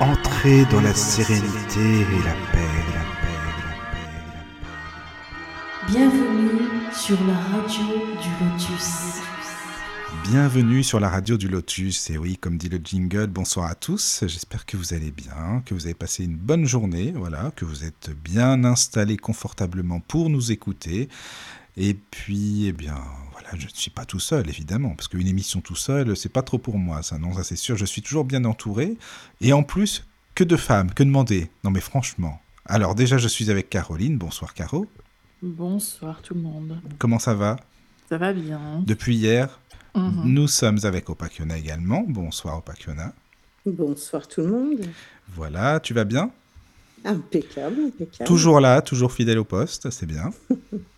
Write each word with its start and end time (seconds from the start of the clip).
Entrez 0.00 0.64
dans 0.66 0.80
la 0.80 0.94
sérénité 0.94 1.80
et 1.80 2.22
la 2.24 2.34
paix, 2.52 2.68
la 2.94 3.02
paix, 3.20 3.34
la 3.34 3.50
paix, 3.90 4.06
la 4.28 4.42
paix. 4.46 4.72
Bienvenue 5.88 6.60
sur 6.92 7.18
la 7.26 7.34
radio 7.34 7.84
du 8.22 8.44
Lotus. 8.44 9.22
Bienvenue 10.22 10.84
sur 10.84 11.00
la 11.00 11.08
radio 11.08 11.36
du 11.36 11.48
Lotus. 11.48 12.10
Et 12.10 12.18
oui, 12.18 12.36
comme 12.36 12.58
dit 12.58 12.68
le 12.68 12.78
jingle, 12.78 13.26
bonsoir 13.26 13.68
à 13.68 13.74
tous. 13.74 14.22
J'espère 14.24 14.66
que 14.66 14.76
vous 14.76 14.94
allez 14.94 15.10
bien, 15.10 15.64
que 15.66 15.74
vous 15.74 15.86
avez 15.86 15.94
passé 15.94 16.22
une 16.22 16.36
bonne 16.36 16.64
journée, 16.64 17.12
voilà, 17.16 17.50
que 17.56 17.64
vous 17.64 17.84
êtes 17.84 18.10
bien 18.22 18.62
installés 18.62 19.16
confortablement 19.16 19.98
pour 19.98 20.30
nous 20.30 20.52
écouter. 20.52 21.08
Et 21.76 21.94
puis, 21.94 22.66
eh 22.66 22.72
bien, 22.72 23.02
je 23.56 23.64
ne 23.66 23.70
suis 23.72 23.90
pas 23.90 24.04
tout 24.04 24.20
seul, 24.20 24.48
évidemment, 24.48 24.90
parce 24.94 25.08
qu'une 25.08 25.26
émission 25.26 25.60
tout 25.60 25.76
seul, 25.76 26.16
c'est 26.16 26.28
pas 26.28 26.42
trop 26.42 26.58
pour 26.58 26.78
moi, 26.78 27.02
ça, 27.02 27.18
non, 27.18 27.34
ça 27.34 27.44
c'est 27.44 27.56
sûr. 27.56 27.76
Je 27.76 27.84
suis 27.84 28.02
toujours 28.02 28.24
bien 28.24 28.44
entouré. 28.44 28.96
Et 29.40 29.52
en 29.52 29.62
plus, 29.62 30.04
que 30.34 30.44
de 30.44 30.56
femmes, 30.56 30.92
que 30.92 31.02
demander 31.02 31.50
Non, 31.64 31.70
mais 31.70 31.80
franchement. 31.80 32.40
Alors, 32.66 32.94
déjà, 32.94 33.16
je 33.18 33.28
suis 33.28 33.50
avec 33.50 33.70
Caroline. 33.70 34.18
Bonsoir, 34.18 34.54
Caro. 34.54 34.86
Bonsoir 35.42 36.20
tout 36.22 36.34
le 36.34 36.40
monde. 36.40 36.80
Comment 36.98 37.18
ça 37.18 37.34
va? 37.34 37.56
Ça 38.08 38.18
va 38.18 38.32
bien. 38.32 38.82
Depuis 38.86 39.16
hier, 39.16 39.58
Mhm. 39.94 40.22
nous 40.26 40.48
sommes 40.48 40.78
avec 40.84 41.08
Opakiona 41.08 41.56
également. 41.58 42.04
Bonsoir, 42.06 42.58
Opakiona. 42.58 43.12
Bonsoir 43.66 44.28
tout 44.28 44.42
le 44.42 44.48
monde. 44.48 44.80
Voilà, 45.34 45.80
tu 45.80 45.94
vas 45.94 46.04
bien? 46.04 46.30
Impeccable, 47.04 47.76
impeccable. 47.86 48.26
Toujours 48.26 48.60
là, 48.60 48.82
toujours 48.82 49.12
fidèle 49.12 49.38
au 49.38 49.44
poste, 49.44 49.90
c'est 49.90 50.06
bien. 50.06 50.30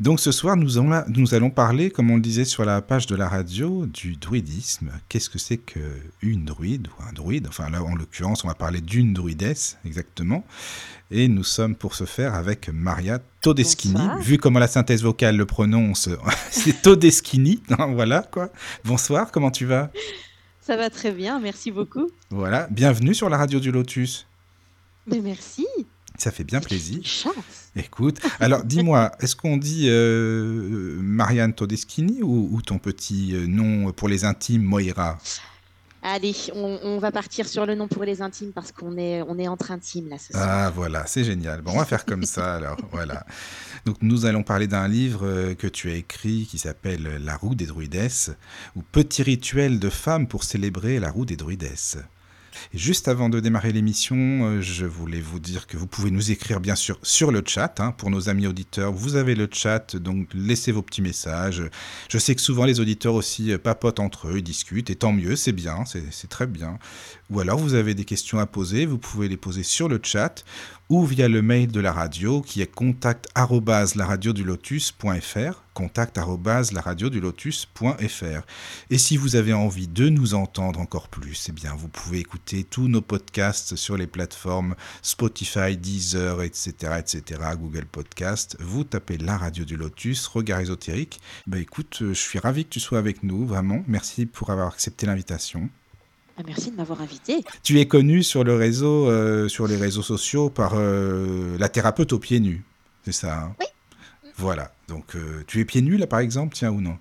Donc 0.00 0.18
ce 0.20 0.32
soir, 0.32 0.56
nous, 0.56 0.76
allons- 0.78 1.04
nous 1.08 1.34
allons 1.34 1.50
parler, 1.50 1.90
comme 1.90 2.10
on 2.10 2.16
le 2.16 2.20
disait 2.20 2.44
sur 2.44 2.64
la 2.64 2.82
page 2.82 3.06
de 3.06 3.14
la 3.14 3.28
radio, 3.28 3.86
du 3.86 4.16
druidisme. 4.16 4.90
Qu'est-ce 5.08 5.30
que 5.30 5.38
c'est 5.38 5.58
qu'une 5.58 6.44
druide 6.44 6.88
ou 6.88 7.02
un 7.08 7.12
druide? 7.12 7.46
Enfin 7.48 7.70
là, 7.70 7.82
en 7.82 7.94
l'occurrence, 7.94 8.44
on 8.44 8.48
va 8.48 8.54
parler 8.54 8.80
d'une 8.80 9.12
druidesse, 9.12 9.78
exactement. 9.84 10.44
Et 11.10 11.28
nous 11.28 11.44
sommes 11.44 11.76
pour 11.76 11.94
ce 11.94 12.04
faire 12.04 12.34
avec 12.34 12.68
Maria 12.72 13.20
Todeschini. 13.40 13.94
Bonsoir. 13.94 14.18
Vu 14.20 14.38
comment 14.38 14.58
la 14.58 14.66
synthèse 14.66 15.02
vocale 15.02 15.36
le 15.36 15.46
prononce, 15.46 16.08
c'est 16.50 16.82
Todeschini. 16.82 17.62
voilà 17.90 18.22
quoi. 18.22 18.50
Bonsoir, 18.84 19.30
comment 19.30 19.50
tu 19.52 19.64
vas? 19.64 19.90
Ça 20.60 20.76
va 20.76 20.90
très 20.90 21.12
bien, 21.12 21.38
merci 21.40 21.70
beaucoup. 21.70 22.10
Voilà, 22.30 22.66
bienvenue 22.70 23.14
sur 23.14 23.28
la 23.28 23.36
radio 23.36 23.60
du 23.60 23.70
Lotus. 23.70 24.26
Mais 25.06 25.20
merci. 25.20 25.66
Ça 26.18 26.30
fait 26.30 26.44
bien 26.44 26.60
plaisir. 26.60 27.00
Écoute, 27.76 28.20
alors 28.38 28.62
dis-moi, 28.62 29.10
est-ce 29.18 29.34
qu'on 29.34 29.56
dit 29.56 29.86
euh, 29.88 30.96
Marianne 31.00 31.52
Todeschini 31.54 32.22
ou, 32.22 32.48
ou 32.52 32.62
ton 32.62 32.78
petit 32.78 33.34
euh, 33.34 33.46
nom 33.46 33.90
pour 33.92 34.08
les 34.08 34.24
intimes 34.24 34.62
Moira? 34.62 35.18
Allez, 36.06 36.34
on, 36.54 36.78
on 36.82 36.98
va 36.98 37.10
partir 37.10 37.48
sur 37.48 37.64
le 37.64 37.74
nom 37.74 37.88
pour 37.88 38.04
les 38.04 38.20
intimes 38.20 38.52
parce 38.52 38.72
qu'on 38.72 38.98
est, 38.98 39.22
on 39.22 39.38
est 39.38 39.48
entre 39.48 39.72
intimes 39.72 40.10
là 40.10 40.18
ce 40.18 40.34
soir. 40.34 40.46
Ah 40.46 40.70
voilà, 40.70 41.06
c'est 41.06 41.24
génial. 41.24 41.62
Bon, 41.62 41.72
on 41.72 41.78
va 41.78 41.86
faire 41.86 42.04
comme 42.04 42.24
ça 42.24 42.56
alors. 42.56 42.76
Voilà. 42.92 43.24
Donc 43.86 43.96
nous 44.02 44.26
allons 44.26 44.42
parler 44.42 44.66
d'un 44.66 44.86
livre 44.86 45.26
euh, 45.26 45.54
que 45.54 45.66
tu 45.66 45.90
as 45.90 45.94
écrit 45.94 46.46
qui 46.48 46.58
s'appelle 46.58 47.20
La 47.24 47.36
roue 47.36 47.54
des 47.54 47.66
druidesses 47.66 48.30
ou 48.76 48.82
Petit 48.82 49.22
rituel 49.22 49.80
de 49.80 49.88
femmes 49.90 50.28
pour 50.28 50.44
célébrer 50.44 51.00
la 51.00 51.10
roue 51.10 51.24
des 51.24 51.36
druidesses. 51.36 51.98
Juste 52.72 53.08
avant 53.08 53.28
de 53.28 53.40
démarrer 53.40 53.72
l'émission, 53.72 54.16
euh, 54.16 54.60
je 54.60 54.86
voulais 54.86 55.20
vous 55.20 55.38
dire 55.38 55.66
que 55.66 55.76
vous 55.76 55.86
pouvez 55.86 56.10
nous 56.10 56.30
écrire 56.30 56.60
bien 56.60 56.74
sûr 56.74 56.98
sur 57.02 57.30
le 57.30 57.42
chat. 57.46 57.80
hein, 57.80 57.92
pour 57.92 58.10
nos 58.10 58.28
amis 58.28 58.46
auditeurs, 58.46 58.92
vous 58.92 59.16
avez 59.16 59.34
le 59.34 59.48
chat, 59.50 59.96
donc 59.96 60.28
laissez 60.34 60.72
vos 60.72 60.82
petits 60.82 61.02
messages. 61.02 61.62
Je 62.08 62.18
sais 62.18 62.34
que 62.34 62.40
souvent 62.40 62.64
les 62.64 62.80
auditeurs 62.80 63.14
aussi 63.14 63.52
euh, 63.52 63.58
papotent 63.58 64.00
entre 64.00 64.28
eux, 64.28 64.42
discutent, 64.42 64.90
et 64.90 64.96
tant 64.96 65.12
mieux, 65.12 65.36
c'est 65.36 65.52
bien, 65.52 65.84
c'est 65.84 66.28
très 66.28 66.46
bien. 66.46 66.78
Ou 67.30 67.40
alors 67.40 67.58
vous 67.58 67.74
avez 67.74 67.94
des 67.94 68.04
questions 68.04 68.38
à 68.38 68.46
poser, 68.46 68.86
vous 68.86 68.98
pouvez 68.98 69.28
les 69.28 69.36
poser 69.36 69.62
sur 69.62 69.88
le 69.88 70.00
chat 70.02 70.44
ou 70.88 71.04
via 71.04 71.28
le 71.28 71.42
mail 71.42 71.70
de 71.70 71.80
la 71.80 71.92
radio 71.92 72.42
qui 72.42 72.62
est 72.62 72.72
contact 72.72 73.28
lotus.fr 74.42 75.64
et 78.90 78.98
si 78.98 79.16
vous 79.16 79.36
avez 79.36 79.52
envie 79.52 79.88
de 79.88 80.08
nous 80.08 80.34
entendre 80.34 80.80
encore 80.80 81.08
plus, 81.08 81.46
eh 81.48 81.52
bien 81.52 81.74
vous 81.74 81.88
pouvez 81.88 82.20
écouter 82.20 82.62
tous 82.62 82.86
nos 82.86 83.00
podcasts 83.00 83.74
sur 83.74 83.96
les 83.96 84.06
plateformes 84.06 84.76
Spotify, 85.02 85.76
Deezer, 85.76 86.42
etc., 86.42 86.72
etc., 86.98 87.40
Google 87.58 87.86
Podcast. 87.86 88.56
Vous 88.60 88.84
tapez 88.84 89.18
la 89.18 89.36
radio 89.36 89.64
du 89.64 89.76
Lotus, 89.76 90.28
regard 90.28 90.60
ésotérique. 90.60 91.20
Bah 91.46 91.58
écoute, 91.58 91.98
euh, 92.02 92.08
je 92.08 92.20
suis 92.20 92.38
ravi 92.38 92.64
que 92.64 92.70
tu 92.70 92.80
sois 92.80 92.98
avec 92.98 93.22
nous, 93.22 93.44
vraiment. 93.44 93.82
Merci 93.88 94.26
pour 94.26 94.50
avoir 94.50 94.68
accepté 94.68 95.06
l'invitation. 95.06 95.68
Ah, 96.36 96.42
merci 96.46 96.70
de 96.70 96.76
m'avoir 96.76 97.00
invité. 97.00 97.44
Tu 97.62 97.78
es 97.80 97.86
connu 97.86 98.22
sur 98.22 98.42
le 98.42 98.54
réseau, 98.56 99.08
euh, 99.08 99.48
sur 99.48 99.66
les 99.68 99.76
réseaux 99.76 100.02
sociaux 100.02 100.50
par 100.50 100.72
euh, 100.74 101.56
la 101.58 101.68
thérapeute 101.68 102.12
aux 102.12 102.18
pieds 102.18 102.40
nus, 102.40 102.62
c'est 103.04 103.12
ça 103.12 103.38
hein? 103.40 103.56
Oui. 103.60 103.66
Voilà. 104.36 104.72
Donc 104.88 105.14
euh, 105.14 105.44
tu 105.46 105.60
es 105.60 105.64
pieds 105.64 105.80
nus 105.82 105.96
là 105.96 106.06
par 106.08 106.18
exemple, 106.18 106.56
tiens 106.56 106.70
ou 106.72 106.80
non? 106.80 106.98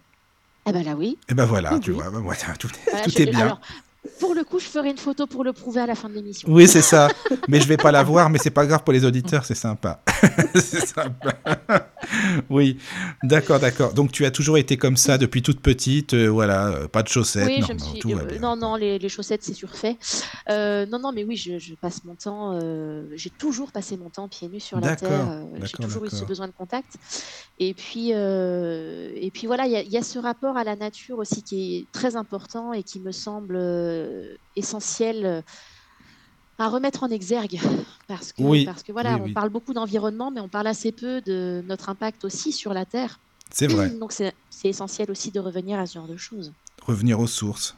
Ah 0.65 0.71
ben 0.71 0.83
là 0.83 0.95
oui. 0.95 1.17
Eh 1.29 1.33
ben 1.33 1.45
voilà, 1.45 1.73
Oui, 1.73 1.79
tu 1.79 1.91
vois, 1.91 2.09
ben 2.11 2.19
voilà, 2.19 2.53
tout, 2.59 2.69
Voilà, 2.91 3.03
tout 3.05 3.09
je- 3.09 3.21
est 3.21 3.25
bien. 3.25 3.45
Alors, 3.45 3.61
pour 4.19 4.33
le 4.35 4.43
coup, 4.43 4.59
je 4.59 4.65
ferai 4.65 4.89
une 4.89 4.97
photo 4.97 5.27
pour 5.27 5.43
le 5.43 5.53
prouver 5.53 5.81
à 5.81 5.85
la 5.85 5.95
fin 5.95 6.09
de 6.09 6.13
l'émission. 6.15 6.47
Oui, 6.51 6.67
c'est 6.67 6.81
ça. 6.81 7.07
Mais 7.47 7.59
je 7.61 7.67
vais 7.67 7.77
pas 7.77 7.91
la 7.91 8.03
voir, 8.03 8.29
mais 8.29 8.37
c'est 8.37 8.49
pas 8.51 8.65
grave 8.65 8.83
pour 8.83 8.93
les 8.93 9.05
auditeurs, 9.05 9.45
c'est 9.45 9.55
sympa. 9.55 10.01
c'est 10.55 10.85
sympa. 10.85 11.33
oui, 12.49 12.77
d'accord, 13.23 13.59
d'accord. 13.59 13.93
Donc 13.93 14.11
tu 14.11 14.25
as 14.25 14.31
toujours 14.31 14.57
été 14.57 14.77
comme 14.77 14.97
ça 14.97 15.17
depuis 15.17 15.41
toute 15.41 15.61
petite, 15.61 16.13
euh, 16.13 16.27
voilà, 16.27 16.67
euh, 16.67 16.87
pas 16.87 17.03
de 17.03 17.07
chaussettes, 17.07 17.47
Oui, 17.47 17.59
non, 17.61 17.67
je 17.67 17.73
me 17.73 17.79
non, 17.79 17.85
suis. 17.85 17.99
tout 17.99 18.09
va 18.09 18.21
euh, 18.21 18.25
bien. 18.25 18.39
non, 18.39 18.55
non, 18.55 18.75
les, 18.75 18.99
les 18.99 19.09
chaussettes, 19.09 19.43
c'est 19.43 19.53
surfait. 19.53 19.97
Euh, 20.49 20.85
non, 20.85 20.99
non, 20.99 21.11
mais 21.13 21.23
oui, 21.23 21.35
je, 21.37 21.57
je 21.59 21.73
passe 21.75 22.03
mon 22.03 22.15
temps. 22.15 22.59
j'ai 23.15 23.29
toujours 23.29 23.71
passé 23.71 23.97
mon 23.97 24.09
temps 24.09 24.27
pieds 24.27 24.49
nus 24.49 24.59
sur 24.59 24.79
la 24.79 24.95
terre. 24.95 25.43
j'ai 25.61 25.71
toujours 25.77 26.05
eu 26.05 26.09
ce 26.09 26.25
besoin 26.25 26.47
de 26.47 26.53
contact. 26.53 26.93
Et 27.59 27.73
puis, 27.73 28.09
et 28.11 29.31
puis 29.33 29.47
voilà, 29.47 29.65
il 29.65 29.71
y, 29.71 29.75
a- 29.77 29.81
il 29.83 29.91
y 29.91 29.97
a 29.97 30.03
ce 30.03 30.19
rapport 30.19 30.57
à 30.57 30.63
la 30.63 30.75
nature 30.75 31.17
aussi 31.19 31.43
qui 31.43 31.77
est 31.77 31.87
très 31.91 32.15
important 32.15 32.73
et 32.73 32.83
qui 32.83 32.99
me 32.99 33.11
semble 33.11 33.57
essentiel. 34.55 35.25
euh, 35.25 35.41
à 36.59 36.69
remettre 36.69 37.01
en 37.03 37.09
exergue 37.09 37.59
parce 38.07 38.31
que, 38.31 38.41
Oui, 38.43 38.63
parce 38.65 38.83
que 38.83 38.91
voilà, 38.91 39.15
oui, 39.15 39.21
on 39.21 39.25
oui. 39.25 39.33
parle 39.33 39.49
beaucoup 39.49 39.73
d'environnement, 39.73 40.29
mais 40.31 40.39
on 40.39 40.47
parle 40.49 40.67
assez 40.67 40.91
peu 40.91 41.19
de 41.21 41.63
notre 41.65 41.89
impact 41.89 42.23
aussi 42.25 42.51
sur 42.51 42.73
la 42.75 42.85
Terre. 42.85 43.19
C'est 43.51 43.67
vrai. 43.67 43.89
Donc 43.89 44.11
c'est 44.13 44.33
essentiel 44.63 45.09
aussi 45.09 45.31
de 45.31 45.39
revenir 45.39 45.79
à 45.79 45.87
ce 45.87 45.95
genre 45.95 46.07
de 46.07 46.15
choses. 46.15 46.53
Revenir 46.85 47.19
aux 47.19 47.27
sources. 47.27 47.75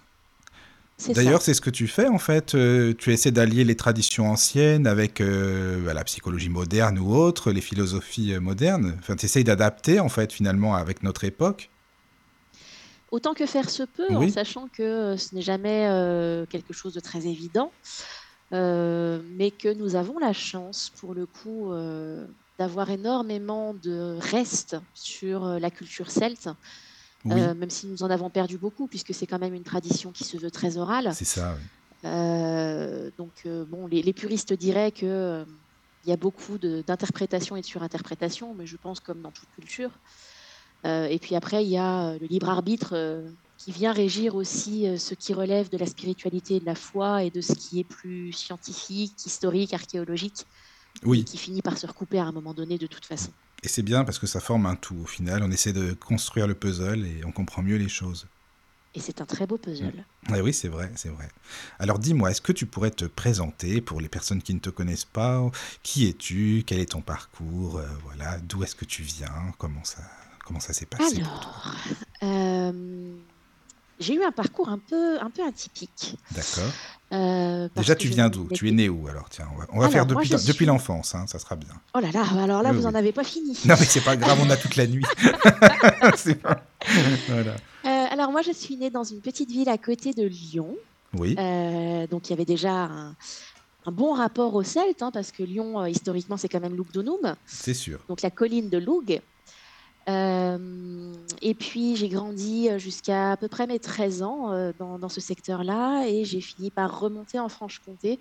D'ailleurs, 1.14 1.42
c'est 1.42 1.54
ce 1.54 1.62
que 1.62 1.70
tu 1.70 1.88
fais 1.88 2.08
en 2.08 2.20
fait. 2.20 2.56
euh, 2.56 2.94
tu 2.98 3.12
essaies 3.12 3.32
d'allier 3.32 3.64
les 3.66 3.76
traditions 3.76 4.30
anciennes 4.30 4.88
avec 4.88 5.20
euh, 5.20 5.84
bah, 5.86 5.94
la 5.94 6.04
psychologie 6.06 6.50
moderne 6.50 7.00
ou 7.00 7.14
autre, 7.16 7.52
les 7.52 7.62
philosophies 7.62 8.34
euh, 8.34 8.40
modernes. 8.40 8.96
Enfin, 9.00 9.16
tu 9.16 9.26
essayes 9.26 9.44
d'adapter 9.44 10.00
en 10.00 10.10
fait 10.10 10.32
finalement 10.32 10.76
avec 10.76 11.04
notre 11.04 11.24
époque. 11.26 11.70
Autant 13.16 13.34
que 13.34 13.46
faire 13.46 13.70
se 13.70 13.84
peut, 13.84 14.14
Oui. 14.14 14.26
en 14.26 14.30
sachant 14.30 14.68
que 14.68 14.84
euh, 14.84 15.16
ce 15.18 15.34
n'est 15.34 15.42
jamais 15.42 15.88
euh, 15.88 16.46
quelque 16.46 16.74
chose 16.74 16.94
de 16.94 17.00
très 17.00 17.28
évident, 17.28 17.72
euh, 18.54 19.22
mais 19.38 19.52
que 19.52 19.74
nous 19.74 19.96
avons 19.96 20.18
la 20.20 20.34
chance, 20.34 20.90
pour 21.00 21.14
le 21.14 21.26
coup, 21.26 21.72
euh, 21.72 22.28
d'avoir 22.60 22.90
énormément 22.90 23.74
de 23.74 24.18
restes 24.20 24.76
sur 24.94 25.46
la 25.46 25.72
culture 25.72 26.12
celte, 26.12 26.50
Oui, 27.24 27.36
même 27.36 27.70
si 27.70 27.88
nous 27.88 28.04
en 28.04 28.10
avons 28.10 28.30
perdu 28.30 28.58
beaucoup, 28.58 28.90
puisque 28.90 29.14
c'est 29.14 29.28
quand 29.28 29.40
même 29.40 29.54
une 29.54 29.64
tradition 29.64 30.12
qui 30.12 30.26
se 30.26 30.36
veut 30.38 30.52
très 30.52 30.76
orale. 30.76 31.10
c'est 31.14 31.24
ça. 31.24 31.56
oui. 31.58 31.64
Donc, 33.18 33.48
bon, 33.48 33.88
les, 33.88 34.02
les 34.02 34.14
puristes 34.14 34.52
diraient 34.54 34.92
que 34.92 35.46
il 36.04 36.10
y 36.10 36.14
a 36.14 36.18
beaucoup 36.18 36.58
d'interprétations 36.60 37.56
et 37.56 37.62
de 37.62 37.66
surinterprétations, 37.66 38.54
mais 38.54 38.68
je 38.68 38.78
pense 38.78 39.00
comme 39.00 39.22
dans 39.22 39.32
toute 39.32 39.50
culture. 39.50 39.92
Euh, 40.86 41.08
et 41.08 41.20
puis 41.20 41.36
après, 41.36 41.64
il 41.66 41.70
y 41.70 41.78
a 41.78 42.12
euh, 42.12 42.20
le 42.20 42.28
libre 42.28 42.50
arbitre 42.50 42.94
euh, 42.94 43.32
qui 43.58 43.72
vient 43.72 43.92
régir 43.94 44.36
aussi 44.36 44.86
ce 45.00 45.14
qui 45.16 45.34
relève 45.34 45.70
de 45.70 45.78
la 45.78 45.86
spiritualité 45.86 46.56
et 46.58 46.60
de 46.60 46.66
la 46.66 46.76
foi 46.76 47.24
et 47.24 47.32
de 47.32 47.42
ce 47.42 47.54
qui 47.54 47.80
est 47.80 47.84
plus 47.86 48.32
scientifique, 48.34 49.26
historique, 49.26 49.74
archéologique, 49.74 50.46
et 51.16 51.24
Oui, 51.24 51.26
qui 51.26 51.38
finit 51.38 51.62
par 51.62 51.78
se 51.78 51.88
recouper 51.88 52.20
à 52.20 52.26
un 52.26 52.32
moment 52.34 52.54
donné 52.54 52.78
de 52.78 52.88
toute 52.88 53.06
façon. 53.06 53.34
et 53.64 53.68
c'est 53.68 53.82
bien 53.84 54.06
parce 54.06 54.18
que 54.18 54.28
ça 54.28 54.40
forme 54.40 54.66
un 54.66 54.78
tout. 54.78 54.96
Au 55.02 55.06
final, 55.06 55.44
on 55.44 55.52
essaie 55.52 55.74
de 55.74 55.92
construire 55.94 56.48
le 56.48 56.56
puzzle 56.56 57.06
et 57.06 57.26
on 57.26 57.34
comprend 57.34 57.62
mieux 57.64 57.76
les 57.76 57.90
choses. 57.90 58.30
Et 58.96 59.00
c'est 59.00 59.22
un 59.22 59.28
très 59.28 59.46
beau 59.46 59.60
puzzle. 59.60 60.08
Ah 60.28 60.42
oui, 60.42 60.54
c'est 60.54 60.70
vrai, 60.70 60.92
c'est 60.96 61.10
vrai. 61.10 61.30
Alors 61.78 62.00
dis-moi, 62.00 62.32
est-ce 62.32 62.42
que 62.42 62.52
tu 62.52 62.66
pourrais 62.66 62.90
te 62.90 63.06
présenter 63.06 63.80
pour 63.80 64.02
les 64.02 64.10
personnes 64.10 64.42
qui 64.42 64.54
ne 64.56 64.60
te 64.60 64.72
connaissent 64.72 65.06
pas? 65.06 65.50
Qui 65.84 66.08
es-tu? 66.08 66.64
Quel 66.66 66.80
est 66.80 66.92
ton 66.92 67.02
parcours? 67.02 67.78
Euh, 67.78 67.88
Voilà, 68.04 68.40
d'où 68.40 68.64
est-ce 68.64 68.76
que 68.76 68.86
tu 68.86 69.04
viens? 69.04 69.54
Comment 69.60 69.84
ça, 69.84 70.02
comment 70.46 70.60
ça 70.60 70.74
s'est 70.74 70.86
passé 70.86 71.18
Alors, 71.18 71.74
euh, 72.24 72.72
j'ai 74.00 74.14
eu 74.16 74.24
un 74.24 74.32
parcours 74.32 74.70
un 74.70 74.78
peu, 74.80 75.20
un 75.22 75.30
peu 75.30 75.46
atypique. 75.48 76.18
D'accord. 76.32 76.72
Euh, 77.14 77.70
Déjà, 77.76 77.96
tu 77.96 78.08
viens 78.08 78.30
d'où? 78.30 78.48
Tu 78.54 78.68
es 78.68 78.72
né 78.72 78.90
où 78.90 79.08
alors? 79.08 79.30
Tiens, 79.30 79.48
on 79.54 79.58
va, 79.60 79.66
on 79.70 79.74
va 79.76 79.80
Alors, 79.86 79.92
faire 79.92 80.06
depuis, 80.06 80.30
depuis 80.30 80.54
suis- 80.54 80.66
l'enfance, 80.66 81.16
hein, 81.16 81.26
ça 81.28 81.40
sera 81.40 81.56
bien. 81.56 81.70
Oh 81.94 82.00
là 82.00 82.10
là, 82.12 82.24
alors 82.44 82.62
là, 82.64 82.72
Oui, 82.72 82.78
vous 82.78 82.84
oui. 82.84 82.88
en 82.92 82.96
avez 82.96 83.12
pas 83.12 83.24
fini. 83.24 83.58
Non, 83.66 83.76
mais 83.80 83.86
c'est 83.86 84.02
pas 84.04 84.16
grave, 84.18 84.40
on 84.42 84.50
a 84.50 84.58
toute 84.58 84.76
la 84.76 84.88
nuit. 84.88 85.06
C'est 86.18 86.36
pas- 86.36 86.62
Voilà. 87.30 87.56
Euh, 87.86 88.06
alors 88.12 88.32
moi, 88.32 88.42
je 88.42 88.52
suis 88.52 88.76
née 88.78 88.90
dans 88.90 89.04
une 89.04 89.22
petite 89.22 89.50
ville 89.52 89.70
à 89.70 89.78
côté 89.78 90.14
de 90.14 90.24
Lyon, 90.26 90.76
Oui, 91.14 91.36
donc 92.10 92.28
il 92.28 92.32
y 92.32 92.34
avait 92.34 92.46
déjà 92.46 92.72
un, 92.86 93.16
un 93.86 93.92
bon 93.92 94.14
rapport 94.14 94.54
aux 94.56 94.64
Celtes, 94.64 95.04
hein, 95.04 95.12
parce 95.12 95.32
que 95.32 95.44
Lyon, 95.44 95.80
euh, 95.82 95.90
historiquement, 95.90 96.38
c'est 96.38 96.50
quand 96.50 96.60
même 96.60 96.76
Lugdunum, 96.76 97.36
c'est 97.46 97.74
sûr. 97.76 98.00
donc 98.10 98.22
la 98.24 98.32
colline 98.32 98.70
de 98.70 98.78
Lug. 98.80 99.22
Euh, 100.08 101.14
et 101.42 101.56
puis 101.56 101.96
j'ai 101.96 102.10
grandi 102.10 102.70
euh, 102.70 102.78
jusqu'à 102.78 103.32
à 103.32 103.38
peu 103.38 103.48
près 103.48 103.66
mes 103.66 103.80
13 103.80 104.22
ans 104.22 104.52
euh, 104.52 104.72
dans, 104.78 105.00
dans 105.00 105.10
ce 105.10 105.20
secteur-là, 105.20 106.06
et 106.08 106.26
j'ai 106.26 106.42
fini 106.42 106.70
par 106.70 107.00
remonter 107.00 107.40
en 107.40 107.50
Franche-Comté, 107.50 108.20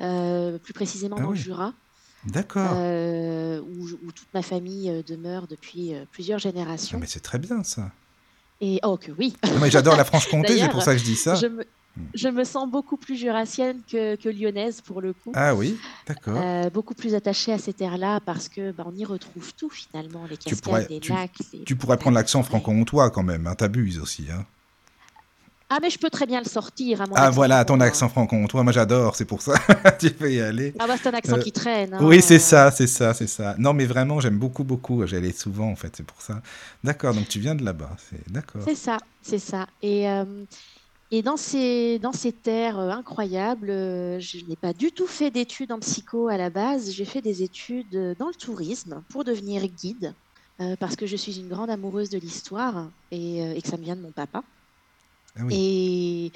euh, 0.00 0.58
plus 0.58 0.72
précisément 0.72 1.16
Ah 1.18 1.22
dans 1.22 1.30
le. 1.30 1.36
Jura. 1.36 1.72
D'accord. 2.26 2.72
où, 2.72 3.84
où 4.06 4.12
toute 4.12 4.32
ma 4.32 4.40
famille 4.40 5.04
demeure 5.06 5.46
depuis 5.46 5.92
plusieurs 6.10 6.36
Ah, 6.38 6.48
générations. 6.48 6.98
mais 6.98 7.06
c'est 7.06 7.20
très 7.20 7.38
bien 7.38 7.62
ça. 7.62 7.90
Et 8.62 8.80
oh 8.82 8.96
que 8.96 9.12
oui, 9.12 9.36
Non, 9.44 9.58
mais 9.60 9.70
j'adore 9.70 9.94
la 9.96 10.04
Franche-Comté, 10.06 10.58
c'est 10.58 10.70
pour 10.70 10.82
ça 10.82 10.92
que 10.94 10.98
je 11.00 11.04
dis 11.04 11.16
ça. 11.16 11.34
je 11.34 11.46
me, 11.48 11.66
je 12.14 12.28
me 12.28 12.44
sens 12.44 12.68
beaucoup 12.70 12.96
plus 12.96 13.16
jurassienne 13.16 13.80
que, 13.90 14.16
que 14.16 14.28
lyonnaise 14.28 14.80
pour 14.80 15.00
le 15.00 15.12
coup. 15.12 15.32
Ah 15.34 15.54
oui, 15.54 15.76
d'accord. 16.06 16.36
Euh, 16.40 16.70
beaucoup 16.70 16.94
plus 16.94 17.14
attachée 17.14 17.52
à 17.52 17.58
ces 17.58 17.72
terres-là 17.72 18.20
parce 18.20 18.48
que 18.48 18.72
bah, 18.72 18.84
on 18.86 18.94
y 18.94 19.04
retrouve 19.04 19.52
tout 19.54 19.70
finalement, 19.70 20.24
les 20.28 20.36
Tu 20.36 20.50
cascades, 20.50 20.60
pourrais- 20.62 20.86
les 20.90 21.00
tu- 21.00 21.12
lacs. 21.12 21.30
les- 21.52 21.64
Tu 21.64 21.76
pourrais 21.76 21.96
prendre 21.96 22.16
l'accent 22.16 22.40
Ouais. 22.40 22.44
franc-comtois 22.46 23.10
quand 23.10 23.22
même, 23.22 23.46
hein, 23.46 23.54
t'abuses 23.54 23.98
aussi. 23.98 24.26
Hein. 24.32 24.44
Ah 25.70 25.78
mais 25.80 25.88
je 25.90 25.98
peux 25.98 26.10
très 26.10 26.26
bien 26.26 26.40
le 26.40 26.48
sortir. 26.48 27.00
à 27.00 27.06
mon 27.06 27.14
Ah 27.16 27.30
voilà, 27.30 27.64
ton 27.64 27.80
accent 27.80 28.08
franc-comtois, 28.08 28.62
moi 28.62 28.72
j'adore, 28.72 29.16
c'est 29.16 29.24
pour 29.24 29.40
ça. 29.42 29.54
tu 29.98 30.10
peux 30.10 30.30
y 30.30 30.40
aller. 30.40 30.74
Ah 30.78 30.86
bah 30.86 30.94
c'est 31.00 31.08
un 31.08 31.14
accent 31.14 31.36
Euh, 31.36 31.40
qui 31.40 31.52
traîne. 31.52 31.94
hein. 31.94 31.98
Oui, 32.02 32.20
c'est 32.22 32.38
ça, 32.38 32.70
c'est 32.70 32.86
ça, 32.86 33.14
c'est 33.14 33.26
ça. 33.26 33.54
Non, 33.58 33.72
mais 33.72 33.86
vraiment, 33.86 34.20
j'aime 34.20 34.38
beaucoup, 34.38 34.62
beaucoup. 34.62 35.04
J'allais 35.06 35.32
souvent, 35.32 35.68
en 35.70 35.74
fait, 35.74 35.96
c'est 35.96 36.06
pour 36.06 36.20
ça. 36.20 36.42
D'accord, 36.84 37.14
donc 37.14 37.28
tu 37.28 37.40
viens 37.40 37.54
de 37.54 37.64
là-bas, 37.64 37.90
c'est 38.10 38.30
d'accord. 38.30 38.60
C'est 38.64 38.74
ça, 38.76 38.98
c'est 39.22 39.38
ça. 39.38 39.66
Et, 39.82 40.08
euh, 40.08 40.24
et 41.16 41.22
dans, 41.22 41.36
ces, 41.36 42.00
dans 42.00 42.12
ces 42.12 42.32
terres 42.32 42.78
euh, 42.78 42.90
incroyables, 42.90 43.70
euh, 43.70 44.18
je 44.18 44.44
n'ai 44.46 44.56
pas 44.56 44.72
du 44.72 44.90
tout 44.90 45.06
fait 45.06 45.30
d'études 45.30 45.70
en 45.70 45.78
psycho 45.78 46.26
à 46.26 46.36
la 46.36 46.50
base. 46.50 46.90
J'ai 46.90 47.04
fait 47.04 47.20
des 47.20 47.44
études 47.44 47.94
euh, 47.94 48.14
dans 48.18 48.26
le 48.26 48.34
tourisme 48.34 49.04
pour 49.10 49.22
devenir 49.22 49.64
guide, 49.68 50.12
euh, 50.60 50.74
parce 50.80 50.96
que 50.96 51.06
je 51.06 51.14
suis 51.14 51.38
une 51.38 51.48
grande 51.48 51.70
amoureuse 51.70 52.10
de 52.10 52.18
l'histoire 52.18 52.90
et, 53.12 53.38
et 53.56 53.62
que 53.62 53.68
ça 53.68 53.76
me 53.76 53.84
vient 53.84 53.94
de 53.94 54.02
mon 54.02 54.10
papa. 54.10 54.42
Ah 55.36 55.44
oui. 55.44 55.54
Et 55.54 56.32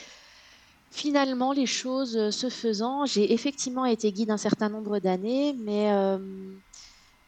finalement, 0.92 1.52
les 1.52 1.66
choses 1.66 2.30
se 2.30 2.48
faisant, 2.48 3.04
j'ai 3.04 3.32
effectivement 3.32 3.84
été 3.84 4.12
guide 4.12 4.30
un 4.30 4.36
certain 4.36 4.68
nombre 4.68 5.00
d'années, 5.00 5.54
mais 5.58 5.92
euh, 5.92 6.18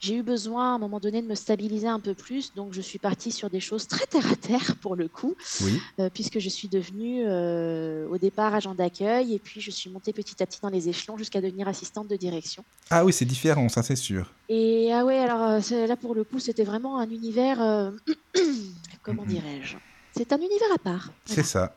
j'ai 0.00 0.16
eu 0.16 0.22
besoin 0.22 0.72
à 0.72 0.74
un 0.74 0.78
moment 0.78 0.98
donné 0.98 1.22
de 1.22 1.26
me 1.28 1.34
stabiliser 1.34 1.86
un 1.88 2.00
peu 2.00 2.14
plus. 2.14 2.54
Donc, 2.54 2.72
je 2.72 2.80
suis 2.80 2.98
partie 2.98 3.30
sur 3.30 3.50
des 3.50 3.60
choses 3.60 3.86
très 3.86 4.06
terre 4.06 4.30
à 4.32 4.36
terre 4.36 4.76
pour 4.80 4.96
le 4.96 5.08
coup, 5.08 5.34
Oui, 5.60 5.78
euh, 6.00 6.10
puisque 6.12 6.38
je 6.40 6.48
suis 6.48 6.68
devenue 6.68 7.24
euh, 7.26 8.08
au 8.08 8.18
départ 8.18 8.54
agent 8.54 8.74
d'accueil 8.74 9.34
et 9.34 9.38
puis 9.38 9.60
je 9.60 9.70
suis 9.70 9.90
montée 9.90 10.12
petit 10.12 10.42
à 10.42 10.46
petit 10.46 10.60
dans 10.62 10.70
les 10.70 10.88
échelons 10.88 11.16
jusqu'à 11.16 11.40
devenir 11.40 11.68
assistante 11.68 12.08
de 12.08 12.16
direction. 12.16 12.64
ah 12.90 13.04
oui, 13.04 13.12
c'est 13.12 13.24
différent, 13.26 13.68
ça 13.68 13.82
c'est 13.82 13.96
sûr. 13.96 14.34
Et 14.48 14.92
ah 14.92 15.04
ouais, 15.04 15.18
alors 15.18 15.60
euh, 15.62 15.86
là 15.86 15.96
pour 15.96 16.14
le 16.14 16.24
coup, 16.24 16.40
c'était 16.40 16.64
vraiment 16.64 16.98
un 16.98 17.08
univers, 17.10 17.60
euh, 17.62 17.90
comment 19.02 19.22
Mhm. 19.22 19.28
dirais-je? 19.28 19.76
C'est 20.16 20.32
un 20.32 20.38
univers 20.38 20.72
à 20.74 20.78
part. 20.78 21.12
C'est 21.24 21.44
ça. 21.44 21.76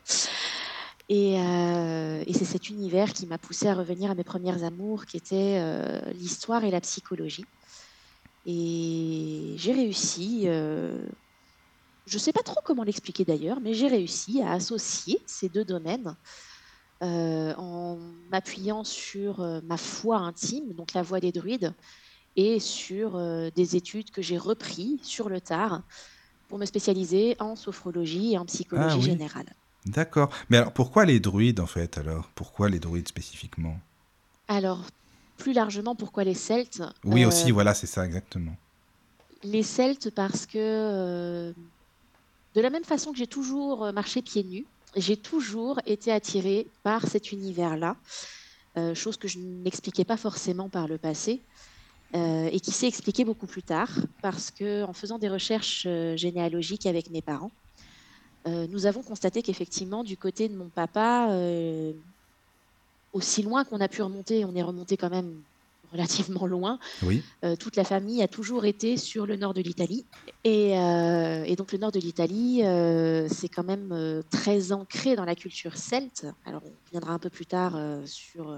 Et, 1.10 1.38
euh, 1.40 2.24
et 2.26 2.34
c'est 2.34 2.46
cet 2.46 2.70
univers 2.70 3.14
qui 3.14 3.28
m'a 3.28 3.38
poussée 3.38 3.68
à 3.68 3.74
revenir 3.76 4.10
à 4.10 4.16
mes 4.16 4.24
premières 4.24 4.64
amours, 4.64 5.06
qui 5.06 5.18
étaient 5.18 5.60
euh, 5.60 6.00
l'histoire 6.14 6.64
et 6.64 6.72
la 6.72 6.82
psychologie. 6.82 7.44
Et 8.46 9.56
j'ai 9.58 9.74
réussi, 9.74 10.44
euh, 10.48 11.08
je 12.06 12.16
ne 12.16 12.20
sais 12.20 12.34
pas 12.34 12.44
trop 12.44 12.60
comment 12.66 12.84
l'expliquer 12.84 13.26
d'ailleurs, 13.26 13.62
mais 13.62 13.74
j'ai 13.74 13.88
réussi 13.88 14.42
à 14.42 14.52
associer 14.54 15.24
ces 15.26 15.50
deux 15.50 15.66
domaines 15.66 16.18
euh, 17.04 17.54
en 17.58 17.98
m'appuyant 18.30 18.84
sur 18.84 19.42
euh, 19.42 19.62
ma 19.64 19.78
foi 19.78 20.18
intime, 20.18 20.74
donc 20.74 20.94
la 20.94 21.04
voix 21.04 21.20
des 21.20 21.32
druides, 21.32 21.76
et 22.36 22.60
sur 22.60 23.20
des 23.52 23.76
études 23.76 24.12
que 24.12 24.22
j'ai 24.22 24.38
repris 24.38 25.00
sur 25.04 25.30
le 25.30 25.42
tard 25.42 25.84
pour 26.48 26.60
me 26.60 26.66
spécialiser 26.66 27.36
en 27.40 27.56
sophrologie 27.56 28.34
et 28.34 28.38
en 28.40 28.46
psychologie 28.46 29.00
Ah 29.00 29.02
oui. 29.02 29.12
générale. 29.12 29.56
D'accord. 29.86 30.34
Mais 30.50 30.58
alors, 30.58 30.74
pourquoi 30.74 31.06
les 31.06 31.20
druides, 31.20 31.60
en 31.62 31.68
fait, 31.68 31.98
alors? 31.98 32.32
Pourquoi 32.36 32.70
les 32.70 32.80
druides 32.80 33.08
spécifiquement? 33.10 33.80
Alors, 34.48 34.86
plus 35.38 35.54
largement, 35.54 35.96
pourquoi 35.96 36.24
les 36.24 36.34
Celtes 36.36 36.82
Oui, 37.04 37.24
Euh, 37.24 37.28
aussi, 37.28 37.52
voilà, 37.52 37.74
c'est 37.74 37.88
ça, 37.88 38.06
exactement. 38.06 38.56
Les 39.44 39.64
Celtes 39.64 40.10
parce 40.12 40.46
que, 40.46 40.58
euh, 40.58 41.52
de 42.56 42.62
la 42.62 42.70
même 42.70 42.84
façon 42.86 43.12
que 43.12 43.18
j'ai 43.18 43.28
toujours 43.28 43.86
euh, 43.86 43.92
marché 43.92 44.22
pieds 44.22 44.44
nus, 44.44 44.66
j'ai 44.96 45.18
toujours 45.18 45.80
été 45.86 46.12
attirée 46.12 46.68
par 46.84 47.08
cet 47.08 47.32
univers-là, 47.32 47.98
euh, 48.78 48.94
chose 48.96 49.18
que 49.18 49.28
je 49.28 49.40
n'expliquais 49.40 50.06
pas 50.06 50.18
forcément 50.18 50.70
par 50.70 50.88
le 50.88 50.98
passé. 50.98 51.42
euh, 52.16 52.48
et 52.52 52.60
qui 52.60 52.70
s'est 52.72 52.88
expliquée 52.88 53.26
beaucoup 53.26 53.48
plus 53.48 53.64
tard 53.64 53.90
parce 54.22 54.52
que 54.52 54.84
en 54.84 54.94
faisant 54.94 55.18
des 55.18 55.30
recherches 55.30 55.86
euh, 55.88 56.16
généalogiques 56.16 56.86
avec 56.86 57.10
mes 57.10 57.24
parents, 57.24 57.50
nous 58.46 58.86
avons 58.86 59.02
constaté 59.02 59.42
qu'effectivement 59.42 60.04
du 60.04 60.18
côté 60.18 60.50
de 60.50 60.56
mon 60.56 60.68
papa, 60.68 61.30
aussi 63.14 63.42
loin 63.44 63.64
qu'on 63.64 63.80
a 63.80 63.88
pu 63.88 64.02
remonter, 64.02 64.44
on 64.46 64.56
est 64.56 64.64
remonté 64.64 64.98
quand 64.98 65.10
même 65.10 65.34
relativement 65.92 66.48
loin, 66.48 66.80
Oui, 67.04 67.22
euh, 67.46 67.56
toute 67.56 67.76
la 67.76 67.84
famille 67.84 68.24
a 68.24 68.28
toujours 68.28 68.66
été 68.66 68.98
sur 68.98 69.28
le 69.28 69.36
nord 69.36 69.54
de 69.54 69.62
l'Italie. 69.62 70.06
Et, 70.44 70.78
euh, 70.78 71.44
et 71.46 71.56
donc 71.56 71.72
le 71.72 71.78
nord 71.78 71.92
de 71.92 72.00
l'Italie, 72.00 72.64
euh, 72.64 73.28
c'est 73.30 73.48
quand 73.48 73.64
même 73.64 73.92
euh, 73.92 74.24
très 74.32 74.72
ancré 74.72 75.16
dans 75.16 75.24
la 75.24 75.36
culture 75.36 75.78
celte. 75.78 76.26
Alors 76.46 76.64
on 76.66 76.74
viendra 76.92 77.14
un 77.14 77.20
peu 77.20 77.30
plus 77.30 77.46
tard 77.46 77.80
sur 78.06 78.58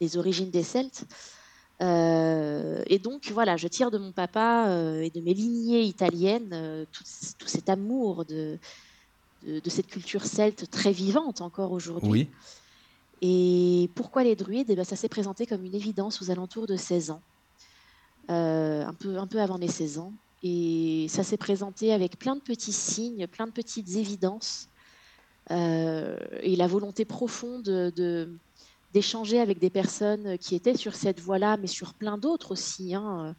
les 0.00 0.16
origines 0.16 0.50
des 0.50 0.62
Celtes. 0.62 1.04
Et 1.80 2.98
donc 2.98 3.30
voilà, 3.30 3.58
je 3.58 3.68
tire 3.68 3.90
de 3.90 3.98
mon 3.98 4.12
papa 4.12 4.68
et 5.02 5.10
de 5.10 5.20
mes 5.20 5.34
lignées 5.34 5.82
italiennes 5.82 6.86
tout, 6.92 7.04
tout 7.38 7.48
cet 7.48 7.68
amour 7.68 8.24
de, 8.24 8.58
de, 9.46 9.60
de 9.60 9.70
cette 9.70 9.88
culture 9.88 10.24
celte 10.24 10.70
très 10.70 10.92
vivante 10.92 11.42
encore 11.42 11.72
aujourd'hui. 11.72 12.10
oui. 12.10 12.28
Et 13.26 13.88
pourquoi 13.94 14.22
les 14.22 14.36
druides? 14.36 14.68
Eh 14.68 14.76
ben, 14.76 14.84
Ça 14.84 14.96
s'est 14.96 15.08
présenté 15.08 15.46
comme 15.46 15.64
une 15.64 15.74
évidence 15.74 16.20
aux 16.20 16.30
alentours 16.30 16.66
de 16.66 16.76
16 16.76 17.10
ans, 17.10 17.22
euh, 18.28 18.84
un, 18.84 18.92
peu, 18.92 19.40
avant 19.40 19.56
mes 19.56 19.68
16 19.68 19.98
ans. 19.98 20.12
Et 20.42 21.06
ça 21.08 21.22
s'est 21.22 21.38
présenté 21.38 21.94
avec 21.94 22.18
plein 22.18 22.36
de 22.36 22.42
petits 22.42 22.74
signes, 22.74 23.26
plein 23.26 23.46
de 23.46 23.52
petites 23.52 23.96
évidences, 23.96 24.68
euh, 25.50 26.18
et 26.42 26.54
la 26.54 26.66
volonté 26.66 27.06
profonde 27.06 27.62
de, 27.62 28.28
d'échanger 28.92 29.40
avec 29.40 29.58
des 29.58 29.70
personnes 29.70 30.36
qui 30.36 30.54
étaient 30.54 30.76
sur 30.76 30.94
cette 30.94 31.20
voie-là, 31.20 31.56
mais 31.56 31.66
sur 31.66 31.94
plein 31.94 32.18
d'autres 32.18 32.52
aussi, 32.52 32.94
hein, 32.94 33.34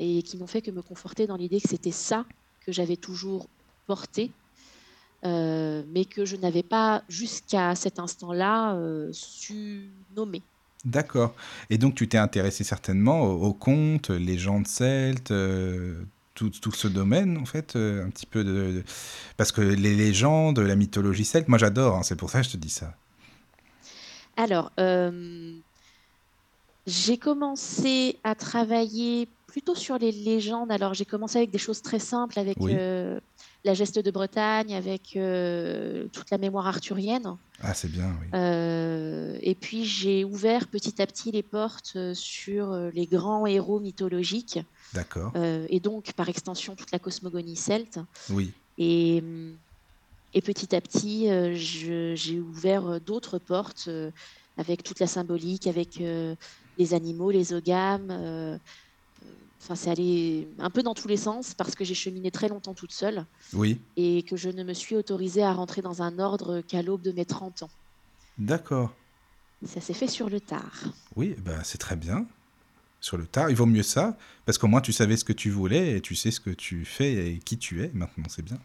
et 0.00 0.24
qui 0.24 0.36
n'ont 0.36 0.48
fait 0.48 0.62
que 0.62 0.72
me 0.72 0.82
conforter 0.82 1.28
dans 1.28 1.36
l'idée 1.36 1.60
que 1.60 1.68
c'était 1.68 1.92
ça 1.92 2.26
que 2.66 2.72
j'avais 2.72 2.96
toujours 2.96 3.46
porté, 3.86 4.32
euh, 5.24 5.82
mais 5.88 6.04
que 6.04 6.24
je 6.24 6.36
n'avais 6.36 6.62
pas 6.62 7.02
jusqu'à 7.08 7.74
cet 7.74 7.98
instant-là 7.98 8.74
euh, 8.74 9.10
su 9.12 9.90
nommer. 10.16 10.42
D'accord. 10.84 11.34
Et 11.70 11.78
donc, 11.78 11.94
tu 11.94 12.08
t'es 12.08 12.18
intéressé 12.18 12.64
certainement 12.64 13.22
aux, 13.22 13.40
aux 13.46 13.54
contes, 13.54 14.10
légendes 14.10 14.66
celtes, 14.66 15.30
euh, 15.30 16.02
tout, 16.34 16.50
tout 16.50 16.72
ce 16.72 16.88
domaine, 16.88 17.38
en 17.38 17.44
fait, 17.44 17.76
un 17.76 18.10
petit 18.10 18.26
peu 18.26 18.42
de, 18.42 18.52
de- 18.52 18.84
Parce 19.36 19.52
que 19.52 19.60
les 19.60 19.94
légendes, 19.94 20.58
la 20.58 20.74
mythologie 20.74 21.24
celte, 21.24 21.48
moi 21.48 21.58
j'adore, 21.58 21.96
hein, 21.96 22.02
c'est 22.02 22.16
pour 22.16 22.30
ça 22.30 22.40
que 22.40 22.46
je 22.46 22.52
te 22.52 22.56
dis 22.56 22.70
ça. 22.70 22.94
Alors, 24.36 24.72
j'ai 26.86 27.16
commencé 27.18 28.18
à 28.24 28.34
travailler 28.34 29.28
plutôt 29.46 29.74
sur 29.74 29.98
les 29.98 30.10
légendes. 30.10 30.72
Alors, 30.72 30.94
j'ai 30.94 31.04
commencé 31.04 31.38
avec 31.38 31.50
des 31.50 31.58
choses 31.58 31.82
très 31.82 31.98
simples, 31.98 32.38
avec 32.38 32.56
Oui. 32.58 32.74
La 33.64 33.74
geste 33.74 33.98
de 33.98 34.10
Bretagne, 34.10 34.74
avec 34.74 35.16
euh, 35.16 36.08
toute 36.08 36.30
la 36.30 36.38
mémoire 36.38 36.66
arthurienne. 36.66 37.36
Ah, 37.60 37.74
c'est 37.74 37.90
bien, 37.90 38.16
oui. 38.20 38.26
Euh, 38.34 39.38
et 39.40 39.54
puis, 39.54 39.84
j'ai 39.84 40.24
ouvert 40.24 40.68
petit 40.68 41.00
à 41.00 41.06
petit 41.06 41.30
les 41.30 41.42
portes 41.42 41.92
euh, 41.96 42.12
sur 42.14 42.74
les 42.92 43.06
grands 43.06 43.46
héros 43.46 43.78
mythologiques, 43.80 44.58
D'accord. 44.94 45.32
euh, 45.36 45.66
et 45.68 45.78
donc, 45.80 46.12
par 46.14 46.28
extension, 46.28 46.74
toute 46.74 46.90
la 46.92 46.98
cosmogonie 46.98 47.56
celte. 47.56 48.00
Oui. 48.30 48.52
Et, 48.78 49.22
et 50.32 50.40
petit 50.40 50.74
à 50.74 50.80
petit, 50.80 51.28
je- 51.54 52.14
j'ai 52.16 52.40
ouvert 52.40 53.00
d'autres 53.00 53.38
portes 53.38 53.88
avec 54.56 54.82
toute 54.82 54.98
la 54.98 55.06
symbolique, 55.06 55.66
avec 55.66 56.02
les 56.78 56.94
animaux, 56.94 57.30
les 57.30 57.52
ogames. 57.52 58.58
Enfin, 59.62 59.76
c'est 59.76 59.90
allé 59.90 60.48
un 60.58 60.70
peu 60.70 60.82
dans 60.82 60.94
tous 60.94 61.06
les 61.06 61.16
sens 61.16 61.54
parce 61.54 61.76
que 61.76 61.84
j'ai 61.84 61.94
cheminé 61.94 62.32
très 62.32 62.48
longtemps 62.48 62.74
toute 62.74 62.90
seule 62.92 63.24
Oui. 63.52 63.80
et 63.96 64.24
que 64.24 64.36
je 64.36 64.48
ne 64.48 64.64
me 64.64 64.74
suis 64.74 64.96
autorisée 64.96 65.44
à 65.44 65.52
rentrer 65.52 65.82
dans 65.82 66.02
un 66.02 66.18
ordre 66.18 66.62
qu'à 66.62 66.82
l'aube 66.82 67.02
de 67.02 67.12
mes 67.12 67.24
30 67.24 67.62
ans. 67.62 67.70
D'accord. 68.38 68.92
Ça 69.64 69.80
s'est 69.80 69.94
fait 69.94 70.08
sur 70.08 70.28
le 70.28 70.40
tard. 70.40 70.82
Oui, 71.14 71.36
bah, 71.38 71.60
c'est 71.62 71.78
très 71.78 71.94
bien. 71.94 72.26
Sur 73.00 73.16
le 73.16 73.24
tard, 73.26 73.50
il 73.50 73.56
vaut 73.56 73.66
mieux 73.66 73.84
ça, 73.84 74.16
parce 74.46 74.58
qu'au 74.58 74.66
moins 74.66 74.80
tu 74.80 74.92
savais 74.92 75.16
ce 75.16 75.24
que 75.24 75.32
tu 75.32 75.50
voulais 75.50 75.96
et 75.96 76.00
tu 76.00 76.16
sais 76.16 76.32
ce 76.32 76.40
que 76.40 76.50
tu 76.50 76.84
fais 76.84 77.12
et 77.12 77.38
qui 77.38 77.56
tu 77.56 77.84
es 77.84 77.90
maintenant, 77.94 78.24
c'est 78.28 78.44
bien. 78.44 78.58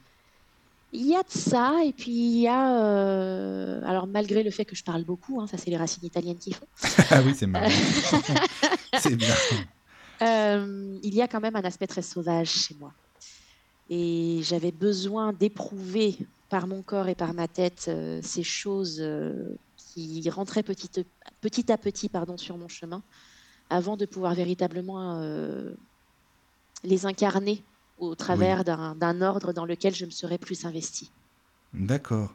Il 0.94 1.06
y 1.06 1.16
a 1.16 1.22
de 1.22 1.30
ça, 1.30 1.76
et 1.86 1.92
puis 1.94 2.12
il 2.12 2.40
y 2.40 2.48
a. 2.48 2.82
euh, 2.82 3.78
alors, 3.80 3.90
alors 3.90 4.08
malgré 4.08 4.42
le 4.42 4.52
fait 4.52 4.64
que 4.66 4.76
je 4.76 4.84
parle 4.84 5.04
beaucoup, 5.04 5.42
hein, 5.42 5.48
ça 5.48 5.58
c'est 5.58 5.70
les 5.70 5.78
racines 5.78 6.06
italiennes 6.06 6.38
qui 6.38 6.54
font, 6.54 6.66
ah 7.12 7.22
oui, 7.24 7.34
c'est 7.36 7.46
marrant. 7.46 7.70
c'est 9.00 9.16
bien. 9.16 9.36
Euh, 10.22 10.98
il 11.04 11.14
y 11.14 11.22
a 11.22 11.28
quand 11.28 11.40
même 11.40 11.56
un 11.56 11.64
aspect 11.64 11.88
très 11.88 12.02
sauvage 12.02 12.50
chez 12.50 12.76
moi. 12.76 12.94
Et 13.90 14.40
j'avais 14.44 14.72
besoin 14.72 15.34
d'éprouver 15.34 16.18
par 16.50 16.68
mon 16.68 16.82
corps 16.82 17.08
et 17.08 17.16
par 17.16 17.34
ma 17.34 17.48
tête 17.48 17.86
euh, 17.88 18.20
ces 18.22 18.44
choses 18.44 19.00
euh, 19.00 19.58
qui 19.76 20.30
rentraient 20.30 20.64
petit, 20.64 20.90
petit 21.42 21.72
à 21.72 21.78
petit 21.78 22.10
pardon, 22.10 22.38
sur 22.38 22.58
mon 22.58 22.68
chemin 22.68 23.02
avant 23.70 23.98
de 23.98 24.06
pouvoir 24.06 24.34
véritablement 24.34 25.22
les 26.86 27.06
incarner 27.06 27.66
au 27.98 28.16
travers 28.16 28.64
d'un 28.64 28.96
d'un 28.96 29.22
ordre 29.22 29.52
dans 29.52 29.66
lequel 29.66 29.94
je 29.94 30.06
me 30.06 30.10
serais 30.10 30.38
plus 30.38 30.64
investie. 30.64 31.12
D'accord. 31.74 32.34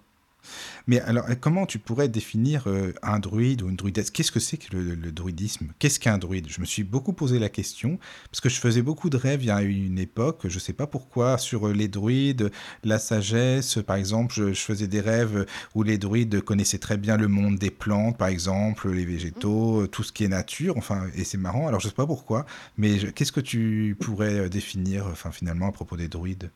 Mais 0.87 1.00
alors, 1.00 1.26
comment 1.40 1.66
tu 1.66 1.78
pourrais 1.78 2.08
définir 2.08 2.64
euh, 2.66 2.92
un 3.02 3.18
druide 3.18 3.62
ou 3.62 3.68
une 3.68 3.76
druidesse? 3.76 4.11
Qu'est-ce 4.11 4.32
que 4.32 4.40
c'est 4.40 4.56
que 4.56 4.76
le, 4.76 4.94
le 4.94 5.12
druidisme? 5.12 5.68
Qu'est-ce 5.78 6.00
qu'un 6.00 6.18
druide? 6.18 6.46
Je 6.49 6.61
me 6.61 6.66
suis 6.66 6.82
beaucoup 6.82 7.12
posé 7.12 7.38
la 7.38 7.49
question, 7.49 7.99
parce 8.30 8.40
que 8.40 8.49
je 8.49 8.58
faisais 8.58 8.82
beaucoup 8.82 9.11
de 9.11 9.16
rêves 9.16 9.42
il 9.42 9.46
y 9.46 9.50
a 9.50 9.62
une 9.62 9.99
époque, 9.99 10.40
je 10.49 10.54
ne 10.54 10.61
sais 10.61 10.72
pas 10.72 10.87
pourquoi, 10.87 11.38
sur 11.38 11.68
euh, 11.68 11.72
les 11.72 11.88
druides, 11.88 12.50
la 12.84 12.99
sagesse, 12.99 13.78
par 13.87 13.96
exemple, 13.96 14.34
je, 14.34 14.52
je 14.52 14.61
faisais 14.61 14.88
des 14.88 15.00
rêves 15.00 15.46
où 15.75 15.82
les 15.82 15.99
druides 15.99 16.40
connaissaient 16.40 16.78
très 16.78 16.96
bien 16.96 17.16
le 17.16 17.28
monde 17.28 17.56
des 17.56 17.70
plantes, 17.70 18.18
par 18.18 18.28
exemple, 18.28 18.90
les 18.90 19.04
végétaux, 19.04 19.87
tout 19.87 20.02
ce 20.02 20.12
qui 20.12 20.25
est 20.25 20.28
nature, 20.28 20.76
enfin, 20.76 21.06
et 21.14 21.25
c'est 21.25 21.38
marrant, 21.38 21.68
alors 21.68 21.80
je 21.80 21.87
ne 21.87 21.90
sais 21.90 21.96
pas 21.96 22.06
pourquoi, 22.06 22.46
mais 22.76 23.12
qu'est-ce 23.12 23.32
que 23.32 23.40
tu 23.40 23.96
pourrais 24.00 24.40
euh, 24.40 24.49
définir, 24.49 25.06
enfin, 25.06 25.30
finalement, 25.30 25.68
à 25.68 25.72
propos 25.72 25.96
des 25.96 26.08
druides? 26.08 26.50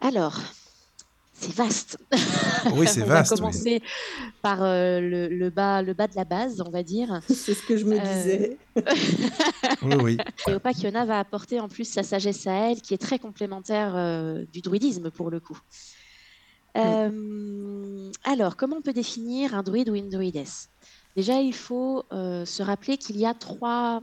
Alors, 0.00 0.40
c'est 1.42 1.54
vaste. 1.54 1.98
Oui, 2.76 2.86
c'est 2.86 3.02
On 3.02 3.06
vaste, 3.06 3.30
va 3.30 3.34
oui. 3.34 3.40
commencer 3.40 3.82
par 4.42 4.62
euh, 4.62 5.00
le, 5.00 5.28
le 5.28 5.50
bas, 5.50 5.82
le 5.82 5.94
bas 5.94 6.06
de 6.06 6.14
la 6.14 6.24
base, 6.24 6.62
on 6.64 6.70
va 6.70 6.82
dire. 6.82 7.20
C'est 7.28 7.54
ce 7.54 7.62
que 7.66 7.76
je 7.76 7.84
me 7.84 7.98
Euh, 7.98 8.14
disais. 8.14 8.56
Oui, 9.82 9.94
oui. 10.00 10.16
Cléopa 10.36 10.72
Kiona 10.72 11.04
va 11.04 11.18
apporter 11.18 11.58
en 11.60 11.68
plus 11.68 11.84
sa 11.84 12.02
sagesse 12.02 12.46
à 12.46 12.70
elle, 12.70 12.80
qui 12.80 12.94
est 12.94 12.98
très 12.98 13.18
complémentaire 13.18 13.92
euh, 13.96 14.44
du 14.52 14.60
druidisme 14.60 15.10
pour 15.10 15.30
le 15.30 15.40
coup. 15.40 15.58
Euh, 16.78 18.10
alors, 18.24 18.56
comment 18.56 18.76
on 18.76 18.82
peut 18.82 18.92
définir 18.92 19.54
un 19.54 19.62
druide 19.62 19.88
ou 19.90 19.94
une 19.94 20.08
druidesse? 20.08 20.68
Déjà, 21.16 21.40
il 21.40 21.52
faut 21.54 22.04
euh, 22.12 22.44
se 22.46 22.62
rappeler 22.62 22.96
qu'il 22.96 23.18
y 23.18 23.26
a 23.26 23.34
trois 23.34 24.00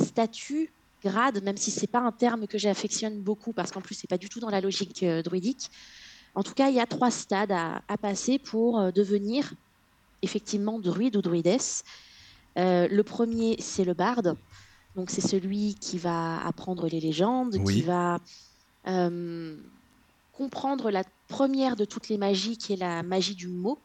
statuts, 0.00 0.72
grades, 1.04 1.42
même 1.44 1.56
si 1.56 1.70
c'est 1.70 1.86
pas 1.86 2.00
un 2.00 2.10
terme 2.10 2.46
que 2.48 2.58
j'affectionne 2.58 3.20
beaucoup, 3.20 3.52
parce 3.52 3.70
qu'en 3.70 3.80
plus, 3.80 3.94
c'est 3.94 4.08
pas 4.08 4.18
du 4.18 4.28
tout 4.28 4.40
dans 4.40 4.50
la 4.50 4.60
logique 4.60 5.02
euh, 5.04 5.22
druidique. 5.22 5.70
En 6.36 6.42
tout 6.42 6.54
cas, 6.54 6.68
il 6.68 6.76
y 6.76 6.80
a 6.80 6.86
trois 6.86 7.10
stades 7.10 7.50
à, 7.50 7.82
à 7.88 7.96
passer 7.96 8.38
pour 8.38 8.78
euh, 8.78 8.90
devenir 8.92 9.54
effectivement 10.22 10.78
druide 10.78 11.16
ou 11.16 11.22
druidesse. 11.22 11.82
Euh, 12.58 12.86
le 12.88 13.02
premier, 13.02 13.56
c'est 13.58 13.84
le 13.84 13.94
barde. 13.94 14.36
Donc, 14.94 15.10
c'est 15.10 15.20
celui 15.26 15.74
qui 15.74 15.98
va 15.98 16.44
apprendre 16.46 16.88
les 16.88 17.00
légendes, 17.00 17.56
Oui. 17.64 17.76
qui 17.76 17.82
va 17.82 18.18
euh, 18.86 19.56
comprendre 20.32 20.90
la 20.90 21.04
première 21.28 21.74
de 21.74 21.84
toutes 21.84 22.08
les 22.08 22.18
magies, 22.18 22.56
qui 22.58 22.74
est 22.74 22.76
la 22.76 23.02
magie 23.02 23.34
du 23.34 23.48
mot. 23.48 23.78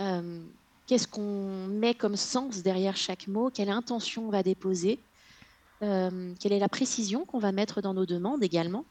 Euh, 0.00 0.42
Qu'est-ce 0.86 1.06
qu'on 1.06 1.66
met 1.68 1.94
comme 1.94 2.16
sens 2.16 2.62
derrière 2.64 2.96
chaque 2.96 3.28
mot? 3.28 3.50
Quelle 3.50 3.70
intention 3.70 4.26
on 4.26 4.30
va 4.30 4.42
déposer? 4.42 4.98
Quelle 5.80 6.52
est 6.52 6.58
la 6.58 6.68
précision 6.68 7.24
qu'on 7.24 7.38
va 7.38 7.52
mettre 7.52 7.80
dans 7.80 7.94
nos 7.94 8.06
demandes 8.06 8.42
également? 8.42 8.84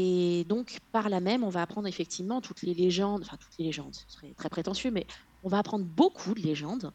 Et 0.00 0.44
donc, 0.48 0.78
par 0.92 1.08
là 1.08 1.18
même, 1.18 1.42
on 1.42 1.48
va 1.48 1.60
apprendre 1.62 1.88
effectivement 1.88 2.40
toutes 2.40 2.62
les 2.62 2.72
légendes, 2.72 3.22
enfin 3.24 3.36
toutes 3.36 3.58
les 3.58 3.64
légendes, 3.64 3.96
ce 3.96 4.04
serait 4.14 4.32
très 4.36 4.48
prétentieux, 4.48 4.92
mais 4.92 5.06
on 5.42 5.48
va 5.48 5.58
apprendre 5.58 5.84
beaucoup 5.84 6.34
de 6.34 6.40
légendes, 6.40 6.92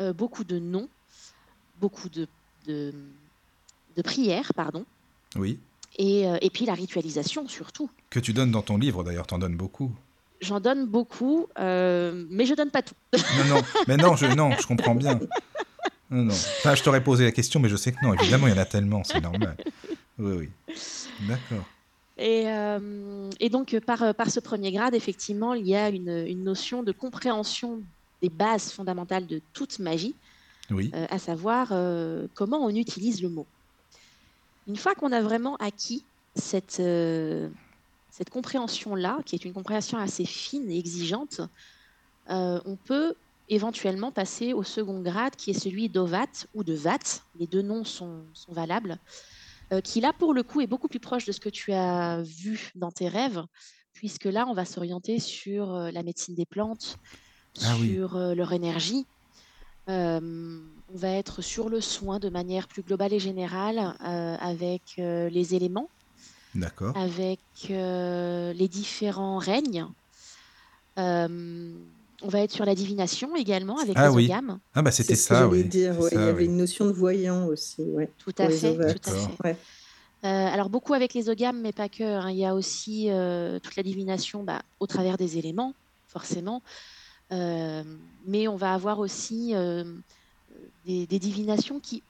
euh, 0.00 0.14
beaucoup 0.14 0.42
de 0.42 0.58
noms, 0.58 0.88
beaucoup 1.78 2.08
de, 2.08 2.26
de, 2.66 2.94
de 3.96 4.02
prières, 4.02 4.54
pardon, 4.54 4.86
Oui. 5.36 5.58
et, 5.98 6.26
euh, 6.26 6.38
et 6.40 6.48
puis 6.48 6.64
la 6.64 6.72
ritualisation 6.72 7.46
surtout. 7.48 7.90
Que 8.08 8.18
tu 8.18 8.32
donnes 8.32 8.50
dans 8.50 8.62
ton 8.62 8.78
livre, 8.78 9.04
d'ailleurs, 9.04 9.26
t'en 9.26 9.38
donnes 9.38 9.56
beaucoup. 9.56 9.92
J'en 10.40 10.58
donne 10.58 10.86
beaucoup, 10.86 11.48
euh, 11.58 12.24
mais 12.30 12.46
je 12.46 12.54
donne 12.54 12.70
pas 12.70 12.80
tout. 12.82 12.94
Non, 13.12 13.44
non, 13.56 13.62
mais 13.88 13.96
non, 13.98 14.16
je, 14.16 14.24
non, 14.26 14.52
je 14.58 14.66
comprends 14.66 14.94
bien. 14.94 15.20
Non, 16.10 16.24
non. 16.24 16.32
Enfin, 16.34 16.74
je 16.74 16.82
t'aurais 16.82 17.04
posé 17.04 17.24
la 17.24 17.32
question, 17.32 17.60
mais 17.60 17.68
je 17.68 17.76
sais 17.76 17.92
que 17.92 17.98
non, 18.02 18.14
évidemment, 18.14 18.46
il 18.46 18.54
y 18.54 18.56
en 18.58 18.62
a 18.62 18.64
tellement, 18.64 19.04
c'est 19.04 19.20
normal. 19.20 19.54
Oui, 20.18 20.48
oui. 20.68 20.74
D'accord. 21.28 21.64
Et, 22.18 22.44
euh, 22.46 23.30
et 23.40 23.48
donc, 23.48 23.74
euh, 23.74 23.80
par, 23.80 24.02
euh, 24.02 24.12
par 24.12 24.30
ce 24.30 24.40
premier 24.40 24.70
grade, 24.70 24.94
effectivement, 24.94 25.54
il 25.54 25.66
y 25.66 25.74
a 25.74 25.88
une, 25.88 26.26
une 26.26 26.44
notion 26.44 26.82
de 26.82 26.92
compréhension 26.92 27.80
des 28.20 28.28
bases 28.28 28.70
fondamentales 28.70 29.26
de 29.26 29.40
toute 29.52 29.78
magie, 29.78 30.14
Oui, 30.70 30.90
euh, 30.94 31.06
à 31.10 31.18
savoir 31.18 31.68
euh, 31.72 32.26
comment 32.34 32.58
on 32.58 32.68
utilise 32.68 33.22
le 33.22 33.28
mot. 33.28 33.46
Une 34.68 34.76
fois 34.76 34.94
qu'on 34.94 35.10
a 35.10 35.20
vraiment 35.20 35.56
acquis 35.56 36.04
cette, 36.36 36.80
cette 38.10 38.30
compréhension-là, 38.30 39.18
qui 39.26 39.34
est 39.34 39.44
une 39.44 39.52
compréhension 39.52 39.98
assez 39.98 40.24
fine 40.24 40.70
et 40.70 40.78
exigeante, 40.78 41.40
on 42.28 42.78
peut 42.84 43.14
éventuellement 43.48 44.12
passer 44.12 44.52
au 44.52 44.62
second 44.62 45.00
grade, 45.00 45.34
qui 45.34 45.50
est 45.50 45.58
celui 45.58 45.88
d'Ovat 45.88 46.46
ou 46.54 46.62
de 46.62 46.74
Vat. 46.74 47.22
Les 47.40 47.48
deux 47.48 47.62
noms 47.62 47.84
sont, 47.84 48.20
sont 48.34 48.52
valables, 48.52 48.98
qui 49.80 50.00
là, 50.00 50.12
pour 50.12 50.34
le 50.34 50.42
coup, 50.42 50.60
est 50.60 50.66
beaucoup 50.66 50.88
plus 50.88 51.00
proche 51.00 51.24
de 51.24 51.32
ce 51.32 51.40
que 51.40 51.48
tu 51.48 51.72
as 51.72 52.22
vu 52.22 52.70
dans 52.74 52.90
tes 52.90 53.08
rêves, 53.08 53.42
puisque 53.92 54.24
là, 54.24 54.46
on 54.48 54.54
va 54.54 54.64
s'orienter 54.64 55.18
sur 55.18 55.74
euh, 55.74 55.90
la 55.90 56.02
médecine 56.02 56.34
des 56.34 56.46
plantes, 56.46 56.98
Ah 57.62 57.76
sur 57.76 58.16
euh, 58.16 58.34
leur 58.34 58.52
énergie. 58.52 59.06
Euh, 59.88 60.60
on 60.94 60.96
va 60.96 61.08
être 61.08 61.42
sur 61.42 61.68
le 61.68 61.80
soin 61.80 62.18
de 62.20 62.28
manière 62.28 62.68
plus 62.68 62.82
globale 62.82 63.12
et 63.12 63.18
générale 63.18 63.78
euh, 64.04 64.36
avec 64.40 64.82
euh, 64.98 65.28
les 65.28 65.54
éléments, 65.54 65.88
avec 66.94 67.40
euh, 67.70 68.52
les 68.52 68.68
différents 68.68 69.38
règnes. 69.38 69.86
On 72.24 72.28
va 72.28 72.40
être 72.40 72.52
sur 72.52 72.64
la 72.64 72.74
divination 72.74 73.34
également 73.36 73.78
avec 73.78 73.94
Ah 73.96 74.08
les 74.08 74.14
oui. 74.14 74.24
ogames. 74.26 74.58
Ah, 74.74 74.82
bah, 74.82 74.90
c'était 74.92 75.16
ça, 75.16 75.48
oui. 75.48 75.64
dire. 75.64 75.96
Il 76.12 76.18
y 76.18 76.22
avait 76.22 76.32
oui. 76.32 76.44
une 76.44 76.56
notion 76.56 76.86
de 76.86 76.92
voyant 76.92 77.46
aussi. 77.46 77.82
Ouais. 77.82 78.10
Tout 78.18 78.32
à 78.38 78.48
fait, 78.48 78.76
tout 78.94 79.10
à 79.10 79.12
fait. 79.12 79.42
Ouais. 79.44 79.56
Euh, 80.24 80.28
alors 80.28 80.68
beaucoup 80.70 80.94
avec 80.94 81.14
les 81.14 81.28
ogames, 81.28 81.60
mais 81.60 81.72
pas 81.72 81.88
que. 81.88 82.04
hein. 82.04 82.30
Il 82.30 82.36
y 82.36 82.46
a 82.46 82.54
aussi 82.54 83.06
euh, 83.10 83.58
toute 83.58 83.74
la 83.74 83.82
divination 83.82 84.44
bah, 84.44 84.62
au 84.78 84.86
travers 84.86 85.16
des 85.16 85.36
éléments, 85.36 85.74
forcément. 86.06 86.62
Euh, 87.32 87.82
mais 88.26 88.46
on 88.46 88.56
va 88.56 88.72
avoir 88.74 89.00
aussi 89.00 89.52
euh, 89.54 89.84
des, 90.86 91.06
des 91.06 91.18
divinations 91.18 91.80
qui 91.80 92.02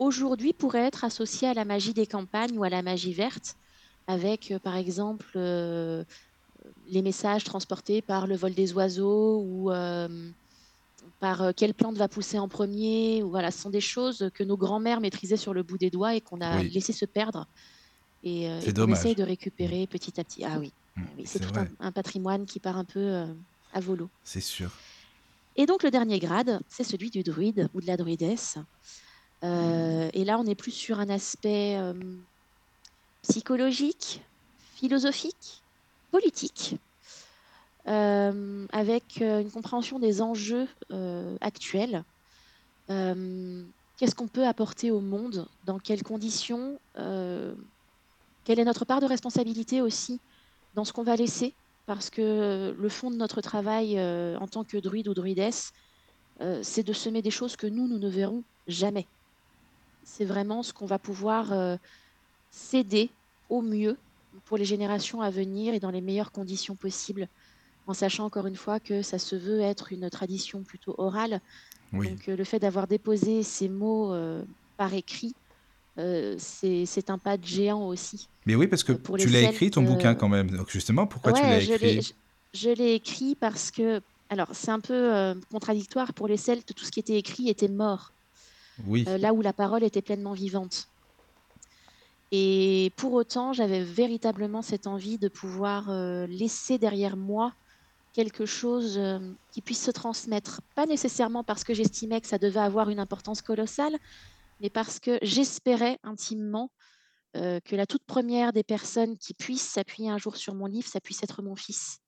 aujourd'hui 0.00 0.52
pourraient 0.52 0.86
être 0.86 1.04
associées 1.04 1.48
à 1.48 1.54
la 1.54 1.64
magie 1.64 1.92
des 1.94 2.06
campagnes 2.06 2.58
ou 2.58 2.64
à 2.64 2.70
la 2.70 2.82
magie 2.82 3.12
verte, 3.12 3.54
avec 4.08 4.50
euh, 4.50 4.58
par 4.58 4.76
exemple 4.76 5.26
euh, 5.36 6.02
les 6.86 7.02
messages 7.02 7.44
transportés 7.44 8.02
par 8.02 8.26
le 8.26 8.36
vol 8.36 8.54
des 8.54 8.72
oiseaux 8.72 9.40
ou 9.42 9.70
euh, 9.70 10.30
par 11.18 11.42
euh, 11.42 11.52
quelle 11.56 11.74
plante 11.74 11.96
va 11.96 12.08
pousser 12.08 12.38
en 12.38 12.48
premier. 12.48 13.22
Ou 13.22 13.30
voilà, 13.30 13.50
ce 13.50 13.60
sont 13.60 13.70
des 13.70 13.80
choses 13.80 14.30
que 14.34 14.44
nos 14.44 14.56
grands-mères 14.56 15.00
maîtrisaient 15.00 15.36
sur 15.36 15.54
le 15.54 15.62
bout 15.62 15.78
des 15.78 15.90
doigts 15.90 16.14
et 16.14 16.20
qu'on 16.20 16.40
a 16.40 16.58
Oui. 16.58 16.70
laissé 16.70 16.92
se 16.92 17.04
perdre 17.06 17.46
et, 18.22 18.50
euh, 18.50 18.60
et 18.60 18.72
dommage. 18.72 18.98
essaye 18.98 19.14
de 19.14 19.22
récupérer 19.22 19.86
petit 19.86 20.20
à 20.20 20.24
petit. 20.24 20.44
Ah 20.44 20.58
oui, 20.58 20.72
Mm, 20.96 21.04
oui, 21.16 21.22
c'est 21.26 21.38
tout 21.38 21.56
un, 21.58 21.68
un 21.78 21.92
patrimoine 21.92 22.46
qui 22.46 22.58
part 22.58 22.76
un 22.76 22.84
peu 22.84 22.98
euh, 22.98 23.32
à 23.72 23.80
volo. 23.80 24.10
C'est 24.24 24.40
sûr. 24.40 24.72
Et 25.56 25.64
donc 25.66 25.82
le 25.84 25.90
dernier 25.90 26.18
grade, 26.18 26.60
c'est 26.68 26.84
celui 26.84 27.10
du 27.10 27.22
druide 27.22 27.68
ou 27.74 27.80
de 27.80 27.86
la 27.86 27.96
druidesse. 27.96 28.58
Euh, 29.44 30.10
et 30.12 30.24
là, 30.24 30.38
on 30.38 30.44
est 30.46 30.54
plus 30.56 30.70
sur 30.72 30.98
un 31.00 31.08
aspect 31.08 31.76
euh, 31.78 31.94
psychologique, 33.22 34.22
philosophique, 34.58 35.64
politique, 36.10 36.76
euh, 37.88 38.66
avec 38.72 39.22
euh, 39.22 39.40
une 39.40 39.50
compréhension 39.50 39.98
des 39.98 40.20
enjeux 40.20 40.68
euh, 40.92 41.36
actuels. 41.40 42.04
Qu'est-ce 42.88 44.14
qu'on 44.14 44.28
peut 44.28 44.46
apporter 44.46 44.90
au 44.90 45.00
monde? 45.00 45.46
Dans 45.64 45.78
quelles 45.78 46.02
conditions? 46.02 46.80
Quelle 46.96 48.58
est 48.58 48.64
notre 48.64 48.84
part 48.84 49.00
de 49.00 49.06
responsabilité 49.06 49.80
aussi 49.80 50.18
dans 50.74 50.84
ce 50.84 50.92
qu'on 50.92 51.04
va 51.04 51.14
laisser? 51.14 51.54
Parce 51.86 52.10
que 52.10 52.74
le 52.76 52.88
fond 52.88 53.12
de 53.12 53.16
notre 53.16 53.42
travail 53.42 54.00
en 54.00 54.48
tant 54.48 54.64
que 54.64 54.76
druide 54.78 55.06
ou 55.06 55.14
druidesse, 55.14 55.72
c'est 56.62 56.82
de 56.82 56.92
semer 56.92 57.22
des 57.22 57.30
choses 57.30 57.54
que 57.54 57.68
nous, 57.68 57.86
nous 57.86 57.98
ne 57.98 58.08
verrons 58.08 58.42
jamais. 58.66 59.06
C'est 60.02 60.24
vraiment 60.24 60.64
ce 60.64 60.72
qu'on 60.72 60.86
va 60.86 60.98
pouvoir 60.98 61.78
céder 62.50 63.10
au 63.50 63.60
mieux 63.62 63.96
pour 64.44 64.56
les 64.56 64.64
générations 64.64 65.20
à 65.20 65.30
venir 65.30 65.74
et 65.74 65.80
dans 65.80 65.90
les 65.90 66.00
meilleures 66.00 66.32
conditions 66.32 66.76
possibles, 66.76 67.28
en 67.86 67.94
sachant 67.94 68.24
encore 68.26 68.46
une 68.46 68.56
fois 68.56 68.80
que 68.80 69.02
ça 69.02 69.18
se 69.18 69.36
veut 69.36 69.60
être 69.60 69.92
une 69.92 70.08
tradition 70.10 70.62
plutôt 70.64 70.94
orale. 70.98 71.40
Oui. 71.92 72.08
Donc 72.10 72.28
euh, 72.28 72.36
le 72.36 72.44
fait 72.44 72.58
d'avoir 72.58 72.86
déposé 72.86 73.42
ces 73.42 73.68
mots 73.68 74.12
euh, 74.12 74.44
par 74.76 74.94
écrit, 74.94 75.34
euh, 75.98 76.36
c'est 76.38 77.10
un 77.10 77.18
pas 77.18 77.36
de 77.36 77.44
géant 77.44 77.86
aussi. 77.86 78.28
Mais 78.46 78.54
oui, 78.54 78.66
parce 78.68 78.84
que 78.84 78.92
pour 78.92 79.16
tu 79.16 79.28
l'as 79.28 79.42
écrit 79.42 79.70
ton 79.70 79.82
bouquin 79.82 80.14
quand 80.14 80.28
même. 80.28 80.50
Donc 80.50 80.70
justement, 80.70 81.06
pourquoi 81.06 81.32
tu 81.32 81.42
l'as 81.42 81.58
écrit? 81.62 82.00
je- 82.00 82.12
je 82.52 82.70
l'ai 82.70 82.94
écrit 82.94 83.36
parce 83.36 83.70
que, 83.70 84.00
alors 84.28 84.48
c'est 84.54 84.70
un 84.70 84.80
peu 84.80 85.34
contradictoire 85.50 86.14
pour 86.14 86.26
les 86.28 86.36
Celtes, 86.36 86.74
tout 86.74 86.84
ce 86.84 86.90
qui 86.90 87.00
était 87.00 87.16
écrit 87.16 87.48
était 87.48 87.68
mort, 87.68 88.12
Oui, 88.86 89.04
euh, 89.08 89.18
là 89.18 89.32
où 89.32 89.42
la 89.42 89.52
parole 89.52 89.84
était 89.84 90.02
pleinement 90.02 90.32
vivante. 90.32 90.86
Et 92.32 92.92
pour 92.96 93.12
autant, 93.14 93.52
j'avais 93.52 93.82
véritablement 93.82 94.62
cette 94.62 94.86
envie 94.86 95.18
de 95.18 95.28
pouvoir 95.28 95.90
euh, 95.90 96.26
laisser 96.26 96.78
derrière 96.78 97.16
moi 97.16 97.52
quelque 98.12 98.46
chose 98.46 98.98
euh, 98.98 99.18
qui 99.50 99.62
puisse 99.62 99.84
se 99.84 99.90
transmettre. 99.90 100.60
Pas 100.76 100.86
nécessairement 100.86 101.42
parce 101.42 101.64
que 101.64 101.74
j'estimais 101.74 102.20
que 102.20 102.28
ça 102.28 102.38
devait 102.38 102.60
avoir 102.60 102.88
une 102.88 103.00
importance 103.00 103.42
colossale, 103.42 103.96
mais 104.60 104.70
parce 104.70 105.00
que 105.00 105.18
j'espérais 105.22 105.98
intimement 106.04 106.70
euh, 107.36 107.58
que 107.60 107.74
la 107.74 107.86
toute 107.86 108.04
première 108.04 108.52
des 108.52 108.64
personnes 108.64 109.18
qui 109.18 109.34
puissent 109.34 109.68
s'appuyer 109.68 110.10
un 110.10 110.18
jour 110.18 110.36
sur 110.36 110.54
mon 110.54 110.66
livre, 110.66 110.86
ça 110.88 111.00
puisse 111.00 111.22
être 111.24 111.42
mon 111.42 111.56
fils. 111.56 111.98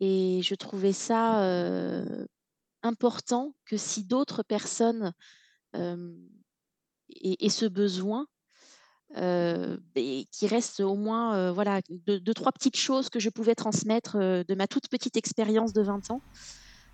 Et 0.00 0.40
je 0.42 0.54
trouvais 0.54 0.94
ça 0.94 1.44
important 2.82 3.54
que 3.66 3.76
si 3.76 4.02
d'autres 4.02 4.42
personnes 4.42 5.12
aient, 5.74 7.36
aient 7.38 7.50
ce 7.50 7.66
besoin, 7.66 8.26
euh, 9.16 9.76
et 9.96 10.26
qu'il 10.30 10.48
reste 10.48 10.80
au 10.80 10.94
moins 10.94 11.34
euh, 11.34 11.52
voilà, 11.52 11.80
deux, 12.06 12.20
deux, 12.20 12.34
trois 12.34 12.52
petites 12.52 12.76
choses 12.76 13.08
que 13.08 13.18
je 13.18 13.28
pouvais 13.28 13.54
transmettre 13.54 14.16
euh, 14.16 14.44
de 14.46 14.54
ma 14.54 14.66
toute 14.66 14.88
petite 14.88 15.16
expérience 15.16 15.72
de 15.72 15.82
20 15.82 16.10
ans. 16.10 16.20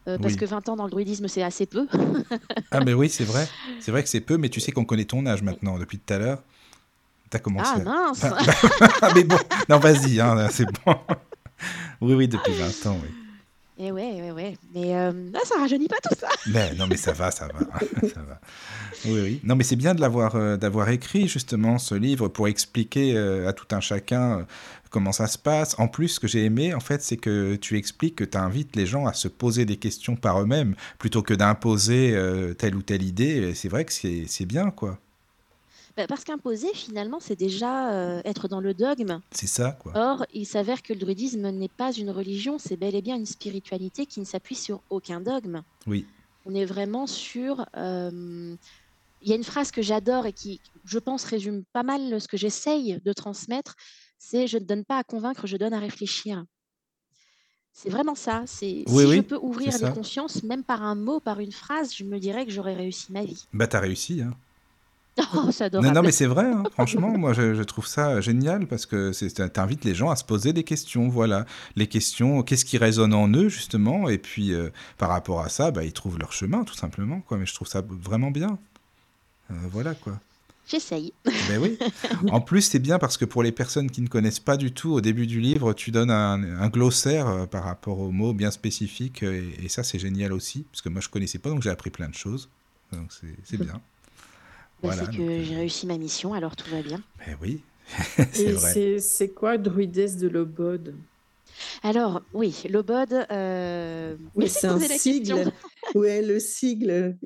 Euh, 0.09 0.19
parce 0.19 0.35
oui. 0.35 0.39
que 0.39 0.45
20 0.45 0.69
ans 0.69 0.77
dans 0.77 0.85
le 0.85 0.91
druidisme, 0.91 1.27
c'est 1.27 1.43
assez 1.43 1.67
peu. 1.67 1.89
Ah, 2.71 2.81
mais 2.85 2.95
oui, 2.95 3.09
c'est 3.09 3.25
vrai. 3.25 3.49
C'est 3.81 3.91
vrai 3.91 4.03
que 4.03 4.09
c'est 4.09 4.21
peu, 4.21 4.37
mais 4.37 4.49
tu 4.49 4.61
sais 4.61 4.71
qu'on 4.73 4.85
connaît 4.85 5.05
ton 5.05 5.27
âge 5.27 5.43
maintenant, 5.43 5.79
depuis 5.79 5.99
tout 5.99 6.15
à 6.15 6.19
l'heure. 6.19 6.43
T'as 7.29 7.41
commencé. 7.41 7.71
Ah 7.75 7.81
à- 7.81 7.85
mince 7.85 8.25
mais 9.15 9.25
bon, 9.25 9.37
non, 9.69 9.79
vas-y, 9.79 10.21
hein, 10.21 10.49
c'est 10.51 10.65
bon. 10.65 10.95
Oui, 12.01 12.15
oui, 12.15 12.29
depuis 12.29 12.53
20 12.53 12.87
ans, 12.91 12.99
oui. 13.03 13.26
Et 13.79 13.93
ouais, 13.93 14.23
ouais, 14.23 14.31
ouais. 14.31 14.57
Mais 14.75 14.97
euh, 14.97 15.13
là, 15.33 15.41
ça 15.45 15.57
rajeunit 15.59 15.89
pas 15.89 15.97
tout 16.03 16.15
ça. 16.19 16.29
Mais 16.47 16.75
non, 16.79 16.87
mais 16.87 16.97
ça 16.97 17.13
va, 17.13 17.31
ça 17.31 17.47
va, 17.47 17.61
ça 18.09 18.23
va. 18.23 18.41
Oui, 19.05 19.21
oui. 19.21 19.41
Non, 19.45 19.55
mais 19.55 19.65
c'est 19.65 19.77
bien 19.77 19.95
de 19.95 20.01
l'avoir, 20.01 20.35
euh, 20.37 20.57
d'avoir 20.57 20.89
écrit 20.89 21.29
justement 21.29 21.79
ce 21.79 21.95
livre 21.95 22.29
pour 22.29 22.49
expliquer 22.49 23.17
euh, 23.17 23.49
à 23.49 23.53
tout 23.53 23.67
un 23.73 23.81
chacun 23.81 24.39
euh, 24.39 24.45
comment 24.89 25.13
ça 25.13 25.27
se 25.27 25.37
passe. 25.37 25.79
En 25.79 25.89
plus, 25.89 26.09
ce 26.09 26.21
que 26.21 26.27
j'ai 26.29 26.45
aimé, 26.45 26.73
en 26.73 26.81
fait, 26.81 27.03
c'est 27.03 27.19
que 27.19 27.57
tu 27.57 27.77
expliques 27.77 28.17
que 28.17 28.25
tu 28.25 28.39
invites 28.39 28.77
les 28.77 28.87
gens 28.87 29.07
à 29.07 29.13
se 29.13 29.29
poser 29.29 29.67
des 29.67 29.77
questions 29.77 30.17
par 30.17 30.41
eux-mêmes 30.41 30.75
plutôt 30.99 31.23
que 31.23 31.35
d'imposer 31.35 32.19
telle 32.57 32.75
ou 32.75 32.83
telle 32.83 33.03
idée. 33.03 33.53
C'est 33.55 33.69
vrai 33.69 33.85
que 33.85 33.93
c'est, 33.93 34.25
c'est 34.27 34.47
bien, 34.47 34.71
quoi. 34.71 34.99
Bah, 35.97 36.07
Parce 36.07 36.25
qu'imposer, 36.25 36.69
finalement, 36.75 37.21
c'est 37.21 37.37
déjà 37.37 37.93
euh, 37.93 38.21
être 38.25 38.49
dans 38.49 38.61
le 38.61 38.75
dogme. 38.75 39.21
C'est 39.31 39.47
ça, 39.47 39.73
quoi. 39.73 39.93
Or, 39.97 40.27
il 40.35 40.45
s'avère 40.47 40.83
que 40.83 40.93
le 40.93 40.99
druidisme 40.99 41.49
n'est 41.51 41.69
pas 41.69 41.93
une 41.93 42.11
religion, 42.11 42.59
c'est 42.59 42.77
bel 42.77 42.95
et 42.95 43.03
bien 43.03 43.17
une 43.17 43.27
spiritualité 43.27 44.05
qui 44.07 44.21
ne 44.21 44.25
s'appuie 44.27 44.55
sur 44.57 44.83
aucun 44.91 45.21
dogme. 45.21 45.63
Oui, 45.87 46.07
On 46.45 46.55
est 46.55 46.65
vraiment 46.67 47.07
sur... 47.07 47.65
euh, 47.77 48.55
Il 49.23 49.29
y 49.29 49.33
a 49.33 49.37
une 49.37 49.45
phrase 49.45 49.71
que 49.71 49.81
j'adore 49.83 50.27
et 50.27 50.33
qui, 50.33 50.61
je 50.85 50.99
pense, 50.99 51.25
résume 51.25 51.65
pas 51.73 51.83
mal 51.83 52.21
ce 52.21 52.29
que 52.29 52.37
j'essaye 52.37 53.01
de 53.05 53.13
transmettre, 53.13 53.75
c'est 54.19 54.47
je 54.47 54.59
ne 54.59 54.65
donne 54.65 54.85
pas 54.85 54.99
à 54.99 55.05
convaincre, 55.05 55.47
je 55.47 55.57
donne 55.57 55.73
à 55.75 55.79
réfléchir. 55.81 56.45
C'est 57.73 57.91
vraiment 57.91 58.15
ça. 58.15 58.43
C'est 58.47 58.85
Oui, 58.89 59.05
si 59.05 59.17
je 59.17 59.21
peux 59.21 59.39
ouvrir 59.41 59.73
les 59.79 59.91
consciences, 59.93 60.43
même 60.43 60.65
par 60.65 60.83
un 60.83 60.95
mot, 60.95 61.21
par 61.21 61.41
une 61.41 61.53
phrase, 61.53 61.95
je 61.95 62.05
me 62.05 62.19
dirais 62.19 62.47
que 62.47 62.51
j'aurais 62.53 62.75
réussi 62.75 63.13
ma 63.13 63.25
vie. 63.25 63.47
bah 63.53 63.67
t'as 63.67 63.81
réussi, 63.81 64.23
hein. 64.23 64.35
Oh, 65.35 65.51
Non, 65.73 66.03
mais 66.03 66.13
c'est 66.13 66.27
vrai, 66.27 66.45
hein, 66.45 66.63
franchement, 66.73 67.17
moi 67.17 67.33
je, 67.33 67.55
je 67.55 67.63
trouve 67.63 67.87
ça 67.87 68.21
génial 68.21 68.67
parce 68.67 68.85
que 68.87 69.13
t'invites 69.49 69.85
les 69.85 69.95
gens 69.95 70.11
à 70.11 70.17
se 70.17 70.25
poser 70.25 70.53
des 70.53 70.65
questions, 70.65 71.09
voilà. 71.09 71.47
Les 71.75 71.87
questions, 71.87 72.43
qu'est-ce 72.43 72.65
qui 72.65 72.77
résonne 72.79 73.15
en 73.15 73.29
eux, 73.29 73.49
justement, 73.49 74.09
et 74.09 74.19
puis 74.19 74.53
euh, 74.53 74.71
par 74.99 75.09
rapport 75.09 75.41
à 75.41 75.49
ça, 75.49 75.71
bah, 75.71 75.85
ils 75.85 75.93
trouvent 75.93 76.19
leur 76.19 76.33
chemin, 76.33 76.65
tout 76.65 76.75
simplement, 76.75 77.21
quoi. 77.21 77.39
Mais 77.39 77.47
je 77.47 77.55
trouve 77.55 77.69
ça 77.69 77.83
vraiment 77.89 78.31
bien. 78.31 78.59
Euh, 79.51 79.55
voilà, 79.71 79.95
quoi. 79.95 80.19
J'essaye. 80.69 81.13
Ben 81.49 81.61
oui. 81.63 81.79
En 82.31 82.41
plus, 82.41 82.63
c'est 82.63 82.81
bien 82.81 82.99
parce 82.99 83.17
que 83.17 83.25
pour 83.25 83.43
les 83.43 83.53
personnes 83.53 83.89
qui 83.89 84.03
ne 84.03 84.09
connaissent 84.09 84.41
pas 84.41 84.57
du 84.57 84.73
tout, 84.73 84.91
au 84.93 85.01
début 85.01 85.27
du 85.29 85.41
livre, 85.41 85.73
tu 85.73 85.93
donnes 85.93 86.11
un, 86.11 86.43
un 86.61 86.69
glossaire 86.69 87.29
euh, 87.29 87.47
par 87.47 87.65
rapport 87.65 88.01
aux 88.01 88.11
mots 88.11 88.35
bien 88.35 88.51
spécifiques, 88.51 89.23
et, 89.23 89.55
et 89.63 89.69
ça, 89.69 89.83
c'est 89.85 89.99
génial 89.99 90.33
aussi, 90.33 90.65
parce 90.71 90.83
que 90.83 90.89
moi, 90.89 91.01
je 91.01 91.09
connaissais 91.09 91.39
pas, 91.39 91.51
donc 91.51 91.63
j'ai 91.63 91.71
appris 91.71 91.91
plein 91.91 92.09
de 92.09 92.15
choses. 92.15 92.51
Donc 92.93 93.11
c'est 93.45 93.57
bien. 93.61 93.81
Bah, 94.83 94.89
Voilà, 94.89 95.05
c'est 95.05 95.11
que 95.11 95.17
donc, 95.17 95.31
euh, 95.31 95.43
j'ai 95.45 95.57
réussi 95.57 95.87
ma 95.87 95.99
mission, 95.99 96.35
alors 96.35 96.55
tout 96.57 96.71
va 96.71 96.83
bien. 96.83 97.03
Ben 97.27 97.37
oui, 97.41 97.63
c'est 98.33 98.53
vrai. 98.53 98.73
c'est 98.73 98.99
c'est 99.01 99.29
quoi 99.31 99.59
Druidesse 99.59 100.17
de 100.17 100.29
l'Obode? 100.29 100.95
Alors, 101.83 102.21
oui, 102.35 102.65
l'obode. 102.69 103.13
Euh... 103.31 104.17
Mais 104.35 104.49
c'est 104.49 104.67
un 104.67 104.79
sigle. 104.79 105.51
Ouais, 105.95 106.21
le 106.21 106.39
sigle 106.39 107.17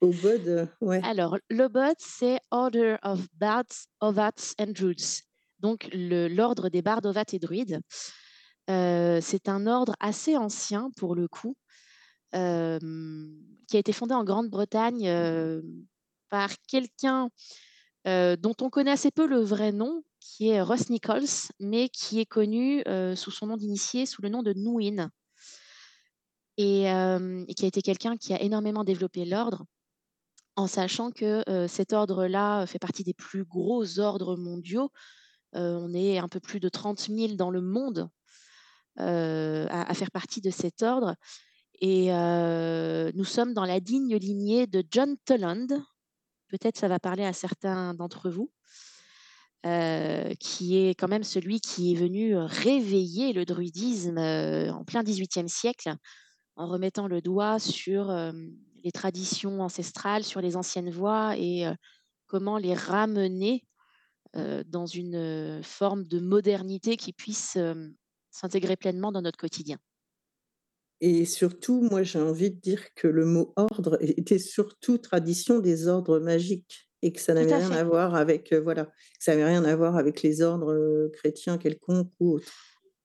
bod, 0.00 0.68
ouais. 0.80 1.00
Alors, 1.02 1.38
l'obode, 1.50 1.96
c'est 1.98 2.38
Order 2.50 2.96
of 3.02 3.26
Bards, 3.38 3.86
Ovats 4.00 4.54
and 4.60 4.72
Druids. 4.72 5.22
Donc, 5.58 5.88
le- 5.92 6.28
l'ordre 6.28 6.68
des 6.68 6.82
bardes, 6.82 7.06
ovats 7.06 7.24
et 7.32 7.38
druides. 7.38 7.80
Euh, 8.68 9.20
c'est 9.20 9.48
un 9.48 9.66
ordre 9.66 9.94
assez 9.98 10.36
ancien, 10.36 10.90
pour 10.96 11.14
le 11.16 11.26
coup, 11.26 11.56
euh, 12.34 12.78
qui 13.66 13.76
a 13.76 13.80
été 13.80 13.92
fondé 13.92 14.14
en 14.14 14.22
Grande-Bretagne 14.24 15.08
euh, 15.08 15.62
par 16.30 16.50
quelqu'un 16.68 17.28
euh, 18.06 18.36
dont 18.36 18.54
on 18.62 18.70
connaît 18.70 18.92
assez 18.92 19.10
peu 19.10 19.26
le 19.26 19.40
vrai 19.40 19.72
nom, 19.72 20.02
qui 20.20 20.48
est 20.48 20.62
Ross 20.62 20.88
Nichols, 20.88 21.50
mais 21.58 21.88
qui 21.90 22.20
est 22.20 22.26
connu 22.26 22.82
euh, 22.88 23.14
sous 23.14 23.30
son 23.30 23.46
nom 23.46 23.56
d'initié, 23.56 24.06
sous 24.06 24.22
le 24.22 24.30
nom 24.30 24.42
de 24.42 24.54
et, 26.56 26.90
euh, 26.90 27.44
et 27.46 27.54
qui 27.54 27.64
a 27.64 27.68
été 27.68 27.82
quelqu'un 27.82 28.16
qui 28.16 28.32
a 28.32 28.40
énormément 28.40 28.84
développé 28.84 29.24
l'ordre, 29.24 29.64
en 30.56 30.66
sachant 30.66 31.10
que 31.10 31.42
cet 31.68 31.92
ordre-là 31.92 32.66
fait 32.66 32.78
partie 32.78 33.04
des 33.04 33.14
plus 33.14 33.44
gros 33.44 33.98
ordres 33.98 34.36
mondiaux. 34.36 34.90
On 35.52 35.94
est 35.94 36.18
un 36.18 36.28
peu 36.28 36.40
plus 36.40 36.60
de 36.60 36.68
30 36.68 37.00
000 37.00 37.34
dans 37.34 37.50
le 37.50 37.62
monde 37.62 38.10
à, 38.96 39.90
à 39.90 39.94
faire 39.94 40.10
partie 40.10 40.42
de 40.42 40.50
cet 40.50 40.82
ordre. 40.82 41.14
Et 41.80 42.08
nous 43.14 43.24
sommes 43.24 43.54
dans 43.54 43.64
la 43.64 43.80
digne 43.80 44.16
lignée 44.16 44.66
de 44.66 44.84
John 44.90 45.16
Toland. 45.24 45.68
Peut-être 46.50 46.76
ça 46.76 46.88
va 46.88 46.98
parler 46.98 47.24
à 47.24 47.32
certains 47.32 47.94
d'entre 47.94 48.28
vous, 48.28 48.50
euh, 49.66 50.34
qui 50.40 50.76
est 50.76 50.90
quand 50.90 51.08
même 51.08 51.24
celui 51.24 51.60
qui 51.60 51.92
est 51.92 51.96
venu 51.96 52.36
réveiller 52.36 53.32
le 53.32 53.44
druidisme 53.44 54.18
euh, 54.18 54.72
en 54.72 54.84
plein 54.84 55.02
XVIIIe 55.02 55.48
siècle, 55.48 55.94
en 56.56 56.66
remettant 56.66 57.08
le 57.08 57.20
doigt 57.22 57.58
sur 57.58 58.10
euh, 58.10 58.32
les 58.84 58.92
traditions 58.92 59.60
ancestrales, 59.60 60.24
sur 60.24 60.40
les 60.40 60.56
anciennes 60.56 60.90
voies 60.90 61.36
et 61.36 61.66
euh, 61.66 61.74
comment 62.26 62.58
les 62.58 62.74
ramener 62.74 63.64
euh, 64.36 64.62
dans 64.64 64.86
une 64.86 65.16
euh, 65.16 65.62
forme 65.62 66.04
de 66.06 66.20
modernité 66.20 66.96
qui 66.96 67.12
puisse 67.12 67.56
euh, 67.56 67.88
s'intégrer 68.30 68.76
pleinement 68.76 69.10
dans 69.10 69.22
notre 69.22 69.38
quotidien. 69.38 69.76
Et 71.00 71.24
surtout, 71.24 71.80
moi, 71.80 72.02
j'ai 72.02 72.20
envie 72.20 72.50
de 72.50 72.60
dire 72.60 72.92
que 72.94 73.08
le 73.08 73.24
mot 73.24 73.54
ordre 73.56 73.96
était 74.00 74.38
surtout 74.38 74.98
tradition 74.98 75.58
des 75.58 75.88
ordres 75.88 76.18
magiques 76.18 76.90
et 77.02 77.12
que 77.12 77.20
ça 77.20 77.32
n'avait 77.32 77.56
rien 77.56 77.70
fait. 77.70 77.76
à 77.78 77.84
voir 77.84 78.14
avec, 78.14 78.52
euh, 78.52 78.60
voilà, 78.60 78.90
ça 79.18 79.32
n'avait 79.32 79.46
rien 79.46 79.64
à 79.64 79.74
voir 79.74 79.96
avec 79.96 80.22
les 80.22 80.42
ordres 80.42 80.74
euh, 80.74 81.10
chrétiens 81.14 81.56
quelconques 81.56 82.12
ou 82.20 82.34
autres. 82.34 82.52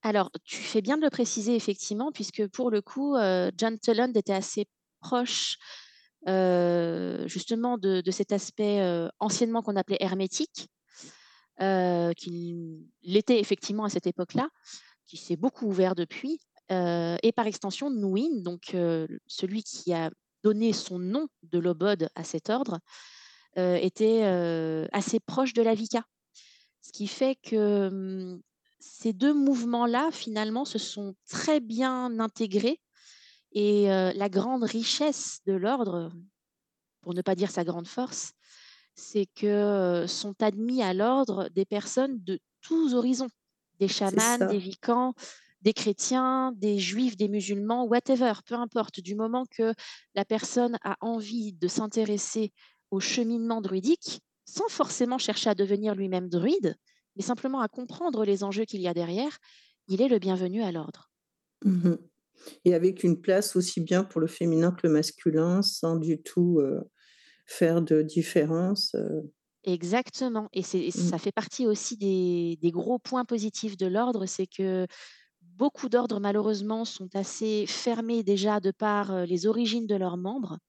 Alors, 0.01 0.29
tu 0.43 0.57
fais 0.57 0.81
bien 0.81 0.97
de 0.97 1.03
le 1.03 1.09
préciser, 1.09 1.55
effectivement, 1.55 2.11
puisque 2.11 2.45
pour 2.47 2.69
le 2.69 2.81
coup, 2.81 3.15
euh, 3.15 3.49
John 3.57 3.79
Toland 3.79 4.11
était 4.13 4.33
assez 4.33 4.65
proche 4.99 5.57
euh, 6.27 7.27
justement 7.27 7.77
de, 7.77 8.01
de 8.01 8.11
cet 8.11 8.33
aspect 8.33 8.81
anciennement 9.19 9.61
qu'on 9.61 9.75
appelait 9.75 9.97
hermétique, 10.01 10.67
qui 12.17 12.85
l'était 13.01 13.39
effectivement 13.39 13.85
à 13.85 13.89
cette 13.89 14.05
époque-là, 14.05 14.49
qui 15.07 15.17
s'est 15.17 15.37
beaucoup 15.37 15.67
ouvert 15.67 15.95
depuis, 15.95 16.39
et 16.69 17.31
par 17.35 17.47
extension, 17.47 17.89
Nwyn, 17.89 18.41
donc 18.41 18.75
celui 19.27 19.63
qui 19.63 19.93
a 19.93 20.09
donné 20.43 20.73
son 20.73 20.99
nom 20.99 21.27
de 21.43 21.59
l'obode 21.59 22.09
à 22.15 22.23
cet 22.23 22.49
ordre, 22.49 22.79
était 23.57 24.23
assez 24.91 25.19
proche 25.19 25.53
de 25.53 25.61
la 25.61 25.75
Vika. 25.75 26.03
Ce 26.81 26.91
qui 26.91 27.07
fait 27.07 27.35
que 27.35 27.87
hum, 27.87 28.41
ces 28.85 29.13
deux 29.13 29.33
mouvements-là, 29.33 30.09
finalement, 30.11 30.65
se 30.65 30.77
sont 30.77 31.15
très 31.27 31.59
bien 31.59 32.19
intégrés. 32.19 32.79
Et 33.51 33.91
euh, 33.91 34.11
la 34.13 34.29
grande 34.29 34.63
richesse 34.63 35.39
de 35.45 35.53
l'ordre, 35.53 36.11
pour 37.01 37.13
ne 37.13 37.21
pas 37.21 37.35
dire 37.35 37.51
sa 37.51 37.63
grande 37.63 37.87
force, 37.87 38.33
c'est 38.93 39.27
que 39.35 39.47
euh, 39.47 40.07
sont 40.07 40.35
admis 40.41 40.83
à 40.83 40.93
l'ordre 40.93 41.49
des 41.49 41.65
personnes 41.65 42.23
de 42.23 42.39
tous 42.61 42.93
horizons, 42.93 43.29
des 43.79 43.87
chamans, 43.87 44.37
des 44.37 44.57
vicans, 44.57 45.13
des 45.65 45.73
chrétiens, 45.73 46.53
des 46.55 46.79
juifs, 46.79 47.17
des 47.17 47.27
musulmans, 47.29 47.85
whatever, 47.85 48.33
peu 48.47 48.55
importe, 48.55 49.01
du 49.01 49.15
moment 49.15 49.45
que 49.51 49.73
la 50.15 50.25
personne 50.25 50.77
a 50.83 50.97
envie 51.01 51.53
de 51.53 51.67
s'intéresser 51.67 52.53
au 52.91 53.01
cheminement 53.01 53.61
druidique, 53.61 54.21
sans 54.45 54.69
forcément 54.69 55.17
chercher 55.17 55.49
à 55.51 55.55
devenir 55.55 55.95
lui-même 55.95 56.29
druide, 56.29 56.77
mais 57.17 57.23
simplement 57.23 57.61
à 57.61 57.67
comprendre 57.69 58.25
les 58.25 58.43
enjeux 58.45 58.65
qu'il 58.65 58.81
y 58.81 58.87
a 58.87 58.93
derrière, 58.93 59.37
il 59.87 60.01
est 60.01 60.07
le 60.09 60.19
bienvenu 60.19 60.63
à 60.63 60.71
l'ordre. 60.71 61.11
Mmh 61.65 61.95
Et 62.65 62.73
avec 62.75 63.03
une 63.03 63.21
place 63.21 63.55
aussi 63.57 63.81
bien 63.81 64.03
pour 64.05 64.21
le 64.21 64.27
féminin 64.27 64.71
que 64.71 64.87
le 64.87 64.93
masculin, 64.93 65.61
sans 65.63 65.97
du 65.97 66.21
tout, 66.23 66.59
heu, 66.61 66.81
faire 67.47 67.81
de 67.83 68.01
différence, 68.03 68.95
heu. 68.95 69.33
Exactement 69.67 70.47
et 70.53 70.61
Mmh. 70.95 71.11
ça 71.11 71.17
fait 71.17 71.31
partie 71.31 71.65
aussi 71.65 71.97
des 71.97 72.55
des 72.61 72.69
gros 72.69 72.99
points 72.99 73.25
positifs 73.25 73.75
de 73.77 73.87
l'ordre, 73.87 74.27
c'est 74.27 74.45
que 74.45 74.85
beaucoup 75.55 75.89
d'ordres 75.89 76.19
malheureusement 76.19 76.85
sont 76.85 77.09
assez 77.15 77.65
fermés 77.67 78.23
déjà 78.23 78.59
de 78.59 78.71
par, 78.71 79.11
heu, 79.13 79.23
les 79.25 79.47
origines 79.47 79.87
de 79.87 79.95
leurs 79.95 80.17
membres, 80.17 80.59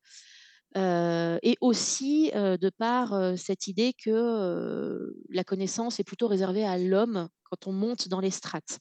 heu 0.76 1.38
et 1.42 1.56
aussi, 1.60 2.30
heu, 2.34 2.58
de 2.58 2.70
par, 2.70 3.38
cette 3.38 3.68
idée 3.68 3.92
que, 3.94 5.14
la 5.30 5.44
connaissance 5.44 6.00
est 6.00 6.04
plutôt 6.04 6.28
réservée 6.28 6.64
à 6.66 6.78
l'homme 6.78 7.28
quand 7.44 7.66
on 7.68 7.72
monte 7.72 8.08
dans 8.08 8.20
les 8.20 8.30
strates. 8.30 8.80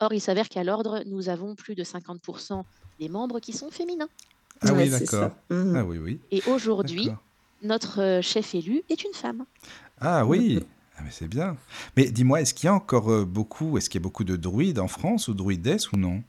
Or, 0.00 0.12
il 0.12 0.20
s'avère 0.20 0.48
qu'à 0.48 0.64
l'ordre, 0.64 1.02
nous 1.06 1.28
avons 1.28 1.54
plus 1.54 1.74
de 1.74 1.84
50% 1.84 2.64
des 2.98 3.08
membres 3.08 3.40
qui 3.40 3.52
sont 3.52 3.70
féminins 3.70 4.08
Ah 4.60 4.74
oui, 4.74 4.90
d'accord. 4.90 5.32
Mmh 5.50 5.76
Ah 5.76 5.84
oui, 5.84 5.98
oui, 5.98 6.20
et 6.30 6.42
aujourd'hui, 6.46 7.10
notre, 7.62 8.20
chef 8.22 8.54
élu 8.54 8.82
est 8.88 9.04
une 9.04 9.14
femme. 9.14 9.46
Ah 10.00 10.24
Mmh 10.26 10.26
oui! 10.26 10.66
Ah 10.96 11.02
mais 11.02 11.10
c'est 11.10 11.28
bien. 11.28 11.56
Mais 11.96 12.10
dis-moi, 12.10 12.40
est-ce 12.42 12.54
qu'il 12.54 12.66
y 12.66 12.68
a 12.68 12.74
encore, 12.74 13.10
heu, 13.10 13.24
beaucoup 13.24 13.78
est-ce 13.78 13.88
qu'il 13.88 14.00
y 14.00 14.02
a 14.02 14.04
beaucoup 14.04 14.24
de 14.24 14.36
druides 14.36 14.78
en 14.78 14.88
France 14.88 15.28
ou 15.28 15.34
druidesses 15.34 15.90
ou 15.92 15.96
non? 15.96 16.22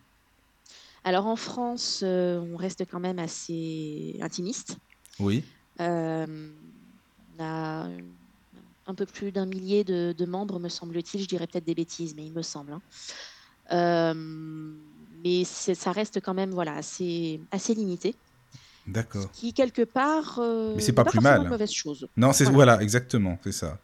Alors 1.04 1.26
en 1.28 1.36
France, 1.36 2.02
heu, 2.04 2.40
on 2.40 2.56
reste 2.56 2.86
quand 2.90 3.00
même 3.00 3.20
assez 3.20 4.18
intimiste. 4.22 4.78
Oui? 5.20 5.44
Hem, 5.80 6.56
on 7.38 7.44
a, 7.44 7.90
un 8.86 8.96
peu 8.96 9.06
plus 9.06 9.32
d'un 9.32 9.46
millier 9.46 9.84
de 9.84 10.14
de 10.18 10.26
membres, 10.26 10.60
me 10.60 10.70
semble-t-il. 10.70 11.22
Je 11.24 11.28
dirais 11.28 11.48
peut-être 11.48 11.66
des 11.66 11.76
bêtises, 11.76 12.16
mais 12.16 12.26
il 12.26 12.34
me 12.34 12.42
semble, 12.42 12.74
hein. 12.74 14.14
Mais 15.26 15.46
ça 15.46 15.92
reste 15.94 16.20
quand 16.22 16.34
même, 16.34 16.52
voilà, 16.52 16.76
assez 16.76 17.42
assez 17.52 17.74
limité. 17.74 18.16
D'accord. 18.86 19.30
qui 19.34 19.54
quelque 19.54 19.84
part, 19.84 20.40
Mais 20.76 20.82
c'est 20.82 20.94
pas 20.94 21.06
pas 21.06 21.12
plus 21.12 21.22
mal. 21.22 21.44
mauvaise 21.50 21.72
chose. 21.72 22.08
Non, 22.18 22.34
c'est 22.34 22.46
Voilà. 22.46 22.56
voilà, 22.56 22.82
exactement, 22.82 23.40
c'est 23.44 23.52
ça. 23.54 23.80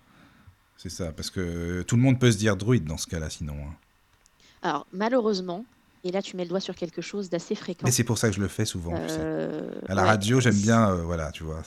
C'est 0.79 0.89
ça, 0.89 1.13
parce 1.13 1.29
que 1.29 1.83
tout 1.83 1.95
le 1.95 2.01
monde 2.01 2.19
peut 2.19 2.31
se 2.31 2.37
dire 2.39 2.57
druide 2.57 2.85
dans 2.85 2.97
ce 2.97 3.05
cas-là 3.05 3.29
sinon, 3.29 3.53
hein. 3.67 3.75
Alors 4.61 4.87
malheureusement 4.91 5.65
et 6.03 6.11
là 6.11 6.21
tu 6.21 6.35
mets 6.37 6.43
le 6.43 6.49
doigt 6.49 6.59
sur 6.61 6.75
quelque 6.75 7.01
chose 7.01 7.29
d'assez 7.29 7.55
Mais 7.81 7.91
fréquent, 7.91 7.91
c'est 7.91 8.03
pour 8.03 8.17
ça 8.17 8.29
que 8.29 8.35
je 8.35 8.41
le 8.41 8.47
fais 8.47 8.65
souvent, 8.65 8.99
tu 8.99 9.09
sais. 9.09 9.27
heu, 9.27 9.81
À 9.87 9.95
la 9.95 10.03
ouais, 10.03 10.05
radio, 10.05 10.39
j'aime 10.41 10.61
bien, 10.61 10.91
heu, 10.93 11.01
voilà, 11.03 11.31
tu 11.31 11.43
vois? 11.43 11.63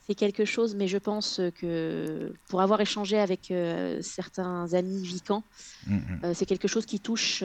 C'est 0.00 0.14
quelque 0.16 0.44
chose, 0.44 0.74
mais 0.74 0.88
je 0.88 0.98
pense, 0.98 1.40
que 1.54 2.32
pour 2.48 2.60
avoir 2.60 2.80
échangé 2.80 3.18
avec, 3.18 3.50
heu, 3.50 4.00
certains 4.02 4.72
amis 4.74 5.04
vicans, 5.04 5.46
mh. 5.86 6.22
heu, 6.24 6.34
c'est 6.34 6.46
quelque 6.46 6.68
chose 6.68 6.86
qui 6.86 7.00
touche, 7.00 7.44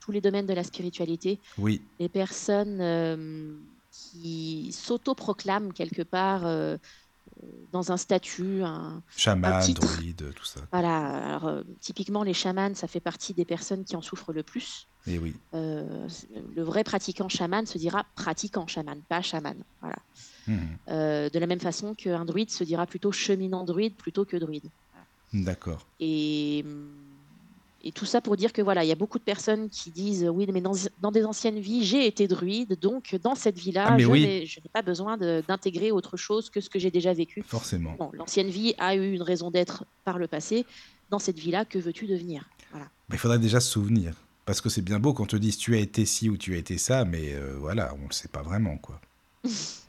tous 0.00 0.12
les 0.12 0.20
domaines 0.20 0.46
de 0.46 0.54
la 0.54 0.64
spiritualité. 0.64 1.40
Oui, 1.56 1.88
Les 2.00 2.08
personnes, 2.10 2.80
hem, 2.80 3.60
qui 3.92 4.72
s'autoproclament 4.72 5.72
quelque 5.72 6.02
part, 6.02 6.46
dans 7.72 7.92
un 7.92 7.96
statut, 7.96 8.62
un 8.62 9.02
un 9.42 9.52
chaman, 9.52 9.54
titre. 9.54 9.82
druide, 9.82 10.32
tout 10.34 10.44
ça. 10.44 10.68
Voilà, 10.72 11.36
alors, 11.36 11.48
heu, 11.48 11.64
typiquement 11.80 12.22
les 12.24 12.34
chamans, 12.34 12.74
ça 12.74 12.88
fait 12.88 13.00
partie 13.00 13.34
des 13.34 13.44
personnes 13.44 13.84
qui 13.84 13.96
en 13.96 14.02
souffrent 14.02 14.32
le 14.32 14.42
plus. 14.42 14.88
Et 15.06 15.18
oui. 15.18 15.44
Heu, 15.54 16.08
c 16.08 16.28
le 16.32 16.62
vrai 16.64 16.84
pratiquant 16.84 17.28
chaman 17.30 17.66
se 17.66 17.78
dira 17.78 18.06
pratiquant 18.16 18.66
chaman, 18.68 19.02
pas 19.08 19.22
chaman, 19.22 19.64
voilà. 19.80 19.96
Mmh 20.46 20.54
mh. 20.56 20.78
Heu, 20.90 21.30
de 21.30 21.38
la 21.38 21.46
même 21.46 21.60
façon 21.60 21.94
qu'un 21.94 22.24
druide 22.26 22.50
se 22.50 22.64
dira 22.64 22.86
plutôt 22.86 23.12
cheminant 23.12 23.64
druide 23.64 23.96
plutôt 23.98 24.24
que 24.26 24.36
druide. 24.38 24.70
Voilà 24.92 25.06
D'accord. 25.32 25.86
et 26.00 26.64
et 27.86 27.92
tout 27.92 28.06
ça 28.06 28.20
pour 28.20 28.36
dire 28.36 28.52
que, 28.52 28.62
voilà, 28.62 28.82
il 28.82 28.88
y 28.88 28.92
a 28.92 28.96
beaucoup 28.96 29.18
de 29.18 29.24
personnes 29.24 29.68
qui 29.68 29.90
disent: 29.90 30.26
«Oui, 30.32 30.46
mais 30.52 30.62
dans 30.62 31.10
des 31.12 31.24
anciennes 31.24 31.58
vies, 31.60 31.84
j'ai 31.84 32.06
été 32.06 32.26
druide, 32.26 32.78
donc 32.80 33.14
dans 33.22 33.34
cette 33.34 33.56
Ah 33.58 33.60
vie-là, 33.60 33.90
mais 33.92 34.02
je 34.02 34.08
oui, 34.08 34.22
n'ai 34.22 34.46
je 34.46 34.58
n'ai 34.60 34.70
pas 34.72 34.82
besoin 34.82 35.16
de 35.18 35.44
d'intégrer 35.46 35.92
autre 35.92 36.16
chose 36.16 36.48
que 36.48 36.60
ce 36.60 36.70
que 36.70 36.78
j'ai 36.78 36.90
déjà 36.90 37.12
vécu». 37.12 37.42
forcément. 37.46 37.96
L'ancienne 38.14 38.48
vie 38.48 38.74
a 38.78 38.96
eu 38.96 39.12
une 39.12 39.22
raison 39.22 39.50
d'être 39.50 39.84
par 40.04 40.18
le 40.18 40.26
passé. 40.26 40.64
Dans 41.10 41.18
cette 41.18 41.38
vie-là, 41.38 41.66
que 41.66 41.78
veux-tu 41.78 42.06
devenir? 42.06 42.48
Voilà. 42.70 42.86
Il 43.12 43.18
faudrait 43.18 43.38
déjà 43.38 43.60
se 43.60 43.70
souvenir. 43.70 44.14
Parce 44.46 44.60
que 44.60 44.68
c'est 44.68 44.82
bien 44.82 44.98
beau 44.98 45.12
qu'on 45.14 45.26
te 45.26 45.36
dise 45.36 45.56
tu 45.56 45.74
as 45.74 45.78
été 45.78 46.04
ci 46.06 46.28
ou 46.28 46.36
tu 46.36 46.54
as 46.54 46.58
été 46.58 46.78
ça, 46.78 47.04
mais 47.04 47.34
heu, 47.34 47.56
voilà, 47.60 47.94
on 48.02 48.06
le 48.08 48.12
sait 48.12 48.28
pas 48.28 48.42
vraiment, 48.42 48.76
quoi. 48.78 49.00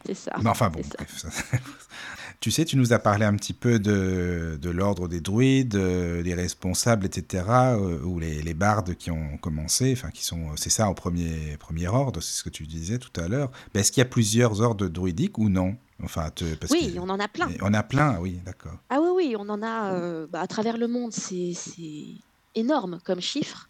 C'est 0.05 0.13
ça, 0.13 0.33
Mais 0.41 0.49
enfin 0.49 0.69
bon, 0.69 0.81
bref, 0.97 1.17
ça 1.17 1.29
Tu 2.41 2.51
sais, 2.51 2.65
tu 2.65 2.77
nous 2.77 2.93
as 2.93 2.99
parlé 2.99 3.25
un 3.25 3.35
petit 3.35 3.53
peu 3.53 3.79
de 3.79 4.59
de 4.61 4.69
l'ordre 4.69 5.07
des 5.07 5.19
druides, 5.21 5.75
heu, 5.75 6.21
les 6.21 6.33
responsables 6.35 7.05
et 7.07 7.09
cetera, 7.11 7.75
heu, 7.77 8.03
ou 8.05 8.19
les 8.19 8.41
les 8.43 8.53
bardes 8.53 8.93
qui 8.95 9.09
ont 9.09 9.37
commencé, 9.37 9.91
enfin 9.93 10.11
qui 10.11 10.23
sont 10.23 10.55
c'est 10.55 10.69
ça 10.69 10.89
au 10.89 10.93
premier 10.93 11.57
premier 11.57 11.87
ordre, 11.87 12.21
c'est 12.21 12.37
ce 12.37 12.43
que 12.43 12.49
tu 12.49 12.67
disais 12.67 12.99
tout 12.99 13.19
à 13.19 13.27
l'heure. 13.27 13.51
Mais 13.73 13.81
est-ce 13.81 13.91
qu'il 13.91 14.01
y 14.01 14.05
a 14.05 14.09
plusieurs 14.09 14.61
ordres 14.61 14.87
druidiques 14.87 15.37
ou 15.39 15.49
non? 15.49 15.75
Enfin 16.03 16.29
te 16.29 16.43
parce 16.55 16.71
que 16.71 16.77
Oui, 16.77 16.97
on 16.99 17.09
en 17.09 17.19
a 17.19 17.27
plein. 17.27 17.49
on 17.61 17.73
a 17.73 17.83
plein, 17.83 18.19
oui, 18.19 18.39
d'accord. 18.45 18.77
Ah 18.89 18.99
oui, 19.01 19.09
oui, 19.15 19.35
on 19.39 19.49
en 19.49 19.63
a, 19.63 19.93
heu, 19.93 20.27
bah, 20.31 20.41
à 20.41 20.47
travers 20.47 20.77
le 20.77 20.87
monde, 20.87 21.13
c'est 21.13 21.53
c'est 21.55 22.15
énorme 22.53 22.99
comme 23.05 23.21
chiffre. 23.21 23.69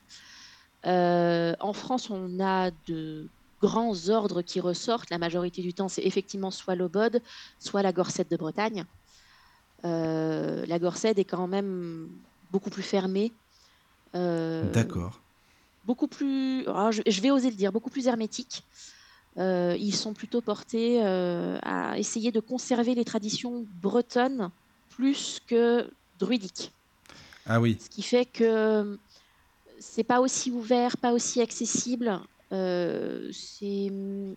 En 0.84 1.74
France, 1.74 2.10
on 2.10 2.40
a 2.40 2.72
de 2.88 3.30
grands 3.66 4.10
ordres 4.10 4.42
qui 4.44 4.60
ressortent. 4.60 5.10
La 5.12 5.18
majorité 5.20 5.62
du 5.62 5.74
temps, 5.74 5.90
c'est 5.90 6.04
effectivement 6.04 6.52
soit 6.52 6.76
l'Obode, 6.76 7.22
soit 7.60 7.84
la 7.84 7.94
Gorsedd 7.94 8.28
de 8.30 8.38
Bretagne. 8.38 8.86
Heu, 9.86 10.66
la 10.66 10.80
Gorsedd 10.80 11.20
est 11.20 11.26
quand 11.26 11.48
même 11.48 12.10
beaucoup 12.50 12.70
plus 12.70 12.84
fermée, 12.84 13.38
heu, 14.16 14.76
D'accord. 14.76 15.24
beaucoup 15.84 16.08
plus 16.08 16.66
ah 16.68 16.92
je 16.92 17.02
je 17.08 17.22
vais 17.22 17.32
oser 17.32 17.50
le 17.52 17.58
dire, 17.58 17.72
beaucoup 17.74 17.92
plus 17.92 18.08
hermétique. 18.08 18.64
Heu, 19.40 19.76
ils 19.80 19.96
sont 19.96 20.14
plutôt 20.16 20.42
portés, 20.42 21.02
à 21.04 21.98
essayer 22.00 22.32
de 22.32 22.42
conserver 22.42 22.96
les 22.96 23.06
traditions 23.06 23.66
bretonnes 23.70 24.52
plus 24.90 25.40
que 25.48 25.92
druidiques. 26.16 26.74
Ah 27.46 27.60
oui, 27.60 27.78
Ce 27.78 27.90
qui 27.90 28.02
fait 28.02 28.26
que, 28.26 29.00
c'est 29.80 30.04
pas 30.06 30.22
aussi 30.22 30.52
ouvert, 30.52 30.98
pas 30.98 31.14
aussi 31.14 31.42
accessible. 31.42 32.22
Heu, 32.56 33.30
c'est, 33.34 33.90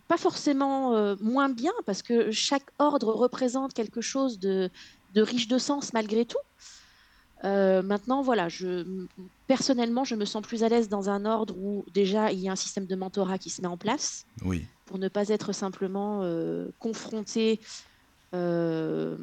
pas 0.09 0.17
forcément, 0.19 0.97
heu, 0.97 1.17
moins 1.21 1.49
bien 1.51 1.73
parce 1.87 2.03
que 2.03 2.31
chaque 2.33 2.69
ordre 2.79 3.13
représente 3.15 3.75
quelque 3.75 4.01
chose 4.03 4.39
de 4.41 4.71
de 5.11 5.23
riche 5.23 5.49
de 5.49 5.59
sens 5.59 5.93
malgré 5.95 6.27
tout. 6.27 6.39
Heu, 7.45 7.83
maintenant 7.83 8.23
voilà, 8.23 8.49
je 8.49 8.85
personnellement, 9.47 10.05
je 10.05 10.17
me 10.17 10.25
sens 10.27 10.43
plus 10.43 10.65
à 10.65 10.69
l'aise 10.69 10.89
dans 10.89 11.11
un 11.11 11.25
ordre 11.27 11.57
où 11.59 11.85
déjà 11.93 12.33
il 12.33 12.41
y 12.41 12.49
a 12.49 12.53
un 12.53 12.57
système 12.57 12.87
de 12.87 12.97
mentorat 12.97 13.39
qui 13.39 13.51
se 13.51 13.63
met 13.63 13.69
en 13.69 13.79
place 13.79 14.25
oui. 14.45 14.69
pour 14.87 14.99
ne 14.99 15.09
pas 15.09 15.29
être 15.31 15.53
simplement, 15.53 16.23
confronté, 16.79 17.61
à 18.33 19.17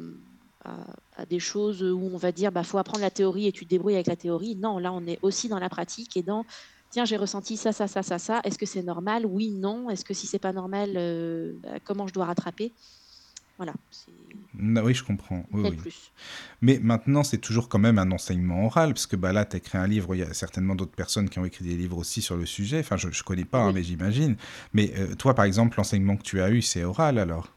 à 1.16 1.26
des 1.26 1.38
choses, 1.40 1.82
où 1.82 2.10
on 2.12 2.16
va 2.18 2.32
dire: 2.32 2.52
«Bah, 2.52 2.64
faut 2.64 2.78
apprendre 2.78 3.02
la 3.02 3.10
théorie 3.10 3.46
et 3.46 3.52
tu 3.52 3.64
te 3.66 3.70
débrouilles 3.70 3.94
avec 3.94 4.06
la 4.08 4.16
théorie». 4.16 4.56
Non, 4.56 4.78
là, 4.78 4.92
on 4.92 5.06
est 5.06 5.18
aussi 5.22 5.48
dans 5.48 5.58
la 5.60 5.68
pratique 5.70 6.16
et 6.16 6.22
dans: 6.24 6.44
«Tiens, 6.96 7.04
j'ai 7.04 7.18
ressenti 7.18 7.58
ça, 7.58 7.72
ça, 7.72 7.88
ça, 7.88 8.02
ça, 8.02 8.18
ça. 8.18 8.40
Est-ce 8.42 8.56
que 8.56 8.64
c'est 8.64 8.82
normal? 8.82 9.26
Oui, 9.26 9.50
non. 9.50 9.90
Est-ce 9.90 10.02
que 10.02 10.14
si 10.14 10.26
c'est 10.26 10.38
pas 10.38 10.54
normal, 10.54 10.96
heu, 10.96 11.58
bah, 11.62 11.78
comment 11.84 12.06
je 12.06 12.14
dois 12.14 12.24
rattraper?» 12.24 12.72
voilà, 13.58 13.74
oui, 14.82 14.94
je 14.94 15.04
comprends. 15.04 15.44
Oui, 15.52 15.62
tel 15.62 15.72
oui. 15.72 15.76
plus. 15.76 16.10
Mais 16.62 16.78
maintenant, 16.82 17.22
c'est 17.22 17.36
toujours 17.36 17.68
quand 17.68 17.78
même 17.78 17.98
un 17.98 18.10
enseignement 18.12 18.64
oral, 18.64 18.94
parce 18.94 19.06
que 19.06 19.16
bah, 19.16 19.34
là, 19.34 19.44
tu 19.44 19.56
as 19.56 19.58
écrit 19.58 19.76
un 19.76 19.86
livre, 19.86 20.14
il 20.14 20.20
y 20.20 20.22
a 20.22 20.32
certainement 20.32 20.74
d'autres 20.74 20.96
personnes 20.96 21.28
qui 21.28 21.38
ont 21.38 21.44
écrit 21.44 21.66
des 21.66 21.76
livres 21.76 21.98
aussi 21.98 22.22
sur 22.22 22.38
le 22.38 22.46
sujet. 22.46 22.78
Enfin, 22.80 22.96
je 22.96 23.08
ne 23.08 23.22
connais 23.26 23.44
pas, 23.44 23.58
hein, 23.58 23.72
mais 23.74 23.82
j'imagine. 23.82 24.36
Mais 24.72 24.94
euh, 24.96 25.14
toi, 25.16 25.34
par 25.34 25.44
exemple, 25.44 25.76
l'enseignement 25.76 26.16
que 26.16 26.22
tu 26.22 26.40
as 26.40 26.48
eu, 26.48 26.62
c'est 26.62 26.84
oral 26.84 27.18
alors? 27.18 27.52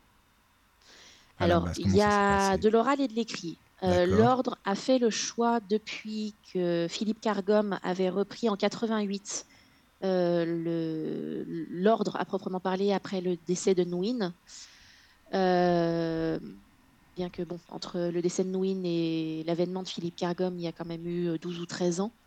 Alors, 1.37 1.69
il 1.77 1.95
y 1.95 2.01
a 2.01 2.57
de 2.57 2.67
l'oral 2.67 2.99
et 2.99 3.07
de 3.07 3.13
l'écrit. 3.13 3.57
D'accord. 3.87 4.29
l'ordre 4.31 4.57
a 4.65 4.75
fait 4.75 4.99
le 4.99 5.09
choix 5.09 5.59
depuis 5.61 6.37
que 6.53 6.87
Philippe 6.89 7.21
Cargom 7.21 7.77
avait 7.83 8.09
repris 8.09 8.49
en 8.49 8.57
88, 8.57 9.45
heu, 10.03 10.45
le 10.45 11.43
l'ordre 11.47 12.15
à 12.17 12.25
proprement 12.25 12.59
parler 12.59 12.91
après 12.93 13.21
le 13.21 13.37
décès 13.37 13.75
de 13.75 13.83
Nouine. 13.85 14.35
Hem, 15.33 16.61
bien 17.15 17.29
que 17.29 17.43
bon, 17.43 17.61
entre 17.69 17.99
le 18.11 18.21
décès 18.21 18.43
de 18.45 18.49
Nouine 18.51 18.85
et 18.85 19.43
l'avènement 19.45 19.83
de 19.83 19.89
Philippe 19.89 20.17
Cargom, 20.17 20.55
il 20.57 20.63
y 20.63 20.67
a 20.67 20.73
quand 20.73 20.85
même 20.85 21.07
eu, 21.07 21.27
heu, 21.29 21.39
12 21.39 21.59
ou 21.61 21.65
13 21.67 22.01
ans, 22.01 22.17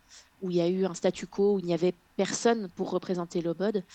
où 0.41 0.51
il 0.51 0.57
y 0.57 0.61
a 0.61 0.69
eu 0.69 0.85
un 0.85 0.93
statu 0.95 1.27
quo, 1.27 1.55
où 1.55 1.59
il 1.59 1.65
n'y 1.65 1.73
avait 1.75 1.99
personne 2.17 2.69
pour 2.75 2.91
représenter 2.91 3.41
l'Obode. 3.41 3.85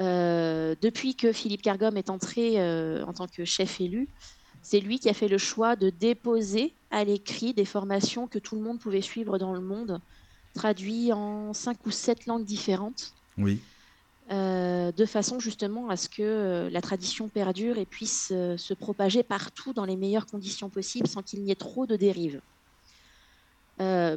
Heu, 0.00 0.76
depuis 0.80 1.16
que 1.16 1.32
Philippe 1.32 1.62
Cargom 1.62 1.96
est 1.96 2.10
entré, 2.10 2.58
en 3.02 3.12
tant 3.12 3.26
que 3.28 3.44
chef 3.44 3.80
élu, 3.80 4.10
c'est 4.64 4.80
lui 4.80 5.00
qui 5.00 5.10
a 5.10 5.14
fait 5.14 5.28
le 5.28 5.38
choix 5.38 5.76
de 5.76 5.90
déposer 5.90 6.78
à 6.90 7.04
l'écrit 7.04 7.54
des 7.54 7.66
formations 7.66 8.28
que 8.28 8.40
tout 8.40 8.56
le 8.56 8.62
monde 8.62 8.80
pouvait 8.80 9.02
suivre 9.02 9.38
dans 9.38 9.54
le 9.54 9.62
monde, 9.62 10.00
traduits 10.54 11.12
en 11.12 11.52
5 11.54 11.86
ou 11.86 11.92
7 11.92 12.26
langues 12.26 12.46
différentes, 12.46 13.14
Oui, 13.36 13.72
heu, 14.30 14.92
de 14.92 15.06
façon 15.06 15.38
justement 15.40 15.88
à 15.88 15.96
ce 15.96 16.08
que, 16.08 16.22
heu, 16.66 16.68
la 16.70 16.80
tradition 16.80 17.28
perdure 17.28 17.78
et 17.78 17.86
puisse, 17.86 18.30
heu, 18.32 18.56
se 18.56 18.74
propager 18.74 19.22
partout 19.22 19.72
dans 19.72 19.84
les 19.84 19.96
meilleures 19.96 20.26
conditions 20.26 20.70
possibles, 20.70 21.08
sans 21.08 21.22
qu'il 21.22 21.42
n'y 21.42 21.50
ait 21.50 21.56
trop 21.56 21.86
de 21.86 21.96
dérives. 21.96 22.40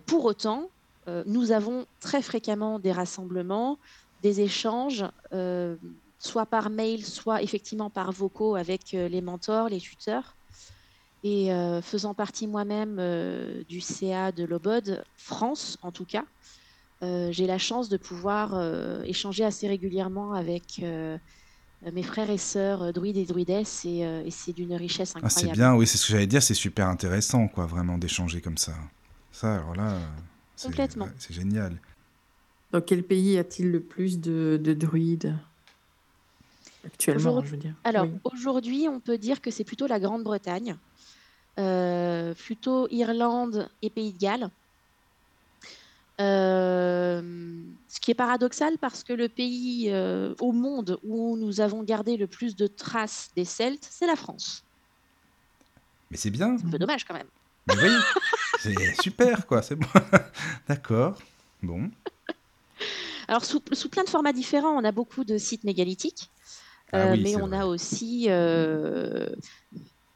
Pour 0.05 0.25
autant, 0.25 0.71
nous 1.25 1.51
avons 1.51 1.85
très 1.99 2.21
fréquemment 2.21 2.79
des 2.79 2.91
rassemblements 2.91 3.79
des 4.19 4.41
échanges, 4.41 5.05
euh, 5.33 5.77
soit 6.19 6.45
par 6.45 6.69
mail, 6.69 7.05
soit 7.05 7.41
effectivement 7.43 7.89
par 7.89 8.11
vocaux 8.11 8.55
avec 8.55 8.93
euh, 8.93 9.07
les 9.07 9.21
mentors, 9.21 9.69
les 9.69 9.79
tuteurs. 9.79 10.35
Et 11.23 11.51
euh, 11.51 11.81
faisant 11.81 12.13
partie 12.13 12.47
moi-même 12.47 12.97
euh, 12.99 13.63
du 13.65 13.81
CA 13.81 14.31
de 14.31 14.43
l'OBOD, 14.45 15.03
France 15.15 15.77
en 15.81 15.91
tout 15.91 16.05
cas, 16.05 16.25
euh, 17.03 17.31
j'ai 17.31 17.47
la 17.47 17.57
chance 17.57 17.89
de 17.89 17.97
pouvoir 17.97 18.53
euh, 18.55 19.01
échanger 19.03 19.43
assez 19.43 19.67
régulièrement 19.67 20.33
avec 20.33 20.79
euh, 20.83 21.17
mes 21.81 22.03
frères 22.03 22.29
et 22.29 22.37
sœurs 22.37 22.93
druides 22.93 23.17
et 23.17 23.25
druidesses 23.25 23.85
et, 23.85 24.05
euh, 24.05 24.23
et 24.25 24.31
c'est 24.31 24.53
d'une 24.53 24.73
richesse 24.75 25.15
Ah, 25.21 25.29
c'est 25.29 25.47
incroyable. 25.47 25.57
bien, 25.57 25.75
oui, 25.75 25.87
c'est 25.87 25.97
ce 25.97 26.07
que 26.07 26.13
j'allais 26.13 26.27
dire, 26.27 26.43
c'est 26.43 26.53
super 26.53 26.87
intéressant, 26.87 27.47
quoi, 27.47 27.65
vraiment, 27.65 27.97
d'échanger 27.97 28.41
comme 28.41 28.57
ça. 28.57 28.73
Ça, 29.31 29.55
alors 29.55 29.75
là, 29.75 29.99
c'est 30.55 30.67
Complètement. 30.67 31.05
ouais, 31.05 31.11
c'est 31.19 31.33
génial. 31.33 31.79
Dans 32.71 32.81
quel 32.81 33.03
pays 33.03 33.37
a-t-il 33.37 33.71
le 33.71 33.81
plus 33.83 34.19
de, 34.19 34.59
de 34.61 34.73
druides? 34.73 35.35
Actuellement, 36.87 37.43
je 37.43 37.51
veux 37.51 37.57
dire. 37.57 37.75
Alors 37.83 38.05
Oui. 38.05 38.19
aujourd'hui, 38.23 38.87
on 38.89 38.99
peut 38.99 39.17
dire 39.17 39.41
que 39.41 39.51
c'est 39.51 39.63
plutôt 39.63 39.87
la 39.87 39.99
Grande-Bretagne, 39.99 40.77
euh, 41.59 42.33
plutôt 42.33 42.87
Irlande 42.89 43.69
et 43.81 43.89
Pays 43.89 44.13
de 44.13 44.17
Galles. 44.17 44.49
Euh, 46.19 47.21
ce 47.87 47.99
qui 47.99 48.09
est 48.09 48.15
paradoxal 48.15 48.79
parce 48.79 49.03
que 49.03 49.13
le 49.13 49.29
pays 49.29 49.91
euh, 49.91 50.33
au 50.39 50.51
monde 50.51 50.97
où 51.03 51.37
nous 51.37 51.61
avons 51.61 51.83
gardé 51.83 52.17
le 52.17 52.25
plus 52.25 52.55
de 52.55 52.65
traces 52.65 53.29
des 53.35 53.45
Celtes, 53.45 53.87
c'est 53.91 54.07
la 54.07 54.15
France. 54.15 54.63
Mais 56.09 56.17
c'est 56.17 56.31
bien, 56.31 56.57
C'est 56.57 56.65
un 56.65 56.71
peu 56.71 56.79
dommage 56.79 57.05
quand 57.05 57.13
même. 57.13 57.27
mais 57.67 57.75
oui, 57.83 57.89
c'est 58.59 59.01
super, 59.01 59.45
quoi, 59.45 59.61
c'est 59.61 59.75
bon. 59.75 59.85
D'accord, 60.67 61.19
bon. 61.61 61.91
Alors 63.27 63.43
sous, 63.45 63.61
sous 63.73 63.89
plein 63.89 64.03
de 64.03 64.09
formats 64.09 64.33
différents, 64.33 64.71
on 64.75 64.83
a 64.85 64.91
beaucoup 64.91 65.23
de 65.23 65.37
sites 65.37 65.65
mégalithiques, 65.65 66.31
Ah 66.93 67.07
euh, 67.07 67.11
oui, 67.11 67.21
mais 67.23 67.35
on 67.35 67.47
vrai. 67.47 67.57
a 67.59 67.65
aussi 67.67 68.27
euh, 68.29 69.27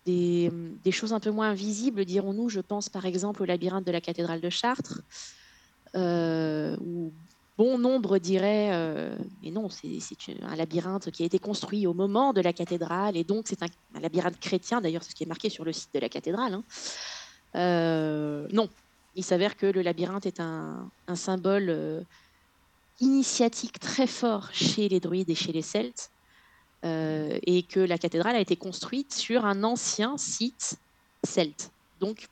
des, 0.05 0.49
des 0.53 0.91
choses 0.91 1.13
un 1.13 1.19
peu 1.19 1.31
moins 1.31 1.53
visibles, 1.53 2.05
dirons-nous. 2.05 2.49
Je 2.49 2.60
pense 2.62 2.89
par 2.89 3.05
exemple 3.05 3.41
au 3.43 3.45
labyrinthe 3.45 3.86
de 3.86 3.91
la 3.91 4.01
cathédrale 4.01 4.41
de 4.41 4.49
Chartres, 4.49 5.01
euh, 5.95 6.77
où 6.81 7.13
bon 7.57 7.77
nombre 7.77 8.17
diraient, 8.17 8.71
euh, 8.73 9.17
mais 9.43 9.51
non, 9.51 9.69
c'est 9.69 9.99
c'est 9.99 10.17
un 10.41 10.55
labyrinthe 10.55 11.12
qui 11.12 11.23
a 11.23 11.25
été 11.25 11.39
construit 11.39 11.86
au 11.88 11.93
moment 11.93 12.34
de 12.34 12.41
la 12.41 12.53
cathédrale, 12.53 13.17
et 13.17 13.23
donc 13.23 13.47
c'est 13.47 13.62
un, 13.63 13.67
un 13.95 13.99
labyrinthe 13.99 14.39
chrétien, 14.39 14.81
d'ailleurs 14.81 15.03
c'est 15.03 15.12
ce 15.12 15.15
qui 15.15 15.23
est 15.23 15.27
marqué 15.27 15.49
sur 15.49 15.65
le 15.65 15.73
site 15.73 15.93
de 15.93 15.99
la 15.99 16.10
cathédrale. 16.10 16.53
hein. 16.55 16.63
Euh, 17.57 18.47
non, 18.53 18.69
il 19.15 19.25
s'avère 19.25 19.57
que 19.57 19.65
le 19.65 19.81
labyrinthe 19.81 20.25
est 20.25 20.39
un, 20.39 20.89
un 21.07 21.15
symbole 21.15 21.69
euh, 21.69 22.03
initiatique 22.99 23.79
très 23.79 24.07
fort 24.07 24.49
chez 24.53 24.88
les 24.89 24.99
druides 25.01 25.29
et 25.29 25.36
chez 25.36 25.51
les 25.51 25.62
Celtes, 25.63 26.11
euh, 26.85 27.37
et 27.45 27.63
que 27.63 27.79
la 27.79 27.97
cathédrale 27.97 28.35
a 28.35 28.39
été 28.39 28.55
construite 28.55 29.13
sur 29.13 29.45
un 29.45 29.63
ancien 29.63 30.17
site 30.17 30.77
celte. 31.23 31.71
Donc, 31.99 32.25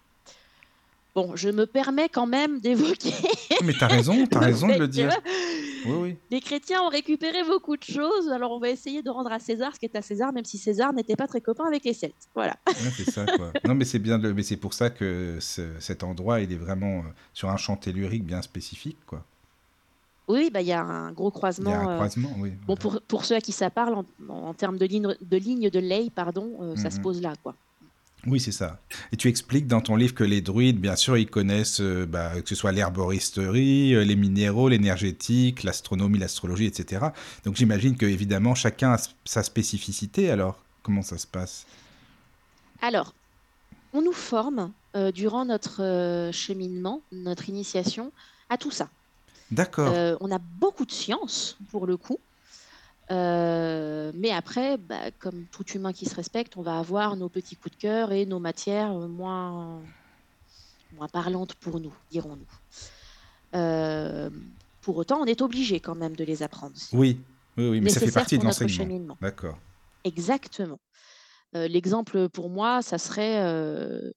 bon, 1.15 1.35
je 1.35 1.49
me 1.49 1.65
permets 1.65 2.09
quand 2.09 2.25
même 2.27 2.59
d'évoquer 2.59 3.13
Mais 3.63 3.73
t'as 3.77 3.87
raison, 3.87 4.25
t'as 4.25 4.39
raison 4.39 4.67
de 4.67 4.79
le 4.79 4.87
dire. 4.87 5.11
Oui, 5.85 5.93
oui. 5.97 6.17
Les 6.29 6.41
chrétiens 6.41 6.81
ont 6.83 6.89
récupéré 6.89 7.43
beaucoup 7.43 7.77
de 7.77 7.83
choses, 7.83 8.29
alors 8.29 8.51
on 8.51 8.59
va 8.59 8.69
essayer 8.69 9.01
de 9.01 9.09
rendre 9.09 9.31
à 9.31 9.39
César 9.39 9.73
ce 9.73 9.79
qui 9.79 9.85
est 9.85 9.95
à 9.95 10.01
César, 10.01 10.33
même 10.33 10.43
si 10.45 10.57
César 10.57 10.91
n'était 10.93 11.15
pas 11.15 11.27
très 11.27 11.39
copain 11.41 11.65
avec 11.65 11.85
les 11.85 11.93
Celtes. 11.93 12.27
Voilà. 12.35 12.55
Ouais, 12.67 12.73
c'est 12.97 13.09
ça, 13.09 13.25
quoi. 13.25 13.53
Non, 13.65 13.75
mais 13.75 13.85
c'est 13.85 13.99
bien, 13.99 14.19
de- 14.19 14.31
mais 14.31 14.43
c'est 14.43 14.57
pour 14.57 14.73
ça 14.73 14.89
que 14.89 15.37
ce- 15.39 15.79
cet 15.79 16.03
endroit, 16.03 16.41
il 16.41 16.51
est 16.51 16.57
vraiment 16.57 16.99
euh, 16.99 17.01
sur 17.33 17.49
un 17.49 17.57
champ 17.57 17.77
tellurique 17.77 18.25
bien 18.25 18.41
spécifique, 18.41 18.97
quoi. 19.05 19.23
Oui, 20.29 20.49
bah, 20.53 20.61
il 20.61 20.67
y 20.67 20.71
a 20.73 20.81
un 20.81 21.11
gros 21.11 21.29
Il 21.29 21.33
y 21.33 21.35
a 21.35 21.39
croisement. 21.39 21.71
un 21.73 21.89
euh, 21.91 21.95
croisement, 21.95 22.35
oui. 22.37 22.51
Bon, 22.67 22.75
pour, 22.75 23.01
pour 23.07 23.25
ceux 23.25 23.35
à 23.35 23.41
qui 23.41 23.51
ça 23.51 23.69
parle, 23.69 23.95
en, 23.95 24.05
en 24.29 24.53
termes 24.53 24.77
de 24.77 24.85
ligne 24.85 25.15
de, 25.21 25.37
ligne 25.37 25.69
de 25.69 25.79
ley, 25.79 26.09
pardon, 26.13 26.57
euh, 26.61 26.75
ça 26.75 26.89
se 26.91 26.97
Mhm. 26.97 27.01
pose 27.01 27.21
là, 27.21 27.33
quoi. 27.43 27.55
Oui, 28.27 28.39
c'est 28.41 28.51
ça. 28.51 28.79
Et 29.13 29.17
tu 29.17 29.29
expliques 29.29 29.65
dans 29.65 29.79
ton 29.79 29.95
livre 29.95 30.13
que 30.13 30.25
les 30.25 30.41
druides, 30.41 30.79
bien 30.79 30.97
sûr, 30.97 31.17
ils 31.17 31.29
connaissent 31.29 31.79
euh, 31.81 32.05
bah, 32.05 32.41
que 32.41 32.49
ce 32.49 32.53
soit 32.55 32.73
l'herboristerie, 32.73 33.95
euh, 33.95 34.03
les 34.03 34.17
minéraux, 34.17 34.67
l'énergétique, 34.69 35.63
l'astronomie, 35.63 36.19
l'astrologie, 36.19 36.65
etc. 36.65 37.07
Donc 37.45 37.55
j'imagine 37.55 37.95
que 37.97 38.05
évidemment 38.05 38.55
chacun 38.55 38.91
a 38.93 38.97
sa 39.25 39.41
spécificité. 39.41 40.29
Alors, 40.29 40.59
comment 40.83 41.01
ça 41.01 41.17
se 41.17 41.25
passe? 41.27 41.65
Alors, 42.81 43.13
on 43.93 44.01
nous 44.01 44.11
forme 44.13 44.73
euh, 44.95 45.11
durant 45.11 45.45
notre 45.45 45.81
euh, 45.81 46.31
cheminement, 46.33 47.01
notre 47.13 47.47
initiation, 47.49 48.11
à 48.49 48.57
tout 48.57 48.71
ça. 48.71 48.89
D'accord. 49.51 49.91
Euh, 49.93 50.15
on 50.21 50.31
a 50.31 50.37
beaucoup 50.37 50.85
de 50.85 50.91
science, 50.91 51.57
pour 51.71 51.85
le 51.87 51.97
coup. 51.97 52.19
Euh, 53.11 54.11
mais 54.13 54.29
après, 54.29 54.77
bah, 54.77 55.09
comme 55.17 55.45
tout 55.45 55.65
humain 55.71 55.93
qui 55.93 56.05
se 56.05 56.13
respecte, 56.15 56.57
on 56.57 56.61
va 56.61 56.77
avoir 56.77 57.15
nos 57.15 57.27
petits 57.29 57.55
coups 57.55 57.75
de 57.75 57.81
cœur 57.81 58.11
et 58.11 58.25
nos 58.27 58.39
matières 58.39 58.93
moins, 58.93 59.81
moins 60.93 61.07
parlantes 61.07 61.55
pour 61.55 61.79
nous, 61.79 61.93
dirons-nous. 62.11 62.45
Euh, 63.55 64.29
pour 64.81 64.97
autant, 64.97 65.19
on 65.19 65.25
est 65.25 65.41
obligé 65.41 65.79
quand 65.79 65.95
même 65.95 66.15
de 66.15 66.23
les 66.23 66.43
apprendre. 66.43 66.75
Oui, 66.93 67.19
oui, 67.57 67.67
oui, 67.69 67.81
mais 67.81 67.89
ça 67.89 67.99
fait 67.99 68.11
partie 68.11 68.37
de 68.37 68.43
l'enseignement. 68.43 68.77
cheminement. 68.77 69.17
D'accord. 69.21 69.57
Exactement. 70.03 70.79
Euh, 71.55 71.67
L'exemple 71.67 72.29
pour 72.29 72.51
moi, 72.51 72.83
ça 72.83 72.99
serait, 72.99 73.41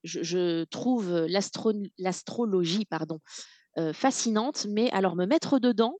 je, 0.03 0.21
je 0.21 0.65
trouve 0.65 1.25
l'astro- 1.27 1.73
l'astrologie 1.97 2.85
pardon, 2.85 3.19
euh, 3.77 3.93
fascinante, 3.93 4.65
mais 4.69 4.89
alors 4.91 5.15
me 5.15 5.25
mettre 5.25 5.59
dedans, 5.59 5.95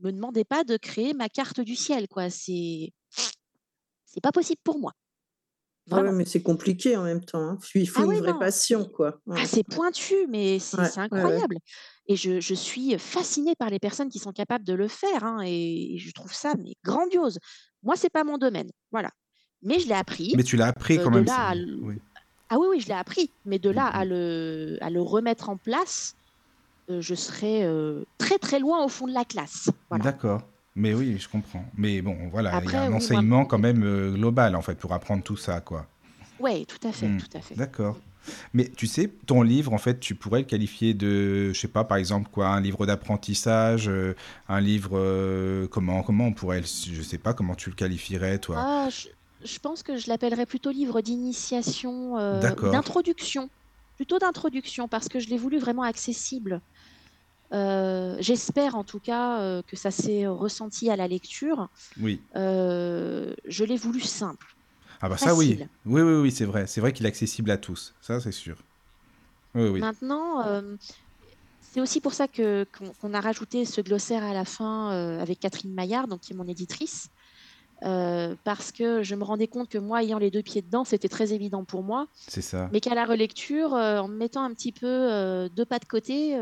me 0.00 0.10
demandez 0.12 0.44
pas 0.44 0.64
de 0.64 0.76
créer 0.76 1.14
ma 1.14 1.28
carte 1.28 1.60
du 1.60 1.74
ciel, 1.76 2.08
quoi. 2.08 2.30
C'est, 2.30 2.92
c'est 4.04 4.20
pas 4.22 4.32
possible 4.32 4.60
pour 4.64 4.78
moi. 4.78 4.92
Ah 5.90 6.02
ouais, 6.02 6.12
mais 6.12 6.26
c'est 6.26 6.42
compliqué 6.42 6.96
en 6.98 7.04
même 7.04 7.24
temps. 7.24 7.40
hein. 7.40 7.58
Il 7.74 7.88
faut 7.88 8.02
Ah 8.02 8.04
une 8.04 8.10
ouais, 8.10 8.18
vraie 8.18 8.32
non. 8.34 8.38
passion, 8.38 8.84
quoi. 8.84 9.20
Ouais. 9.26 9.38
Ah, 9.40 9.46
c'est 9.46 9.62
pointu, 9.64 10.14
mais 10.28 10.58
c'est 10.58 10.76
Ouais, 10.76 10.84
c'est 10.84 11.00
ouais, 11.00 11.08
ouais. 11.10 11.18
incroyable. 11.18 11.56
Et 12.06 12.16
je, 12.16 12.40
je 12.40 12.54
suis 12.54 12.98
fascinée 12.98 13.54
par 13.58 13.70
les 13.70 13.78
personnes 13.78 14.10
qui 14.10 14.18
sont 14.18 14.32
capables 14.32 14.64
de 14.64 14.74
le 14.74 14.86
faire, 14.88 15.24
hein, 15.24 15.38
et, 15.46 15.94
et 15.94 15.98
je 15.98 16.10
trouve 16.12 16.32
ça 16.34 16.54
mais 16.62 16.74
grandiose. 16.84 17.38
Moi, 17.82 17.96
c'est 17.96 18.10
pas 18.10 18.22
mon 18.24 18.36
domaine, 18.36 18.70
voilà. 18.92 19.10
Mais 19.62 19.78
je 19.80 19.88
l'ai 19.88 19.94
appris. 19.94 20.34
Mais 20.36 20.42
tu 20.42 20.56
l'as 20.56 20.66
appris 20.66 20.98
Euh, 20.98 21.04
quand 21.04 21.10
de 21.10 21.16
même. 21.16 21.24
là 21.24 21.48
à 21.50 21.54
oui. 21.54 21.96
Ah 22.50 22.58
oui, 22.58 22.66
oui, 22.70 22.80
je 22.80 22.88
l'ai 22.88 22.94
appris. 22.94 23.32
Mais 23.46 23.58
de 23.58 23.70
là 23.70 23.86
à 23.86 24.04
Mhm. 24.04 24.10
le, 24.10 24.78
à 24.82 24.90
le 24.90 25.00
remettre 25.02 25.48
en 25.48 25.56
place, 25.56 26.14
je 26.88 27.14
serais 27.14 27.62
euh, 27.64 28.04
très 28.18 28.38
très 28.38 28.58
loin 28.58 28.84
au 28.84 28.88
fond 28.88 29.06
de 29.06 29.12
la 29.12 29.24
classe. 29.24 29.68
Voilà. 29.90 30.04
D'accord. 30.04 30.42
Mais 30.74 30.94
oui, 30.94 31.16
je 31.18 31.28
comprends. 31.28 31.64
Mais 31.76 32.00
bon, 32.02 32.16
voilà, 32.30 32.60
il 32.64 32.70
y 32.70 32.74
a 32.74 32.82
un 32.82 32.84
oui, 32.84 32.88
moi- 32.90 32.96
enseignement 32.98 33.44
quand 33.44 33.58
même 33.58 33.82
euh, 33.82 34.12
global 34.12 34.54
en 34.54 34.62
fait 34.62 34.76
pour 34.76 34.92
apprendre 34.92 35.22
tout 35.24 35.36
ça, 35.36 35.60
quoi. 35.60 35.86
Oui, 36.38 36.66
tout 36.66 36.86
à 36.86 36.92
fait, 36.92 37.08
Hmm, 37.08 37.18
tout 37.18 37.36
à 37.36 37.40
fait. 37.40 37.56
D'accord. 37.56 37.98
Mais 38.52 38.68
tu 38.68 38.86
sais, 38.86 39.08
ton 39.26 39.42
livre, 39.42 39.72
en 39.72 39.78
fait, 39.78 39.98
tu 40.00 40.14
pourrais 40.14 40.40
le 40.40 40.44
qualifier 40.46 40.94
de, 40.94 41.52
je 41.52 41.58
sais 41.58 41.66
pas, 41.68 41.84
par 41.84 41.96
exemple, 41.96 42.30
quoi, 42.30 42.48
un 42.48 42.60
livre 42.60 42.86
d'apprentissage, 42.86 43.88
euh, 43.88 44.14
un 44.48 44.60
livre, 44.60 44.92
euh, 44.98 45.66
comment, 45.66 46.02
comment 46.02 46.26
on 46.26 46.32
pourrait, 46.32 46.62
je 46.62 47.02
sais 47.02 47.18
pas, 47.18 47.32
comment 47.34 47.54
tu 47.54 47.70
le 47.70 47.74
qualifierais, 47.74 48.38
toi. 48.38 48.56
Ah, 48.58 48.88
je, 48.90 49.08
je 49.44 49.58
pense 49.58 49.82
que 49.82 49.96
je 49.96 50.08
l'appellerais 50.08 50.46
plutôt 50.46 50.70
livre 50.70 51.00
d'initiation, 51.00 52.18
euh, 52.18 52.38
d'introduction. 52.40 53.48
Plutôt 53.96 54.18
d'introduction, 54.20 54.86
parce 54.86 55.08
que 55.08 55.18
je 55.18 55.28
l'ai 55.28 55.38
voulu 55.38 55.58
vraiment 55.58 55.82
accessible. 55.82 56.60
Euh, 57.52 58.16
J'espère 58.20 58.74
en 58.74 58.84
tout 58.84 58.98
cas 58.98 59.40
euh, 59.40 59.62
que 59.66 59.76
ça 59.76 59.90
s'est 59.90 60.26
ressenti 60.26 60.90
à 60.90 60.96
la 60.96 61.08
lecture. 61.08 61.68
Oui. 62.00 62.20
Euh, 62.36 63.34
je 63.46 63.64
l'ai 63.64 63.76
voulu 63.76 64.00
simple. 64.00 64.54
Ah 65.00 65.08
bah 65.08 65.16
ça, 65.16 65.34
oui. 65.34 65.58
Oui, 65.86 66.02
oui, 66.02 66.14
oui, 66.14 66.30
c'est 66.30 66.44
vrai. 66.44 66.66
C'est 66.66 66.80
vrai 66.80 66.92
qu'il 66.92 67.06
est 67.06 67.08
accessible 67.08 67.50
à 67.50 67.56
tous. 67.56 67.94
Ça, 68.00 68.20
c'est 68.20 68.32
sûr. 68.32 68.56
Oui, 69.54 69.68
oui. 69.68 69.80
Maintenant, 69.80 70.44
c'est 71.60 71.80
aussi 71.80 72.00
pour 72.00 72.14
ça 72.14 72.26
que 72.28 72.66
qu'on 73.00 73.14
a 73.14 73.20
rajouté 73.20 73.64
ce 73.64 73.80
glossaire 73.80 74.24
à 74.24 74.32
la 74.34 74.44
fin 74.44 74.90
avec 75.20 75.38
Catherine 75.40 75.72
Maillard, 75.72 76.08
donc 76.08 76.20
qui 76.20 76.32
est 76.32 76.36
mon 76.36 76.48
éditrice, 76.48 77.10
euh, 77.84 78.34
parce 78.42 78.72
que 78.72 79.02
je 79.04 79.14
me 79.14 79.22
rendais 79.22 79.46
compte 79.46 79.68
que 79.68 79.78
moi, 79.78 80.02
ayant 80.02 80.18
les 80.18 80.30
deux 80.32 80.42
pieds 80.42 80.62
dedans, 80.62 80.84
c'était 80.84 81.08
très 81.08 81.32
évident 81.32 81.62
pour 81.64 81.82
moi, 81.84 82.08
C'est 82.26 82.42
ça. 82.42 82.68
mais 82.72 82.80
qu'à 82.80 82.94
la 82.94 83.04
relecture, 83.04 83.74
euh, 83.74 84.00
en 84.00 84.08
me 84.08 84.16
mettant 84.16 84.42
un 84.42 84.52
petit 84.52 84.72
peu 84.72 84.86
euh, 84.86 85.48
deux 85.48 85.64
pas 85.64 85.78
de 85.78 85.84
côté, 85.84 86.36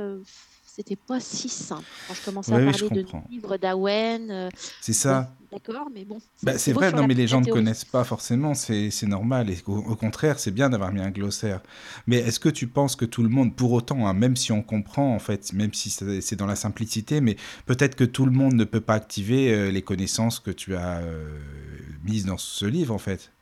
c'était 0.77 0.97
pas 0.97 1.21
si 1.21 1.49
simple. 1.49 1.85
Quand 2.07 2.15
je 2.15 2.23
commençais 2.23 2.53
à 2.53 2.71
parler 2.71 2.91
de 2.91 3.07
livres 3.31 3.57
d'Awen, 3.57 4.31
euh, 4.31 4.51
C'est 4.83 4.93
ça. 4.93 5.33
bon, 5.41 5.47
d'accord, 5.51 5.89
mais 5.93 6.05
bon. 6.05 6.19
Bah, 6.43 6.59
c'est 6.59 6.75
beau 6.75 6.81
vrai, 6.81 6.93
non, 6.93 7.07
mais 7.07 7.15
les 7.15 7.27
gens 7.27 7.41
ne 7.41 7.51
connaissent 7.51 7.87
pas 7.87 8.05
forcément, 8.05 8.53
c'est 8.53 8.91
normal. 9.05 9.49
Et 9.49 9.57
au, 9.67 9.79
au 9.79 9.97
contraire, 9.97 10.39
c'est 10.39 10.51
bien 10.51 10.69
d'avoir 10.69 10.93
mis 10.93 11.01
un 11.01 11.11
glossaire. 11.11 11.63
Mais 12.07 12.17
est-ce 12.19 12.39
que 12.39 12.51
tu 12.51 12.67
penses 12.67 12.95
que 12.95 13.07
tout 13.07 13.23
le 13.23 13.31
monde, 13.31 13.57
pour 13.57 13.73
autant, 13.73 14.07
hein, 14.07 14.13
même 14.13 14.37
si 14.37 14.53
on 14.53 14.63
comprend, 14.63 15.15
en 15.15 15.19
fait, 15.19 15.55
même 15.55 15.73
si 15.73 15.89
c'est 15.89 16.37
dans 16.37 16.47
la 16.47 16.57
simplicité, 16.57 17.23
mais 17.23 17.37
peut-être 17.65 17.95
que 17.95 18.05
tout 18.05 18.27
le 18.27 18.33
monde 18.33 18.53
ne 18.53 18.65
peut 18.65 18.83
pas 18.83 18.95
activer 18.95 19.55
euh, 19.55 19.71
les 19.71 19.83
connaissances 19.83 20.41
que 20.41 20.51
tu 20.51 20.77
as 20.77 20.99
euh, 20.99 21.39
mises 22.05 22.27
dans 22.27 22.39
ce 22.39 22.67
livre, 22.67 22.93
en 22.93 22.99
fait? 22.99 23.33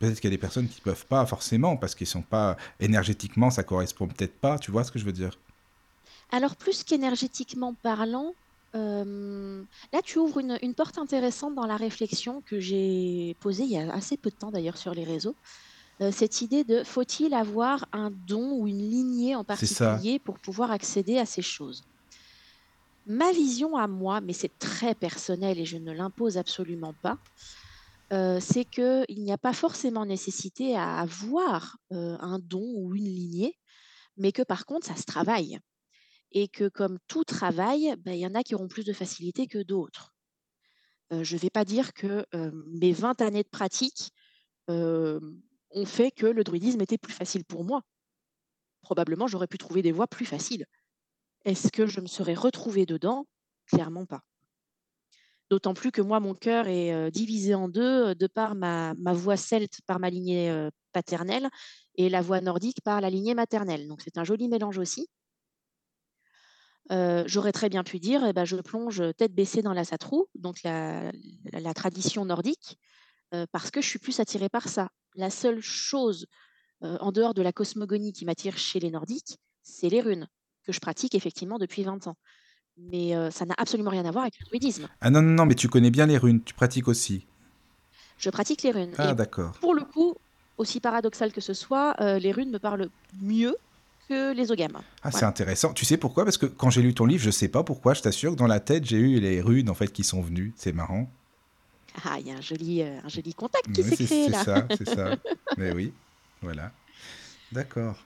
Peut-être 0.00 0.16
qu'il 0.18 0.30
y 0.30 0.32
a 0.32 0.36
des 0.36 0.38
personnes 0.40 0.66
qui 0.66 0.80
ne 0.80 0.84
peuvent 0.90 1.06
pas 1.06 1.24
forcément, 1.26 1.76
parce 1.76 1.94
qu'ils 1.94 2.08
sont 2.08 2.22
pas 2.22 2.56
énergétiquement, 2.80 3.50
ça 3.50 3.62
correspond 3.62 4.08
peut-être 4.08 4.40
pas, 4.40 4.58
tu 4.58 4.72
vois 4.72 4.82
ce 4.82 4.90
que 4.90 4.98
je 4.98 5.04
veux 5.04 5.12
dire? 5.12 5.38
Alors, 6.30 6.56
plus 6.56 6.82
qu'énergétiquement 6.84 7.74
parlant, 7.74 8.34
là, 9.92 10.02
tu 10.02 10.18
ouvres 10.18 10.38
une, 10.40 10.58
une 10.62 10.74
porte 10.74 10.98
intéressante 10.98 11.54
dans 11.54 11.66
la 11.66 11.76
réflexion 11.76 12.42
que 12.42 12.60
j'ai 12.60 13.36
posée 13.40 13.64
il 13.64 13.70
y 13.70 13.78
a 13.78 13.92
assez 13.92 14.16
peu 14.16 14.30
de 14.30 14.36
temps 14.36 14.50
d'ailleurs 14.50 14.76
sur 14.78 14.94
les 14.94 15.04
réseaux. 15.04 15.36
Euh, 16.02 16.12
cette 16.12 16.40
idée 16.42 16.64
de 16.64 16.84
faut-il 16.84 17.34
avoir 17.34 17.86
un 17.92 18.10
don 18.12 18.52
ou 18.52 18.68
une 18.68 18.78
lignée 18.78 19.36
en 19.36 19.44
particulier 19.44 20.18
pour 20.18 20.40
pouvoir 20.40 20.70
accéder 20.70 21.18
à 21.18 21.26
ces 21.26 21.42
choses? 21.42 21.84
Ma 23.06 23.32
vision 23.32 23.76
à 23.76 23.86
moi, 23.88 24.20
mais 24.20 24.32
c'est 24.32 24.58
très 24.58 24.94
personnel 24.94 25.58
et 25.58 25.64
je 25.64 25.78
ne 25.78 25.92
l'impose 25.92 26.36
absolument 26.36 26.94
pas, 26.94 27.18
euh, 28.12 28.40
c'est 28.40 28.64
qu'il 28.64 29.06
n'y 29.24 29.32
a 29.32 29.38
pas 29.38 29.52
forcément 29.52 30.04
nécessité 30.06 30.76
à 30.76 30.98
avoir 30.98 31.78
euh, 31.92 32.16
un 32.20 32.38
don 32.40 32.64
ou 32.76 32.94
une 32.96 33.04
lignée, 33.04 33.58
mais 34.16 34.32
que 34.32 34.42
par 34.42 34.66
contre, 34.66 34.86
ça 34.88 34.96
se 34.96 35.04
travaille. 35.04 35.58
Et 36.32 36.48
que 36.48 36.68
comme 36.68 36.98
tout 37.08 37.24
travail, 37.24 37.94
ben, 37.98 38.12
il 38.12 38.20
y 38.20 38.26
en 38.26 38.34
a 38.34 38.42
qui 38.42 38.54
auront 38.54 38.68
plus 38.68 38.84
de 38.84 38.92
facilité 38.92 39.46
que 39.46 39.62
d'autres. 39.62 40.14
je 41.10 41.34
ne 41.34 41.40
vais 41.40 41.50
pas 41.50 41.64
dire 41.64 41.92
que 41.92 42.24
mes 42.66 42.92
20 42.92 43.20
années 43.20 43.42
de 43.42 43.48
pratique 43.48 44.12
ont 44.68 45.86
fait 45.86 46.10
que 46.12 46.26
le 46.26 46.44
druidisme 46.44 46.80
était 46.80 46.98
plus 46.98 47.12
facile 47.12 47.44
pour 47.44 47.64
moi. 47.64 47.82
Probablement, 48.82 49.26
j'aurais 49.26 49.48
pu 49.48 49.58
trouver 49.58 49.82
des 49.82 49.92
voies 49.92 50.06
plus 50.06 50.26
faciles. 50.26 50.66
Est-ce 51.44 51.72
que 51.72 51.86
je 51.86 52.00
me 52.00 52.06
serais 52.06 52.34
retrouvée 52.34 52.86
dedans? 52.86 53.26
Clairement 53.66 54.06
pas. 54.06 54.22
D'autant 55.48 55.74
plus 55.74 55.90
que 55.90 56.02
moi, 56.02 56.20
mon 56.20 56.34
cœur 56.34 56.68
est 56.68 57.10
divisé 57.10 57.54
en 57.54 57.68
deux 57.68 58.14
de 58.14 58.26
par 58.28 58.54
ma, 58.54 58.94
ma 58.94 59.12
voix 59.12 59.36
celte 59.36 59.80
par 59.86 59.98
ma 59.98 60.10
lignée 60.10 60.68
paternelle 60.92 61.48
et 61.96 62.08
la 62.08 62.22
voix 62.22 62.40
nordique 62.40 62.80
par 62.82 63.00
la 63.00 63.10
lignée 63.10 63.34
maternelle. 63.34 63.88
Donc 63.88 64.00
c'est 64.02 64.16
un 64.16 64.24
joli 64.24 64.48
mélange 64.48 64.78
aussi. 64.78 65.08
J'aurais 66.88 67.52
très 67.52 67.68
bien 67.68 67.84
pu 67.84 67.98
dire, 67.98 68.24
eh 68.24 68.32
ben, 68.32 68.44
je 68.44 68.56
plonge 68.56 69.02
tête 69.16 69.34
baissée 69.34 69.62
dans 69.62 69.72
la 69.72 69.84
satrou, 69.84 70.26
donc 70.34 70.62
la, 70.62 71.12
la 71.52 71.74
tradition 71.74 72.24
nordique, 72.24 72.78
parce 73.52 73.70
que 73.70 73.80
je 73.80 73.86
suis 73.86 73.98
plus 73.98 74.18
attirée 74.20 74.48
par 74.48 74.68
ça. 74.68 74.88
La 75.14 75.30
seule 75.30 75.60
chose 75.60 76.26
en 76.82 77.12
dehors 77.12 77.34
de 77.34 77.42
la 77.42 77.52
cosmogonie 77.52 78.12
qui 78.12 78.24
m'attire 78.24 78.56
chez 78.56 78.80
les 78.80 78.90
Nordiques, 78.90 79.38
c'est 79.62 79.88
les 79.88 80.00
runes, 80.00 80.26
que 80.64 80.72
je 80.72 80.80
pratique 80.80 81.14
effectivement 81.14 81.58
depuis 81.58 81.82
20 81.82 82.06
ans. 82.06 82.16
Mais 82.76 83.12
ça 83.30 83.44
n'a 83.44 83.54
absolument 83.58 83.90
rien 83.90 84.04
à 84.04 84.10
voir 84.10 84.22
avec 84.22 84.38
le 84.40 84.46
druidisme. 84.46 84.88
Ah 85.00 85.10
non, 85.10 85.20
non, 85.22 85.32
non, 85.32 85.46
mais 85.46 85.54
tu 85.54 85.68
connais 85.68 85.90
bien 85.90 86.06
les 86.06 86.18
runes, 86.18 86.42
tu 86.42 86.54
pratiques 86.54 86.88
aussi. 86.88 87.26
Je 88.18 88.30
pratique 88.30 88.62
les 88.62 88.70
runes. 88.70 88.94
Ah, 88.98 89.14
d'accord. 89.14 89.52
Pour 89.60 89.74
le 89.74 89.82
coup, 89.82 90.14
aussi 90.56 90.80
paradoxal 90.80 91.32
que 91.32 91.40
ce 91.40 91.54
soit, 91.54 91.94
les 92.18 92.32
runes 92.32 92.50
me 92.50 92.58
parlent 92.58 92.88
mieux 93.20 93.56
que 94.10 94.34
les 94.34 94.50
ogames. 94.50 94.78
Ah, 95.02 95.12
c'est 95.12 95.24
intéressant. 95.24 95.72
Tu 95.72 95.84
sais 95.84 95.96
pourquoi? 95.96 96.24
Parce 96.24 96.36
que 96.36 96.46
quand 96.46 96.68
j'ai 96.68 96.82
lu 96.82 96.94
ton 96.94 97.06
livre, 97.06 97.22
je 97.22 97.30
sais 97.30 97.48
pas 97.48 97.62
pourquoi, 97.62 97.94
je 97.94 98.02
t'assure 98.02 98.32
que 98.32 98.36
dans 98.36 98.48
la 98.48 98.58
tête, 98.58 98.84
j'ai 98.84 98.98
eu 98.98 99.20
les 99.20 99.40
runes 99.40 99.70
en 99.70 99.74
fait 99.74 99.92
qui 99.92 100.02
sont 100.02 100.20
venues. 100.20 100.52
C'est 100.56 100.72
marrant. 100.72 101.08
Ah, 102.04 102.16
il 102.18 102.26
y 102.26 102.32
a 102.32 102.34
un 102.34 102.40
joli, 102.40 102.82
euh, 102.82 102.98
un 103.04 103.08
joli 103.08 103.34
contact 103.34 103.70
qui 103.72 103.84
s'est 103.84 104.04
créé 104.04 104.28
là. 104.28 104.38
C'est 104.38 104.44
ça, 104.44 104.66
c'est 104.78 104.88
ça. 104.88 105.16
Mais 105.56 105.72
oui, 105.72 105.92
voilà. 106.42 106.72
D'accord. 107.52 107.96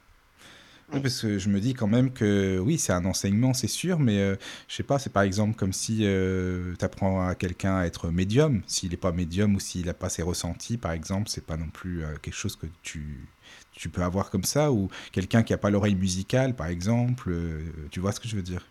parce 0.91 1.23
que 1.23 1.39
je 1.39 1.49
me 1.49 1.59
dis 1.59 1.73
quand 1.73 1.87
même 1.87 2.13
que 2.13 2.59
oui, 2.59 2.79
c'est 2.79 2.93
un 2.93 3.05
enseignement, 3.07 3.53
c'est 3.53 3.69
sûr, 3.69 3.99
mais 3.99 4.19
euh, 4.19 4.37
je 4.69 4.77
sais 4.77 4.83
pas, 4.83 4.99
c'est 4.99 5.13
par 5.13 5.23
exemple 5.23 5.55
comme 5.55 5.73
si 5.73 6.01
euh, 6.03 6.75
tu 6.79 6.85
apprends 6.85 7.27
à 7.27 7.35
quelqu'un 7.35 7.77
à 7.77 7.85
être 7.85 8.09
médium. 8.11 8.63
S'il 8.67 8.91
n'est 8.91 8.97
pas 8.97 9.13
médium 9.13 9.55
ou 9.55 9.61
s'il 9.61 9.87
n'a 9.87 9.95
pas 9.95 10.09
ses 10.09 10.23
ressentis, 10.23 10.79
par 10.79 10.93
exemple, 10.93 11.29
c'est 11.29 11.45
pas 11.45 11.57
non 11.57 11.69
plus 11.69 12.05
quelque 12.23 12.35
chose 12.35 12.57
que 12.57 12.67
tu, 12.83 13.27
tu 13.75 13.89
peux 13.89 14.03
avoir 14.03 14.31
comme 14.31 14.45
ça. 14.45 14.73
Ou 14.73 14.89
quelqu'un 15.13 15.43
qui 15.43 15.53
n'a 15.53 15.59
pas 15.59 15.71
l'oreille 15.71 15.95
musicale, 15.95 16.57
par 16.57 16.69
exemple. 16.69 17.35
tu 17.91 18.01
vois 18.01 18.13
ce 18.13 18.21
que 18.21 18.29
je 18.29 18.37
veux 18.37 18.43
dire? 18.43 18.67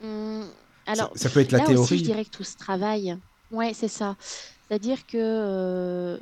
Mmh, 0.00 0.44
alors, 0.86 1.12
ça, 1.14 1.30
peut 1.30 1.40
être 1.40 1.52
la 1.52 1.60
théorie. 1.60 1.76
Aussi, 1.76 1.98
je 1.98 2.04
dirais 2.04 2.24
que 2.24 2.30
tout 2.30 2.44
ce 2.44 2.56
travail, 2.56 3.18
Ouais, 3.50 3.74
c'est 3.74 3.88
ça. 3.88 4.16
C'est-à-dire 4.20 5.06
que 5.06 6.20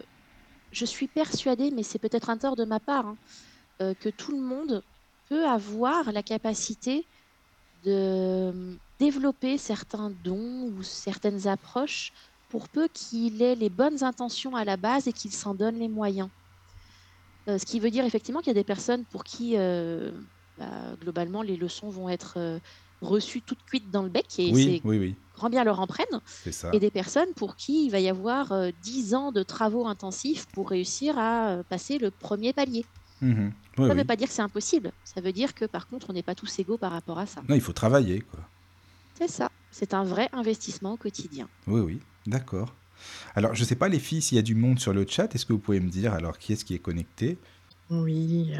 je 0.72 0.84
suis 0.84 1.08
persuadée, 1.08 1.70
mais 1.70 1.82
c'est 1.82 1.98
peut-être 1.98 2.28
un 2.28 2.36
tort 2.36 2.56
de 2.56 2.64
ma 2.64 2.80
part, 2.80 3.06
hein, 3.06 3.94
que 4.00 4.10
tout 4.10 4.32
le 4.32 4.42
monde 4.42 4.84
peut 5.28 5.46
avoir 5.46 6.12
la 6.12 6.22
capacité 6.22 7.08
de 7.82 8.78
développer 8.98 9.58
certains 9.58 10.10
dons 10.10 10.70
ou 10.72 10.82
certaines 10.82 11.46
approches 11.48 12.12
pour 12.48 12.68
peu 12.68 12.88
qu'il 12.88 13.42
ait 13.42 13.56
les 13.56 13.70
bonnes 13.70 14.04
intentions 14.04 14.54
à 14.54 14.64
la 14.64 14.76
base 14.76 15.08
et 15.08 15.12
qu'il 15.12 15.32
s'en 15.32 15.54
donne 15.54 15.76
les 15.76 15.88
moyens. 15.88 16.28
Ce 17.46 17.64
qui 17.64 17.80
veut 17.80 17.90
dire 17.90 18.04
effectivement 18.04 18.40
qu'il 18.40 18.48
y 18.48 18.56
a 18.56 18.60
des 18.60 18.64
personnes 18.64 19.04
pour 19.04 19.24
qui, 19.24 19.56
bah, 19.56 20.96
globalement, 21.00 21.42
les 21.42 21.56
leçons 21.56 21.88
vont 21.88 22.08
être 22.08 22.60
reçues 23.00 23.42
toutes 23.42 23.62
cuites 23.64 23.90
dans 23.90 24.02
le 24.02 24.08
bec 24.08 24.26
et 24.38 24.50
Oui, 24.52 24.80
oui, 24.84 24.98
oui 24.98 25.16
grand 25.34 25.50
bien 25.50 25.64
leur 25.64 25.80
en 25.80 25.86
prennent, 25.86 26.06
et 26.72 26.78
des 26.78 26.90
personnes 26.90 27.32
pour 27.34 27.56
qui 27.56 27.86
il 27.86 27.90
va 27.90 28.00
y 28.00 28.08
avoir 28.08 28.52
euh, 28.52 28.70
dix 28.82 29.14
ans 29.14 29.32
de 29.32 29.42
travaux 29.42 29.86
intensifs 29.86 30.46
pour 30.52 30.70
réussir 30.70 31.18
à 31.18 31.50
euh, 31.50 31.62
passer 31.68 31.98
le 31.98 32.10
premier 32.10 32.52
palier. 32.52 32.84
Mmh 33.20 33.50
ça 33.76 33.82
ne 33.88 33.94
veut 33.94 34.04
pas 34.04 34.14
dire 34.14 34.28
que 34.28 34.34
c'est 34.34 34.42
impossible, 34.42 34.92
ça 35.02 35.20
veut 35.20 35.32
dire 35.32 35.52
que 35.52 35.64
par 35.64 35.88
contre 35.88 36.10
on 36.10 36.12
n'est 36.12 36.22
pas 36.22 36.36
tous 36.36 36.60
égaux 36.60 36.78
par 36.78 36.92
rapport 36.92 37.18
à 37.18 37.26
ça. 37.26 37.42
Non, 37.48 37.56
il 37.56 37.60
faut 37.60 37.72
travailler, 37.72 38.20
quoi. 38.20 38.38
C'est 39.18 39.26
ça, 39.26 39.50
c'est 39.72 39.94
un 39.94 40.04
vrai 40.04 40.28
investissement 40.32 40.92
au 40.92 40.96
quotidien. 40.96 41.48
Oui, 41.66 41.80
oui, 41.80 42.00
d'accord. 42.26 42.72
Alors, 43.34 43.54
je 43.54 43.60
ne 43.60 43.66
sais 43.66 43.74
pas 43.74 43.88
les 43.88 43.98
filles 43.98 44.22
s'il 44.22 44.36
y 44.36 44.38
a 44.38 44.42
du 44.42 44.54
monde 44.54 44.78
sur 44.78 44.92
le 44.92 45.04
chat, 45.08 45.34
est-ce 45.34 45.46
que 45.46 45.52
vous 45.52 45.58
pouvez 45.58 45.80
me 45.80 45.88
dire 45.88 46.12
alors 46.12 46.38
qui 46.38 46.52
est-ce 46.52 46.64
qui 46.64 46.74
est 46.74 46.78
connecté? 46.78 47.38
Oui, 47.90 48.52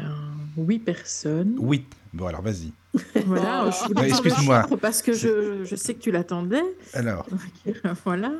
huit 0.57 0.79
personnes. 0.79 1.55
Oui, 1.57 1.85
bon 2.13 2.27
alors 2.27 2.41
vas-y. 2.41 2.71
Voilà, 3.25 3.69
excuse-moi. 4.03 4.67
Parce 4.79 5.01
que 5.01 5.13
je, 5.13 5.63
je, 5.65 5.75
sais 5.75 5.95
que 5.95 5.99
tu 5.99 6.11
l'attendais. 6.11 6.63
Alors. 6.93 7.27
voilà. 8.05 8.33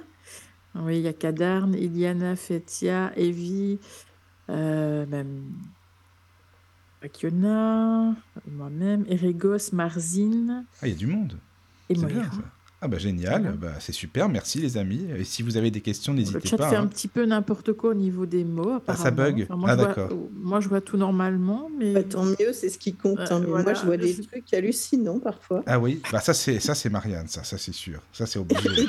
Oui, 0.75 0.97
il 0.97 1.01
y 1.03 1.07
a 1.07 1.13
Kadarn, 1.13 1.73
Iliana, 1.73 2.35
Fetia, 2.35 3.11
Evie, 3.15 3.79
euh, 4.49 5.05
même 5.07 5.53
Akiona, 7.01 8.15
moi-même, 8.47 9.05
Erigos, 9.07 9.71
Marzine. 9.73 10.65
Ah, 10.81 10.87
il 10.87 10.89
y 10.89 10.95
a 10.95 10.97
du 10.97 11.07
monde. 11.07 11.39
Et 11.89 11.95
Moira. 11.95 12.29
Ah 12.85 12.87
bah 12.87 12.99
génial, 12.99 13.55
bah, 13.59 13.73
c'est 13.79 13.93
super, 13.93 14.29
merci 14.29 14.59
les 14.59 14.77
amis. 14.77 15.07
Et 15.17 15.23
si 15.23 15.41
vous 15.41 15.57
avez 15.57 15.71
des 15.71 15.81
questions, 15.81 16.13
n'hésitez 16.13 16.37
pas. 16.37 16.43
Le 16.43 16.49
chat 16.49 16.69
fait 16.69 16.75
un 16.75 16.83
hein. 16.83 16.87
petit 16.87 17.07
peu 17.07 17.25
n'importe 17.25 17.73
quoi 17.73 17.89
au 17.89 17.93
niveau 17.95 18.27
des 18.27 18.43
mots. 18.43 18.79
Ah, 18.87 18.95
ça 18.95 19.09
bug 19.09 19.47
Ah 19.49 19.75
d'accord. 19.75 20.11
Moi 20.35 20.59
je 20.59 20.69
vois 20.69 20.81
tout 20.81 20.97
normalement, 20.97 21.67
mais... 21.79 21.93
Bah, 21.93 22.03
tant 22.03 22.25
mieux, 22.25 22.53
c'est 22.53 22.69
ce 22.69 22.77
qui 22.77 22.93
compte. 22.93 23.31
Hein. 23.31 23.39
Moi 23.39 23.73
je 23.73 23.83
vois 23.85 23.97
des 23.97 24.13
trucs 24.21 24.53
hallucinants 24.53 25.17
parfois. 25.17 25.63
Ah 25.65 25.79
oui, 25.79 25.99
bah, 26.11 26.19
ça 26.19 26.35
c'est 26.35 26.59
ça 26.59 26.75
c'est 26.75 26.91
Marianne, 26.91 27.27
ça, 27.27 27.43
ça 27.43 27.57
c'est 27.57 27.73
sûr. 27.73 28.01
Ça 28.13 28.27
c'est 28.27 28.37
obligé. 28.37 28.83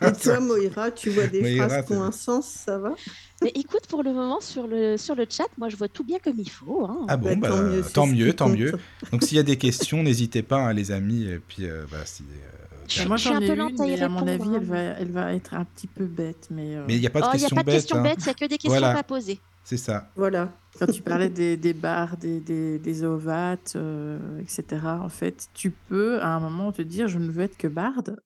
Et 0.00 0.12
toi 0.22 0.40
Moira, 0.40 0.90
tu 0.90 1.10
vois 1.10 1.26
des 1.26 1.56
phrases 1.56 1.84
qui 1.84 1.92
ont 1.92 2.02
un 2.02 2.12
sens, 2.12 2.46
ça 2.46 2.78
va? 2.78 2.94
Mais 3.42 3.52
écoute, 3.54 3.86
pour 3.88 4.02
le 4.02 4.12
moment, 4.12 4.40
sur 4.40 4.66
le, 4.66 4.96
sur 4.96 5.14
le 5.14 5.26
chat, 5.28 5.48
moi, 5.58 5.68
je 5.68 5.76
vois 5.76 5.88
tout 5.88 6.04
bien 6.04 6.18
comme 6.18 6.38
il 6.38 6.48
faut. 6.48 6.86
Hein. 6.86 7.04
Ah 7.08 7.16
bon, 7.16 7.36
bah, 7.36 7.50
tant 7.92 8.06
mieux, 8.06 8.32
tant 8.32 8.48
mieux, 8.48 8.72
Donc, 9.12 9.22
s'il 9.24 9.36
y 9.36 9.40
a 9.40 9.42
des 9.42 9.58
questions, 9.58 10.02
n'hésitez 10.02 10.42
pas, 10.42 10.58
hein, 10.58 10.72
les 10.72 10.90
amis. 10.90 11.24
Et 11.24 11.38
puis, 11.38 11.66
euh, 11.66 11.84
si, 12.06 12.22
euh, 12.22 12.65
moi, 13.06 13.16
j'en 13.16 13.40
ai 13.40 13.48
une, 13.48 13.76
mais 13.78 14.00
à 14.00 14.08
mon 14.08 14.26
avis, 14.26 14.54
elle 14.54 14.64
va, 14.64 14.78
elle 14.78 15.10
va 15.10 15.34
être 15.34 15.54
un 15.54 15.64
petit 15.64 15.86
peu 15.86 16.04
bête. 16.06 16.48
Mais 16.50 16.76
euh, 16.76 16.84
mais 16.86 16.94
il 16.94 17.00
n'y 17.00 17.06
a 17.06 17.10
pas 17.10 17.20
de 17.20 17.26
oh, 17.26 17.32
questions 17.32 17.56
bêtes. 17.56 17.56
Il 17.56 17.60
n'y 17.60 17.60
a 17.60 17.64
pas 17.64 17.70
de 17.70 17.76
questions 17.76 18.02
bêtes, 18.02 18.18
il 18.20 18.24
n'y 18.24 18.30
a 18.30 18.34
que 18.34 18.44
des 18.46 18.58
questions 18.58 18.80
pas 18.80 19.02
posées. 19.02 19.40
C'est 19.64 19.76
ça. 19.76 20.08
Voilà. 20.14 20.52
Quand 20.78 20.86
tu 20.86 21.02
parlais 21.02 21.28
des, 21.30 21.56
des 21.56 21.74
bars, 21.74 22.16
des, 22.16 22.40
des, 22.40 22.78
des 22.78 23.04
ovates, 23.04 23.74
euh, 23.76 24.40
etc., 24.40 24.64
en 24.84 25.08
fait, 25.08 25.48
tu 25.54 25.70
peux 25.70 26.20
à 26.20 26.28
un 26.28 26.40
moment 26.40 26.70
te 26.70 26.82
dire 26.82 27.08
je 27.08 27.18
ne 27.18 27.30
veux 27.30 27.42
être 27.42 27.56
que 27.56 27.68
barde. 27.68 28.16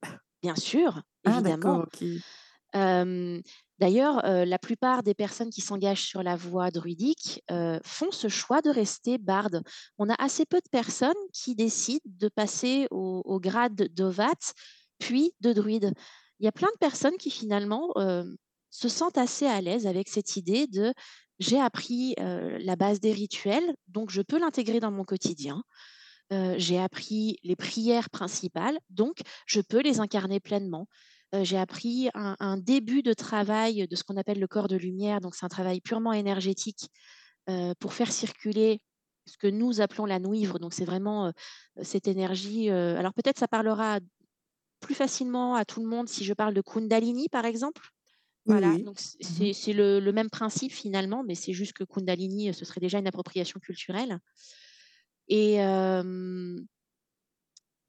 Bien 0.43 0.55
sûr, 0.55 1.03
ah, 1.27 1.31
évidemment. 1.31 1.85
Ah, 2.73 3.05
D'ailleurs, 3.81 4.21
la 4.25 4.59
plupart 4.59 5.03
des 5.03 5.15
personnes 5.15 5.49
qui 5.49 5.63
s'engagent 5.63 6.05
sur 6.05 6.23
la 6.23 6.37
voie 6.37 6.71
druidique 6.71 7.43
font 7.83 8.11
ce 8.13 8.29
choix 8.29 8.61
de 8.61 8.69
rester 8.69 9.17
barde. 9.17 9.63
On 9.97 10.11
a 10.11 10.23
assez 10.23 10.45
peu 10.45 10.59
de 10.59 10.69
personnes 10.71 11.15
qui 11.33 11.55
décident 11.55 12.05
de 12.05 12.29
passer 12.29 12.87
au, 12.91 13.41
grade 13.41 13.89
d'ovat, 13.95 14.53
puis 14.99 15.33
de 15.41 15.55
druide. 15.55 15.95
Il 16.41 16.45
y 16.45 16.49
a 16.49 16.53
plein 16.53 16.69
de 16.69 16.79
personnes 16.79 17.17
qui 17.17 17.31
finalement 17.31 17.95
se 18.69 18.89
sentent 18.91 19.19
assez 19.19 19.47
à 19.47 19.63
l'aise 19.63 19.87
avec 19.87 20.09
cette 20.09 20.37
idée 20.37 20.67
de 20.67 20.93
j'ai 21.39 21.59
appris 21.59 22.15
la 22.19 22.77
base 22.77 23.01
des 23.01 23.13
rituels, 23.13 23.75
donc 23.89 24.11
je 24.11 24.21
peux 24.21 24.39
l'intégrer 24.39 24.81
dans 24.81 24.91
mon 24.91 25.05
quotidien. 25.05 25.63
j'ai 26.31 26.79
appris 26.79 27.39
les 27.45 27.57
prières 27.57 28.11
principales, 28.11 28.79
donc 28.91 29.21
je 29.47 29.63
peux 29.63 29.81
les 29.81 30.01
incarner 30.01 30.39
pleinement 30.39 30.87
j'ai 31.33 31.59
appris 31.59 32.09
un, 32.15 32.57
début 32.57 33.03
de 33.03 33.13
travail 33.13 33.87
de 33.89 33.97
ce 33.97 34.03
qu'on 34.03 34.17
appelle 34.17 34.41
le 34.41 34.49
corps 34.49 34.69
de 34.69 34.77
lumière. 34.77 35.21
Donc, 35.21 35.35
c'est 35.35 35.45
un 35.45 35.49
travail 35.51 35.81
purement 35.81 36.13
énergétique 36.13 36.89
pour 37.79 37.95
faire 37.95 38.13
circuler 38.13 38.81
ce 39.27 39.37
que 39.39 39.47
nous 39.47 39.81
appelons 39.81 40.07
la 40.07 40.19
nouivre. 40.19 40.59
Donc, 40.59 40.75
c'est 40.75 40.85
vraiment 40.85 41.33
cette 41.83 42.09
énergie. 42.09 42.69
alors, 42.71 43.15
peut-être 43.15 43.39
ça 43.39 43.49
parlera 43.49 44.01
plus 44.81 44.95
facilement 44.95 45.55
à 45.55 45.65
tout 45.65 45.83
le 45.83 45.89
monde 45.89 46.09
si 46.09 46.25
je 46.25 46.35
parle 46.35 46.55
de 46.55 46.63
Kundalini, 46.63 47.29
par 47.29 47.45
exemple. 47.45 47.91
Voilà, 48.47 48.79
donc 48.79 48.99
mmh 48.99 49.53
c'est 49.53 49.73
le, 49.73 50.01
le, 50.01 50.13
même 50.13 50.31
principe 50.31 50.73
finalement, 50.73 51.23
mais 51.23 51.35
c'est 51.35 51.53
juste 51.53 51.75
que 51.75 51.85
Kundalini, 51.85 52.53
ce 52.55 52.65
serait 52.65 52.81
déjà 52.81 52.99
une 52.99 53.07
appropriation 53.07 53.61
culturelle. 53.61 54.19
Et 55.29 55.59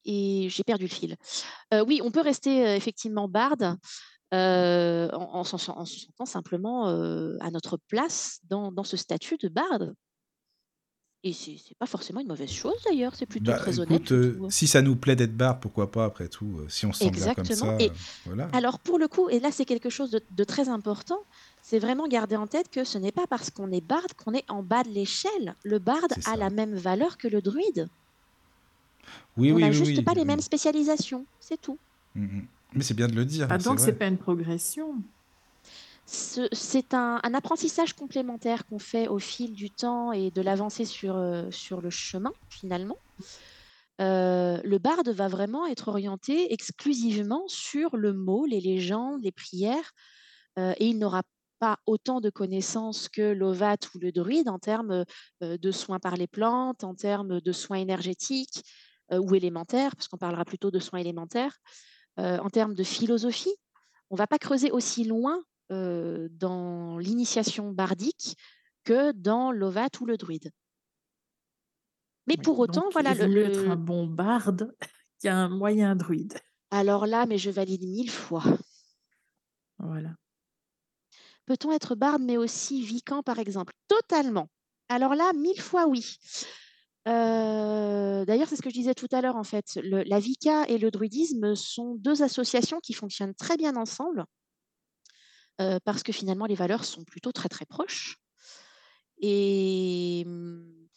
et 0.05 0.47
j'ai 0.49 0.63
perdu 0.63 0.85
le 0.85 0.89
fil. 0.89 1.15
Euh, 1.73 1.83
oui, 1.85 2.01
on 2.03 2.11
peut 2.11 2.21
rester 2.21 2.65
euh, 2.67 2.75
effectivement 2.75 3.27
barde 3.27 3.77
euh, 4.33 5.09
en, 5.11 5.39
en, 5.39 5.43
se 5.43 5.57
sentant 5.57 6.25
simplement 6.25 6.87
à 6.87 7.51
notre 7.51 7.77
place 7.87 8.39
dans, 8.49 8.71
dans, 8.71 8.83
ce 8.83 8.97
statut 8.97 9.37
de 9.37 9.49
barde. 9.49 9.93
Et 11.23 11.33
c'est 11.33 11.77
pas 11.77 11.85
forcément 11.85 12.19
une 12.19 12.29
mauvaise 12.29 12.49
chose 12.49 12.73
d'ailleurs, 12.83 13.13
c'est 13.13 13.27
plutôt 13.27 13.51
bah, 13.51 13.59
très 13.59 13.79
honnête. 13.79 14.11
si 14.49 14.65
ça 14.65 14.81
nous 14.81 14.95
plaît 14.95 15.15
d'être 15.15 15.37
barde, 15.37 15.59
pourquoi 15.61 15.91
pas 15.91 16.05
après 16.05 16.29
tout, 16.29 16.61
si 16.67 16.87
on 16.87 16.93
se 16.93 17.03
sent 17.03 17.11
bien 17.11 17.35
comme 17.35 17.45
ça. 17.45 17.77
Et, 17.79 17.91
voilà. 18.25 18.49
Alors 18.53 18.79
pour 18.79 18.97
le 18.97 19.07
coup, 19.07 19.29
et 19.29 19.39
là 19.39 19.51
c'est 19.51 19.65
quelque 19.65 19.91
chose 19.91 20.09
de, 20.09 20.21
de 20.31 20.43
très 20.43 20.67
important, 20.69 21.19
c'est 21.61 21.77
vraiment 21.77 22.07
garder 22.07 22.37
en 22.37 22.47
tête 22.47 22.71
que 22.71 22.83
ce 22.83 22.97
n'est 22.97 23.11
pas 23.11 23.27
parce 23.27 23.51
qu'on 23.51 23.71
est 23.71 23.85
barde 23.85 24.13
qu'on 24.13 24.33
est 24.33 24.49
en 24.49 24.63
bas 24.63 24.83
de 24.83 24.89
l'échelle. 24.89 25.55
Le 25.63 25.77
barde 25.77 26.13
a 26.25 26.37
la 26.37 26.49
même 26.49 26.73
valeur 26.73 27.17
que 27.17 27.27
le 27.27 27.41
druide. 27.41 27.87
Oui, 29.37 29.51
on 29.51 29.59
n'a 29.59 29.71
juste 29.71 30.03
pas 30.03 30.13
les 30.13 30.25
mêmes 30.25 30.41
spécialisations, 30.41 31.25
c'est 31.39 31.59
tout. 31.59 31.77
Mais 32.15 32.83
c'est 32.83 32.93
bien 32.93 33.07
de 33.07 33.15
le 33.15 33.25
dire. 33.25 33.47
Ah, 33.49 33.57
donc 33.57 33.79
c'est 33.79 33.93
pas 33.93 34.07
une 34.07 34.17
progression. 34.17 34.95
C'est 36.05 36.93
un, 36.93 37.19
apprentissage 37.33 37.93
complémentaire 37.93 38.65
qu'on 38.65 38.79
fait 38.79 39.07
au 39.07 39.19
fil 39.19 39.53
du 39.53 39.69
temps 39.69 40.11
et 40.11 40.29
de 40.29 40.41
l'avancée 40.41 40.83
sur, 40.83 41.15
euh, 41.15 41.49
sur 41.51 41.79
le 41.79 41.89
chemin, 41.89 42.33
finalement. 42.49 42.97
Euh, 44.01 44.59
le 44.63 44.77
barde 44.77 45.09
va 45.09 45.29
vraiment 45.29 45.67
être 45.67 45.87
orienté 45.87 46.51
exclusivement 46.51 47.43
sur 47.47 47.95
le 47.95 48.11
mot, 48.13 48.45
les 48.45 48.59
légendes, 48.59 49.23
les 49.23 49.31
prières, 49.31 49.91
euh, 50.59 50.73
et 50.79 50.87
il 50.87 50.99
n'aura 50.99 51.23
pas 51.59 51.77
autant 51.85 52.19
de 52.19 52.29
connaissances 52.29 53.07
que 53.07 53.21
l'ovat 53.21 53.77
ou 53.95 53.99
le 53.99 54.11
druide 54.11 54.49
en 54.49 54.59
termes 54.59 55.05
de 55.41 55.71
soins 55.71 55.99
par 55.99 56.17
les 56.17 56.27
plantes, 56.27 56.83
en 56.83 56.95
termes 56.95 57.39
de 57.39 57.51
soins 57.51 57.77
énergétiques, 57.77 58.63
ou 59.19 59.35
élémentaire, 59.35 59.95
parce 59.95 60.07
qu'on 60.07 60.17
parlera 60.17 60.45
plutôt 60.45 60.71
de 60.71 60.79
soins 60.79 60.99
élémentaires. 60.99 61.57
Euh, 62.19 62.37
en 62.39 62.49
termes 62.49 62.75
de 62.75 62.83
philosophie, 62.83 63.55
on 64.09 64.15
ne 64.15 64.17
va 64.17 64.27
pas 64.27 64.37
creuser 64.37 64.71
aussi 64.71 65.05
loin 65.05 65.41
euh, 65.71 66.27
dans 66.31 66.97
l'initiation 66.97 67.71
bardique 67.71 68.35
que 68.83 69.11
dans 69.13 69.51
l'ovat 69.51 69.89
ou 70.01 70.05
le 70.05 70.17
druide. 70.17 70.51
Mais 72.27 72.37
pour 72.37 72.59
autant, 72.59 72.89
voilà. 72.91 73.13
Il 73.13 73.33
le, 73.33 73.45
être 73.45 73.69
un 73.69 73.75
bon 73.75 74.05
barde 74.05 74.75
qu'un 75.21 75.47
moyen 75.49 75.95
druide. 75.95 76.37
Alors 76.69 77.07
là, 77.07 77.25
mais 77.25 77.37
je 77.37 77.49
valide 77.49 77.87
mille 77.87 78.11
fois. 78.11 78.43
Voilà. 79.79 80.09
Peut-on 81.45 81.71
être 81.71 81.95
barde 81.95 82.21
mais 82.21 82.37
aussi 82.37 82.81
vicant, 82.81 83.23
par 83.23 83.39
exemple? 83.39 83.73
Totalement. 83.87 84.49
Alors 84.89 85.15
là, 85.15 85.31
mille 85.33 85.59
fois 85.61 85.87
oui. 85.87 86.17
D'ailleurs, 87.05 88.47
c'est 88.47 88.55
ce 88.55 88.61
que 88.61 88.69
je 88.69 88.75
disais 88.75 88.93
tout 88.93 89.07
à 89.11 89.21
l'heure, 89.21 89.35
en 89.35 89.43
fait. 89.43 89.79
la 89.83 90.19
Vika 90.19 90.65
et 90.67 90.77
le 90.77 90.91
druidisme 90.91 91.55
sont 91.55 91.95
deux 91.95 92.21
associations 92.23 92.79
qui 92.79 92.93
fonctionnent 92.93 93.35
très 93.35 93.57
bien 93.57 93.75
ensemble, 93.75 94.25
parce 95.83 96.03
que 96.03 96.11
finalement, 96.11 96.45
les 96.45 96.55
valeurs 96.55 96.85
sont 96.85 97.03
plutôt 97.03 97.31
très, 97.31 97.49
très 97.49 97.65
proches. 97.65 98.17
Et 99.21 100.23
mmh, 100.25 100.87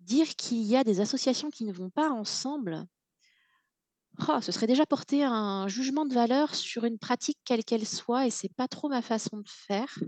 dire 0.00 0.28
qu'il 0.36 0.62
y 0.62 0.76
a 0.76 0.84
des 0.84 1.00
associations 1.00 1.50
qui 1.50 1.64
ne 1.64 1.72
vont 1.72 1.90
pas 1.90 2.10
ensemble, 2.10 2.84
oh, 4.28 4.40
ce 4.40 4.52
serait 4.52 4.68
déjà 4.68 4.86
porter 4.86 5.24
un 5.24 5.66
jugement 5.68 6.06
de 6.06 6.14
valeur 6.14 6.54
sur 6.54 6.84
une 6.84 6.98
pratique 6.98 7.38
quelle 7.44 7.64
qu'elle 7.64 7.86
soit, 7.86 8.26
et 8.26 8.30
c'est 8.30 8.54
pas 8.54 8.68
trop 8.68 8.88
ma 8.88 9.02
façon 9.02 9.38
de 9.38 9.48
faire. 9.48 9.98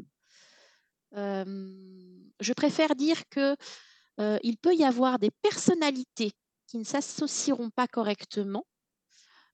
je 1.12 2.52
préfère 2.52 2.94
dire 2.94 3.28
que 3.28 3.56
euh, 4.20 4.38
il 4.42 4.56
peut 4.56 4.74
y 4.74 4.84
avoir 4.84 5.18
des 5.18 5.30
personnalités 5.42 6.32
qui 6.66 6.78
ne 6.78 6.84
s'associeront 6.84 7.70
pas 7.70 7.86
correctement, 7.86 8.66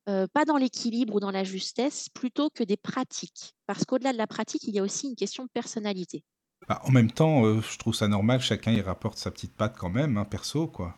euh, 0.08 0.26
pas 0.32 0.44
dans 0.44 0.56
l'équilibre 0.56 1.14
ou 1.14 1.20
dans 1.20 1.30
la 1.30 1.44
justesse, 1.44 2.08
plutôt 2.08 2.50
que 2.50 2.64
des 2.64 2.76
pratiques. 2.76 3.54
Parce 3.66 3.84
qu'au-delà 3.84 4.12
de 4.12 4.18
la 4.18 4.26
pratique, 4.26 4.64
il 4.64 4.74
y 4.74 4.78
a 4.78 4.82
aussi 4.82 5.08
une 5.08 5.16
question 5.16 5.44
de 5.44 5.50
personnalité. 5.52 6.24
Bah, 6.68 6.80
en 6.84 6.90
même 6.90 7.10
temps, 7.10 7.44
euh, 7.44 7.60
je 7.60 7.78
trouve 7.78 7.94
ça 7.94 8.08
normal, 8.08 8.40
chacun 8.40 8.72
y 8.72 8.80
rapporte 8.80 9.18
sa 9.18 9.30
petite 9.30 9.52
patte 9.52 9.76
quand 9.78 9.90
même, 9.90 10.16
hein, 10.16 10.24
perso, 10.24 10.66
quoi. 10.66 10.96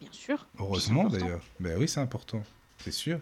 Bien 0.00 0.10
sûr. 0.10 0.46
Heureusement 0.58 1.08
d'ailleurs. 1.08 1.42
Ben 1.60 1.78
oui, 1.78 1.86
c'est 1.86 2.00
important, 2.00 2.42
c'est 2.78 2.92
sûr. 2.92 3.20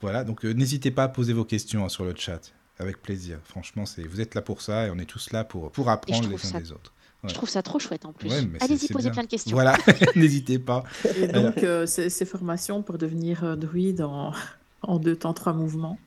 Voilà, 0.00 0.24
donc 0.24 0.44
n'hésitez 0.44 0.90
pas 0.90 1.04
à 1.04 1.08
poser 1.08 1.32
vos 1.32 1.44
questions 1.44 1.84
hein, 1.84 1.88
sur 1.88 2.04
le 2.04 2.14
chat, 2.16 2.52
avec 2.78 3.00
plaisir. 3.00 3.38
Franchement, 3.44 3.84
vous 3.84 4.20
êtes 4.20 4.34
là 4.34 4.42
pour 4.42 4.60
ça 4.60 4.86
et 4.86 4.90
on 4.90 4.98
est 4.98 5.06
tous 5.06 5.30
là 5.30 5.44
pour, 5.44 5.70
pour 5.70 5.88
apprendre 5.88 6.28
les 6.28 6.54
uns 6.54 6.58
des 6.58 6.72
autres. 6.72 6.92
Je 7.24 7.34
trouve 7.34 7.48
ça 7.48 7.62
trop 7.62 7.78
chouette 7.78 8.04
en 8.04 8.12
plus. 8.12 8.30
Allez-y, 8.60 8.88
posez 8.88 9.10
plein 9.10 9.22
de 9.22 9.28
questions. 9.28 9.54
Voilà, 9.54 9.76
n'hésitez 10.16 10.58
pas. 10.58 10.84
Et 11.16 11.28
donc, 11.28 11.62
euh, 11.62 11.86
ces, 11.86 12.24
formations 12.24 12.82
pour 12.82 12.98
devenir 12.98 13.44
euh, 13.44 13.56
druide 13.56 14.02
en, 14.02 14.32
en 14.82 14.98
deux 14.98 15.16
temps, 15.16 15.32
trois 15.32 15.52
mouvements. 15.52 15.98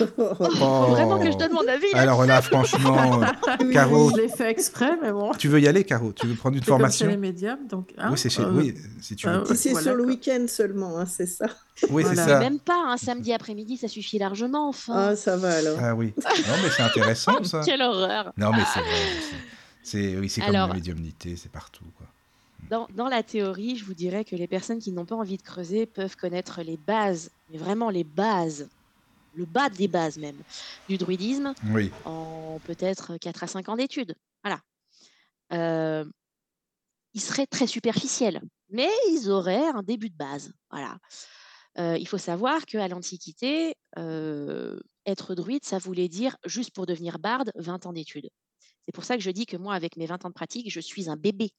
Oh. 0.00 0.86
Vraiment 0.88 1.18
que 1.18 1.30
je 1.30 1.36
donne 1.36 1.52
mon 1.52 1.68
avis. 1.68 1.92
Alors 1.92 2.24
là, 2.24 2.40
franchement, 2.40 3.22
euh, 3.22 3.70
Caro. 3.70 4.10
Je 4.10 4.22
l'ai 4.22 4.28
fait 4.28 4.50
exprès, 4.50 4.92
mais 5.02 5.12
bon. 5.12 5.32
Tu 5.32 5.48
veux 5.48 5.60
y 5.60 5.68
aller, 5.68 5.84
Caro? 5.84 6.12
Tu 6.14 6.26
veux 6.26 6.34
prendre 6.34 6.56
une 6.56 6.62
formation? 6.62 7.04
C'est 7.04 7.10
les 7.10 7.18
médiums, 7.18 7.66
donc. 7.68 7.92
Hein, 7.98 8.08
oui, 8.10 8.16
c'est 8.16 8.30
chez... 8.30 8.42
oui, 8.44 8.74
si 9.02 9.14
tu 9.14 9.28
veux. 9.28 9.44
c'est 9.54 9.74
sur 9.74 9.94
le 9.94 10.06
week-end 10.06 10.46
seulement, 10.48 10.98
hein, 10.98 11.04
c'est 11.04 11.26
ça. 11.26 11.46
Oui, 11.90 12.02
c'est 12.08 12.16
ça. 12.16 12.38
Même 12.38 12.60
pas, 12.60 12.82
un 12.86 12.96
samedi 12.96 13.34
après-midi, 13.34 13.76
ça 13.76 13.88
suffit 13.88 14.18
largement, 14.18 14.70
enfin. 14.70 15.10
Ah, 15.10 15.16
ça 15.16 15.36
va 15.36 15.54
alors. 15.54 15.78
Ah 15.78 15.94
oui. 15.94 16.14
Non, 16.16 16.54
mais 16.62 16.70
c'est 16.74 16.82
intéressant, 16.82 17.44
ça. 17.44 17.60
Quelle 17.62 17.82
horreur. 17.82 18.32
Non, 18.38 18.52
mais 18.52 18.64
c'est 18.72 18.80
vrai. 18.80 18.88
C'est 19.84 20.16
oui, 20.16 20.32
comme 20.40 20.52
la 20.52 20.66
médiumnité, 20.66 21.36
c'est 21.36 21.52
partout. 21.52 21.84
Quoi. 21.98 22.06
Dans, 22.70 22.88
dans, 22.94 23.08
la 23.08 23.22
théorie, 23.22 23.76
je 23.76 23.84
vous 23.84 23.92
dirais 23.92 24.24
que 24.24 24.34
les 24.34 24.46
personnes 24.46 24.78
qui 24.78 24.90
n'ont 24.90 25.04
pas 25.04 25.14
envie 25.14 25.36
de 25.36 25.42
creuser 25.42 25.84
peuvent 25.84 26.16
connaître 26.16 26.62
les 26.62 26.78
bases, 26.78 27.30
mais 27.50 27.58
vraiment 27.58 27.90
les 27.90 28.04
bases, 28.04 28.68
le 29.34 29.44
bas 29.44 29.68
des 29.68 29.86
bases 29.86 30.16
même, 30.16 30.38
du 30.88 30.96
druidisme 30.96 31.54
oui. 31.70 31.90
en 32.06 32.58
peut-être 32.64 33.18
4 33.18 33.44
à 33.44 33.46
5 33.46 33.68
ans 33.68 33.76
d'études. 33.76 34.14
Voilà. 34.42 34.60
Euh, 35.52 36.04
ils 37.12 37.20
seraient 37.20 37.46
très 37.46 37.66
superficiels, 37.66 38.40
mais 38.70 38.90
ils 39.10 39.30
auraient 39.30 39.68
un 39.68 39.82
début 39.82 40.08
de 40.08 40.16
base. 40.16 40.52
Voilà. 40.70 40.98
Euh, 41.78 41.98
il 41.98 42.08
faut 42.08 42.18
savoir 42.18 42.64
qu'à 42.64 42.88
l'Antiquité, 42.88 43.74
euh, 43.98 44.80
être 45.06 45.34
druide, 45.34 45.64
ça 45.64 45.78
voulait 45.78 46.08
dire, 46.08 46.36
juste 46.46 46.70
pour 46.72 46.86
devenir 46.86 47.18
barde, 47.18 47.50
20 47.56 47.86
ans 47.86 47.92
d'études. 47.92 48.30
C'est 48.86 48.94
pour 48.94 49.04
ça 49.04 49.16
que 49.16 49.22
je 49.22 49.30
dis 49.30 49.46
que 49.46 49.56
moi, 49.56 49.74
avec 49.74 49.96
mes 49.96 50.06
20 50.06 50.24
ans 50.24 50.28
de 50.28 50.34
pratique, 50.34 50.70
je 50.70 50.80
suis 50.80 51.08
un 51.08 51.16
bébé. 51.16 51.52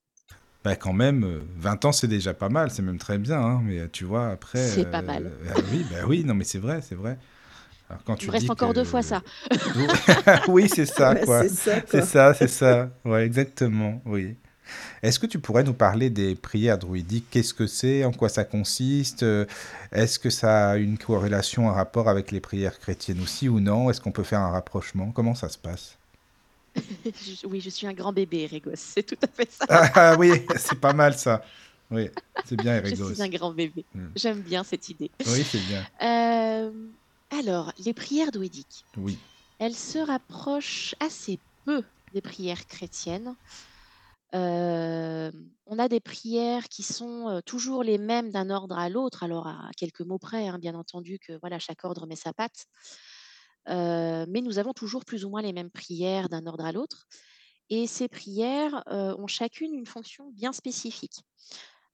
Bah 0.64 0.76
quand 0.76 0.94
même, 0.94 1.44
20 1.58 1.86
euh, 1.86 1.88
ans 1.88 1.92
c'est 1.92 2.08
déjà 2.08 2.34
pas 2.34 2.50
mal, 2.50 2.72
c'est 2.72 2.82
même 2.82 2.98
très 2.98 3.18
bien, 3.18 3.40
hein, 3.40 3.62
mais 3.64 3.88
tu 3.90 4.04
vois, 4.04 4.30
après... 4.30 4.68
C'est 4.68 4.90
pas 4.90 5.04
mal. 5.04 5.26
Euh, 5.28 5.54
bah 5.54 5.62
oui, 5.72 5.86
bah 5.92 5.98
oui, 6.08 6.24
non 6.24 6.34
mais 6.34 6.44
c'est 6.44 6.58
vrai, 6.58 6.82
c'est 6.82 6.96
vrai. 6.96 7.20
Alors, 7.88 8.04
quand 8.04 8.16
tu 8.16 8.26
Il 8.26 8.28
me 8.30 8.32
reste 8.32 8.50
encore 8.50 8.74
deux 8.74 8.84
fois 8.84 9.04
ça. 9.04 9.22
oui, 10.48 10.68
c'est 10.74 10.88
ça, 10.88 11.14
quoi. 11.16 11.44
C'est 11.48 12.04
ça, 12.04 12.34
c'est 12.34 12.48
ça. 12.48 12.90
Ouais, 13.04 13.26
exactement, 13.26 14.02
oui. 14.06 14.36
Est-ce 15.04 15.20
que 15.20 15.28
tu 15.28 15.38
pourrais 15.38 15.64
nous 15.64 15.76
parler 15.76 16.10
des 16.10 16.34
prières 16.34 16.80
druidiques? 16.80 17.28
Qu'est-ce 17.30 17.54
que 17.54 17.68
c'est? 17.68 18.04
En 18.04 18.12
quoi 18.12 18.30
ça 18.30 18.44
consiste? 18.44 19.24
Est-ce 19.92 20.18
que 20.18 20.32
ça 20.32 20.72
a 20.72 20.78
une 20.78 20.98
corrélation, 20.98 21.70
un 21.70 21.74
rapport 21.74 22.10
avec 22.10 22.32
les 22.32 22.40
prières 22.40 22.80
chrétiennes 22.80 23.22
aussi 23.22 23.48
ou 23.48 23.60
non? 23.60 23.92
Est-ce 23.92 24.02
qu'on 24.02 24.12
peut 24.12 24.24
faire 24.24 24.40
un 24.40 24.50
rapprochement? 24.50 25.12
Comment 25.12 25.36
ça 25.36 25.50
se 25.50 25.60
passe? 25.60 26.00
oui, 27.46 27.62
je 27.62 27.70
suis 27.70 27.88
un 27.88 27.94
grand 27.94 28.14
bébé, 28.14 28.44
Erégos. 28.44 28.72
C'est 28.76 29.04
tout 29.04 29.18
à 29.22 29.28
fait 29.28 29.50
ça. 29.52 29.66
Ah, 29.70 29.92
ah, 29.96 30.16
oui, 30.18 30.32
c'est 30.58 30.80
pas 30.80 30.94
mal 30.94 31.18
ça. 31.18 31.44
Oui, 31.92 32.10
c'est 32.46 32.58
bien, 32.58 32.78
Erégos. 32.78 33.10
Je 33.10 33.14
suis 33.14 33.24
un 33.24 33.30
grand 33.30 33.52
bébé. 33.52 33.86
Hmm. 33.94 34.08
J'aime 34.16 34.42
bien 34.42 34.64
cette 34.64 34.90
idée. 34.90 35.12
Oui, 35.28 35.44
c'est 35.44 35.62
bien. 35.68 35.86
Euh, 36.02 36.72
alors, 37.32 37.72
les 37.84 37.94
prières 37.94 38.32
druidiques. 38.32 38.86
Oui. 38.98 39.18
Elles 39.60 39.76
se 39.76 40.00
rapprochent 40.00 40.96
assez 41.00 41.40
peu 41.66 41.84
des 42.14 42.22
prières 42.22 42.66
chrétiennes. 42.68 43.36
Euh, 44.34 45.32
on 45.66 45.80
a 45.80 45.88
des 45.88 46.00
prières 46.00 46.68
qui 46.68 46.84
sont 46.84 47.30
euh, 47.30 47.42
toujours 47.42 47.84
les 47.84 47.98
mêmes 47.98 48.32
d'un 48.32 48.50
ordre 48.50 48.78
à 48.78 48.90
l'autre, 48.90 49.24
alors 49.24 49.48
à 49.48 49.70
quelques 49.78 50.02
mots 50.02 50.18
près, 50.18 50.48
hein, 50.48 50.60
bien 50.60 50.76
entendu 50.76 51.20
que 51.20 51.34
voilà 51.40 51.58
chaque 51.58 51.86
ordre 51.86 52.06
met 52.06 52.18
sa 52.18 52.34
patte 52.34 52.68
mais 53.68 54.42
nous 54.42 54.60
avons 54.60 54.74
toujours 54.74 55.06
plus 55.06 55.26
ou 55.26 55.30
moins 55.30 55.42
les 55.42 55.54
mêmes 55.54 55.72
prières 55.72 56.30
d'un 56.30 56.46
ordre 56.48 56.66
à 56.66 56.72
l'autre. 56.72 57.08
Et 57.70 57.88
ces 57.88 58.08
prières 58.08 58.84
ont 58.88 59.28
chacune 59.28 59.74
une 59.74 59.88
fonction 59.88 60.30
bien 60.32 60.54
spécifique. 60.54 61.24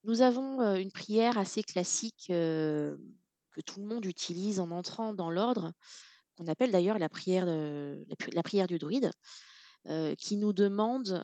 Nous 0.04 0.22
avons 0.22 0.76
une 0.76 0.92
prière 0.92 1.38
assez 1.38 1.64
classique 1.64 2.26
que 2.28 3.62
tout 3.66 3.80
le 3.80 3.86
monde 3.86 4.06
utilise 4.06 4.60
en 4.60 4.72
entrant 4.72 5.14
dans 5.14 5.30
l'ordre, 5.30 5.72
qu'on 6.36 6.48
appelle 6.48 6.72
d'ailleurs 6.72 6.98
la 6.98 7.10
prière, 7.10 7.46
la, 7.46 8.44
prière 8.44 8.68
du 8.68 8.80
druide, 8.80 9.12
qui 10.18 10.38
nous 10.38 10.54
demande 10.54 11.24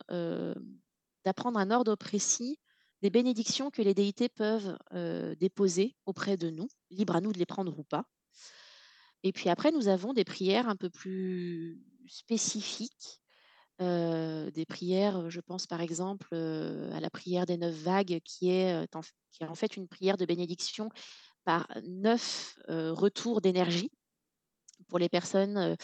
d'apprendre 1.25 1.59
un 1.59 1.71
ordre 1.71 1.95
précis 1.95 2.59
des 3.01 3.09
bénédictions 3.09 3.69
que 3.69 3.81
les 3.81 3.93
déités 3.93 4.29
peuvent 4.29 4.77
déposer 5.39 5.95
auprès 6.05 6.37
de 6.37 6.49
nous, 6.49 6.67
libre 6.89 7.15
à 7.15 7.21
nous 7.21 7.33
de 7.33 7.39
les 7.39 7.45
prendre 7.45 7.77
ou 7.77 7.83
pas. 7.83 8.05
Et 9.27 9.33
puis 9.33 9.49
après, 9.49 9.73
nous 9.73 9.89
avons 9.89 10.13
des 10.13 10.23
prières 10.23 10.69
un 10.69 10.77
peu 10.77 10.89
plus 10.89 11.83
spécifiques 12.07 13.19
des 13.79 14.65
prières, 14.67 15.29
je 15.29 15.41
pense 15.41 15.67
par 15.67 15.81
exemple 15.81 16.33
à 16.33 16.99
la 16.99 17.09
prière 17.09 17.45
des 17.45 17.57
neuf 17.57 17.75
vagues, 17.75 18.21
qui 18.23 18.49
est, 18.49 18.95
en, 18.95 19.01
qui 19.31 19.43
est 19.43 19.47
en 19.47 19.53
fait 19.53 19.75
une 19.75 19.87
prière 19.87 20.17
de 20.17 20.25
bénédiction 20.25 20.89
par 21.43 21.67
neuf 21.83 22.57
retours 22.69 23.41
d'énergie 23.41 23.91
pour 24.87 24.97
les 24.97 25.09
personnes 25.09 25.75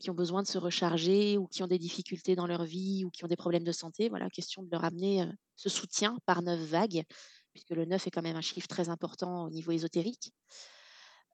qui 0.00 0.08
ont 0.10 0.14
besoin 0.14 0.42
de 0.42 0.48
se 0.48 0.56
recharger 0.56 1.36
ou 1.36 1.46
qui 1.46 1.62
ont 1.62 1.68
des 1.68 1.78
difficultés 1.78 2.36
dans 2.36 2.46
leur 2.46 2.64
vie 2.64 3.04
ou 3.04 3.10
qui 3.10 3.22
ont 3.24 3.28
des 3.28 3.36
problèmes 3.36 3.64
de 3.64 3.72
santé. 3.72 4.08
Voilà, 4.08 4.30
question 4.30 4.62
de 4.62 4.70
leur 4.70 4.84
amener 4.84 5.26
ce 5.56 5.68
soutien 5.68 6.16
par 6.24 6.40
neuf 6.40 6.60
vagues, 6.60 7.04
puisque 7.52 7.70
le 7.70 7.84
neuf 7.84 8.06
est 8.06 8.10
quand 8.10 8.22
même 8.22 8.36
un 8.36 8.40
chiffre 8.40 8.66
très 8.66 8.88
important 8.88 9.44
au 9.44 9.50
niveau 9.50 9.72
ésotérique. 9.72 10.32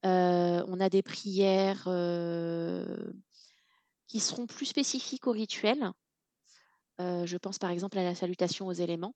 Euh, 0.05 0.63
on 0.69 0.81
a 0.81 0.89
des 0.89 1.03
prières 1.03 1.85
euh, 1.87 2.85
qui 4.07 4.21
seront 4.21 4.47
plus 4.47 4.67
spécifiques 4.67 5.27
au 5.27 5.33
rituel. 5.33 5.91
Euh, 7.01 7.27
je 7.27 7.37
pense 7.37 7.59
par 7.59 7.71
exemple 7.71 7.99
à 7.99 8.05
la 8.05 8.15
salutation 8.15 8.67
aux 8.67 8.73
éléments. 8.73 9.15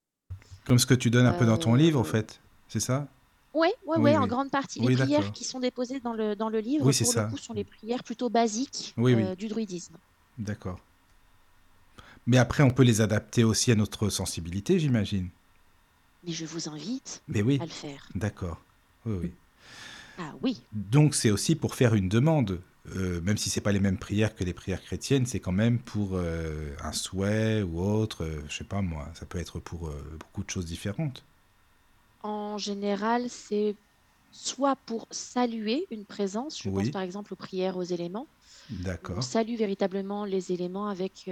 Comme 0.65 0.79
ce 0.79 0.87
que 0.87 0.95
tu 0.95 1.11
donnes 1.11 1.27
un 1.27 1.33
peu 1.33 1.47
dans 1.47 1.59
ton 1.59 1.75
livre, 1.75 2.01
en 2.01 2.05
fait. 2.05 2.41
C'est 2.69 2.81
ça? 2.81 3.07
Ouais, 3.55 3.69
ouais, 3.87 3.97
Oui, 3.97 4.03
ouais, 4.03 4.17
en 4.17 4.23
oui. 4.23 4.29
grande 4.29 4.51
partie. 4.51 4.81
Oui, 4.81 4.89
Les 4.89 4.97
prières 4.97 5.33
qui 5.33 5.45
sont 5.45 5.61
déposées 5.61 6.01
dans 6.01 6.13
le, 6.13 6.37
dans 6.37 6.49
le 6.51 6.61
livre, 6.61 6.85
Oui, 6.87 6.93
c'est 6.95 7.05
pour 7.05 7.13
ça. 7.15 7.25
le 7.25 7.31
coup, 7.31 7.39
sont 7.39 7.55
les 7.55 7.65
prières 7.65 8.05
plutôt 8.05 8.29
basiques 8.29 8.95
Oui, 8.97 9.15
oui. 9.15 9.23
euh, 9.23 9.35
du 9.35 9.49
druidisme. 9.49 9.97
D'accord. 10.39 10.79
Mais 12.27 12.37
après, 12.37 12.63
on 12.63 12.71
peut 12.71 12.83
les 12.83 13.01
adapter 13.01 13.45
aussi 13.45 13.73
à 13.73 13.75
notre 13.75 14.11
sensibilité, 14.11 14.79
j'imagine. 14.79 15.31
Mais 16.25 16.33
je 16.33 16.45
vous 16.45 16.69
invite 16.69 17.23
Mais 17.29 17.41
oui, 17.43 17.59
à 17.61 17.65
le 17.65 17.71
faire. 17.71 18.07
d'accord. 18.15 18.61
Oui, 19.07 19.17
oui. 19.23 19.33
Ah 20.19 20.35
oui, 20.43 20.69
Donc, 20.73 21.15
c'est 21.15 21.31
aussi 21.31 21.57
pour 21.57 21.75
faire 21.75 21.95
une 21.95 22.09
demande. 22.09 22.63
Euh, 22.97 23.21
même 23.21 23.37
si 23.37 23.51
c'est 23.51 23.61
pas 23.61 23.73
les 23.73 23.81
mêmes 23.81 23.99
prières 23.99 24.35
que 24.35 24.45
les 24.45 24.55
prières 24.55 24.83
chrétiennes, 24.83 25.27
c'est 25.27 25.41
quand 25.41 25.53
même 25.53 25.83
pour 25.83 26.13
euh, 26.17 26.75
un 26.81 26.93
souhait 26.93 27.63
ou 27.63 27.81
autre. 27.81 28.25
euh, 28.25 28.43
je 28.49 28.57
sais 28.57 28.65
pas 28.65 28.81
moi. 28.83 29.11
Ça 29.15 29.27
peut 29.27 29.39
être 29.39 29.61
pour 29.61 29.89
euh, 29.89 30.17
beaucoup 30.19 30.43
de 30.45 30.51
choses 30.51 30.65
différentes. 30.67 31.27
en 32.23 32.59
général, 32.59 33.29
c'est 33.31 33.77
soit 34.31 34.77
pour 34.77 35.07
saluer 35.11 35.87
une 35.91 36.07
présence, 36.07 36.59
je 36.61 36.69
pense 36.73 36.91
par 36.91 37.03
exemple 37.03 37.33
aux 37.33 37.37
prières 37.37 37.77
aux 37.77 37.83
éléments, 37.83 38.29
où 39.03 39.15
on 39.19 39.21
d'accord. 39.21 39.23
salue 39.23 39.57
véritablement 39.57 40.25
les 40.27 40.53
éléments 40.53 40.89
avec 40.89 41.27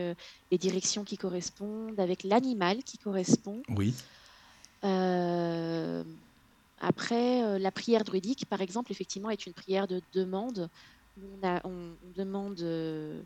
les 0.51 0.59
directions 0.59 1.05
qui 1.05 1.18
correspondent, 1.18 2.01
avec 2.01 2.24
l'animal 2.24 2.84
qui 2.84 2.99
correspond. 2.99 3.64
Oui, 3.68 3.95
après, 6.78 7.42
euh, 7.44 7.58
la 7.58 7.72
prière 7.72 8.04
druidique, 8.04 8.46
par 8.48 8.60
exemple, 8.60 8.92
effectivement, 8.92 9.30
est 9.30 9.46
une 9.46 9.54
prière 9.54 9.86
de 9.86 10.02
demande. 10.12 10.68
On, 11.16 11.40
a- 11.42 11.60
on- 11.66 11.98
on 12.02 12.10
demande. 12.12 12.60
euh, 12.60 13.24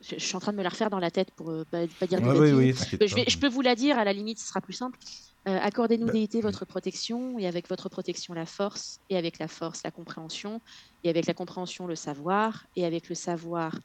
je, 0.00 0.16
je 0.18 0.24
suis 0.24 0.36
en 0.36 0.40
train 0.40 0.52
de 0.52 0.56
me 0.56 0.62
la 0.62 0.70
refaire 0.70 0.90
dans 0.90 0.98
la 0.98 1.10
tête 1.10 1.30
pour 1.36 1.50
ne 1.52 1.64
pas, 1.64 1.86
pas 1.98 2.06
dire 2.06 2.20
Ouais, 2.22 2.38
oui, 2.38 2.52
oui, 2.52 2.74
Euh, 3.02 3.06
Je, 3.06 3.14
vais, 3.14 3.24
je 3.28 3.38
peux 3.38 3.48
vous 3.48 3.60
la 3.60 3.74
dire, 3.74 3.98
à 3.98 4.04
la 4.04 4.12
limite, 4.12 4.38
ce 4.38 4.46
sera 4.46 4.60
plus 4.60 4.72
simple. 4.72 4.98
Euh, 5.48 5.58
Accordez-nous, 5.60 6.06
Bah, 6.06 6.12
déité, 6.12 6.40
votre 6.40 6.64
protection, 6.64 7.38
et 7.38 7.46
avec 7.46 7.68
votre 7.68 7.88
protection, 7.88 8.34
la 8.34 8.46
force, 8.46 8.98
et 9.08 9.16
avec 9.16 9.38
la 9.38 9.48
force, 9.48 9.82
la 9.84 9.90
compréhension, 9.90 10.60
et 11.02 11.10
avec 11.10 11.26
la 11.26 11.34
compréhension, 11.34 11.86
le 11.86 11.96
savoir, 11.96 12.66
et 12.76 12.84
avec 12.84 13.08
le 13.08 13.14
savoir, 13.14 13.78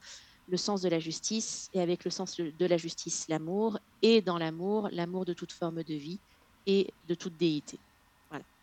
le 0.46 0.56
sens 0.56 0.80
de 0.82 0.88
la 0.88 0.98
justice, 1.00 1.68
et 1.72 1.80
avec 1.80 2.04
le 2.04 2.10
sens 2.10 2.36
de 2.36 2.66
la 2.66 2.76
justice, 2.76 3.26
l'amour, 3.28 3.78
et 4.02 4.22
dans 4.22 4.38
l'amour, 4.38 4.88
l'amour 4.92 5.24
de 5.24 5.32
toute 5.34 5.52
forme 5.52 5.82
de 5.82 5.94
vie 5.94 6.22
et 6.66 6.94
de 7.04 7.14
toute 7.14 7.36
déité. 7.36 7.80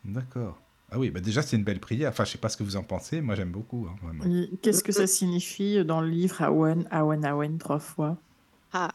D'accord. 0.06 0.60
Ah 0.92 1.00
oui, 1.00 1.10
bah 1.10 1.22
déjà, 1.22 1.42
c'est 1.42 1.56
une 1.56 1.64
belle 1.64 1.80
prière. 1.80 2.10
Enfin, 2.10 2.24
je 2.24 2.32
sais 2.32 2.38
pas 2.38 2.50
ce 2.50 2.58
que 2.58 2.64
vous 2.64 2.76
en 2.76 2.84
pensez. 2.84 3.20
Moi, 3.22 3.36
j'aime 3.36 3.52
beaucoup. 3.52 3.88
hein, 3.90 4.56
Qu'est-ce 4.62 4.84
que 4.84 4.92
ça 4.92 5.08
signifie 5.08 5.84
dans 5.84 6.02
le 6.02 6.10
livre 6.10 6.42
Awen, 6.44 6.88
Awen, 6.92 7.26
Awen, 7.26 7.58
trois 7.58 7.80
fois? 7.80 8.18
Ah. 8.74 8.92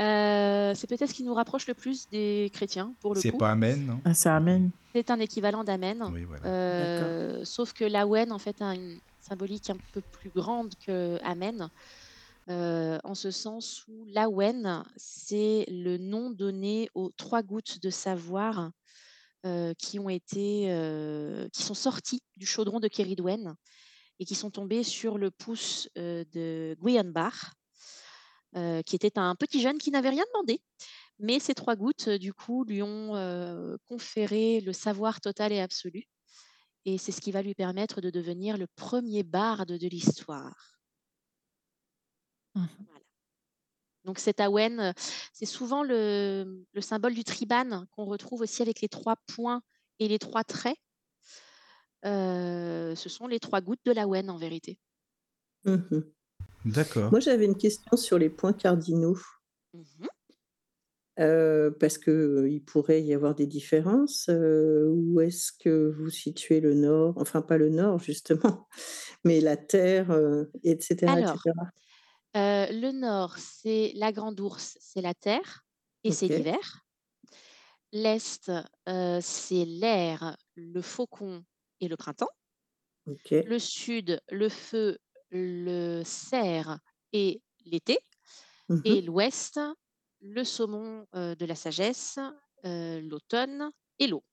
Euh, 0.00 0.74
c'est 0.74 0.86
peut-être 0.88 1.08
ce 1.08 1.14
qui 1.14 1.22
nous 1.22 1.34
rapproche 1.34 1.66
le 1.66 1.74
plus 1.74 2.08
des 2.10 2.50
chrétiens, 2.52 2.92
pour 3.00 3.14
le 3.14 3.20
C'est 3.20 3.30
coup. 3.30 3.38
pas 3.38 3.52
Amen, 3.52 3.86
non? 3.86 4.00
Ah, 4.04 4.14
C'est 4.14 4.28
Amen. 4.28 4.70
C'est 4.94 5.10
un 5.10 5.20
équivalent 5.20 5.64
d'Amen. 5.64 6.10
Oui, 6.12 6.24
voilà. 6.24 6.44
Euh, 6.44 7.44
sauf 7.44 7.72
que 7.72 7.84
l'Awen, 7.84 8.32
en 8.32 8.38
fait, 8.38 8.60
a 8.60 8.74
une 8.74 8.98
symbolique 9.20 9.70
un 9.70 9.76
peu 9.92 10.00
plus 10.00 10.30
grande 10.30 10.74
que 10.84 11.18
Amen, 11.24 11.68
euh, 12.48 12.98
en 13.04 13.14
ce 13.14 13.30
sens 13.30 13.86
où 13.88 14.04
l'Awen, 14.12 14.82
c'est 14.96 15.64
le 15.70 15.96
nom 15.96 16.30
donné 16.30 16.90
aux 16.94 17.10
trois 17.16 17.42
gouttes 17.42 17.80
de 17.82 17.88
savoir 17.90 18.70
euh, 19.44 19.74
qui 19.74 19.98
ont 19.98 20.08
été, 20.08 20.70
euh, 20.70 21.48
qui 21.52 21.62
sont 21.62 21.74
sorties 21.74 22.22
du 22.36 22.46
chaudron 22.46 22.80
de 22.80 22.88
Keridwen 22.88 23.54
et 24.18 24.24
qui 24.24 24.34
sont 24.34 24.50
tombées 24.50 24.84
sur 24.84 25.18
le 25.18 25.30
pouce 25.30 25.88
euh, 25.98 26.24
de 26.32 26.76
Guyenbach, 26.80 27.52
euh, 28.56 28.82
qui 28.82 28.94
était 28.94 29.18
un 29.18 29.34
petit 29.34 29.60
jeune 29.60 29.78
qui 29.78 29.90
n'avait 29.90 30.10
rien 30.10 30.24
demandé. 30.32 30.60
Mais 31.18 31.40
ces 31.40 31.54
trois 31.54 31.76
gouttes, 31.76 32.08
du 32.08 32.32
coup, 32.32 32.64
lui 32.64 32.82
ont 32.82 33.78
conféré 33.86 34.60
le 34.60 34.72
savoir 34.72 35.20
total 35.20 35.52
et 35.52 35.60
absolu. 35.60 36.04
Et 36.84 36.98
c'est 36.98 37.12
ce 37.12 37.20
qui 37.20 37.30
va 37.30 37.42
lui 37.42 37.54
permettre 37.54 38.00
de 38.00 38.10
devenir 38.10 38.58
le 38.58 38.66
premier 38.66 39.22
barde 39.22 39.72
de 39.72 39.88
l'histoire. 39.88 40.78
Mhm. 42.54 42.91
Donc 44.04 44.18
cet 44.18 44.40
Awen, 44.40 44.80
euh, 44.80 44.92
c'est 45.32 45.46
souvent 45.46 45.82
le, 45.82 46.64
le 46.72 46.80
symbole 46.80 47.14
du 47.14 47.24
tribane 47.24 47.86
qu'on 47.92 48.04
retrouve 48.04 48.40
aussi 48.42 48.62
avec 48.62 48.80
les 48.80 48.88
trois 48.88 49.16
points 49.34 49.62
et 49.98 50.08
les 50.08 50.18
trois 50.18 50.44
traits. 50.44 50.76
Euh, 52.04 52.94
ce 52.96 53.08
sont 53.08 53.26
les 53.28 53.38
trois 53.38 53.60
gouttes 53.60 53.84
de 53.84 53.92
l'Awen 53.92 54.28
en 54.28 54.36
vérité. 54.36 54.78
Mhm. 55.64 56.04
D'accord. 56.64 57.10
Moi, 57.10 57.20
j'avais 57.20 57.44
une 57.44 57.56
question 57.56 57.96
sur 57.96 58.18
les 58.18 58.30
points 58.30 58.52
cardinaux, 58.52 59.18
Mhm. 59.74 60.08
euh, 61.20 61.70
parce 61.70 61.98
qu'il 61.98 62.62
pourrait 62.64 63.02
y 63.02 63.14
avoir 63.14 63.34
des 63.34 63.46
différences. 63.46 64.28
euh, 64.28 64.86
où 64.88 65.20
est-ce 65.20 65.52
que 65.52 65.90
vous 65.90 66.10
situez 66.10 66.60
le 66.60 66.74
nord? 66.74 67.14
Enfin, 67.18 67.42
pas 67.42 67.58
le 67.58 67.68
nord, 67.68 67.98
justement, 68.04 68.68
mais 69.24 69.40
la 69.40 69.56
terre, 69.56 70.10
euh, 70.10 70.44
etc., 70.64 71.06
Alors, 71.12 71.34
etc. 71.34 71.50
euh, 72.36 72.66
le 72.70 72.92
nord, 72.92 73.36
c'est 73.36 73.92
la 73.94 74.10
grande 74.10 74.40
ours, 74.40 74.76
c'est 74.80 75.02
la 75.02 75.14
terre 75.14 75.64
et 76.02 76.12
c'est 76.12 76.28
l'hiver. 76.28 76.84
L'est, 77.92 78.50
euh, 78.88 79.18
c'est 79.20 79.66
l'air, 79.66 80.36
le 80.54 80.80
faucon 80.80 81.44
et 81.80 81.88
le 81.88 81.96
printemps. 81.96 82.30
Le 83.30 83.58
sud, 83.58 84.20
le 84.30 84.48
feu, 84.48 84.98
le 85.30 86.02
cerf 86.04 86.78
et 87.12 87.42
l'été. 87.66 87.98
Et 88.84 89.02
l'ouest, 89.02 89.60
le 90.22 90.44
saumon 90.44 91.06
euh, 91.14 91.34
de 91.34 91.44
la 91.44 91.54
sagesse, 91.54 92.18
l'automne 92.64 93.70
et 93.98 94.06
l'eau. 94.06 94.24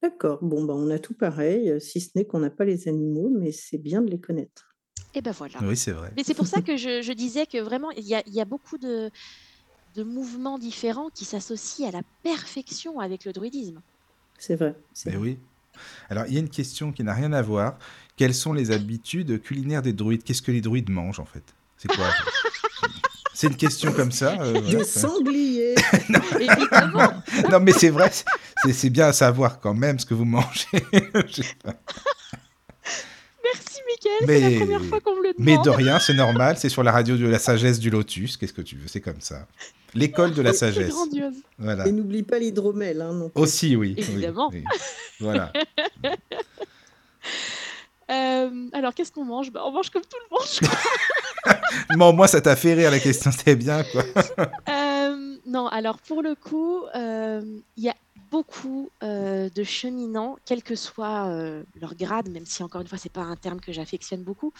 D'accord. 0.00 0.38
Bon, 0.42 0.64
ben, 0.64 0.74
on 0.74 0.90
a 0.90 0.98
tout 0.98 1.14
pareil, 1.14 1.78
si 1.80 2.00
ce 2.00 2.10
n'est 2.14 2.24
qu'on 2.24 2.38
n'a 2.38 2.50
pas 2.50 2.64
les 2.64 2.88
animaux, 2.88 3.28
mais 3.28 3.52
c'est 3.52 3.78
bien 3.78 4.00
de 4.00 4.10
les 4.10 4.20
connaître. 4.20 4.75
Et 5.16 5.22
ben 5.22 5.32
voilà. 5.32 5.54
Oui, 5.62 5.76
c'est 5.78 5.92
vrai. 5.92 6.12
Mais 6.14 6.22
c'est 6.24 6.34
pour 6.34 6.46
ça 6.46 6.60
que 6.60 6.76
je, 6.76 7.00
je 7.00 7.12
disais 7.12 7.46
que 7.46 7.56
vraiment, 7.58 7.90
il 7.92 8.04
y 8.06 8.14
a, 8.14 8.22
y 8.26 8.38
a 8.40 8.44
beaucoup 8.44 8.76
de, 8.76 9.10
de 9.94 10.02
mouvements 10.02 10.58
différents 10.58 11.08
qui 11.08 11.24
s'associent 11.24 11.88
à 11.88 11.90
la 11.90 12.02
perfection 12.22 13.00
avec 13.00 13.24
le 13.24 13.32
druidisme. 13.32 13.80
C'est 14.38 14.56
vrai. 14.56 14.74
c'est 14.92 15.08
Mais 15.10 15.16
vrai. 15.16 15.28
oui. 15.30 15.38
Alors, 16.10 16.24
il 16.28 16.34
y 16.34 16.36
a 16.36 16.40
une 16.40 16.50
question 16.50 16.92
qui 16.92 17.02
n'a 17.02 17.14
rien 17.14 17.32
à 17.32 17.40
voir. 17.40 17.78
Quelles 18.16 18.34
sont 18.34 18.52
les 18.52 18.70
habitudes 18.70 19.40
culinaires 19.42 19.80
des 19.80 19.94
druides? 19.94 20.22
Qu'est-ce 20.22 20.42
que 20.42 20.52
les 20.52 20.60
druides 20.60 20.90
mangent, 20.90 21.20
en 21.20 21.24
fait? 21.24 21.44
C'est 21.78 21.88
quoi? 21.88 22.08
C'est 23.32 23.48
une 23.48 23.56
question 23.56 23.92
comme 23.92 24.12
ça 24.12 24.40
euh, 24.40 24.52
voilà, 24.52 24.78
Des 24.78 24.84
sangliers 24.84 25.74
Évidemment. 26.40 27.22
Non, 27.50 27.60
mais 27.60 27.72
c'est 27.72 27.90
vrai, 27.90 28.10
c'est 28.62 28.72
c'est 28.72 28.88
bien 28.88 29.08
à 29.08 29.12
savoir 29.12 29.60
quand 29.60 29.74
même 29.74 29.98
ce 29.98 30.06
que 30.06 30.14
vous 30.14 30.24
mangez. 30.24 30.66
Je 31.28 31.42
sais 31.42 31.54
pas. 31.62 31.74
Merci, 33.58 33.80
Mickaël. 33.88 34.26
Mais- 34.26 34.40
C'est 34.40 34.50
la 34.50 34.58
première 34.64 34.84
fois 34.84 35.00
qu'on 35.00 35.16
me 35.16 35.22
le 35.22 35.32
demande. 35.34 35.36
mais 35.38 35.58
de 35.64 35.70
rien, 35.70 35.98
c'est 35.98 36.14
normal. 36.14 36.56
C'est 36.58 36.68
sur 36.68 36.82
la 36.82 36.92
radio 36.92 37.16
de 37.16 37.26
la 37.26 37.38
sagesse 37.38 37.78
du 37.78 37.90
lotus. 37.90 38.36
Qu'est-ce 38.36 38.52
que 38.52 38.62
tu 38.62 38.76
veux 38.76 38.88
C'est 38.88 39.00
comme 39.00 39.20
ça. 39.20 39.46
L'école 39.94 40.34
de 40.34 40.42
la 40.42 40.52
C'est 40.52 40.72
sagesse. 40.72 40.90
grandiose. 40.90 41.36
Voilà. 41.58 41.86
Et 41.86 41.92
n'oublie 41.92 42.22
pas 42.22 42.38
l'hydromel. 42.38 43.00
Hein, 43.00 43.12
non. 43.14 43.30
Aussi, 43.34 43.76
oui. 43.76 43.94
Évidemment. 43.96 44.50
oui. 44.52 44.62
Voilà. 45.20 45.52
Euh, 48.08 48.68
alors, 48.72 48.94
qu'est-ce 48.94 49.10
qu'on 49.10 49.24
mange? 49.24 49.50
Bah, 49.50 49.62
On 49.64 49.72
mange 49.72 49.90
comme 49.90 50.02
tout 50.02 50.16
le 50.30 50.36
monde. 50.36 51.98
Bon, 51.98 52.12
moi, 52.16 52.28
ça 52.28 52.40
t'a 52.40 52.54
fait 52.54 52.74
rire 52.74 52.92
la 52.92 53.00
question, 53.00 53.32
c'était 53.32 53.56
bien, 53.56 53.82
quoi. 53.82 54.04
Euh, 54.68 55.36
non, 55.46 55.66
alors 55.66 55.98
pour 55.98 56.22
le 56.22 56.34
coup, 56.36 56.82
euh, 56.94 57.40
il 57.76 57.82
y 57.84 57.88
a 57.88 57.94
beaucoup 58.30 58.90
euh, 59.02 59.48
de 59.50 59.62
cheminants, 59.64 60.36
quel 60.44 60.62
que 60.62 60.74
soit 60.74 61.28
euh, 61.28 61.62
leur 61.74 61.94
grade, 61.94 62.28
même 62.30 62.46
si 62.46 62.62
encore 62.62 62.80
une 62.80 62.86
fois, 62.88 62.98
c'est 62.98 63.12
pas 63.12 63.22
un 63.22 63.36
terme 63.36 63.60
que 63.60 63.72
j'affectionne 63.72 64.22
beaucoup, 64.24 64.52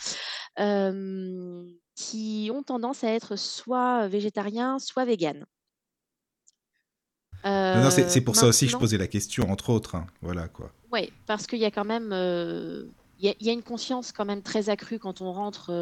euh, 0.59 1.65
qui 1.95 2.51
ont 2.53 2.63
tendance 2.63 3.05
à 3.05 3.11
être 3.13 3.37
soit 3.37 4.09
végétariens, 4.09 4.79
soit 4.79 5.05
véganes. 5.05 5.47
Non, 7.45 7.83
non, 7.83 7.91
c'est 7.91 8.17
Euh, 8.19 8.25
pour 8.25 8.35
ça 8.35 8.47
aussi 8.47 8.65
que 8.65 8.71
je 8.71 8.75
maintenant- 8.77 8.81
posais 8.87 8.99
la 8.99 9.07
question, 9.07 9.51
entre 9.51 9.71
autres. 9.71 9.95
hein. 9.95 10.07
Voilà, 10.21 10.49
quoi. 10.49 10.73
Oui, 10.93 11.13
parce 11.27 11.47
qu'il 11.47 11.59
y 11.61 11.65
a 11.65 11.71
quand 11.71 11.85
même 11.85 12.11
euh, 12.13 12.87
il 13.19 13.35
y, 13.41 13.49
a 13.49 13.53
une 13.53 13.63
conscience 13.63 14.13
quand 14.13 14.27
même 14.27 14.43
très 14.43 14.69
accrue 14.69 14.99
quand 14.99 15.23
on 15.23 15.33
rentre 15.33 15.73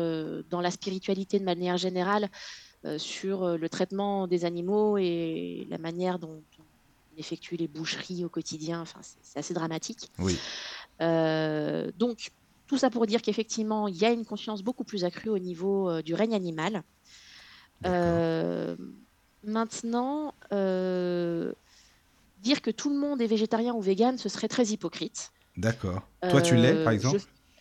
dans 0.51 0.61
la 0.61 0.71
spiritualité 0.71 1.41
de 1.41 1.45
manière 1.45 1.77
générale 1.77 2.29
sur 2.99 3.59
le 3.59 3.69
traitement 3.69 4.29
des 4.29 4.45
animaux 4.45 4.99
et 4.99 5.67
la 5.69 5.79
manière 5.79 6.21
dont 6.21 6.45
on 6.54 6.54
effectue 7.19 7.57
les 7.57 7.69
boucheries 7.69 8.25
au 8.25 8.29
quotidien. 8.29 8.81
Enfin, 8.81 9.01
c'est 9.23 9.39
assez 9.39 9.55
dramatique. 9.55 10.11
Oui. 10.19 10.39
donc, 11.99 12.31
tout 12.67 12.79
ça 12.79 12.89
pour 12.89 13.07
dire 13.07 13.21
qu'effectivement, 13.21 13.89
il 13.89 13.97
y 13.97 14.05
a 14.05 14.11
une 14.11 14.25
conscience 14.25 14.63
beaucoup 14.63 14.85
plus 14.85 15.05
accrue 15.05 15.29
au 15.29 15.39
niveau 15.39 16.01
du 16.03 16.15
règne 16.15 16.35
animal. 16.35 16.83
maintenant, 19.43 20.35
dire 22.41 22.63
que 22.63 22.71
tout 22.71 22.91
le 22.91 22.97
monde 22.97 23.21
est 23.21 23.27
végétarien 23.27 23.75
ou 23.75 23.81
vegan, 23.81 24.19
ce 24.19 24.29
serait 24.29 24.49
très 24.49 24.67
hypocrite. 24.67 25.33
D'accord. 25.57 26.09
Toi, 26.31 26.43
tu 26.43 26.57
l'es, 26.57 26.85
par 26.85 26.93
exemple 26.93 27.21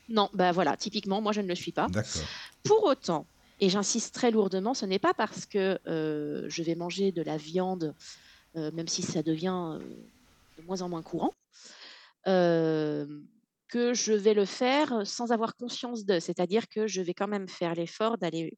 Non, 0.10 0.30
bah 0.34 0.52
voilà, 0.52 0.76
typiquement, 0.78 1.22
moi, 1.22 1.32
je 1.32 1.42
ne 1.42 1.48
le 1.48 1.56
suis 1.56 1.72
pas. 1.72 1.88
D'accord. 1.90 2.22
Pour 2.64 2.84
autant, 2.86 3.26
et 3.60 3.70
j'insiste 3.70 4.16
très 4.16 4.32
lourdement, 4.32 4.74
ce 4.74 4.86
n'est 4.86 5.00
pas 5.00 5.14
parce 5.14 5.46
que 5.46 5.80
je 5.86 6.64
vais 6.64 6.76
manger 6.76 7.12
de 7.12 7.22
la 7.22 7.38
viande, 7.38 7.94
même 8.56 8.88
si 8.88 9.02
ça 9.02 9.24
devient 9.24 9.80
de 10.58 10.64
moins 10.64 10.82
en 10.82 10.90
moins 10.90 11.02
courant, 11.04 11.34
que 12.26 13.94
je 13.94 14.14
vais 14.14 14.34
le 14.34 14.46
faire 14.46 15.06
sans 15.06 15.32
avoir 15.32 15.56
conscience 15.56 16.06
de. 16.06 16.20
C'est-à-dire 16.20 16.68
que 16.70 16.88
je 16.88 17.02
vais 17.02 17.14
quand 17.14 17.28
même 17.28 17.48
faire 17.48 17.74
l'effort 17.74 18.18
d'aller 18.18 18.58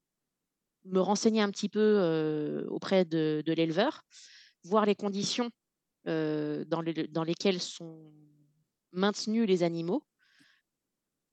me 0.84 1.00
renseigner 1.00 1.42
un 1.42 1.50
petit 1.50 1.70
peu 1.70 2.66
auprès 2.70 3.06
de, 3.06 3.44
l'éleveur, 3.48 4.02
voir 4.64 4.86
les 4.86 4.96
conditions 4.96 5.50
dans, 6.06 6.82
lesquelles 7.26 7.62
sont 7.62 8.12
maintenus 8.92 9.48
les 9.48 9.64
animaux, 9.64 10.04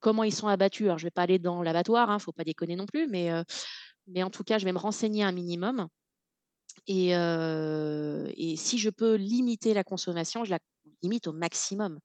comment 0.00 0.24
ils 0.24 0.34
sont 0.34 0.48
abattus. 0.48 0.86
Alors, 0.86 0.98
je 0.98 1.04
ne 1.04 1.06
vais 1.08 1.12
pas 1.12 1.22
aller 1.22 1.38
dans 1.38 1.62
l'abattoir, 1.62 2.08
il 2.08 2.12
hein, 2.12 2.16
ne 2.16 2.20
faut 2.20 2.32
pas 2.32 2.44
déconner 2.44 2.76
non 2.76 2.86
plus, 2.86 3.06
mais 3.08 3.32
en 4.22 4.30
tout 4.30 4.44
cas, 4.44 4.58
je 4.58 4.64
vais 4.64 4.72
me 4.72 4.78
renseigner 4.78 5.24
un 5.24 5.32
minimum. 5.32 5.88
Et, 6.86 7.10
et 7.10 8.56
si 8.56 8.78
je 8.78 8.90
peux 8.90 9.14
limiter 9.14 9.74
la 9.74 9.84
consommation, 9.84 10.44
je 10.44 10.50
la 10.50 10.58
limite 11.02 11.26
au 11.28 11.32
maximum. 11.32 11.98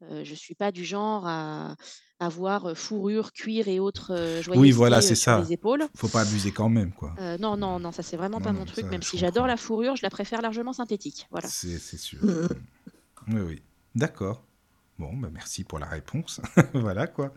je 0.00 0.30
ne 0.30 0.36
suis 0.36 0.54
pas 0.54 0.72
du 0.72 0.84
genre 0.84 1.26
à 1.26 1.76
avoir 2.20 2.76
fourrure, 2.76 3.32
cuir 3.32 3.68
et 3.68 3.78
autres 3.78 4.40
joyeusetés 4.42 4.58
oui, 4.58 4.70
voilà, 4.72 5.00
sur 5.00 5.16
ça. 5.16 5.40
les 5.40 5.52
épaules. 5.52 5.84
Faut 5.94 6.08
pas 6.08 6.22
abuser 6.22 6.52
quand 6.52 6.68
même, 6.68 6.92
quoi. 6.92 7.14
non, 7.38 7.56
non, 7.56 7.78
non, 7.78 7.92
ça 7.92 8.02
c'est 8.02 8.16
vraiment 8.16 8.40
pas 8.40 8.52
mon 8.52 8.64
truc. 8.64 8.86
même 8.86 9.02
si 9.02 9.18
j'adore 9.18 9.46
la 9.46 9.56
fourrure, 9.56 9.96
je 9.96 10.02
la 10.02 10.10
préfère 10.10 10.42
largement 10.42 10.72
synthétique. 10.72 11.26
Voilà. 11.30 11.48
C'est 11.48 11.78
sûr. 11.78 12.20
oui, 13.28 13.40
oui. 13.40 13.62
D'accord. 13.94 14.44
Bon, 14.98 15.16
bah 15.16 15.28
merci 15.32 15.64
pour 15.64 15.78
la 15.78 15.86
réponse. 15.86 16.40
voilà, 16.74 17.06
quoi. 17.06 17.32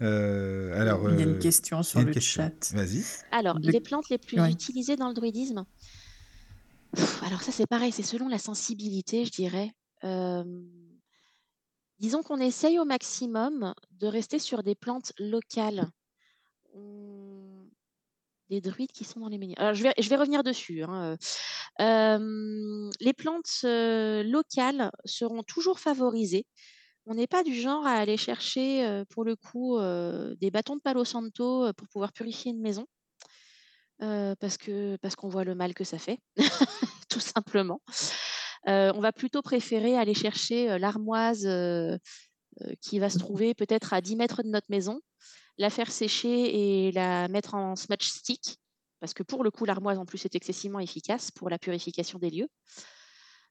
Alors, 0.00 1.08
Il 1.10 1.18
y 1.18 1.22
a 1.22 1.26
une 1.26 1.38
question 1.38 1.82
sur 1.82 2.00
une 2.00 2.06
le 2.08 2.12
question. 2.12 2.42
chat. 2.42 2.74
Vas-y. 2.76 3.04
Alors, 3.30 3.58
Le- 3.58 3.70
les 3.70 3.80
plantes 3.80 4.08
les 4.10 4.18
plus 4.18 4.40
Ouais. 4.40 4.50
utilisées 4.50 4.96
dans 4.96 5.08
le 5.08 5.14
druidisme. 5.14 5.64
Pff, 6.94 7.22
Alors 7.24 7.42
ça 7.42 7.50
c'est 7.52 7.66
pareil, 7.66 7.90
c'est 7.92 8.02
selon 8.04 8.28
la 8.28 8.38
sensibilité, 8.38 9.24
je 9.24 9.30
dirais. 9.32 9.72
Euh, 10.04 10.44
disons 11.98 12.22
qu'on 12.22 12.38
essaye 12.38 12.78
au 12.78 12.84
maximum 12.84 13.74
de 13.92 14.06
rester 14.06 14.38
sur 14.38 14.62
des 14.62 14.74
plantes 14.74 15.12
locales. 15.18 15.88
On- 16.74 17.68
Des 18.50 18.60
druides 18.60 18.92
qui 18.92 19.04
sont 19.04 19.20
dans 19.20 19.28
les 19.28 19.38
menhirs. 19.38 19.56
Alors 19.58 19.74
je 19.74 19.82
vais, 19.82 19.94
je 19.98 20.08
vais 20.08 20.16
revenir 20.16 20.42
dessus. 20.42 20.82
hein, 20.84 21.16
euh. 21.80 22.18
Euh, 22.18 22.90
les 23.00 23.12
plantes 23.14 23.60
euh, 23.64 24.22
locales 24.22 24.92
seront 25.06 25.42
toujours 25.42 25.80
favorisées. 25.80 26.46
On 27.06 27.14
n'est 27.14 27.26
pas 27.26 27.42
du 27.42 27.54
genre 27.54 27.86
à 27.86 27.92
aller 27.92 28.16
chercher, 28.16 29.04
pour 29.10 29.24
le 29.24 29.36
coup, 29.36 29.78
des 30.40 30.50
bâtons 30.50 30.76
de 30.76 30.80
Palo 30.80 31.04
Santo 31.04 31.72
pour 31.74 31.88
pouvoir 31.88 32.12
purifier 32.12 32.50
une 32.52 32.60
maison. 32.60 32.86
Parce 33.98 34.56
que 34.56 34.96
parce 34.96 35.14
qu'on 35.14 35.28
voit 35.28 35.44
le 35.44 35.54
mal 35.54 35.74
que 35.74 35.84
ça 35.84 35.98
fait, 35.98 36.18
tout 37.08 37.20
simplement. 37.20 37.80
On 38.66 39.00
va 39.00 39.12
plutôt 39.12 39.42
préférer 39.42 39.96
aller 39.98 40.14
chercher 40.14 40.78
l'armoise 40.78 41.46
qui 42.80 42.98
va 42.98 43.10
se 43.10 43.18
trouver 43.18 43.54
peut-être 43.54 43.92
à 43.92 44.00
10 44.00 44.16
mètres 44.16 44.42
de 44.42 44.48
notre 44.48 44.70
maison, 44.70 45.00
la 45.58 45.70
faire 45.70 45.90
sécher 45.90 46.86
et 46.86 46.92
la 46.92 47.28
mettre 47.28 47.54
en 47.54 47.76
smudge 47.76 48.06
stick, 48.06 48.58
parce 49.00 49.12
que 49.12 49.22
pour 49.22 49.44
le 49.44 49.50
coup, 49.50 49.66
l'armoise 49.66 49.98
en 49.98 50.06
plus 50.06 50.24
est 50.24 50.34
excessivement 50.34 50.80
efficace 50.80 51.30
pour 51.30 51.50
la 51.50 51.58
purification 51.58 52.18
des 52.18 52.30
lieux. 52.30 52.48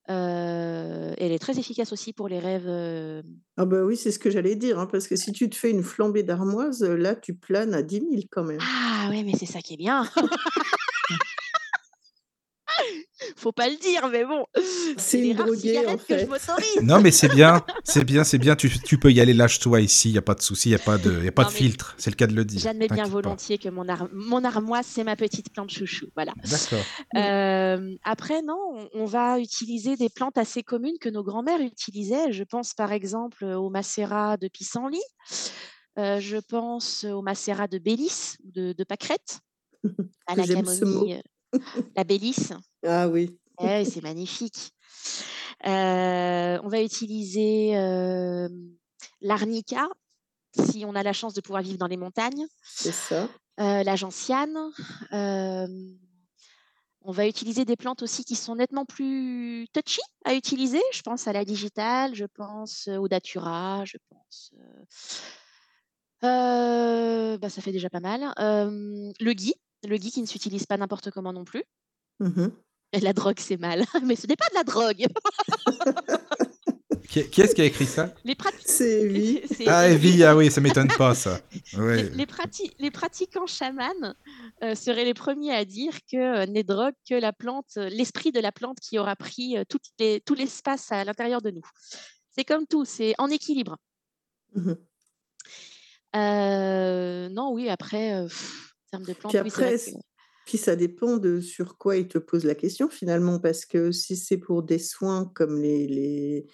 Euh, 0.09 1.13
elle 1.17 1.31
est 1.31 1.39
très 1.39 1.57
efficace 1.59 1.93
aussi 1.93 2.11
pour 2.13 2.27
les 2.27 2.39
rêves. 2.39 2.65
euh, 2.67 3.21
Ah 3.57 3.65
bah 3.65 3.83
oui, 3.83 3.95
c'est 3.95 4.11
ce 4.11 4.19
que 4.19 4.29
j'allais 4.29 4.55
dire, 4.55 4.77
hein, 4.79 4.85
parce 4.85 5.07
que 5.07 5.15
si 5.15 5.31
tu 5.31 5.49
te 5.49 5.55
fais 5.55 5.71
une 5.71 5.83
flambée 5.83 6.23
d'armoise, 6.23 6.83
là, 6.83 7.15
tu 7.15 7.33
planes 7.33 7.73
à 7.73 7.81
10 7.83 7.99
000 8.09 8.23
quand 8.29 8.43
même. 8.43 8.59
Ah 8.61 9.09
ouais, 9.09 9.23
mais 9.23 9.33
c'est 9.37 9.45
ça 9.45 9.61
qui 9.61 9.75
est 9.75 9.77
bien. 9.77 10.03
Faut 13.43 13.51
pas 13.51 13.67
le 13.69 13.75
dire, 13.75 14.07
mais 14.09 14.23
bon. 14.25 14.45
C'est 14.97 15.19
une 15.19 15.35
droguée, 15.35 15.85
en 15.85 15.97
que 15.97 16.17
je. 16.17 16.81
Non, 16.81 17.01
mais 17.01 17.11
c'est 17.11 17.27
bien, 17.27 17.61
c'est 17.83 18.05
bien, 18.05 18.23
c'est 18.23 18.37
bien. 18.37 18.55
Tu, 18.55 18.69
tu 18.79 18.97
peux 18.97 19.11
y 19.11 19.19
aller, 19.19 19.33
lâche-toi 19.33 19.81
ici. 19.81 20.09
Il 20.09 20.15
y 20.15 20.17
a 20.17 20.21
pas 20.21 20.33
de 20.33 20.41
souci, 20.41 20.69
il 20.69 20.71
y 20.71 20.75
a 20.75 20.79
pas 20.79 20.97
de, 20.97 21.21
y 21.23 21.27
a 21.27 21.31
pas 21.33 21.43
Non, 21.43 21.49
de 21.49 21.53
filtre. 21.53 21.93
C'est 21.97 22.09
le 22.09 22.15
cas 22.15 22.25
de 22.27 22.33
le 22.33 22.45
dire. 22.45 22.61
J'admets 22.61 22.87
bien 22.87 23.03
pas. 23.03 23.09
volontiers 23.09 23.57
que 23.57 23.67
mon, 23.69 23.87
ar- 23.89 24.07
mon 24.13 24.43
armoise, 24.45 24.85
c'est 24.87 25.03
ma 25.03 25.15
petite 25.17 25.51
plante 25.51 25.71
chouchou. 25.71 26.07
Voilà. 26.15 26.33
D'accord. 26.49 26.85
Euh, 27.17 27.95
après, 28.03 28.41
non, 28.41 28.57
on, 28.73 28.89
on 29.01 29.05
va 29.05 29.39
utiliser 29.39 29.97
des 29.97 30.09
plantes 30.09 30.37
assez 30.37 30.63
communes 30.63 30.97
que 31.01 31.09
nos 31.09 31.23
grands-mères 31.23 31.59
utilisaient. 31.61 32.31
Je 32.31 32.43
pense 32.43 32.73
par 32.73 32.91
exemple 32.93 33.43
au 33.43 33.69
macérat 33.69 34.37
de 34.37 34.47
pissenlit. 34.47 35.01
Euh, 35.99 36.19
je 36.19 36.37
pense 36.37 37.03
au 37.03 37.21
macérat 37.21 37.67
de 37.67 37.77
bélis 37.77 38.35
ou 38.45 38.51
de, 38.51 38.73
de 38.73 38.83
pâquerette, 38.83 39.39
à 40.27 40.35
la 40.35 40.43
j'aime 40.43 40.65
ce 40.65 40.85
mot. 40.85 40.91
camomille, 41.01 41.21
la 41.95 42.03
bélis. 42.03 42.49
Ah 42.83 43.07
oui. 43.07 43.37
Eh, 43.61 43.85
c'est 43.85 44.01
magnifique. 44.01 44.73
Euh, 45.65 46.59
on 46.63 46.67
va 46.67 46.81
utiliser 46.81 47.77
euh, 47.77 48.49
l'arnica, 49.21 49.87
si 50.55 50.83
on 50.85 50.95
a 50.95 51.03
la 51.03 51.13
chance 51.13 51.33
de 51.33 51.41
pouvoir 51.41 51.61
vivre 51.61 51.77
dans 51.77 51.87
les 51.87 51.97
montagnes, 51.97 52.45
C'est 52.63 52.91
ça. 52.91 53.29
euh, 53.59 53.83
la 53.83 53.95
gentiane. 53.95 54.57
euh, 55.13 55.67
on 57.05 57.11
va 57.11 57.27
utiliser 57.27 57.65
des 57.65 57.75
plantes 57.75 58.01
aussi 58.01 58.23
qui 58.23 58.35
sont 58.35 58.55
nettement 58.55 58.85
plus 58.85 59.67
touchy 59.73 60.01
à 60.25 60.33
utiliser. 60.35 60.81
Je 60.93 61.01
pense 61.01 61.27
à 61.27 61.33
la 61.33 61.43
digitale, 61.45 62.15
je 62.15 62.25
pense 62.25 62.87
au 62.87 63.07
datura, 63.07 63.83
je 63.85 63.97
pense. 64.09 64.51
bah, 66.21 67.49
ça 67.49 67.61
fait 67.61 67.71
déjà 67.73 67.89
pas 67.89 67.99
mal. 67.99 68.21
Le 68.37 69.33
gui, 69.33 69.53
le 69.87 69.97
gui 69.97 70.11
qui 70.11 70.21
ne 70.21 70.27
s'utilise 70.27 70.65
pas 70.65 70.77
n'importe 70.77 71.11
comment 71.11 71.33
non 71.33 71.43
plus. 71.43 71.63
Mhm. 72.19 72.51
La 73.01 73.13
drogue, 73.13 73.39
c'est 73.39 73.57
mal. 73.57 73.85
Mais 74.03 74.15
ce 74.15 74.27
n'est 74.27 74.35
pas 74.35 74.47
de 74.49 74.55
la 74.55 74.63
drogue. 74.63 75.05
Qui, 77.09 77.29
qui 77.29 77.41
est-ce 77.41 77.53
qui 77.53 77.61
a 77.61 77.65
écrit 77.65 77.85
ça? 77.85 78.13
Les 78.23 78.35
pratiques. 78.35 78.61
C'est 78.67 79.01
Evie. 79.01 79.41
Ah, 79.67 79.87
Evie, 79.89 80.23
ah 80.23 80.35
oui, 80.35 80.49
ça 80.51 80.61
m'étonne 80.61 80.87
pas, 80.97 81.13
ça. 81.15 81.39
Les, 81.73 81.79
Ouais. 81.79 82.03
les 82.09 82.25
prati- 82.25 82.71
les 82.79 82.91
pratiquants 82.91 83.45
chamans 83.47 84.13
euh, 84.63 84.73
seraient 84.75 85.05
les 85.05 85.13
premiers 85.13 85.53
à 85.53 85.65
dire 85.65 85.93
que 86.11 86.17
euh, 86.17 86.45
n'est 86.45 86.63
drogue 86.63 86.93
que 87.09 87.15
la 87.15 87.33
plante, 87.33 87.71
euh, 87.77 87.89
l'esprit 87.89 88.31
de 88.31 88.39
la 88.39 88.51
plante 88.51 88.79
qui 88.79 88.97
aura 88.99 89.15
pris 89.15 89.57
euh, 89.57 89.63
toutes 89.67 89.85
les- 89.99 90.21
tout 90.21 90.33
l'espace 90.33 90.91
à 90.91 91.03
l'intérieur 91.03 91.41
de 91.41 91.51
nous. 91.51 91.61
C'est 92.35 92.45
comme 92.45 92.65
tout, 92.67 92.85
c'est 92.85 93.13
en 93.17 93.27
équilibre. 93.29 93.77
Mhm. 94.55 94.77
Euh, 96.15 97.29
non, 97.29 97.51
oui, 97.53 97.69
après, 97.69 98.13
euh, 98.13 98.27
pff, 98.27 98.73
en 98.85 98.89
termes 98.91 99.03
de 99.05 99.13
plantes, 99.13 99.31
Puis 99.33 99.41
oui, 99.41 99.49
c'est 99.49 99.61
vrai 99.61 99.73
après, 99.75 99.91
que- 99.91 99.97
Puis 100.45 100.57
ça 100.57 100.75
dépend 100.75 101.17
de 101.17 101.39
sur 101.39 101.77
quoi 101.77 101.95
il 101.97 102.07
te 102.07 102.17
pose 102.17 102.43
la 102.43 102.55
question 102.55 102.89
finalement, 102.89 103.39
parce 103.39 103.65
que 103.65 103.91
si 103.91 104.15
c'est 104.17 104.37
pour 104.37 104.63
des 104.63 104.79
soins 104.79 105.31
comme 105.33 105.61
les, 105.61 105.87
les- 105.87 106.47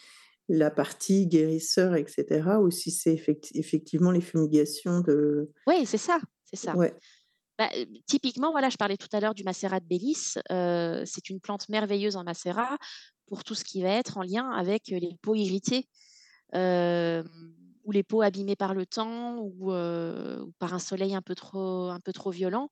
la 0.48 0.72
partie 0.72 1.28
guérisseur, 1.28 1.96
etc., 1.96 2.60
ou 2.62 2.72
si 2.72 2.92
c'est 2.92 3.14
effecti- 3.14 3.52
effectivement 3.54 4.12
les 4.12 4.22
fumigations 4.22 5.02
de... 5.02 5.52
Oui, 5.68 5.86
c'est 5.86 5.98
ça, 6.00 6.20
c'est 6.46 6.56
ça. 6.56 6.76
Ouais. 6.76 6.94
Bah, 7.58 7.70
euh, 7.78 7.86
typiquement, 8.08 8.52
voilà, 8.52 8.70
je 8.70 8.78
parlais 8.78 8.98
tout 8.98 9.08
à 9.12 9.20
l'heure 9.20 9.36
du 9.36 9.44
macérat 9.44 9.80
de 9.80 9.86
Bélis. 9.86 10.36
euh, 10.52 11.04
c'est 11.06 11.30
une 11.30 11.40
plante 11.40 11.68
merveilleuse 11.70 12.16
en 12.16 12.24
macérat 12.24 12.78
pour 13.28 13.44
tout 13.44 13.54
ce 13.54 13.64
qui 13.64 13.82
va 13.84 13.90
être 13.90 14.18
en 14.18 14.24
lien 14.24 14.50
avec 14.50 14.92
euh, 14.92 14.98
les 15.00 15.16
peaux 15.22 15.36
irritées 15.36 15.88
euh, 16.56 17.22
ou 17.84 17.92
les 17.92 18.02
peaux 18.04 18.22
abîmées 18.22 18.56
par 18.56 18.74
le 18.74 18.86
temps 18.86 19.38
ou, 19.40 19.72
euh, 19.72 20.40
ou 20.42 20.52
par 20.58 20.74
un 20.74 20.80
soleil 20.80 21.14
un 21.14 21.22
peu 21.22 21.36
trop, 21.36 21.90
un 21.90 22.00
peu 22.00 22.14
trop 22.14 22.32
violent. 22.32 22.72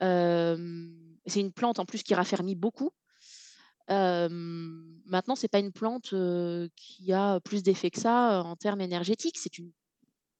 C'est 0.00 1.40
une 1.40 1.52
plante 1.52 1.78
en 1.78 1.84
plus 1.84 2.02
qui 2.02 2.14
raffermit 2.14 2.54
beaucoup. 2.54 2.90
Euh, 3.90 4.28
maintenant, 5.06 5.34
c'est 5.34 5.48
pas 5.48 5.58
une 5.58 5.72
plante 5.72 6.12
euh, 6.12 6.68
qui 6.76 7.12
a 7.12 7.40
plus 7.40 7.62
d'effet 7.62 7.90
que 7.90 7.98
ça 7.98 8.38
euh, 8.38 8.42
en 8.42 8.56
termes 8.56 8.80
énergétiques. 8.80 9.38
C'est 9.38 9.58
une 9.58 9.72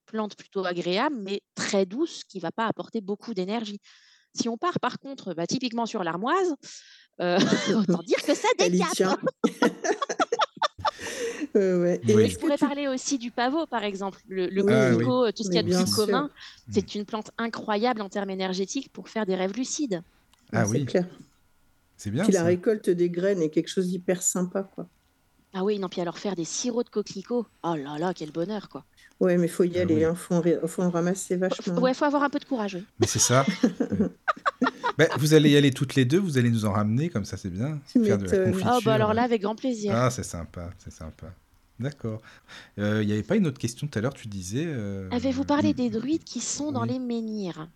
plante 0.05 0.35
plutôt 0.35 0.65
agréable, 0.65 1.17
mais 1.19 1.41
très 1.55 1.85
douce, 1.85 2.23
qui 2.23 2.39
va 2.39 2.51
pas 2.51 2.67
apporter 2.67 3.01
beaucoup 3.01 3.33
d'énergie. 3.33 3.79
Si 4.33 4.47
on 4.47 4.57
part 4.57 4.79
par 4.79 4.99
contre, 4.99 5.33
bah, 5.33 5.47
typiquement 5.47 5.85
sur 5.85 6.03
l'armoise, 6.03 6.55
euh, 7.19 7.37
autant 7.75 8.01
dire 8.03 8.21
que 8.23 8.33
ça 8.33 8.47
décape. 8.57 9.19
Euh, 11.55 11.81
ouais. 11.83 12.01
Et 12.07 12.29
je 12.29 12.37
pourrais 12.39 12.57
tu... 12.57 12.65
parler 12.65 12.87
aussi 12.87 13.17
du 13.17 13.31
pavot, 13.31 13.65
par 13.65 13.83
exemple. 13.83 14.19
Le, 14.29 14.47
le 14.47 14.63
Oui, 14.63 14.71
Ah 14.73 14.95
oui. 14.95 15.05
euh, 15.05 15.31
tout 15.31 15.43
ce 15.43 15.49
qu'il 15.49 15.55
y 15.55 15.59
a 15.59 15.63
de 15.63 15.67
bien 15.67 15.83
plus 15.83 15.93
sûr. 15.93 16.05
commun, 16.05 16.29
Mm. 16.67 16.71
c'est 16.73 16.95
une 16.95 17.05
plante 17.05 17.31
incroyable 17.37 18.01
en 18.01 18.09
termes 18.09 18.29
énergétiques 18.29 18.89
pour 18.93 19.09
faire 19.09 19.25
des 19.25 19.35
rêves 19.35 19.53
lucides. 19.55 20.01
Ah 20.53 20.65
C'est 20.65 20.71
oui, 20.71 20.85
clair. 20.85 21.05
c'est 21.97 22.11
bien 22.11 22.23
Puis 22.23 22.33
la 22.33 22.43
récolte 22.43 22.89
des 22.89 23.09
graines 23.09 23.41
est 23.41 23.49
quelque 23.49 23.67
chose 23.69 23.87
d'hyper 23.87 24.21
sympa, 24.21 24.63
quoi. 24.63 24.87
Ah 25.53 25.65
oui, 25.65 25.79
non, 25.79 25.89
puis 25.89 25.99
alors 25.99 26.17
faire 26.17 26.35
des 26.37 26.45
sirops 26.45 26.85
de 26.85 26.89
coquelicots, 26.89 27.45
oh 27.63 27.75
là 27.75 27.97
là, 27.99 28.13
quel 28.13 28.31
bonheur, 28.31 28.69
quoi. 28.69 28.85
Ouais, 29.19 29.37
mais 29.37 29.49
faut 29.49 29.65
y 29.65 29.77
Ah 29.77 29.81
aller, 29.81 29.95
oui. 29.97 30.03
hein. 30.05 30.15
Faut 30.15 30.35
en, 30.35 30.41
faut 30.67 30.81
en 30.81 30.89
ramasser 30.89 31.35
Faut- 31.35 31.41
vachement. 31.41 31.79
Ouais, 31.81 31.93
faut 31.93 32.05
avoir 32.05 32.23
un 32.23 32.29
peu 32.29 32.39
de 32.39 32.45
courage, 32.45 32.75
oui. 32.75 32.85
Mais 32.99 33.07
c'est 33.07 33.19
ça. 33.19 33.45
Ben, 34.97 35.07
vous 35.17 35.33
allez 35.33 35.49
y 35.51 35.57
aller 35.57 35.71
toutes 35.71 35.95
les 35.95 36.03
deux, 36.05 36.19
vous 36.19 36.37
allez 36.37 36.49
nous 36.51 36.65
en 36.65 36.73
ramener, 36.73 37.09
comme 37.09 37.23
ça 37.25 37.37
c'est 37.37 37.49
bien. 37.49 37.79
Faire 37.87 38.17
de 38.17 38.25
la 38.29 38.45
confiture. 38.45 38.73
Oh, 38.75 38.79
bah 38.85 38.93
alors 38.93 39.13
là, 39.13 39.23
avec 39.23 39.41
grand 39.41 39.55
plaisir. 39.55 39.93
Ah, 39.95 40.09
c'est 40.11 40.23
sympa, 40.23 40.69
c'est 40.77 40.91
sympa. 40.93 41.27
D'accord. 41.79 42.21
Euh, 42.77 43.01
Il 43.01 43.07
n'y 43.07 43.13
avait 43.13 43.23
pas 43.23 43.37
une 43.37 43.47
autre 43.47 43.57
question 43.57 43.87
tout 43.87 43.97
à 43.97 44.01
l'heure, 44.01 44.13
tu 44.13 44.27
disais. 44.27 44.65
euh, 44.67 45.07
Avez-vous 45.11 45.45
parlé 45.45 45.73
des 45.73 45.89
druides 45.89 46.23
qui 46.25 46.39
sont 46.41 46.71
dans 46.71 46.83
les 46.83 46.99
menhirs? 46.99 47.67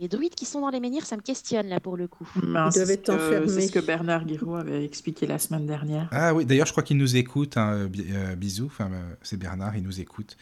Les 0.00 0.06
druides 0.06 0.36
qui 0.36 0.44
sont 0.44 0.60
dans 0.60 0.68
les 0.70 0.78
menhirs, 0.78 1.04
ça 1.06 1.16
me 1.16 1.22
questionne 1.22 1.66
là 1.66 1.80
pour 1.80 1.96
le 1.96 2.06
coup. 2.06 2.28
Ils 2.36 2.42
c'est 2.42 2.52
doivent 2.52 2.72
ce 2.86 2.92
être 2.92 3.06
que- 3.06 3.12
enfermés. 3.12 3.48
C'est 3.48 3.66
ce 3.66 3.72
que 3.72 3.80
Bernard 3.80 4.24
Guiraud 4.26 4.54
avait 4.54 4.84
expliqué 4.84 5.26
la 5.26 5.40
semaine 5.40 5.66
dernière. 5.66 6.08
Ah 6.12 6.32
oui, 6.34 6.44
d'ailleurs, 6.44 6.66
je 6.66 6.72
crois 6.72 6.84
qu'il 6.84 6.98
nous 6.98 7.16
écoute. 7.16 7.56
Hein, 7.56 7.72
euh, 7.72 7.88
bi- 7.88 8.06
euh, 8.12 8.36
bisous. 8.36 8.66
Enfin, 8.66 8.90
euh, 8.92 9.12
c'est 9.22 9.38
Bernard, 9.38 9.76
il 9.76 9.82
nous 9.82 9.98
écoute. 10.00 10.36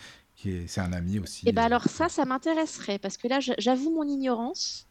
C'est 0.67 0.81
un 0.81 0.93
ami 0.93 1.19
aussi. 1.19 1.49
Et 1.49 1.53
ben 1.53 1.63
euh. 1.63 1.67
alors 1.67 1.85
ça, 1.85 2.09
ça 2.11 2.25
m'intéresserait 2.27 2.99
parce 2.99 3.17
que 3.17 3.27
là, 3.29 3.39
j'avoue 3.41 3.91
mon 3.95 4.07
ignorance. 4.07 4.87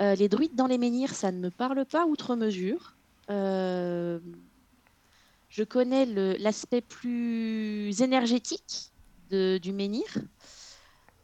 Euh, 0.00 0.14
les 0.14 0.28
druides 0.28 0.54
dans 0.54 0.66
les 0.66 0.78
menhirs, 0.78 1.14
ça 1.14 1.30
ne 1.30 1.38
me 1.38 1.50
parle 1.50 1.84
pas 1.84 2.06
outre 2.06 2.34
mesure. 2.36 2.94
Euh, 3.30 4.18
je 5.50 5.62
connais 5.62 6.06
l'aspect 6.38 6.80
plus 6.80 8.00
énergétique 8.00 8.92
de- 9.30 9.58
du 9.58 9.72
menhir. 9.72 10.06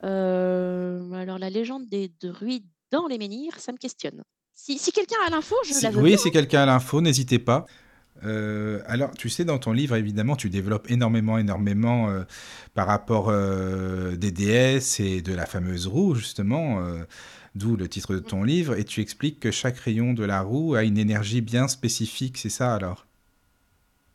Euh, 0.04 1.10
alors 1.12 1.38
la 1.38 1.50
légende 1.50 1.86
des 1.88 2.10
druides 2.20 2.64
dans 2.90 3.06
les 3.06 3.18
menhirs, 3.18 3.58
ça 3.58 3.72
me 3.72 3.78
questionne. 3.78 4.22
Si, 4.52 4.78
si 4.78 4.92
quelqu'un 4.92 5.16
a 5.26 5.30
l'info, 5.30 5.54
je 5.66 5.72
Si- 5.72 5.82
la 5.82 5.90
veux 5.90 6.02
oui, 6.02 6.10
bien. 6.10 6.18
si 6.18 6.30
quelqu'un 6.30 6.62
a 6.62 6.66
l'info, 6.66 7.00
n'hésitez 7.00 7.38
pas. 7.38 7.66
Euh, 8.24 8.80
alors, 8.86 9.10
tu 9.12 9.28
sais, 9.28 9.44
dans 9.44 9.58
ton 9.58 9.72
livre, 9.72 9.94
évidemment, 9.96 10.36
tu 10.36 10.48
développes 10.48 10.90
énormément, 10.90 11.36
énormément 11.36 12.08
euh, 12.08 12.22
par 12.72 12.86
rapport 12.86 13.28
euh, 13.28 14.16
des 14.16 14.30
déesses 14.30 15.00
et 15.00 15.20
de 15.20 15.34
la 15.34 15.44
fameuse 15.44 15.86
roue, 15.86 16.14
justement, 16.14 16.80
d'où 17.56 17.76
le 17.76 17.88
titre 17.88 18.14
de 18.14 18.20
ton 18.20 18.42
livre, 18.44 18.74
et 18.76 18.84
tu 18.84 19.00
expliques 19.00 19.40
que 19.40 19.50
chaque 19.50 19.78
rayon 19.78 20.12
de 20.14 20.24
la 20.24 20.42
roue 20.42 20.74
a 20.74 20.84
une 20.84 20.98
énergie 20.98 21.40
bien 21.40 21.68
spécifique, 21.68 22.38
c'est 22.38 22.50
ça 22.50 22.74
alors? 22.74 23.06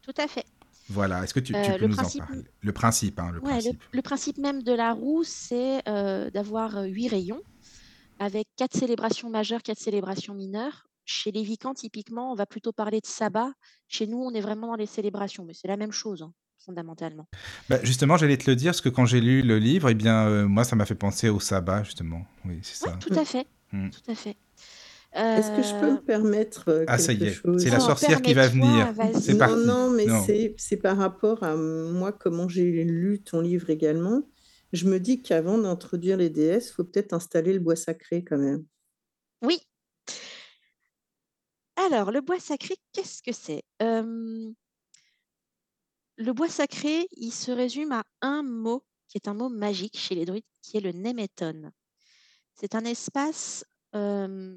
Tout 0.01 0.13
à 0.17 0.27
fait. 0.27 0.45
Voilà, 0.89 1.23
est-ce 1.23 1.33
que 1.33 1.39
tu, 1.39 1.53
tu 1.53 1.59
Euh, 1.59 1.77
peux 1.77 1.85
nous 1.87 1.95
principe- 1.95 2.21
en 2.23 2.25
parler 2.27 2.43
Le 2.61 2.71
principe, 2.73 3.19
hein, 3.19 3.31
le 3.31 3.39
Ouais, 3.39 3.55
le, 3.55 3.59
principe. 3.61 3.83
le 3.93 4.01
principe 4.01 4.37
même 4.37 4.63
de 4.63 4.73
la 4.73 4.93
roue, 4.93 5.23
c'est 5.23 5.87
euh, 5.87 6.29
d'avoir 6.31 6.77
euh, 6.77 6.85
huit 6.85 7.07
rayons 7.07 7.41
avec 8.19 8.47
quatre 8.57 8.77
célébrations 8.77 9.29
majeures, 9.29 9.63
quatre 9.63 9.79
célébrations 9.79 10.33
mineures. 10.33 10.87
Chez 11.05 11.31
les 11.31 11.43
Vicans, 11.43 11.73
typiquement, 11.73 12.31
on 12.31 12.35
va 12.35 12.45
plutôt 12.45 12.71
parler 12.73 12.99
de 13.01 13.07
sabbat. 13.07 13.51
Chez 13.87 14.05
nous, 14.07 14.19
on 14.19 14.31
est 14.33 14.41
vraiment 14.41 14.67
dans 14.67 14.75
les 14.75 14.85
célébrations, 14.85 15.45
mais 15.45 15.53
c'est 15.53 15.67
la 15.67 15.77
même 15.77 15.91
chose, 15.91 16.21
hein, 16.21 16.33
fondamentalement. 16.65 17.27
Bah, 17.69 17.79
justement, 17.83 18.17
j'allais 18.17 18.37
te 18.37 18.49
le 18.49 18.55
dire, 18.55 18.71
parce 18.71 18.81
que 18.81 18.89
quand 18.89 19.05
j'ai 19.05 19.21
lu 19.21 19.41
le 19.41 19.57
livre, 19.59 19.89
eh 19.89 19.93
bien, 19.93 20.27
euh, 20.27 20.47
moi, 20.47 20.63
ça 20.63 20.75
m'a 20.75 20.85
fait 20.85 20.95
penser 20.95 21.29
au 21.29 21.39
sabbat, 21.39 21.83
justement. 21.83 22.25
Oui, 22.45 22.59
c'est 22.63 22.75
ça. 22.85 22.91
tout 22.99 23.13
à 23.13 23.25
fait. 23.25 23.45
Mm. 23.71 23.89
Tout 23.89 24.11
à 24.11 24.15
fait. 24.15 24.35
Est-ce 25.13 25.51
que 25.51 25.61
je 25.63 25.79
peux 25.81 25.89
Euh, 25.89 25.93
me 25.95 26.01
permettre 26.01 26.69
euh, 26.69 26.85
Ah, 26.87 26.97
ça 26.97 27.11
y 27.11 27.17
quelque 27.19 27.55
est, 27.55 27.59
c'est 27.59 27.69
la 27.69 27.77
Oh, 27.79 27.81
sorcière 27.81 28.21
qui 28.21 28.33
va 28.33 28.47
venir. 28.47 28.93
C'est 29.19 29.33
non, 29.33 29.39
parti. 29.39 29.65
non, 29.65 29.89
mais 29.89 30.05
Non. 30.05 30.23
c'est 30.25 30.55
c'est 30.57 30.77
par 30.77 30.95
rapport 30.97 31.43
à 31.43 31.57
moi, 31.57 32.13
comment 32.13 32.47
j'ai 32.47 32.63
lu 32.85 33.21
ton 33.21 33.41
livre 33.41 33.69
également. 33.69 34.21
Je 34.71 34.85
me 34.87 35.01
dis 35.01 35.21
qu'avant 35.21 35.57
d'introduire 35.57 36.15
les 36.15 36.29
déesses, 36.29 36.69
il 36.69 36.73
faut 36.75 36.85
peut-être 36.85 37.11
installer 37.11 37.51
le 37.51 37.59
bois 37.59 37.75
sacré 37.75 38.23
quand 38.23 38.37
même. 38.37 38.63
Oui. 39.41 39.59
Alors, 41.75 42.11
le 42.11 42.21
bois 42.21 42.39
sacré, 42.39 42.75
qu'est-ce 42.93 43.21
que 43.21 43.33
c'est? 43.33 43.63
Euh, 43.81 44.49
Le 46.21 46.33
bois 46.33 46.49
sacré, 46.49 47.07
il 47.17 47.31
se 47.31 47.51
résume 47.51 47.93
à 47.93 48.03
un 48.21 48.43
mot, 48.43 48.85
qui 49.07 49.17
est 49.17 49.27
un 49.27 49.33
mot 49.33 49.49
magique 49.49 49.97
chez 49.97 50.13
les 50.13 50.23
druides, 50.23 50.45
qui 50.61 50.77
est 50.77 50.79
le 50.79 50.91
néméton. 50.91 51.71
C'est 52.53 52.75
un 52.75 52.85
espace 52.85 53.65
euh, 53.95 54.55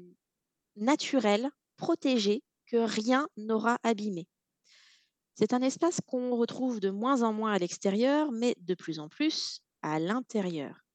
naturel, 0.75 1.49
protégé, 1.75 2.43
que 2.67 2.77
rien 2.77 3.27
n'aura 3.35 3.79
abîmé. 3.81 4.27
C'est 5.33 5.53
un 5.53 5.63
espace 5.63 6.01
qu'on 6.05 6.35
retrouve 6.35 6.79
de 6.79 6.91
moins 6.91 7.23
en 7.23 7.33
moins 7.33 7.53
à 7.53 7.57
l'extérieur, 7.57 8.31
mais 8.31 8.55
de 8.59 8.75
plus 8.75 8.99
en 8.99 9.09
plus 9.09 9.61
à 9.81 9.97
l'intérieur. 9.97 10.85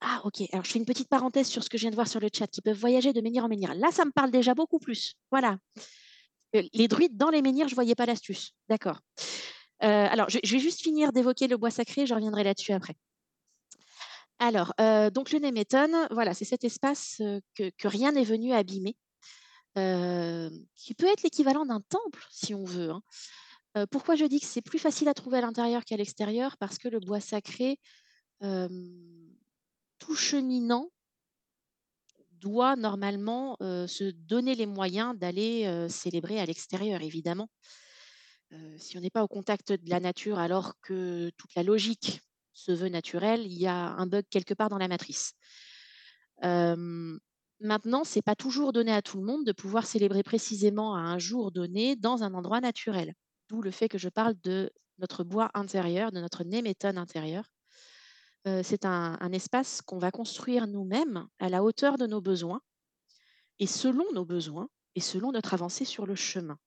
Ah, 0.00 0.20
ok. 0.22 0.42
Alors, 0.52 0.64
je 0.64 0.70
fais 0.70 0.78
une 0.78 0.84
petite 0.84 1.08
parenthèse 1.08 1.48
sur 1.48 1.64
ce 1.64 1.68
que 1.68 1.78
je 1.78 1.82
viens 1.82 1.90
de 1.90 1.96
voir 1.96 2.06
sur 2.06 2.20
le 2.20 2.28
chat, 2.32 2.46
qui 2.46 2.62
peuvent 2.62 2.78
voyager 2.78 3.12
de 3.12 3.20
menhir 3.20 3.44
en 3.44 3.48
menhir. 3.48 3.74
Là, 3.74 3.90
ça 3.90 4.04
me 4.04 4.12
parle 4.12 4.30
déjà 4.30 4.54
beaucoup 4.54 4.78
plus. 4.78 5.14
Voilà. 5.32 5.58
Euh, 6.54 6.62
Les 6.74 6.86
druides 6.86 7.16
dans 7.16 7.30
les 7.30 7.42
menhirs, 7.42 7.66
je 7.66 7.74
voyais 7.74 7.96
pas 7.96 8.06
l'astuce. 8.06 8.52
D'accord. 8.68 9.00
Euh, 9.82 10.06
alors, 10.10 10.28
je, 10.28 10.38
vais 10.38 10.58
juste 10.58 10.82
finir 10.82 11.12
d'évoquer 11.12 11.48
le 11.48 11.56
bois 11.56 11.70
sacré, 11.70 12.06
je 12.06 12.14
reviendrai 12.14 12.44
là-dessus 12.44 12.72
après. 12.72 12.96
Alors, 14.38 14.72
euh, 14.80 15.10
donc 15.10 15.32
le 15.32 15.38
néméton, 15.38 15.88
voilà, 16.10 16.34
c'est 16.34 16.44
cet 16.44 16.64
espace 16.64 17.18
euh, 17.20 17.40
que, 17.54 17.88
rien 17.88 18.12
n'est 18.12 18.24
venu 18.24 18.52
abîmer, 18.52 18.96
qui 19.74 20.94
peut 20.94 21.06
être 21.06 21.22
l'équivalent 21.22 21.64
d'un 21.64 21.80
temple, 21.80 22.26
si 22.30 22.54
on 22.54 22.64
veut. 22.64 22.90
hein. 22.90 23.02
Pourquoi 23.90 24.16
je 24.16 24.24
dis 24.24 24.40
que 24.40 24.46
c'est 24.46 24.62
plus 24.62 24.80
facile 24.80 25.08
à 25.08 25.14
trouver 25.14 25.38
à 25.38 25.42
l'intérieur 25.42 25.84
qu'à 25.84 25.96
l'extérieur? 25.96 26.56
Parce 26.58 26.76
que 26.76 26.88
le 26.88 26.98
bois 26.98 27.20
sacré, 27.20 27.78
tout 28.40 30.16
cheminant 30.16 30.90
doit 32.32 32.74
normalement 32.74 33.56
se 33.60 34.10
donner 34.10 34.56
les 34.56 34.66
moyens 34.66 35.16
d'aller 35.16 35.86
célébrer 35.88 36.40
à 36.40 36.46
l'extérieur, 36.46 37.00
évidemment. 37.00 37.48
Euh, 38.52 38.74
si 38.78 38.98
on 38.98 39.00
n'est 39.00 39.10
pas 39.10 39.22
au 39.22 39.28
contact 39.28 39.72
de 39.72 39.90
la 39.90 40.00
nature 40.00 40.38
alors 40.38 40.74
que 40.80 41.30
toute 41.36 41.54
la 41.54 41.62
logique 41.62 42.20
se 42.52 42.72
veut 42.72 42.88
naturelle, 42.88 43.42
il 43.46 43.58
y 43.58 43.66
a 43.66 43.90
un 43.90 44.06
bug 44.06 44.24
quelque 44.28 44.54
part 44.54 44.68
dans 44.68 44.78
la 44.78 44.88
matrice. 44.88 45.34
Euh, 46.42 47.18
maintenant, 47.60 48.04
c'est 48.04 48.22
pas 48.22 48.34
toujours 48.34 48.72
donné 48.72 48.92
à 48.92 49.02
tout 49.02 49.18
le 49.18 49.24
monde 49.24 49.44
de 49.44 49.52
pouvoir 49.52 49.86
célébrer 49.86 50.22
précisément 50.22 50.96
à 50.96 51.00
un 51.00 51.18
jour 51.18 51.52
donné 51.52 51.96
dans 51.96 52.22
un 52.24 52.34
endroit 52.34 52.60
naturel. 52.60 53.14
D'où 53.48 53.62
le 53.62 53.70
fait 53.70 53.88
que 53.88 53.98
je 53.98 54.08
parle 54.08 54.34
de 54.42 54.70
notre 54.98 55.24
bois 55.24 55.50
intérieur, 55.54 56.12
de 56.12 56.20
notre 56.20 56.44
némétone 56.44 56.98
intérieur. 56.98 57.44
Euh, 58.46 58.62
c'est 58.64 58.84
un 58.84 59.32
espace 59.32 59.82
qu'on 59.82 59.98
va 59.98 60.10
construire 60.10 60.66
nous-mêmes 60.66 61.26
à 61.38 61.48
la 61.48 61.62
hauteur 61.62 61.98
de 61.98 62.06
nos 62.06 62.20
besoins 62.20 62.60
et 63.58 63.66
selon 63.66 64.04
nos 64.12 64.24
besoins 64.24 64.68
et 64.94 65.00
selon 65.00 65.32
notre 65.32 65.54
avancée 65.54 65.84
sur 65.84 66.06
le 66.06 66.14
chemin. 66.14 66.58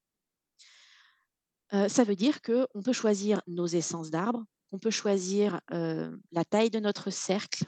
Ça 1.88 2.04
veut 2.04 2.16
dire 2.16 2.42
qu'on 2.42 2.84
peut 2.84 2.94
choisir 2.94 3.42
nos 3.48 3.66
essences 3.66 4.12
d'arbres, 4.12 4.44
qu'on 4.70 4.78
peut 4.80 4.92
choisir 4.92 5.60
la 5.70 6.46
taille 6.50 6.70
de 6.70 6.80
notre 6.80 7.10
cercle, 7.10 7.66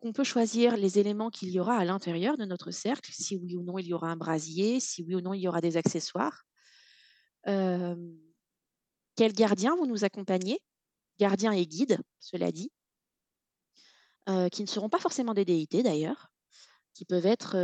qu'on 0.00 0.12
peut 0.12 0.24
choisir 0.24 0.76
les 0.76 0.98
éléments 0.98 1.30
qu'il 1.30 1.50
y 1.50 1.58
aura 1.58 1.76
à 1.76 1.84
l'intérieur 1.84 2.36
de 2.36 2.44
notre 2.44 2.70
cercle, 2.70 3.10
si 3.12 3.36
oui 3.36 3.56
ou 3.56 3.62
non 3.62 3.78
il 3.78 3.86
y 3.86 3.94
aura 3.94 4.08
un 4.08 4.16
brasier, 4.16 4.78
si 4.78 5.02
oui 5.02 5.16
ou 5.16 5.20
non 5.20 5.34
il 5.34 5.40
y 5.40 5.48
aura 5.48 5.60
des 5.60 5.76
accessoires. 5.76 6.44
Quels 7.44 7.96
gardiens 9.32 9.74
vont 9.76 9.86
nous 9.86 10.04
accompagner 10.04 10.60
Gardiens 11.18 11.52
et 11.52 11.66
guides, 11.66 11.98
cela 12.20 12.52
dit, 12.52 12.70
qui 14.52 14.62
ne 14.62 14.68
seront 14.68 14.88
pas 14.88 15.00
forcément 15.00 15.34
des 15.34 15.44
déités 15.44 15.82
d'ailleurs, 15.82 16.28
qui 16.94 17.04
peuvent 17.04 17.26
être 17.26 17.56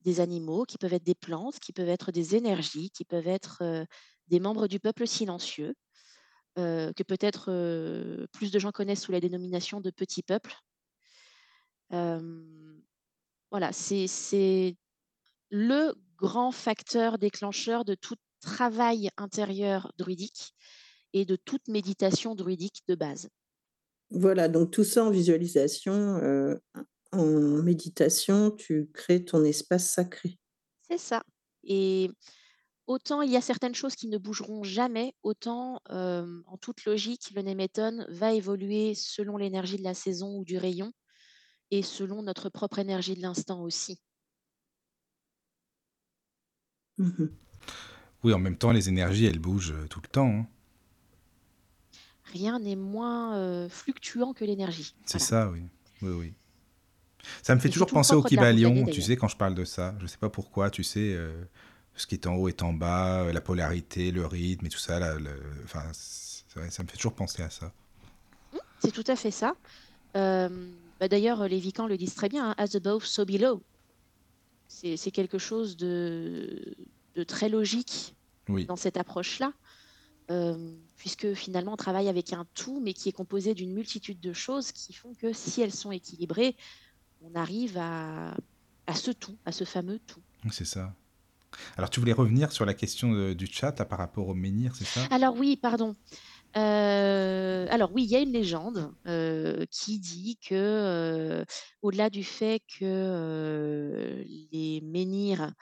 des 0.00 0.20
animaux, 0.20 0.64
qui 0.64 0.78
peuvent 0.78 0.94
être 0.94 1.04
des 1.04 1.14
plantes, 1.14 1.58
qui 1.58 1.72
peuvent 1.72 1.88
être 1.88 2.10
des 2.10 2.36
énergies, 2.36 2.90
qui 2.90 3.04
peuvent 3.04 3.28
être 3.28 3.86
des 4.28 4.40
membres 4.40 4.66
du 4.66 4.80
peuple 4.80 5.06
silencieux, 5.06 5.74
euh, 6.58 6.92
que 6.92 7.02
peut-être 7.02 7.46
euh, 7.48 8.26
plus 8.32 8.50
de 8.50 8.58
gens 8.58 8.72
connaissent 8.72 9.02
sous 9.02 9.12
la 9.12 9.20
dénomination 9.20 9.80
de 9.80 9.90
petits 9.90 10.22
peuples. 10.22 10.54
Euh, 11.92 12.42
voilà, 13.50 13.72
c'est 13.72 14.76
le 15.50 15.94
grand 16.16 16.52
facteur 16.52 17.18
déclencheur 17.18 17.84
de 17.84 17.94
tout 17.94 18.16
travail 18.40 19.08
intérieur 19.16 19.92
druidique 19.96 20.54
et 21.14 21.24
de 21.24 21.36
toute 21.36 21.68
méditation 21.68 22.34
druidique 22.34 22.82
de 22.86 22.94
base. 22.94 23.28
Voilà, 24.10 24.48
donc 24.48 24.70
tout 24.70 24.84
ça 24.84 25.04
en 25.04 25.10
visualisation, 25.10 26.60
en 27.12 27.62
méditation, 27.62 28.50
tu 28.50 28.90
crées 28.92 29.24
ton 29.24 29.44
espace 29.44 29.90
sacré. 29.90 30.38
C'est 30.88 30.98
ça. 30.98 31.22
Et 31.64 32.10
autant 32.86 33.22
il 33.22 33.30
y 33.30 33.36
a 33.36 33.40
certaines 33.40 33.74
choses 33.74 33.94
qui 33.96 34.08
ne 34.08 34.18
bougeront 34.18 34.62
jamais, 34.64 35.14
autant 35.22 35.80
euh, 35.90 36.42
en 36.46 36.56
toute 36.58 36.84
logique, 36.84 37.30
le 37.34 37.42
néméton 37.42 38.04
va 38.08 38.32
évoluer 38.32 38.94
selon 38.94 39.36
l'énergie 39.36 39.76
de 39.78 39.82
la 39.84 39.94
saison 39.94 40.36
ou 40.38 40.44
du 40.44 40.58
rayon 40.58 40.92
et 41.72 41.82
selon 41.82 42.22
notre 42.22 42.48
propre 42.50 42.78
énergie 42.80 43.16
de 43.16 43.22
l'instant 43.22 43.62
aussi. 43.62 44.00
Mhm. 46.98 47.30
Oui, 48.24 48.32
en 48.34 48.38
même 48.40 48.56
temps, 48.58 48.72
les 48.72 48.88
énergies, 48.88 49.26
elles 49.26 49.38
bougent 49.40 49.72
euh, 49.72 49.86
tout 49.88 50.00
le 50.02 50.08
temps. 50.08 50.28
hein. 50.28 50.46
rien 52.24 52.58
n'est 52.58 52.76
moins 52.76 53.36
euh, 53.36 53.68
fluctuant 53.68 54.32
que 54.32 54.44
l'énergie. 54.44 54.94
C'est 55.04 55.18
Voilà. 55.18 55.26
ça, 55.26 55.50
oui. 55.50 55.62
Oui, 56.02 56.10
oui. 56.12 56.34
Ça 57.42 57.54
me 57.54 57.60
fait 57.60 57.68
Et 57.68 57.72
toujours 57.72 57.88
penser 57.88 58.14
au 58.14 58.22
Kybalion, 58.22 58.84
tu 58.86 59.00
sais, 59.02 59.16
quand 59.16 59.28
je 59.28 59.36
parle 59.36 59.54
de 59.54 59.64
ça. 59.64 59.94
Je 60.00 60.06
sais 60.06 60.18
pas 60.18 60.30
pourquoi, 60.30 60.70
tu 60.70 60.82
sais, 60.82 61.14
euh, 61.14 61.44
ce 61.96 62.06
qui 62.06 62.14
est 62.14 62.26
en 62.26 62.34
haut 62.36 62.48
est 62.48 62.62
en 62.62 62.72
bas, 62.72 63.22
euh, 63.24 63.32
la 63.32 63.40
polarité, 63.40 64.10
le 64.10 64.26
rythme 64.26 64.66
et 64.66 64.68
tout 64.70 64.78
ça. 64.78 64.98
là, 64.98 65.14
le- 65.18 65.42
Enfin, 65.64 65.84
vrai, 66.56 66.70
ça 66.70 66.82
me 66.82 66.88
fait 66.88 66.96
toujours 66.96 67.14
penser 67.14 67.42
à 67.42 67.50
ça. 67.50 67.72
C'est 68.80 68.92
tout 68.92 69.04
à 69.06 69.16
fait 69.16 69.30
ça. 69.30 69.54
Euh, 70.16 70.70
bah 71.00 71.08
d'ailleurs, 71.08 71.46
les 71.48 71.58
Vicans 71.58 71.86
le 71.86 71.96
disent 71.96 72.14
très 72.14 72.28
bien, 72.28 72.50
hein, 72.50 72.54
as 72.58 72.74
above, 72.74 73.04
so 73.04 73.24
below. 73.24 73.62
C'est 74.68 74.96
c'est 74.96 75.10
quelque 75.10 75.38
chose 75.38 75.76
de, 75.76 76.74
de 77.14 77.22
très 77.24 77.48
logique 77.48 78.14
Oui, 78.48 78.64
dans 78.66 78.76
cette 78.76 78.96
approche-là, 78.96 79.52
euh, 80.30 80.72
puisque 80.96 81.34
finalement 81.34 81.74
on 81.74 81.76
travaille 81.76 82.08
avec 82.08 82.32
un 82.32 82.46
tout, 82.54 82.80
mais 82.80 82.92
qui 82.94 83.08
est 83.08 83.12
composé 83.12 83.54
d'une 83.54 83.72
multitude 83.72 84.18
de 84.20 84.32
choses 84.32 84.72
qui 84.72 84.92
font 84.92 85.14
que 85.14 85.32
si 85.32 85.60
elles 85.62 85.74
sont 85.74 85.92
équilibrées, 85.92 86.56
on 87.22 87.34
arrive 87.34 87.76
à, 87.78 88.34
à 88.86 88.94
ce 88.94 89.10
tout, 89.10 89.36
à 89.44 89.52
ce 89.52 89.64
fameux 89.64 89.98
tout. 90.06 90.20
c'est 90.50 90.64
ça. 90.64 90.94
Alors, 91.76 91.90
tu 91.90 92.00
voulais 92.00 92.12
revenir 92.12 92.52
sur 92.52 92.64
la 92.64 92.74
question 92.74 93.12
de- 93.12 93.32
du 93.34 93.46
chat 93.46 93.78
là, 93.78 93.84
par 93.84 93.98
rapport 93.98 94.28
au 94.28 94.34
menhir, 94.34 94.74
c'est 94.76 94.84
ça? 94.84 95.10
Alors 95.10 95.36
oui, 95.36 95.56
pardon. 95.56 95.94
Euh, 96.56 97.66
alors 97.70 97.92
oui, 97.94 98.04
il 98.04 98.10
y 98.10 98.16
a 98.16 98.20
une 98.20 98.32
légende 98.32 98.92
euh, 99.06 99.64
qui 99.70 99.98
dit 100.00 100.38
que, 100.38 100.54
euh, 100.54 101.44
au-delà 101.82 102.10
du 102.10 102.24
fait 102.24 102.60
que 102.60 102.84
euh, 102.84 104.24
les 104.52 104.80
menhirs 104.82 105.52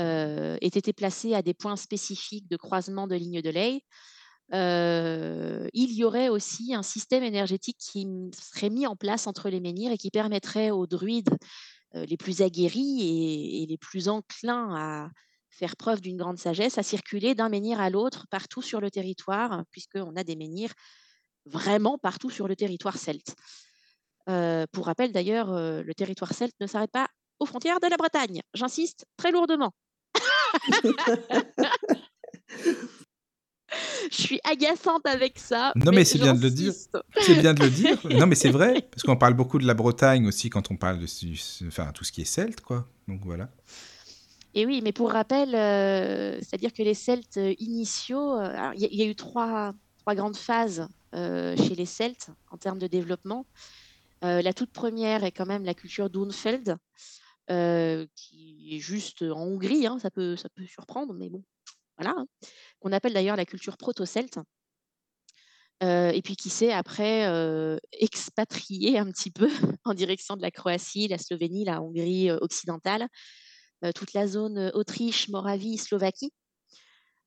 euh, 0.00 0.58
aient 0.60 0.66
été 0.68 0.92
placés 0.92 1.34
à 1.34 1.42
des 1.42 1.54
points 1.54 1.76
spécifiques 1.76 2.48
de 2.48 2.56
croisement 2.56 3.06
de 3.06 3.16
lignes 3.16 3.42
de 3.42 3.50
ley, 3.50 3.82
euh, 4.54 5.68
il 5.74 5.92
y 5.92 6.04
aurait 6.04 6.28
aussi 6.28 6.74
un 6.74 6.82
système 6.82 7.22
énergétique 7.22 7.78
qui 7.78 8.06
serait 8.34 8.70
mis 8.70 8.86
en 8.86 8.96
place 8.96 9.26
entre 9.26 9.48
les 9.50 9.60
menhirs 9.60 9.92
et 9.92 9.98
qui 9.98 10.10
permettrait 10.10 10.70
aux 10.70 10.86
druides 10.86 11.30
euh, 11.30 11.36
les 11.94 12.16
plus 12.16 12.42
aguerris 12.42 13.00
et, 13.00 13.62
et 13.62 13.66
les 13.66 13.78
plus 13.78 14.08
enclins 14.08 14.74
à 14.74 15.10
faire 15.50 15.76
preuve 15.76 16.00
d'une 16.00 16.16
grande 16.16 16.38
sagesse, 16.38 16.78
à 16.78 16.82
circuler 16.82 17.34
d'un 17.34 17.48
menhir 17.48 17.80
à 17.80 17.90
l'autre 17.90 18.26
partout 18.30 18.62
sur 18.62 18.80
le 18.80 18.90
territoire, 18.90 19.64
puisqu'on 19.70 20.16
a 20.16 20.24
des 20.24 20.36
menhirs 20.36 20.72
vraiment 21.46 21.98
partout 21.98 22.30
sur 22.30 22.48
le 22.48 22.56
territoire 22.56 22.96
celte. 22.96 23.34
Euh, 24.28 24.66
pour 24.72 24.86
rappel, 24.86 25.12
d'ailleurs, 25.12 25.52
euh, 25.52 25.82
le 25.82 25.94
territoire 25.94 26.32
celte 26.32 26.54
ne 26.60 26.66
s'arrête 26.66 26.90
pas 26.90 27.08
aux 27.38 27.46
frontières 27.46 27.80
de 27.80 27.88
la 27.88 27.96
Bretagne. 27.96 28.42
J'insiste 28.54 29.06
très 29.16 29.32
lourdement. 29.32 29.72
Je 34.10 34.16
suis 34.16 34.40
agaçante 34.44 35.06
avec 35.06 35.38
ça. 35.38 35.72
Non, 35.76 35.92
mais 35.92 36.04
c'est 36.04 36.18
bien 36.18 36.34
de 36.34 36.42
le 36.42 36.50
dire. 36.50 36.72
C'est 37.20 37.34
bien 37.40 37.54
de 37.54 37.62
le 37.62 37.70
dire. 37.70 37.98
Non, 38.10 38.26
mais 38.26 38.34
c'est 38.34 38.50
vrai, 38.50 38.82
parce 38.90 39.02
qu'on 39.04 39.16
parle 39.16 39.34
beaucoup 39.34 39.58
de 39.58 39.66
la 39.66 39.74
Bretagne 39.74 40.26
aussi 40.26 40.50
quand 40.50 40.70
on 40.70 40.76
parle 40.76 40.98
de 40.98 41.06
enfin, 41.68 41.92
tout 41.92 42.04
ce 42.04 42.12
qui 42.12 42.22
est 42.22 42.24
celte, 42.24 42.60
quoi. 42.60 42.86
Donc 43.08 43.20
voilà. 43.24 43.48
Et 44.54 44.66
oui, 44.66 44.80
mais 44.82 44.92
pour 44.92 45.12
rappel, 45.12 45.54
euh, 45.54 46.36
c'est-à-dire 46.40 46.72
que 46.72 46.82
les 46.82 46.94
Celtes 46.94 47.38
initiaux, 47.60 48.36
euh, 48.40 48.72
il 48.74 48.80
y, 48.80 48.84
a- 48.84 48.88
il 48.90 48.98
y 48.98 49.02
a 49.02 49.06
eu 49.06 49.14
trois, 49.14 49.72
trois 49.98 50.16
grandes 50.16 50.36
phases 50.36 50.88
euh, 51.14 51.56
chez 51.56 51.76
les 51.76 51.86
Celtes 51.86 52.30
en 52.50 52.56
termes 52.56 52.80
de 52.80 52.88
développement. 52.88 53.46
Euh, 54.24 54.42
la 54.42 54.52
toute 54.52 54.72
première 54.72 55.22
est 55.22 55.30
quand 55.30 55.46
même 55.46 55.64
la 55.64 55.74
culture 55.74 56.10
d'Unfeld, 56.10 56.76
qui 58.16 58.68
est 58.72 58.78
juste 58.80 59.22
en 59.22 59.42
Hongrie, 59.42 59.86
hein, 59.86 59.98
ça 60.00 60.10
peut, 60.10 60.36
ça 60.36 60.48
peut 60.48 60.64
surprendre, 60.66 61.14
mais 61.14 61.28
bon, 61.28 61.42
hein, 62.06 62.26
qu'on 62.80 62.92
appelle 62.92 63.12
d'ailleurs 63.12 63.36
la 63.36 63.46
culture 63.46 63.76
proto-celte. 63.76 64.38
Euh, 65.82 66.10
et 66.10 66.20
puis 66.20 66.36
qui 66.36 66.50
s'est 66.50 66.72
après 66.72 67.26
euh, 67.26 67.78
expatrié 67.92 68.98
un 68.98 69.06
petit 69.10 69.30
peu 69.30 69.48
en 69.84 69.94
direction 69.94 70.36
de 70.36 70.42
la 70.42 70.50
Croatie, 70.50 71.08
la 71.08 71.16
Slovénie, 71.16 71.64
la 71.64 71.80
Hongrie 71.80 72.28
euh, 72.28 72.36
occidentale, 72.42 73.08
euh, 73.84 73.92
toute 73.92 74.12
la 74.12 74.26
zone 74.26 74.70
Autriche, 74.74 75.30
Moravie, 75.30 75.78
Slovaquie, 75.78 76.32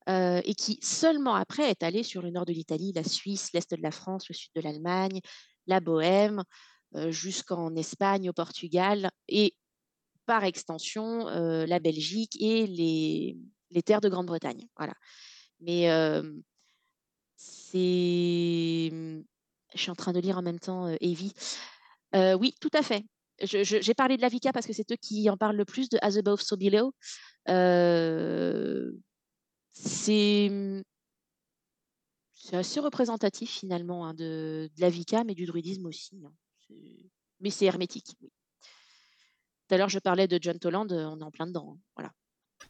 et 0.06 0.54
qui 0.56 0.80
seulement 0.82 1.34
après 1.34 1.70
est 1.70 1.82
allé 1.82 2.04
sur 2.04 2.22
le 2.22 2.30
nord 2.30 2.46
de 2.46 2.52
l'Italie, 2.52 2.92
la 2.94 3.06
Suisse, 3.06 3.54
l'est 3.54 3.74
de 3.74 3.82
la 3.82 3.90
France, 3.90 4.28
le 4.28 4.36
sud 4.36 4.52
de 4.54 4.60
l'Allemagne, 4.60 5.22
la 5.66 5.80
Bohème, 5.80 6.44
jusqu'en 7.08 7.74
Espagne, 7.78 8.30
au 8.30 8.34
Portugal, 8.34 9.12
et 9.30 9.56
par 10.26 10.44
extension 10.44 11.28
la 11.30 11.80
Belgique 11.80 12.36
et 12.42 12.68
les, 12.68 13.38
les 13.74 13.84
terres 13.84 14.02
de 14.02 14.10
Grande-Bretagne. 14.10 14.68
Voilà. 14.78 14.94
Mais 15.60 15.88
c'est. 17.36 18.90
Je 19.76 19.82
suis 19.82 19.92
en 19.92 19.96
train 19.96 20.14
de 20.14 20.20
lire 20.20 20.38
en 20.38 20.42
même 20.44 20.60
temps 20.60 20.88
Evie. 21.02 21.34
Oui, 22.14 22.54
tout 22.62 22.70
à 22.74 22.82
fait. 22.84 23.06
J'ai 23.42 23.94
parlé 23.94 24.16
de 24.18 24.22
la 24.22 24.30
Vika 24.30 24.54
parce 24.54 24.68
que 24.68 24.74
c'est 24.74 24.92
eux 24.92 24.98
qui 25.02 25.30
en 25.30 25.38
parlent 25.38 25.58
le 25.58 25.66
plus 25.66 25.90
de 25.90 25.98
As 26.02 26.18
Above, 26.18 26.42
So 26.42 26.56
Below. 26.56 26.94
C'est 29.72 30.84
c'est 32.34 32.58
assez 32.58 32.80
représentatif 32.82 33.50
finalement 33.52 34.06
hein, 34.06 34.14
de, 34.14 34.70
de 34.76 34.82
la 34.82 35.24
mais 35.24 35.34
du 35.34 35.46
druidisme 35.46 35.86
aussi. 35.86 36.22
hein. 36.26 36.34
Mais 37.40 37.50
c'est 37.50 37.66
hermétique. 37.66 38.18
Tout 38.20 39.74
à 39.74 39.78
l'heure, 39.78 39.88
je 39.90 40.00
parlais 40.00 40.28
de 40.28 40.38
John 40.42 40.60
Toland, 40.60 40.88
on 40.92 41.20
est 41.20 41.24
en 41.24 41.32
plein 41.32 41.48
dedans. 41.48 41.76
hein. 41.76 41.80
Voilà. 41.96 42.12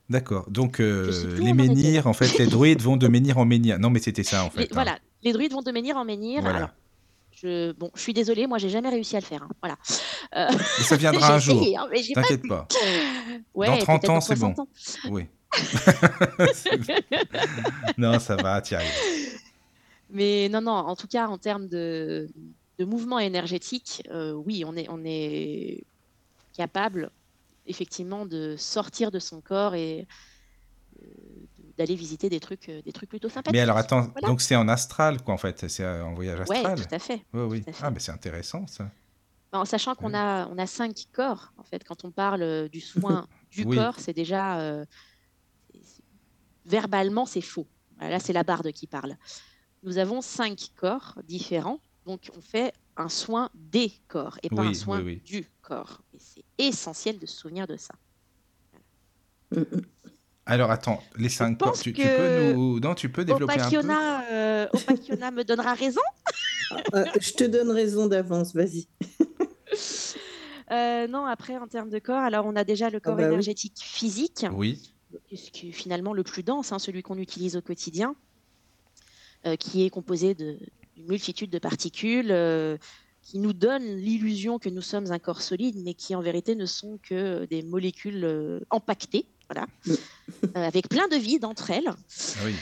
D'accord. 0.09 0.49
Donc, 0.49 0.79
euh, 0.79 1.11
les 1.39 1.53
menhirs, 1.53 2.07
en 2.07 2.13
fait, 2.13 2.37
les 2.37 2.45
druides 2.47 2.81
vont 2.81 2.97
de 2.97 3.07
menhir 3.07 3.37
en 3.37 3.45
menhir. 3.45 3.79
Non, 3.79 3.89
mais 3.89 3.99
c'était 3.99 4.23
ça, 4.23 4.43
en 4.43 4.49
fait. 4.49 4.59
Les- 4.61 4.65
hein. 4.65 4.69
Voilà, 4.73 4.99
les 5.23 5.31
druides 5.33 5.53
vont 5.53 5.61
de 5.61 5.71
menhir 5.71 5.95
en 5.97 6.05
menhir. 6.05 6.41
Voilà. 6.41 6.57
Alors, 6.57 6.69
je, 7.31 7.71
bon, 7.71 7.89
je 7.95 8.01
suis 8.01 8.13
désolée, 8.13 8.45
moi, 8.47 8.57
j'ai 8.57 8.69
jamais 8.69 8.89
réussi 8.89 9.15
à 9.15 9.19
le 9.19 9.25
faire. 9.25 9.43
hein. 9.43 9.49
Voilà. 9.61 9.77
Euh, 10.35 10.57
ça 10.83 10.97
viendra 10.97 11.33
un 11.35 11.39
jour. 11.39 11.61
hein, 11.77 11.87
pas 12.13 12.21
T'inquiète 12.21 12.47
pas. 12.47 12.67
Ouais, 13.55 13.67
Dans 13.67 13.77
30 13.77 14.01
peut-être 14.01 14.09
ans, 14.11 14.21
c'est 14.21 14.35
bon. 14.39 14.53
60 14.55 14.59
ans. 14.59 14.67
Oui. 15.11 15.25
non, 17.97 18.19
ça 18.19 18.35
va, 18.35 18.53
arrives. 18.55 19.39
Mais 20.09 20.49
non, 20.49 20.61
non, 20.61 20.71
en 20.71 20.95
tout 20.95 21.07
cas, 21.07 21.27
en 21.27 21.37
termes 21.37 21.67
de, 21.67 22.29
de 22.79 22.85
mouvement 22.85 23.19
énergétique, 23.19 24.03
euh, 24.11 24.33
oui, 24.33 24.63
on 24.67 24.75
est, 24.75 24.87
on 24.89 25.01
est 25.05 25.83
capable, 26.55 27.09
effectivement, 27.65 28.25
de 28.25 28.55
sortir 28.57 29.11
de 29.11 29.19
son 29.19 29.41
corps 29.41 29.75
et 29.75 30.07
euh, 31.01 31.05
d'aller 31.77 31.95
visiter 31.95 32.29
des 32.29 32.39
trucs, 32.39 32.69
euh, 32.69 32.81
des 32.81 32.91
trucs 32.91 33.09
plutôt 33.09 33.29
sympathiques. 33.29 33.53
Mais 33.53 33.59
alors, 33.61 33.77
attends, 33.77 34.09
Voilà. 34.11 34.27
donc 34.27 34.41
c'est 34.41 34.55
en 34.55 34.67
astral, 34.67 35.21
quoi, 35.23 35.33
en 35.33 35.37
fait. 35.37 35.67
C'est 35.69 35.83
euh, 35.83 36.05
en 36.05 36.13
voyage 36.13 36.39
astral. 36.41 36.87
tout 36.87 36.95
à 36.95 36.99
fait. 36.99 37.25
Oui, 37.33 37.41
oui. 37.49 37.63
tout 37.63 37.69
à 37.69 37.73
fait. 37.73 37.83
Ah, 37.85 37.91
mais 37.91 37.99
c'est 37.99 38.11
intéressant, 38.11 38.67
ça. 38.67 38.91
En 39.51 39.65
sachant 39.65 39.93
qu'on 39.95 40.07
Oui. 40.09 40.15
a, 40.15 40.47
on 40.51 40.57
a 40.57 40.65
cinq 40.67 41.05
corps, 41.13 41.53
en 41.57 41.63
fait, 41.63 41.83
quand 41.83 42.05
on 42.05 42.11
parle 42.11 42.69
du 42.69 42.81
soin 42.81 43.27
du 43.51 43.63
Oui. 43.65 43.77
corps, 43.77 43.99
c'est 43.99 44.13
déjà 44.13 44.59
euh, 44.59 44.83
verbalement, 46.65 47.25
c'est 47.25 47.41
faux. 47.41 47.67
Là, 47.99 48.19
c'est 48.19 48.33
la 48.33 48.43
barde 48.43 48.71
qui 48.71 48.87
parle. 48.87 49.15
Nous 49.83 49.97
avons 49.97 50.21
cinq 50.21 50.69
corps 50.75 51.19
différents, 51.23 51.79
donc 52.05 52.31
on 52.35 52.41
fait 52.41 52.73
un 52.97 53.09
soin 53.09 53.49
des 53.53 53.91
corps 54.07 54.37
et 54.43 54.49
pas 54.49 54.61
Oui, 54.61 54.67
un 54.69 54.73
soin 54.73 55.01
oui. 55.01 55.21
du 55.25 55.45
corps. 55.61 56.01
Et 56.13 56.19
c'est 56.19 56.43
essentiel 56.57 57.19
de 57.19 57.25
se 57.25 57.37
souvenir 57.37 57.67
de 57.67 57.77
ça. 57.77 57.93
Alors, 60.45 60.71
attends, 60.71 61.01
les 61.15 61.29
cinq 61.29 61.57
corps, 61.57 61.77
tu, 61.79 61.93
peux 61.93 62.53
nous... 62.53 62.79
Non, 62.79 62.95
tu 62.95 63.09
peux 63.09 63.23
développer 63.23 63.53
un 63.53 63.69
peu 63.69 63.77
Opakiona, 63.77 64.31
euh, 64.31 64.67
Opakiona 64.73 65.31
me 65.31 65.43
donnera 65.43 65.73
raison. 65.73 66.01
Euh, 66.95 67.05
je 67.19 67.33
te 67.33 67.43
donne 67.43 67.69
raison 67.69 68.07
d'avance, 68.07 68.55
vas-y. 68.55 68.87
Euh, 70.71 71.07
non, 71.07 71.25
après, 71.25 71.57
en 71.57 71.67
termes 71.67 71.89
de 71.89 71.99
corps, 71.99 72.21
alors 72.21 72.45
on 72.47 72.55
a 72.55 72.63
déjà 72.63 72.89
le 72.89 72.99
corps 72.99 73.15
bah 73.15 73.23
oui. 73.23 73.27
énergétique 73.29 73.77
physique. 73.79 74.45
Oui, 74.51 74.95
qui 75.51 75.69
est 75.69 75.71
finalement 75.71 76.13
le 76.13 76.23
plus 76.23 76.41
dense, 76.41 76.71
hein, 76.71 76.79
celui 76.79 77.03
qu'on 77.03 77.17
utilise 77.17 77.55
au 77.55 77.61
quotidien, 77.61 78.15
euh, 79.45 79.55
qui 79.55 79.85
est 79.85 79.89
composé 79.89 80.33
de- 80.33 80.57
d'une 80.95 81.07
multitude 81.07 81.49
de 81.49 81.59
particules 81.59 82.31
euh, 82.31 82.77
qui 83.21 83.39
nous 83.39 83.53
donnent 83.53 83.95
l'illusion 83.95 84.59
que 84.59 84.69
nous 84.69 84.81
sommes 84.81 85.11
un 85.11 85.19
corps 85.19 85.41
solide, 85.41 85.75
mais 85.83 85.93
qui 85.93 86.15
en 86.15 86.21
vérité 86.21 86.55
ne 86.55 86.65
sont 86.65 86.99
que 87.01 87.45
des 87.45 87.63
molécules 87.63 88.25
euh, 88.25 88.59
empaquetées, 88.69 89.25
voilà, 89.49 89.67
euh, 89.87 90.47
avec 90.55 90.89
plein 90.89 91.07
de 91.07 91.15
vide 91.15 91.45
entre 91.45 91.71
elles. 91.71 91.87
ah 91.89 92.41
oui. 92.45 92.55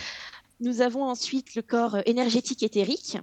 Nous 0.59 0.81
avons 0.81 1.03
ensuite 1.03 1.55
le 1.55 1.63
corps 1.63 1.95
euh, 1.95 2.01
énergétique 2.05 2.61
éthérique 2.61 3.17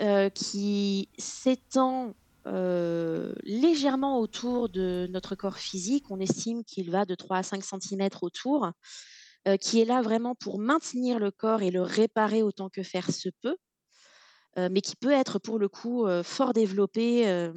euh, 0.00 0.30
qui 0.30 1.10
s'étend 1.18 2.14
euh, 2.46 3.34
légèrement 3.42 4.18
autour 4.18 4.70
de 4.70 5.06
notre 5.10 5.34
corps 5.34 5.58
physique. 5.58 6.06
On 6.10 6.20
estime 6.20 6.64
qu'il 6.64 6.90
va 6.90 7.04
de 7.04 7.14
3 7.14 7.36
à 7.36 7.42
5 7.42 7.62
cm 7.62 8.08
autour, 8.22 8.70
euh, 9.46 9.58
qui 9.58 9.80
est 9.80 9.84
là 9.84 10.00
vraiment 10.00 10.34
pour 10.34 10.58
maintenir 10.58 11.18
le 11.18 11.30
corps 11.30 11.60
et 11.60 11.70
le 11.70 11.82
réparer 11.82 12.42
autant 12.42 12.70
que 12.70 12.82
faire 12.82 13.10
se 13.10 13.28
peut, 13.42 13.50
euh, 13.50 13.56
mais 14.56 14.80
qui 14.80 14.96
peut 14.96 15.12
être 15.12 15.38
pour 15.38 15.58
le 15.58 15.68
coup 15.68 16.06
euh, 16.06 16.22
fort 16.22 16.52
développé 16.52 17.28
euh, 17.28 17.52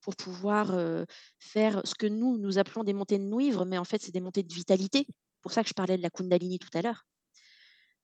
pour 0.00 0.16
pouvoir 0.16 0.72
euh, 0.72 1.04
faire 1.38 1.82
ce 1.84 1.94
que 1.94 2.06
nous, 2.06 2.38
nous 2.38 2.58
appelons 2.58 2.84
des 2.84 2.94
montées 2.94 3.18
de 3.18 3.24
nouivre, 3.24 3.64
mais 3.64 3.78
en 3.78 3.84
fait, 3.84 4.00
c'est 4.00 4.12
des 4.12 4.20
montées 4.20 4.42
de 4.42 4.52
vitalité. 4.52 5.04
C'est 5.06 5.42
pour 5.42 5.52
ça 5.52 5.62
que 5.62 5.68
je 5.68 5.74
parlais 5.74 5.96
de 5.96 6.02
la 6.02 6.10
Kundalini 6.10 6.58
tout 6.58 6.70
à 6.74 6.82
l'heure 6.82 7.04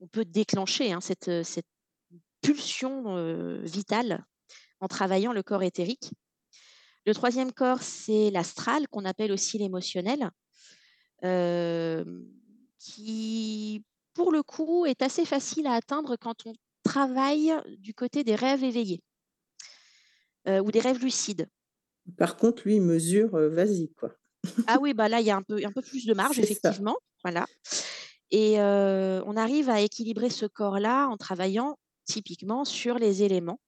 on 0.00 0.06
peut 0.06 0.24
déclencher 0.24 0.92
hein, 0.92 1.00
cette, 1.00 1.28
euh, 1.28 1.42
cette 1.42 1.66
pulsions 2.42 3.16
euh, 3.16 3.60
vitales 3.64 4.24
en 4.80 4.88
travaillant 4.88 5.32
le 5.32 5.42
corps 5.42 5.62
éthérique. 5.62 6.12
Le 7.06 7.14
troisième 7.14 7.52
corps, 7.52 7.82
c'est 7.82 8.30
l'astral, 8.30 8.88
qu'on 8.88 9.04
appelle 9.04 9.32
aussi 9.32 9.58
l'émotionnel, 9.58 10.30
euh, 11.24 12.04
qui, 12.78 13.84
pour 14.12 14.32
le 14.32 14.42
coup, 14.42 14.86
est 14.86 15.02
assez 15.02 15.24
facile 15.24 15.66
à 15.66 15.72
atteindre 15.72 16.16
quand 16.16 16.46
on 16.46 16.54
travaille 16.86 17.52
du 17.78 17.94
côté 17.94 18.24
des 18.24 18.34
rêves 18.34 18.64
éveillés 18.64 19.02
euh, 20.48 20.60
ou 20.60 20.70
des 20.70 20.80
rêves 20.80 21.02
lucides. 21.02 21.48
Par 22.16 22.36
contre, 22.36 22.62
lui, 22.64 22.76
il 22.76 22.82
mesure, 22.82 23.34
euh, 23.34 23.48
vas-y, 23.48 23.92
quoi. 23.94 24.14
Ah 24.68 24.78
oui, 24.80 24.94
bah 24.94 25.08
là, 25.08 25.20
il 25.20 25.26
y 25.26 25.30
a 25.30 25.36
un 25.36 25.42
peu, 25.42 25.60
un 25.64 25.72
peu 25.72 25.82
plus 25.82 26.06
de 26.06 26.14
marge, 26.14 26.36
ça. 26.36 26.42
effectivement. 26.42 26.96
Voilà. 27.24 27.46
Et 28.30 28.60
euh, 28.60 29.22
on 29.26 29.36
arrive 29.36 29.70
à 29.70 29.80
équilibrer 29.80 30.30
ce 30.30 30.46
corps-là 30.46 31.08
en 31.08 31.16
travaillant 31.16 31.78
typiquement 32.04 32.64
sur 32.64 32.98
les 32.98 33.22
éléments 33.22 33.60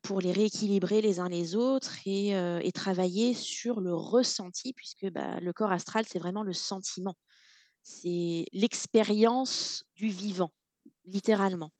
pour 0.00 0.22
les 0.22 0.32
rééquilibrer 0.32 1.02
les 1.02 1.20
uns 1.20 1.28
les 1.28 1.54
autres 1.54 1.98
et, 2.06 2.30
et 2.30 2.72
travailler 2.72 3.34
sur 3.34 3.82
le 3.82 3.94
ressenti, 3.94 4.72
puisque 4.72 5.10
bah, 5.10 5.40
le 5.40 5.52
corps 5.52 5.72
astral, 5.72 6.06
c'est 6.08 6.18
vraiment 6.18 6.42
le 6.42 6.54
sentiment. 6.54 7.14
C'est 7.82 8.46
l'expérience 8.54 9.84
du 9.94 10.08
vivant, 10.08 10.52
littéralement. 11.04 11.70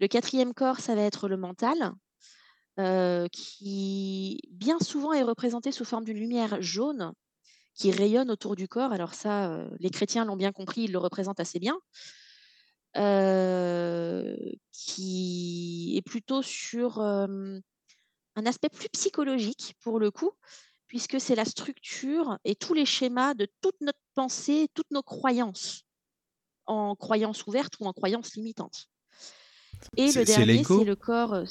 Le 0.00 0.08
quatrième 0.08 0.54
corps, 0.54 0.80
ça 0.80 0.94
va 0.94 1.02
être 1.02 1.28
le 1.28 1.36
mental, 1.36 1.92
euh, 2.78 3.28
qui 3.30 4.40
bien 4.50 4.78
souvent 4.80 5.12
est 5.12 5.22
représenté 5.22 5.72
sous 5.72 5.84
forme 5.84 6.04
d'une 6.04 6.18
lumière 6.18 6.60
jaune 6.62 7.12
qui 7.74 7.90
rayonne 7.90 8.30
autour 8.30 8.56
du 8.56 8.68
corps. 8.68 8.92
Alors 8.92 9.14
ça, 9.14 9.50
euh, 9.52 9.68
les 9.78 9.90
chrétiens 9.90 10.24
l'ont 10.24 10.36
bien 10.36 10.52
compris, 10.52 10.82
ils 10.84 10.92
le 10.92 10.98
représentent 10.98 11.40
assez 11.40 11.58
bien. 11.58 11.78
Euh, 12.96 14.36
qui 14.70 15.94
est 15.96 16.02
plutôt 16.02 16.42
sur 16.42 17.00
un 17.00 17.62
aspect 18.46 18.68
plus 18.68 18.88
psychologique 18.90 19.76
pour 19.80 19.98
le 19.98 20.10
coup, 20.10 20.32
puisque 20.86 21.20
c'est 21.20 21.34
la 21.34 21.44
structure 21.44 22.38
et 22.44 22.54
tous 22.54 22.74
les 22.74 22.84
schémas 22.86 23.34
de 23.34 23.46
toute 23.60 23.80
notre 23.80 23.98
pensée, 24.14 24.68
toutes 24.74 24.90
nos 24.90 25.02
croyances, 25.02 25.84
en 26.66 26.94
croyances 26.96 27.46
ouvertes 27.46 27.74
ou 27.80 27.86
en 27.86 27.92
croyances 27.92 28.34
limitantes. 28.34 28.88
Et 29.96 30.12
le 30.12 30.24
dernier, 30.24 30.64
c'est 30.64 30.84
le 30.84 30.96
corps. 30.96 31.34
euh, 31.34 31.44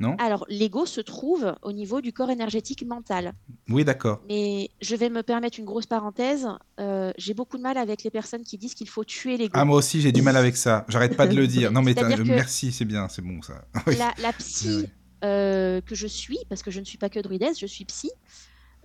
Non 0.00 0.16
Alors, 0.18 0.44
l'ego 0.48 0.84
se 0.86 1.00
trouve 1.00 1.54
au 1.62 1.72
niveau 1.72 2.00
du 2.00 2.12
corps 2.12 2.30
énergétique 2.30 2.84
mental. 2.84 3.32
Oui, 3.68 3.84
d'accord. 3.84 4.20
Mais 4.28 4.70
je 4.80 4.96
vais 4.96 5.10
me 5.10 5.22
permettre 5.22 5.58
une 5.58 5.64
grosse 5.64 5.86
parenthèse. 5.86 6.48
euh, 6.80 7.12
J'ai 7.18 7.34
beaucoup 7.34 7.56
de 7.56 7.62
mal 7.62 7.78
avec 7.78 8.02
les 8.02 8.10
personnes 8.10 8.42
qui 8.42 8.58
disent 8.58 8.74
qu'il 8.74 8.88
faut 8.88 9.04
tuer 9.04 9.36
l'ego. 9.36 9.52
Ah, 9.54 9.64
moi 9.64 9.76
aussi, 9.76 10.00
j'ai 10.00 10.12
du 10.12 10.22
mal 10.22 10.36
avec 10.36 10.56
ça. 10.56 10.84
J'arrête 10.88 11.16
pas 11.16 11.26
de 11.26 11.36
le 11.36 11.46
dire. 11.46 11.70
Non, 11.72 11.82
mais 11.82 11.94
que- 11.94 12.22
merci, 12.22 12.72
c'est 12.72 12.84
bien, 12.84 13.08
c'est 13.08 13.22
bon 13.22 13.40
ça. 13.42 13.64
La, 13.98 14.12
la 14.20 14.32
psy 14.32 14.86
euh, 15.24 15.80
que 15.80 15.94
je 15.94 16.06
suis, 16.08 16.38
parce 16.48 16.62
que 16.64 16.70
je 16.72 16.80
ne 16.80 16.84
suis 16.84 16.98
pas 16.98 17.08
que 17.08 17.20
druidesse, 17.20 17.60
je 17.60 17.66
suis 17.66 17.84
psy, 17.84 18.10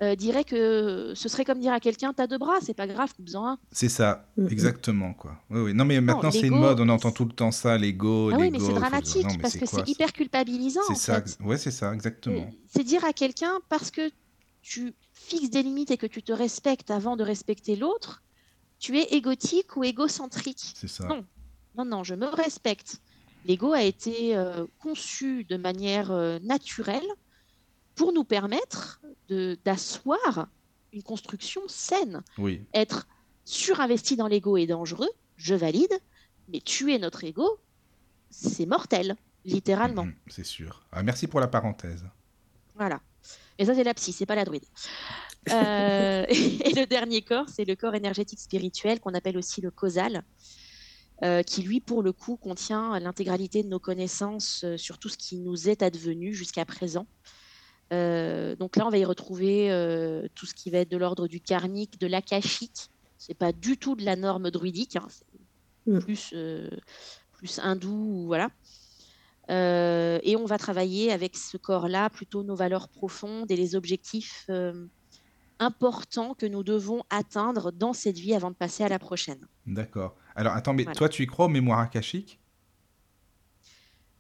euh, 0.02 0.16
dirait 0.16 0.44
que 0.44 1.14
ce 1.16 1.28
serait 1.30 1.44
comme 1.46 1.60
dire 1.60 1.74
à 1.74 1.80
quelqu'un 1.80 2.14
T'as 2.14 2.28
deux 2.28 2.38
bras, 2.38 2.56
c'est 2.62 2.74
pas 2.76 2.86
grave, 2.88 3.14
coupe-en 3.16 3.48
un. 3.48 3.60
C'est 3.72 3.90
ça, 3.90 4.28
Mhm. 4.38 4.48
exactement 4.52 5.14
quoi. 5.14 5.38
Oui, 5.50 5.62
oui. 5.62 5.74
Non, 5.74 5.86
mais 5.86 6.00
maintenant 6.02 6.32
c'est 6.32 6.42
une 6.48 6.60
mode, 6.60 6.80
on 6.80 6.90
entend 6.90 7.12
tout 7.12 7.26
le 7.26 7.32
temps 7.32 7.52
ça, 7.52 7.78
l'ego, 7.78 8.30
Ah 8.34 8.38
oui, 8.40 8.52
mais 8.52 8.60
c'est 8.60 8.74
dramatique, 8.74 9.24
Non, 9.24 9.32
mais 9.34 9.38
parce 9.42 9.58
que 9.58 9.66
c'est 9.66 9.88
hyper 9.88 10.14
culpabilisant. 10.14 10.82
C'est 10.88 10.96
ça, 10.96 11.22
fait. 11.22 11.42
ouais, 11.44 11.58
c'est 11.58 11.72
ça, 11.72 11.94
exactement. 11.94 12.42
Euh, 12.42 12.56
C'est 12.68 12.84
dire 12.84 13.04
à 13.06 13.14
quelqu'un 13.14 13.60
parce 13.70 13.90
que 13.92 14.10
tu 14.62 14.94
fixes 15.14 15.50
des 15.50 15.64
limites 15.64 15.92
et 15.92 15.98
que 15.98 16.08
tu 16.08 16.22
te 16.22 16.32
respectes 16.34 16.92
avant 16.92 17.16
de 17.16 17.24
respecter 17.24 17.76
l'autre, 17.76 18.22
tu 18.80 18.98
es 19.00 19.04
égotique 19.16 19.76
ou 19.78 19.84
égocentrique. 19.84 20.74
C'est 20.76 20.88
ça. 20.90 21.06
Non. 21.06 21.26
Non, 21.78 21.86
non, 21.86 22.04
je 22.04 22.14
me 22.16 22.26
respecte. 22.28 22.98
L'ego 23.46 23.72
a 23.74 23.82
été 23.84 24.36
euh, 24.36 24.66
conçu 24.80 25.44
de 25.46 25.58
manière 25.58 26.12
euh, 26.12 26.38
naturelle 26.44 27.06
pour 27.98 28.14
nous 28.14 28.24
permettre 28.24 29.02
d'asseoir 29.66 30.48
une 30.94 31.04
construction 31.04 31.62
saine. 31.68 32.24
Oui, 32.38 32.64
Être 32.74 33.08
surinvesti 33.44 34.16
dans 34.16 34.28
l'ego 34.28 34.56
est 34.56 34.68
dangereux, 34.68 35.10
je 35.36 35.56
valide, 35.56 35.92
mais 36.48 36.62
tuer 36.62 37.00
notre 37.00 37.26
ego, 37.26 37.60
c'est 38.30 38.66
mortel, 38.66 39.18
littéralement. 39.44 40.06
Mhm, 40.06 40.16
c'est 40.28 40.46
sûr. 40.46 40.86
Ah, 40.92 41.04
merci 41.04 41.28
pour 41.28 41.40
la 41.42 41.48
parenthèse. 41.48 42.06
Voilà. 42.76 43.02
Et 43.58 43.66
ça, 43.66 43.74
c'est 43.74 43.84
la 43.84 43.94
psy, 43.96 44.14
c'est 44.14 44.26
pas 44.26 44.36
la 44.36 44.46
druide. 44.46 44.66
Euh, 45.52 46.26
et 46.30 46.74
le 46.74 46.86
dernier 46.86 47.24
corps, 47.24 47.50
c'est 47.50 47.66
le 47.66 47.76
corps 47.76 47.96
énergétique 47.96 48.40
spirituel 48.40 49.00
qu'on 49.00 49.16
appelle 49.16 49.38
aussi 49.38 49.60
le 49.62 49.72
causal, 49.72 50.24
euh, 51.24 51.42
qui 51.42 51.64
lui, 51.64 51.80
pour 51.80 52.04
le 52.04 52.12
coup, 52.12 52.38
contient 52.38 53.00
l'intégralité 53.00 53.64
de 53.64 53.70
nos 53.70 53.80
connaissances 53.80 54.64
euh, 54.64 54.78
sur 54.78 55.00
tout 55.00 55.10
ce 55.10 55.18
qui 55.18 55.38
nous 55.38 55.68
est 55.68 55.82
advenu 55.82 56.34
jusqu'à 56.34 56.64
présent. 56.64 57.08
Euh, 57.94 58.56
donc 58.56 58.76
là, 58.76 58.86
on 58.86 58.90
va 58.90 58.98
y 58.98 59.06
retrouver 59.06 59.72
euh, 59.72 60.28
tout 60.36 60.46
ce 60.46 60.54
qui 60.54 60.70
va 60.70 60.80
être 60.80 60.92
de 60.92 60.98
l'ordre 60.98 61.28
du 61.28 61.40
karmique, 61.42 62.00
de 62.00 62.08
l'akashique. 62.08 62.90
C'est 63.18 63.34
pas 63.38 63.52
du 63.54 63.78
tout 63.78 63.96
de 63.96 64.04
la 64.06 64.16
norme 64.16 64.52
druidique, 64.52 64.96
hein, 64.98 65.08
c'est 65.10 65.26
Mm. 65.90 66.00
plus, 66.00 66.32
euh, 66.34 66.70
plus 67.32 67.60
hindou, 67.60 67.94
ou 67.94 68.26
voilà. 68.26 68.50
Euh, 69.50 70.20
et 70.24 70.36
on 70.36 70.44
va 70.44 70.58
travailler 70.58 71.14
avec 71.14 71.38
ce 71.38 71.56
corps-là 71.56 72.10
plutôt 72.10 72.44
nos 72.44 72.56
valeurs 72.56 72.90
profondes 72.90 73.50
et 73.50 73.56
les 73.56 73.76
objectifs 73.76 74.44
euh, 74.50 74.86
importants 75.60 76.34
que 76.34 76.46
nous 76.46 76.64
devons 76.64 77.04
atteindre 77.10 77.72
dans 77.72 77.94
cette 77.94 78.18
vie 78.18 78.34
avant 78.34 78.52
de 78.52 78.56
passer 78.56 78.84
à 78.84 78.90
la 78.90 79.00
prochaine. 79.00 79.48
D'accord. 79.66 80.18
Alors 80.36 80.54
attends, 80.54 80.74
mais 80.74 80.84
Voilà. 80.84 80.96
toi 80.98 81.08
tu 81.10 81.24
y 81.24 81.28
crois 81.28 81.46
aux 81.46 81.50
mémoires 81.50 81.80
akashiques 81.80 82.42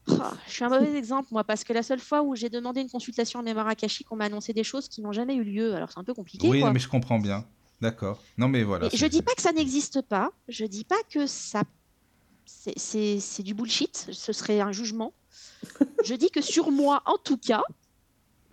Oh, 0.09 0.13
je 0.47 0.51
suis 0.53 0.63
un 0.63 0.69
mauvais 0.69 0.95
exemple, 0.97 1.29
moi, 1.31 1.43
parce 1.43 1.63
que 1.63 1.73
la 1.73 1.83
seule 1.83 1.99
fois 1.99 2.21
où 2.21 2.35
j'ai 2.35 2.49
demandé 2.49 2.81
une 2.81 2.89
consultation 2.89 3.39
en 3.39 3.43
mémoire 3.43 3.67
akashique, 3.67 4.07
on 4.11 4.15
m'a 4.15 4.25
annoncé 4.25 4.53
des 4.53 4.63
choses 4.63 4.87
qui 4.87 5.01
n'ont 5.01 5.11
jamais 5.11 5.35
eu 5.35 5.43
lieu. 5.43 5.75
Alors 5.75 5.91
c'est 5.91 5.99
un 5.99 6.03
peu 6.03 6.13
compliqué. 6.13 6.47
Oui, 6.47 6.61
quoi. 6.61 6.71
mais 6.71 6.79
je 6.79 6.87
comprends 6.87 7.19
bien. 7.19 7.45
D'accord. 7.81 8.23
Non, 8.37 8.47
mais 8.47 8.63
voilà. 8.63 8.89
Mais 8.91 8.97
je 8.97 9.05
dis 9.05 9.21
pas 9.21 9.33
que 9.35 9.41
ça 9.41 9.51
n'existe 9.51 10.01
pas. 10.01 10.31
Je 10.47 10.65
dis 10.65 10.83
pas 10.83 10.95
que 11.09 11.27
ça. 11.27 11.63
c'est- 12.45 13.43
du 13.43 13.53
bullshit. 13.53 14.07
Ce 14.11 14.33
serait 14.33 14.61
un 14.61 14.71
jugement. 14.71 15.13
je 16.03 16.15
dis 16.15 16.29
que 16.29 16.41
sur 16.41 16.71
moi, 16.71 17.03
en 17.05 17.17
tout 17.17 17.37
cas, 17.37 17.63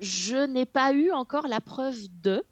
je 0.00 0.46
n'ai 0.46 0.66
pas 0.66 0.92
eu 0.92 1.10
encore 1.12 1.46
la 1.46 1.60
preuve 1.60 1.96
de. 2.22 2.42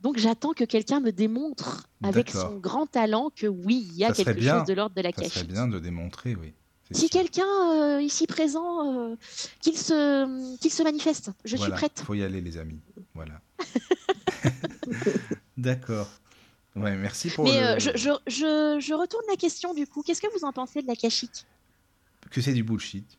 Donc 0.00 0.16
j'attends 0.16 0.52
que 0.52 0.64
quelqu'un 0.64 1.00
me 1.00 1.10
démontre 1.12 1.86
avec 2.02 2.30
son 2.30 2.56
grand 2.56 2.86
talent 2.86 3.30
que 3.34 3.46
oui, 3.46 3.86
il 3.90 3.98
y 3.98 4.04
a 4.04 4.12
quelque 4.12 4.32
bien. 4.32 4.58
chose 4.58 4.68
de 4.68 4.72
l'ordre 4.72 4.94
de 4.94 5.02
la 5.02 5.10
Ça 5.12 5.24
serait 5.24 5.44
bien 5.44 5.68
de 5.68 5.78
démontrer, 5.78 6.34
oui. 6.36 6.54
Si 6.92 7.08
quelqu'un 7.08 7.46
euh, 7.72 8.02
ici 8.02 8.26
présent, 8.26 9.10
euh, 9.10 9.16
qu'il 9.60 9.76
se, 9.78 10.56
qu'il 10.58 10.72
se 10.72 10.82
manifeste, 10.82 11.30
je 11.44 11.56
Voilà, 11.56 11.76
suis 11.76 11.86
prête. 11.86 12.02
faut 12.04 12.14
y 12.14 12.22
aller, 12.24 12.40
les 12.40 12.58
amis. 12.58 12.80
Voilà. 13.14 13.40
D'accord. 15.56 16.08
Ouais, 16.76 16.96
merci 16.96 17.30
pour 17.30 17.44
Mais 17.44 17.60
le... 17.60 17.66
euh, 17.66 17.78
je, 17.78 17.90
je, 17.96 18.10
je, 18.26 18.78
je 18.80 18.94
retourne 18.94 19.24
la 19.28 19.36
question 19.36 19.74
du 19.74 19.86
coup. 19.86 20.02
Qu'est-ce 20.02 20.20
que 20.22 20.32
vous 20.36 20.44
en 20.44 20.52
pensez 20.52 20.82
de 20.82 20.86
la 20.86 20.96
cachique 20.96 21.44
que 22.30 22.40
c'est 22.40 22.52
du 22.52 22.62
bullshit. 22.62 23.18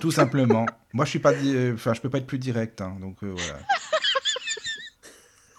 Tout 0.00 0.10
simplement. 0.12 0.64
Moi, 0.94 1.04
je 1.04 1.10
suis 1.10 1.18
pas, 1.18 1.34
di- 1.34 1.54
enfin, 1.74 1.92
je 1.92 2.00
peux 2.00 2.08
pas 2.08 2.18
être 2.18 2.26
plus 2.26 2.38
direct, 2.38 2.80
hein, 2.80 2.96
donc 3.00 3.22
euh, 3.22 3.34
voilà. 3.36 3.58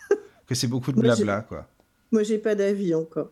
que 0.47 0.55
c'est 0.55 0.67
beaucoup 0.67 0.91
de 0.91 0.97
Moi, 0.97 1.03
blabla, 1.15 1.41
quoi. 1.41 1.67
Moi, 2.11 2.23
j'ai 2.23 2.39
pas 2.39 2.55
d'avis 2.55 2.95
encore. 2.95 3.29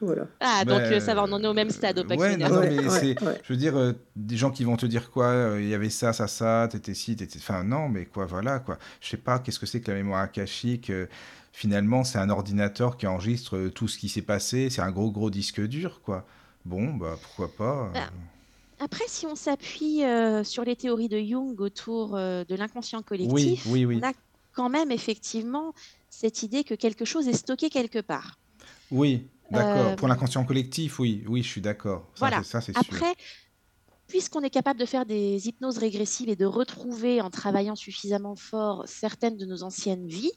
Voilà. 0.00 0.26
Ah, 0.40 0.64
donc 0.64 0.80
euh, 0.82 1.00
ça 1.00 1.14
va, 1.14 1.24
on 1.24 1.32
en 1.32 1.42
est 1.42 1.46
au 1.48 1.54
même 1.54 1.70
stade 1.70 1.98
au 1.98 2.04
pack 2.04 2.18
ouais, 2.20 2.30
lunaire. 2.32 2.50
non, 2.50 2.60
Ouais, 2.60 2.70
mais 2.70 2.88
ouais, 2.88 3.00
c'est, 3.00 3.22
ouais. 3.22 3.40
je 3.42 3.52
veux 3.52 3.58
dire, 3.58 3.76
euh, 3.76 3.92
des 4.14 4.36
gens 4.36 4.50
qui 4.52 4.62
vont 4.64 4.76
te 4.76 4.86
dire 4.86 5.10
quoi, 5.10 5.26
euh, 5.26 5.60
il 5.60 5.68
y 5.68 5.74
avait 5.74 5.90
ça, 5.90 6.12
ça, 6.12 6.28
ça, 6.28 6.68
t'étais 6.70 6.94
ci, 6.94 7.16
t'étais, 7.16 7.38
enfin 7.38 7.64
non, 7.64 7.88
mais 7.88 8.04
quoi, 8.06 8.24
voilà, 8.26 8.60
quoi. 8.60 8.78
Je 9.00 9.08
sais 9.08 9.16
pas, 9.16 9.38
qu'est-ce 9.40 9.58
que 9.58 9.66
c'est 9.66 9.80
que 9.80 9.90
la 9.90 9.96
mémoire 9.96 10.20
akashique 10.22 10.90
euh, 10.90 11.06
Finalement, 11.52 12.04
c'est 12.04 12.18
un 12.18 12.30
ordinateur 12.30 12.96
qui 12.96 13.08
enregistre 13.08 13.56
euh, 13.56 13.70
tout 13.70 13.88
ce 13.88 13.98
qui 13.98 14.08
s'est 14.08 14.22
passé. 14.22 14.70
C'est 14.70 14.82
un 14.82 14.92
gros, 14.92 15.10
gros 15.10 15.30
disque 15.30 15.60
dur, 15.66 16.00
quoi. 16.04 16.24
Bon, 16.64 16.94
bah 16.94 17.16
pourquoi 17.20 17.48
pas. 17.56 17.86
euh, 17.86 17.90
Ah. 17.96 18.10
Après, 18.84 19.04
si 19.08 19.26
on 19.26 19.34
s'appuie 19.34 20.04
euh, 20.04 20.44
sur 20.44 20.62
les 20.62 20.76
théories 20.76 21.08
de 21.08 21.18
Jung 21.18 21.58
autour 21.60 22.14
euh, 22.14 22.44
de 22.44 22.54
l'inconscient 22.54 23.02
collectif, 23.02 23.66
oui, 23.66 23.84
oui. 23.84 23.98
on 24.00 24.06
a 24.06 24.12
quand 24.52 24.68
même 24.68 24.92
effectivement 24.92 25.74
cette 26.10 26.44
idée 26.44 26.62
que 26.62 26.74
quelque 26.74 27.04
chose 27.04 27.26
est 27.26 27.32
stocké 27.32 27.70
quelque 27.70 27.98
part. 28.00 28.38
Oui, 28.92 29.26
d'accord. 29.50 29.92
Euh, 29.92 29.96
Pour 29.96 30.08
l'inconscient 30.08 30.44
collectif, 30.44 30.98
oui, 30.98 31.24
oui, 31.28 31.42
je 31.42 31.48
suis 31.48 31.60
d'accord. 31.60 32.02
Ça, 32.14 32.18
Voilà. 32.20 32.42
c'est- 32.42 32.50
ça, 32.50 32.60
c'est 32.60 32.72
sûr. 32.72 32.80
Après, 32.80 33.14
puisqu'on 34.06 34.40
est 34.42 34.50
capable 34.50 34.80
de 34.80 34.86
faire 34.86 35.04
des 35.06 35.48
hypnoses 35.48 35.78
régressives 35.78 36.28
et 36.28 36.36
de 36.36 36.46
retrouver 36.46 37.20
en 37.20 37.30
travaillant 37.30 37.76
suffisamment 37.76 38.36
fort 38.36 38.84
certaines 38.86 39.36
de 39.36 39.44
nos 39.46 39.62
anciennes 39.62 40.06
vies, 40.06 40.32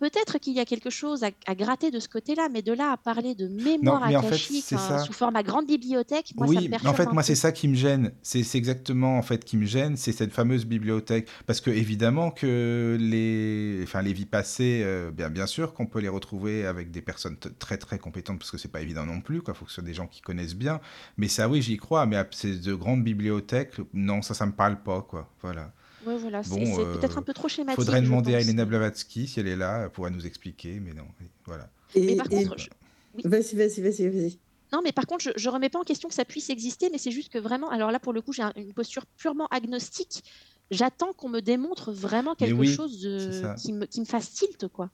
peut-être 0.00 0.38
qu'il 0.38 0.54
y 0.54 0.60
a 0.60 0.64
quelque 0.64 0.90
chose 0.90 1.22
à, 1.22 1.30
à 1.46 1.54
gratter 1.54 1.90
de 1.90 2.00
ce 2.00 2.08
côté-là, 2.08 2.48
mais 2.50 2.62
de 2.62 2.72
là 2.72 2.92
à 2.92 2.96
parler 2.96 3.34
de 3.34 3.46
mémoire 3.46 4.08
mais 4.08 4.16
en 4.16 4.22
fait, 4.22 4.28
akashique 4.28 4.72
hein, 4.72 4.78
ça. 4.78 4.98
sous 4.98 5.12
format 5.12 5.42
grande 5.42 5.66
bibliothèque, 5.66 6.32
moi, 6.34 6.46
ça 6.46 6.52
me 6.54 6.58
Oui, 6.58 6.68
mais 6.68 6.86
en 6.86 6.94
fait, 6.94 7.12
moi, 7.12 7.22
c'est 7.22 7.34
ça 7.34 7.52
qui 7.52 7.68
me 7.68 7.74
gêne. 7.74 8.12
C'est 8.22 8.54
exactement 8.54 9.18
en 9.18 9.22
fait 9.22 9.44
qui 9.44 9.56
me 9.56 9.66
gêne, 9.66 9.96
c'est 9.96 10.12
cette 10.12 10.32
fameuse 10.32 10.64
bibliothèque. 10.64 11.28
Parce 11.46 11.60
que 11.60 11.70
évidemment 11.70 12.30
que 12.30 12.96
les, 12.98 13.80
enfin, 13.84 14.02
les 14.02 14.12
vies 14.12 14.26
passées, 14.26 14.82
euh, 14.84 15.10
bien, 15.10 15.28
bien 15.28 15.46
sûr 15.46 15.74
qu'on 15.74 15.86
peut 15.86 16.00
les 16.00 16.08
retrouver 16.08 16.66
avec 16.66 16.90
des 16.90 17.02
personnes 17.02 17.36
très 17.58 17.76
très 17.76 17.98
compétentes, 17.98 18.38
parce 18.38 18.50
que 18.50 18.58
c'est 18.58 18.72
pas 18.72 18.80
évident 18.80 19.04
non 19.04 19.20
plus. 19.20 19.42
Quoi, 19.42 19.54
faut 19.54 19.66
que 19.66 19.70
ce 19.70 19.76
soit 19.76 19.84
des 19.84 19.94
gens 19.94 20.06
qui 20.06 20.22
connaissent 20.22 20.56
bien. 20.56 20.80
Mais 21.18 21.28
ça, 21.28 21.48
oui, 21.48 21.60
j'y 21.62 21.76
crois. 21.76 22.06
Mais 22.06 22.16
c'est 22.30 22.60
de 22.60 22.74
grandes 22.74 23.04
bibliothèques, 23.04 23.74
non, 23.92 24.22
ça, 24.22 24.34
ça 24.34 24.46
me 24.46 24.52
parle 24.52 24.82
pas, 24.82 25.02
quoi. 25.02 25.30
Voilà. 25.42 25.72
Ouais, 26.06 26.16
voilà, 26.16 26.42
c'est 26.42 26.50
Bon, 26.50 26.64
c'est 26.64 26.98
peut-être 26.98 27.16
euh, 27.16 27.20
un 27.20 27.22
peu 27.22 27.34
trop 27.34 27.48
schématique, 27.48 27.76
faudrait 27.76 28.00
demander 28.00 28.34
à. 28.34 28.40
Elena 28.40 28.64
Blavatsky 28.64 29.26
si 29.26 29.38
elle 29.40 29.48
est 29.48 29.56
là, 29.56 29.82
elle 29.84 29.90
pourrait 29.90 30.10
nous 30.10 30.26
expliquer. 30.26 30.80
Mais 30.80 30.92
non, 30.94 31.06
voilà. 31.44 31.68
Mais 31.94 32.12
Et, 32.12 32.16
par 32.16 32.26
et- 32.30 32.44
contre, 32.44 32.58
je- 32.58 32.68
oui. 33.14 33.22
vas-y, 33.24 33.54
vas-y, 33.56 33.80
vas-y, 33.82 34.08
vas-y. 34.08 34.38
Non, 34.72 34.80
mais 34.84 34.92
par 34.92 35.06
contre, 35.06 35.24
je, 35.24 35.30
je 35.36 35.48
remets 35.50 35.68
pas 35.68 35.80
en 35.80 35.84
question 35.84 36.08
que 36.08 36.14
ça 36.14 36.24
puisse 36.24 36.48
exister, 36.48 36.88
mais 36.90 36.98
c'est 36.98 37.10
juste 37.10 37.30
que 37.30 37.38
vraiment, 37.38 37.68
alors 37.70 37.90
là, 37.90 37.98
pour 37.98 38.12
le 38.12 38.22
coup, 38.22 38.32
j'ai 38.32 38.42
un- 38.42 38.52
une 38.56 38.72
posture 38.72 39.04
purement 39.18 39.46
agnostique. 39.48 40.22
J'attends 40.70 41.12
qu'on 41.12 41.28
me 41.28 41.40
démontre 41.40 41.90
vraiment 41.92 42.36
Mais 42.40 42.46
quelque 42.46 42.60
oui, 42.60 42.72
chose 42.72 43.00
de- 43.02 43.30
ça. 43.42 43.54
qui 43.56 43.72
me, 43.72 43.86
qui 43.86 44.00
me 44.00 44.04
fasse 44.06 44.30
tilt, 44.32 44.68
quoi. 44.68 44.90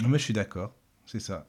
Non, 0.00 0.08
mais 0.08 0.18
je 0.18 0.24
suis 0.24 0.32
d'accord, 0.34 0.74
c'est 1.04 1.20
ça. 1.20 1.46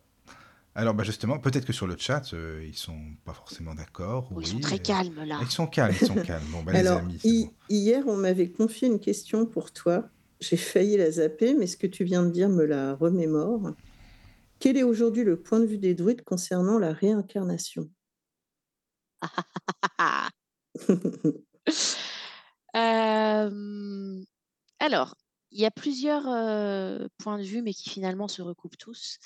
Alors, 0.77 0.93
bah 0.93 1.03
justement, 1.03 1.39
peut-être 1.39 1.65
que 1.65 1.73
sur 1.73 1.87
le 1.87 1.97
chat, 1.97 2.33
euh, 2.33 2.63
ils 2.65 2.77
sont 2.77 3.15
pas 3.25 3.33
forcément 3.33 3.73
d'accord. 3.75 4.31
Oh, 4.33 4.39
ils 4.41 4.45
oui, 4.45 4.47
sont 4.47 4.59
très 4.61 4.79
euh, 4.79 4.79
calmes, 4.79 5.23
là. 5.25 5.43
Ils 5.43 5.51
sont 5.51 5.67
calmes, 5.67 5.95
ils 5.95 5.99
sont 5.99 6.19
calmes. 6.19 6.49
Bon, 6.51 6.63
bah, 6.63 6.73
les 6.73 6.95
amis, 6.95 7.19
c'est 7.19 7.33
hi- 7.33 7.51
bon. 7.51 7.55
hier, 7.69 8.07
on 8.07 8.17
m'avait 8.17 8.51
confié 8.51 8.87
une 8.87 8.99
question 8.99 9.45
pour 9.45 9.71
toi. 9.73 10.09
J'ai 10.39 10.57
failli 10.57 10.97
la 10.97 11.11
zapper, 11.11 11.53
mais 11.55 11.67
ce 11.67 11.77
que 11.77 11.87
tu 11.87 12.03
viens 12.03 12.23
de 12.25 12.31
dire 12.31 12.49
me 12.49 12.65
la 12.65 12.95
remémore. 12.95 13.71
Quel 14.59 14.77
est 14.77 14.83
aujourd'hui 14.83 15.23
le 15.25 15.41
point 15.41 15.59
de 15.61 15.65
vue 15.67 15.79
des 15.79 15.95
druides 15.95 16.23
concernant 16.23 16.79
la 16.79 16.93
réincarnation? 16.93 17.89
Euh, 22.75 24.23
alors, 24.79 25.15
il 25.51 25.61
y 25.61 25.65
a 25.65 25.71
plusieurs 25.71 26.27
euh, 26.27 27.07
points 27.17 27.37
de 27.39 27.43
vue, 27.43 27.61
mais 27.61 27.73
qui 27.73 27.89
finalement 27.89 28.27
se 28.27 28.41
recoupent 28.41 28.77
tous. 28.77 29.19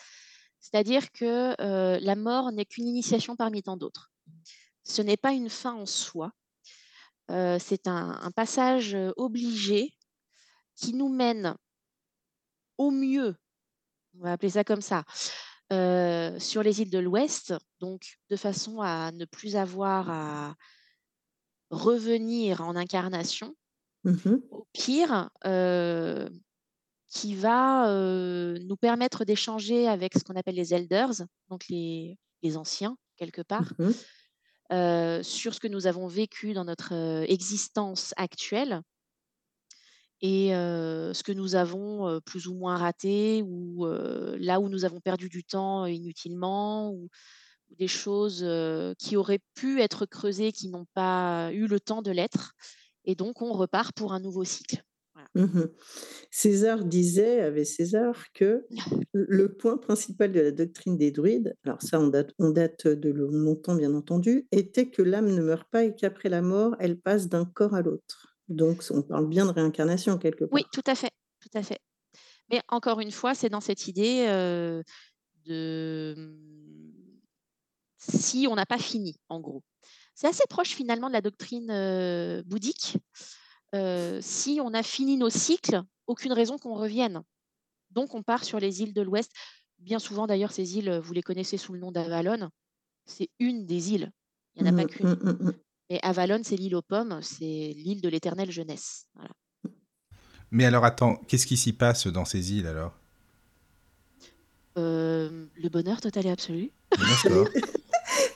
C'est-à-dire 0.62 1.12
que 1.12 1.60
euh, 1.60 2.00
la 2.00 2.16
mort 2.16 2.52
n'est 2.52 2.66
qu'une 2.66 2.88
initiation 2.88 3.36
parmi 3.36 3.64
tant 3.64 3.76
d'autres. 3.76 4.12
Ce 4.84 5.02
n'est 5.02 5.18
pas 5.18 5.34
une 5.34 5.50
fin 5.50 5.74
en 5.74 5.86
soi. 5.86 6.32
Euh, 7.30 7.58
c'est 7.60 7.88
un, 7.88 8.20
un 8.22 8.32
passage 8.32 8.96
euh, 8.96 9.12
obligé 9.18 9.94
qui 10.76 10.94
nous 10.94 11.10
mène 11.10 11.56
au 12.78 12.92
mieux, 12.92 13.36
on 14.18 14.24
va 14.24 14.34
appeler 14.34 14.52
ça 14.52 14.64
comme 14.64 14.82
ça, 14.82 15.04
euh, 15.72 16.40
sur 16.40 16.64
les 16.64 16.82
îles 16.82 16.90
de 16.90 17.00
l'Ouest, 17.00 17.54
donc 17.80 18.18
de 18.30 18.36
façon 18.36 18.82
à 18.82 19.12
ne 19.12 19.26
plus 19.26 19.56
avoir 19.56 20.10
à 20.10 20.56
revenir 21.70 22.62
en 22.62 22.76
incarnation, 22.76 23.56
Mhm, 24.04 24.42
au 24.50 24.68
pire, 24.74 25.30
euh, 25.46 26.28
qui 27.12 27.36
va 27.36 27.90
euh, 27.90 28.58
nous 28.66 28.78
permettre 28.78 29.26
d'échanger 29.26 29.88
avec 29.88 30.18
ce 30.18 30.24
qu'on 30.24 30.36
appelle 30.36 30.56
les 30.56 30.74
elders, 30.74 31.12
donc 31.50 31.68
les, 31.68 32.18
les 32.42 32.58
anciens, 32.58 32.98
quelque 33.18 33.42
part, 33.42 33.74
euh, 34.72 35.22
sur 35.22 35.54
ce 35.54 35.60
que 35.60 35.68
nous 35.68 35.88
avons 35.88 36.08
vécu 36.08 36.54
dans 36.54 36.64
notre 36.64 36.94
existence 37.30 38.14
actuelle 38.16 38.82
et 40.22 40.56
euh, 40.56 41.14
ce 41.14 41.24
que 41.24 41.34
nous 41.34 41.56
avons 41.56 42.22
plus 42.22 42.48
ou 42.48 42.54
moins 42.54 42.78
raté 42.78 43.44
ou 43.46 43.86
là 44.40 44.62
où 44.62 44.70
nous 44.70 44.86
avons 44.86 45.02
perdu 45.02 45.28
du 45.28 45.44
temps 45.44 45.86
inutilement 45.86 46.92
ou, 46.92 47.10
ou 47.70 47.76
des 47.76 47.90
choses 47.90 48.48
qui 48.98 49.18
auraient 49.18 49.42
pu 49.54 49.82
être 49.82 50.06
creusées 50.06 50.54
qui 50.54 50.70
n'ont 50.70 50.88
pas 50.94 51.52
eu 51.52 51.68
le 51.68 51.80
temps 51.82 52.02
de 52.02 52.12
l'être. 52.12 52.54
Et 53.04 53.16
donc, 53.16 53.42
on 53.42 53.52
repart 53.52 53.94
pour 53.94 54.14
un 54.14 54.20
nouveau 54.22 54.46
cycle. 54.46 54.82
Mhm. 55.36 55.70
César 56.30 56.84
disait, 56.86 57.42
avait 57.42 57.66
César, 57.66 58.16
que 58.34 58.66
le 59.14 59.54
point 59.54 59.78
principal 59.78 60.32
de 60.32 60.40
la 60.40 60.52
doctrine 60.52 60.98
des 60.98 61.12
druides, 61.12 61.56
alors 61.66 61.82
ça 61.82 62.00
on 62.00 62.08
date, 62.08 62.32
on 62.40 62.50
date 62.50 62.88
de 62.88 63.10
longtemps 63.10 63.76
bien 63.76 63.94
entendu, 63.94 64.48
était 64.52 64.90
que 64.90 65.02
l'âme 65.02 65.34
ne 65.34 65.42
meurt 65.42 65.68
pas 65.70 65.84
et 65.84 65.96
qu'après 65.96 66.30
la 66.30 66.42
mort, 66.42 66.76
elle 66.80 67.00
passe 67.00 67.28
d'un 67.28 67.46
corps 67.46 67.74
à 67.74 67.82
l'autre. 67.82 68.36
Donc 68.48 68.84
on 68.92 69.02
parle 69.02 69.28
bien 69.28 69.46
de 69.46 69.52
réincarnation 69.52 70.18
quelque 70.18 70.46
part. 70.46 70.54
Oui, 70.54 70.66
tout 70.72 70.84
à 70.86 70.96
fait, 70.96 71.12
tout 71.40 71.58
à 71.58 71.64
fait. 71.64 71.80
Mais 72.50 72.62
encore 72.70 73.00
une 73.00 73.12
fois, 73.12 73.34
c'est 73.34 73.50
dans 73.50 73.62
cette 73.62 73.88
idée 73.88 74.26
euh, 74.28 74.84
de 75.46 76.36
si 77.98 78.48
on 78.50 78.56
n'a 78.56 78.66
pas 78.66 78.78
fini, 78.78 79.16
en 79.30 79.40
gros. 79.40 79.64
C'est 80.16 80.28
assez 80.28 80.44
proche 80.50 80.70
finalement 80.70 81.08
de 81.08 81.14
la 81.14 81.22
doctrine 81.22 81.72
euh, 81.72 82.44
bouddhique. 82.46 82.98
Euh, 83.74 84.20
si 84.22 84.60
on 84.64 84.74
a 84.74 84.84
fini 84.84 85.18
nos 85.18 85.30
cycles, 85.30 85.82
aucune 86.08 86.34
raison 86.34 86.58
qu'on 86.58 86.76
revienne. 86.76 87.22
Donc 87.92 88.16
on 88.16 88.24
part 88.24 88.44
sur 88.44 88.60
les 88.60 88.82
îles 88.82 88.94
de 88.94 89.02
l'Ouest. 89.02 89.32
Bien 89.80 90.00
souvent 90.00 90.28
d'ailleurs, 90.28 90.52
ces 90.52 90.78
îles, 90.78 91.00
vous 91.04 91.14
les 91.14 91.24
connaissez 91.24 91.58
sous 91.58 91.74
le 91.74 91.80
nom 91.80 91.92
d'Avalon. 91.92 92.50
C'est 93.06 93.30
une 93.40 93.66
des 93.66 93.94
îles. 93.94 94.12
Il 94.56 94.64
n'y 94.64 94.70
en 94.70 94.74
a 94.74 94.76
pas 94.76 94.84
Mhm, 94.84 94.90
qu'une. 94.90 95.08
mhm, 95.08 95.38
mhm. 95.42 95.54
Et 95.90 96.00
Avalon, 96.04 96.42
c'est 96.44 96.56
l'île 96.56 96.76
aux 96.76 96.82
pommes, 96.82 97.20
c'est 97.22 97.46
l'île 97.46 98.02
de 98.02 98.10
l'éternelle 98.10 98.52
jeunesse. 98.52 99.08
Voilà. 99.16 99.32
Mais 100.52 100.66
alors, 100.66 100.84
attends, 100.86 101.16
qu'est-ce 101.28 101.48
qui 101.48 101.58
s'y 101.58 101.74
passe 101.74 102.08
dans 102.08 102.26
ces 102.26 102.54
îles 102.54 102.68
alors? 102.68 102.94
Euh, 104.78 105.46
le 105.56 105.70
bonheur 105.70 106.00
total 106.02 106.28
et 106.28 106.32
absolu. 106.32 106.72
D'accord. 106.98 107.48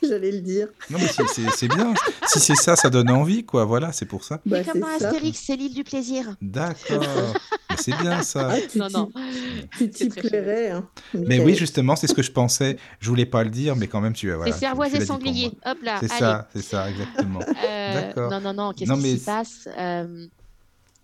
J'allais 0.09 0.31
le 0.31 0.41
dire. 0.41 0.67
Non, 0.89 0.97
mais 0.99 1.07
c'est- 1.07 1.67
bien. 1.67 1.93
Si 2.27 2.39
c'est 2.39 2.55
ça, 2.55 2.75
ça 2.75 2.89
donne 2.89 3.09
envie, 3.09 3.45
quoi. 3.45 3.65
Voilà, 3.65 3.91
c'est 3.91 4.05
pour 4.05 4.23
ça. 4.23 4.35
Bah, 4.45 4.57
Mais 4.59 4.63
comme 4.63 4.81
dans. 4.81 4.87
Astérix, 4.87 5.39
c'est 5.45 5.55
l'île 5.55 5.73
du 5.73 5.83
plaisir. 5.83 6.35
D'accord. 6.41 7.03
Mais 7.69 7.75
c'est 7.77 7.95
bien 7.97 8.21
ça. 8.21 8.49
Ah, 8.51 8.57
tu 8.71 8.77
Non, 8.77 8.87
non. 8.93 9.11
tu 9.77 9.89
t'y 9.89 10.09
plairais. 10.09 10.71
Hein, 10.71 10.87
Mais 11.13 11.39
oui, 11.39 11.55
justement, 11.55 11.95
c'est 11.95 12.07
ce 12.07 12.13
que 12.13 12.21
je 12.23 12.31
pensais. 12.31 12.77
Je 12.99 13.09
voulais 13.09 13.25
pas 13.25 13.43
le 13.43 13.49
dire, 13.49 13.75
mais 13.75 13.87
quand 13.87 14.01
même, 14.01 14.13
tu 14.13 14.31
voilà, 14.31 14.51
c'est 14.55 14.65
l'as 14.65 15.01
et 15.01 15.05
sanglier. 15.05 15.51
Hop 15.65 15.77
là, 15.83 15.97
C'est 15.99 16.07
ça, 16.09 16.47
c'est 16.53 16.61
ça, 16.63 16.89
exactement. 16.89 17.39
Euh, 17.65 17.93
D'accord. 17.93 18.31
non, 18.31 18.41
non, 18.41 18.53
non, 18.53 18.73
qu'est-ce 18.73 18.91
qui 18.91 18.99
mais 18.99 19.17
c'est- 19.17 19.25
passe 19.25 19.67
Euh, 19.77 20.27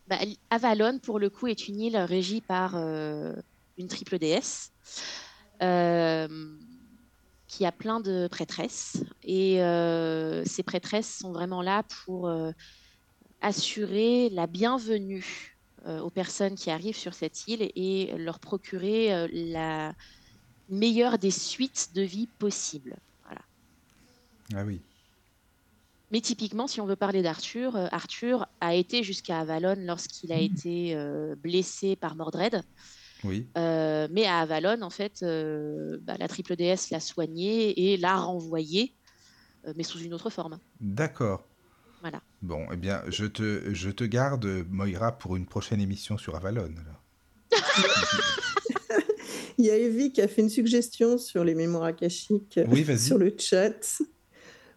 bah, 0.07 0.17
Avalon, 0.49 0.99
pour 0.99 1.19
le 1.19 1.29
coup, 1.29 1.47
est 1.47 1.67
une 1.67 1.79
île 1.79 1.97
régie 1.97 2.41
par 2.41 2.73
euh, 2.75 3.33
une 3.77 3.87
triple 3.87 4.17
déesse 4.19 4.71
euh, 5.61 6.27
qui 7.51 7.65
a 7.65 7.73
plein 7.73 7.99
de 7.99 8.29
prêtresses. 8.31 9.03
Et 9.23 9.61
euh, 9.61 10.45
ces 10.45 10.63
prêtresses 10.63 11.17
sont 11.17 11.33
vraiment 11.33 11.61
là 11.61 11.83
pour 11.83 12.29
euh, 12.29 12.51
assurer 13.41 14.29
la 14.29 14.47
bienvenue 14.47 15.57
euh, 15.85 15.99
aux 15.99 16.09
personnes 16.09 16.55
qui 16.55 16.71
arrivent 16.71 16.95
sur 16.95 17.13
cette 17.13 17.49
île 17.49 17.69
et 17.75 18.13
leur 18.17 18.39
procurer 18.39 19.27
la 19.51 19.93
meilleure 20.69 21.17
des 21.17 21.29
suites 21.29 21.89
de 21.93 22.01
vie 22.03 22.29
possibles. 22.39 22.95
Voilà. 23.25 23.41
Ah 24.55 24.63
oui. 24.65 24.79
Mais 26.11 26.21
typiquement, 26.21 26.67
si 26.67 26.79
on 26.79 26.85
veut 26.85 26.95
parler 26.95 27.21
d'Arthur, 27.21 27.75
Arthur 27.91 28.47
a 28.61 28.75
été 28.75 29.03
jusqu'à 29.03 29.39
Avalon 29.39 29.75
lorsqu'il 29.77 30.31
a 30.31 30.39
été 30.39 30.95
euh, 30.95 31.35
blessé 31.35 31.97
par 31.97 32.15
Mordred. 32.15 32.63
Oui. 33.23 33.47
Euh, 33.57 34.07
mais 34.11 34.25
à 34.25 34.39
Avalon, 34.39 34.81
en 34.81 34.89
fait, 34.89 35.21
euh, 35.23 35.97
bah, 36.01 36.15
la 36.19 36.27
triple 36.27 36.55
déesse 36.55 36.89
l'a 36.89 36.99
soigné 36.99 37.93
et 37.93 37.97
l'a 37.97 38.17
renvoyé, 38.17 38.95
euh, 39.67 39.73
mais 39.75 39.83
sous 39.83 39.99
une 39.99 40.13
autre 40.13 40.29
forme. 40.29 40.59
D'accord. 40.79 41.47
Voilà. 42.01 42.21
Bon, 42.41 42.65
eh 42.71 42.77
bien, 42.77 43.03
je 43.07 43.25
te, 43.25 43.73
je 43.73 43.89
te 43.91 44.03
garde, 44.03 44.65
Moira, 44.69 45.11
pour 45.11 45.35
une 45.35 45.45
prochaine 45.45 45.79
émission 45.81 46.17
sur 46.17 46.35
Avalon. 46.35 46.63
alors. 46.63 47.03
Il 49.57 49.65
y 49.65 49.69
a 49.69 49.77
Evie 49.77 50.11
qui 50.11 50.21
a 50.21 50.27
fait 50.27 50.41
une 50.41 50.49
suggestion 50.49 51.19
sur 51.19 51.43
les 51.43 51.53
mémoires 51.53 51.83
akashiques 51.83 52.59
Oui, 52.67 52.85
sur 52.97 53.19
le 53.19 53.35
chat. 53.37 54.01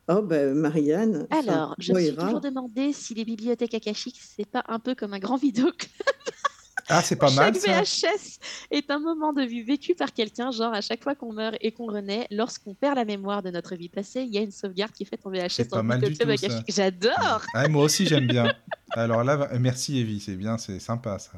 Oh, 0.08 0.20
bah, 0.20 0.52
Marianne. 0.52 1.26
Alors, 1.30 1.74
je 1.78 1.94
me 1.94 2.00
suis 2.00 2.14
toujours 2.14 2.40
demandé 2.40 2.92
si 2.92 3.14
les 3.14 3.24
bibliothèques 3.24 3.72
akashiques, 3.72 4.20
c'est 4.20 4.44
pas 4.44 4.62
un 4.68 4.78
peu 4.78 4.94
comme 4.94 5.14
un 5.14 5.18
grand 5.18 5.36
vidéoclub. 5.36 5.90
Ah, 6.88 7.02
c'est 7.02 7.16
pas 7.16 7.30
mal 7.30 7.54
chaque 7.54 7.86
ça. 7.86 8.08
VHS 8.10 8.38
est 8.70 8.90
un 8.90 8.98
moment 8.98 9.32
de 9.32 9.42
vie 9.42 9.62
vécu 9.62 9.94
par 9.94 10.12
quelqu'un, 10.12 10.50
genre 10.50 10.74
à 10.74 10.80
chaque 10.82 11.02
fois 11.02 11.14
qu'on 11.14 11.32
meurt 11.32 11.56
et 11.60 11.72
qu'on 11.72 11.86
renaît, 11.86 12.26
lorsqu'on 12.30 12.74
perd 12.74 12.96
la 12.96 13.04
mémoire 13.06 13.42
de 13.42 13.50
notre 13.50 13.74
vie 13.74 13.88
passée, 13.88 14.20
il 14.22 14.34
y 14.34 14.38
a 14.38 14.42
une 14.42 14.50
sauvegarde 14.52 14.92
qui 14.92 15.04
est 15.04 15.06
faite 15.06 15.20
en 15.24 15.30
VHS 15.30 15.48
C'est 15.50 15.70
pas 15.70 15.82
mal 15.82 16.00
du 16.00 16.16
tout. 16.16 16.28
J'adore 16.68 17.42
Ah, 17.54 17.68
moi 17.68 17.84
aussi, 17.84 18.06
j'aime 18.06 18.26
bien. 18.26 18.52
Alors 18.90 19.24
là, 19.24 19.36
va- 19.36 19.58
merci, 19.58 19.98
Evie, 19.98 20.20
c'est 20.20 20.36
bien, 20.36 20.58
c'est 20.58 20.78
sympa 20.78 21.18
ça. 21.18 21.32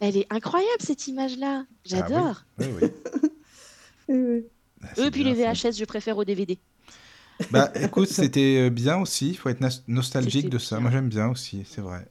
Elle 0.00 0.16
est 0.16 0.26
incroyable 0.30 0.80
cette 0.80 1.06
image-là. 1.06 1.64
J'adore. 1.84 2.42
Ah, 2.58 2.62
oui, 2.62 2.66
oui, 2.80 2.90
oui. 4.08 4.44
Ah, 4.80 5.10
puis 5.10 5.24
les 5.24 5.34
ça. 5.34 5.52
VHS, 5.70 5.76
je 5.76 5.84
préfère 5.84 6.16
au 6.16 6.24
DVD. 6.24 6.56
Bah, 7.50 7.70
écoute, 7.80 8.08
c'était 8.08 8.66
euh, 8.66 8.70
bien 8.70 8.96
aussi. 8.98 9.30
Il 9.30 9.36
faut 9.36 9.48
être 9.48 9.60
nos- 9.60 9.68
nostalgique 9.88 10.48
de 10.48 10.58
ça. 10.58 10.76
bien. 10.76 10.82
Moi, 10.82 10.90
j'aime 10.92 11.08
bien 11.08 11.28
aussi, 11.28 11.64
c'est 11.68 11.80
vrai. 11.80 12.06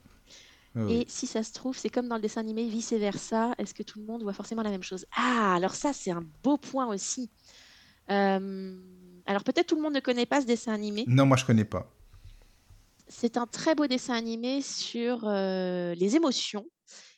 Et 0.90 1.06
si 1.08 1.28
ça 1.28 1.44
se 1.44 1.54
trouve, 1.54 1.78
c'est 1.78 1.90
comme 1.90 2.08
dans 2.08 2.16
le 2.16 2.22
dessin 2.22 2.42
animé, 2.42 2.68
vice-versa. 2.68 3.56
Est-ce 3.58 3.74
que 3.74 3.84
tout 3.84 4.00
le 4.00 4.06
monde 4.06 4.24
voit 4.24 4.34
forcément 4.34 4.62
la 4.62 4.70
même 4.70 4.84
chose? 4.84 5.06
Ah, 5.16 5.56
alors 5.56 5.76
ça, 5.76 5.94
c'est 5.94 6.12
un 6.12 6.24
beau 6.44 6.58
point 6.58 6.88
aussi. 6.88 7.30
Euh, 8.10 8.80
alors 9.26 9.44
peut-être 9.44 9.68
tout 9.68 9.76
le 9.76 9.82
monde 9.82 9.94
ne 9.94 10.00
connaît 10.00 10.26
pas 10.26 10.42
ce 10.42 10.46
dessin 10.46 10.74
animé. 10.74 11.04
Non, 11.08 11.26
moi 11.26 11.36
je 11.38 11.46
connais 11.46 11.66
pas. 11.66 11.92
C'est 13.08 13.38
un 13.38 13.48
très 13.48 13.76
beau 13.76 13.88
dessin 13.88 14.14
animé 14.14 14.62
sur 14.62 15.28
euh, 15.28 15.94
les 15.96 16.16
émotions 16.16 16.66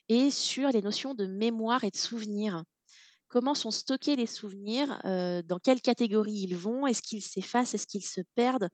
et 0.07 0.31
sur 0.31 0.69
les 0.69 0.81
notions 0.81 1.13
de 1.13 1.25
mémoire 1.25 1.83
et 1.83 1.91
de 1.91 1.97
souvenir. 1.97 2.63
Comment 3.27 3.53
sont 3.53 3.71
stockés 3.71 4.15
les 4.15 4.25
souvenirs? 4.25 4.99
Euh, 5.05 5.43
Dans 5.43 5.59
quelle 5.59 5.81
catégorie 5.81 6.45
ils 6.47 6.57
vont? 6.57 6.87
Est-ce 6.87 7.01
qu'ils 7.01 7.21
s'effacent? 7.21 7.75
Est-ce 7.75 7.85
qu'ils 7.85 8.05
se 8.05 8.21
perdent? 8.35 8.69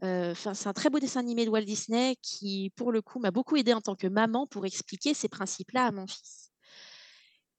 C'est 0.00 0.66
un 0.66 0.72
très 0.72 0.90
beau 0.90 0.98
dessin 1.00 1.20
animé 1.20 1.44
de 1.44 1.50
Walt 1.50 1.62
Disney 1.62 2.16
qui, 2.22 2.70
pour 2.76 2.92
le 2.92 3.02
coup, 3.02 3.18
m'a 3.18 3.30
beaucoup 3.30 3.56
aidé 3.56 3.72
en 3.72 3.80
tant 3.80 3.96
que 3.96 4.06
maman 4.06 4.46
pour 4.46 4.64
expliquer 4.66 5.14
ces 5.14 5.28
principes-là 5.28 5.86
à 5.86 5.90
mon 5.90 6.06
fils. 6.06 6.50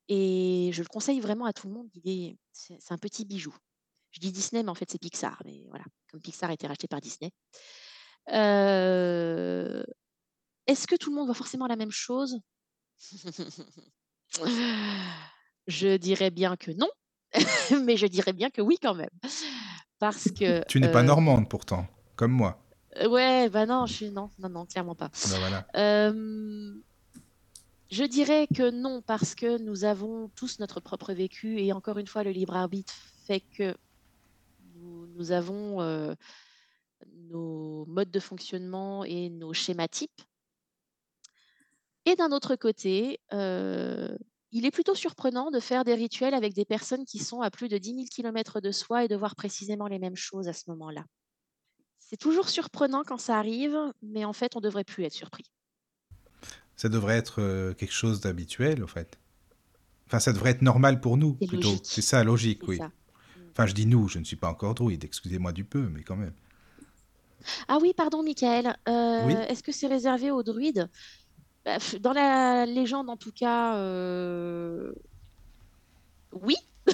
Et 0.08 0.72
je 0.74 0.82
le 0.82 0.88
conseille 0.88 1.20
vraiment 1.20 1.46
à 1.46 1.54
tout 1.54 1.68
le 1.68 1.74
monde. 1.74 1.90
c'est 2.52 2.92
un 2.92 2.98
petit 2.98 3.26
bijou. 3.26 3.56
Je 4.12 4.20
dis 4.20 4.32
Disney, 4.32 4.64
mais 4.64 4.70
en 4.70 4.76
fait, 4.76 4.90
c'est 4.90 4.98
Pixar. 4.98 5.42
Mais 5.46 5.64
voilà, 5.70 5.86
comme 6.10 6.22
Pixar 6.22 6.50
a 6.50 6.54
été 6.54 6.66
racheté 6.66 6.88
par 6.88 7.02
Disney. 7.02 7.32
Est-ce 10.68 10.88
que 10.88 10.96
tout 10.96 11.10
le 11.10 11.16
monde 11.16 11.26
voit 11.26 11.36
forcément 11.36 11.68
la 11.68 11.76
même 11.76 11.92
chose? 11.92 12.40
Je 15.68 15.98
dirais 15.98 16.32
bien 16.32 16.56
que 16.56 16.72
non, 16.72 16.90
mais 17.86 17.96
je 17.98 18.08
dirais 18.08 18.34
bien 18.34 18.50
que 18.50 18.62
oui 18.62 18.78
quand 18.82 18.96
même. 18.96 19.10
Parce 20.00 20.32
que. 20.32 20.66
Tu 20.66 20.80
n'es 20.80 20.92
pas 20.92 21.04
normande 21.04 21.48
pourtant 21.48 21.88
comme 22.20 22.34
moi. 22.34 22.62
Euh, 22.98 23.08
ouais, 23.08 23.48
bah 23.48 23.66
non, 23.66 23.86
je 23.86 23.94
suis 23.94 24.10
non, 24.10 24.30
non, 24.40 24.50
non, 24.50 24.66
clairement 24.66 24.94
pas. 24.94 25.08
Bah 25.30 25.40
voilà. 25.40 26.12
je 27.90 28.04
dirais 28.04 28.46
que 28.54 28.72
non, 28.72 29.02
parce 29.02 29.36
que 29.36 29.58
nous 29.58 29.86
avons 29.86 30.28
tous 30.36 30.60
notre 30.60 30.82
propre 30.82 31.14
vécu 31.14 31.62
et 31.62 31.72
encore 31.72 31.98
une 31.98 32.08
fois, 32.08 32.26
le 32.26 32.32
libre 32.32 32.58
arbitre 32.58 32.94
fait 33.26 33.40
que 33.40 33.74
nous, 34.76 35.32
avons 35.32 35.80
euh, 35.80 36.14
nos 37.30 37.86
modes 37.86 38.12
de 38.12 38.20
fonctionnement 38.20 39.06
et 39.06 39.30
nos 39.30 39.54
schémas 39.54 39.88
types. 39.88 40.22
Et 42.04 42.18
d'un 42.18 42.34
autre 42.34 42.58
côté, 42.58 43.22
euh, 43.32 44.18
il 44.52 44.66
est 44.66 44.72
plutôt 44.72 44.96
surprenant 44.96 45.52
de 45.52 45.62
faire 45.62 45.86
des 45.86 45.96
rituels 45.96 46.34
avec 46.34 46.54
des 46.54 46.66
personnes 46.66 47.06
qui 47.06 47.20
sont 47.20 47.40
à 47.40 47.50
plus 47.50 47.70
de 47.70 47.78
10 47.78 47.96
000 47.96 48.06
km 48.14 48.60
de 48.60 48.72
soi 48.72 49.06
et 49.06 49.08
de 49.08 49.16
voir 49.16 49.38
précisément 49.38 49.88
les 49.88 50.00
mêmes 50.00 50.18
choses 50.18 50.50
à 50.50 50.54
ce 50.54 50.70
moment-là. 50.72 51.06
C'est 52.10 52.18
toujours 52.18 52.50
surprenant 52.50 53.04
quand 53.06 53.20
ça 53.20 53.38
arrive, 53.38 53.78
mais 54.02 54.26
en 54.26 54.34
fait, 54.34 54.56
on 54.56 54.62
devrait 54.62 54.84
plus 54.84 55.04
être 55.04 55.14
surpris. 55.14 55.46
Ça 56.76 56.90
devrait 56.90 57.18
être 57.18 57.40
euh, 57.40 57.76
quelque 57.76 57.94
chose 57.94 58.20
d'habituel, 58.20 58.84
en 58.84 58.88
fait. 58.88 59.20
Enfin, 60.08 60.20
ça 60.20 60.34
devrait 60.34 60.50
être 60.50 60.64
normal 60.64 61.02
pour 61.02 61.18
nous, 61.18 61.34
plutôt. 61.36 61.76
C'est 61.84 62.02
ça, 62.02 62.24
logique, 62.24 62.68
oui. 62.68 62.80
Enfin, 63.52 63.68
je 63.68 63.74
dis 63.76 63.86
nous, 63.86 64.08
je 64.08 64.18
ne 64.18 64.24
suis 64.24 64.38
pas 64.38 64.50
encore 64.50 64.74
druide, 64.74 65.04
excusez-moi 65.04 65.52
du 65.52 65.66
peu, 65.66 65.88
mais 65.88 66.02
quand 66.02 66.16
même. 66.16 66.34
Ah 67.68 67.78
oui, 67.80 67.94
pardon, 67.96 68.24
Michael. 68.24 68.76
Euh, 68.88 69.46
est-ce 69.48 69.62
que 69.62 69.72
c'est 69.72 69.88
réservé 69.88 70.32
aux 70.32 70.42
druides? 70.42 70.90
Bah, 71.64 71.78
Dans 72.00 72.14
la 72.14 72.66
légende, 72.66 73.10
en 73.12 73.18
tout 73.18 73.32
cas, 73.32 73.76
euh, 73.76 74.94
oui. 76.32 76.56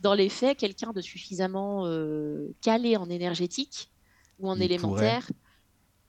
dans 0.00 0.14
les 0.14 0.28
faits, 0.28 0.58
quelqu'un 0.58 0.92
de 0.92 1.00
suffisamment 1.00 1.86
euh, 1.86 2.54
calé 2.62 2.96
en 2.96 3.08
énergétique 3.10 3.90
ou 4.38 4.48
en 4.48 4.58
élémentaire 4.58 5.30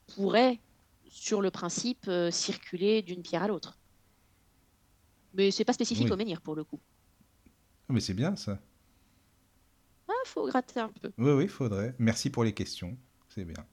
pourrait. 0.06 0.60
sur 1.06 1.42
le 1.42 1.50
principe, 1.50 2.08
euh, 2.08 2.30
circuler 2.30 3.02
d'une 3.02 3.22
pierre 3.22 3.42
à 3.42 3.48
l'autre. 3.48 3.78
Mais 5.34 5.50
c'est 5.50 5.64
pas 5.64 5.72
spécifique 5.72 6.10
au 6.10 6.16
menhir 6.16 6.40
pour 6.40 6.54
le 6.56 6.64
coup. 6.64 6.80
Ah, 7.88 7.92
mais 7.92 8.00
c'est 8.00 8.14
bien 8.14 8.36
ça. 8.36 8.60
Ah, 10.08 10.12
faut 10.26 10.46
gratter 10.46 10.80
un 10.80 10.88
peu. 10.88 11.12
Oui, 11.18 11.32
oui, 11.32 11.48
faudrait. 11.48 11.94
Merci 11.98 12.30
pour 12.30 12.44
les 12.44 12.54
questions. 12.54 12.98
C'est 13.28 13.44
bien. 13.44 13.66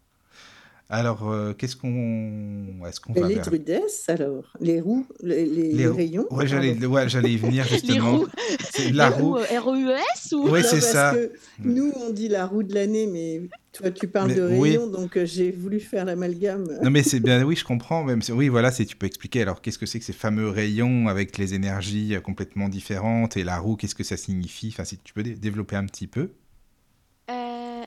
Alors, 0.92 1.30
euh, 1.30 1.54
qu'est-ce 1.54 1.76
qu'on. 1.76 2.84
Est-ce 2.88 3.00
qu'on 3.00 3.14
va 3.14 3.28
Les 3.28 3.36
druides, 3.36 3.80
alors 4.08 4.52
Les 4.60 4.82
roues, 4.82 5.06
les, 5.22 5.46
les, 5.46 5.88
rayons 5.88 6.26
Ouais, 6.32 6.48
j'allais 6.48 7.32
y 7.32 7.38
venir 7.38 7.64
justement. 7.70 7.94
les 7.94 8.18
roues 8.18 8.28
C'est 8.74 8.92
la 8.92 9.12
roue. 9.12 9.36
R-O-U-S 9.36 10.32
ou... 10.32 10.50
Oui, 10.50 10.62
c'est 10.64 10.82
ça. 10.82 11.14
Que 11.14 11.32
nous, 11.64 11.94
on 11.96 12.10
dit 12.10 12.28
la 12.28 12.48
roue 12.48 12.64
de 12.64 12.74
l'année, 12.74 13.06
mais 13.06 13.50
toi, 13.72 13.92
tu 13.92 14.08
parles 14.08 14.34
de 14.34 14.42
rayons, 14.42 14.88
donc 14.88 15.16
euh, 15.16 15.28
j'ai 15.28 15.52
voulu 15.52 15.80
faire 15.80 16.06
l'amalgame. 16.06 16.66
Non, 16.82 16.90
mais 16.90 17.04
c'est 17.04 17.20
bien, 17.20 17.44
oui, 17.44 17.56
je 17.56 17.66
comprends. 17.66 18.04
Même, 18.04 18.22
oui, 18.32 18.48
voilà, 18.48 18.72
tu 18.72 18.96
peux 18.96 19.06
expliquer. 19.06 19.44
Alors, 19.44 19.62
qu'est-ce 19.62 19.78
que 19.78 19.86
c'est 19.86 20.00
que 20.00 20.06
ces 20.06 20.14
fameux 20.14 20.50
rayons 20.50 21.08
avec 21.08 21.38
les 21.38 21.54
énergies 21.54 22.16
euh, 22.16 22.20
complètement 22.20 22.68
différentes 22.68 23.38
et 23.38 23.44
la 23.44 23.60
roue, 23.60 23.76
qu'est-ce 23.76 23.94
que 23.96 24.04
ça 24.04 24.18
signifie? 24.18 24.70
Enfin, 24.74 24.86
si 24.86 24.98
tu 24.98 25.14
peux 25.14 25.22
développer 25.22 25.76
un 25.76 25.86
petit 25.86 26.08
peu. 26.08 26.32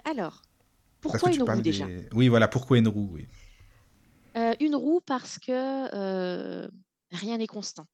alors. 0.04 0.42
Pourquoi 1.02 1.32
une 1.32 1.42
roue 1.42 1.60
déjà 1.60 1.86
Oui, 2.12 2.28
voilà, 2.28 2.48
pourquoi 2.48 2.78
une 2.78 2.88
roue 2.88 3.10
oui. 3.12 3.26
Euh, 4.36 4.54
une 4.60 4.76
roue 4.76 5.00
parce 5.04 5.38
que 5.38 5.52
euh, 5.52 6.68
rien 7.10 7.36
n'est 7.36 7.46
constant. 7.46 7.86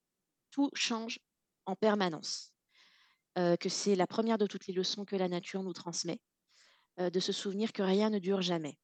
Tout 0.51 0.71
change 0.75 1.19
en 1.67 1.75
permanence. 1.75 2.53
Euh, 3.39 3.57
que 3.57 3.69
c'est 3.69 3.95
la 3.95 4.07
première 4.07 4.39
de 4.39 4.47
toutes 4.47 4.67
les 4.67 4.75
leçons 4.75 5.05
que 5.05 5.17
la 5.17 5.29
nature 5.29 5.63
nous 5.63 5.73
transmet, 5.73 6.21
de 6.99 7.21
se 7.21 7.33
souvenir 7.33 7.73
que 7.73 7.83
rien 7.83 8.11
ne 8.11 8.19
dure 8.19 8.43
jamais. 8.43 8.77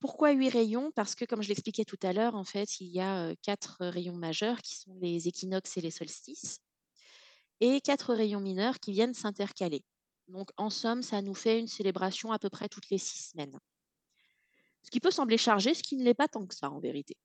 pourquoi 0.00 0.32
huit 0.32 0.48
rayons? 0.48 0.90
Parce 0.94 1.14
que, 1.14 1.26
comme 1.26 1.42
je 1.42 1.48
l'expliquais 1.48 1.84
tout 1.84 1.98
à 2.02 2.12
l'heure, 2.12 2.34
en 2.34 2.44
fait, 2.44 2.80
il 2.80 2.88
y 2.88 3.00
a 3.00 3.34
quatre 3.42 3.76
rayons 3.80 4.16
majeurs 4.16 4.62
qui 4.62 4.76
sont 4.76 4.96
les 5.00 5.28
équinoxes 5.28 5.76
et 5.76 5.82
les 5.82 5.90
solstices, 5.90 6.60
et 7.60 7.80
quatre 7.82 8.14
rayons 8.14 8.40
mineurs 8.40 8.80
qui 8.80 8.92
viennent 8.92 9.14
s'intercaler. 9.14 9.84
Donc, 10.28 10.50
en 10.56 10.70
somme, 10.70 11.02
ça 11.02 11.22
nous 11.22 11.34
fait 11.34 11.58
une 11.58 11.68
célébration 11.68 12.32
à 12.32 12.38
peu 12.38 12.50
près 12.50 12.68
toutes 12.68 12.90
les 12.90 12.98
six 12.98 13.30
semaines. 13.30 13.58
Ce 14.82 14.90
qui 14.90 15.00
peut 15.00 15.10
sembler 15.10 15.38
chargé, 15.38 15.74
ce 15.74 15.82
qui 15.82 15.96
ne 15.96 16.04
l'est 16.04 16.14
pas 16.14 16.28
tant 16.28 16.46
que 16.46 16.54
ça 16.54 16.70
en 16.70 16.80
vérité. 16.80 17.16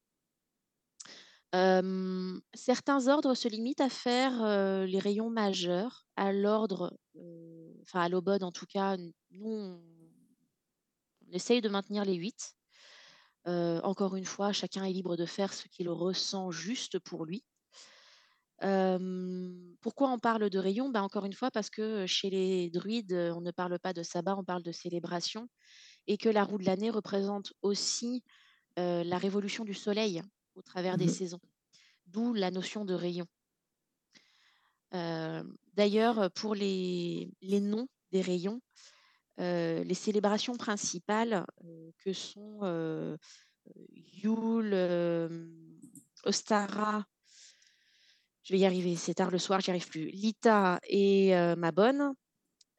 certains 2.54 3.08
ordres 3.08 3.34
se 3.34 3.48
limitent 3.48 3.82
à 3.82 3.90
faire 3.90 4.86
les 4.86 5.00
rayons 5.00 5.30
majeurs 5.30 6.06
à 6.16 6.32
l'ordre, 6.32 6.98
enfin 7.84 8.02
à 8.02 8.10
l'obode 8.10 8.44
en 8.44 8.52
tout 8.52 8.66
cas. 8.66 8.98
Nous, 9.32 9.48
on, 9.48 9.82
essaye 11.32 11.62
de 11.62 11.70
maintenir 11.70 12.04
les 12.04 12.16
huit. 12.16 12.56
encore 13.46 14.16
une 14.16 14.26
fois, 14.26 14.54
chacun 14.54 14.84
est 14.84 14.94
libre 14.94 15.16
de 15.16 15.26
faire 15.26 15.54
ce 15.54 15.68
qu'il 15.68 15.90
ressent 15.90 16.52
juste 16.52 17.00
pour 17.00 17.26
lui 17.26 17.44
pourquoi 18.62 20.12
on 20.12 20.20
parle 20.20 20.50
de 20.50 20.60
rayons? 20.60 20.90
Ben, 20.90 21.02
Encore 21.02 21.26
une 21.26 21.34
fois, 21.34 21.52
parce 21.52 21.70
que 21.70 22.06
chez 22.06 22.30
les 22.30 22.70
druides, 22.70 23.14
on 23.36 23.42
ne 23.42 23.52
parle 23.52 23.80
pas 23.80 23.94
de 23.94 24.04
sabbat, 24.04 24.36
on 24.38 24.44
parle 24.44 24.64
de 24.64 24.72
célébration, 24.72 25.48
et 26.08 26.18
que 26.18 26.30
la 26.30 26.44
roue 26.44 26.58
de 26.58 26.66
l'année 26.66 26.90
représente 26.90 27.54
aussi 27.62 28.24
la 28.78 29.18
révolution 29.18 29.66
du 29.66 29.74
soleil 29.74 30.22
au 30.56 30.62
travers 30.62 30.98
des 30.98 31.06
mmh 31.06 31.10
saisons, 31.10 31.40
d'où 32.08 32.34
la 32.34 32.52
notion 32.52 32.86
de 32.86 32.94
rayon. 32.94 33.26
D'ailleurs, 35.74 36.32
pour 36.32 36.54
les, 36.54 37.32
les, 37.42 37.62
noms 37.62 37.88
des 38.12 38.22
rayons, 38.22 38.62
les 39.38 39.94
célébrations 39.96 40.56
principales 40.56 41.46
que 41.98 42.14
sont 42.14 43.18
Yule, 44.24 44.76
Ostara, 46.24 47.06
je 48.44 48.54
vais 48.54 48.60
y 48.60 48.66
arriver, 48.66 48.96
c'est 48.96 49.14
tard 49.14 49.32
le 49.32 49.38
soir, 49.38 49.60
j'y 49.60 49.70
arrive 49.70 49.88
plus. 49.88 50.10
Lita 50.10 50.80
et 50.88 51.36
euh, 51.36 51.56
ma 51.56 51.72
bonne, 51.72 52.14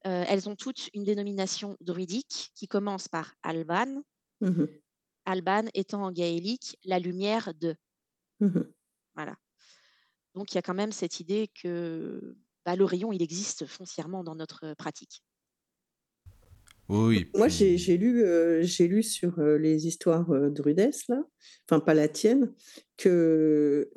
euh, 0.06 0.24
elles 0.28 0.48
ont 0.48 0.56
toutes 0.56 0.90
une 0.94 1.04
dénomination 1.04 1.76
druidique 1.80 2.50
qui 2.54 2.66
commence 2.66 3.08
par 3.08 3.34
Alban. 3.42 4.02
Mmh 4.40 4.64
Alban 5.24 5.66
étant 5.74 6.02
en 6.02 6.10
gaélique 6.10 6.76
la 6.84 6.98
lumière 6.98 7.54
de. 7.54 7.76
Mmh 8.40 8.62
voilà. 9.14 9.36
Donc 10.34 10.52
il 10.52 10.56
y 10.56 10.58
a 10.58 10.62
quand 10.62 10.74
même 10.74 10.90
cette 10.90 11.20
idée 11.20 11.48
que 11.62 12.36
bah, 12.64 12.74
le 12.74 12.84
rayon, 12.84 13.12
il 13.12 13.22
existe 13.22 13.66
foncièrement 13.66 14.24
dans 14.24 14.34
notre 14.34 14.74
pratique. 14.74 15.22
Oui, 16.88 17.30
Moi, 17.36 17.46
j'ai 17.48 17.96
lu, 17.96 18.24
euh, 18.24 18.62
j'ai 18.64 18.88
lu 18.88 19.04
sur 19.04 19.40
les 19.40 19.86
histoires 19.86 20.28
druidesses, 20.50 21.06
là, 21.08 21.22
enfin 21.64 21.78
pas 21.78 21.94
la 21.94 22.08
tienne, 22.08 22.52
que, 22.96 23.88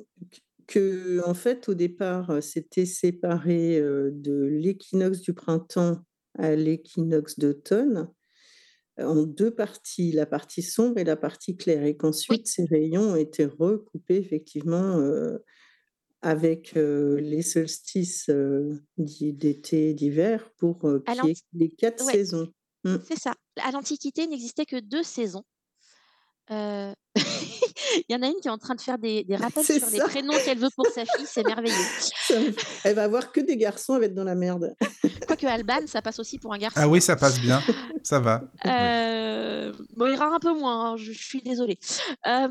que, 0.68 1.22
en 1.28 1.34
fait, 1.34 1.70
au 1.70 1.74
départ, 1.74 2.42
c'était 2.42 2.86
séparé 2.86 3.80
de 3.82 4.44
l'équinoxe 4.44 5.22
du 5.22 5.34
printemps 5.34 6.00
à 6.38 6.56
l'équinoxe 6.56 7.40
d'automne 7.40 8.10
en 8.98 9.24
deux 9.24 9.52
parties, 9.52 10.14
la 10.14 10.26
partie 10.26 10.62
sombre 10.62 10.98
et 11.00 11.04
la 11.04 11.18
partie 11.18 11.58
claire, 11.58 11.84
et 11.84 11.98
qu'ensuite 11.98 12.48
ces 12.48 12.64
rayons 12.66 13.16
étaient 13.16 13.46
recoupés 13.46 14.16
effectivement 14.16 15.02
avec 16.22 16.76
les 16.76 17.42
solstices 17.42 18.30
d'été 18.98 19.90
et 19.90 19.94
d'hiver 19.94 20.50
pour 20.58 20.80
qu'il 20.80 21.26
y 21.26 21.32
ait 21.32 21.36
les 21.54 21.70
quatre 21.70 22.10
saisons. 22.10 22.54
Mmh. 22.86 22.96
C'est 23.06 23.20
ça. 23.20 23.34
À 23.62 23.72
l'Antiquité, 23.72 24.24
il 24.24 24.30
n'existait 24.30 24.66
que 24.66 24.80
deux 24.80 25.04
saisons. 25.04 25.44
Il 28.10 28.14
y 28.14 28.16
en 28.16 28.22
a 28.22 28.28
une 28.28 28.36
qui 28.42 28.48
est 28.48 28.52
en 28.52 28.58
train 28.58 28.76
de 28.76 28.82
faire 28.82 28.98
des, 28.98 29.24
des 29.24 29.36
rappels 29.36 29.64
sur 29.66 29.90
les 29.90 30.00
prénoms 30.00 30.34
qu'elle 30.44 30.58
veut 30.60 30.70
pour 30.76 30.86
sa 30.88 31.06
fille, 31.06 31.26
c'est 31.26 31.44
merveilleux. 31.46 31.76
Elle 32.84 32.96
va 32.96 33.04
avoir 33.04 33.32
que 33.32 33.40
des 33.42 33.58
garçons, 33.58 33.94
elle 33.96 34.00
va 34.02 34.06
être 34.08 34.14
dans 34.14 34.24
la 34.24 34.36
merde. 34.36 34.76
Quoique 35.28 35.46
Alban, 35.46 35.86
ça 35.88 36.02
passe 36.02 36.20
aussi 36.20 36.40
pour 36.40 36.54
un 36.54 36.58
garçon. 36.58 36.80
Ah 36.82 36.88
oui, 36.88 37.02
ça 37.02 37.16
passe 37.16 37.40
bien. 37.40 37.62
Ça 38.04 38.20
va. 38.20 38.44
Oui. 38.64 38.72
Euh, 38.72 39.74
Bon, 39.98 40.06
il 40.06 40.16
rare 40.16 40.32
un 40.34 40.40
peu 40.40 40.54
moins, 40.54 40.92
hein, 40.92 40.98
je, 40.98 41.12
je 41.12 41.24
suis 41.24 41.42
désolée. 41.42 41.80
Euh, 42.28 42.48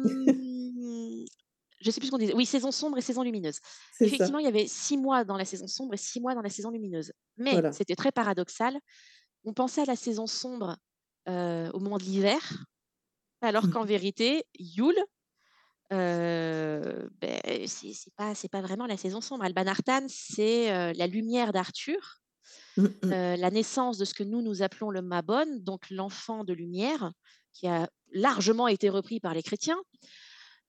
je 1.80 1.90
sais 1.90 2.00
plus 2.00 2.06
ce 2.06 2.10
qu'on 2.10 2.18
disait. 2.18 2.34
Oui, 2.34 2.46
saison 2.46 2.70
sombre 2.72 2.98
et 2.98 3.02
saison 3.02 3.22
lumineuse. 3.22 3.56
Ça. 3.98 4.04
Effectivement, 4.04 4.38
il 4.38 4.44
y 4.44 4.48
avait 4.48 4.66
six 4.66 4.96
mois 4.96 5.24
dans 5.24 5.36
la 5.36 5.44
saison 5.44 5.66
sombre 5.66 5.94
et 5.94 5.98
six 5.98 6.20
mois 6.20 6.34
dans 6.34 6.40
la 6.42 6.48
saison 6.50 6.70
lumineuse. 6.70 7.12
Mais 7.36 7.52
Voilà. 7.52 7.72
c'était 7.72 7.94
très 7.94 8.10
paradoxal. 8.10 8.76
On 9.44 9.52
pensait 9.52 9.82
à 9.82 9.84
la 9.84 9.96
saison 9.96 10.26
sombre 10.26 10.76
euh, 11.28 11.70
au 11.72 11.78
moment 11.80 11.98
de 11.98 12.04
l'hiver, 12.04 12.64
alors 13.42 13.66
Mmh. 13.66 13.70
qu'en 13.72 13.84
vérité, 13.84 14.44
Yule, 14.58 14.98
euh, 15.92 17.08
ben, 17.20 17.40
c'est 17.66 18.14
pas, 18.16 18.34
c'est 18.34 18.48
pas 18.48 18.62
vraiment 18.62 18.86
la 18.86 18.96
saison 18.96 19.20
sombre. 19.20 19.44
Alban 19.44 19.66
Artan, 19.66 20.06
c'est 20.08 20.72
euh, 20.72 20.92
la 20.94 21.06
lumière 21.06 21.52
d'Arthur, 21.52 22.18
Mm, 22.76 22.82
mm. 22.82 23.12
euh, 23.12 23.36
la 23.36 23.50
naissance 23.50 23.98
de 23.98 24.04
ce 24.04 24.14
que 24.14 24.24
nous 24.24 24.42
nous 24.42 24.62
appelons 24.62 24.90
le 24.90 25.00
Mabon, 25.00 25.46
donc 25.60 25.88
l'enfant 25.90 26.44
de 26.44 26.52
lumière, 26.52 27.12
qui 27.52 27.66
a 27.68 27.88
largement 28.12 28.68
été 28.68 28.90
repris 28.90 29.18
par 29.20 29.32
les 29.32 29.42
chrétiens. 29.42 29.78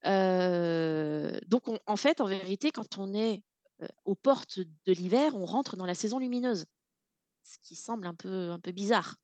Donc, 0.03 1.67
on- 1.67 1.79
en 1.87 1.95
fait, 1.97 2.21
en 2.21 2.25
vérité, 2.27 2.71
quand 2.71 2.97
on 2.97 3.13
est 3.13 3.41
aux 4.05 4.15
portes 4.15 4.59
de 4.59 4.93
l'hiver, 4.93 5.35
on 5.35 5.45
rentre 5.45 5.75
dans 5.77 5.85
la 5.85 5.95
saison 5.95 6.19
lumineuse, 6.19 6.65
ce 7.43 7.57
qui 7.61 7.75
semble 7.75 8.07
un 8.07 8.13
peu, 8.15 8.51
un 8.51 8.59
peu 8.59 8.71
bizarre. 8.71 9.15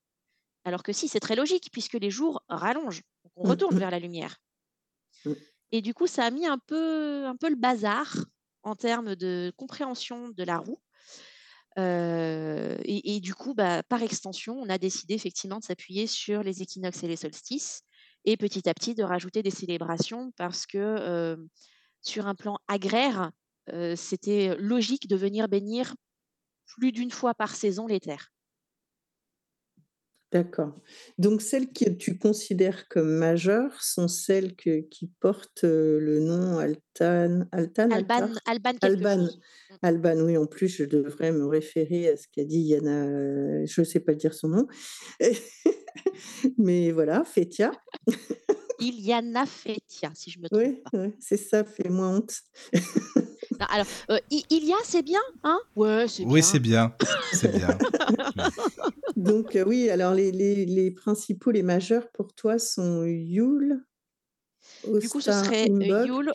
Alors 0.66 0.84
que 0.84 0.92
si, 0.92 1.08
c'est 1.08 1.20
très 1.20 1.36
logique, 1.36 1.70
puisque 1.72 1.94
les 1.94 2.12
jours 2.12 2.44
rallongent, 2.50 3.02
donc 3.24 3.32
on 3.36 3.46
Mm, 3.46 3.50
retourne 3.50 3.76
mm. 3.76 3.80
vers 3.80 3.92
la 3.92 4.00
lumière. 4.00 4.38
Mm. 5.26 5.32
Et 5.72 5.81
du 5.81 5.93
coup, 5.93 6.07
ça 6.07 6.26
a 6.26 6.31
mis 6.31 6.45
un 6.45 6.57
peu, 6.57 7.26
le 7.26 7.56
bazar 7.56 8.14
en 8.64 8.76
termes 8.76 9.15
de 9.15 9.52
compréhension 9.57 10.30
de 10.30 10.43
la 10.43 10.57
roue. 10.57 10.80
Euh, 11.80 12.77
et, 12.84 13.15
et 13.15 13.19
du 13.22 13.34
coup, 13.34 13.53
bah, 13.53 13.81
par 13.84 14.02
extension, 14.02 14.60
on 14.60 14.69
a 14.69 14.77
décidé 14.77 15.14
effectivement 15.14 15.60
de 15.60 15.64
s'appuyer 15.64 16.06
sur 16.07 16.43
les 16.43 16.61
équinoxes 16.61 17.03
et 17.03 17.07
les 17.07 17.15
solstices, 17.15 17.84
et 18.26 18.38
petit 18.38 18.68
à 18.69 18.73
petit 18.73 18.93
de 18.93 19.03
rajouter 19.03 19.41
des 19.43 19.52
célébrations 19.52 20.31
parce 20.38 20.65
que 20.65 20.77
euh, 20.77 21.38
sur 22.02 22.27
un 22.27 22.35
plan 22.35 22.57
agraire, 22.68 23.31
euh, 23.73 23.95
c'était 23.95 24.56
logique 24.57 25.07
de 25.07 25.15
venir 25.15 25.48
bénir 25.48 25.95
plus 26.65 26.91
d'une 26.91 27.11
fois 27.11 27.34
par 27.34 27.56
saison 27.56 27.88
les 27.88 27.99
terres. 27.99 28.31
D'accord. 30.32 30.80
Donc, 31.18 31.41
celles 31.41 31.74
que 31.74 31.90
tu 31.90 32.18
considères 32.18 32.88
comme 32.88 33.10
majeures 33.12 33.82
sont 33.84 34.08
celles 34.08 34.56
que- 34.56 34.80
qui 34.80 35.08
portent 35.20 35.66
euh, 35.66 35.99
le 35.99 36.22
nom 36.22 36.58
Altan, 36.58 37.48
Altan, 37.52 37.90
Alban, 37.91 38.30
Alban 38.45 38.72
Alban. 38.82 39.24
Mm. 39.24 39.76
Alban, 39.82 40.20
oui, 40.22 40.38
en 40.38 40.45
plus, 40.45 40.70
je 40.70 40.86
devrais 40.86 41.34
me 41.34 41.45
référer 41.45 42.08
à 42.08 42.16
ce 42.16 42.28
qu'a 42.32 42.45
dit 42.45 42.62
Yana, 42.62 43.08
euh, 43.08 43.66
je 43.66 43.82
ne 43.82 43.86
sais 43.86 43.99
pas 43.99 44.14
dire 44.14 44.34
son 44.34 44.48
nom. 44.48 44.68
Mais 46.58 46.91
voilà, 46.91 47.24
Fétia. 47.26 47.72
Iliana 48.80 49.45
Fetia, 49.45 50.12
si 50.16 50.32
je 50.32 50.40
me 50.40 50.48
trompe 50.49 50.62
Oui, 50.64 50.82
pas. 50.91 51.08
c'est 51.20 51.38
ça, 51.38 51.64
fais-moi 51.66 52.08
honte. 52.08 52.34
Non, 53.62 53.68
alors, 53.70 53.86
euh, 54.10 54.18
I- 54.32 54.44
Ilia, 54.50 54.76
c'est 54.84 55.04
bien, 55.04 55.22
hein? 55.44 55.60
Ouais, 55.76 56.08
c'est 56.08 56.26
Oui, 56.26 56.42
bien. 56.42 56.50
c'est 56.50 56.60
bien. 56.60 56.96
C'est 57.32 57.56
bien. 57.56 57.78
Donc, 59.16 59.56
euh, 59.56 59.64
oui, 59.66 59.90
alors 59.92 60.16
les, 60.16 60.32
les, 60.32 60.66
les 60.66 60.90
principaux, 60.90 61.52
les 61.52 61.62
majeurs 61.62 62.10
pour 62.12 62.34
toi 62.34 62.58
sont 62.58 63.04
Yule, 63.04 63.86
Du 65.00 65.08
coup, 65.10 65.22
ce 65.22 65.32
serait 65.32 65.70
euh. 65.70 66.06
Yule, 66.08 66.32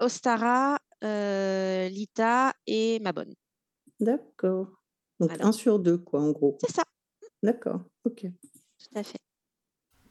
Ostara, 0.00 0.78
euh, 1.04 1.88
Lita 1.90 2.54
et 2.66 2.98
Mabon. 3.00 3.26
D'accord. 4.00 4.68
Donc, 5.20 5.28
Voilà. 5.28 5.46
un 5.46 5.52
sur 5.52 5.78
deux, 5.78 5.98
quoi, 5.98 6.20
en 6.22 6.30
gros. 6.30 6.56
C'est 6.62 6.74
ça, 6.74 6.84
D'accord, 7.42 7.84
ok. 8.04 8.22
tout 8.22 8.98
à 8.98 9.02
fait. 9.02 9.18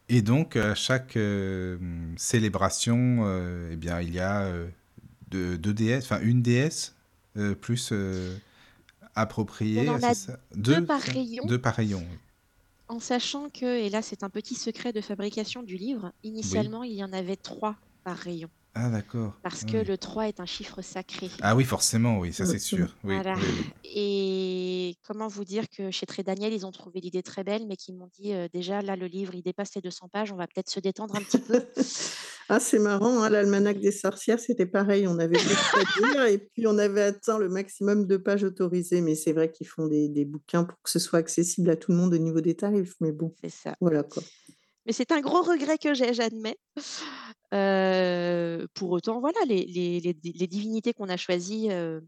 Et 0.07 0.21
donc, 0.21 0.55
à 0.55 0.75
chaque 0.75 1.17
euh, 1.17 1.79
célébration, 2.15 3.21
euh, 3.25 3.69
eh 3.71 3.75
bien, 3.75 4.01
il 4.01 4.13
y 4.13 4.19
a 4.19 4.43
euh, 4.43 4.67
deux, 5.33 5.57
deux 5.57 5.73
déesses, 5.73 6.05
enfin 6.05 6.21
une 6.21 6.43
euh, 7.35 7.55
plus 7.55 7.89
euh, 7.91 8.37
appropriée. 9.15 9.89
On 9.89 9.93
en 9.93 9.99
c'est 9.99 10.05
a 10.05 10.13
ça 10.13 10.39
deux 10.55 10.85
par 10.85 11.01
rayon. 11.01 11.43
Deux 11.45 11.59
par 11.59 11.73
rayon. 11.73 11.99
oui. 11.99 12.17
En 12.87 12.99
sachant 12.99 13.49
que, 13.49 13.65
et 13.65 13.89
là 13.89 14.01
c'est 14.01 14.23
un 14.23 14.29
petit 14.29 14.55
secret 14.55 14.93
de 14.93 15.01
fabrication 15.01 15.63
du 15.63 15.77
livre, 15.77 16.11
initialement 16.23 16.83
il 16.83 16.93
y 16.93 17.03
en 17.03 17.11
avait 17.11 17.35
trois 17.35 17.75
par 18.03 18.17
rayon. 18.17 18.49
Ah, 18.75 18.89
d'accord. 18.89 19.33
Parce 19.43 19.63
Ah 19.67 19.71
que 19.71 19.77
oui. 19.77 19.83
le 19.85 19.97
3 19.99 20.27
est 20.29 20.39
un 20.39 20.45
chiffre 20.47 20.81
sacré. 20.81 21.29
Ah 21.41 21.55
oui, 21.55 21.63
forcément, 21.63 22.17
oui, 22.19 22.33
ça 22.33 22.45
c'est 22.45 22.57
sûr. 22.57 22.95
Oui, 23.03 23.13
Voilà. 23.13 23.35
oui, 23.35 23.43
oui. 23.45 23.71
Et 23.95 24.95
comment 25.03 25.27
vous 25.27 25.43
dire 25.45 25.65
que 25.69 25.91
chez 25.91 26.05
Très 26.07 26.23
Daniel, 26.23 26.53
ils 26.53 26.65
ont 26.65 26.71
trouvé 26.71 26.99
l'idée 26.99 27.21
très 27.21 27.43
belle, 27.43 27.67
mais 27.67 27.75
qu'ils 27.75 27.95
m'ont 27.95 28.09
dit 28.19 28.33
euh, 28.33 28.47
déjà, 28.51 28.81
là, 28.81 28.95
le 28.95 29.05
livre, 29.05 29.35
il 29.35 29.43
dépasse 29.43 29.75
les 29.75 29.81
200 29.81 30.09
pages, 30.11 30.31
on 30.31 30.37
va 30.37 30.47
peut-être 30.47 30.69
se 30.71 30.79
détendre 30.79 31.15
un 31.15 31.21
petit 31.21 31.37
peu. 31.39 31.61
Ah, 32.49 32.59
c'est 32.59 32.77
marrant, 32.77 33.21
hein, 33.23 33.29
l'almanach 33.29 33.79
des 33.79 33.93
sorcières, 33.93 34.37
c'était 34.37 34.65
pareil. 34.65 35.07
On 35.07 35.17
avait 35.17 35.37
beaucoup 35.37 35.77
à 35.79 36.11
dire 36.11 36.25
et 36.25 36.37
puis 36.39 36.67
on 36.67 36.77
avait 36.77 37.01
atteint 37.01 37.39
le 37.39 37.47
maximum 37.47 38.05
de 38.05 38.17
pages 38.17 38.43
autorisées. 38.43 38.99
Mais 38.99 39.15
c'est 39.15 39.31
vrai 39.31 39.49
qu'ils 39.49 39.65
font 39.65 39.87
des, 39.87 40.09
des 40.09 40.25
bouquins 40.25 40.65
pour 40.65 40.75
que 40.83 40.89
ce 40.89 40.99
soit 40.99 41.19
accessible 41.19 41.69
à 41.69 41.77
tout 41.77 41.91
le 41.93 41.97
monde 41.97 42.13
au 42.13 42.17
niveau 42.17 42.41
des 42.41 42.53
tarifs. 42.53 42.95
Mais 42.99 43.13
bon, 43.13 43.33
C'est 43.41 43.49
ça. 43.49 43.75
voilà 43.79 44.03
quoi. 44.03 44.21
Mais 44.85 44.93
c'est 44.93 45.11
un 45.11 45.21
gros 45.21 45.41
regret 45.41 45.77
que 45.77 45.93
j'ai, 45.93 46.13
j'admets. 46.13 46.57
Euh, 47.53 48.67
pour 48.73 48.91
autant, 48.91 49.19
voilà, 49.19 49.39
les, 49.45 49.65
les- 49.65 49.99
les 49.99 50.13
di- 50.13 50.33
les 50.33 50.47
divinités 50.47 50.93
qu'on 50.93 51.09
a 51.09 51.17
choisies 51.17 51.71
euh, 51.71 52.01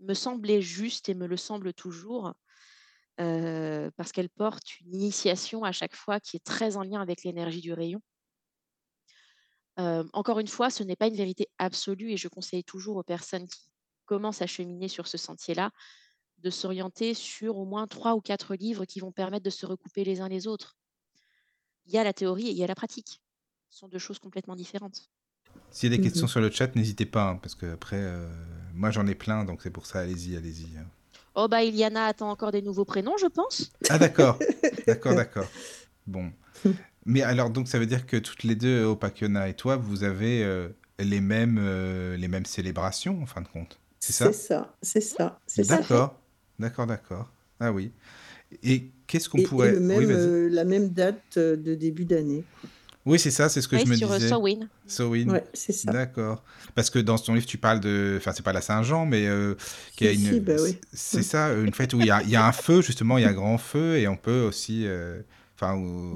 me 0.00 0.14
semblaient 0.14 0.62
justes 0.62 1.08
et 1.08 1.14
me 1.14 1.26
le 1.26 1.36
semblent 1.36 1.74
toujours, 1.74 2.32
euh, 3.20 3.90
parce 3.96 4.12
qu'elles 4.12 4.30
portent 4.30 4.80
une 4.80 4.94
initiation 4.94 5.62
à 5.62 5.72
chaque 5.72 5.94
fois 5.94 6.20
qui 6.20 6.36
est 6.36 6.44
très 6.44 6.76
en 6.76 6.82
lien 6.82 7.00
avec 7.00 7.22
l'énergie 7.22 7.60
du 7.60 7.72
rayon. 7.72 8.00
Encore 9.78 10.38
une 10.38 10.48
fois, 10.48 10.70
ce 10.70 10.82
n'est 10.82 10.96
pas 10.96 11.06
une 11.06 11.16
vérité 11.16 11.48
absolue 11.58 12.10
et 12.10 12.16
je 12.16 12.28
conseille 12.28 12.64
toujours 12.64 12.96
aux 12.96 13.02
personnes 13.02 13.46
qui 13.46 13.68
commencent 14.06 14.40
à 14.40 14.46
cheminer 14.46 14.88
sur 14.88 15.06
ce 15.06 15.18
sentier-là 15.18 15.70
de 16.38 16.48
s'orienter 16.50 17.12
sur 17.12 17.58
au 17.58 17.66
moins 17.66 17.86
trois 17.86 18.14
ou 18.14 18.22
quatre 18.22 18.54
livres 18.54 18.86
qui 18.86 19.00
vont 19.00 19.12
permettre 19.12 19.44
de 19.44 19.50
se 19.50 19.66
recouper 19.66 20.02
les 20.04 20.22
uns 20.22 20.28
les 20.28 20.46
autres. 20.46 20.78
Il 21.86 21.92
y 21.94 21.98
a 21.98 22.04
la 22.04 22.12
théorie 22.12 22.48
et 22.48 22.50
il 22.50 22.56
y 22.56 22.64
a 22.64 22.66
la 22.66 22.74
pratique. 22.74 23.20
Ce 23.70 23.78
sont 23.80 23.88
deux 23.88 23.98
choses 23.98 24.18
complètement 24.18 24.56
différentes. 24.56 25.08
S'il 25.70 25.90
y 25.90 25.94
a 25.94 25.96
des 25.96 26.02
Mhm. 26.02 26.08
questions 26.10 26.26
sur 26.26 26.40
le 26.40 26.50
chat, 26.50 26.74
n'hésitez 26.76 27.06
pas, 27.06 27.30
hein, 27.30 27.36
parce 27.36 27.54
que 27.54 27.66
après, 27.72 27.98
euh, 27.98 28.28
moi 28.74 28.90
j'en 28.90 29.06
ai 29.06 29.14
plein, 29.14 29.44
donc 29.44 29.62
c'est 29.62 29.70
pour 29.70 29.86
ça, 29.86 30.00
allez-y, 30.00 30.36
allez-y. 30.36 30.76
hein. 30.78 30.86
Oh 31.34 31.48
bah 31.48 31.62
Iliana 31.62 32.06
attend 32.06 32.30
encore 32.30 32.50
des 32.50 32.62
nouveaux 32.62 32.84
prénoms, 32.86 33.16
je 33.18 33.26
pense. 33.26 33.70
Ah 33.90 33.98
d'accord, 33.98 34.38
d'accord, 34.86 35.14
d'accord. 35.14 35.48
Bon. 36.06 36.32
Mais 37.04 37.22
alors, 37.22 37.50
donc 37.50 37.68
ça 37.68 37.78
veut 37.78 37.86
dire 37.86 38.06
que 38.06 38.16
toutes 38.16 38.42
les 38.42 38.56
deux, 38.56 38.84
Opakiona 38.84 39.48
et 39.48 39.54
toi, 39.54 39.76
vous 39.76 40.02
avez 40.02 40.42
euh, 40.42 40.68
les, 40.98 41.20
mêmes, 41.20 41.58
euh, 41.60 42.16
les 42.16 42.26
mêmes 42.28 42.46
célébrations, 42.46 43.22
en 43.22 43.26
fin 43.26 43.42
de 43.42 43.48
compte. 43.48 43.78
C'est 44.00 44.12
ça? 44.12 44.32
C'est 44.32 44.38
ça, 44.38 44.76
c'est 44.82 45.00
ça, 45.00 45.40
c'est 45.46 45.64
ça. 45.64 45.76
D'accord, 45.76 46.18
d'accord, 46.58 46.86
d'accord. 46.86 47.32
Ah 47.60 47.70
oui. 47.72 47.92
Et 48.62 48.90
qu'est-ce 49.06 49.28
qu'on 49.28 49.38
et 49.38 49.42
pourrait... 49.42 49.72
le 49.72 49.80
même, 49.80 49.98
Oui, 49.98 50.06
euh, 50.08 50.48
la 50.50 50.64
même 50.64 50.88
date 50.90 51.20
euh, 51.36 51.56
de 51.56 51.74
début 51.74 52.04
d'année. 52.04 52.44
Oui, 53.04 53.20
c'est 53.20 53.30
ça, 53.30 53.48
c'est 53.48 53.60
ce 53.62 53.68
que 53.68 53.76
Oui, 53.76 53.82
je 53.84 53.90
me 53.90 53.94
sur 53.94 54.10
euh, 54.10 54.16
disais. 54.18 54.30
Samhain. 54.30 55.28
Ouais, 55.32 55.44
c'est 55.54 55.72
ça. 55.72 55.92
D'accord. 55.92 56.42
Parce 56.74 56.90
que 56.90 56.98
dans 56.98 57.16
ton 57.16 57.34
livre, 57.34 57.46
tu 57.46 57.56
parles 57.56 57.78
de. 57.78 58.16
Enfin, 58.18 58.32
c'est 58.34 58.42
pas 58.42 58.52
la 58.52 58.60
Saint-Jean, 58.60 59.06
mais 59.06 59.26
euh, 59.28 59.54
a 59.54 60.04
Si, 60.06 60.12
une. 60.14 60.32
si, 60.32 60.40
bah 60.40 60.54
oui. 60.60 60.76
C'est 60.92 61.22
ça, 61.22 61.52
une 61.54 61.72
fête 61.72 61.94
où 61.94 62.00
il 62.00 62.06
y 62.06 62.10
a, 62.10 62.22
il 62.24 62.30
y 62.30 62.36
a 62.36 62.44
un 62.44 62.50
feu, 62.52 62.82
justement, 62.82 63.16
il 63.18 63.22
y 63.22 63.24
a 63.24 63.28
un 63.30 63.32
grand 63.34 63.58
feu, 63.58 63.96
et 63.96 64.08
on 64.08 64.16
peut 64.16 64.40
aussi. 64.40 64.86
euh, 64.86 65.20
Enfin, 65.58 65.78
euh, 65.80 66.12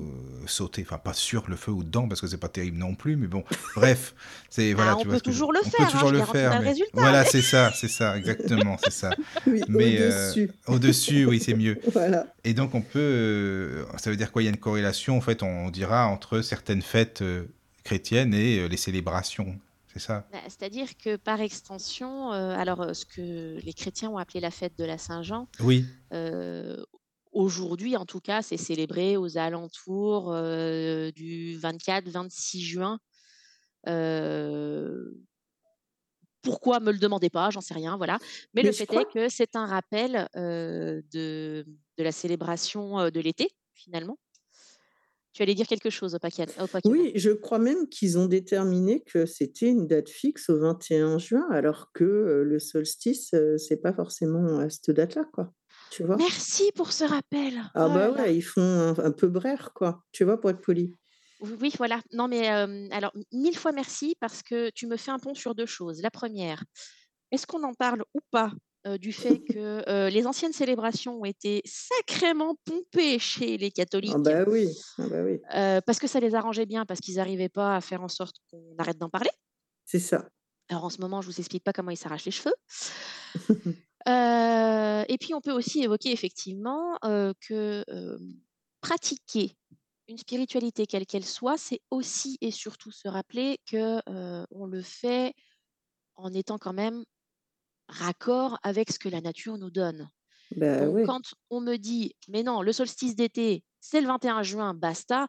sauter, 0.47 0.83
enfin 0.87 0.99
pas 0.99 1.15
sur 1.15 1.49
le 1.49 1.57
feu 1.57 1.71
ou 1.71 1.83
dedans 1.83 2.07
parce 2.07 2.21
que 2.21 2.27
c'est 2.27 2.37
pas 2.37 2.51
terrible 2.51 2.77
non 2.77 2.95
plus, 2.95 3.17
mais 3.17 3.27
bon, 3.27 3.43
bref, 3.75 4.15
c'est 4.51 4.75
voilà. 4.75 4.93
Ah, 4.93 4.97
tu 4.97 5.07
on 5.07 5.09
vois 5.09 5.15
peut 5.15 5.21
toujours 5.23 5.51
le 5.51 5.61
on 5.65 5.71
faire, 5.71 5.79
peut 5.79 5.83
hein, 5.85 5.89
toujours 5.91 6.11
le 6.13 6.23
faire, 6.23 6.61
mais 6.61 6.69
résultat, 6.69 6.91
voilà, 6.93 7.25
c'est 7.25 7.41
ça, 7.41 7.73
c'est 7.75 7.89
ça, 7.89 8.19
exactement, 8.19 8.77
c'est 8.85 8.93
ça. 8.93 9.11
Oui, 9.47 9.63
Mais 9.69 9.97
euh, 9.99 10.11
au-dessus. 10.29 10.51
au-dessus, 10.67 11.25
oui, 11.25 11.41
c'est 11.41 11.55
mieux. 11.55 11.79
Voilà. 11.93 12.27
Et 12.45 12.53
donc 12.53 12.75
on 12.75 12.83
peut, 12.83 12.99
euh, 12.99 13.85
ça 13.97 14.11
veut 14.11 14.17
dire 14.19 14.31
quoi? 14.31 14.43
Il 14.43 14.45
y 14.45 14.49
a 14.49 14.51
une 14.51 14.59
corrélation, 14.59 15.17
en 15.17 15.23
fait, 15.23 15.43
on 15.43 15.71
dira 15.71 16.07
entre 16.07 16.43
certaines 16.43 16.83
fêtes 16.83 17.23
euh, 17.23 17.45
chrétiennes 17.83 18.35
et 18.35 18.59
euh, 18.59 18.67
les 18.69 18.77
célébrations, 18.77 19.59
c'est 19.95 20.01
ça? 20.01 20.27
Bah, 20.31 20.39
C'est-à-dire 20.49 20.89
que 21.03 21.17
par 21.17 21.41
extension, 21.41 22.33
euh, 22.35 22.55
alors 22.57 22.95
ce 22.95 23.07
que 23.07 23.59
les 23.65 23.73
chrétiens 23.73 24.11
ont 24.11 24.19
appelé 24.19 24.41
la 24.41 24.51
fête 24.51 24.75
de 24.79 24.85
la 24.85 24.99
Saint-Jean, 24.99 25.49
Oui, 25.61 25.87
euh, 26.13 26.77
aujourd'hui 27.33 27.97
en 27.97 28.07
tout 28.07 28.21
cas, 28.21 28.43
c'est 28.43 28.57
célébré 28.57 29.17
aux 29.17 29.39
alentours 29.39 30.33
euh, 30.33 31.11
du 31.13 31.57
24-26 31.59 32.61
juin. 32.61 32.99
Euh, 33.89 35.13
pourquoi 36.43 36.81
me 36.81 36.91
le 36.93 36.99
demandez 36.99 37.31
pas, 37.31 37.51
j'en 37.51 37.61
sais 37.61 37.75
rien, 37.75 37.97
voilà. 37.97 38.19
Mais, 38.55 38.63
Mais 38.63 38.69
le 38.69 38.73
fait 38.73 38.87
crois- 38.87 39.03
est 39.03 39.13
que 39.13 39.29
c'est 39.29 39.57
un 39.57 39.67
rappel 39.67 40.29
euh, 40.37 41.03
de, 41.13 41.67
de 41.99 42.03
la 42.03 42.13
célébration 42.13 43.11
de 43.11 43.21
l'été, 43.21 43.49
finalement. 43.75 44.19
Tu 45.33 45.43
allais 45.43 45.55
dire 45.55 45.67
quelque 45.69 45.91
chose 45.91 46.15
au 46.15 46.19
Pokémon? 46.19 46.57
Oui, 46.87 47.13
je 47.15 47.31
crois 47.31 47.61
même 47.61 47.89
qu'ils 47.89 48.19
ont 48.19 48.27
déterminé 48.27 49.01
que 49.01 49.27
c'était 49.27 49.69
une 49.69 49.87
date 49.87 50.09
fixe 50.09 50.49
au 50.51 50.59
21 50.59 51.19
juin, 51.19 51.47
alors 51.51 51.93
que, 51.93 52.43
le 52.45 52.59
solstice, 52.59 53.33
c'est 53.59 53.81
pas 53.81 53.93
forcément 53.93 54.59
à 54.59 54.69
cette 54.69 54.91
date-là, 54.91 55.25
quoi. 55.33 55.53
Tu 55.91 56.05
vois? 56.05 56.19
Merci 56.19 56.71
pour 56.77 56.93
ce 56.93 57.03
rappel! 57.05 57.63
Ah 57.75 57.89
Oh 57.89 57.89
bah 57.89 58.11
là 58.11 58.11
là. 58.13 58.27
ouais, 58.27 58.37
ils 58.37 58.43
font 58.43 58.61
un 58.63 58.97
un 58.99 59.11
peu 59.13 59.27
brère, 59.29 59.73
quoi, 59.75 60.05
tu 60.13 60.23
vois, 60.25 60.41
pour 60.41 60.51
être 60.51 60.61
poli. 60.61 60.97
Oui, 61.41 61.73
voilà. 61.79 62.03
Non, 62.13 62.29
mais 62.29 62.49
alors 62.49 63.13
mille 63.33 63.57
fois 63.57 63.73
merci 63.73 64.15
parce 64.21 64.43
que 64.43 64.71
tu 64.71 64.87
me 64.87 64.97
fais 64.97 65.11
un 65.11 65.19
pont 65.19 65.35
sur 65.35 65.55
2 65.55 65.67
choses. 65.67 66.03
La 66.03 66.11
première, 66.11 66.65
est-ce 67.33 67.47
qu'on 67.47 67.63
en 67.65 67.75
parle 67.75 68.05
ou 68.15 68.21
pas, 68.31 68.53
du 69.01 69.13
fait 69.13 69.39
que, 69.53 70.09
les 70.11 70.27
anciennes 70.27 70.53
célébrations 70.53 71.21
ont 71.21 71.25
été 71.25 71.63
sacrément 71.67 72.57
pompées 72.65 73.19
chez 73.19 73.59
les 73.59 73.71
Ah 74.07 74.19
catholiques? 74.19 74.19
bah 74.19 74.45
oui, 74.47 74.69
ah 74.99 75.07
bah 75.09 75.23
oui, 75.25 75.41
parce 75.87 75.99
que 75.99 76.07
ça 76.07 76.21
les 76.21 76.35
arrangeait 76.35 76.67
bien, 76.67 76.85
parce 76.87 77.01
qu'ils 77.01 77.19
arrivaient 77.21 77.49
pas 77.49 77.77
à 77.77 77.81
faire 77.81 78.03
en 78.03 78.09
sorte 78.09 78.37
qu'on 78.51 78.75
arrête 78.79 78.99
d'en 78.99 79.09
parler? 79.11 79.31
c'est 79.85 79.99
ça. 80.01 80.31
Alors 80.71 80.85
en 80.85 80.91
ce 80.91 81.01
moment, 81.03 81.21
je 81.21 81.27
vous 81.27 81.39
explique 81.39 81.65
pas 81.65 81.73
comment 81.75 81.91
ils 81.91 81.97
s'arrachent 81.99 82.25
les 82.25 82.31
cheveux. 82.31 82.55
Et 84.07 85.17
puis 85.21 85.35
on 85.35 85.41
peut 85.41 85.53
aussi 85.53 85.83
évoquer 85.83 86.13
effectivement, 86.13 86.99
que, 87.41 87.85
pratiquer 88.81 89.57
une 90.09 90.19
spiritualité 90.19 90.87
quelle 90.87 91.07
qu'elle 91.07 91.25
soit, 91.25 91.57
c'est 91.59 91.81
aussi 91.91 92.37
et 92.41 92.51
surtout 92.51 92.91
se 92.91 93.09
rappeler 93.09 93.59
que, 93.71 94.01
on 94.51 94.67
le 94.67 94.83
fait 94.83 95.35
en 96.17 96.33
étant 96.35 96.59
quand 96.59 96.73
même 96.75 97.05
raccord 97.89 98.59
avec 98.63 98.91
ce 98.93 98.99
que 98.99 99.09
la 99.09 99.21
nature 99.21 99.59
nous 99.59 99.71
donne. 99.71 100.09
Bah 100.57 100.87
Donc 100.87 100.97
quand 101.05 101.23
on 101.51 101.61
me 101.61 101.77
dit: 101.77 102.15
«Mais 102.29 102.43
non, 102.43 102.63
le 102.63 102.73
solstice 102.73 103.17
d'été, 103.17 103.65
c'est 103.81 104.01
le 104.01 104.09
21 104.09 104.43
juin, 104.43 104.75
basta», 104.75 105.29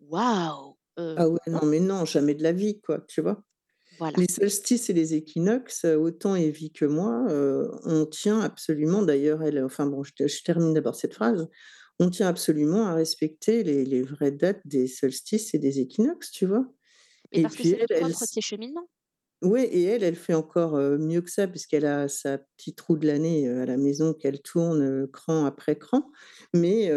waouh! 0.00 0.76
Ah 0.98 1.28
ouais, 1.28 1.38
non, 1.48 1.64
mais 1.66 1.80
non, 1.80 2.04
jamais 2.04 2.34
de 2.34 2.42
la 2.42 2.52
vie, 2.52 2.80
quoi, 2.80 3.00
tu 3.08 3.20
vois? 3.22 3.42
Voilà. 3.98 4.18
Les 4.18 4.26
solstices 4.30 4.90
et 4.90 4.92
les 4.94 5.14
équinoxes, 5.14 5.84
heu, 5.84 5.96
autant 5.98 6.36
Evie 6.36 6.72
que 6.72 6.84
moi, 6.86 7.26
heu, 7.30 7.70
on 7.84 8.06
tient 8.06 8.40
absolument 8.40 9.02
d'ailleurs 9.02 9.42
elle 9.42 9.62
enfin 9.64 9.86
bon, 9.86 10.02
je 10.04 10.12
te 10.14 10.26
je 10.28 10.42
termine 10.44 10.74
d'abord 10.74 10.94
cette 10.96 11.14
phrase. 11.14 11.48
On 11.98 12.10
tient 12.10 12.28
absolument 12.28 12.86
à 12.86 12.94
respecter 12.94 13.62
les 13.64 13.84
les 13.84 14.02
vraies 14.02 14.32
dates 14.32 14.60
des 14.66 14.86
solstices 14.88 15.54
et 15.54 15.58
des 15.58 15.80
équinoxes, 15.80 16.30
tu 16.30 16.46
vois? 16.46 16.66
Mais 17.30 17.38
Et 17.38 17.48
parce 17.48 17.54
que 17.54 17.62
puis 17.62 17.70
c'est 17.70 17.78
le 17.78 17.86
elle, 17.90 17.98
elle 17.98 18.10
propre 18.10 18.24
de 18.26 18.26
s 18.26 18.32
ces 18.32 18.40
cheminements. 18.40 18.88
ouais 19.42 19.66
et 19.66 19.84
elle, 19.84 20.02
elle 20.02 20.16
fait 20.16 20.34
encore, 20.34 20.76
heu, 20.78 20.98
mieux 20.98 21.20
que 21.20 21.30
ça 21.30 21.46
puisqu'elle 21.48 21.84
a 21.86 22.08
sa 22.08 22.38
petite 22.38 22.80
roue 22.80 22.96
de 22.96 23.06
l'année, 23.06 23.48
à 23.48 23.66
la 23.66 23.76
maison 23.76 24.14
qu'elle 24.14 24.40
tourne, 24.42 25.06
cran 25.12 25.44
après 25.44 25.76
cran. 25.78 26.10
Mais, 26.54 26.90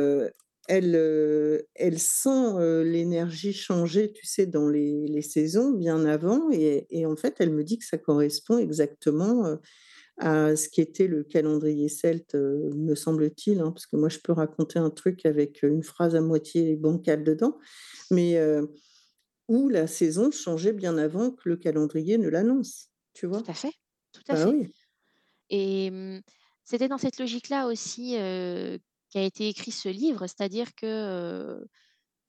elle, 0.70 0.96
heu, 0.96 1.68
elle 1.76 2.00
sent, 2.00 2.30
heu, 2.60 2.84
l'énergie 2.84 3.54
changer, 3.54 4.14
tu 4.14 4.26
sais, 4.28 4.48
dans 4.48 4.70
les 4.70 5.08
les 5.08 5.24
saisons 5.24 5.72
bien 5.74 6.06
avant 6.06 6.52
et 6.52 6.88
et 6.92 7.06
en 7.08 7.18
fait, 7.18 7.36
elle 7.40 7.52
me 7.52 7.64
dit 7.66 7.80
que 7.80 7.86
ça 7.86 7.98
correspond 8.00 8.60
exactement, 8.60 9.48
heu, 9.48 9.60
à 10.20 10.56
ce 10.58 10.70
qu'était 10.70 11.08
le 11.08 11.24
calendrier 11.26 11.90
celte, 11.90 12.36
me 12.36 12.96
semble-t-il, 12.96 13.60
hein, 13.62 13.72
parce 13.72 13.88
que 13.88 13.98
moi 13.98 14.10
je 14.10 14.20
peux 14.20 14.34
raconter 14.34 14.80
un 14.80 14.92
truc 14.92 15.26
avec, 15.26 15.64
une 15.64 15.84
phrase 15.84 16.16
à 16.16 16.22
moitié 16.22 16.76
bancale 16.78 17.24
dedans, 17.26 17.60
mais, 18.12 18.40
où 19.50 19.70
la 19.70 19.88
saison 19.88 20.32
changeait 20.32 20.74
bien 20.74 20.98
avant 21.00 21.32
que 21.32 21.50
le 21.50 21.58
calendrier 21.58 22.18
ne 22.20 22.30
l'annonce, 22.30 22.90
tu 23.14 23.28
Tout 23.34 23.44
vois? 23.44 23.48
à 23.48 23.54
fait, 23.54 23.74
tout 24.12 24.24
à 24.28 24.36
Bah 24.36 24.36
fait. 24.36 24.50
oui. 24.50 24.74
Et 25.50 25.92
mmh, 25.92 26.22
c'était 26.66 26.88
dans 26.90 26.98
cette 27.00 27.20
logique-là 27.20 27.68
aussi, 27.68 28.18
heu, 28.18 28.80
qu'a 29.12 29.24
été 29.24 29.48
écrit 29.50 29.72
ce 29.72 29.90
livre. 29.90 30.28
C'est-à-dire 30.28 30.76
que, 30.76 31.66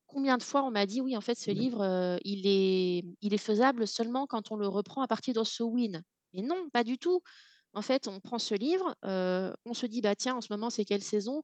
combien 0.07 0.39
de 0.39 0.43
fois 0.45 0.65
on 0.65 0.71
m'a 0.73 0.87
dit: 0.87 1.01
«Oui, 1.03 1.17
en 1.17 1.21
fait, 1.23 1.37
ce 1.39 1.51
livre, 1.53 1.85
heu, 1.85 2.19
il 2.25 2.47
est 2.47 3.05
il 3.23 3.35
est 3.35 3.39
faisable 3.39 3.87
seulement 3.89 4.27
quand 4.27 4.53
on 4.53 4.57
le 4.57 4.69
reprend 4.69 5.03
à 5.03 5.09
partir 5.09 5.35
de 5.35 5.45
Samhain». 5.45 6.03
Mais 6.35 6.43
non, 6.43 6.71
pas 6.73 6.85
du 6.85 6.99
tout. 6.99 7.23
En 7.75 7.83
fait, 7.83 8.09
on 8.09 8.21
prend 8.21 8.39
ce 8.41 8.55
livre, 8.57 8.97
on 9.05 9.75
se 9.75 9.87
dit: 9.87 10.01
«Bah, 10.03 10.17
tiens, 10.17 10.37
en 10.37 10.41
ce 10.43 10.49
moment, 10.53 10.71
c'est 10.71 10.85
quelle 10.87 11.03
saison?» 11.05 11.43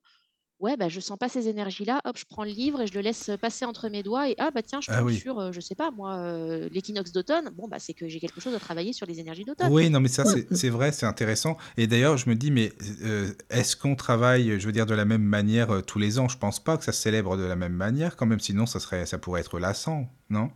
«Ouais, 0.59 0.77
bah, 0.77 0.89
je 0.89 1.01
sens 1.01 1.19
pas 1.19 1.29
ces 1.29 1.49
énergies-là». 1.49 2.01
Hop, 2.05 2.17
je 2.17 2.25
prends 2.25 2.45
le 2.45 2.51
livre 2.51 2.81
et 2.81 2.87
je 2.87 2.95
le 2.95 3.01
laisse, 3.01 3.31
passer 3.41 3.65
entre 3.65 3.89
mes 3.89 4.03
doigts 4.03 4.31
et 4.31 4.35
ah, 4.39 4.51
bah, 4.51 4.63
tiens, 4.63 4.81
je 4.81 4.91
Ah 4.91 4.99
tombe 4.99 5.09
oui. 5.09 5.19
sur, 5.19 5.39
heu, 5.41 5.53
je 5.53 5.61
sais 5.61 5.75
pas 5.75 5.91
moi, 5.91 6.17
heu, 6.19 6.69
l'équinoxe 6.73 7.13
d'automne. 7.13 7.51
Bon, 7.51 7.69
bah, 7.69 7.79
c'est 7.79 7.93
que 7.93 8.09
j'ai 8.09 8.21
quelque 8.21 8.41
chose 8.41 8.55
à 8.55 8.59
travailler 8.59 8.93
sur 8.93 9.07
les 9.07 9.21
énergies 9.21 9.45
d'automne. 9.45 9.71
Oui, 9.71 9.91
non, 9.91 10.01
mais 10.01 10.09
ça, 10.09 10.25
c'est 10.25 10.71
vrai, 10.71 10.93
c'est 10.93 11.07
intéressant. 11.07 11.57
Et 11.77 11.87
d'ailleurs, 11.87 12.17
je 12.17 12.29
me 12.31 12.35
dis, 12.35 12.51
mais 12.51 12.73
euh, 13.03 13.33
est-ce 13.51 13.77
qu'on 13.77 13.97
travaille, 13.97 14.59
je 14.59 14.67
veux 14.67 14.73
dire, 14.73 14.87
de 14.87 14.95
la 14.95 15.05
même 15.05 15.23
manière 15.23 15.71
euh, 15.71 15.83
tous 15.83 15.99
les 15.99 16.19
ans? 16.19 16.29
Je 16.29 16.39
pense 16.39 16.63
pas 16.63 16.79
que 16.79 16.85
ça 16.85 16.93
se 16.93 17.03
célèbre 17.03 17.37
de 17.37 17.45
la 17.45 17.57
même 17.57 17.75
manière, 17.75 18.17
quand 18.17 18.27
même, 18.27 18.41
sinon 18.41 18.67
ça 18.67 18.81
serait, 18.81 19.05
ça 19.07 19.19
pourrait 19.19 19.43
être 19.43 19.59
lassant, 19.59 20.09
non? 20.31 20.51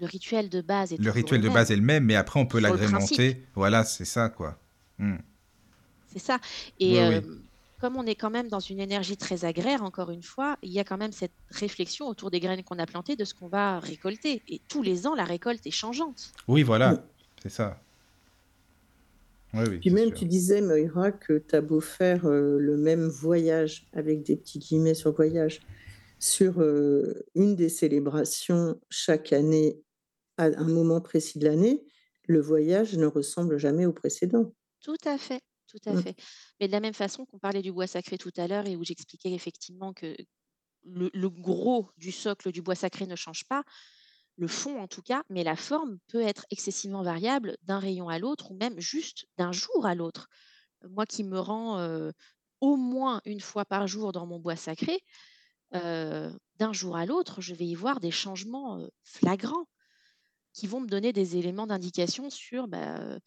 Le 0.00 0.06
rituel 0.06 0.48
de 0.48 0.60
base 0.60 0.92
est 0.92 0.98
Le 0.98 1.10
rituel 1.10 1.40
de 1.40 1.48
base 1.48 1.70
est 1.70 1.76
le 1.76 1.82
même, 1.82 2.04
mais 2.04 2.14
après, 2.14 2.38
on 2.40 2.46
peut 2.46 2.60
l'agrémenter. 2.60 3.44
Voilà, 3.54 3.84
c'est 3.84 4.04
ça, 4.04 4.28
quoi. 4.28 4.58
Hmm. 4.98 5.16
C'est 6.12 6.20
ça 6.20 6.38
et 6.80 6.98
Oui, 6.98 7.16
oui. 7.16 7.22
Comme 7.78 7.96
on 7.96 8.06
est 8.06 8.14
quand 8.16 8.30
même 8.30 8.48
dans 8.48 8.60
une 8.60 8.80
énergie 8.80 9.16
très 9.16 9.44
agraire, 9.44 9.82
encore 9.82 10.10
une 10.10 10.22
fois, 10.22 10.56
il 10.62 10.72
y 10.72 10.78
a 10.80 10.84
quand 10.84 10.98
même 10.98 11.12
cette 11.12 11.34
réflexion 11.50 12.06
autour 12.08 12.30
des 12.30 12.40
graines 12.40 12.64
qu'on 12.64 12.78
a 12.78 12.86
plantées, 12.86 13.16
de 13.16 13.24
ce 13.24 13.34
qu'on 13.34 13.48
va 13.48 13.80
récolter 13.80 14.42
et 14.48 14.62
tous 14.68 14.82
les 14.82 15.06
ans, 15.06 15.14
la 15.14 15.24
récolte 15.24 15.66
est 15.66 15.70
changeante. 15.70 16.34
Oui, 16.48 16.62
voilà, 16.62 17.06
c'est 17.42 17.48
ça. 17.50 17.84
Oui, 19.54 19.64
oui, 19.66 19.80
Puis 19.80 19.90
même 19.90 20.12
sûr. 20.12 20.12
tu 20.12 20.24
disais 20.26 20.60
Moira 20.60 21.12
que 21.12 21.38
tu 21.38 21.54
as 21.54 21.60
beau 21.60 21.80
faire, 21.80 22.26
heu, 22.26 22.58
le 22.58 22.76
même 22.76 23.08
«voyage» 23.08 23.88
avec 23.92 24.22
des 24.22 24.36
petits 24.36 24.58
guillemets 24.58 24.94
sur 24.94 25.12
voyage, 25.14 25.60
sur, 26.18 26.60
heu, 26.60 27.24
une 27.34 27.56
des 27.56 27.68
célébrations 27.68 28.80
chaque 28.90 29.32
année 29.32 29.82
à 30.38 30.46
un 30.46 30.68
moment 30.68 31.00
précis 31.02 31.38
de 31.40 31.46
l'année, 31.46 31.84
le 32.28 32.40
voyage 32.40 32.96
ne 32.98 33.06
ressemble 33.06 33.58
jamais 33.58 33.86
au 33.86 33.92
précédent. 33.92 34.54
Tout 34.80 34.96
à 35.04 35.18
fait, 35.18 35.40
tout 35.68 35.78
à 35.86 35.94
Mmh. 35.94 36.02
fait. 36.02 36.16
Mais 36.60 36.68
de 36.68 36.72
la 36.72 36.80
même 36.80 36.94
façon 36.94 37.26
qu'on 37.26 37.38
parlait 37.38 37.62
du 37.62 37.72
bois 37.72 37.86
sacré 37.86 38.18
tout 38.18 38.32
à 38.36 38.48
l'heure 38.48 38.66
et 38.66 38.76
où 38.76 38.84
j'expliquais 38.84 39.32
effectivement 39.32 39.92
que 39.94 40.16
le 40.84 41.10
le 41.14 41.30
gros 41.30 41.90
du 41.98 42.12
socle 42.12 42.52
du 42.52 42.62
bois 42.62 42.74
sacré 42.76 43.06
ne 43.06 43.16
change 43.16 43.44
pas, 43.48 43.64
le 44.36 44.48
fond 44.48 44.80
en 44.80 44.88
tout 44.88 45.02
cas, 45.02 45.24
mais 45.30 45.44
la 45.44 45.56
forme 45.56 45.98
peut 46.08 46.22
être 46.22 46.46
excessivement 46.50 47.02
variable 47.02 47.56
d'un 47.62 47.78
rayon 47.80 48.08
à 48.08 48.18
l'autre 48.18 48.50
ou 48.52 48.56
même 48.56 48.78
juste 48.80 49.26
d'un 49.36 49.52
jour 49.52 49.86
à 49.86 49.94
l'autre. 49.94 50.28
Moi 50.88 51.06
qui 51.06 51.24
me 51.24 51.38
rends, 51.40 51.80
heu, 51.80 52.12
au 52.60 52.76
moins 52.76 53.20
une 53.26 53.40
fois 53.40 53.64
par 53.66 53.86
jour 53.88 54.12
dans 54.12 54.26
mon 54.26 54.40
bois 54.40 54.56
sacré, 54.56 55.00
heu, 55.74 56.30
d'un 56.56 56.72
jour 56.74 56.96
à 56.96 57.06
l'autre, 57.06 57.40
je 57.42 57.54
vais 57.54 57.66
y 57.66 57.74
voir 57.76 58.00
des 58.00 58.10
changements, 58.12 58.80
heu, 58.80 58.90
flagrants 59.04 59.66
qui 60.54 60.66
vont 60.66 60.80
me 60.80 60.88
donner 60.88 61.12
des 61.12 61.36
éléments 61.36 61.66
d'indication 61.66 62.30
sur, 62.30 62.68
bah, 62.68 63.18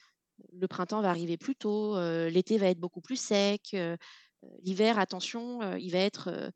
le 0.53 0.67
printemps 0.67 1.01
va 1.01 1.09
arriver 1.09 1.37
plus 1.37 1.55
tôt, 1.55 1.95
heu, 1.97 2.27
l'été 2.29 2.57
va 2.57 2.67
être 2.67 2.79
beaucoup 2.79 3.01
plus 3.01 3.17
sec, 3.19 3.71
heu, 3.73 3.97
heu, 4.43 4.49
l'hiver 4.63 4.99
attention, 4.99 5.75
il 5.77 5.91
va 5.91 5.99
être, 5.99 6.51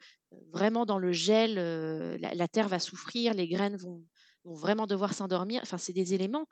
vraiment 0.53 0.85
dans 0.85 0.99
le 0.99 1.11
gel, 1.13 1.55
la 1.55 2.33
la 2.35 2.47
terre 2.47 2.67
va 2.69 2.79
souffrir, 2.79 3.33
les 3.33 3.47
graines 3.47 3.77
vont 3.77 4.05
vont 4.43 4.55
vraiment 4.55 4.87
devoir 4.87 5.13
s'endormir. 5.13 5.61
Enfin, 5.63 5.77
c'est 5.77 5.93
des 5.93 6.13
éléments, 6.13 6.47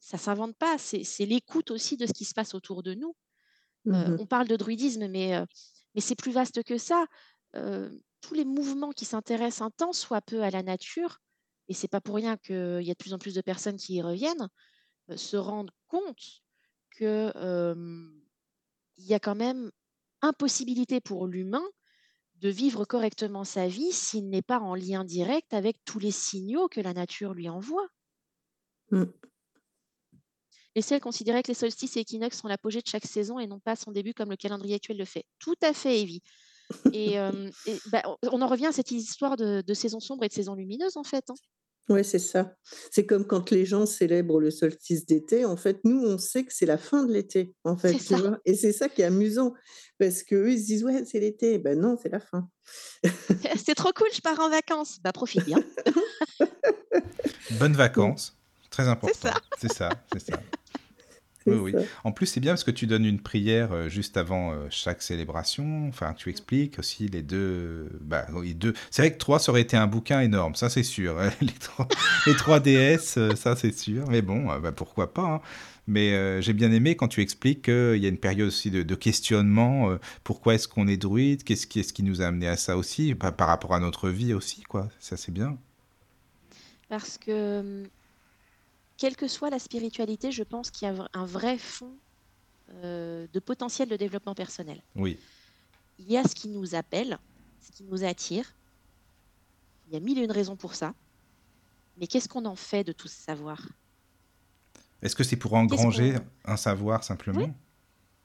ça 0.00 0.18
s'invente 0.18 0.56
pas, 0.58 0.78
c'est 0.78 1.26
l'écoute 1.26 1.70
aussi 1.72 1.96
de 1.98 2.06
ce 2.06 2.12
qui 2.14 2.24
se 2.26 2.34
passe 2.34 2.54
autour 2.54 2.82
de 2.84 2.94
nous. 2.94 3.14
Mmh 3.84 4.18
on 4.18 4.26
parle 4.26 4.48
de 4.48 4.56
druidisme, 4.56 5.08
mais 5.08 5.34
mais 5.94 6.00
c'est 6.00 6.16
plus 6.16 6.32
vaste 6.32 6.62
que 6.64 6.78
ça. 6.78 7.06
Tous 8.20 8.34
les 8.34 8.44
mouvements 8.44 8.92
qui 8.92 9.04
s'intéressent 9.04 9.62
un 9.62 9.70
tant 9.70 9.92
soit 9.92 10.20
peu 10.22 10.42
à 10.42 10.50
la 10.50 10.62
nature, 10.62 11.18
et 11.68 11.74
c'est 11.74 11.88
pas 11.88 12.00
pour 12.00 12.16
rien 12.16 12.36
qu'il 12.36 12.82
y 12.82 12.90
a 12.90 12.94
de 12.94 12.98
plus 12.98 13.14
en 13.14 13.18
plus 13.18 13.34
de 13.34 13.40
personnes 13.40 13.76
qui 13.76 13.94
y 13.94 14.02
reviennent, 14.02 14.48
se 15.16 15.36
rendent 15.36 15.70
compte 15.88 16.42
que, 16.90 17.32
hem, 17.36 18.22
il 18.98 19.06
y 19.06 19.14
a 19.14 19.20
quand 19.20 19.34
même 19.34 19.70
impossibilité 20.22 21.00
pour 21.00 21.26
l'humain 21.26 21.64
de 22.36 22.48
vivre 22.48 22.84
correctement 22.84 23.44
sa 23.44 23.68
vie 23.68 23.92
s'il 23.92 24.28
n'est 24.28 24.42
pas 24.42 24.60
en 24.60 24.74
lien 24.74 25.04
direct 25.04 25.52
avec 25.52 25.76
tous 25.84 25.98
les 25.98 26.10
signaux 26.10 26.68
que 26.68 26.80
la 26.80 26.92
nature 26.94 27.34
lui 27.34 27.48
envoie. 27.48 27.86
Mmh. 28.90 29.04
Et 30.74 30.82
celles 30.82 31.00
considéraient 31.00 31.42
que 31.42 31.48
les 31.48 31.54
solstices 31.54 31.96
et 31.96 32.00
équinoxes 32.00 32.38
sont 32.38 32.48
l'apogée 32.48 32.80
de 32.80 32.86
chaque 32.86 33.06
saison 33.06 33.38
et 33.38 33.46
non 33.46 33.58
pas 33.60 33.76
son 33.76 33.90
début 33.90 34.14
comme 34.14 34.30
le 34.30 34.36
calendrier 34.36 34.76
actuel 34.76 34.98
le 34.98 35.04
fait. 35.04 35.24
Tout 35.38 35.56
à 35.62 35.72
fait, 35.72 36.00
Evie. 36.00 36.22
Et, 36.92 37.14
et 37.14 37.78
bah, 37.90 38.02
on 38.06 38.16
on 38.30 38.42
en 38.42 38.46
revient 38.46 38.66
à 38.66 38.72
cette 38.72 38.92
histoire 38.92 39.36
de 39.36 39.60
de 39.66 39.74
saison 39.74 39.98
sombre 39.98 40.24
et 40.24 40.28
de 40.28 40.32
saison 40.32 40.54
lumineuse, 40.54 40.96
en 40.96 41.02
fait, 41.02 41.28
hein. 41.28 41.34
Ouais, 41.88 42.04
c'est 42.04 42.20
ça. 42.20 42.54
C'est 42.92 43.04
comme 43.04 43.26
quand 43.26 43.50
les 43.50 43.66
gens 43.66 43.84
célèbrent 43.84 44.38
le 44.40 44.52
solstice 44.52 45.06
d'été, 45.06 45.44
en 45.44 45.56
fait, 45.56 45.80
nous, 45.82 46.00
on 46.04 46.18
sait 46.18 46.44
que 46.44 46.52
c'est 46.54 46.66
la 46.66 46.78
fin 46.78 47.04
de 47.04 47.12
l'été, 47.12 47.52
en 47.64 47.76
fait, 47.76 47.94
tu 47.94 48.04
ça. 48.04 48.16
vois? 48.16 48.38
Et 48.44 48.54
c'est 48.54 48.72
ça 48.72 48.88
qui 48.88 49.02
est 49.02 49.06
amusant 49.06 49.54
parce 49.98 50.22
qu'eux, 50.22 50.52
ils 50.52 50.60
se 50.60 50.66
disent: 50.66 50.84
«Ouais, 50.84 51.04
c'est 51.04 51.18
l'été». 51.18 51.58
Ben 51.58 51.78
non, 51.80 51.96
c'est 52.00 52.08
la 52.10 52.20
fin. 52.20 52.48
«C'est 53.64 53.74
trop 53.74 53.90
cool, 53.92 54.06
je 54.14 54.20
pars 54.20 54.38
en 54.38 54.48
vacances». 54.50 54.98
Bah, 55.02 55.12
profite 55.12 55.44
bien. 55.44 55.58
Bonnes 57.58 57.74
vacances, 57.74 58.36
très 58.70 58.84
C'est 58.84 58.86
ça. 58.86 58.92
important. 58.92 59.30
C'est 59.60 59.72
ça, 59.72 59.88
c'est 60.12 60.30
ça. 60.30 60.40
Oui, 61.46 61.56
oui. 61.56 61.74
En 62.04 62.12
plus, 62.12 62.26
c'est 62.26 62.40
bien 62.40 62.52
parce 62.52 62.64
que 62.64 62.70
tu 62.70 62.86
donnes 62.86 63.06
une 63.06 63.20
prière 63.20 63.72
euh, 63.72 63.88
juste 63.88 64.16
avant 64.18 64.52
euh, 64.52 64.66
chaque 64.70 65.00
célébration. 65.02 65.88
Enfin, 65.88 66.12
tu 66.14 66.28
expliques 66.28 66.78
aussi 66.78 67.08
les 67.08 67.22
deux. 67.22 67.88
Bah, 68.02 68.26
oui, 68.34 68.54
deux. 68.54 68.74
C'est 68.90 69.02
vrai 69.02 69.12
que 69.12 69.18
trois, 69.18 69.38
ça 69.38 69.50
aurait 69.50 69.62
été 69.62 69.76
un 69.76 69.86
bouquin 69.86 70.20
énorme, 70.20 70.54
ça 70.54 70.68
c'est 70.68 70.82
sûr. 70.82 71.16
Les 71.40 71.48
trois, 71.48 71.88
les 72.26 72.36
trois 72.36 72.60
déesses, 72.60 73.16
euh, 73.16 73.34
ça 73.36 73.56
c'est 73.56 73.76
sûr. 73.76 74.04
Mais 74.10 74.20
bon, 74.22 74.46
bah, 74.60 74.72
pourquoi 74.72 75.12
pas. 75.14 75.22
hein. 75.22 75.40
Mais 75.86 76.12
euh, 76.12 76.40
j'ai 76.42 76.52
bien 76.52 76.70
aimé 76.72 76.94
quand 76.94 77.08
tu 77.08 77.20
expliques 77.22 77.62
qu'il 77.62 77.96
y 77.96 78.06
a 78.06 78.08
une 78.08 78.18
période 78.18 78.46
aussi 78.48 78.70
de, 78.70 78.82
de 78.82 78.94
questionnement. 78.94 79.90
euh, 79.90 79.98
pourquoi 80.24 80.54
est-ce 80.54 80.68
qu'on 80.68 80.86
est 80.88 80.98
druide 80.98 81.42
Qu'est-ce 81.42 81.66
qui, 81.66 81.80
est-ce 81.80 81.92
qui 81.92 82.02
nous 82.02 82.20
a 82.22 82.26
amené 82.26 82.48
à 82.48 82.56
ça 82.56 82.76
aussi 82.76 83.14
Bah, 83.14 83.32
Par 83.32 83.48
rapport 83.48 83.74
à 83.74 83.80
notre 83.80 84.10
vie 84.10 84.34
aussi, 84.34 84.62
quoi. 84.62 84.88
Ça 85.00 85.16
c'est 85.16 85.32
bien. 85.32 85.56
Parce 86.88 87.18
que, 87.18 87.60
hum, 87.60 87.86
quelle 89.00 89.16
que 89.16 89.28
soit 89.28 89.48
la 89.48 89.58
spiritualité, 89.58 90.30
je 90.30 90.42
pense 90.42 90.70
qu'il 90.70 90.86
y 90.86 90.90
a 90.90 91.08
un 91.14 91.24
vrai 91.24 91.56
fond 91.56 91.96
euh, 92.84 93.26
de 93.32 93.40
potentiel 93.40 93.88
de 93.88 93.96
développement 93.96 94.34
personnel. 94.34 94.84
Oui, 94.94 95.18
Il 95.98 96.04
y 96.04 96.18
a 96.18 96.22
ce 96.22 96.34
qui 96.34 96.48
nous 96.48 96.74
appelle, 96.74 97.18
ce 97.60 97.72
qui 97.72 97.82
nous 97.84 98.04
attire. 98.04 98.54
Il 99.86 99.94
y 99.94 99.96
a 99.96 100.00
mille 100.00 100.18
et 100.18 100.22
une 100.22 100.30
raisons 100.30 100.54
pour 100.54 100.74
ça. 100.74 100.94
Mais 101.96 102.06
qu'est-ce 102.06 102.28
qu'on 102.28 102.44
en 102.44 102.56
fait 102.56 102.84
de 102.84 102.92
tout 102.92 103.08
ce 103.08 103.16
savoir? 103.16 103.66
Est-ce 105.00 105.16
que 105.16 105.24
c'est 105.24 105.36
pour 105.36 105.54
engranger 105.54 106.16
un 106.44 106.58
savoir 106.58 107.02
simplement? 107.02 107.40
Oui, 107.40 107.52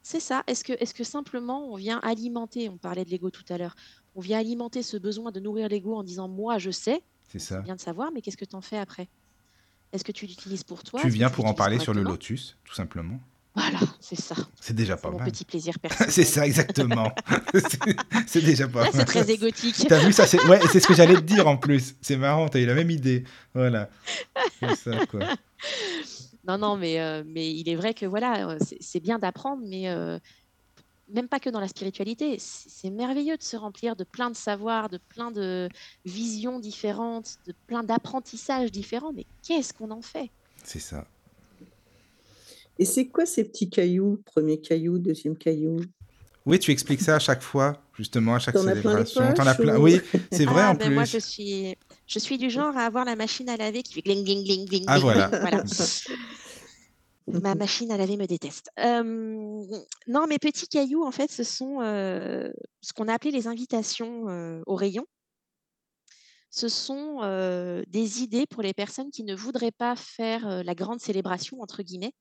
c'est 0.02 0.19
ça. 0.19 0.43
Est-ce 0.45 0.93
que, 0.93 1.03
simplement 1.06 1.72
on 1.72 1.77
vient 1.77 1.99
alimenter, 1.99 2.68
on 2.68 2.77
parlait 2.77 3.06
de 3.06 3.11
l'ego 3.11 3.30
tout 3.30 3.45
à 3.47 3.57
l'heure, 3.57 3.76
on 4.14 4.19
vient 4.19 4.39
alimenter 4.39 4.84
ce 4.84 4.97
besoin 4.97 5.31
de 5.31 5.39
nourrir 5.39 5.69
l'ego 5.69 5.95
en 5.95 6.03
disant 6.03 6.27
moi 6.27 6.57
je 6.57 6.72
sais, 6.72 7.02
C'est 7.30 7.64
bien 7.64 7.76
de 7.76 7.81
savoir, 7.81 8.11
mais 8.11 8.22
qu'est-ce 8.22 8.38
que 8.38 8.43
tu 8.43 8.57
en 8.57 8.61
fais 8.61 8.77
après? 8.77 9.07
Est-ce 9.96 10.04
que 10.04 10.12
tu 10.12 10.26
l'utilises 10.26 10.64
pour 10.64 10.84
toi? 10.84 11.00
Tu 11.02 11.08
viens 11.10 11.30
pour 11.30 11.46
en 11.46 11.54
parler 11.54 11.80
sur 11.80 11.94
le 11.94 12.04
lotus, 12.04 12.58
tout 12.66 12.76
simplement. 12.76 13.20
Voilà, 13.56 13.80
c'est 14.02 14.20
ça. 14.20 14.36
C'est 14.60 14.76
déjà 14.76 14.98
C'est 14.98 15.02
pas 15.04 15.12
mon 15.12 15.20
mal. 15.20 15.32
petit 15.32 15.46
plaisir 15.46 15.74
C'est 15.82 15.88
personnel. 15.88 16.28
ça, 16.28 16.46
exactement. 16.46 17.12
C'est 17.54 17.80
c'est 18.28 18.42
déjà 18.42 18.68
pas 18.68 18.84
Là, 18.84 18.90
c'est 18.92 18.98
mal. 18.98 19.06
très 19.06 19.32
égotique. 19.32 19.86
T'as 19.88 20.00
vu 20.06 20.12
ça 20.12 20.28
c'est... 20.28 20.44
Ouais, 20.46 20.60
c'est 20.74 20.82
ce 20.82 20.88
que 20.88 20.94
j'allais 20.94 21.16
te 21.16 21.22
dire 21.22 21.48
en 21.48 21.56
plus. 21.56 21.96
C'est 22.02 22.18
marrant, 22.18 22.50
t'as 22.50 22.60
eu 22.60 22.66
la 22.66 22.74
même 22.74 22.92
idée. 22.92 23.24
Voilà. 23.54 23.90
C'est 24.60 24.76
ça, 24.76 25.06
quoi. 25.06 25.22
Non, 26.46 26.58
non, 26.58 26.76
mais, 26.76 27.00
euh, 27.00 27.24
mais 27.26 27.50
il 27.56 27.70
est 27.70 27.76
vrai 27.76 27.94
que 27.94 28.06
voilà, 28.06 28.50
euh, 28.50 28.58
c'est 28.60 28.78
c'est 28.82 29.00
bien 29.00 29.18
d'apprendre, 29.20 29.64
mais 29.66 29.88
euh, 29.90 30.20
même 31.07 31.27
pas 31.27 31.40
que 31.40 31.49
dans 31.49 31.60
la 31.60 31.68
spiritualité. 31.68 32.38
C'est 32.40 32.90
merveilleux 32.90 33.38
de 33.38 33.44
se 33.44 33.56
remplir 33.56 33.95
de 33.95 34.03
plein 34.03 34.30
de 34.30 34.36
savoirs, 34.36 34.90
de 34.90 34.98
plein 35.10 35.32
de 35.32 35.69
visions 36.06 36.60
différentes, 36.60 37.38
de 37.45 37.53
plein 37.68 37.84
d'apprentissages 37.84 38.72
différents. 38.72 39.14
Mais 39.14 39.26
qu'est-ce 39.45 39.73
qu'on 39.73 39.91
en 39.91 40.02
fait? 40.02 40.30
C'est 40.64 40.80
ça. 40.80 41.06
Et 42.77 42.86
c'est 42.86 43.07
quoi 43.07 43.26
ces 43.26 43.44
petits 43.44 43.69
cailloux? 43.69 44.22
Premier 44.26 44.60
caillou, 44.60 44.98
deuxième 44.98 45.38
caillou? 45.38 45.77
Oui, 46.45 46.60
tu 46.60 46.72
expliques 46.72 47.02
ça 47.02 47.15
à 47.15 47.19
chaque 47.19 47.41
fois, 47.41 47.82
justement, 47.98 48.36
à 48.36 48.40
chaque 48.40 48.53
T'en 48.56 48.68
as 48.68 48.76
plein 48.76 48.99
les 48.99 49.06
célébration. 49.06 49.34
T'en 49.34 49.48
as 49.48 49.56
plein. 49.56 49.77
Oui, 49.77 49.99
c'est 50.32 50.45
vrai 50.45 50.61
Ah, 50.64 50.72
en 50.72 50.76
ben 50.76 50.94
moi, 50.94 51.06
je 51.06 51.14
plus. 51.18 51.22
suis, 51.26 51.76
je 52.06 52.19
suis 52.19 52.38
du 52.38 52.49
genre 52.52 52.76
à 52.77 52.82
avoir 52.86 53.06
la 53.06 53.15
machine 53.15 53.49
à 53.49 53.57
laver 53.57 53.82
qui 53.82 53.94
fait 53.94 54.02
gling, 54.02 54.23
gling, 54.23 54.44
gling, 54.44 54.65
gling, 54.68 54.84
Ah. 54.88 54.99
Voilà. 54.99 55.32
Ma 57.27 57.56
machine 57.56 57.91
à 57.91 57.97
laver 57.97 58.18
me 58.18 58.27
déteste. 58.27 58.69
Euh, 58.80 59.03
non, 60.07 60.27
mes 60.27 60.38
petits 60.38 60.68
cailloux, 60.68 61.03
en 61.03 61.11
fait, 61.11 61.31
ce 61.31 61.43
sont 61.43 61.81
euh, 61.81 62.52
ce 62.81 62.93
qu'on 62.93 63.07
a 63.07 63.14
appelé 63.14 63.31
les 63.31 63.47
invitations 63.47 64.30
euh, 64.30 64.61
au 64.68 64.76
rayon. 64.76 65.06
Ce 66.52 66.69
sont 66.69 67.19
des 67.88 68.22
idées 68.22 68.45
pour 68.45 68.61
les 68.61 68.73
personnes 68.73 69.11
qui 69.11 69.26
ne 69.26 69.35
voudraient 69.35 69.73
pas 69.73 69.97
faire 69.97 70.64
la 70.64 70.73
grande 70.73 71.02
célébration, 71.02 71.60
entre 71.60 71.84
guillemets, 71.84 72.14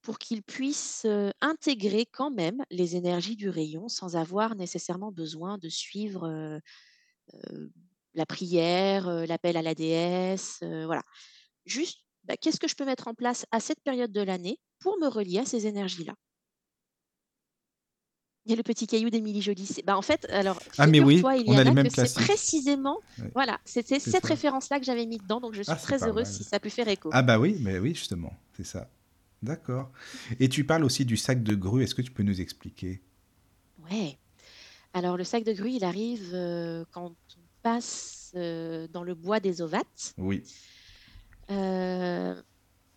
pour 0.00 0.18
qu'ils 0.20 0.44
puissent 0.44 1.08
intégrer 1.40 2.06
quand 2.06 2.30
même 2.30 2.62
les 2.70 2.94
énergies 2.94 3.34
du 3.34 3.48
rayon 3.48 3.88
sans 3.88 4.14
avoir 4.14 4.54
nécessairement 4.54 5.10
besoin 5.10 5.58
de 5.58 5.68
suivre 5.68 6.60
la 8.14 8.26
prière, 8.26 9.10
l'appel 9.26 9.56
à 9.56 9.62
la 9.62 9.74
déesse, 9.74 10.60
voilà. 10.62 11.02
Juste, 11.64 12.05
bah, 12.26 12.36
qu'est-ce 12.36 12.58
que 12.60 12.68
je 12.68 12.74
peux 12.74 12.84
mettre 12.84 13.08
en 13.08 13.14
place 13.14 13.46
à 13.50 13.60
cette 13.60 13.80
période 13.82 14.12
de 14.12 14.20
l'année 14.22 14.58
pour 14.80 14.98
me 14.98 15.06
relier 15.08 15.38
à 15.40 15.44
ces 15.44 15.66
énergies-là? 15.66 16.14
Il 18.44 18.50
y 18.50 18.52
a 18.52 18.56
le 18.56 18.62
petit 18.62 18.86
caillou 18.86 19.10
d'Émilie 19.10 19.42
Joly. 19.42 19.66
C'est- 19.66 19.84
Bah, 19.84 19.96
en 19.98 20.02
fait, 20.02 20.24
alors, 20.30 20.60
Ah, 20.78 20.86
mais 20.86 21.00
oui, 21.00 21.20
on 21.24 21.58
a 21.58 21.64
les 21.64 21.72
mêmes 21.72 21.90
c'est 21.90 22.14
précisément, 22.14 23.00
voilà, 23.34 23.58
c'était 23.64 23.98
cette 23.98 24.24
référence-là 24.24 24.78
que 24.78 24.84
j'avais 24.84 25.04
mis 25.06 25.18
dedans, 25.18 25.40
donc 25.40 25.54
je 25.54 25.62
suis 25.62 25.72
Ah, 25.72 25.76
très 25.76 26.06
heureuse 26.06 26.28
si 26.28 26.44
ça 26.44 26.56
a 26.56 26.60
pu 26.60 26.70
faire 26.70 26.86
écho. 26.86 27.10
Ah 27.12 27.22
bah 27.22 27.40
oui, 27.40 27.56
mais 27.60 27.78
oui, 27.80 27.94
justement, 27.94 28.32
c'est 28.56 28.64
ça. 28.64 28.88
D'accord. 29.42 29.90
Et 30.40 30.48
tu 30.48 30.64
parles 30.64 30.84
aussi 30.84 31.04
du 31.04 31.16
sac 31.16 31.42
de 31.42 31.54
grue. 31.54 31.82
Est-ce 31.82 31.94
que 31.94 32.02
tu 32.02 32.10
peux 32.10 32.22
nous 32.22 32.40
expliquer? 32.40 33.02
Ouais. 33.90 34.16
Alors, 34.94 35.16
le 35.16 35.24
sac 35.24 35.44
de 35.44 35.52
grue, 35.52 35.72
il 35.72 35.84
arrive 35.84 36.30
euh, 36.34 36.84
quand 36.92 37.10
on 37.36 37.40
passe 37.62 38.32
euh, 38.36 38.88
dans 38.88 39.02
le 39.02 39.14
bois 39.14 39.40
des 39.40 39.60
ovates. 39.60 40.14
Oui. 40.18 40.44
Euh, 41.50 42.40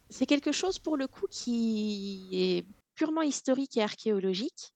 c'est 0.10 0.26
quelque 0.26 0.52
chose, 0.52 0.80
pour 0.80 0.98
le 0.98 1.08
coup, 1.08 1.28
qui 1.30 2.30
est 2.32 2.66
purement 2.96 3.22
historique 3.22 3.78
et 3.78 3.84
archéologique. 3.84 4.74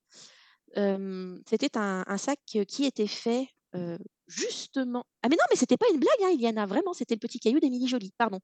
Euh, 0.78 1.40
c'était 1.48 1.78
un, 1.78 2.18
sac 2.18 2.40
qui 2.46 2.86
était 2.86 3.08
fait 3.08 3.48
euh, 3.76 3.98
justement. 4.28 5.06
Ah, 5.22 5.30
mais 5.30 5.36
non, 5.36 5.46
mais 5.50 5.56
c'était 5.56 5.78
pas 5.78 5.86
une 5.92 6.00
blague, 6.00 6.24
hein, 6.24 6.30
Iliana, 6.30 6.66
vraiment, 6.66 6.94
c'était 6.94 7.16
le 7.16 7.20
petit 7.20 7.40
caillou 7.40 7.60
d'Émilie 7.60 7.88
Joly, 7.88 8.12
pardon. 8.18 8.40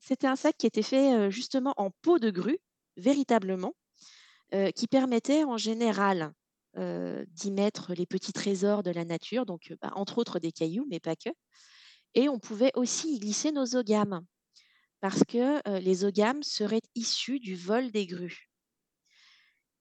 C'était 0.00 0.26
un 0.26 0.36
sac 0.36 0.56
qui 0.58 0.66
était 0.66 0.82
fait 0.82 1.30
justement 1.30 1.74
en 1.76 1.90
peau 2.02 2.18
de 2.18 2.30
grue, 2.30 2.58
véritablement, 2.96 3.74
qui 4.74 4.86
permettait 4.88 5.44
en 5.44 5.56
général 5.56 6.32
d'y 6.76 7.50
mettre 7.50 7.94
les 7.94 8.06
petits 8.06 8.32
trésors 8.32 8.82
de 8.82 8.90
la 8.90 9.04
nature, 9.04 9.46
donc 9.46 9.72
bah, 9.80 9.92
entre 9.94 10.18
autres 10.18 10.38
des 10.38 10.52
cailloux, 10.52 10.86
mais 10.90 11.00
pas 11.00 11.16
que. 11.16 11.30
Et 12.16 12.28
on 12.28 12.40
pouvait 12.40 12.72
aussi 12.74 13.14
y 13.14 13.18
glisser 13.20 13.52
nos 13.52 13.76
ogames, 13.76 14.24
parce 15.00 15.22
que 15.22 15.60
euh, 15.68 15.78
les 15.78 16.04
ogames 16.04 16.42
seraient 16.42 16.82
issus 16.96 17.38
du 17.38 17.54
vol 17.54 17.92
des 17.92 18.06
grues. 18.06 18.50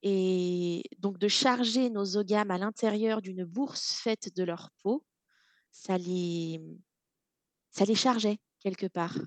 Et 0.04 0.84
donc 1.00 1.18
de 1.18 1.28
charger 1.28 1.90
nos 1.90 2.18
ogames 2.18 2.52
à 2.52 2.60
l'intérieur 2.60 3.24
d'une 3.24 3.44
bourse 3.44 3.94
faite 3.94 4.36
de 4.36 4.44
leur 4.44 4.70
peau, 4.84 5.04
ça 5.72 5.98
les, 5.98 6.62
ça 7.72 7.86
les 7.86 7.96
chargeait 7.96 8.38
quelque 8.60 8.86
part. 8.86 9.18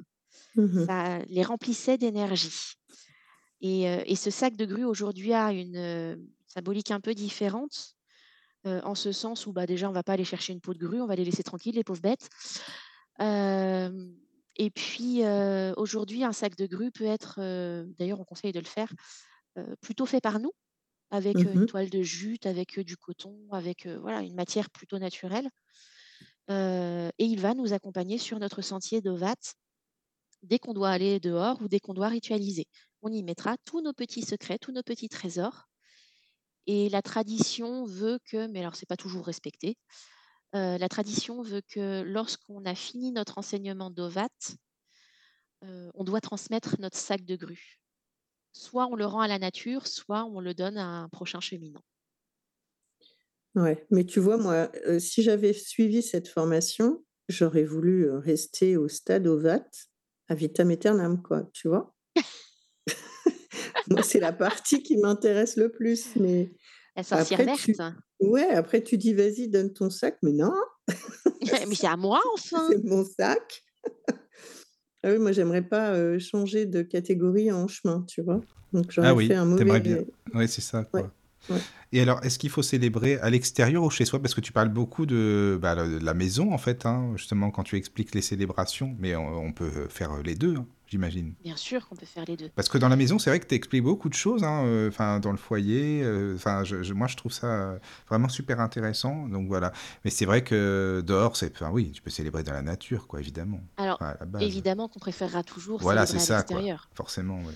Mhm. 0.54 0.86
Ça 0.86 1.18
les 1.26 1.42
remplissait 1.42 1.98
d'énergie. 1.98 2.74
Et, 3.60 3.88
euh, 3.88 4.02
et 4.06 4.16
ce 4.16 4.30
sac 4.30 4.54
de 4.54 4.66
grue 4.66 4.84
aujourd'hui 4.84 5.32
a 5.32 5.52
une 5.52 5.76
euh, 5.76 6.16
symbolique 6.46 6.90
un 6.90 7.00
peu 7.00 7.14
différente, 7.14 7.96
euh, 8.66 8.80
en 8.84 8.94
ce 8.94 9.12
sens 9.12 9.46
où 9.46 9.52
bah, 9.52 9.66
déjà 9.66 9.88
on 9.88 9.92
va 9.92 10.02
pas 10.02 10.12
aller 10.12 10.24
chercher 10.24 10.52
une 10.52 10.60
peau 10.60 10.74
de 10.74 10.78
grue, 10.78 11.00
on 11.00 11.06
va 11.06 11.16
les 11.16 11.24
laisser 11.24 11.42
tranquilles, 11.42 11.74
les 11.74 11.84
pauvres 11.84 12.00
bêtes. 12.00 12.28
Et 13.20 14.70
puis 14.70 15.22
aujourd'hui, 15.76 16.24
un 16.24 16.32
sac 16.32 16.56
de 16.56 16.66
grue 16.66 16.90
peut 16.90 17.04
être, 17.06 17.40
d'ailleurs 17.98 18.20
on 18.20 18.24
conseille 18.24 18.52
de 18.52 18.60
le 18.60 18.66
faire, 18.66 18.92
plutôt 19.80 20.06
fait 20.06 20.20
par 20.20 20.40
nous, 20.40 20.52
avec 21.10 21.44
une 21.44 21.52
Mhm. 21.54 21.66
toile 21.66 21.90
de 21.90 22.02
jute, 22.02 22.46
avec 22.46 22.80
du 22.80 22.96
coton, 22.96 23.48
avec 23.52 23.86
voilà, 23.86 24.22
une 24.22 24.34
matière 24.36 24.70
plutôt 24.70 24.98
naturelle. 24.98 25.50
Euh, 26.50 27.10
et 27.18 27.24
il 27.26 27.40
va 27.40 27.54
nous 27.54 27.72
accompagner 27.72 28.18
sur 28.18 28.38
notre 28.38 28.62
sentier 28.62 29.00
d'Ovat 29.00 29.36
dès 30.42 30.58
qu'on 30.58 30.74
doit 30.74 30.90
aller 30.90 31.20
dehors 31.20 31.62
ou 31.62 31.68
dès 31.68 31.78
qu'on 31.78 31.94
doit 31.94 32.08
ritualiser. 32.08 32.66
On 33.02 33.12
y 33.12 33.22
mettra 33.22 33.56
tous 33.64 33.80
nos 33.80 33.92
petits 33.92 34.22
secrets, 34.22 34.58
tous 34.58 34.72
nos 34.72 34.82
petits 34.82 35.08
trésors. 35.08 35.66
Et 36.66 36.88
la 36.90 37.02
tradition 37.02 37.84
veut 37.84 38.18
que, 38.24 38.46
mais 38.46 38.60
alors 38.60 38.76
c'est 38.76 38.86
pas 38.88 38.96
toujours 38.96 39.26
respecté, 39.26 39.76
euh, 40.54 40.78
la 40.78 40.88
tradition 40.88 41.42
veut 41.42 41.62
que 41.68 42.02
lorsqu'on 42.02 42.64
a 42.64 42.74
fini 42.74 43.12
notre 43.12 43.38
enseignement 43.38 43.90
d'Ovat, 43.90 44.28
euh, 45.64 45.90
on 45.94 46.04
doit 46.04 46.20
transmettre 46.20 46.76
notre 46.78 46.96
sac 46.96 47.24
de 47.24 47.36
grue. 47.36 47.78
Soit 48.52 48.86
on 48.86 48.96
le 48.96 49.04
rend 49.04 49.20
à 49.20 49.28
la 49.28 49.38
nature, 49.38 49.86
soit 49.86 50.24
on 50.24 50.40
le 50.40 50.54
donne 50.54 50.78
à 50.78 50.86
un 50.86 51.08
prochain 51.08 51.40
cheminant. 51.40 51.82
Ouais, 53.54 53.86
mais 53.90 54.04
tu 54.04 54.20
vois, 54.20 54.36
moi, 54.36 54.70
euh, 54.86 54.98
si 54.98 55.22
j'avais 55.22 55.52
suivi 55.52 56.02
cette 56.02 56.28
formation, 56.28 57.04
j'aurais 57.28 57.64
voulu 57.64 58.10
rester 58.10 58.76
au 58.76 58.88
stade 58.88 59.26
Ovat, 59.26 59.66
à 60.28 60.34
vitam 60.34 60.70
aeternam, 60.70 61.22
quoi, 61.22 61.44
tu 61.52 61.68
vois? 61.68 61.94
Moi, 63.90 64.02
c'est 64.02 64.20
la 64.20 64.32
partie 64.32 64.82
qui 64.82 64.98
m'intéresse 64.98 65.56
le 65.56 65.70
plus. 65.70 66.14
Mais 66.16 66.52
La 66.94 67.02
sorcière 67.02 67.40
après, 67.40 67.56
tu... 67.56 67.74
ouais, 68.20 68.48
après, 68.50 68.82
tu 68.82 68.96
dis, 68.98 69.14
vas-y, 69.14 69.48
donne 69.48 69.72
ton 69.72 69.90
sac. 69.90 70.18
Mais 70.22 70.32
non, 70.32 70.52
mais 71.42 71.74
c'est 71.74 71.86
à 71.86 71.96
moi 71.96 72.20
enfin. 72.34 72.68
c'est 72.70 72.84
mon 72.84 73.04
sac. 73.04 73.62
Ah 75.04 75.10
oui, 75.12 75.18
moi, 75.18 75.30
j'aimerais 75.30 75.62
pas 75.62 75.92
euh, 75.92 76.18
changer 76.18 76.66
de 76.66 76.82
catégorie 76.82 77.52
en 77.52 77.68
chemin, 77.68 78.04
tu 78.08 78.20
vois. 78.20 78.40
Donc, 78.72 78.90
j'aurais 78.90 79.08
Ah 79.08 79.14
oui, 79.14 79.28
fait 79.28 79.34
un 79.34 79.56
t'aimerais 79.56 79.78
bien. 79.78 79.94
mauvais. 79.98 80.06
Oui, 80.34 80.48
c'est 80.48 80.60
ça, 80.60 80.82
quoi. 80.82 81.02
Ouais, 81.02 81.06
ouais. 81.50 81.60
Et 81.92 82.00
alors, 82.00 82.22
est-ce 82.24 82.36
qu'il 82.36 82.50
faut 82.50 82.62
célébrer 82.62 83.16
à 83.20 83.30
l'extérieur 83.30 83.84
ou 83.84 83.90
chez 83.90 84.04
soi? 84.04 84.20
Parce 84.20 84.34
que 84.34 84.40
tu 84.40 84.50
parles 84.52 84.70
beaucoup 84.70 85.06
de, 85.06 85.56
bah, 85.62 85.76
de 85.76 86.04
la 86.04 86.14
maison, 86.14 86.52
en 86.52 86.58
fait, 86.58 86.84
hein, 86.84 87.12
justement, 87.14 87.52
quand 87.52 87.62
tu 87.62 87.76
expliques 87.76 88.12
les 88.12 88.22
célébrations, 88.22 88.96
mais 88.98 89.14
on, 89.14 89.38
on 89.38 89.52
peut 89.52 89.86
faire 89.88 90.20
les 90.24 90.34
deux, 90.34 90.56
hein, 90.56 90.66
j'imagine. 90.88 91.34
Bien 91.42 91.56
sûr 91.56 91.86
qu'on 91.88 91.96
peut 91.96 92.06
faire 92.06 92.24
les 92.26 92.36
deux. 92.36 92.48
Parce 92.56 92.68
que 92.68 92.78
dans 92.78 92.88
la 92.88 92.96
maison, 92.96 93.18
c'est 93.18 93.30
vrai 93.30 93.40
que 93.40 93.46
tu 93.46 93.54
expliques 93.54 93.82
beaucoup 93.84 94.08
de 94.08 94.14
choses, 94.14 94.42
hein, 94.44 94.64
euh, 94.66 94.88
enfin, 94.88 95.20
dans 95.20 95.30
le 95.30 95.36
foyer. 95.38 96.02
euh, 96.02 96.34
Enfin, 96.34 96.64
je, 96.64 96.82
je- 96.82 96.94
moi, 96.94 97.06
je 97.06 97.16
trouve 97.16 97.32
ça 97.32 97.78
vraiment 98.08 98.28
super 98.28 98.60
intéressant. 98.60 99.28
Donc 99.28 99.46
voilà. 99.48 99.72
Mais 100.04 100.10
c'est 100.10 100.24
vrai 100.26 100.42
que 100.42 101.02
dehors, 101.06 101.36
c'est, 101.36 101.52
enfin, 101.54 101.70
oui, 101.70 101.92
tu 101.92 102.02
peux 102.02 102.10
célébrer 102.10 102.42
dans 102.42 102.52
la 102.52 102.62
nature, 102.62 103.06
quoi, 103.06 103.20
évidemment. 103.20 103.60
Alors, 103.76 103.98
Enfin, 104.00 104.16
base. 104.26 104.42
évidemment 104.42 104.88
qu'on 104.88 104.98
préférera 105.00 105.42
toujours 105.42 105.80
Voilà, 105.80 106.06
célébrer 106.06 106.26
c'est 106.26 106.32
à 106.32 106.38
ça, 106.38 106.42
quoi. 106.44 106.56
l'extérieur. 106.56 106.88
Forcément, 106.94 107.36
ouais. 107.44 107.54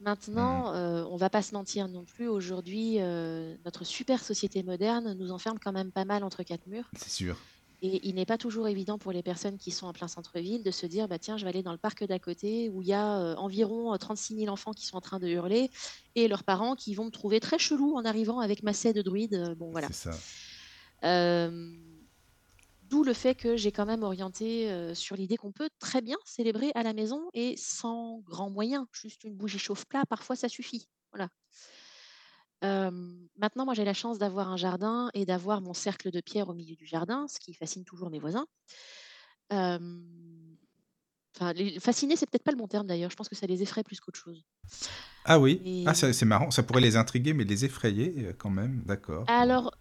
Maintenant, 0.00 0.74
euh, 0.74 1.04
on 1.10 1.16
va 1.16 1.30
pas 1.30 1.42
se 1.42 1.54
mentir 1.54 1.86
non 1.88 2.04
plus. 2.04 2.26
Aujourd'hui, 2.26 2.96
euh, 2.98 3.54
notre 3.64 3.84
super 3.84 4.20
société 4.22 4.62
moderne 4.64 5.14
nous 5.16 5.30
enferme 5.30 5.58
quand 5.62 5.72
même 5.72 5.92
pas 5.92 6.04
mal 6.04 6.24
entre 6.24 6.42
quatre 6.42 6.66
murs. 6.66 6.90
C'est 6.96 7.10
sûr. 7.10 7.36
Et 7.82 8.08
il 8.08 8.14
n'est 8.14 8.26
pas 8.26 8.38
toujours 8.38 8.68
évident 8.68 8.96
pour 8.96 9.12
les 9.12 9.22
personnes 9.22 9.58
qui 9.58 9.72
sont 9.72 9.86
en 9.86 9.92
plein 9.92 10.08
centre-ville 10.08 10.62
de 10.62 10.70
se 10.70 10.86
dire 10.86 11.08
bah, 11.08 11.18
tiens, 11.18 11.36
je 11.36 11.44
vais 11.44 11.50
aller 11.50 11.62
dans 11.62 11.72
le 11.72 11.78
parc 11.78 12.04
d'à 12.04 12.18
côté 12.18 12.70
où 12.70 12.80
il 12.80 12.88
y 12.88 12.92
a 12.92 13.18
euh, 13.18 13.34
environ 13.34 13.92
euh, 13.92 13.96
36 13.96 14.36
000 14.36 14.52
enfants 14.52 14.72
qui 14.72 14.86
sont 14.86 14.96
en 14.96 15.00
train 15.00 15.18
de 15.18 15.26
hurler 15.26 15.70
et 16.14 16.28
leurs 16.28 16.44
parents 16.44 16.76
qui 16.76 16.94
vont 16.94 17.06
me 17.06 17.10
trouver 17.10 17.40
très 17.40 17.58
chelou 17.58 17.94
en 17.96 18.04
arrivant 18.04 18.38
avec 18.38 18.62
ma 18.62 18.72
scie 18.72 18.92
de 18.92 19.02
druide. 19.02 19.34
Euh, 19.34 19.54
Bon, 19.56 19.70
voilà. 19.70 19.88
C'est 19.88 20.10
ça. 20.10 20.18
Euh, 21.04 21.74
D'où 22.92 23.04
le 23.04 23.14
fait 23.14 23.34
que 23.34 23.56
j'ai 23.56 23.72
quand 23.72 23.86
même 23.86 24.02
orienté 24.02 24.70
euh, 24.70 24.94
sur 24.94 25.16
l'idée 25.16 25.38
qu'on 25.38 25.50
peut 25.50 25.70
très 25.78 26.02
bien 26.02 26.18
célébrer 26.26 26.72
à 26.74 26.82
la 26.82 26.92
maison 26.92 27.30
et 27.32 27.56
sans 27.56 28.18
grand 28.18 28.50
moyen. 28.50 28.86
Juste 28.92 29.24
une 29.24 29.34
bougie 29.34 29.58
chauffe-plat, 29.58 30.02
parfois 30.06 30.36
ça 30.36 30.50
suffit. 30.50 30.88
Voilà. 31.10 31.30
Euh, 32.64 32.90
maintenant, 33.36 33.64
moi 33.64 33.74
j'ai 33.74 33.84
la 33.84 33.94
chance 33.94 34.18
d'avoir 34.18 34.48
un 34.48 34.56
jardin 34.56 35.10
et 35.14 35.26
d'avoir 35.26 35.60
mon 35.60 35.74
cercle 35.74 36.10
de 36.10 36.20
pierre 36.20 36.48
au 36.48 36.54
milieu 36.54 36.76
du 36.76 36.86
jardin, 36.86 37.26
ce 37.28 37.40
qui 37.40 37.54
fascine 37.54 37.84
toujours 37.84 38.10
mes 38.10 38.20
voisins. 38.20 38.46
Euh, 39.52 39.78
Enfin, 41.34 41.54
les- 41.54 41.80
fasciner, 41.80 42.14
c'est 42.14 42.26
peut-être 42.30 42.44
pas 42.44 42.50
le 42.50 42.58
bon 42.58 42.68
terme 42.68 42.86
d'ailleurs. 42.86 43.10
Je 43.10 43.16
pense 43.16 43.28
que 43.28 43.34
ça 43.34 43.46
les 43.46 43.62
effraie 43.62 43.82
plus 43.82 44.00
qu'autre 44.00 44.18
chose. 44.18 44.44
Ah 45.24 45.40
oui? 45.40 45.62
Et- 45.64 45.84
Ah, 45.86 45.94
c'est 45.94 46.24
marrant. 46.26 46.50
Ça 46.50 46.62
pourrait 46.62 46.82
les 46.82 46.96
intriguer, 46.96 47.32
mais 47.32 47.44
les 47.44 47.64
effrayer 47.64 48.14
euh, 48.18 48.32
quand 48.36 48.50
même. 48.50 48.82
D'accord. 48.84 49.24
Alors, 49.28 49.72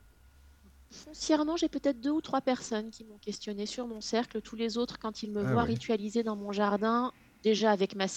foncièrement, 0.91 1.57
j'ai 1.57 1.69
peut-être 1.69 1.99
deux 1.99 2.11
ou 2.11 2.21
trois 2.21 2.41
personnes 2.41 2.89
qui 2.89 3.03
m'ont 3.03 3.17
questionné 3.17 3.65
sur 3.65 3.87
mon 3.87 4.01
cercle. 4.01 4.41
Tous 4.41 4.55
les 4.55 4.77
autres, 4.77 4.97
quand 4.99 5.23
ils 5.23 5.31
me 5.31 5.43
Ah 5.43 5.51
voient 5.53 5.63
ritualiser 5.63 6.23
dans 6.23 6.35
mon 6.35 6.51
jardin, 6.51 7.11
déjà 7.43 7.71
avec 7.71 7.95
ma 7.95 8.07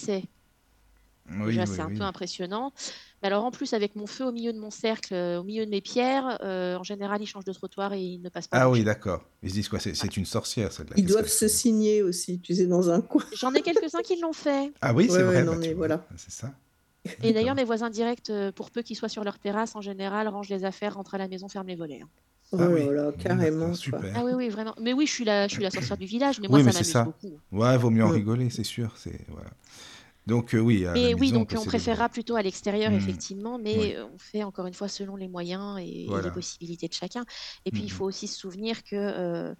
Oui, 1.29 1.45
déjà 1.47 1.63
oui, 1.63 1.67
c'est 1.75 1.81
un 1.81 1.89
peu 1.89 2.03
impressionnant. 2.03 2.71
Alors 3.25 3.43
en 3.43 3.51
plus, 3.51 3.73
avec 3.73 3.95
mon 3.95 4.05
feu 4.07 4.23
au 4.25 4.31
milieu 4.31 4.53
de 4.53 4.59
mon 4.59 4.69
cercle, 4.69 5.13
euh, 5.13 5.39
au 5.39 5.43
milieu 5.43 5.65
de 5.65 5.71
mes 5.71 5.81
pierres, 5.81 6.37
euh, 6.43 6.77
en 6.77 6.83
général, 6.83 7.21
ils 7.21 7.25
changent 7.27 7.43
de 7.45 7.53
trottoir 7.53 7.91
et 7.93 7.99
ils 8.01 8.21
ne 8.21 8.29
passent 8.29 8.47
pas. 8.47 8.57
Ah 8.59 8.69
oui, 8.69 8.79
moi. 8.83 8.93
d'accord. 8.93 9.23
Ils 9.41 9.49
se 9.49 9.55
disent 9.55 9.69
quoi 9.69 9.79
C'est 9.79 10.17
une 10.17 10.25
sorcière, 10.25 10.71
celle-là. 10.71 10.93
Ils 10.97 11.05
doivent 11.05 11.27
se 11.27 11.47
signer 11.47 12.03
aussi, 12.03 12.39
tu 12.39 12.53
sais, 12.55 12.67
dans 12.67 12.89
un 12.91 13.01
coin. 13.01 13.23
J'en 13.33 13.53
ai 13.53 13.61
quelques-uns 13.61 14.01
qui 14.03 14.19
l'ont 14.19 14.33
fait. 14.33 14.71
Ah 14.81 14.93
oui, 14.93 15.05
c'est 15.09 15.17
Ouais, 15.17 15.23
vrai. 15.23 15.37
ouais, 15.39 15.43
bah, 15.45 15.51
non, 15.53 15.57
mais 15.59 15.73
voilà. 15.73 16.05
C'est 16.17 16.31
ça. 16.31 16.53
Et 17.23 17.33
d'ailleurs, 17.33 17.55
mes 17.55 17.63
voisins 17.63 17.89
directs, 17.89 18.29
euh, 18.29 18.51
pour 18.51 18.71
peu 18.71 18.81
qu'ils 18.81 18.95
soient 18.95 19.09
sur 19.09 19.23
leur 19.23 19.39
terrasse, 19.39 19.75
en 19.75 19.81
général, 19.81 20.27
rangent 20.27 20.49
les 20.49 20.63
affaires, 20.63 20.95
rentrent 20.95 21.15
à 21.15 21.17
la 21.19 21.27
maison, 21.27 21.47
ferment 21.47 21.67
les 21.67 21.75
volets. 21.75 22.01
hein. 22.03 22.09
Oh 22.51 22.57
Ah 22.61 22.67
oui. 22.69 22.87
là 22.93 23.11
carrément. 23.17 23.67
quoi. 23.69 23.75
Super. 23.75 24.13
Ah 24.15 24.21
oui, 24.23 24.33
oui, 24.33 24.49
vraiment. 24.49 24.75
Mais 24.79 24.93
oui, 24.93 25.07
je 25.07 25.11
suis 25.11 25.25
la, 25.25 25.47
je 25.47 25.53
suis 25.53 25.63
la 25.63 25.71
sorcière 25.71 25.97
du 25.97 26.05
village, 26.05 26.39
mais 26.39 26.47
moi, 26.47 26.59
Oui, 26.59 26.63
mais 26.63 26.71
ça 26.71 26.83
c'est 26.83 26.93
m'amuse 26.93 27.15
ça. 27.19 27.27
beaucoup. 27.29 27.39
Ouais, 27.51 27.75
vaut 27.77 27.89
mieux 27.89 28.03
en 28.03 28.09
Mm. 28.09 28.13
rigoler, 28.13 28.49
c'est 28.51 28.63
sûr. 28.63 28.93
C'est 28.97 29.19
voilà. 29.29 29.49
Donc 30.27 30.55
euh, 30.55 30.59
oui, 30.59 30.85
Mais 30.93 31.13
oui, 31.13 31.31
donc 31.31 31.53
on 31.57 31.65
préférera 31.65 32.09
plutôt 32.09 32.35
à 32.35 32.41
l'extérieur, 32.41 32.93
Mm. 32.93 32.93
effectivement, 32.93 33.57
mais 33.59 33.95
Oui. 33.95 33.95
euh, 33.95 34.05
on 34.07 34.17
fait 34.17 34.43
encore 34.43 34.65
une 34.67 34.73
fois 34.73 34.87
selon 34.87 35.15
les 35.15 35.27
moyens 35.27 35.77
et, 35.81 36.17
et 36.17 36.21
les 36.21 36.31
possibilités 36.31 36.87
de 36.87 36.93
chacun. 36.93 37.25
Et 37.65 37.71
puis, 37.71 37.83
il 37.83 37.89
Mhm. 37.89 37.91
faut 37.91 38.05
aussi 38.05 38.27
se 38.27 38.37
souvenir 38.37 38.83
que, 38.83 38.95
euh, 38.95 39.55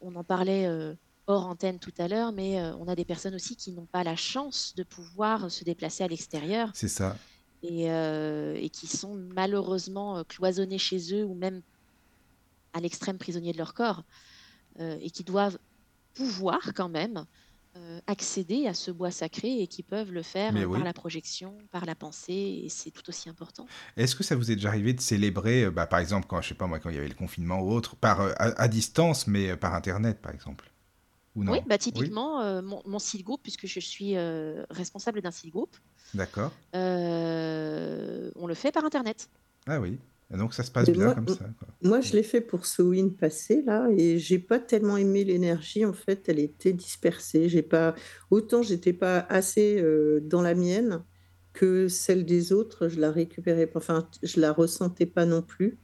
on 0.00 0.14
en 0.16 0.24
parlait 0.24 0.66
euh, 0.66 0.94
hors 1.26 1.46
antenne 1.46 1.78
tout 1.80 1.92
à 1.98 2.08
l'heure, 2.08 2.32
mais 2.32 2.60
on 2.78 2.88
a 2.88 2.94
des 2.96 3.04
personnes 3.04 3.34
aussi 3.34 3.56
qui 3.56 3.72
n'ont 3.72 3.86
pas 3.86 4.04
la 4.04 4.16
chance 4.16 4.74
de 4.76 4.84
pouvoir 4.84 5.50
se 5.50 5.64
déplacer 5.64 6.04
à 6.04 6.08
l'extérieur 6.08 6.72
C'est 6.72 6.88
ça. 6.88 7.18
et, 7.62 7.86
et 7.86 8.70
qui 8.70 8.86
sont 8.88 9.16
malheureusement 9.34 10.24
cloisonnés 10.24 10.78
chez 10.78 11.14
eux 11.14 11.24
ou 11.24 11.34
même 11.36 11.62
à 12.72 12.80
l'extrême 12.80 13.18
prisonniers 13.18 13.52
de 13.52 13.58
leur 13.58 13.74
corps 13.74 14.02
et 14.80 15.10
qui 15.10 15.24
doivent 15.24 15.58
pouvoir 16.14 16.72
quand 16.74 16.88
même 16.90 17.26
euh, 17.76 18.00
accéder 18.06 18.66
à 18.66 18.74
ce 18.74 18.90
bois 18.90 19.10
sacré 19.10 19.60
et 19.60 19.66
qui 19.66 19.82
peuvent 19.82 20.12
le 20.12 20.22
faire 20.22 20.52
Mais 20.52 20.62
euh, 20.62 20.66
oui. 20.66 20.76
par 20.78 20.84
la 20.84 20.92
projection, 20.92 21.56
par 21.70 21.86
la 21.86 21.94
pensée, 21.94 22.62
et 22.64 22.68
c'est 22.68 22.90
tout 22.90 23.08
aussi 23.08 23.28
important. 23.30 23.66
Est-ce 23.96 24.14
que 24.14 24.22
ça 24.22 24.36
vous 24.36 24.50
est 24.50 24.56
déjà 24.56 24.68
arrivé 24.68 24.92
de 24.92 25.00
célébrer, 25.00 25.64
euh, 25.64 25.70
bah, 25.70 25.86
par 25.86 25.98
exemple, 25.98 26.26
quand 26.28 26.40
je 26.42 26.48
sais 26.50 26.54
pas 26.54 26.66
moi, 26.66 26.80
quand 26.80 26.90
il 26.90 26.96
y 26.96 26.98
avait 26.98 27.08
le 27.08 27.14
confinement 27.14 27.60
ou 27.60 27.72
autre, 27.72 27.96
par 27.96 28.20
euh, 28.20 28.32
à, 28.36 28.62
à 28.62 28.68
distance, 28.68 29.26
mais 29.26 29.56
par 29.56 29.74
internet, 29.74 30.20
par 30.20 30.32
exemple? 30.32 30.70
Ou 31.34 31.44
non? 31.44 31.52
Oui, 31.52 31.60
bah 31.66 31.78
typiquement, 31.78 32.60
mon, 32.60 32.82
mon 32.84 32.98
site 32.98 33.24
groupe, 33.24 33.42
puisque 33.42 33.66
je 33.66 33.80
suis 33.80 34.18
responsable 34.68 35.22
d'un 35.22 35.30
site 35.30 35.50
groupe, 35.50 35.74
D'accord. 36.12 36.52
on 36.74 38.46
le 38.46 38.54
fait 38.54 38.70
par 38.70 38.84
Internet. 38.84 39.30
Ah 39.66 39.80
oui. 39.80 39.98
Et 40.32 40.38
donc 40.38 40.54
ça 40.54 40.62
se 40.62 40.70
passe 40.70 40.86
Mais 40.88 40.94
bien 40.94 41.04
moi- 41.06 41.14
comme 41.14 41.28
ça. 41.28 41.44
quoi. 41.58 41.68
Moi, 41.82 42.00
je 42.00 42.12
l'ai 42.14 42.22
fait 42.22 42.40
pour 42.40 42.64
Sowin 42.64 43.10
passé, 43.10 43.62
là, 43.66 43.88
et 43.96 44.18
j'ai 44.18 44.38
pas 44.38 44.58
tellement 44.58 44.96
aimé 44.96 45.24
l'énergie. 45.24 45.84
En 45.84 45.92
fait, 45.92 46.28
elle 46.28 46.38
était 46.38 46.72
dispersée. 46.72 47.48
J'ai 47.48 47.62
pas... 47.62 47.94
Autant 48.30 48.62
j'étais 48.62 48.92
pas 48.92 49.18
assez 49.28 49.80
euh, 49.80 50.20
dans 50.22 50.40
la 50.42 50.54
mienne 50.54 51.02
que 51.52 51.88
celle 51.88 52.24
des 52.24 52.52
autres, 52.52 52.88
je 52.88 52.98
la 52.98 53.10
récupérais 53.10 53.66
pas. 53.66 53.78
Enfin, 53.78 54.08
je 54.22 54.40
la 54.40 54.52
ressentais 54.52 55.06
pas 55.06 55.26
non 55.26 55.42
plus. 55.42 55.78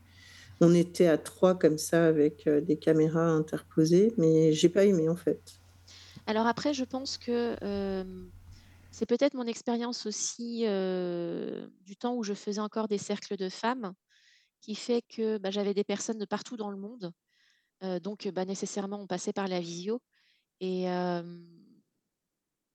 On 0.60 0.74
était 0.74 1.06
à 1.06 1.18
trois 1.18 1.56
comme 1.58 1.78
ça 1.78 2.06
avec 2.06 2.46
euh, 2.46 2.60
des 2.60 2.78
caméras 2.78 3.28
interposées, 3.28 4.14
mais 4.16 4.52
j'ai 4.52 4.68
pas 4.70 4.84
aimé 4.86 5.08
en 5.08 5.16
fait. 5.16 5.40
Alors 6.26 6.46
après, 6.46 6.72
je 6.74 6.84
pense 6.84 7.18
que 7.18 7.54
euh, 7.62 8.04
c'est 8.90 9.06
peut-être 9.06 9.34
mon 9.34 9.46
expérience 9.46 10.06
aussi 10.06 10.64
euh, 10.66 11.66
du 11.84 11.96
temps 11.96 12.14
où 12.16 12.22
je 12.22 12.34
faisais 12.34 12.60
encore 12.60 12.88
des 12.88 12.98
cercles 12.98 13.36
de 13.36 13.48
femmes 13.48 13.92
qui 14.60 14.74
fait 14.74 15.02
que 15.02 15.38
bah, 15.38 15.50
j'avais 15.50 15.74
des 15.74 15.84
personnes 15.84 16.18
de 16.18 16.24
partout 16.24 16.56
dans 16.56 16.70
le 16.70 16.76
monde. 16.78 17.12
Euh, 17.82 18.00
donc 18.00 18.28
bah, 18.28 18.44
nécessairement, 18.44 19.00
on 19.00 19.06
passait 19.06 19.32
par 19.32 19.48
la 19.48 19.60
visio. 19.60 20.00
Et 20.60 20.84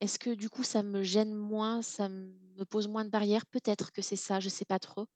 est-ce 0.00 0.18
que 0.18 0.30
du 0.34 0.48
coup, 0.50 0.62
ça 0.64 0.82
me 0.82 1.02
gêne 1.02 1.34
moins, 1.34 1.82
ça 1.82 2.08
me 2.08 2.64
pose 2.64 2.88
moins 2.88 3.04
de 3.04 3.10
barrières? 3.10 3.46
Peut-être 3.46 3.92
que 3.92 4.02
c'est 4.02 4.16
ça, 4.16 4.40
je 4.40 4.46
ne 4.46 4.50
sais 4.50 4.64
pas 4.64 4.78
trop. 4.78 5.06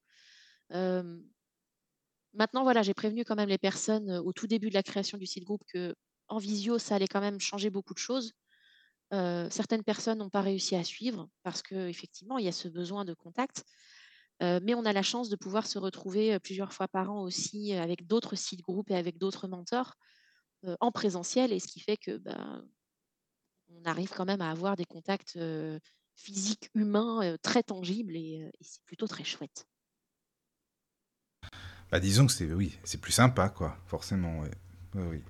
Maintenant, 2.35 2.63
voilà, 2.63 2.83
j'ai 2.83 2.95
prévenu 2.95 3.25
quand 3.25 3.37
même 3.37 3.49
les 3.49 3.59
personnes 3.59 4.11
euh, 4.11 4.23
au 4.23 4.33
tout 4.33 4.47
début 4.47 4.69
de 4.69 4.75
la 4.75 4.83
création 4.83 5.19
du 5.19 5.27
site 5.27 5.45
groupe 5.45 5.63
que 5.73 5.95
en 6.29 6.39
visio, 6.39 6.79
ça 6.79 6.95
allait 6.95 7.09
quand 7.09 7.21
même 7.21 7.41
changer 7.41 7.71
beaucoup 7.71 7.95
de 7.95 7.99
choses. 7.99 8.33
Euh, 9.15 9.49
certaines 9.51 9.83
personnes 9.83 10.19
n'ont 10.19 10.29
pas 10.31 10.43
réussi 10.43 10.77
à 10.77 10.85
suivre 10.85 11.29
parce 11.43 11.63
qu'effectivement, 11.63 12.39
il 12.39 12.45
y 12.45 12.49
a 12.49 12.53
ce 12.53 12.69
besoin 12.69 13.05
de 13.07 13.15
contact. 13.15 13.65
Euh, 14.43 14.61
mais 14.63 14.75
on 14.75 14.85
a 14.85 14.93
la 14.93 15.03
chance 15.03 15.29
de 15.29 15.37
pouvoir 15.37 15.67
se 15.67 15.79
retrouver 15.79 16.39
plusieurs 16.39 16.73
fois 16.73 16.89
par 16.89 17.11
an 17.11 17.23
aussi 17.23 17.75
avec 17.75 18.07
d'autres 18.07 18.37
sites 18.37 18.63
groupes 18.63 18.91
et 18.91 18.97
avec 18.97 19.19
d'autres 19.19 19.49
mentors 19.49 19.95
euh, 20.65 20.77
en 20.81 20.93
présentiel. 20.93 21.53
Et 21.53 21.61
ce 21.61 21.67
qui 21.69 21.81
fait 21.81 21.97
que 21.97 22.19
ben, 22.19 22.65
on 23.69 23.85
arrive 23.85 24.11
quand 24.11 24.25
même 24.25 24.41
à 24.41 24.51
avoir 24.51 24.77
des 24.77 24.85
contacts 24.85 25.37
euh, 25.37 25.79
physiques, 26.15 26.71
humains, 26.75 27.23
euh, 27.23 27.37
très 27.43 27.63
tangibles 27.63 28.17
et, 28.17 28.43
euh, 28.43 28.49
et 28.49 28.65
c'est 28.65 28.83
plutôt 28.85 29.07
très 29.07 29.25
chouette. 29.25 29.67
Bah, 31.91 32.01
disons 32.01 32.27
que 32.27 32.33
c'est 32.33 32.53
oui, 32.53 32.79
c'est 32.85 33.01
plus 33.01 33.13
sympa, 33.13 33.49
quoi. 33.49 33.77
Forcément, 33.87 34.41
ouais. 34.41 34.51
Ouais, 34.95 35.07
oui. 35.11 35.23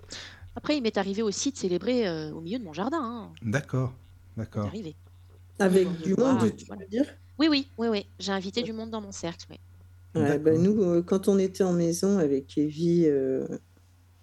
Après, 0.56 0.76
il 0.76 0.82
m'est 0.82 0.96
arrivé 0.98 1.22
aussi 1.22 1.52
de 1.52 1.56
célébrer 1.56 2.08
euh, 2.08 2.32
au 2.32 2.40
milieu 2.40 2.58
de 2.58 2.64
mon 2.64 2.72
jardin. 2.72 3.00
hein. 3.00 3.32
D'accord, 3.42 3.94
d'accord. 4.36 4.66
arrivé. 4.66 4.96
Avec 5.60 5.88
du 6.02 6.14
monde, 6.14 6.56
tu 6.56 6.66
veux 6.66 6.86
dire? 6.86 7.16
Oui, 7.38 7.48
oui, 7.48 7.68
oui, 7.78 7.88
oui. 7.88 8.06
J'ai 8.18 8.32
invité 8.32 8.62
du 8.62 8.72
monde 8.72 8.90
dans 8.90 9.00
mon 9.00 9.12
cercle. 9.12 9.46
oui. 9.50 9.56
Ouais, 10.14 10.38
bah, 10.38 10.52
nous, 10.56 10.82
euh, 10.82 11.02
quand 11.02 11.28
on 11.28 11.38
était 11.38 11.62
en 11.62 11.72
maison 11.74 12.18
avec 12.18 12.56
Evie, 12.58 13.04
euh, 13.06 13.46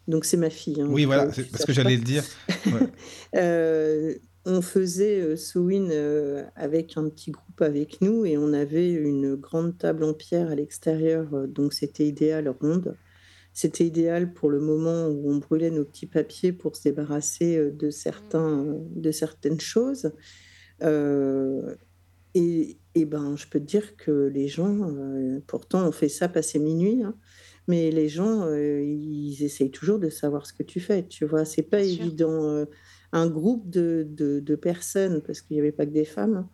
donc 0.07 0.25
c'est 0.25 0.35
ma 0.37 0.49
fille. 0.49 0.81
hein, 0.81 0.87
Oui, 0.89 1.05
voilà, 1.05 1.27
où 1.27 1.31
c'est 1.31 1.49
parce 1.49 1.63
que 1.65 1.71
j'allais 1.73 1.95
le 1.95 2.03
dire. 2.03 2.23
Ouais. 2.67 2.89
Euh, 3.35 4.15
on 4.45 4.61
faisait 4.61 5.19
euh, 5.21 5.35
Sowin 5.35 5.89
euh, 5.89 6.43
avec 6.55 6.97
un 6.97 7.09
petit 7.09 7.31
groupe 7.31 7.61
avec 7.61 7.99
nous 8.01 8.25
et 8.25 8.37
on 8.37 8.53
avait 8.53 8.91
une 8.91 9.35
grande 9.35 9.77
table 9.77 10.03
en 10.03 10.13
pierre 10.13 10.49
à 10.51 10.55
l'extérieur, 10.55 11.27
euh, 11.33 11.47
donc 11.47 11.73
c'était 11.73 12.05
idéal 12.07 12.47
ronde. 12.61 12.95
C'était 13.53 13.85
idéal 13.85 14.33
pour 14.33 14.49
le 14.49 14.59
moment 14.59 15.07
où 15.07 15.31
on 15.31 15.37
brûlait 15.37 15.69
nos 15.71 15.83
petits 15.85 16.05
papiers 16.07 16.51
pour 16.51 16.75
se 16.75 16.83
débarrasser 16.83 17.57
euh, 17.57 17.71
de, 17.71 17.89
certains, 17.89 18.65
de 18.95 19.11
certaines 19.11 19.59
choses. 19.61 20.11
Euh, 20.83 21.75
et, 22.35 22.77
et 22.93 23.05
ben, 23.05 23.35
je 23.35 23.47
peux 23.47 23.59
te 23.59 23.65
dire 23.65 23.95
que 23.97 24.11
les 24.27 24.47
gens, 24.47 24.89
euh, 24.89 25.39
pourtant 25.47 25.87
on 25.87 25.91
fait 25.91 26.09
ça 26.09 26.27
passer 26.29 26.59
minuit, 26.59 27.01
hein, 27.03 27.15
mais 27.67 27.89
les 27.91 28.09
gens, 28.09 28.43
euh, 28.45 28.81
ils 28.83 29.41
essayent 29.43 29.71
toujours 29.71 29.97
de 29.99 30.09
savoir 30.09 30.45
ce 30.45 30.53
que 30.53 30.61
tu 30.63 30.79
fais. 30.79 31.07
Tu 31.07 31.25
vois, 31.25 31.45
c'est 31.45 31.63
pas 31.63 31.81
Bien 31.81 31.87
évident. 32.05 32.43
euh, 32.43 32.65
un 33.11 33.27
groupe 33.27 33.69
de, 33.69 34.05
de, 34.07 34.39
de 34.41 34.55
personnes, 34.55 35.21
parce 35.25 35.41
qu'il 35.41 35.55
n'y 35.55 35.61
avait 35.61 35.71
pas 35.71 35.85
que 35.85 35.91
des 35.91 36.05
femmes, 36.05 36.35
hein, 36.35 36.49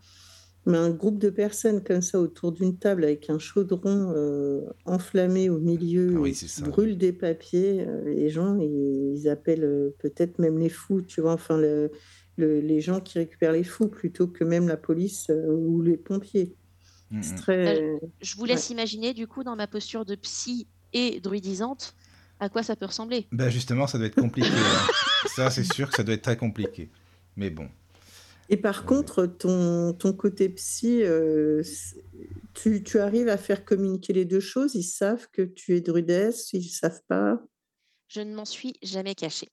mais 0.67 0.77
un 0.77 0.91
groupe 0.91 1.17
de 1.17 1.31
personnes 1.31 1.83
comme 1.83 2.03
ça 2.03 2.19
autour 2.19 2.51
d'une 2.51 2.77
table 2.77 3.03
avec 3.03 3.31
un 3.31 3.39
chaudron 3.39 4.13
euh, 4.15 4.61
enflammé 4.85 5.49
au 5.49 5.57
milieu 5.57 6.13
Ah 6.17 6.19
oui, 6.21 6.33
qui 6.33 6.61
brûle 6.69 6.97
des 6.99 7.13
papiers, 7.13 7.83
euh, 7.87 8.03
les 8.13 8.29
gens, 8.29 8.57
ils, 8.59 9.15
ils 9.17 9.27
appellent 9.27 9.63
euh, 9.63 9.89
peut-être 9.97 10.37
même 10.37 10.59
les 10.59 10.69
fous, 10.69 11.01
tu 11.01 11.19
vois. 11.21 11.33
Enfin, 11.33 11.57
le- 11.57 11.89
les 12.37 12.81
gens 12.81 13.01
qui 13.01 13.19
récupèrent 13.19 13.51
les 13.51 13.63
fous 13.63 13.87
plutôt 13.87 14.27
que 14.27 14.43
même 14.43 14.67
la 14.67 14.77
police 14.77 15.29
ou 15.29 15.81
les 15.81 15.97
pompiers. 15.97 16.55
Très... 17.37 17.99
Je 18.21 18.35
vous 18.35 18.43
ouais. 18.43 18.47
laisse 18.49 18.69
imaginer, 18.69 19.13
du 19.13 19.27
coup, 19.27 19.43
dans 19.43 19.55
ma 19.55 19.67
posture 19.67 20.05
de 20.05 20.15
psy 20.15 20.67
et 20.93 21.19
druidisante, 21.19 21.95
à 22.39 22.49
quoi 22.49 22.63
ça 22.63 22.75
peut 22.75 22.85
ressembler. 22.85 23.27
Ben 23.31 23.49
justement, 23.49 23.85
ça 23.85 23.97
doit 23.97 24.07
être 24.07 24.15
compliqué. 24.19 24.49
hein. 24.49 24.87
Ça, 25.35 25.51
c'est 25.51 25.71
sûr 25.71 25.89
que 25.89 25.95
ça 25.95 26.03
doit 26.03 26.15
être 26.15 26.23
très 26.23 26.35
compliqué. 26.37 26.89
Mais 27.35 27.49
bon. 27.51 27.69
Et 28.49 28.57
par 28.57 28.85
contre, 28.85 29.27
ton, 29.27 29.93
ton 29.93 30.13
côté 30.13 30.49
psy, 30.49 31.03
euh, 31.03 31.63
tu, 32.53 32.83
tu 32.83 32.99
arrives 32.99 33.29
à 33.29 33.37
faire 33.37 33.63
communiquer 33.63 34.13
les 34.13 34.25
deux 34.25 34.39
choses? 34.39 34.75
Ils 34.75 34.83
savent 34.83 35.27
que 35.31 35.43
tu 35.43 35.75
es 35.75 35.81
druidesse, 35.81 36.51
ils 36.53 36.65
ne 36.65 36.69
savent 36.69 37.01
pas? 37.07 37.39
Je 38.07 38.19
ne 38.21 38.33
m'en 38.33 38.45
suis 38.45 38.73
jamais 38.81 39.15
cachée. 39.15 39.49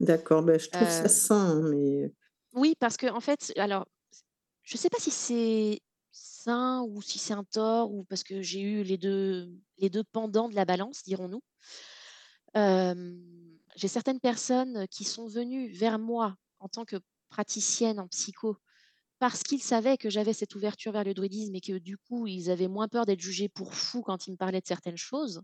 D'accord, 0.00 0.42
ben, 0.42 0.58
je 0.58 0.70
trouve 0.70 0.88
Euh, 0.88 0.90
ça 0.90 1.08
sain, 1.08 1.60
mais 1.62 2.12
Oui, 2.52 2.74
parce 2.78 2.96
que 2.96 3.06
en 3.06 3.20
fait, 3.20 3.52
alors, 3.56 3.86
je 4.64 4.76
ne 4.76 4.80
sais 4.80 4.90
pas 4.90 4.98
si 5.00 5.10
c'est 5.10 5.80
sain 6.12 6.82
ou 6.88 7.02
si 7.02 7.18
c'est 7.18 7.34
un 7.34 7.44
tort, 7.44 7.92
ou 7.92 8.04
parce 8.04 8.24
que 8.24 8.42
j'ai 8.42 8.60
eu 8.62 8.82
les 8.84 8.98
deux, 8.98 9.50
les 9.78 9.90
deux 9.90 10.04
pendants 10.04 10.48
de 10.48 10.54
la 10.56 10.64
balance, 10.64 11.04
dirons-nous. 11.04 11.42
Euh, 12.56 13.16
j'ai 13.76 13.88
certaines 13.88 14.20
personnes 14.20 14.86
qui 14.88 15.04
sont 15.04 15.28
venues 15.28 15.68
vers 15.72 15.98
moi 15.98 16.36
en 16.58 16.68
tant 16.68 16.84
que 16.84 16.96
praticienne 17.28 17.98
en 18.00 18.08
psycho 18.08 18.56
parce 19.20 19.42
qu'ils 19.42 19.62
savaient 19.62 19.98
que 19.98 20.10
j'avais 20.10 20.34
cette 20.34 20.54
ouverture 20.56 20.92
vers 20.92 21.04
le 21.04 21.14
druidisme 21.14 21.54
et 21.56 21.60
que 21.62 21.78
du 21.78 21.98
coup, 21.98 22.26
ils 22.26 22.50
avaient 22.50 22.68
moins 22.68 22.88
peur 22.88 23.06
d'être 23.06 23.20
jugés 23.20 23.48
pour 23.48 23.74
fous 23.74 24.02
quand 24.02 24.26
ils 24.28 24.32
me 24.32 24.36
parlaient 24.38 24.60
de 24.62 24.66
certaines 24.66 24.98
choses. 24.98 25.42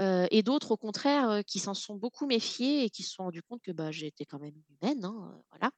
Euh, 0.00 0.26
et 0.30 0.42
d'autres, 0.42 0.72
au 0.72 0.76
contraire, 0.76 1.30
euh, 1.30 1.42
qui 1.42 1.58
s'en 1.58 1.74
sont 1.74 1.96
beaucoup 1.96 2.26
méfiés 2.26 2.84
et 2.84 2.90
qui 2.90 3.02
se 3.02 3.12
sont 3.14 3.24
rendus 3.24 3.42
compte 3.42 3.62
que 3.62 3.72
bah, 3.72 3.90
j'étais 3.92 4.26
quand 4.26 4.38
même 4.38 4.54
humaine. 4.68 5.04
hein, 5.04 5.32
euh, 5.38 5.42
voilà. 5.50 5.70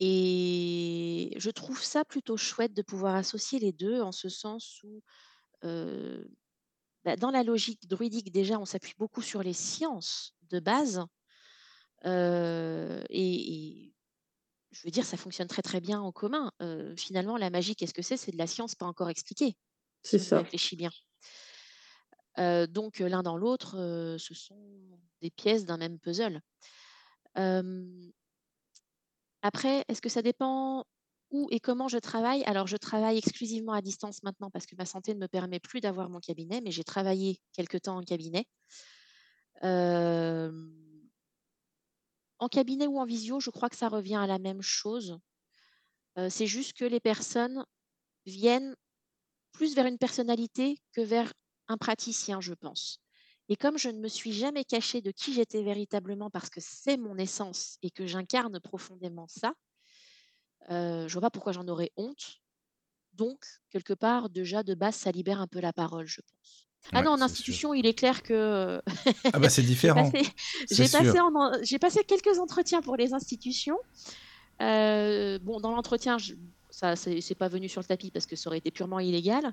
Et 0.00 1.34
je 1.36 1.50
trouve 1.50 1.82
ça 1.82 2.04
plutôt 2.04 2.36
chouette 2.36 2.74
de 2.74 2.82
pouvoir 2.82 3.14
associer 3.14 3.58
les 3.58 3.72
deux 3.72 4.00
en 4.00 4.12
ce 4.12 4.28
sens 4.28 4.80
où, 4.82 5.02
bah, 7.04 7.16
dans 7.16 7.30
la 7.30 7.42
logique 7.42 7.86
druidique, 7.88 8.32
déjà, 8.32 8.58
on 8.58 8.64
s'appuie 8.64 8.94
beaucoup 8.98 9.22
sur 9.22 9.42
les 9.42 9.52
sciences 9.52 10.34
de 10.50 10.60
base. 10.60 11.04
et, 12.04 13.00
et 13.10 13.94
je 14.72 14.82
veux 14.84 14.90
dire, 14.90 15.04
ça 15.06 15.16
fonctionne 15.16 15.48
très 15.48 15.62
très 15.62 15.80
bien 15.80 16.00
en 16.00 16.12
commun. 16.12 16.52
Finalement, 16.96 17.36
la 17.36 17.50
magie, 17.50 17.76
qu'est-ce 17.76 17.94
que 17.94 18.02
c'est? 18.02 18.16
C'est 18.16 18.32
de 18.32 18.38
la 18.38 18.46
science 18.46 18.74
pas 18.74 18.86
encore 18.86 19.10
expliquée, 19.10 19.56
c'est 20.02 20.18
si 20.18 20.28
on 20.28 20.30
ça. 20.30 20.36
réfléchit 20.36 20.76
bien. 20.76 20.90
Donc, 22.36 22.98
l'un 22.98 23.22
dans 23.22 23.36
l'autre, 23.36 24.16
ce 24.18 24.34
sont 24.34 24.58
des 25.20 25.30
pièces 25.30 25.64
d'un 25.64 25.76
même 25.76 25.98
puzzle. 25.98 26.40
Après, 29.42 29.84
est-ce 29.88 30.00
que 30.00 30.08
ça 30.08 30.22
dépend 30.22 30.84
où 31.30 31.48
et 31.50 31.60
comment 31.60 31.88
je 31.88 31.98
travaille? 31.98 32.44
Alors, 32.44 32.66
je 32.66 32.76
travaille 32.76 33.18
exclusivement 33.18 33.72
à 33.72 33.82
distance 33.82 34.22
maintenant 34.22 34.50
parce 34.50 34.66
que 34.66 34.76
ma 34.76 34.86
santé 34.86 35.14
ne 35.14 35.20
me 35.20 35.28
permet 35.28 35.60
plus 35.60 35.80
d'avoir 35.80 36.08
mon 36.08 36.20
cabinet, 36.20 36.60
mais 36.60 36.70
j'ai 36.70 36.84
travaillé 36.84 37.40
quelque 37.52 37.76
temps 37.76 37.96
en 37.96 38.02
cabinet. 38.02 38.46
En 39.62 40.52
cabinet 42.50 42.86
ou 42.86 42.98
en 42.98 43.04
visio, 43.04 43.40
je 43.40 43.50
crois 43.50 43.68
que 43.68 43.76
ça 43.76 43.88
revient 43.88 44.16
à 44.16 44.26
la 44.26 44.38
même 44.38 44.62
chose. 44.62 45.18
C'est 46.28 46.46
juste 46.46 46.74
que 46.74 46.84
les 46.84 47.00
personnes 47.00 47.64
viennent 48.26 48.76
plus 49.52 49.74
vers 49.74 49.86
une 49.86 49.98
personnalité 49.98 50.78
que 50.92 51.00
vers 51.00 51.32
un 51.68 51.76
praticien, 51.76 52.40
je 52.40 52.54
pense. 52.54 53.00
Et 53.48 53.56
comme 53.56 53.78
je 53.78 53.88
ne 53.90 53.98
me 54.00 54.08
suis 54.08 54.32
jamais 54.32 54.64
cachée 54.64 55.02
de 55.02 55.10
qui 55.10 55.34
j'étais 55.34 55.62
véritablement 55.62 56.30
parce 56.30 56.48
que 56.50 56.60
c'est 56.62 56.96
mon 56.96 57.16
essence 57.18 57.78
et 57.82 57.90
que 57.90 58.06
j'incarne 58.06 58.58
profondément 58.60 59.26
ça, 59.28 59.54
euh, 60.70 61.06
je 61.08 61.12
vois 61.12 61.22
pas 61.22 61.30
pourquoi 61.30 61.52
j'en 61.52 61.66
aurais 61.68 61.90
honte. 61.96 62.40
Donc, 63.14 63.44
quelque 63.70 63.94
part, 63.94 64.28
déjà, 64.30 64.62
de 64.62 64.74
base, 64.74 64.96
ça 64.96 65.10
libère 65.12 65.40
un 65.40 65.46
peu 65.46 65.60
la 65.60 65.72
parole, 65.72 66.06
je 66.06 66.20
pense. 66.20 66.68
Ah 66.92 66.98
Ouais, 66.98 67.04
non, 67.04 67.12
en 67.12 67.14
sûr. 67.16 67.24
institution, 67.26 67.74
il 67.74 67.86
est 67.86 67.94
clair 67.94 68.22
que 68.22 68.82
Ah 69.32 69.38
bah 69.38 69.48
c'est 69.48 69.62
différent. 69.66 70.10
j'ai 70.70 70.88
passé, 70.88 71.18
en 71.20 72.02
quelques 72.06 72.38
entretiens 72.38 72.82
pour 72.82 72.96
les 72.96 73.14
institutions. 73.14 73.78
Euh, 74.62 75.38
bon, 75.40 75.60
dans 75.60 75.70
l'entretien, 75.72 76.18
je- 76.18 76.34
ça 76.70 76.96
c'est 76.96 77.34
pas 77.36 77.48
venu 77.48 77.68
sur 77.68 77.80
le 77.80 77.86
tapis 77.86 78.10
parce 78.10 78.26
que 78.26 78.36
ça 78.36 78.48
aurait 78.50 78.58
été 78.58 78.70
purement 78.70 79.00
illégal. 79.00 79.52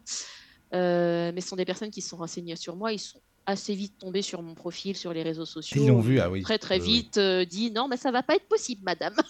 Euh, 0.73 1.31
mais 1.33 1.41
ce 1.41 1.49
sont 1.49 1.55
des 1.55 1.65
personnes 1.65 1.91
qui 1.91 2.01
se 2.01 2.09
sont 2.09 2.17
renseignées 2.17 2.55
sur 2.55 2.75
moi. 2.75 2.93
Ils 2.93 2.99
sont 2.99 3.19
assez 3.45 3.73
vite 3.75 3.97
tombés 3.97 4.21
sur 4.21 4.41
mon 4.41 4.53
profil 4.55 4.95
sur 4.95 5.13
les 5.13 5.23
réseaux 5.23 5.45
sociaux. 5.45 5.81
Ils 5.83 5.87
l'ont 5.87 5.99
vu, 5.99 6.19
ah 6.19 6.29
oui. 6.29 6.43
Très 6.43 6.57
très 6.59 6.77
Oui, 6.79 6.85
oui. 6.85 6.91
vite 6.93 7.17
euh, 7.17 7.43
dit 7.45 7.71
non, 7.71 7.87
mais 7.87 7.97
ça 7.97 8.11
va 8.11 8.23
pas 8.23 8.35
être 8.35 8.47
possible, 8.47 8.81
madame. 8.83 9.15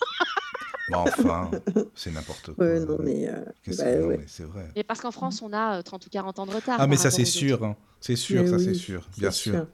Enfin, 0.93 1.49
c'est 1.95 2.11
n'importe 2.11 2.53
quoi. 2.53 2.65
Ouais, 2.65 2.79
non, 2.81 2.97
mais, 2.99 3.29
euh, 3.29 3.35
bah, 3.45 3.51
que- 3.63 4.01
non, 4.01 4.07
ouais. 4.07 4.17
mais 4.17 4.25
c'est 4.27 4.43
vrai. 4.43 4.67
Mais 4.75 4.83
parce 4.83 4.99
qu'en 4.99 5.11
France, 5.11 5.41
on 5.41 5.53
a 5.53 5.77
euh, 5.77 5.81
30 5.83 6.05
ou 6.05 6.09
40 6.09 6.39
ans 6.39 6.45
de 6.45 6.51
retard. 6.51 6.75
Ah, 6.79 6.87
mais 6.87 6.97
ça, 6.97 7.11
c'est 7.11 7.23
sûr. 7.23 7.63
hein. 7.63 7.77
C'est 8.01 8.17
sûr, 8.17 8.43
Mais 8.43 8.49
ça, 8.49 8.59
c'est 8.59 8.73
sûr. 8.73 9.07
Bien 9.17 9.31
sûr. 9.31 9.53
sûr. 9.53 9.67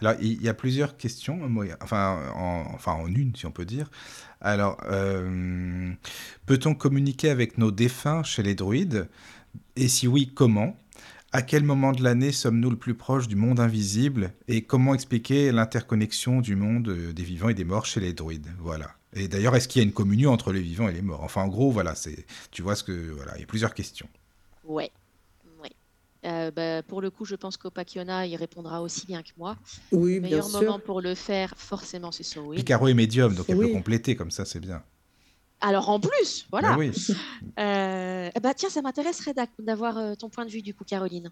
Alors, 0.00 0.14
il 0.20 0.42
y 0.42 0.48
a 0.48 0.54
plusieurs 0.54 0.96
questions, 0.96 1.38
enfin 1.82 2.32
en, 2.34 2.64
enfin 2.74 2.92
en 2.94 3.06
une, 3.06 3.36
si 3.36 3.46
on 3.46 3.52
peut 3.52 3.66
dire. 3.66 3.90
Alors, 4.40 4.78
euh, 4.90 5.92
peut-on 6.46 6.74
communiquer 6.74 7.28
avec 7.30 7.58
nos 7.58 7.70
défunts 7.70 8.22
chez 8.24 8.42
les 8.42 8.54
druides? 8.54 9.08
Et 9.76 9.86
si 9.88 10.08
oui, 10.08 10.32
comment? 10.34 10.76
À 11.36 11.42
quel 11.42 11.64
moment 11.64 11.92
de 11.92 12.02
l'année 12.02 12.32
sommes-nous 12.32 12.70
le 12.70 12.76
plus 12.78 12.94
proche 12.94 13.28
du 13.28 13.36
monde 13.36 13.60
invisible 13.60 14.32
Et 14.48 14.62
comment 14.62 14.94
expliquer 14.94 15.52
l'interconnexion 15.52 16.40
du 16.40 16.56
monde 16.56 16.88
euh, 16.88 17.12
des 17.12 17.24
vivants 17.24 17.50
et 17.50 17.54
des 17.54 17.66
morts 17.66 17.84
chez 17.84 18.00
les 18.00 18.14
druides? 18.14 18.46
Voilà. 18.58 18.92
Et 19.12 19.28
d'ailleurs, 19.28 19.54
est-ce 19.54 19.68
qu'il 19.68 19.82
y 19.82 19.84
a 19.84 19.86
une 19.86 19.92
communion 19.92 20.32
entre 20.32 20.50
les 20.50 20.62
vivants 20.62 20.88
et 20.88 20.94
les 20.94 21.02
morts? 21.02 21.22
Enfin, 21.22 21.42
en 21.42 21.48
gros, 21.48 21.70
voilà, 21.70 21.94
c'est, 21.94 22.24
tu 22.52 22.62
vois 22.62 22.74
ce 22.74 22.82
que, 22.84 23.10
voilà, 23.10 23.36
il 23.36 23.40
y 23.40 23.42
a 23.42 23.46
plusieurs 23.46 23.74
questions. 23.74 24.08
Ouais. 24.64 24.90
ouais. 25.62 25.72
Euh, 26.24 26.50
bah, 26.52 26.82
pour 26.82 27.02
le 27.02 27.10
coup, 27.10 27.26
je 27.26 27.34
pense 27.34 27.58
qu'Opakiona 27.58 28.26
y 28.26 28.34
répondra 28.36 28.80
aussi 28.80 29.04
bien 29.04 29.22
que 29.22 29.28
moi. 29.36 29.58
Oui, 29.92 30.14
Le 30.14 30.20
bien 30.20 30.30
meilleur 30.30 30.48
moment 30.48 30.76
sûr. 30.76 30.82
pour 30.84 31.02
le 31.02 31.14
faire, 31.14 31.52
forcément, 31.58 32.12
c'est 32.12 32.22
Sorwin. 32.22 32.56
Picaro 32.56 32.88
est 32.88 32.94
médium, 32.94 33.34
donc 33.34 33.44
elle 33.50 33.58
peut 33.58 33.66
Oui. 33.66 33.72
compléter, 33.72 34.16
comme 34.16 34.30
ça, 34.30 34.46
c'est 34.46 34.60
bien. 34.60 34.82
Alors 35.60 35.88
en 35.88 36.00
plus, 36.00 36.46
voilà. 36.50 36.70
Ben 36.70 36.78
oui. 36.78 36.92
Euh, 37.58 38.28
bah 38.42 38.52
tiens, 38.52 38.68
ça 38.68 38.82
m'intéresserait 38.82 39.32
d'avoir 39.58 39.96
euh, 39.96 40.14
ton 40.14 40.28
point 40.28 40.44
de 40.44 40.50
vue 40.50 40.60
du 40.60 40.74
coup, 40.74 40.84
Caroline. 40.84 41.30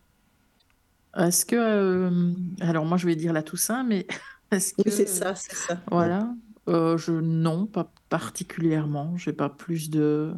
Est-ce 1.16 1.44
que, 1.44 1.54
euh, 1.54 2.32
alors 2.60 2.86
moi 2.86 2.96
je 2.96 3.06
vais 3.06 3.14
dire 3.14 3.34
la 3.34 3.42
Toussaint, 3.42 3.84
mais 3.84 4.06
est-ce 4.50 4.72
Oui, 4.78 4.84
que, 4.84 4.90
c'est 4.90 5.06
ça, 5.06 5.34
c'est 5.34 5.54
ça. 5.54 5.80
voilà, 5.90 6.32
euh, 6.68 6.96
je 6.96 7.12
non, 7.12 7.66
pas 7.66 7.92
particulièrement. 8.08 9.14
J'ai 9.18 9.34
pas 9.34 9.50
plus 9.50 9.90
de 9.90 10.32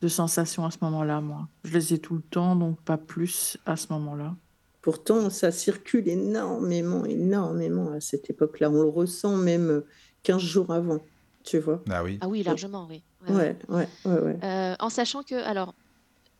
de 0.00 0.08
sensations 0.08 0.66
à 0.66 0.72
ce 0.72 0.78
moment-là, 0.82 1.20
moi. 1.20 1.48
Je 1.62 1.74
les 1.74 1.94
ai 1.94 1.98
tout 2.00 2.16
le 2.16 2.22
temps, 2.22 2.56
donc 2.56 2.80
pas 2.82 2.98
plus 2.98 3.56
à 3.64 3.76
ce 3.76 3.86
moment-là. 3.92 4.34
Pourtant, 4.82 5.30
ça 5.30 5.52
circule 5.52 6.08
énormément, 6.08 7.04
énormément 7.04 7.92
à 7.92 8.00
cette 8.00 8.28
époque-là. 8.28 8.68
On 8.68 8.82
le 8.82 8.88
ressent 8.88 9.36
même 9.36 9.70
euh, 9.70 9.86
15 10.24 10.42
jours 10.42 10.72
avant, 10.72 10.98
tu 11.44 11.60
vois. 11.60 11.84
Ah 11.88 12.02
oui. 12.02 12.18
Ah 12.20 12.26
oui, 12.26 12.42
largement, 12.42 12.88
oui. 12.90 13.04
Ouais, 13.30 13.56
ouais. 13.68 13.88
Ouais. 14.04 14.44
Euh, 14.44 14.74
en 14.78 14.88
sachant 14.90 15.22
que, 15.22 15.34
alors, 15.34 15.74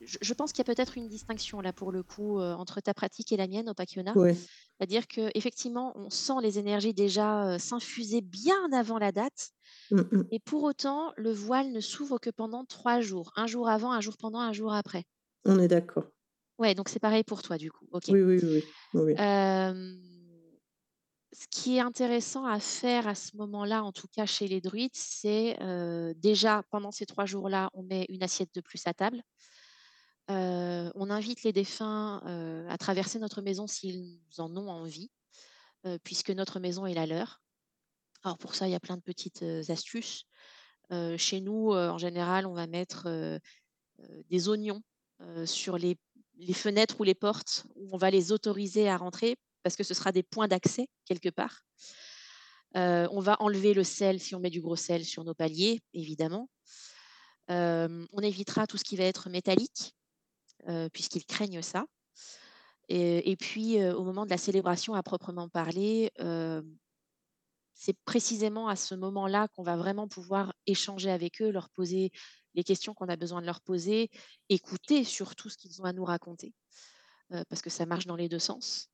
je, 0.00 0.18
je 0.20 0.34
pense 0.34 0.52
qu'il 0.52 0.66
y 0.66 0.68
a 0.68 0.74
peut-être 0.74 0.96
une 0.98 1.09
distinction 1.09 1.60
là 1.60 1.72
pour 1.72 1.92
le 1.92 2.02
coup 2.02 2.40
euh, 2.40 2.54
entre 2.54 2.80
ta 2.80 2.92
pratique 2.94 3.30
et 3.32 3.36
la 3.36 3.46
mienne, 3.46 3.68
Opakiona. 3.68 4.12
Ouais, 4.16 4.34
C'est-à-dire 4.34 5.06
que 5.06 5.30
effectivement, 5.34 5.92
on 5.96 6.10
sent 6.10 6.40
les 6.42 6.59
énergies 6.59 6.94
déjà 6.94 7.46
euh, 7.46 7.59
s'infuser 7.59 8.20
bien 8.20 8.72
avant 8.72 8.98
la 8.98 9.12
date, 9.12 9.50
Mm, 9.90 10.00
mm. 10.00 10.24
et 10.32 10.38
pour 10.40 10.64
autant, 10.64 11.12
le 11.16 11.32
voile 11.32 11.70
ne 11.72 11.80
s'ouvre 11.80 12.18
que 12.18 12.30
pendant 12.30 12.64
trois 12.64 13.00
jours, 13.00 13.32
un 13.36 13.46
jour 13.46 13.68
avant, 13.68 13.92
un 13.92 14.00
jour 14.00 14.16
pendant, 14.18 14.40
un 14.40 14.52
jour 14.52 14.72
après. 14.74 15.04
on 15.44 15.59
est 15.59 15.68
d'accord. 15.68 16.04
Ouais, 16.59 16.74
donc 16.74 16.88
c'est 16.88 16.98
pareil 17.00 17.24
pour 17.24 17.42
toi 17.42 17.59
du 17.59 17.70
coup. 17.70 17.86
Ok. 17.92 18.04
Oui, 18.09 18.22
oui, 18.22 18.40
oui. 18.94 19.14
Ce 21.32 21.46
qui 21.48 21.76
est 21.76 21.80
intéressant 21.80 22.44
à 22.44 22.60
faire 22.60 23.09
à 23.09 23.14
ce 23.14 23.36
moment-là, 23.36 23.82
en 23.82 23.92
tout 23.92 24.09
cas 24.09 24.26
chez 24.26 24.48
les 24.48 24.60
druides, 24.60 24.94
c'est 24.94 25.56
euh, 25.62 26.12
déjà 26.16 26.62
pendant 26.70 26.90
ces 26.90 27.06
trois 27.06 27.24
jours-là, 27.24 27.70
on 27.72 27.82
met 27.82 28.04
une 28.10 28.22
assiette 28.22 28.54
de 28.54 28.60
plus 28.60 28.86
à 28.86 28.92
table. 28.92 29.22
Euh, 30.30 30.90
on 30.94 31.10
invite 31.10 31.42
les 31.42 31.52
défunts 31.52 32.22
euh, 32.26 32.68
à 32.68 32.76
traverser 32.76 33.18
notre 33.18 33.40
maison 33.40 33.66
s'ils 33.66 34.20
en 34.38 34.54
ont 34.56 34.68
envie, 34.68 35.10
puisque 36.04 36.30
notre 36.30 36.60
maison 36.60 36.86
est 36.86 36.94
la 36.94 37.06
leur. 37.06 37.42
Alors 38.22 38.38
pour 38.38 38.54
ça, 38.54 38.68
il 38.68 38.70
y 38.70 38.76
a 38.76 38.80
plein 38.80 38.96
de 38.96 39.02
petites 39.02 39.42
astuces. 39.68 40.26
Chez 41.16 41.40
nous, 41.40 41.72
en 41.72 41.98
général, 41.98 42.46
on 42.46 42.52
va 42.52 42.68
mettre 42.68 43.09
des 44.30 44.48
oignons 44.48 44.80
sur 45.44 45.76
les 45.76 45.98
fenêtres 46.52 47.00
ou 47.00 47.02
les 47.02 47.16
portes 47.16 47.66
où 47.74 47.88
on 47.92 47.96
va 47.96 48.12
les 48.12 48.30
autoriser 48.30 48.88
à 48.88 48.96
rentrer 48.96 49.36
parce 49.62 49.76
que 49.76 49.84
ce 49.84 49.94
sera 49.94 50.12
des 50.12 50.22
points 50.22 50.48
d'accès 50.48 50.89
quelque 51.05 51.28
part. 51.28 51.62
Euh, 52.76 53.06
on 53.10 53.20
va 53.20 53.36
enlever 53.40 53.74
le 53.74 53.84
sel 53.84 54.20
si 54.20 54.34
on 54.34 54.40
met 54.40 54.51
du 54.51 54.60
gros 54.60 54.76
sel 54.76 55.05
sur 55.05 55.24
nos 55.24 55.34
paliers, 55.34 55.82
évidemment. 55.93 56.48
Euh, 57.51 58.06
on 58.12 58.20
évitera 58.20 58.66
tout 58.66 58.78
ce 58.78 58.84
qui 58.84 58.97
va 58.97 59.05
être 59.05 59.28
métallique, 59.28 59.94
euh, 60.68 60.89
puisqu'ils 60.89 61.26
craignent 61.26 61.62
ça. 61.62 61.84
Et, 62.89 63.30
et 63.30 63.36
puis, 63.36 63.82
au 63.84 64.05
moment 64.05 64.24
de 64.24 64.30
la 64.30 64.39
célébration 64.39 64.94
à 64.94 65.02
proprement 65.02 65.48
parler, 65.48 66.10
c'est 67.74 67.97
précisément 68.05 68.68
à 68.68 68.76
ce 68.76 68.94
moment-là 68.94 69.48
qu'on 69.48 69.62
va 69.62 69.76
vraiment 69.76 70.09
pouvoir 70.09 70.52
échanger 70.66 71.10
avec 71.10 71.40
eux, 71.40 71.51
leur 71.51 71.70
poser 71.70 72.10
les 72.55 72.64
questions 72.64 72.93
qu'on 72.93 73.09
a 73.09 73.16
besoin 73.16 73.40
de 73.40 73.47
leur 73.47 73.60
poser, 73.60 74.10
écouter 74.48 75.05
surtout 75.05 75.48
ce 75.48 75.56
qu'ils 75.56 75.80
ont 75.80 75.84
à 75.84 75.93
nous 75.93 76.05
raconter, 76.05 76.52
parce 77.48 77.62
que 77.62 77.70
ça 77.70 77.86
marche 77.86 78.06
dans 78.06 78.16
les 78.16 78.28
deux 78.28 78.40
sens, 78.40 78.91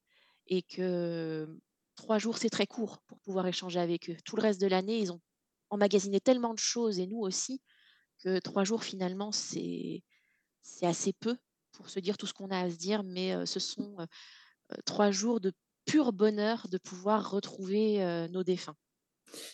et 0.49 0.63
que 0.63 1.49
trois 1.95 2.19
jours, 2.19 2.39
c'est 2.39 2.51
très 2.51 2.67
court 2.67 2.99
pour 3.07 3.19
pouvoir 3.21 3.47
échanger 3.47 3.81
avec 3.81 4.11
eux. 4.11 4.17
Tout 4.25 4.37
le 4.37 4.43
reste 4.43 4.61
de 4.61 4.67
l'année, 4.67 4.99
ils 4.99 5.13
ont 5.13 5.21
emmagasiné 5.71 6.21
tellement 6.21 6.55
de 6.55 6.59
choses, 6.59 6.99
et 6.99 7.07
nous 7.07 7.21
aussi, 7.21 7.61
que 8.25 8.39
trois 8.39 8.65
jours, 8.65 8.83
finalement, 8.83 9.31
c'est 9.33 10.03
assez 10.83 11.13
peu 11.13 11.37
pour 11.73 11.89
se 11.91 12.01
dire 12.01 12.17
tout 12.19 12.27
ce 12.27 12.35
qu'on 12.35 12.51
a 12.51 12.59
à 12.59 12.71
se 12.71 12.77
dire, 12.77 13.03
mais 13.05 13.35
euh, 13.35 13.47
ce 13.47 13.61
sont 13.61 13.97
euh, 14.01 14.07
trois 14.85 15.11
jours 15.11 15.41
de 15.41 15.53
pur 15.85 16.13
bonheur 16.13 16.67
de 16.69 16.79
pouvoir 16.79 17.31
retrouver 17.31 18.29
nos 18.31 18.45
défunts. 18.45 18.77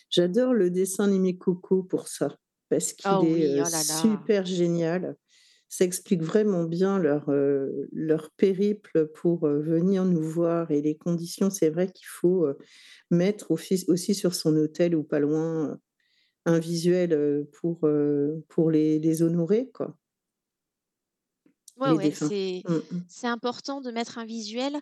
J'adore 0.09 0.53
le 0.53 0.69
dessin 0.69 1.05
animé 1.05 1.37
Coco 1.37 1.83
pour 1.83 2.09
ça 2.09 2.35
parce 2.69 2.93
qu'il 2.93 3.11
oui, 3.21 3.41
est 3.43 3.61
oh 3.61 3.63
là 3.63 3.69
là. 3.69 3.81
super 3.81 4.45
génial. 4.45 5.15
Ça 5.69 5.83
explique 5.85 6.21
vraiment 6.23 6.63
bien 6.63 6.99
leur, 6.99 7.29
leur 7.91 8.31
périple 8.31 9.07
pour 9.07 9.47
venir 9.47 10.05
nous 10.05 10.21
voir 10.21 10.71
et 10.71 10.81
les 10.81 10.95
conditions. 10.95 11.49
C'est 11.49 11.69
vrai 11.69 11.91
qu'il 11.91 12.07
faut 12.07 12.47
mettre 13.11 13.51
aussi 13.51 14.15
sur 14.15 14.35
son 14.35 14.55
hôtel 14.55 14.95
ou 14.95 15.03
pas 15.03 15.19
loin 15.19 15.77
un 16.45 16.59
visuel 16.59 17.45
pour, 17.53 17.87
pour 18.47 18.71
les, 18.71 18.99
les 18.99 19.23
honorer, 19.23 19.69
quoi, 19.73 19.97
Ouais, 21.77 21.89
les 21.89 21.95
ouais, 21.97 22.11
c'est 22.11 22.63
Mm, 22.67 22.75
mm. 22.75 23.01
c'est 23.07 23.27
important 23.27 23.81
de 23.81 23.91
mettre 23.91 24.17
un 24.17 24.25
visuel 24.25 24.79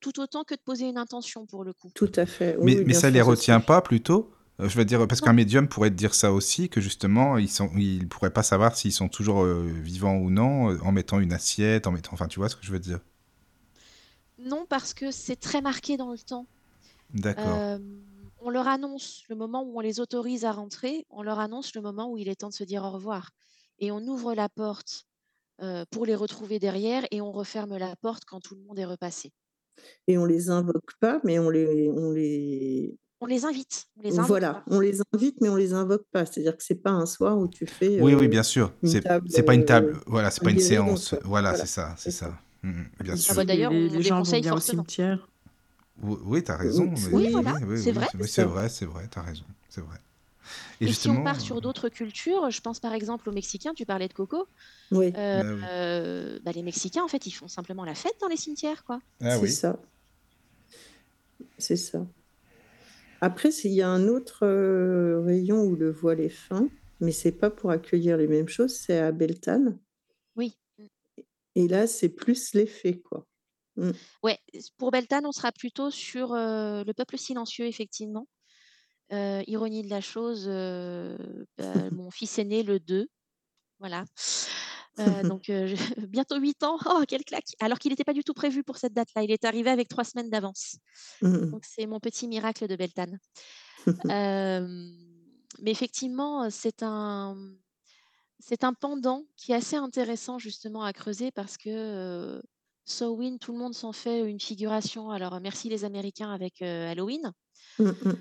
tout 0.00 0.20
autant 0.20 0.44
que 0.44 0.54
de 0.54 0.60
poser 0.64 0.88
une 0.88 0.98
intention 0.98 1.46
pour 1.46 1.64
le 1.64 1.72
coup. 1.72 1.90
Tout 1.94 2.12
à 2.16 2.26
fait. 2.26 2.56
Oui, 2.58 2.64
Mais, 2.64 2.76
oui, 2.76 2.84
mais 2.84 2.92
bien 2.92 3.00
ça 3.00 3.10
les 3.10 3.20
sûr, 3.20 3.24
je 3.24 3.30
retient 3.30 3.60
pas 3.60 3.80
plutôt? 3.82 4.30
Euh, 4.60 4.68
Je 4.68 4.76
veux 4.78 4.84
dire, 4.84 5.06
parce 5.06 5.20
qu'un 5.20 5.32
médium 5.32 5.68
pourrait 5.68 5.90
te 5.90 5.96
dire 5.96 6.14
ça 6.14 6.32
aussi, 6.32 6.68
que 6.68 6.80
justement, 6.80 7.38
ils 7.38 7.50
ils 7.78 8.08
pourraient 8.08 8.32
pas 8.32 8.42
savoir 8.42 8.76
s'ils 8.76 8.92
sont 8.92 9.08
toujours 9.08 9.42
euh, 9.44 9.66
vivants 9.82 10.16
ou 10.16 10.30
non, 10.30 10.70
euh, 10.72 10.78
en 10.82 10.92
mettant 10.92 11.20
une 11.20 11.32
assiette, 11.32 11.86
en 11.86 11.92
mettant, 11.92 12.12
enfin, 12.14 12.28
tu 12.28 12.38
vois 12.38 12.48
ce 12.48 12.56
que 12.56 12.64
je 12.64 12.72
veux 12.72 12.80
dire? 12.80 13.00
non, 14.38 14.66
parce 14.66 14.94
que 14.94 15.10
c'est 15.10 15.36
très 15.36 15.60
marqué 15.62 15.96
dans 15.96 16.12
le 16.12 16.18
temps. 16.18 16.46
D'accord. 17.10 17.44
Euh, 17.46 17.78
on 18.38 18.50
leur 18.50 18.68
annonce 18.68 19.24
le 19.28 19.36
moment 19.36 19.62
où 19.62 19.78
on 19.78 19.80
les 19.80 20.00
autorise 20.00 20.44
à 20.44 20.52
rentrer, 20.52 21.06
on 21.10 21.22
leur 21.22 21.38
annonce 21.40 21.74
le 21.74 21.80
moment 21.80 22.10
où 22.10 22.18
il 22.18 22.28
est 22.28 22.36
temps 22.36 22.48
de 22.48 22.54
se 22.54 22.64
dire 22.64 22.84
au 22.84 22.90
revoir. 22.90 23.30
Et 23.78 23.90
on 23.92 24.00
ouvre 24.06 24.34
la 24.34 24.48
porte 24.48 25.06
euh, 25.62 25.84
pour 25.90 26.06
les 26.06 26.14
retrouver 26.14 26.58
derrière 26.58 27.06
et 27.10 27.20
on 27.20 27.32
referme 27.32 27.76
la 27.76 27.96
porte 27.96 28.24
quand 28.24 28.40
tout 28.40 28.54
le 28.54 28.62
monde 28.62 28.78
est 28.78 28.84
repassé. 28.84 29.32
Et 30.06 30.18
on 30.18 30.24
les 30.24 30.50
invoque 30.50 30.94
pas, 31.00 31.20
mais 31.24 31.38
on 31.38 31.50
les, 31.50 31.90
on 31.90 32.10
les, 32.12 32.98
On 33.20 33.26
les 33.26 33.46
invite, 33.46 33.86
on 33.96 34.02
les 34.02 34.10
voilà, 34.10 34.54
pas. 34.54 34.64
on 34.68 34.80
les 34.80 34.98
invite, 35.14 35.40
mais 35.40 35.48
on 35.48 35.56
les 35.56 35.72
invoque 35.72 36.04
pas. 36.12 36.26
C'est-à-dire 36.26 36.54
que 36.56 36.62
c'est 36.62 36.74
pas 36.82 36.90
un 36.90 37.06
soir 37.06 37.38
où 37.38 37.48
tu 37.48 37.66
fais 37.66 38.00
Oui, 38.02 38.14
oui, 38.14 38.26
euh, 38.26 38.28
bien 38.28 38.42
sûr. 38.42 38.72
C'est, 38.84 39.00
pas 39.00 39.54
une 39.54 39.62
euh, 39.62 39.64
table, 39.64 40.00
voilà, 40.06 40.30
c'est 40.30 40.42
un 40.42 40.44
pas 40.44 40.50
une 40.50 40.58
séance. 40.58 41.14
Voilà, 41.24 41.50
Voilà, 41.50 41.54
c'est 41.54 41.66
ça, 41.66 41.94
c'est 41.96 42.10
ça. 42.10 42.26
ça. 42.26 42.38
Mhm, 42.62 42.84
bien 43.00 43.14
Ici, 43.14 43.24
sûr. 43.24 43.34
bah, 43.34 43.44
d'ailleurs, 43.44 43.72
les, 43.72 44.02
gens 44.02 44.20
vont 44.22 44.40
bien 44.40 44.54
au 44.54 44.60
cimetière. 44.60 45.28
Oui, 46.02 46.16
oui, 46.24 46.44
t'as 46.44 46.56
raison. 46.56 46.84
mais- 46.90 47.08
Oui, 47.12 47.28
voilà, 47.32 47.54
oui, 47.66 47.78
c'est 47.78 47.90
oui, 47.90 47.96
vrai. 47.96 48.06
oui, 48.20 48.28
c'est 48.28 48.44
vrai, 48.44 48.68
c'est 48.68 48.84
vrai, 48.84 49.08
t'as 49.10 49.22
raison, 49.22 49.44
c'est 49.70 49.80
vrai. 49.80 49.96
Et, 50.80 50.84
Et 50.84 50.92
si 50.92 51.08
on 51.08 51.24
part 51.24 51.40
sur 51.40 51.60
d'autres 51.62 51.88
cultures, 51.88 52.50
je 52.50 52.60
pense 52.60 52.80
par 52.80 52.92
exemple 52.92 53.28
aux 53.30 53.32
Mexicains, 53.32 53.72
tu 53.74 53.86
parlais 53.86 54.08
de 54.08 54.12
Coco. 54.12 54.46
Oui, 54.92 55.06
euh, 55.16 55.42
Ah 55.42 55.54
oui. 55.54 55.62
euh, 55.70 56.38
bah, 56.44 56.52
les 56.52 56.62
Mexicains, 56.62 57.02
en 57.02 57.08
fait, 57.08 57.26
ils 57.26 57.32
font 57.32 57.48
simplement 57.48 57.84
la 57.84 57.94
fête 57.94 58.16
dans 58.20 58.28
les 58.28 58.36
cimetières, 58.36 58.84
quoi. 58.84 59.00
ah 59.22 59.36
c'est 59.36 59.42
oui. 59.42 59.50
ça. 59.50 59.78
C'est 61.58 61.76
ça. 61.76 62.06
Après, 63.26 63.50
s'il 63.50 63.72
y 63.72 63.82
a 63.82 63.88
un 63.88 64.06
autre 64.06 64.46
euh, 64.46 65.20
rayon 65.20 65.64
où 65.64 65.74
le 65.74 65.90
voile 65.90 66.20
est 66.20 66.28
fin, 66.28 66.68
mais 67.00 67.10
c'est 67.10 67.32
pas 67.32 67.50
pour 67.50 67.72
accueillir 67.72 68.16
les 68.16 68.28
mêmes 68.28 68.46
choses, 68.46 68.76
c'est 68.76 69.00
à 69.00 69.10
Beltane. 69.10 69.80
Oui. 70.36 70.56
Et 71.56 71.66
là, 71.66 71.88
c'est 71.88 72.08
plus 72.08 72.54
l'effet, 72.54 73.00
quoi. 73.00 73.26
Mm. 73.74 73.90
Ouais, 74.22 74.38
pour 74.78 74.92
Beltane, 74.92 75.26
on 75.26 75.32
sera 75.32 75.50
plutôt 75.50 75.90
sur 75.90 76.34
euh, 76.34 76.84
le 76.84 76.94
peuple 76.94 77.18
silencieux, 77.18 77.66
effectivement. 77.66 78.28
Euh, 79.12 79.42
ironie 79.48 79.82
de 79.82 79.90
la 79.90 80.00
chose, 80.00 80.46
bah, 80.46 81.74
mon 81.92 82.12
fils 82.12 82.38
est 82.38 82.44
né 82.44 82.62
le 82.62 82.78
2, 82.78 83.08
voilà. 83.80 84.04
Euh, 84.98 85.22
donc 85.38 85.50
euh, 85.50 85.66
je- 85.66 85.76
bientôt 86.06 86.38
8 86.38 86.62
ans, 86.62 86.78
oh 86.86 87.02
quelle 87.06 87.24
claque! 87.24 87.54
Alors 87.60 87.78
qu'il 87.78 87.90
n'était 87.90 88.04
pas 88.04 88.12
du 88.12 88.24
tout 88.24 88.34
prévu 88.34 88.62
pour 88.62 88.76
cette 88.76 88.92
date-là, 88.92 89.22
il 89.22 89.30
est 89.30 89.44
arrivé 89.44 89.70
avec 89.70 89.88
trois 89.88 90.04
semaines 90.04 90.30
d'avance. 90.30 90.76
Mm. 91.22 91.50
Donc 91.50 91.64
c'est 91.64 91.86
mon 91.86 92.00
petit 92.00 92.28
miracle 92.28 92.66
de 92.66 92.76
Beltane. 92.76 93.18
Euh, 94.10 94.66
mais 95.62 95.70
effectivement, 95.70 96.50
c'est 96.50 96.82
un, 96.82 97.36
c'est 98.40 98.64
un 98.64 98.72
pendant 98.72 99.22
qui 99.36 99.52
est 99.52 99.54
assez 99.54 99.76
intéressant 99.76 100.40
justement 100.40 100.82
à 100.82 100.92
creuser 100.92 101.30
parce 101.30 101.56
que 101.56 101.70
euh, 101.70 102.42
Samhain, 102.84 103.36
tout 103.38 103.52
le 103.52 103.58
monde 103.58 103.74
s'en 103.74 103.92
fait 103.92 104.28
une 104.28 104.40
figuration. 104.40 105.10
Alors 105.10 105.40
merci 105.40 105.68
les 105.68 105.84
Américains 105.84 106.32
avec 106.32 106.62
Halloween. 106.62 107.32
Mm, 107.78 107.90
mm. 107.90 108.16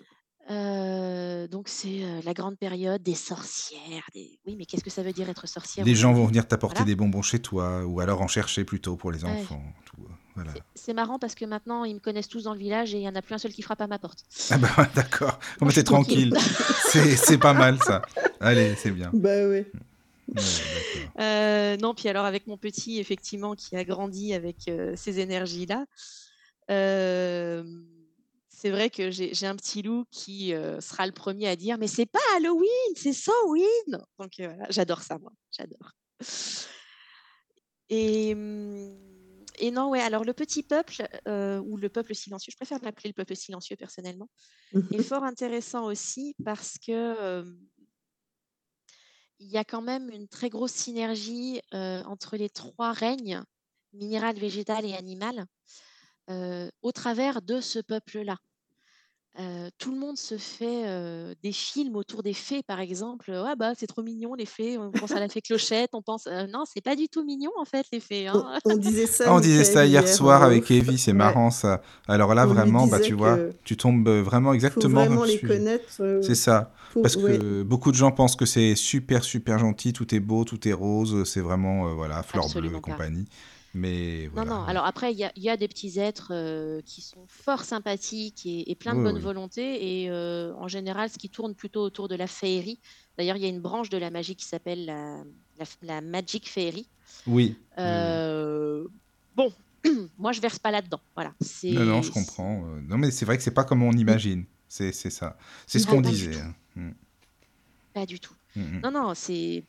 Euh, 0.51 1.47
donc 1.47 1.67
c'est 1.69 2.03
euh, 2.03 2.22
la 2.23 2.34
grande 2.34 2.57
période 2.57 3.01
des 3.01 3.15
sorcières. 3.15 4.07
Des... 4.13 4.38
Oui, 4.45 4.55
mais 4.55 4.65
qu'est-ce 4.65 4.84
que 4.84 4.89
ça 4.91 5.01
veut 5.01 5.11
dire 5.13 5.27
être 5.30 5.47
sorcière 5.47 5.85
Les 5.85 5.95
gens 5.95 6.13
vont 6.13 6.26
venir 6.27 6.47
t'apporter 6.47 6.77
Voilà. 6.80 6.85
des 6.91 6.95
bonbons 6.95 7.23
chez 7.23 7.39
toi, 7.39 7.84
ou 7.85 7.99
alors 7.99 8.22
en 8.22 8.27
chercher 8.27 8.63
plutôt 8.63 8.95
pour 8.95 9.11
les 9.11 9.23
Ouais. 9.26 9.31
enfants. 9.31 9.63
tout, 9.85 10.01
euh, 10.03 10.07
voilà. 10.35 10.51
C'est- 10.53 10.61
C'est 10.76 10.93
marrant 10.93 11.17
parce 11.17 11.34
que 11.34 11.45
maintenant 11.45 11.84
ils 11.84 11.95
me 11.95 11.99
connaissent 11.99 12.27
tous 12.27 12.43
dans 12.43 12.53
le 12.53 12.59
village 12.59 12.93
et 12.93 12.97
il 12.97 13.01
n'y 13.01 13.09
en 13.09 13.15
a 13.15 13.22
plus 13.23 13.34
un 13.34 13.38
seul 13.39 13.53
qui 13.53 13.63
frappe 13.63 13.81
à 13.81 13.88
ma 13.88 13.97
porte. 13.97 14.19
Ah 14.51 14.57
bah 14.59 14.69
d'accord. 14.93 15.39
Suis 15.63 15.73
t'es 15.73 15.84
tranquille. 15.84 16.35
c'est, 16.91 17.15
c'est 17.15 17.38
pas 17.39 17.53
mal 17.53 17.80
ça. 17.81 18.03
Allez, 18.39 18.76
c'est 18.76 18.91
bien. 18.91 19.09
Bah. 19.13 19.47
Ouais, 19.47 19.65
d'accord. 20.27 20.51
Euh, 21.22 21.77
non, 21.77 21.93
puis 21.95 22.07
alors 22.09 22.26
avec 22.26 22.45
mon 22.47 22.57
petit, 22.57 22.99
effectivement, 22.99 23.55
qui 23.55 23.76
a 23.76 23.84
grandi 23.84 24.34
avec 24.34 24.67
euh, 24.67 24.93
ces 24.95 25.19
énergies-là, 25.19 25.85
euh, 26.72 27.63
c'est 28.65 28.71
vrai 28.71 28.89
que 28.89 29.11
j'ai 29.11 29.45
un 29.45 29.55
petit 29.55 29.83
loup 29.83 30.05
qui 30.09 30.51
euh, 30.55 30.81
sera 30.81 31.05
le 31.05 31.11
premier 31.11 31.47
à 31.47 31.55
dire 31.55 31.77
Mais 31.77 31.85
c'est 31.85 32.07
pas 32.07 32.17
Halloween, 32.35 32.95
c'est 32.95 33.13
Samhain 33.13 33.99
Donc 34.17 34.39
euh, 34.39 34.47
voilà, 34.47 34.65
j'adore 34.71 35.03
ça, 35.03 35.19
moi, 35.19 35.31
j'adore. 35.55 35.91
Et, 37.89 38.33
hum, 38.33 38.97
et 39.59 39.69
non, 39.69 39.91
ouais, 39.91 40.01
alors 40.01 40.23
le 40.23 40.33
petit 40.33 40.63
peuple, 40.63 41.07
euh, 41.27 41.59
ou 41.59 41.77
le 41.77 41.89
peuple 41.89 42.15
silencieux, 42.15 42.49
je 42.49 42.57
préfère 42.57 42.79
l'appeler 42.81 43.09
le 43.09 43.13
peuple 43.13 43.35
silencieux 43.35 43.75
personnellement, 43.75 44.31
est 44.73 45.03
fort 45.03 45.23
intéressant 45.23 45.85
aussi 45.85 46.35
parce 46.43 46.79
que 46.79 46.91
euh, 46.91 47.45
il 49.37 49.47
y 49.47 49.57
a 49.59 49.63
quand 49.63 49.83
même 49.83 50.09
une 50.09 50.27
très 50.27 50.49
grosse 50.49 50.71
synergie 50.71 51.61
entre 51.71 52.35
les 52.35 52.49
trois 52.49 52.93
règnes, 52.93 53.43
minéral, 53.93 54.39
végétal 54.39 54.85
et 54.85 54.95
animal, 54.95 55.45
euh, 56.31 56.71
au 56.81 56.91
travers 56.91 57.43
de 57.43 57.61
ce 57.61 57.77
peuple-là. 57.77 58.37
Euh, 59.38 59.70
tout 59.78 59.91
le 59.91 59.98
monde 59.99 60.18
se 60.18 60.38
fait 60.38 60.84
euh, 60.86 61.34
des 61.44 61.52
films 61.52 61.98
autour 61.98 62.24
des 62.24 62.34
fées, 62.34 62.64
par 62.64 62.80
exemple. 62.80 63.30
Ouais, 63.32 63.56
bah, 63.57 63.74
c'est 63.78 63.86
trop 63.88 64.02
mignon, 64.02 64.34
les 64.34 64.45
fées. 64.45 64.78
On 64.78 64.91
pense 64.91 65.12
à 65.12 65.20
la 65.20 65.28
fée 65.28 65.41
Clochette. 65.41 65.90
On 65.94 66.02
pense. 66.02 66.26
euh, 66.28 66.48
non, 66.48 66.64
c'est 66.72 66.80
pas 66.82 66.95
du 66.95 67.10
tout 67.10 67.24
mignon, 67.26 67.52
en 67.57 67.66
fait, 67.66 67.86
les 67.91 67.99
fées. 67.99 68.30
On, 68.30 68.38
hein. 68.38 68.60
on 68.64 68.78
disait 68.78 69.07
ça, 69.07 69.26
Ah, 69.28 69.34
on 69.36 69.40
disait 69.41 69.66
ça 69.66 69.82
Michael, 69.82 69.90
hier 69.90 70.07
soir 70.07 70.41
avec. 70.44 70.72
Evie, 70.72 70.98
c'est 70.98 71.12
Ouais. 71.12 71.18
marrant 71.18 71.52
ça. 71.52 71.82
Alors 72.07 72.34
là, 72.34 72.45
On 72.48 72.53
vraiment, 72.53 72.88
bah 72.88 72.99
tu 73.02 73.14
vois, 73.14 73.38
tu 73.66 73.76
tombes 73.76 74.07
vraiment 74.07 74.49
faut 74.52 74.56
exactement 74.56 75.06
dans 75.06 75.22
le 75.24 75.28
les 75.28 75.38
sujet. 75.38 75.48
connaître. 75.57 75.84
euh, 75.99 76.22
C'est 76.22 76.36
ça. 76.36 76.72
pour- 76.94 77.02
Parce 77.02 77.18
ouais. 77.18 77.38
que 77.38 77.64
beaucoup 77.64 77.91
de 77.91 77.98
gens 77.98 78.12
pensent 78.12 78.38
que 78.38 78.45
c'est 78.45 78.74
super, 78.76 79.24
super 79.26 79.60
gentil, 79.60 79.91
tout 79.91 80.16
est 80.16 80.20
beau, 80.22 80.45
tout 80.45 80.66
est 80.66 80.74
rose, 80.74 81.24
c'est 81.30 81.41
vraiment, 81.41 81.90
euh, 81.90 81.94
voilà, 81.94 82.24
fleur 82.24 82.48
bleue 82.56 82.70
et 82.70 82.80
pas. 82.80 82.98
Mais 83.77 84.27
Non, 84.27 84.31
voilà. 84.45 84.49
non. 84.52 84.64
Alors 84.64 84.85
après, 84.85 85.11
il 85.11 85.18
y 85.19 85.26
a, 85.26 85.31
il 85.35 85.43
y 85.43 85.49
a 85.49 85.57
des 85.57 85.68
petits 85.68 85.99
êtres 85.99 86.30
euh, 86.31 86.80
qui 86.85 87.02
sont 87.02 87.26
fort 87.27 87.64
sympathiques 87.65 88.45
et, 88.45 88.72
et 88.72 88.76
plein 88.76 88.93
de 88.93 88.99
Oui, 88.99 89.03
bonne 89.03 89.15
oui. 89.18 89.22
volonté. 89.22 90.03
Et 90.03 90.10
euh, 90.10 90.53
en 90.56 90.69
général, 90.69 91.10
ce 91.10 91.18
qui 91.18 91.30
tourne 91.30 91.53
plutôt 91.56 91.81
autour 91.81 92.07
de 92.07 92.15
la 92.15 92.26
féerie. 92.27 92.80
D'ailleurs, 93.18 93.35
il 93.35 93.43
y 93.43 93.45
a 93.45 93.49
une 93.49 93.60
branche 93.60 93.89
de 93.89 93.97
la 93.97 94.10
magie 94.11 94.35
qui 94.38 94.45
s'appelle 94.45 94.85
la, 94.85 95.23
la, 95.60 95.65
la 95.81 96.02
Magic 96.02 96.49
Fairy. 96.49 96.88
Oui. 97.27 97.57
Euh, 97.77 98.85
Bon, 99.35 99.52
moi, 100.18 100.31
je 100.31 100.39
verse 100.39 100.57
pas 100.60 100.72
là-dedans. 100.72 101.02
Voilà. 101.14 101.34
Non, 101.65 101.84
non, 101.85 102.02
je 102.02 102.11
comprends. 102.11 102.61
Non, 102.88 102.97
mais 102.97 103.11
c'est 103.11 103.26
vrai 103.26 103.35
que 103.35 103.43
c'est 103.43 103.52
pas 103.53 103.65
comme 103.65 103.84
on 103.84 103.91
imagine. 103.91 104.45
C'est 104.69 104.93
ça. 104.93 105.38
C'est 105.68 105.80
ce 105.80 105.85
qu'on 105.88 106.02
pas 106.02 106.10
du 106.10 106.15
disait. 106.15 106.31
tout. 106.31 106.39
hein. 106.39 106.56
Mm, 106.76 106.91
Pas 107.93 108.06
du 108.06 108.19
tout. 108.22 108.34
mm, 108.56 108.61
mm. 108.61 108.80
Non, 108.84 108.91
non, 108.91 109.14
c'est. 109.14 109.64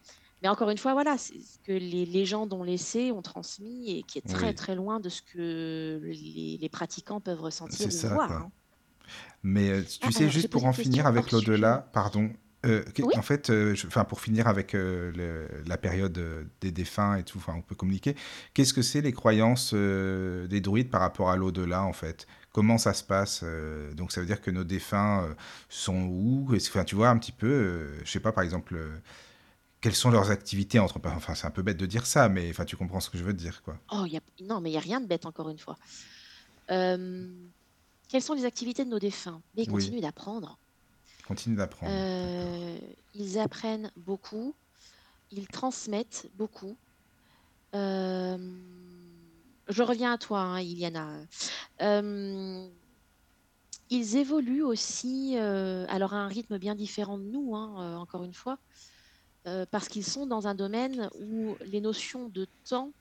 Mais 0.47 0.51
encore 0.51 0.71
une 0.71 0.79
fois, 0.79 0.93
voilà, 0.93 1.19
c'est 1.19 1.41
ce 1.41 1.59
que 1.65 1.73
les 1.73 2.07
légendes 2.07 2.53
ont 2.53 2.63
laissé, 2.63 3.11
ont 3.11 3.21
transmis 3.21 3.91
et 3.99 4.05
qui 4.05 4.19
est 4.19 4.27
très 4.29 4.53
Oui. 4.53 4.55
très 4.55 4.77
loin 4.77 5.01
de 5.01 5.09
ce 5.09 5.21
que 5.21 6.01
les, 6.05 6.57
les 6.61 6.69
pratiquants 6.69 7.21
peuvent 7.21 7.41
ressentir 7.41 7.89
C'est 7.89 7.91
ou 7.93 8.07
ça, 8.09 8.09
voir. 8.09 8.37
quoi. 8.37 8.37
hein. 8.37 8.53
Mais 9.43 9.71
euh, 9.71 9.83
tu 10.01 10.13
Ah, 10.13 10.13
sais, 10.13 10.25
alors, 10.25 10.31
juste 10.31 10.51
pour 10.51 10.67
en 10.67 10.73
finir 10.73 11.07
avec 11.07 11.31
l'au-delà, 11.31 11.89
pardon. 11.93 12.31
euh, 12.67 12.85
Oui. 13.01 13.15
En 13.15 13.23
fait, 13.23 13.51
euh, 13.51 13.75
enfin, 13.87 14.05
pour 14.05 14.21
finir 14.21 14.49
avec 14.49 14.75
euh, 14.75 15.13
le- 15.15 15.63
la 15.67 15.77
période 15.79 16.19
des 16.61 16.73
défunts 16.73 17.17
et 17.17 17.23
tout, 17.25 17.39
enfin, 17.39 17.55
on 17.57 17.63
peut 17.63 17.75
communiquer. 17.75 18.17
Qu'est-ce 18.55 18.75
que 18.75 18.83
c'est 18.83 19.01
les 19.03 19.13
croyances 19.13 19.75
des 19.75 20.61
druides 20.61 20.91
par 20.91 21.01
rapport 21.01 21.31
à 21.31 21.37
l'au-delà, 21.37 21.83
en 21.85 21.93
fait? 21.93 22.27
Comment 22.53 22.79
ça 22.79 22.95
se 22.95 23.05
passe 23.05 23.45
Donc 23.95 24.13
ça 24.13 24.21
veut 24.21 24.27
dire 24.27 24.41
que 24.41 24.51
nos 24.51 24.65
défunts 24.65 25.29
sont 25.69 26.05
où? 26.07 26.49
Enfin, 26.57 26.85
tu 26.85 26.95
vois 26.95 27.09
un 27.11 27.19
petit 27.19 27.33
peu, 27.33 27.89
je 28.05 28.11
sais 28.11 28.21
pas, 28.21 28.33
par 28.33 28.45
exemple, 28.45 28.77
quelles 29.87 29.95
sont 29.95 30.11
leurs 30.11 30.33
activités 30.33 30.81
entre. 30.81 30.99
Enfin, 31.05 31.37
c'est 31.37 31.47
un 31.47 31.53
peu 31.53 31.63
bête 31.63 31.77
de 31.77 31.87
dire 31.87 32.07
ça, 32.07 32.29
mais 32.29 32.51
enfin, 32.51 32.65
tu 32.65 32.77
comprends 32.77 32.99
ce 32.99 33.09
que 33.09 33.17
je 33.17 33.23
veux 33.23 33.33
dire, 33.33 33.63
quoi. 33.63 33.79
Oh, 33.93 34.05
y 34.05 34.17
a... 34.17 34.21
non, 34.43 34.61
mais 34.61 34.71
il 34.71 34.73
n'y 34.73 34.79
a 34.79 34.81
rien 34.81 35.01
de 35.01 35.07
bête, 35.07 35.27
encore 35.27 35.49
une 35.49 35.61
fois. 35.61 35.77
Euh, 36.73 37.29
quelles 38.09 38.23
sont 38.23 38.35
les 38.35 38.45
activités 38.47 38.85
de 38.85 38.91
nos 38.91 38.99
défunts? 38.99 39.41
Mais 39.55 39.63
ils 39.63 39.71
Oui, 39.71 39.85
continuent 39.85 40.01
d'apprendre. 40.01 40.59
Euh, 41.85 42.79
ils 43.15 43.39
apprennent 43.39 43.93
beaucoup. 43.97 44.57
Ils 45.31 45.47
transmettent 45.47 46.29
beaucoup. 46.35 46.77
Euh, 47.77 48.37
je 49.69 49.83
reviens 49.85 50.15
à 50.15 50.19
toi, 50.19 50.41
hein, 50.41 50.61
Iliana. 50.61 51.13
Ils 53.89 54.17
évoluent 54.17 54.65
aussi, 54.65 55.37
alors 55.37 56.13
à 56.13 56.17
un 56.17 56.27
rythme 56.27 56.59
bien 56.59 56.75
différent 56.75 57.19
de 57.19 57.23
nous, 57.23 57.55
hein, 57.55 57.99
encore 57.99 58.25
une 58.25 58.35
fois, 58.35 58.59
parce 59.71 59.89
qu'ils 59.89 60.05
sont 60.05 60.27
dans 60.27 60.47
un 60.49 60.55
domaine 60.55 61.09
où 61.21 61.57
les 61.67 61.81
notions 61.81 62.29
de 62.29 62.47
temps 62.69 62.93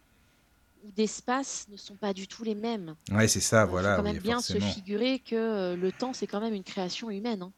ou 0.83 0.91
d'espace 0.91 1.65
ne 1.69 1.77
sont 1.77 1.95
pas 1.95 2.13
du 2.13 2.27
tout 2.27 2.43
les 2.43 2.53
mêmes. 2.53 2.95
Ouais, 3.11 3.27
c'est 3.27 3.39
ça, 3.39 3.61
Il 3.63 3.65
faut 3.65 3.71
voilà, 3.71 3.95
quand 3.95 4.03
oui, 4.03 4.13
même 4.13 4.21
bien 4.21 4.39
se 4.41 4.59
figurer 4.59 5.17
que 5.19 5.35
euh, 5.35 5.75
le 5.75 5.91
temps, 5.91 6.13
c'est 6.13 6.27
quand 6.27 6.39
même 6.39 6.53
une 6.53 6.63
création 6.63 7.09
humaine. 7.09 7.41
hein. 7.41 7.53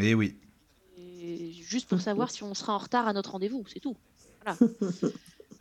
Et 0.00 0.14
oui, 0.14 0.38
Et 0.96 1.52
juste 1.52 1.88
pour 1.88 2.00
savoir 2.00 2.30
si 2.30 2.42
on 2.42 2.54
sera 2.54 2.72
en 2.74 2.78
retard 2.78 3.06
à 3.06 3.12
notre 3.12 3.32
rendez-vous, 3.32 3.64
c'est 3.66 3.80
tout. 3.80 3.96
Voilà. 4.42 4.58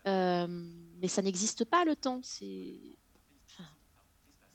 Euh, 0.07 0.47
mais 1.01 1.10
ça 1.10 1.22
n'existe 1.22 1.65
pas 1.65 1.84
le 1.84 1.93
temps. 1.95 2.22
C'est, 2.23 2.80
enfin, 3.51 3.69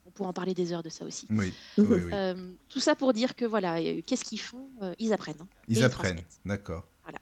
on 0.05 0.11
pourra 0.11 0.29
en 0.29 0.33
parler 0.33 0.55
des 0.55 0.73
heures 0.73 0.81
de 0.81 0.89
ça 0.89 1.05
aussi. 1.05 1.27
oui, 1.29 1.53
oui, 1.77 1.85
oui. 1.87 2.11
Euh, 2.13 2.51
tout 2.67 2.79
ça 2.79 2.95
pour 2.95 3.13
dire 3.13 3.35
que 3.35 3.45
voilà, 3.45 3.77
euh, 3.79 4.01
qu'est-ce 4.05 4.23
qu'ils 4.25 4.41
font? 4.41 4.71
Euh, 4.81 4.95
Ils 4.97 5.13
apprennent 5.13 5.39
hein, 5.39 5.47
Ils 5.67 5.77
ils 5.77 5.83
apprennent, 5.83 6.21
d'accord. 6.45 6.87
Voilà. 7.03 7.19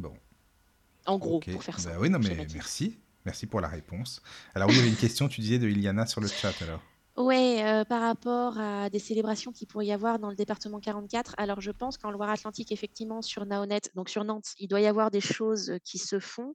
Bon, 0.00 0.12
En 1.10 1.18
gros, 1.18 1.40
pour 1.40 1.62
faire 1.62 1.76
Bah 1.76 1.82
simple, 1.82 1.98
oui, 2.00 2.10
non, 2.10 2.18
mais 2.18 2.46
merci. 2.54 2.98
Merci 3.24 3.46
pour 3.46 3.60
la 3.60 3.68
réponse. 3.68 4.22
Alors 4.54 4.68
oui, 4.68 4.74
il 4.74 4.78
y 4.78 4.80
avait 4.80 4.88
une 4.88 4.96
question, 4.96 5.28
tu 5.28 5.40
disais, 5.40 5.58
de 5.58 5.68
Iliana 5.68 6.06
sur 6.06 6.20
le 6.20 6.28
chat, 6.28 6.54
alors. 6.62 6.80
Ouais, 7.16 7.62
euh, 7.62 7.84
par 7.84 8.00
rapport 8.00 8.58
à 8.58 8.88
des 8.88 8.98
célébrations 8.98 9.52
qu'il 9.52 9.66
pourrait 9.68 9.86
y 9.86 9.92
avoir 9.92 10.18
dans 10.18 10.30
le 10.30 10.36
département 10.36 10.80
44, 10.80 11.34
alors 11.36 11.60
je 11.60 11.70
pense 11.70 11.98
qu'en 11.98 12.10
Loire-Atlantique, 12.10 12.72
effectivement, 12.72 13.20
sur 13.20 13.44
Naonet, 13.44 13.80
donc 13.94 14.08
sur 14.08 14.24
Nantes, 14.24 14.54
il 14.58 14.68
doit 14.68 14.80
y 14.80 14.86
avoir 14.86 15.10
des 15.10 15.20
choses 15.20 15.74
qui 15.84 15.98
se 15.98 16.18
font. 16.18 16.54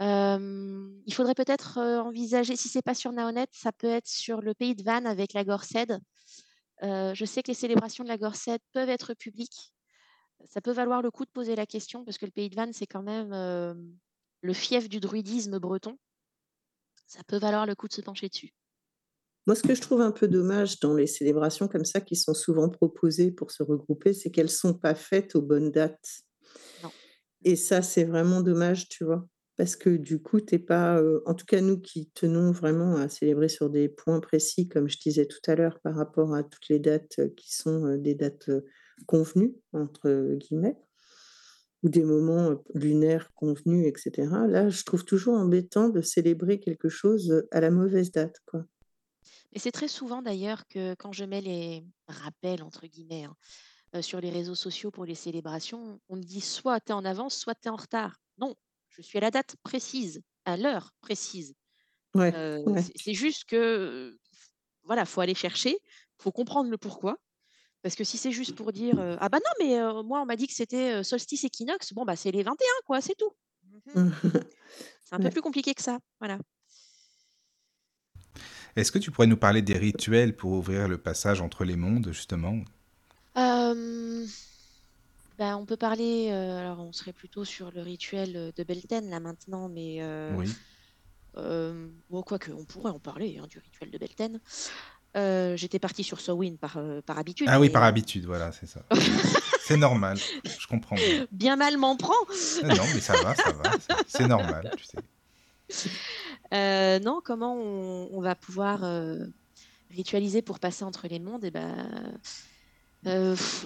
Euh, 0.00 0.88
il 1.06 1.12
faudrait 1.14 1.34
peut-être 1.34 1.78
euh, 1.78 2.00
envisager, 2.00 2.56
si 2.56 2.68
c'est 2.68 2.82
pas 2.82 2.94
sur 2.94 3.12
Naonet, 3.12 3.46
ça 3.52 3.70
peut 3.70 3.90
être 3.90 4.08
sur 4.08 4.40
le 4.40 4.54
pays 4.54 4.74
de 4.74 4.82
Vannes 4.82 5.06
avec 5.06 5.34
la 5.34 5.44
Gorsède. 5.44 6.00
Euh, 6.82 7.12
je 7.14 7.24
sais 7.26 7.42
que 7.42 7.48
les 7.48 7.54
célébrations 7.54 8.02
de 8.02 8.08
la 8.08 8.16
Gorsède 8.16 8.62
peuvent 8.72 8.88
être 8.88 9.12
publiques. 9.12 9.74
Ça 10.48 10.60
peut 10.60 10.72
valoir 10.72 11.02
le 11.02 11.10
coup 11.10 11.24
de 11.24 11.30
poser 11.30 11.54
la 11.54 11.66
question 11.66 12.04
parce 12.04 12.18
que 12.18 12.26
le 12.26 12.32
pays 12.32 12.48
de 12.48 12.56
Vannes, 12.56 12.72
c'est 12.72 12.86
quand 12.86 13.02
même 13.02 13.32
euh, 13.32 13.74
le 14.42 14.52
fief 14.52 14.88
du 14.88 15.00
druidisme 15.00 15.58
breton. 15.58 15.98
Ça 17.06 17.22
peut 17.26 17.38
valoir 17.38 17.66
le 17.66 17.74
coup 17.74 17.88
de 17.88 17.92
se 17.92 18.00
pencher 18.00 18.28
dessus. 18.28 18.52
Moi, 19.46 19.56
ce 19.56 19.62
que 19.62 19.74
je 19.74 19.80
trouve 19.80 20.00
un 20.00 20.12
peu 20.12 20.28
dommage 20.28 20.80
dans 20.80 20.94
les 20.94 21.06
célébrations 21.06 21.66
comme 21.66 21.84
ça 21.84 22.00
qui 22.00 22.14
sont 22.14 22.34
souvent 22.34 22.68
proposées 22.68 23.32
pour 23.32 23.50
se 23.50 23.62
regrouper, 23.62 24.12
c'est 24.12 24.30
qu'elles 24.30 24.50
sont 24.50 24.74
pas 24.74 24.94
faites 24.94 25.34
aux 25.34 25.42
bonnes 25.42 25.70
dates. 25.70 26.22
Non. 26.82 26.90
Et 27.42 27.56
ça, 27.56 27.82
c'est 27.82 28.04
vraiment 28.04 28.42
dommage, 28.42 28.88
tu 28.88 29.04
vois. 29.04 29.26
Parce 29.56 29.76
que 29.76 29.90
du 29.90 30.22
coup, 30.22 30.40
t'es 30.40 30.58
pas, 30.58 30.98
euh, 30.98 31.20
en 31.26 31.34
tout 31.34 31.46
cas 31.46 31.60
nous 31.60 31.78
qui 31.80 32.10
tenons 32.14 32.50
vraiment 32.52 32.96
à 32.96 33.08
célébrer 33.08 33.48
sur 33.48 33.70
des 33.70 33.88
points 33.88 34.20
précis, 34.20 34.68
comme 34.68 34.88
je 34.88 34.98
disais 34.98 35.26
tout 35.26 35.40
à 35.46 35.54
l'heure, 35.54 35.80
par 35.80 35.96
rapport 35.96 36.34
à 36.34 36.44
toutes 36.44 36.68
les 36.68 36.78
dates 36.78 37.20
qui 37.36 37.54
sont 37.54 37.86
euh, 37.86 37.98
des 37.98 38.14
dates 38.14 38.50
convenues, 39.06 39.54
entre 39.72 40.34
guillemets, 40.36 40.76
ou 41.82 41.88
des 41.88 42.04
moments 42.04 42.50
euh, 42.50 42.56
lunaires 42.74 43.32
convenus, 43.34 43.86
etc. 43.86 44.28
Là, 44.48 44.68
je 44.68 44.82
trouve 44.84 45.04
toujours 45.04 45.34
embêtant 45.34 45.88
de 45.88 46.00
célébrer 46.02 46.60
quelque 46.60 46.88
chose 46.88 47.30
euh, 47.30 47.48
à 47.50 47.60
la 47.60 47.70
mauvaise 47.70 48.10
date, 48.10 48.36
quoi. 48.46 48.64
Et 49.52 49.58
c'est 49.58 49.72
très 49.72 49.88
souvent 49.88 50.22
d'ailleurs 50.22 50.66
que 50.68 50.94
quand 50.94 51.12
je 51.12 51.24
mets 51.24 51.40
les 51.40 51.84
rappels, 52.06 52.62
entre 52.62 52.86
guillemets, 52.86 53.24
hein, 53.24 53.36
euh, 53.96 54.02
sur 54.02 54.20
les 54.20 54.30
réseaux 54.30 54.54
sociaux 54.54 54.90
pour 54.90 55.04
les 55.04 55.16
célébrations, 55.16 56.00
on 56.08 56.16
me 56.16 56.22
dit 56.22 56.40
soit 56.40 56.80
tu 56.80 56.90
es 56.90 56.92
en 56.92 57.04
avance, 57.04 57.36
soit 57.36 57.54
tu 57.56 57.66
es 57.66 57.70
en 57.70 57.76
retard. 57.76 58.16
Non, 58.38 58.54
je 58.90 59.02
suis 59.02 59.18
à 59.18 59.20
la 59.20 59.30
date 59.30 59.56
précise, 59.64 60.22
à 60.44 60.56
l'heure 60.56 60.92
précise. 61.00 61.54
Ouais, 62.14 62.32
Euh, 62.34 62.62
ouais. 62.64 62.82
c'est 62.96 63.14
juste 63.14 63.44
que, 63.44 64.16
voilà, 64.84 65.04
faut 65.04 65.20
aller 65.20 65.34
chercher, 65.34 65.78
faut 66.18 66.32
comprendre 66.32 66.70
le 66.70 66.78
pourquoi. 66.78 67.18
Parce 67.82 67.94
que 67.94 68.04
si 68.04 68.18
c'est 68.18 68.32
juste 68.32 68.54
pour 68.56 68.72
dire 68.72 68.98
euh, 69.00 69.16
ah 69.20 69.28
bah 69.28 69.38
non, 69.38 69.66
mais 69.66 69.78
euh, 69.78 70.02
moi 70.02 70.20
on 70.20 70.26
m'a 70.26 70.36
dit 70.36 70.46
que 70.46 70.52
c'était 70.54 71.00
euh, 71.00 71.02
solstice 71.02 71.44
équinoxe, 71.44 71.92
bon 71.94 72.04
bah 72.04 72.16
c'est 72.16 72.30
les 72.30 72.42
21, 72.42 72.66
quoi, 72.86 73.00
c'est 73.00 73.14
tout. 73.16 73.32
Mhm. 73.86 74.10
C'est 75.04 75.14
un 75.14 75.20
peu 75.20 75.24
Ouais. 75.24 75.30
plus 75.30 75.42
compliqué 75.42 75.74
que 75.74 75.82
ça. 75.82 75.98
Voilà. 76.20 76.38
Est-ce 78.76 78.90
que 78.90 78.98
tu 78.98 79.10
pourrais 79.12 79.26
nous 79.28 79.36
parler 79.36 79.62
des 79.62 79.78
rituels 79.78 80.34
pour 80.36 80.52
ouvrir 80.52 80.88
le 80.88 80.98
passage 80.98 81.40
entre 81.40 81.64
les 81.64 81.76
mondes, 81.76 82.08
justement? 82.12 82.64
Euh, 83.36 84.26
bah, 85.38 85.56
on 85.56 85.64
peut 85.64 85.76
parler, 85.76 86.28
euh, 86.30 86.58
alors 86.58 86.80
on 86.80 86.92
serait 86.92 87.12
plutôt 87.12 87.44
sur 87.44 87.70
le 87.70 87.80
rituel 87.82 88.52
de 88.54 88.64
Belten 88.64 89.08
là 89.08 89.20
maintenant, 89.20 89.68
mais 89.68 90.02
euh, 90.02 90.36
Oui. 90.36 90.54
euh, 91.36 91.90
bon, 92.10 92.22
quoique, 92.22 92.50
on 92.52 92.64
pourrait 92.66 92.90
en 92.92 93.00
parler 93.00 93.38
hein, 93.38 93.46
du 93.48 93.58
rituel 93.58 93.90
de 93.90 93.98
Belten. 93.98 94.40
Euh, 95.16 95.56
j'étais 95.56 95.80
partie 95.80 96.04
sur 96.04 96.20
Samhain 96.20 96.54
par, 96.60 96.76
euh, 96.76 97.00
par 97.02 97.18
habitude, 97.18 97.48
Ah 97.50 97.58
oui, 97.58 97.66
mais 97.66 97.72
par 97.72 97.82
euh, 97.82 97.86
habitude, 97.86 98.26
voilà, 98.26 98.52
c'est 98.52 98.66
ça. 98.66 98.84
C'est 99.62 99.76
normal, 99.76 100.18
je 100.18 100.66
comprends 100.66 100.96
bien. 100.96 101.26
bien 101.30 101.56
mal 101.56 101.76
m'en 101.78 101.96
prend. 101.96 102.12
Non, 102.64 102.74
non, 102.74 102.82
mais 102.92 103.00
ça 103.00 103.12
va, 103.22 103.34
ça 103.36 103.52
va, 103.52 103.70
c'est- 104.08 104.26
normal, 104.26 104.72
tu 104.76 104.84
sais. 104.84 105.90
Euh, 106.52 106.98
non, 106.98 107.20
comment 107.24 107.54
on, 107.54 108.08
on 108.12 108.20
va 108.20 108.34
pouvoir 108.34 108.80
ritualiser 109.90 110.42
pour 110.42 110.58
passer 110.58 110.82
entre 110.82 111.06
les 111.06 111.20
mondes? 111.20 111.44
Eh 111.44 111.52
ben, 111.52 112.18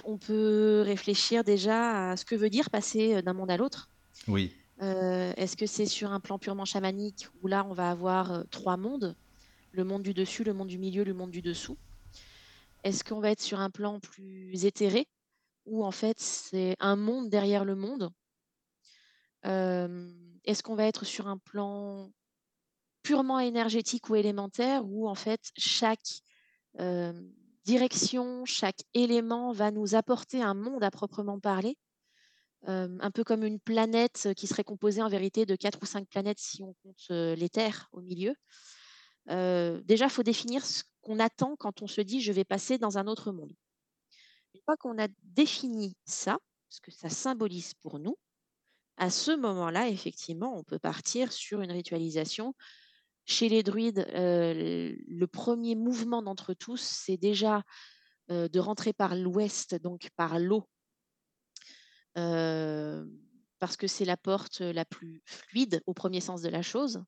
on 0.03 0.17
peut 0.19 0.83
réfléchir 0.85 1.43
déjà 1.43 2.11
à 2.11 2.17
ce 2.17 2.25
que 2.25 2.35
veut 2.35 2.51
dire 2.51 2.69
passer 2.69 3.23
d'un 3.23 3.33
monde 3.33 3.49
à 3.49 3.57
l'autre. 3.57 3.89
Oui, 4.27 4.53
Est-ce 4.79 5.57
que 5.57 5.65
c'est 5.65 5.87
sur 5.87 6.11
un 6.11 6.19
plan 6.19 6.37
purement 6.37 6.65
chamanique 6.65 7.27
où 7.41 7.47
là 7.47 7.65
on 7.67 7.73
va 7.73 7.89
avoir 7.89 8.43
trois 8.51 8.77
mondes, 8.77 9.15
le 9.75 9.83
monde 9.83 10.03
du 10.03 10.13
dessus, 10.13 10.43
le 10.43 10.53
monde 10.53 10.69
du 10.69 10.77
milieu, 10.77 11.03
le 11.03 11.13
monde 11.13 11.31
du 11.31 11.41
dessous 11.41 11.77
Est-ce 12.83 13.03
qu'on 13.03 13.19
va 13.19 13.31
être 13.31 13.41
sur 13.41 13.59
un 13.59 13.69
plan 13.69 13.99
plus 13.99 14.65
éthéré 14.65 15.07
où 15.65 15.83
en 15.83 15.91
fait 15.91 16.19
c'est 16.19 16.75
un 16.79 16.95
monde 16.95 17.29
derrière 17.29 17.65
le 17.65 17.75
monde? 17.75 18.09
Euh, 19.45 20.11
Est-ce 20.45 20.63
qu'on 20.63 20.75
va 20.75 20.85
être 20.85 21.05
sur 21.05 21.27
un 21.27 21.37
plan 21.37 22.09
purement 23.03 23.39
énergétique 23.39 24.09
ou 24.09 24.15
élémentaire 24.15 24.83
où 24.85 25.07
en 25.07 25.15
fait 25.15 25.51
chaque 25.57 26.21
euh, 26.79 27.13
direction, 27.65 28.45
chaque 28.45 28.81
élément 28.93 29.51
va 29.51 29.71
nous 29.71 29.95
apporter 29.95 30.41
un 30.41 30.53
monde 30.53 30.83
à 30.83 30.91
proprement 30.91 31.39
parler 31.39 31.77
euh, 32.67 32.97
un 32.99 33.11
peu 33.11 33.23
comme 33.23 33.43
une 33.43 33.59
planète 33.59 34.29
qui 34.37 34.47
serait 34.47 34.63
composée 34.63 35.01
en 35.01 35.09
vérité 35.09 35.45
de 35.45 35.55
quatre 35.55 35.79
ou 35.81 35.85
cinq 35.85 36.07
planètes 36.07 36.39
si 36.39 36.63
on 36.63 36.73
compte 36.81 37.09
les 37.09 37.49
terres 37.49 37.89
au 37.91 38.01
milieu? 38.01 38.33
Euh, 39.29 39.81
déjà, 39.83 40.05
il 40.05 40.11
faut 40.11 40.23
définir 40.23 40.65
ce 40.65 40.83
qu'on 41.01 41.19
attend 41.19 41.55
quand 41.55 41.81
on 41.81 41.87
se 41.87 42.01
dit 42.01 42.21
je 42.21 42.31
vais 42.31 42.45
passer 42.45 42.77
dans 42.77 42.97
un 42.97 43.07
autre 43.07 43.31
monde. 43.31 43.53
Une 44.53 44.61
fois 44.61 44.77
qu'on 44.77 44.97
a 44.97 45.07
défini 45.23 45.95
ça, 46.05 46.37
ce 46.69 46.79
que 46.81 46.91
ça 46.91 47.09
symbolise 47.09 47.73
pour 47.75 47.99
nous, 47.99 48.17
à 48.97 49.09
ce 49.09 49.31
moment-là, 49.31 49.89
effectivement, 49.89 50.57
on 50.57 50.63
peut 50.63 50.79
partir 50.79 51.33
sur 51.33 51.61
une 51.61 51.71
ritualisation. 51.71 52.55
Chez 53.25 53.49
les 53.49 53.63
druides, 53.63 54.05
euh, 54.13 54.95
le 55.07 55.27
premier 55.27 55.75
mouvement 55.75 56.21
d'entre 56.21 56.53
tous, 56.53 56.81
c'est 56.81 57.17
déjà 57.17 57.63
euh, 58.31 58.47
de 58.47 58.59
rentrer 58.59 58.93
par 58.93 59.15
l'ouest, 59.15 59.75
donc 59.75 60.09
par 60.15 60.39
l'eau, 60.39 60.69
euh, 62.17 63.05
parce 63.59 63.77
que 63.77 63.87
c'est 63.87 64.05
la 64.05 64.17
porte 64.17 64.61
la 64.61 64.85
plus 64.85 65.21
fluide 65.25 65.81
au 65.85 65.93
premier 65.93 66.21
sens 66.21 66.41
de 66.41 66.49
la 66.49 66.61
chose, 66.61 67.03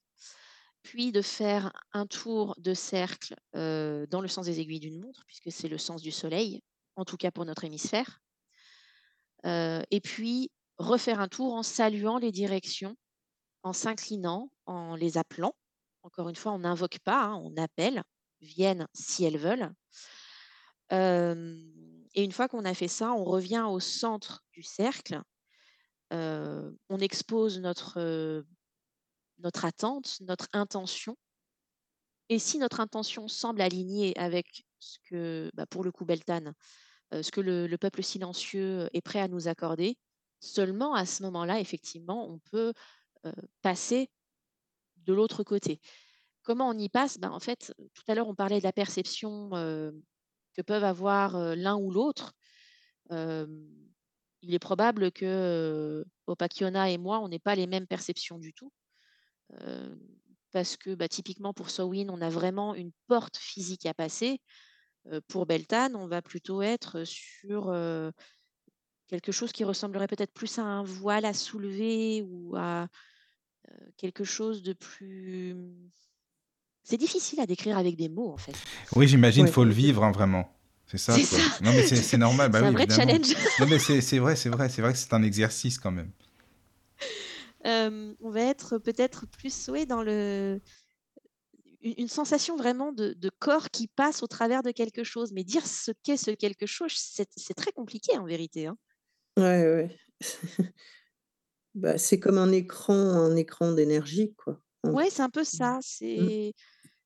puis 0.88 1.11
de 1.11 1.22
faire 1.22 1.73
un 1.91 2.07
tour 2.07 2.55
de 2.59 2.73
cercle 2.73 3.35
dans 3.53 4.22
le 4.22 4.27
sens 4.30 4.45
des 4.45 4.61
aiguilles 4.61 4.80
d'une 4.80 5.01
montre, 5.01 5.26
puisque 5.26 5.51
c'est 5.51 5.68
le 5.68 5.77
sens 5.77 6.01
du 6.01 6.11
soleil, 6.11 6.61
en 6.95 7.03
tout 7.03 7.18
cas 7.18 7.30
pour 7.30 7.43
notre 7.43 7.65
hémisphère, 7.65 8.22
et 9.43 9.99
puis 10.01 10.49
refaire 10.77 11.19
un 11.19 11.27
tour 11.27 11.55
en 11.55 11.64
saluant 11.64 12.19
les 12.19 12.31
directions, 12.31 12.95
en 13.64 13.73
s'inclinant, 13.73 14.49
en 14.65 14.95
les 14.95 15.18
appelant. 15.18 15.53
Encore 16.03 16.30
une 16.30 16.38
fois, 16.38 16.53
on 16.53 16.59
n'invoque 16.59 16.99
pas, 16.99 17.26
hein, 17.26 17.35
on 17.43 17.57
appelle, 17.57 18.01
viennent 18.39 18.88
si 18.93 19.26
elles 19.26 19.38
veulent. 19.38 19.73
Et 20.89 22.23
une 22.23 22.31
fois 22.31 22.47
qu'on 22.47 22.64
a 22.64 22.73
fait 22.73 22.88
ça, 22.88 23.11
on 23.11 23.26
revient 23.26 23.65
au 23.68 23.81
centre 23.81 24.41
du 24.53 24.64
cercle. 24.64 25.22
On 26.11 26.99
expose 27.01 27.59
notre, 27.59 28.45
notre 29.39 29.65
attente, 29.65 30.18
notre 30.22 30.47
intention. 30.53 31.18
Et 32.30 32.39
si 32.39 32.57
notre 32.57 32.80
intention 32.80 33.27
semble 33.27 33.61
alignée 33.61 34.18
avec 34.18 34.65
ce 34.80 34.97
que, 35.09 35.51
bah, 35.53 35.65
pour 35.65 35.84
le 35.84 35.91
coup, 35.91 36.05
Beltane, 36.05 36.53
euh, 37.14 37.23
ce 37.23 37.31
que 37.31 37.41
le, 37.41 37.68
le 37.68 37.77
peuple 37.77 38.03
silencieux 38.03 38.89
est 38.93 39.01
prêt 39.01 39.19
à 39.19 39.27
nous 39.27 39.47
accorder, 39.47 39.97
seulement 40.39 40.93
à 40.93 41.05
ce 41.05 41.23
moment-là, 41.23 41.59
effectivement, 41.59 42.30
on 42.30 42.39
peut 42.39 42.73
euh, 43.26 43.31
passer 43.61 44.09
de 44.97 45.14
l'autre 45.14 45.43
côté. 45.43 45.80
Comment 46.43 46.69
on 46.69 46.77
y 46.77 46.89
passe? 46.89 47.18
Ben, 47.18 47.31
En 47.31 47.39
fait, 47.39 47.73
tout 47.93 48.03
à 48.07 48.15
l'heure, 48.15 48.27
on 48.27 48.35
parlait 48.35 48.59
de 48.59 48.64
la 48.64 48.73
perception 48.73 49.49
euh, 49.53 49.91
que 50.53 50.61
peuvent 50.61 50.84
avoir 50.84 51.35
euh, 51.35 51.55
l'un 51.55 51.76
ou 51.77 51.91
l'autre. 51.91 52.34
Il 53.09 54.53
est 54.53 54.59
probable 54.59 55.11
que 55.11 56.05
Opakiona 56.27 56.91
et 56.91 56.97
moi, 56.97 57.19
on 57.19 57.30
n'ait 57.30 57.39
pas 57.39 57.55
les 57.55 57.68
mêmes 57.68 57.88
perceptions 57.88 58.38
du 58.38 58.53
tout. 58.53 58.72
Parce 60.52 60.78
que 60.78 60.95
bah, 60.95 61.07
typiquement 61.07 61.53
pour 61.53 61.69
Sowin, 61.69 62.07
on 62.10 62.22
a 62.22 62.30
vraiment 62.30 62.74
une 62.76 62.91
porte 63.07 63.38
physique 63.38 63.86
à 63.86 63.94
passer. 63.94 64.41
Pour 65.28 65.45
Beltane, 65.45 65.95
on 65.95 66.07
va 66.07 66.22
plutôt 66.22 66.61
être 66.61 67.03
sur 67.06 67.74
quelque 69.07 69.32
chose 69.32 69.52
qui 69.52 69.64
ressemblerait 69.64 70.07
peut-être 70.07 70.34
plus 70.34 70.57
à 70.60 70.64
un 70.64 70.84
voile 70.84 71.26
à 71.26 71.34
soulever 71.34 72.24
ou 72.28 72.56
à 72.57 72.88
quelque 73.98 74.24
chose 74.24 74.64
de 74.64 74.74
plus... 74.74 75.56
C'est 76.84 76.98
difficile 76.98 77.41
à 77.41 77.45
décrire 77.45 77.78
avec 77.78 77.98
des 77.98 78.07
mots, 78.10 78.32
en 78.32 78.38
fait. 78.38 78.56
Oui, 78.95 79.07
j'imagine, 79.07 79.45
Ouais. 79.45 79.52
faut 79.52 79.65
le 79.65 79.74
vivre, 79.74 80.03
hein, 80.06 80.11
vraiment. 80.11 80.49
C'est 80.86 80.98
ça, 80.98 81.14
C'est 81.14 81.26
quoi. 81.28 81.38
ça. 81.40 81.64
Non, 81.64 81.72
mais 81.74 81.84
c'est 81.86 81.98
c'est 81.98 82.18
normal, 82.18 82.49
bah 82.52 82.60
C'est 82.60 82.64
oui, 82.64 82.69
un 82.69 82.72
vrai 82.72 82.84
évidemment. 82.84 83.11
challenge. 83.26 83.36
Non, 83.60 83.68
mais 83.69 83.78
c'est 83.80 83.99
c'est 83.99 84.19
vrai, 84.19 84.38
c'est 84.38 84.48
vrai, 84.49 84.69
c'est 84.69 84.82
vrai 84.82 84.94
que 84.94 84.98
c'est 84.99 85.14
un 85.14 85.22
exercice 85.24 85.78
quand 85.80 85.91
même. 85.91 86.11
Euh, 87.68 88.14
on 88.22 88.30
va 88.30 88.41
être 88.41 88.77
peut-être 88.77 89.27
plus 89.27 89.68
ouais, 89.68 89.85
dans 89.85 90.02
le... 90.02 90.60
une 91.81 92.07
sensation 92.07 92.56
vraiment 92.56 92.91
de, 92.94 93.14
de 93.14 93.30
corps 93.30 93.69
qui 93.69 93.88
passe 93.88 94.23
au 94.23 94.27
travers 94.27 94.64
de 94.64 94.72
quelque 94.72 95.03
chose. 95.03 95.31
Mais 95.34 95.44
dire 95.44 95.65
ce 95.68 95.91
qu'est 96.03 96.18
ce 96.18 96.31
quelque 96.31 96.65
chose, 96.65 96.94
c'est 96.95 97.53
très 97.56 97.72
compliqué 97.72 98.18
en 98.18 98.26
vérité. 98.26 98.68
hein. 98.68 98.77
Ouais, 99.38 99.44
ouais. 99.44 99.98
Bah, 101.76 101.99
c'est 101.99 102.19
comme 102.19 102.39
un 102.39 102.52
écran 102.52 102.95
un 102.95 103.35
écran 103.35 103.72
d'énergie, 103.72 104.34
quoi. 104.35 104.60
Ouais, 104.84 105.11
c'est 105.11 105.22
un 105.22 105.30
peu 105.30 105.44
ça. 105.44 105.73
Mmh. 105.77 105.81
C'est, 105.84 106.53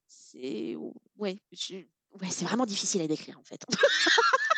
c'est, 0.08 0.76
ouais, 1.18 1.42
je- 1.52 1.76
ouais, 2.22 2.30
c'est 2.30 2.46
vraiment 2.46 2.66
difficile 2.66 3.02
à 3.02 3.08
décrire 3.08 3.38
en 3.38 3.44
fait. 3.44 3.62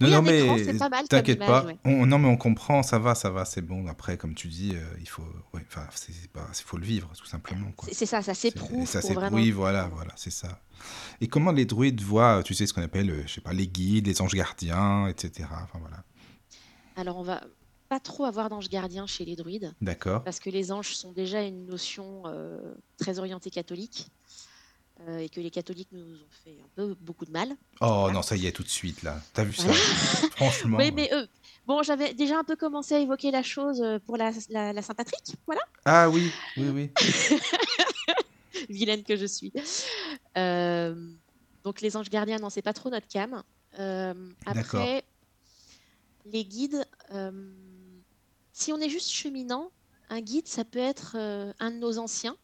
Non, 0.00 0.20
Oui, 0.20 0.46
mais 0.48 1.04
t'inquiète 1.08 1.38
pas. 1.38 1.64
ouais. 1.64 1.76
On, 1.84 2.06
non, 2.06 2.18
mais 2.18 2.28
on 2.28 2.36
comprend, 2.36 2.82
ça 2.82 2.98
va, 2.98 3.14
ça 3.14 3.30
va, 3.30 3.44
c'est 3.44 3.60
bon. 3.60 3.86
Après, 3.86 4.16
comme 4.16 4.34
tu 4.34 4.48
dis, 4.48 4.72
euh, 4.74 4.82
il 4.98 5.08
faut, 5.08 5.24
ouais, 5.52 5.64
c'est 5.94 6.12
il 6.12 6.64
faut 6.64 6.78
le 6.78 6.84
vivre, 6.86 7.10
tout 7.16 7.26
simplement. 7.26 7.70
C'est 7.92 8.06
ça, 8.06 8.22
ça 8.22 8.34
s'éprouve 8.34 8.86
Ça 8.88 9.00
oui, 9.30 9.50
voilà, 9.50 9.88
voilà, 9.94 10.12
c'est 10.16 10.30
ça. 10.30 10.60
Et 11.20 11.28
comment 11.28 11.52
les 11.52 11.66
druides 11.66 12.00
voient, 12.00 12.42
tu 12.42 12.54
sais, 12.54 12.66
ce 12.66 12.72
qu'on 12.72 12.82
appelle, 12.82 13.10
euh, 13.10 13.22
je 13.26 13.34
sais 13.34 13.40
pas, 13.42 13.52
les 13.52 13.66
guides, 13.68 14.06
les 14.06 14.22
anges 14.22 14.34
gardiens, 14.34 15.06
etc. 15.08 15.48
Enfin 15.50 15.78
voilà. 15.78 16.02
Alors 16.96 17.18
on 17.18 17.22
va 17.22 17.42
pas 17.90 18.00
trop 18.00 18.24
avoir 18.24 18.48
d'ange 18.48 18.68
gardien 18.68 19.06
chez 19.06 19.24
les 19.24 19.36
druides 19.36 19.74
D'accord. 19.80 20.22
parce 20.22 20.38
que 20.38 20.48
les 20.48 20.70
anges 20.70 20.94
sont 20.94 21.12
déjà 21.12 21.42
une 21.42 21.66
notion 21.66 22.22
euh, 22.26 22.74
très 22.98 23.18
orientée 23.18 23.50
catholique 23.50 24.08
euh, 25.08 25.18
et 25.18 25.28
que 25.28 25.40
les 25.40 25.50
catholiques 25.50 25.88
nous 25.92 26.02
ont 26.02 26.28
fait 26.44 26.58
un 26.62 26.68
peu 26.76 26.94
beaucoup 27.00 27.24
de 27.24 27.30
mal. 27.30 27.56
Oh 27.80 27.86
Voilà. 27.86 28.12
non, 28.14 28.22
ça 28.22 28.36
y 28.36 28.46
est, 28.46 28.52
tout 28.52 28.62
de 28.62 28.68
suite 28.68 29.02
là. 29.02 29.20
T'as 29.32 29.44
vu 29.44 29.52
ça? 29.54 29.72
Franchement. 30.36 30.76
Oui, 30.78 30.92
mais 30.92 31.12
euh, 31.14 31.26
bon, 31.66 31.82
j'avais 31.82 32.12
déjà 32.14 32.38
un 32.38 32.44
peu 32.44 32.56
commencé 32.56 32.94
à 32.94 32.98
évoquer 33.00 33.30
la 33.30 33.42
chose 33.42 33.80
euh, 33.82 33.98
pour 33.98 34.16
la, 34.16 34.30
la, 34.50 34.72
la 34.72 34.82
Saint-Patrick, 34.82 35.36
voilà, 35.46 35.62
Ah 35.84 36.10
oui, 36.10 36.30
oui, 36.56 36.68
oui. 36.68 36.90
vilaine 38.68 39.02
que 39.02 39.16
je 39.16 39.26
suis. 39.26 39.52
Euh, 40.36 40.94
donc 41.64 41.80
les 41.80 41.96
anges 41.96 42.10
gardiens, 42.10 42.38
non, 42.38 42.50
c'est 42.50 42.62
pas 42.62 42.72
trop 42.72 42.90
notre 42.90 43.08
cam. 43.08 43.42
Euh, 43.78 44.14
après, 44.46 45.04
les 46.26 46.44
guides, 46.44 46.84
si 48.52 48.72
on 48.72 48.78
est 48.78 48.88
juste 48.90 49.10
cheminant, 49.10 49.70
un 50.10 50.20
guide, 50.20 50.46
ça 50.48 50.64
peut 50.64 50.78
être 50.78 51.16
un 51.16 51.70
de 51.70 51.76
nos 51.76 51.98
anciens, 51.98 52.36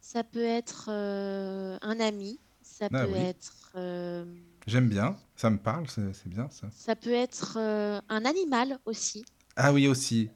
ça 0.00 0.24
peut 0.24 0.42
être 0.44 0.86
euh, 0.90 1.78
un 1.82 2.00
ami, 2.00 2.40
ça 2.62 2.88
Ah 2.92 3.04
peut 3.04 3.12
oui. 3.12 3.18
être, 3.18 3.72
euh, 3.76 4.24
J'aime 4.66 4.88
bien, 4.88 5.16
ça 5.36 5.50
me 5.50 5.58
parle, 5.58 5.88
c'est 5.88 6.12
c'est 6.14 6.28
bien 6.28 6.48
ça. 6.50 6.68
ça 6.72 6.94
peut 6.96 7.12
être 7.12 7.56
euh, 7.58 8.00
un 8.08 8.24
animal 8.24 8.78
aussi. 8.84 9.24
Ah 9.56 9.72
oui, 9.72 9.88
aussi. 9.88 10.30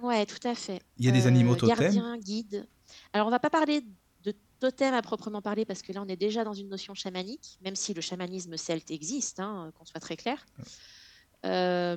Ouais, 0.00 0.26
tout 0.26 0.46
à 0.46 0.54
fait. 0.54 0.80
Il 0.98 1.04
y 1.04 1.08
a 1.08 1.12
des 1.12 1.26
animaux 1.26 1.54
Euh, 1.54 1.56
totems? 1.56 1.78
gardien, 1.78 2.16
guide. 2.18 2.66
Alors, 3.12 3.26
on 3.26 3.30
va 3.30 3.38
pas 3.38 3.50
parler 3.50 3.82
de 4.24 4.34
totem 4.60 4.94
à 4.94 5.02
proprement 5.02 5.42
parler 5.42 5.64
parce 5.64 5.82
que 5.82 5.92
là, 5.92 6.02
on 6.02 6.08
est 6.08 6.16
déjà 6.16 6.44
dans 6.44 6.52
une 6.54 6.68
notion 6.68 6.94
chamanique, 6.94 7.58
même 7.62 7.76
si 7.76 7.94
le 7.94 8.00
chamanisme 8.00 8.56
celte 8.56 8.90
existe, 8.90 9.40
hein, 9.40 9.72
qu'on 9.76 9.84
soit 9.84 10.00
très 10.00 10.16
clair. 10.16 10.44
Euh, 11.44 11.96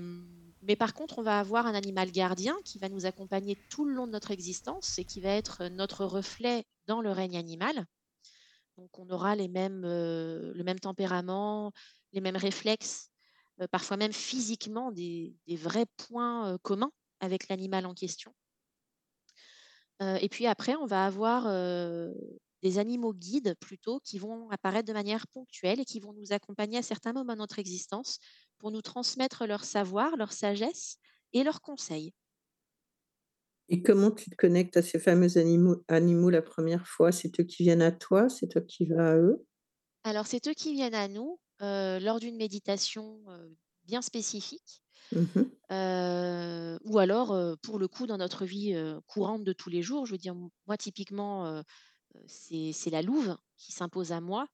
mais 0.63 0.75
par 0.75 0.93
contre, 0.93 1.19
on 1.19 1.23
va 1.23 1.39
avoir 1.39 1.67
un 1.67 1.75
animal 1.75 2.11
gardien 2.11 2.55
qui 2.63 2.79
va 2.79 2.89
nous 2.89 3.05
accompagner 3.05 3.57
tout 3.69 3.85
le 3.85 3.93
long 3.93 4.07
de 4.07 4.11
notre 4.11 4.31
existence 4.31 4.97
et 4.97 5.05
qui 5.05 5.21
va 5.21 5.29
être 5.29 5.65
notre 5.67 6.05
reflet 6.05 6.65
dans 6.87 7.01
le 7.01 7.11
règne 7.11 7.37
animal. 7.37 7.85
Donc, 8.77 8.99
on 8.99 9.09
aura 9.09 9.35
les 9.35 9.47
mêmes, 9.47 9.83
euh, 9.85 10.53
le 10.53 10.63
même 10.63 10.79
tempérament, 10.79 11.71
les 12.11 12.21
mêmes 12.21 12.35
réflexes, 12.35 13.09
euh, 13.61 13.67
parfois 13.67 13.97
même 13.97 14.13
physiquement 14.13 14.91
des, 14.91 15.35
vrais 15.47 15.85
points 15.97 16.53
euh, 16.53 16.57
communs 16.61 16.91
avec 17.19 17.47
l'animal 17.47 17.85
en 17.85 17.93
question. 17.93 18.33
Et 20.01 20.27
puis 20.27 20.45
après, 20.45 20.75
on 20.75 20.85
va 20.85 21.05
avoir 21.05 21.45
des 22.61 22.79
animaux 22.79 23.13
guides 23.13 23.55
plutôt 23.61 24.01
qui 24.01 24.19
vont 24.19 24.49
apparaître 24.49 24.89
de 24.89 24.93
manière 24.93 25.25
ponctuelle 25.27 25.79
et 25.79 25.85
qui 25.85 26.01
vont 26.01 26.11
nous 26.11 26.33
accompagner 26.33 26.79
à 26.79 26.81
certains 26.81 27.13
moments 27.13 27.31
de 27.31 27.37
notre 27.37 27.59
existence 27.59 28.19
pour 28.57 28.71
nous 28.71 28.81
transmettre 28.81 29.45
leur 29.45 29.63
savoir, 29.63 30.17
leur 30.17 30.33
sagesse 30.33 30.97
et 31.31 31.45
leurs 31.45 31.61
conseils. 31.61 32.13
Et 33.69 33.83
comment 33.83 34.09
tu 34.09 34.31
te 34.31 34.35
connectes 34.35 34.75
à 34.77 34.81
ces 34.81 34.97
fameux 34.97 35.37
animaux 35.37 35.83
animaux 35.87 36.31
la 36.31 36.41
première 36.41 36.87
fois? 36.87 37.11
C'est 37.11 37.39
eux 37.39 37.43
qui 37.43 37.61
viennent 37.63 37.83
à 37.83 37.91
toi? 37.91 38.27
C'est 38.27 38.47
toi 38.47 38.61
qui 38.61 38.85
vas 38.87 39.11
à 39.11 39.17
eux? 39.17 39.45
Alors, 40.03 40.27
c'est 40.27 40.47
eux 40.47 40.53
qui 40.53 40.73
viennent 40.73 40.93
à 40.95 41.07
nous 41.07 41.39
euh, 41.61 41.99
lors 41.99 42.19
d'une 42.19 42.37
méditation 42.37 43.23
euh, 43.29 43.49
bien 43.83 44.01
spécifique. 44.01 44.81
Mmh 45.11 45.55
Euh, 45.71 46.77
ou 46.85 46.99
alors, 46.99 47.57
pour 47.63 47.79
le 47.79 47.87
coup, 47.87 48.07
dans 48.07 48.17
notre 48.17 48.45
vie 48.45 48.75
courante 49.07 49.43
de 49.43 49.53
tous 49.53 49.69
les 49.69 49.81
jours, 49.83 50.05
je 50.05 50.13
veux 50.13 50.17
dire, 50.19 50.35
moi, 50.67 50.77
typiquement, 50.77 51.63
c'est 52.27 52.73
c'est 52.73 52.91
la 52.91 53.01
louve 53.03 53.37
qui 53.57 53.71
s'impose 53.73 54.11
à 54.13 54.21
moi. 54.21 54.47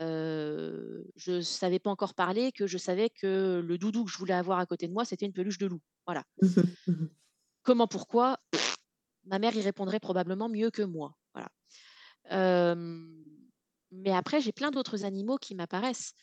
Euh, 0.00 1.04
je 1.16 1.32
ne 1.34 1.40
savais 1.42 1.78
pas 1.80 1.90
encore 1.90 2.14
parler 2.14 2.52
que 2.52 2.66
je 2.68 2.78
savais 2.78 3.10
que 3.10 3.62
le 3.66 3.78
doudou 3.78 4.04
que 4.06 4.12
je 4.12 4.18
voulais 4.18 4.34
avoir 4.34 4.58
à 4.60 4.66
côté 4.66 4.88
de 4.88 4.94
moi, 4.94 5.04
c'était 5.06 5.26
une 5.26 5.32
peluche 5.34 5.58
de 5.58 5.66
loup. 5.68 5.80
Voilà. 6.06 6.24
Comment, 7.68 7.86
pourquoi 7.86 8.40
Ma 9.24 9.38
mère 9.38 9.54
y 9.54 9.60
répondrait 9.60 10.00
probablement 10.00 10.48
mieux 10.48 10.70
que 10.70 10.80
moi. 10.80 11.14
Voilà. 11.34 11.50
Euh, 12.32 13.06
mais 13.90 14.10
après, 14.10 14.40
j'ai 14.40 14.52
plein 14.52 14.70
d'autres 14.70 15.04
animaux 15.04 15.36
qui 15.36 15.54
m'apparaissent. 15.54 16.14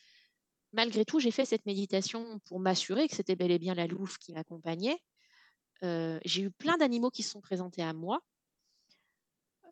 Malgré 0.72 1.04
tout, 1.04 1.20
j'ai 1.20 1.30
fait 1.30 1.44
cette 1.44 1.64
méditation 1.64 2.40
pour 2.46 2.58
m'assurer 2.58 3.06
que 3.06 3.14
c'était 3.14 3.36
bel 3.36 3.52
et 3.52 3.60
bien 3.60 3.76
la 3.76 3.86
louve 3.86 4.18
qui 4.18 4.32
m'accompagnait. 4.32 4.98
Euh, 5.84 6.18
j'ai 6.24 6.42
eu 6.42 6.50
plein 6.50 6.78
d'animaux 6.78 7.10
qui 7.10 7.22
se 7.22 7.30
sont 7.30 7.40
présentés 7.40 7.84
à 7.84 7.92
moi. 7.92 8.18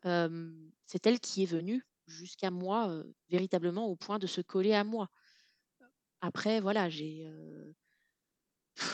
Euh, 0.05 0.53
c'est 0.85 1.05
elle 1.05 1.19
qui 1.19 1.43
est 1.43 1.45
venue 1.45 1.85
jusqu'à 2.07 2.51
moi, 2.51 3.03
véritablement 3.27 3.87
au 3.87 3.97
point 3.97 4.17
de 4.17 4.27
se 4.27 4.39
coller 4.39 4.73
à 4.73 4.85
moi. 4.85 5.09
Après, 6.21 6.61
voilà, 6.61 6.89
j'ai 6.89 7.29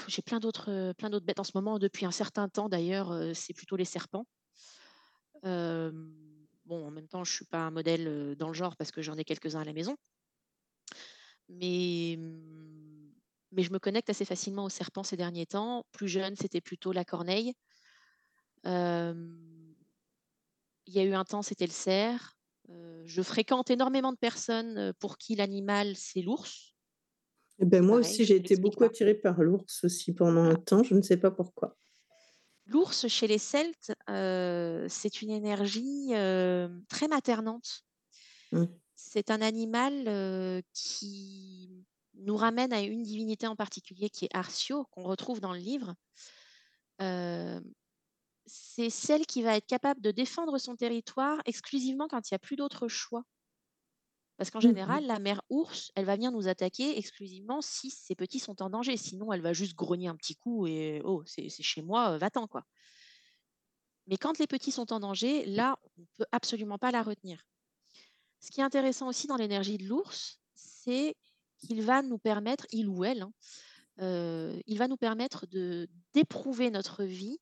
j'ai 0.07 0.21
plein 0.21 0.39
d'autres 0.39 0.71
euh, 0.71 0.93
plein 0.93 1.09
d'autres 1.09 1.25
bêtes 1.25 1.39
en 1.39 1.43
ce 1.43 1.51
moment. 1.55 1.79
Depuis 1.79 2.05
un 2.05 2.11
certain 2.11 2.49
temps, 2.49 2.69
d'ailleurs, 2.69 3.11
euh, 3.11 3.33
c'est 3.33 3.53
plutôt 3.53 3.75
les 3.75 3.85
serpents. 3.85 4.25
Bon, 5.43 6.87
en 6.87 6.91
même 6.91 7.07
temps, 7.07 7.23
je 7.23 7.33
suis 7.33 7.45
pas 7.45 7.59
un 7.59 7.71
modèle 7.71 8.07
euh, 8.07 8.35
dans 8.35 8.47
le 8.47 8.53
genre 8.53 8.77
parce 8.77 8.91
que 8.91 9.01
j'en 9.01 9.17
ai 9.17 9.25
quelques-uns 9.25 9.61
à 9.61 9.65
la 9.65 9.73
maison. 9.73 9.97
Mais, 11.49 12.15
hum, 12.17 13.11
mais 13.51 13.63
je 13.63 13.73
me 13.73 13.79
connecte 13.79 14.09
assez 14.09 14.25
facilement 14.25 14.65
aux 14.65 14.69
serpents 14.69 15.03
ces 15.03 15.17
derniers 15.17 15.47
temps. 15.47 15.85
Plus 15.91 16.07
jeune, 16.07 16.35
c'était 16.35 16.61
plutôt 16.61 16.91
la 16.91 17.03
corneille. 17.03 17.53
Il 18.63 18.71
y 20.87 20.99
a 20.99 21.03
eu 21.03 21.13
un 21.13 21.25
temps, 21.25 21.41
c'était 21.41 21.65
le 21.65 21.71
cerf. 21.71 22.35
Je 23.05 23.21
fréquente 23.21 23.71
énormément 23.71 24.13
de 24.13 24.17
personnes 24.17 24.93
pour 24.99 25.17
qui 25.17 25.35
l'animal, 25.35 25.97
c'est 25.97 26.21
l'ours. 26.21 26.70
Et 27.61 27.65
ben 27.65 27.85
moi 27.85 27.99
Pareil, 27.99 28.09
aussi, 28.11 28.25
j'ai 28.25 28.35
été 28.37 28.55
beaucoup 28.57 28.79
pas. 28.79 28.87
attirée 28.87 29.13
par 29.13 29.41
l'ours 29.41 29.83
aussi 29.83 30.13
pendant 30.13 30.43
un 30.43 30.55
temps, 30.55 30.83
je 30.83 30.95
ne 30.95 31.01
sais 31.01 31.17
pas 31.17 31.31
pourquoi. 31.31 31.77
L'ours, 32.65 33.07
chez 33.07 33.27
les 33.27 33.37
Celtes, 33.37 33.93
euh, 34.09 34.87
c'est 34.89 35.21
une 35.21 35.29
énergie 35.31 36.09
euh, 36.13 36.69
très 36.89 37.07
maternante. 37.07 37.83
Mmh. 38.51 38.65
C'est 38.95 39.29
un 39.29 39.41
animal 39.41 40.07
euh, 40.07 40.61
qui 40.73 41.85
nous 42.15 42.35
ramène 42.35 42.73
à 42.73 42.81
une 42.81 43.03
divinité 43.03 43.47
en 43.47 43.55
particulier 43.55 44.09
qui 44.09 44.25
est 44.25 44.35
Arcio, 44.35 44.85
qu'on 44.91 45.03
retrouve 45.03 45.39
dans 45.39 45.53
le 45.53 45.59
livre. 45.59 45.95
C'est 48.45 48.89
celle 48.91 49.25
qui 49.25 49.41
va 49.41 49.57
être 49.57 49.65
capable 49.65 50.01
de 50.01 50.11
défendre 50.11 50.57
son 50.59 50.75
territoire 50.75 51.41
exclusivement 51.45 52.07
quand 52.07 52.29
il 52.29 52.33
n'y 52.33 52.35
a 52.35 52.39
plus 52.39 52.55
d'autre 52.55 52.87
choix. 52.87 53.23
Parce 54.41 54.49
qu'en 54.49 54.57
Mmh 54.57 54.73
général, 54.73 55.05
la 55.05 55.19
mère 55.19 55.43
ours, 55.51 55.91
elle 55.93 56.05
va 56.05 56.15
venir 56.15 56.31
nous 56.31 56.47
attaquer 56.47 56.97
exclusivement 56.97 57.61
si 57.61 57.91
ses 57.91 58.15
petits 58.15 58.39
sont 58.39 58.63
en 58.63 58.71
danger. 58.71 58.97
Sinon, 58.97 59.31
elle 59.31 59.41
va 59.43 59.53
juste 59.53 59.75
grogner 59.75 60.07
un 60.07 60.15
petit 60.15 60.35
coup 60.35 60.65
et 60.65 60.99
oh, 61.05 61.21
c'est 61.27 61.47
chez 61.51 61.83
moi, 61.83 62.13
euh, 62.13 62.17
va-t'en 62.17 62.47
quoi. 62.47 62.65
Mais 64.07 64.17
quand 64.17 64.39
les 64.39 64.47
petits 64.47 64.71
sont 64.71 64.93
en 64.93 64.99
danger, 64.99 65.45
là, 65.45 65.77
on 65.95 66.05
peut 66.17 66.25
absolument 66.31 66.79
pas 66.79 66.89
la 66.89 67.03
retenir. 67.03 67.45
Ce 68.39 68.49
qui 68.49 68.61
est 68.61 68.63
intéressant 68.63 69.07
aussi 69.07 69.27
dans 69.27 69.35
l'énergie 69.35 69.77
de 69.77 69.85
l'ours, 69.85 70.39
c'est 70.55 71.15
qu'il 71.59 71.83
va 71.83 72.01
nous 72.01 72.17
permettre, 72.17 72.65
il 72.71 72.89
ou 72.89 73.03
elle, 73.03 73.21
hein, 73.21 73.33
euh, 73.99 74.59
il 74.65 74.79
va 74.79 74.87
nous 74.87 74.97
permettre 74.97 75.45
de 75.45 75.87
d'éprouver 76.15 76.71
notre 76.71 77.03
vie 77.03 77.37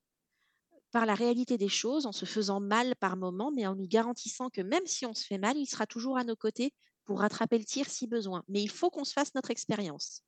par 0.91 1.05
la 1.05 1.15
réalité 1.15 1.57
des 1.57 1.69
choses, 1.69 2.05
en 2.05 2.11
se 2.11 2.26
faisant 2.26 2.59
mal 2.59 2.93
par 2.97 3.15
moment, 3.15 3.51
mais 3.51 3.65
en 3.67 3.76
nous 3.76 3.88
garantissant 3.88 4.49
que 4.49 4.59
même 4.59 4.85
si 4.85 5.05
on 5.05 5.13
se 5.13 5.26
fait 5.26 5.38
mal, 5.38 5.55
il 5.55 5.65
sera 5.65 5.85
toujours 5.85 6.17
à 6.17 6.26
nos 6.26 6.35
côtés 6.35 6.73
pour 7.10 7.22
rattraper 7.22 7.57
le 7.57 7.65
tir 7.65 7.90
si 7.90 8.06
besoin. 8.06 8.44
Mais 8.48 8.61
il 8.61 8.69
faut 8.69 8.91
qu'on 8.91 9.03
se 9.03 9.14
fasse 9.14 9.34
notre 9.34 9.49
expérience. 9.49 10.22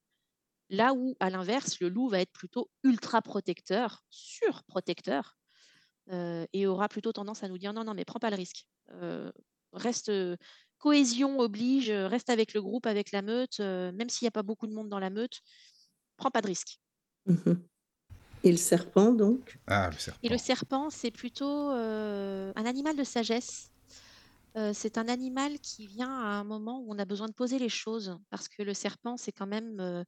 Là 0.72 0.96
où, 0.96 1.16
à 1.20 1.30
l'inverse, 1.30 1.80
le 1.80 1.90
loup 1.90 2.10
va 2.10 2.20
être 2.22 2.32
plutôt 2.32 2.72
ultra 2.82 3.22
protecteur, 3.22 4.04
surprotecteur, 4.10 5.38
euh, 6.10 6.48
et 6.54 6.66
aura 6.66 6.90
plutôt 6.90 7.14
tendance 7.14 7.44
à 7.44 7.50
nous 7.50 7.60
dire 7.60 7.72
non, 7.72 7.84
non, 7.84 7.94
mais 7.94 8.04
prends 8.04 8.18
pas 8.18 8.32
le 8.32 8.36
risque. 8.36 8.66
Euh, 8.94 9.32
reste 9.74 10.10
euh, 10.10 10.36
cohésion 10.80 11.38
oblige, 11.38 11.92
reste 11.92 12.32
avec 12.32 12.56
le 12.56 12.64
groupe, 12.64 12.88
avec 12.88 13.12
la 13.12 13.22
meute, 13.22 13.60
euh, 13.60 13.92
même 13.92 14.10
s'il 14.10 14.26
n'y 14.26 14.30
a 14.30 14.32
pas 14.32 14.42
beaucoup 14.42 14.66
de 14.66 14.74
monde 14.74 14.90
dans 14.90 14.98
la 14.98 15.12
meute, 15.12 15.42
prends 16.18 16.32
pas 16.32 16.42
de 16.42 16.48
risque. 16.48 16.80
Mmh 17.28 17.54
Et 18.44 18.50
le 18.50 18.58
serpent, 18.58 19.12
donc? 19.12 19.60
Ah, 19.68 19.92
le 19.92 20.00
serpent. 20.00 20.20
Et 20.24 20.30
le 20.30 20.40
serpent, 20.40 20.90
c'est 20.90 21.12
plutôt 21.12 21.70
euh, 21.74 22.52
un 22.56 22.66
animal 22.66 22.96
de 22.96 23.04
sagesse. 23.04 23.72
Euh, 24.58 24.72
c'est 24.74 24.98
un 24.98 25.08
animal 25.08 25.60
qui 25.60 25.88
vient 25.88 26.12
à 26.12 26.26
un 26.40 26.44
moment 26.44 26.82
où 26.82 26.94
on 26.94 27.00
a 27.00 27.06
besoin 27.06 27.28
de 27.28 27.34
poser 27.34 27.58
les 27.58 27.70
choses, 27.70 28.18
parce 28.30 28.50
que 28.50 28.64
le 28.64 28.74
serpent, 28.74 29.16
c'est 29.18 29.32
quand 29.32 29.48
même 29.48 29.80
euh, 29.80 30.04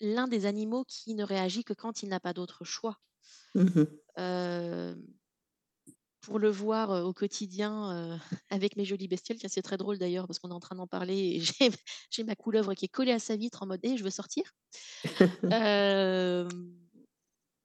l'un 0.00 0.28
des 0.28 0.46
animaux 0.46 0.84
qui 0.84 1.14
ne 1.14 1.24
réagit 1.24 1.64
que 1.64 1.74
quand 1.74 2.02
il 2.02 2.08
n'a 2.08 2.20
pas 2.20 2.32
d'autre 2.32 2.64
choix. 2.64 2.96
Mmh 3.54 4.00
Euh, 4.18 4.94
pour 6.20 6.38
le 6.38 6.50
voir 6.50 7.06
au 7.06 7.14
quotidien 7.14 8.20
avec 8.50 8.76
mes 8.76 8.84
jolies 8.84 9.08
bestioles, 9.08 9.38
c'est 9.48 9.62
très 9.62 9.76
drôle 9.76 9.98
d'ailleurs, 9.98 10.26
parce 10.26 10.38
qu'on 10.38 10.50
est 10.50 10.54
en 10.54 10.60
train 10.60 10.76
d'en 10.76 10.86
parler, 10.86 11.36
et 11.36 11.40
j'ai 12.10 12.24
ma 12.24 12.36
couleuvre 12.36 12.74
qui 12.74 12.86
est 12.86 12.88
collée 12.88 13.12
à 13.12 13.18
sa 13.18 13.36
vitre 13.36 13.62
en 13.62 13.66
mode 13.66 13.80
Eh, 13.82 13.96
je 13.96 14.04
veux 14.04 14.10
sortir 14.10 14.52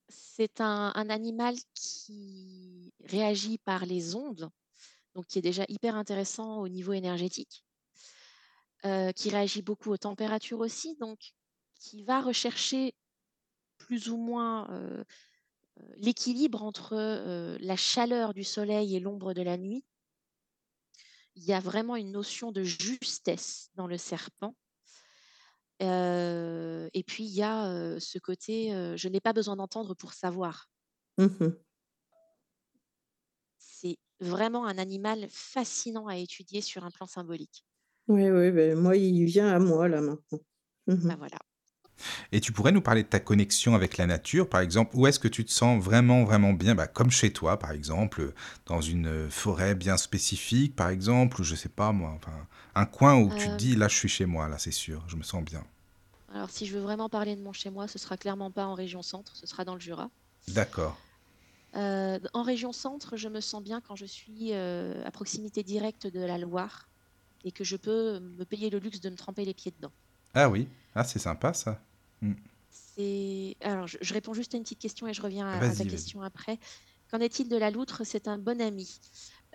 c'est 0.10 0.62
un, 0.62 0.92
un 0.96 1.10
animal 1.10 1.56
qui 1.76 2.94
réagit 3.04 3.58
par 3.60 3.86
les 3.86 4.16
ondes, 4.16 4.50
qui 5.24 5.40
est 5.40 5.42
déjà 5.42 5.66
hyper 5.70 5.96
intéressant 5.96 6.60
au 6.60 6.68
niveau 6.68 6.94
énergétique, 6.94 7.64
euh, 8.86 9.12
qui 9.12 9.30
réagit 9.30 9.62
beaucoup 9.62 9.92
aux 9.92 9.98
températures 9.98 10.60
aussi, 10.60 10.96
donc 10.98 11.34
qui 11.76 12.04
va 12.04 12.22
rechercher 12.22 12.94
plus 13.78 14.10
ou 14.10 14.18
moins 14.18 14.70
euh, 14.72 15.04
euh, 15.80 15.94
l'équilibre 15.98 16.64
entre 16.64 16.96
la 17.60 17.76
chaleur 17.76 18.34
du 18.34 18.44
soleil 18.44 18.96
et 18.96 19.00
l'ombre 19.00 19.34
de 19.34 19.42
la 19.42 19.58
nuit. 19.58 19.86
Il 21.36 21.44
y 21.44 21.54
a 21.54 21.60
vraiment 21.60 21.96
une 21.96 22.12
notion 22.12 22.52
de 22.52 22.64
justesse 22.64 23.70
dans 23.76 23.88
le 23.88 23.98
serpent. 23.98 24.56
Et 25.82 27.04
puis, 27.06 27.26
il 27.26 27.36
y 27.36 27.44
a 27.44 28.00
ce 28.00 28.20
côté, 28.20 28.70
je 28.96 29.10
n'ai 29.10 29.20
pas 29.20 29.34
besoin 29.34 29.58
d'entendre 29.58 29.94
pour 29.96 30.14
savoir. 30.14 30.70
Mmh 31.18 31.50
vraiment 34.20 34.66
un 34.66 34.78
animal 34.78 35.28
fascinant 35.30 36.08
à 36.08 36.18
étudier 36.18 36.62
sur 36.62 36.84
un 36.84 36.92
plan 36.92 37.08
symbolique. 37.08 37.66
Oui, 38.08 38.30
oui, 38.30 38.52
ben, 38.52 38.76
moi, 38.80 38.96
il 38.98 39.26
vient 39.26 39.48
à 39.54 39.60
moi, 39.60 39.88
là, 39.88 40.02
maintenant. 40.02 40.40
Mmh 40.88 41.10
Ben 41.10 41.16
voilà. 41.18 41.38
Et 42.32 42.40
tu 42.42 42.52
pourrais 42.52 42.72
nous 42.72 42.82
parler 42.82 43.04
de 43.04 43.08
ta 43.08 43.20
connexion 43.20 43.76
avec 43.76 43.98
la 43.98 44.06
nature, 44.08 44.50
par 44.50 44.62
exemple, 44.62 44.96
où 44.96 45.08
est-ce 45.08 45.20
que 45.20 45.28
tu 45.28 45.46
te 45.46 45.52
sens 45.52 45.84
vraiment, 45.84 46.24
vraiment 46.24 46.54
bien, 46.54 46.76
bah, 46.76 46.88
comme 46.88 47.12
chez 47.12 47.32
toi, 47.32 47.58
par 47.60 47.72
exemple, 47.72 48.34
dans 48.66 48.82
une 48.82 49.30
forêt 49.30 49.76
bien 49.76 49.98
spécifique, 49.98 50.76
par 50.76 50.90
exemple, 50.90 51.42
ou 51.42 51.44
je 51.44 51.56
sais 51.56 51.70
pas 51.70 51.92
moi, 51.92 52.12
enfin, 52.16 52.48
un 52.76 52.86
coin 52.86 53.16
où 53.18 53.32
tu 53.34 53.50
te 53.50 53.56
Euh, 53.56 53.58
dis, 53.58 53.76
là, 53.76 53.88
je 53.88 53.96
suis 53.96 54.10
chez 54.10 54.26
moi, 54.26 54.48
là, 54.48 54.58
c'est 54.58 54.72
sûr, 54.72 55.04
je 55.08 55.16
me 55.16 55.24
sens 55.24 55.44
bien. 55.44 55.64
alors, 56.28 56.52
si 56.52 56.68
je 56.68 56.76
veux 56.78 56.84
vraiment 56.84 57.10
parler 57.10 57.36
de 57.36 57.42
mon 57.42 57.52
chez-moi, 57.52 57.88
ce 57.88 57.98
sera 57.98 58.16
clairement 58.16 58.52
pas 58.52 58.68
en 58.68 58.76
région 58.76 59.02
centre, 59.02 59.36
ce 59.36 59.48
sera 59.48 59.66
dans 59.66 59.74
le 59.74 59.80
Jura. 59.80 60.12
D'accord. 60.48 60.96
Euh, 61.76 62.20
en 62.34 62.44
région 62.44 62.72
centre, 62.72 63.18
je 63.18 63.28
me 63.28 63.42
sens 63.42 63.62
bien 63.62 63.82
quand 63.82 63.96
je 63.96 64.06
suis 64.06 64.54
euh, 64.54 65.04
à 65.06 65.12
proximité 65.12 65.64
directe 65.64 66.08
de 66.08 66.22
la 66.22 66.38
Loire 66.38 66.88
et 67.44 67.52
que 67.52 67.64
je 67.64 67.76
peux 67.76 68.20
me 68.20 68.44
payer 68.46 68.70
le 68.70 68.80
luxe 68.80 69.02
de 69.02 69.10
me 69.10 69.16
tremper 69.16 69.46
les 69.46 69.54
pieds 69.54 69.72
dedans. 69.76 69.92
Ah 70.34 70.50
oui, 70.50 70.68
ah, 70.96 71.04
c'est 71.04 71.20
sympa 71.20 71.54
ça. 71.54 71.82
Mm. 72.22 72.34
C'est... 72.70 73.58
Alors, 73.62 73.88
je, 73.88 73.98
je 74.02 74.14
réponds 74.14 74.34
juste 74.34 74.54
à 74.54 74.58
une 74.58 74.64
petite 74.64 74.80
question 74.80 75.08
et 75.08 75.14
je 75.14 75.22
reviens 75.22 75.48
à, 75.48 75.64
à 75.64 75.76
ta 75.76 75.86
question 75.86 76.22
après. 76.22 76.60
Qu'en 77.12 77.20
est-il 77.20 77.50
de 77.50 77.58
la 77.58 77.72
loutre? 77.72 78.02
C'est 78.06 78.28
un 78.28 78.38
bon 78.38 78.62
ami. 78.62 79.00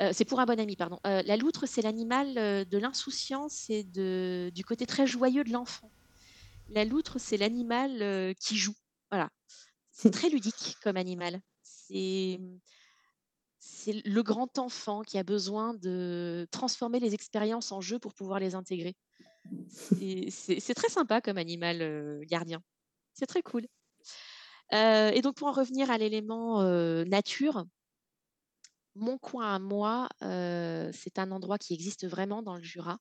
Euh, 0.00 0.10
c'est 0.12 0.24
pour 0.24 0.40
un 0.40 0.46
bon 0.46 0.58
ami, 0.60 0.76
pardon. 0.76 0.98
Euh, 1.06 1.22
la 1.26 1.36
loutre, 1.36 1.66
c'est 1.66 1.82
l'animal 1.82 2.34
de 2.34 2.78
l'insouciance 2.78 3.68
et 3.70 3.82
de, 3.82 4.50
du 4.54 4.64
côté 4.64 4.86
très 4.86 5.06
joyeux 5.06 5.44
de 5.44 5.52
l'enfant. 5.52 5.90
La 6.70 6.84
loutre, 6.84 7.18
c'est 7.18 7.36
l'animal 7.36 8.00
euh, 8.00 8.32
qui 8.34 8.56
joue. 8.56 8.74
Voilà. 9.10 9.30
C'est 9.90 10.10
très 10.10 10.28
ludique 10.28 10.76
comme 10.82 10.96
animal. 10.96 11.40
C'est, 11.90 12.40
c'est 13.58 14.06
le 14.06 14.22
grand 14.22 14.58
enfant 14.58 15.02
qui 15.02 15.18
a 15.18 15.22
besoin 15.22 15.74
de 15.74 16.46
transformer 16.50 17.00
les 17.00 17.14
expériences 17.14 17.72
en 17.72 17.80
jeu 17.80 17.98
pour 17.98 18.14
pouvoir 18.14 18.38
les 18.38 18.54
intégrer. 18.54 18.96
C'est, 19.68 20.74
très 20.74 20.88
sympa 20.88 21.20
comme 21.20 21.38
animal 21.38 21.82
euh, 21.82 22.22
gardien. 22.24 22.62
C'est 23.14 23.26
très 23.26 23.42
cool. 23.42 23.66
Euh, 24.72 25.10
et 25.10 25.20
donc, 25.20 25.36
pour 25.36 25.48
en 25.48 25.52
revenir 25.52 25.90
à 25.90 25.98
l'élément 25.98 26.62
euh, 26.62 27.04
nature, 27.04 27.64
mon 28.94 29.18
coin 29.18 29.54
à 29.54 29.58
moi, 29.58 30.08
c'est 30.20 31.18
un 31.18 31.30
endroit 31.30 31.58
qui 31.58 31.74
existe 31.74 32.06
vraiment 32.06 32.42
dans 32.42 32.56
le 32.56 32.62
Jura, 32.62 32.98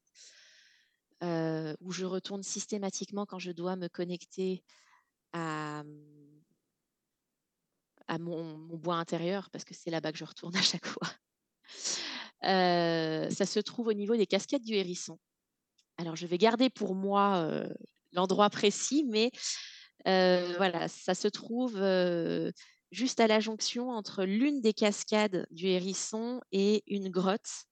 où 1.22 1.91
je 1.91 2.06
retourne 2.06 2.44
systématiquement 2.44 3.26
quand 3.26 3.40
je 3.40 3.52
dois 3.52 3.76
me 3.76 3.88
connecter 3.88 4.64
à, 5.34 5.84
à 8.10 8.18
mon, 8.18 8.57
bois 8.57 8.95
intérieur, 8.95 9.49
parce 9.52 9.64
que 9.64 9.73
c'est 9.73 9.91
là-bas 9.91 10.11
que 10.11 10.18
je 10.18 10.26
retourne 10.26 10.56
à 10.57 10.61
chaque 10.61 10.86
fois. 10.86 11.07
Euh, 12.44 13.30
ça 13.30 13.45
se 13.45 13.60
trouve 13.60 13.88
au 13.88 13.94
niveau 13.94 14.18
des 14.18 14.26
cascades 14.26 14.64
du 14.64 14.73
Hérisson. 14.73 15.18
Alors, 15.98 16.15
je 16.15 16.26
vais 16.26 16.38
garder 16.38 16.69
pour 16.69 16.95
moi 16.95 17.38
euh, 17.38 17.69
l'endroit 18.11 18.49
précis, 18.49 19.06
mais 19.07 19.31
euh, 20.07 20.53
voilà, 20.57 20.88
ça 20.88 21.14
se 21.14 21.27
trouve 21.27 21.80
juste 22.91 23.19
à 23.19 23.27
la 23.27 23.40
jonction 23.40 23.91
entre 23.91 24.23
l'une 24.23 24.61
des 24.61 24.73
cascades 24.73 25.45
du 25.52 25.68
Hérisson 25.68 26.41
et 26.52 26.84
une 26.88 27.10
grotte, 27.10 27.65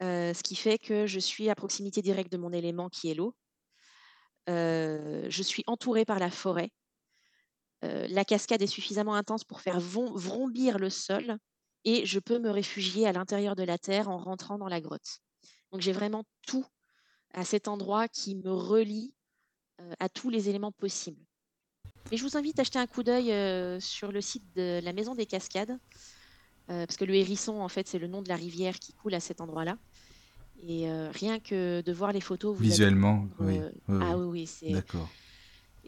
ce 0.00 0.42
qui 0.42 0.56
fait 0.56 0.78
que 0.78 1.06
je 1.06 1.18
suis 1.18 1.50
à 1.50 1.54
proximité 1.54 2.00
directe 2.00 2.32
de 2.32 2.38
mon 2.38 2.52
élément 2.52 2.88
qui 2.88 3.10
est 3.10 3.14
l'eau. 3.14 3.34
Je 4.46 5.42
suis 5.42 5.64
entourée 5.66 6.06
par 6.06 6.18
la 6.18 6.30
forêt. 6.30 6.70
Euh, 7.84 8.06
la 8.08 8.24
cascade 8.24 8.62
est 8.62 8.66
suffisamment 8.66 9.14
intense 9.14 9.44
pour 9.44 9.60
faire 9.60 9.78
vrombir 9.78 10.78
le 10.78 10.90
sol 10.90 11.38
et 11.84 12.04
je 12.06 12.18
peux 12.18 12.38
me 12.38 12.50
réfugier 12.50 13.06
à 13.06 13.12
l'intérieur 13.12 13.54
de 13.54 13.62
la 13.62 13.78
terre 13.78 14.08
en 14.08 14.18
rentrant 14.18 14.58
dans 14.58 14.68
la 14.68 14.80
grotte. 14.80 15.20
Donc 15.70 15.80
j'ai 15.80 15.92
vraiment 15.92 16.24
tout 16.46 16.66
à 17.34 17.44
cet 17.44 17.68
endroit 17.68 18.08
qui 18.08 18.34
me 18.34 18.52
relie 18.52 19.14
euh, 19.80 19.92
à 20.00 20.08
tous 20.08 20.30
les 20.30 20.48
éléments 20.48 20.72
possibles. 20.72 21.22
Et 22.10 22.16
je 22.16 22.24
vous 22.24 22.36
invite 22.36 22.58
à 22.58 22.64
jeter 22.64 22.78
un 22.78 22.86
coup 22.86 23.02
d'œil 23.02 23.32
euh, 23.32 23.78
sur 23.80 24.10
le 24.12 24.20
site 24.20 24.44
de 24.56 24.80
la 24.82 24.92
Maison 24.92 25.14
des 25.14 25.26
Cascades, 25.26 25.78
euh, 26.70 26.86
parce 26.86 26.96
que 26.96 27.04
le 27.04 27.14
hérisson, 27.14 27.60
en 27.60 27.68
fait, 27.68 27.86
c'est 27.86 27.98
le 27.98 28.06
nom 28.06 28.22
de 28.22 28.28
la 28.28 28.36
rivière 28.36 28.78
qui 28.78 28.94
coule 28.94 29.14
à 29.14 29.20
cet 29.20 29.40
endroit-là. 29.40 29.76
Et 30.62 30.90
euh, 30.90 31.10
rien 31.10 31.38
que 31.38 31.82
de 31.82 31.92
voir 31.92 32.12
les 32.12 32.20
photos, 32.20 32.56
vous 32.56 32.62
Visuellement, 32.62 33.20
comprendre, 33.20 33.50
oui. 33.50 33.60
oui, 33.88 33.98
ah 34.02 34.16
oui, 34.16 34.24
oui, 34.24 34.46
c'est. 34.46 34.70
D'accord. 34.70 35.08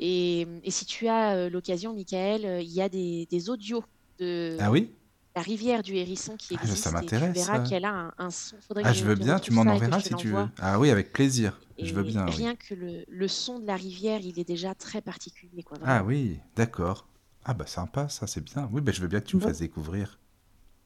Et, 0.00 0.46
et 0.64 0.70
si 0.70 0.86
tu 0.86 1.08
as 1.08 1.34
euh, 1.36 1.50
l'occasion, 1.50 1.94
Michael, 1.94 2.44
euh, 2.46 2.60
il 2.62 2.70
y 2.72 2.80
a 2.82 2.88
des, 2.88 3.26
des 3.30 3.50
audios 3.50 3.84
de 4.18 4.56
Ah 4.58 4.70
oui? 4.70 4.90
La 5.36 5.42
rivière 5.42 5.82
du 5.82 5.94
hérisson 5.94 6.36
qui 6.36 6.56
Ah, 6.58 6.66
ça 6.66 6.72
existe 6.72 6.86
et 6.86 6.88
tu 6.88 6.94
m'intéresse, 6.94 7.36
verras 7.36 7.68
qu'elle 7.68 7.84
a 7.84 7.92
un, 7.92 8.12
un 8.18 8.30
son. 8.30 8.56
Faudrait 8.66 8.82
Ah, 8.84 8.92
je 8.92 9.00
je 9.00 9.04
veux 9.04 9.14
bien, 9.14 9.38
tu 9.38 9.52
m'en 9.52 9.62
enverras 9.62 10.00
si 10.00 10.14
tu 10.14 10.28
veux. 10.28 10.46
Ah 10.58 10.80
oui, 10.80 10.90
avec 10.90 11.12
plaisir. 11.12 11.60
Je 11.78 11.94
veux 11.94 12.02
bien, 12.02 12.26
oui. 12.26 12.32
rien 12.32 12.56
que 12.56 12.74
le, 12.74 13.04
le 13.08 13.28
son 13.28 13.58
de 13.60 13.66
la 13.66 13.76
rivière, 13.76 14.20
il 14.22 14.38
est 14.38 14.44
déjà 14.44 14.74
très 14.74 15.00
particulier, 15.00 15.62
quoi, 15.62 15.78
Ah 15.84 16.02
oui, 16.02 16.40
d'accord. 16.56 17.06
Ah 17.44 17.54
bah 17.54 17.66
sympa, 17.66 18.08
ça 18.08 18.26
c'est 18.26 18.42
bien. 18.42 18.68
Oui, 18.72 18.80
bah, 18.80 18.92
je 18.92 19.00
veux 19.00 19.08
bien 19.08 19.20
que 19.20 19.26
tu 19.26 19.36
me 19.36 19.40
Ouais. 19.42 19.48
fasses 19.48 19.60
découvrir. 19.60 20.18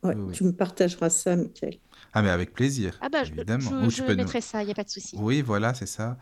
Ouais, 0.02 0.14
Oui, 0.14 0.22
oui. 0.28 0.34
tu 0.34 0.44
me 0.44 0.52
partageras 0.52 1.10
ça, 1.10 1.34
Michael. 1.36 1.78
Ah 2.12 2.22
mais 2.22 2.28
avec 2.30 2.52
plaisir, 2.52 2.98
Ah 3.00 3.08
bah, 3.08 3.24
je, 3.24 3.32
évidemment. 3.32 3.70
je, 3.70 3.86
Ou 3.86 3.90
je 3.90 4.02
peux 4.02 4.10
nous... 4.12 4.18
mettrai 4.18 4.40
ça, 4.40 4.62
il 4.62 4.66
n'y 4.66 4.72
a 4.72 4.74
pas 4.74 4.84
de 4.84 4.90
souci. 4.90 5.16
Oui, 5.18 5.42
voilà, 5.42 5.74
c'est 5.74 5.86
ça. 5.86 6.18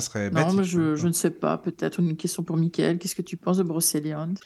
Ça 0.00 0.06
serait 0.06 0.30
Non, 0.30 0.52
mais 0.52 0.64
je, 0.64 0.94
je 0.96 1.06
ne 1.08 1.12
sais 1.12 1.30
pas. 1.30 1.58
Peut-être 1.58 2.00
une 2.00 2.16
question 2.16 2.42
pour 2.42 2.56
Mickaël. 2.56 2.98
Qu'est-ce 2.98 3.14
que 3.14 3.22
tu 3.22 3.36
penses 3.36 3.56
de 3.58 3.62
Brocéliande 3.62 4.38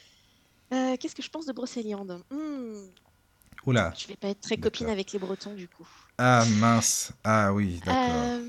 Euh, 0.73 0.95
Qu'est-ce 0.99 1.15
que 1.15 1.21
je 1.23 1.29
pense 1.29 1.45
de 1.45 1.53
Brocéliande 1.53 2.21
Hmm, 2.31 2.85
Oula. 3.65 3.93
Je 3.97 4.07
vais 4.07 4.15
pas 4.15 4.29
être 4.29 4.41
très 4.41 4.57
copine 4.57 4.87
avec 4.87 5.11
les 5.11 5.19
Bretons 5.19 5.53
du 5.53 5.67
coup. 5.67 5.87
Ah 6.17 6.43
mince. 6.59 7.11
Ah 7.23 7.53
oui, 7.53 7.79
d'accord. 7.85 8.03
Euh, 8.03 8.45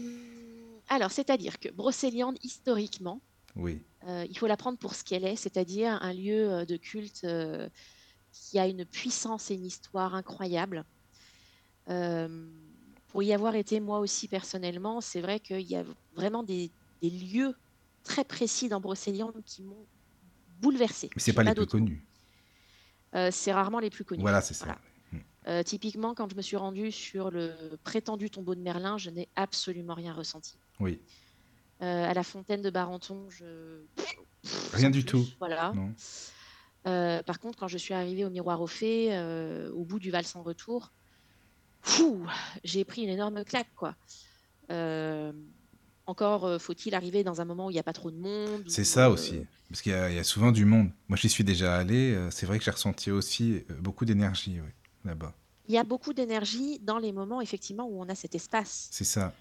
alors, 0.89 1.11
c'est-à-dire 1.11 1.59
que 1.59 1.69
Brocéliande, 1.71 2.37
historiquement, 2.43 3.21
Oui. 3.57 3.83
euh, 4.09 4.27
il 4.29 4.37
faut 4.37 4.47
la 4.47 4.57
prendre 4.57 4.79
pour 4.79 4.95
ce 4.95 5.05
qu'elle 5.05 5.25
est, 5.25 5.37
c'est-à-dire 5.37 5.99
un 6.03 6.13
lieu 6.13 6.67
de 6.67 6.77
culte 6.77 7.23
euh, 7.25 7.69
qui 8.33 8.59
a 8.59 8.67
une 8.67 8.85
puissance 8.85 9.51
et 9.51 9.55
une 9.55 9.65
histoire 9.67 10.15
incroyable. 10.15 10.85
Euh, 11.89 12.49
pour 13.09 13.23
y 13.23 13.33
avoir 13.33 13.55
été 13.55 13.79
moi 13.81 14.01
aussi 14.01 14.27
personnellement, 14.27 15.01
c'est 15.01 15.21
vrai 15.21 15.39
qu'il 15.39 15.61
y 15.61 15.77
a 15.77 15.85
vraiment 16.17 16.43
des, 16.43 16.73
des 17.09 17.11
lieux 17.11 17.55
très 18.03 18.25
précis 18.25 18.69
dans 18.69 18.81
Brocéliande 18.81 19.43
qui 19.45 19.63
m'ont 19.63 19.87
bouleversée. 20.61 21.11
Mais 21.15 21.21
c'est 21.21 21.33
J'ai 21.33 21.37
pas 21.37 21.43
les 21.43 21.55
plus 21.55 21.67
connus. 21.67 22.07
Euh, 23.15 23.29
c'est 23.31 23.53
rarement 23.53 23.79
les 23.79 23.91
plus 23.91 24.05
connus. 24.05 24.23
Voilà, 24.23 24.41
c'est 24.41 24.55
ça. 24.55 24.65
Voilà. 24.65 24.81
Euh, 25.47 25.63
typiquement, 25.63 26.15
quand 26.15 26.31
je 26.31 26.37
me 26.37 26.43
suis 26.43 26.57
rendue 26.57 26.91
sur 26.91 27.31
le 27.31 27.53
prétendu 27.85 28.31
tombeau 28.31 28.55
de 28.55 28.61
Merlin, 28.61 28.97
je 28.97 29.11
n'ai 29.11 29.29
absolument 29.37 29.95
rien 29.95 30.15
ressenti. 30.15 30.57
Oui. 30.81 31.01
Euh, 31.83 32.11
à 32.11 32.15
la 32.15 32.23
fontaine 32.23 32.63
de 32.63 32.71
Barenton, 32.71 33.29
je... 33.29 33.83
Rien 34.73 34.91
du 34.91 35.01
plus, 35.01 35.11
tout. 35.11 35.27
Voilà. 35.39 35.73
Non. 35.75 35.93
Euh, 36.87 37.23
par 37.23 37.39
contre, 37.39 37.59
quand 37.59 37.69
je 37.69 37.79
suis 37.79 37.95
arrivée 37.95 38.25
au 38.25 38.31
miroir 38.31 38.61
au 38.63 38.67
fait, 38.67 39.09
euh, 39.13 39.71
au 39.73 39.85
bout 39.85 39.99
du 39.99 40.11
val 40.11 40.25
sans 40.25 40.43
retour, 40.43 40.93
j'ai 42.65 42.85
pris 42.85 43.03
une 43.03 43.11
énorme 43.11 43.45
claque, 43.45 43.73
quoi. 43.77 43.95
Euh, 44.71 45.33
encore 46.07 46.45
euh, 46.45 46.59
faut-il 46.59 46.95
arriver 46.95 47.25
dans 47.25 47.41
un 47.41 47.45
moment 47.45 47.67
où 47.67 47.71
il 47.71 47.75
n'y 47.75 47.81
a 47.81 47.85
pas 47.85 47.93
trop 47.93 48.11
de 48.11 48.17
monde. 48.17 48.65
C'est 48.67 48.85
ça 48.85 49.07
euh, 49.07 49.13
aussi. 49.13 49.41
Parce 49.69 49.83
qu'il 49.83 49.93
y, 49.93 49.95
a 49.95 50.11
il 50.11 50.17
y 50.17 50.19
a 50.19 50.25
souvent 50.25 50.53
du 50.53 50.65
monde. 50.65 50.91
Moi, 51.09 51.17
j'y 51.17 51.29
suis 51.29 51.45
déjà 51.45 51.77
allé. 51.77 52.15
euh, 52.15 52.31
C'est 52.31 52.47
vrai 52.47 52.59
que 52.59 52.65
j'ai 52.65 52.71
ressenti 52.71 53.11
aussi 53.11 53.65
beaucoup 53.81 54.05
d'énergie 54.05 54.61
oui, 54.61 54.71
là-bas. 55.05 55.33
Il 55.67 55.75
y 55.75 55.79
a 55.79 55.85
beaucoup 55.85 56.13
d'énergie 56.13 56.79
dans 56.81 56.99
les 56.99 57.13
moments, 57.13 57.41
effectivement, 57.41 57.89
où 57.89 58.01
on 58.01 58.09
a 58.09 58.15
cet 58.15 58.35
espace. 58.35 58.89
C'est 58.91 59.05
ça. 59.05 59.33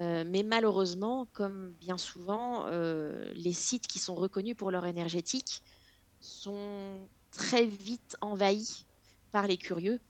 Euh, 0.00 0.24
mais 0.26 0.42
malheureusement, 0.42 1.26
comme 1.32 1.72
bien 1.80 1.96
souvent, 1.98 2.66
euh, 2.66 3.30
les 3.34 3.52
sites 3.52 3.86
qui 3.86 3.98
sont 3.98 4.14
reconnus 4.14 4.54
pour 4.56 4.70
leur 4.70 4.86
énergétique 4.86 5.62
sont 6.20 6.98
très 7.30 7.66
vite 7.66 8.16
envahis 8.20 8.84
par 9.32 9.46
les 9.46 9.56
curieux. 9.56 10.00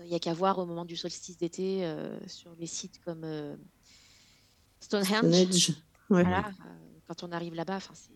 Il 0.00 0.06
n'y 0.06 0.14
a 0.14 0.18
qu'à 0.18 0.34
voir 0.34 0.58
au 0.58 0.66
moment 0.66 0.84
du 0.84 0.96
solstice 0.96 1.36
d'été 1.36 1.84
euh, 1.84 2.18
sur 2.26 2.54
les 2.58 2.66
sites 2.66 3.00
comme 3.04 3.24
Stonehenge. 4.82 5.18
Stonehenge. 5.18 5.68
Ouais. 6.10 6.22
Voilà, 6.24 6.46
euh, 6.48 6.68
quand 7.08 7.22
on 7.22 7.32
arrive 7.32 7.54
là-bas, 7.54 7.78
c'est 7.94 8.10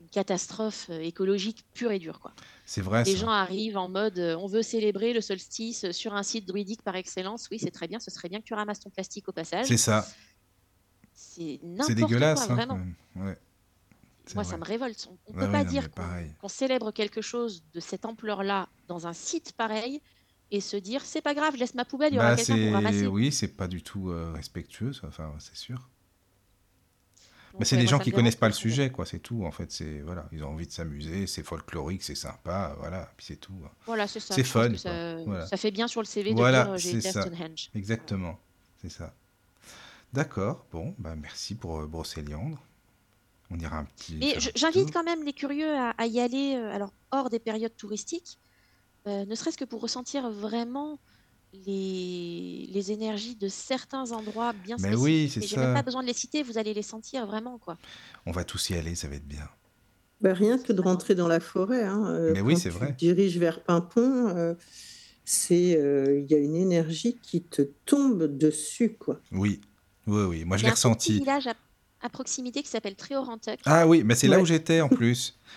une 0.00 0.08
catastrophe 0.08 0.86
euh, 0.90 1.00
écologique 1.00 1.64
pure 1.74 1.90
et 1.90 1.98
dure. 1.98 2.20
Quoi. 2.20 2.32
C'est 2.64 2.80
vrai. 2.82 3.02
Les 3.04 3.12
ça. 3.14 3.18
gens 3.22 3.30
arrivent 3.30 3.76
en 3.76 3.88
mode 3.88 4.18
euh, 4.18 4.36
on 4.36 4.46
veut 4.46 4.62
célébrer 4.62 5.12
le 5.12 5.20
solstice 5.20 5.90
sur 5.90 6.14
un 6.14 6.22
site 6.22 6.46
druidique 6.46 6.82
par 6.82 6.94
excellence. 6.96 7.48
Oui, 7.50 7.58
c'est 7.58 7.70
très 7.72 7.88
bien, 7.88 7.98
ce 7.98 8.10
serait 8.10 8.28
bien 8.28 8.38
que 8.40 8.44
tu 8.44 8.54
ramasses 8.54 8.80
ton 8.80 8.90
plastique 8.90 9.28
au 9.28 9.32
passage. 9.32 9.66
C'est 9.66 9.76
ça. 9.76 10.06
C'est 11.14 11.58
C'est 11.60 11.66
n'importe 11.66 11.92
dégueulasse. 11.94 12.44
quoi, 12.46 12.52
hein, 12.52 12.56
vraiment. 12.56 12.80
Ouais. 13.16 13.36
Moi, 14.34 14.42
vrai. 14.42 14.52
ça 14.52 14.56
me 14.58 14.64
révolte. 14.64 15.08
On 15.26 15.32
ne 15.32 15.38
Ouais, 15.38 15.46
peut 15.46 15.52
pas 15.52 15.64
non, 15.64 15.70
dire 15.70 15.88
qu'on 16.38 16.48
célèbre 16.48 16.92
quelque 16.92 17.22
chose 17.22 17.64
de 17.72 17.80
cette 17.80 18.04
ampleur-là 18.04 18.68
dans 18.86 19.06
un 19.06 19.14
site 19.14 19.52
pareil 19.56 20.00
et 20.50 20.60
se 20.60 20.76
dire 20.76 21.04
c'est 21.04 21.20
pas 21.22 21.34
grave, 21.34 21.54
je 21.54 21.60
laisse 21.60 21.74
ma 21.74 21.84
poubelle, 21.84 22.12
il 22.12 22.16
y 22.16 22.18
aura 22.18 22.30
Bah, 22.30 22.36
quelqu'un 22.36 22.64
pour 22.64 22.72
ramasser. 22.74 23.06
oui, 23.06 23.32
c'est 23.32 23.48
pas 23.56 23.68
du 23.68 23.82
tout 23.82 24.10
euh, 24.10 24.32
respectueux, 24.34 24.92
ça. 24.92 25.06
enfin, 25.08 25.32
c'est 25.38 25.56
sûr. 25.56 25.88
Mais 27.58 27.64
c'est 27.64 27.74
ouais, 27.76 27.82
des 27.82 27.88
moi, 27.88 27.98
gens 27.98 27.98
qui 28.04 28.12
connaissent 28.12 28.36
pas 28.36 28.46
le 28.46 28.52
sujet, 28.54 28.90
quoi. 28.90 29.04
C'est 29.04 29.18
tout. 29.18 29.44
En 29.44 29.50
fait, 29.50 29.72
c'est 29.72 30.00
voilà, 30.00 30.28
ils 30.32 30.44
ont 30.44 30.50
envie 30.50 30.66
de 30.66 30.70
s'amuser, 30.72 31.26
c'est 31.26 31.42
folklorique, 31.42 32.02
c'est 32.04 32.14
sympa, 32.14 32.76
voilà. 32.78 33.10
Puis 33.16 33.26
c'est 33.26 33.36
tout. 33.36 33.54
Voilà, 33.86 34.06
c'est 34.06 34.20
ça. 34.20 34.34
C'est 34.34 34.44
fun, 34.44 34.74
ça, 34.76 34.90
quoi. 34.90 35.24
Voilà. 35.24 35.46
ça 35.46 35.56
fait 35.56 35.70
bien 35.70 35.88
sur 35.88 36.00
le 36.00 36.06
CV 36.06 36.30
de 36.30 36.36
Voilà, 36.36 36.64
dire 36.64 36.72
euh, 36.74 36.78
c'est 36.78 37.00
ça. 37.00 37.22
Stonehenge. 37.22 37.70
Exactement, 37.74 38.38
c'est 38.80 38.90
ça. 38.90 39.12
D'accord. 40.12 40.66
Bon, 40.72 40.94
bah 40.98 41.14
merci 41.16 41.54
pour 41.54 41.80
euh, 41.80 41.86
Brocéliande. 41.86 42.56
On 43.50 43.58
ira 43.58 43.78
un 43.78 43.84
petit. 43.86 44.16
Petit 44.18 44.50
j'invite 44.54 44.92
quand 44.92 45.04
même 45.04 45.24
les 45.24 45.32
curieux 45.32 45.74
à, 45.74 45.90
à 45.98 46.06
y 46.06 46.20
aller, 46.20 46.54
euh, 46.56 46.70
alors 46.72 46.92
hors 47.10 47.28
des 47.30 47.38
périodes 47.38 47.74
touristiques, 47.76 48.38
euh, 49.06 49.24
ne 49.24 49.34
serait-ce 49.34 49.56
que 49.58 49.64
pour 49.64 49.80
ressentir 49.80 50.30
vraiment 50.30 50.98
les, 51.52 52.68
les 52.70 52.92
énergies 52.92 53.36
de 53.36 53.48
certains 53.48 54.12
endroits 54.12 54.52
bien 54.52 54.76
Mais 54.78 54.88
spécifiques. 54.88 55.02
oui, 55.02 55.30
c'est 55.32 55.40
Mais 55.40 55.46
j'ai 55.46 55.56
même 55.56 55.66
ça. 55.66 55.74
pas 55.74 55.82
besoin 55.82 56.02
de 56.02 56.06
les 56.06 56.12
citer, 56.14 56.42
vous 56.42 56.58
allez 56.58 56.74
les 56.74 56.82
sentir 56.82 57.26
vraiment, 57.26 57.58
quoi. 57.58 57.78
On 58.26 58.32
va 58.32 58.44
tous 58.44 58.70
y 58.70 58.74
aller, 58.74 58.94
ça 58.94 59.08
va 59.08 59.16
être 59.16 59.26
bien. 59.26 59.48
Bah, 60.20 60.34
rien 60.34 60.58
que 60.58 60.72
de 60.72 60.80
rentrer 60.82 61.14
dans 61.14 61.28
la 61.28 61.40
forêt. 61.40 61.84
hein, 61.84 62.06
euh, 62.10 62.32
Mais 62.34 62.40
oui, 62.40 62.54
quand 62.54 62.60
c'est 62.60 62.70
tu 62.70 62.74
vrai. 62.76 62.92
te 62.92 62.98
diriges 62.98 63.38
vers 63.38 63.62
Pimpon, 63.62 64.28
euh, 64.36 64.54
c'est, 65.24 65.76
euh, 65.80 66.20
il 66.20 66.30
y 66.30 66.34
a 66.34 66.38
une 66.38 66.56
énergie 66.56 67.16
qui 67.22 67.42
te 67.42 67.62
tombe 67.86 68.24
dessus, 68.36 68.94
quoi. 68.98 69.20
Oui, 69.32 69.60
oui, 70.06 70.22
oui. 70.24 70.44
Moi, 70.44 70.56
Il 70.56 70.60
je 70.60 70.64
y 70.64 70.66
l'ai 70.66 70.68
a 70.68 70.72
un 70.72 70.74
ressenti. 70.74 71.12
village 71.18 71.46
à, 71.46 71.54
à 72.02 72.08
proximité 72.10 72.62
qui 72.62 72.68
s'appelle 72.68 72.96
Tréorantuc. 72.96 73.60
Ah 73.64 73.86
oui, 73.86 74.02
mais 74.04 74.14
c'est 74.14 74.28
là 74.28 74.40
où 74.40 74.44
j'étais 74.44 74.80
en 74.80 74.88
plus. 74.88 75.38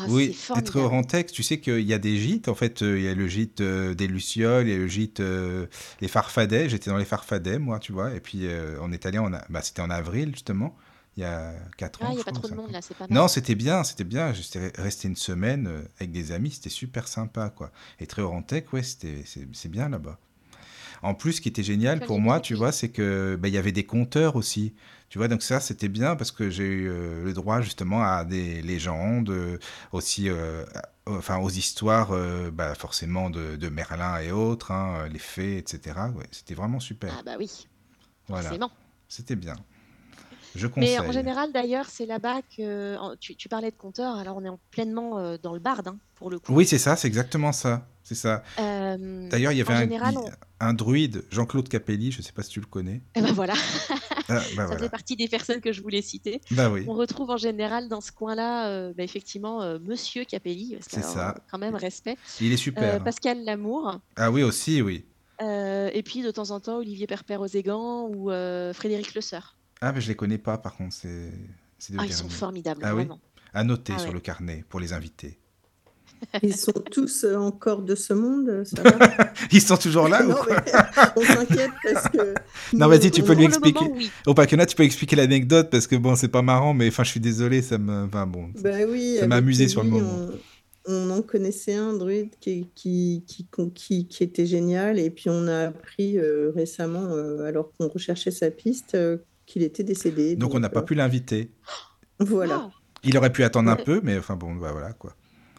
Ah, 0.00 0.06
Oui, 0.08 0.36
être 0.56 0.80
Rantex, 0.80 1.32
tu 1.32 1.42
sais 1.42 1.58
qu'il 1.60 1.80
y 1.80 1.92
a 1.94 1.98
des 1.98 2.16
gîtes. 2.18 2.48
En 2.48 2.54
fait, 2.54 2.82
euh, 2.82 2.98
il 2.98 3.04
y 3.04 3.08
a 3.08 3.14
le 3.14 3.26
gîte 3.26 3.60
euh, 3.60 3.94
des 3.94 4.06
Lucioles, 4.06 4.66
il 4.68 4.70
y 4.72 4.74
a 4.74 4.78
le 4.78 4.86
gîte 4.86 5.20
euh, 5.20 5.66
les 6.00 6.08
Farfadets. 6.08 6.68
J'étais 6.68 6.90
dans 6.90 6.96
les 6.98 7.04
Farfadets, 7.04 7.58
moi, 7.58 7.78
tu 7.78 7.92
vois. 7.92 8.14
Et 8.14 8.20
puis, 8.20 8.46
euh, 8.46 8.76
on 8.80 8.92
est 8.92 9.06
allé 9.06 9.18
en... 9.18 9.32
a- 9.32 9.44
Bah, 9.50 9.60
c'était 9.62 9.82
en 9.82 9.90
avril, 9.90 10.30
justement, 10.32 10.76
il 11.16 11.22
y 11.22 11.24
a 11.24 11.52
4 11.76 12.02
ans. 12.02 12.06
Ah, 12.08 12.12
il 12.12 12.14
n'y 12.16 12.20
a 12.20 12.24
pas 12.24 12.32
trop 12.32 12.48
de 12.48 12.54
monde 12.54 12.70
là, 12.70 12.80
c'est 12.82 12.96
pas 12.96 13.06
mal. 13.08 13.16
Non, 13.18 13.28
c'était 13.28 13.54
bien, 13.54 13.82
c'était 13.84 14.04
bien. 14.04 14.32
J'étais 14.32 14.72
resté 14.76 15.08
une 15.08 15.16
semaine 15.16 15.66
euh, 15.66 15.82
avec 15.98 16.12
des 16.12 16.32
amis, 16.32 16.50
c'était 16.52 16.68
super 16.70 17.08
sympa, 17.08 17.50
quoi. 17.50 17.72
Et 17.98 18.06
Tréorantec, 18.06 18.72
ouais, 18.72 18.82
c'était, 18.82 19.22
c'est, 19.24 19.48
c'est 19.52 19.68
bien 19.70 19.88
là-bas. 19.88 20.18
En 21.02 21.14
plus, 21.14 21.34
ce 21.34 21.40
qui 21.40 21.48
était 21.48 21.62
génial 21.62 22.00
pour 22.06 22.20
moi, 22.20 22.40
tu 22.40 22.54
vois, 22.54 22.72
c'est 22.72 22.88
que 22.88 23.36
bah, 23.40 23.48
y 23.48 23.56
avait 23.56 23.72
des 23.72 23.84
conteurs 23.84 24.34
aussi. 24.36 24.74
Tu 25.08 25.16
vois, 25.18 25.28
donc 25.28 25.42
ça, 25.42 25.58
c'était 25.60 25.88
bien 25.88 26.16
parce 26.16 26.30
que 26.32 26.50
j'ai 26.50 26.66
eu 26.66 26.88
euh, 26.90 27.24
le 27.24 27.32
droit 27.32 27.62
justement 27.62 28.02
à 28.02 28.24
des 28.24 28.60
légendes, 28.60 29.30
euh, 29.30 29.58
aussi, 29.92 30.28
euh, 30.28 30.64
enfin, 31.06 31.38
aux 31.38 31.48
histoires, 31.48 32.12
euh, 32.12 32.50
bah, 32.50 32.74
forcément 32.74 33.30
de, 33.30 33.56
de 33.56 33.68
Merlin 33.70 34.18
et 34.18 34.32
autres, 34.32 34.70
hein, 34.70 35.08
les 35.10 35.18
fées, 35.18 35.56
etc. 35.56 35.96
Ouais, 36.14 36.26
c'était 36.30 36.54
vraiment 36.54 36.78
super. 36.80 37.14
Ah 37.18 37.22
bah 37.24 37.36
oui, 37.38 37.66
voilà, 38.28 38.50
c'était 39.08 39.36
bien. 39.36 39.56
Je 40.54 40.66
conseille. 40.66 40.98
Mais 41.00 41.08
en 41.08 41.12
général, 41.12 41.52
d'ailleurs, 41.52 41.86
c'est 41.88 42.06
là-bas 42.06 42.40
que 42.56 42.96
en- 42.98 43.16
tu, 43.16 43.36
tu 43.36 43.48
parlais 43.48 43.70
de 43.70 43.76
compteur. 43.76 44.16
Alors, 44.16 44.36
on 44.36 44.44
est 44.44 44.48
en- 44.48 44.58
pleinement 44.70 45.18
euh, 45.18 45.36
dans 45.42 45.52
le 45.52 45.60
barde, 45.60 45.88
hein, 45.88 45.98
pour 46.14 46.30
le 46.30 46.38
coup. 46.38 46.52
Oui, 46.54 46.66
c'est 46.66 46.78
ça, 46.78 46.96
c'est 46.96 47.08
exactement 47.08 47.52
ça. 47.52 47.86
C'est 48.02 48.14
ça. 48.14 48.42
Euh, 48.58 49.28
D'ailleurs, 49.28 49.52
il 49.52 49.58
y 49.58 49.60
avait 49.60 49.74
un, 49.74 49.80
général, 49.80 50.14
gui- 50.14 50.18
on- 50.18 50.30
un 50.66 50.72
druide, 50.72 51.24
Jean-Claude 51.30 51.68
Capelli, 51.68 52.10
je 52.10 52.18
ne 52.18 52.22
sais 52.22 52.32
pas 52.32 52.42
si 52.42 52.48
tu 52.48 52.60
le 52.60 52.64
connais. 52.66 53.02
Eh 53.14 53.20
ben 53.20 53.32
voilà, 53.32 53.52
Ah, 53.54 53.94
bah 54.28 54.40
ça 54.48 54.54
voilà. 54.54 54.76
faisait 54.78 54.88
partie 54.88 55.14
des 55.14 55.28
personnes 55.28 55.60
que 55.60 55.72
je 55.72 55.82
voulais 55.82 56.00
citer. 56.00 56.40
Bah 56.52 56.70
oui, 56.70 56.84
On 56.88 56.94
retrouve 56.94 57.28
en 57.28 57.36
général 57.36 57.88
dans 57.90 58.00
ce 58.00 58.10
coin-là, 58.10 58.68
euh, 58.68 58.94
bah, 58.96 59.02
effectivement, 59.02 59.60
euh, 59.62 59.78
Monsieur 59.82 60.24
Capelli, 60.24 60.78
C'est 60.80 61.04
ça. 61.04 61.34
quand 61.50 61.58
même 61.58 61.74
respect, 61.74 62.16
il 62.40 62.50
est 62.50 62.54
Euh, 62.54 62.56
super. 62.56 62.94
hein. 62.94 63.00
Pascal 63.00 63.44
Lamour, 63.44 64.00
Ah 64.16 64.30
oui, 64.30 64.42
aussi, 64.42 64.80
oui. 64.80 65.04
euh, 65.42 65.90
et 65.92 66.02
puis 66.02 66.22
de 66.22 66.30
temps 66.30 66.50
en 66.50 66.60
temps 66.60 66.78
Olivier 66.78 67.06
Perper-Oségan 67.06 68.08
ou 68.08 68.30
euh, 68.30 68.72
Frédéric 68.72 69.14
Le 69.14 69.20
Sœur. 69.20 69.54
Ah, 69.80 69.92
mais 69.92 70.00
je 70.00 70.08
les 70.08 70.16
connais 70.16 70.38
pas, 70.38 70.58
par 70.58 70.76
contre, 70.76 70.94
c'est 70.94 71.30
Ah, 71.96 72.04
ils 72.06 72.12
sont 72.12 72.28
formidables, 72.28 72.80
Ah 72.84 72.94
oui. 72.94 73.06
À 73.54 73.64
noter 73.64 73.94
Ah 73.96 73.98
sur 73.98 74.08
ouais. 74.08 74.14
le 74.14 74.20
carnet 74.20 74.64
pour 74.68 74.80
les 74.80 74.92
invités. 74.92 75.38
Ils 76.42 76.56
sont 76.56 76.72
tous 76.72 77.24
euh, 77.24 77.36
encore 77.36 77.82
de 77.82 77.94
ce 77.94 78.12
monde, 78.12 78.64
ça 78.64 78.82
va? 78.82 79.32
Ils 79.52 79.62
sont 79.62 79.76
toujours 79.76 80.08
là 80.08 80.26
ou 80.26 80.32
quoi? 80.32 80.56
on 81.16 81.22
s'inquiète 81.22 81.70
parce 81.82 82.08
que. 82.08 82.34
Non, 82.72 82.88
vas-y, 82.88 83.10
tu 83.12 83.22
peux 83.22 83.34
lui 83.34 83.44
expliquer. 83.44 83.84
moment, 83.84 83.96
oui. 83.96 84.10
Au 84.26 84.34
Pacana, 84.34 84.66
tu 84.66 84.74
peux 84.74 84.82
expliquer 84.82 85.14
l'anecdote 85.14 85.70
parce 85.70 85.86
que 85.86 85.94
bon, 85.94 86.16
c'est 86.16 86.28
pas 86.28 86.42
marrant, 86.42 86.74
mais 86.74 86.88
enfin, 86.88 87.04
je 87.04 87.10
suis 87.10 87.20
désolé, 87.20 87.62
ça 87.62 87.78
me. 87.78 88.04
Enfin 88.04 88.26
bon. 88.26 88.50
Ben 88.60 88.88
oui, 88.90 89.16
Ça 89.20 89.28
m'a 89.28 89.36
amusé 89.36 89.68
sur 89.68 89.84
le 89.84 89.90
moment. 89.90 90.10
On, 90.10 90.38
on 90.88 91.10
en 91.10 91.22
connaissait 91.22 91.74
un 91.74 91.92
druide 91.92 92.30
qui, 92.40 92.68
qui, 92.74 93.22
qui, 93.26 93.46
qui, 93.74 94.08
qui 94.08 94.24
était 94.24 94.46
génial, 94.46 94.98
et 94.98 95.10
puis 95.10 95.28
on 95.30 95.46
a 95.46 95.66
appris 95.68 96.18
euh, 96.18 96.50
récemment, 96.54 97.12
euh, 97.12 97.44
alors 97.44 97.72
qu'on 97.78 97.88
recherchait 97.88 98.30
sa 98.30 98.50
piste, 98.50 98.94
euh, 98.94 99.18
qu'il 99.48 99.62
était 99.62 99.82
décédé. 99.82 100.36
Donc, 100.36 100.54
on 100.54 100.60
n'a 100.60 100.68
pas 100.68 100.80
euh, 100.80 100.84
pu 100.84 100.94
l'inviter. 100.94 101.50
Voilà. 102.20 102.70
Il 103.02 103.16
aurait 103.16 103.32
pu 103.32 103.42
attendre 103.44 103.70
un 103.70 103.76
peu, 103.76 104.00
mais 104.02 104.18
enfin 104.18 104.36
bon, 104.36 104.54
bah 104.54 104.72
voilà 104.72 104.92
quoi. 104.92 105.16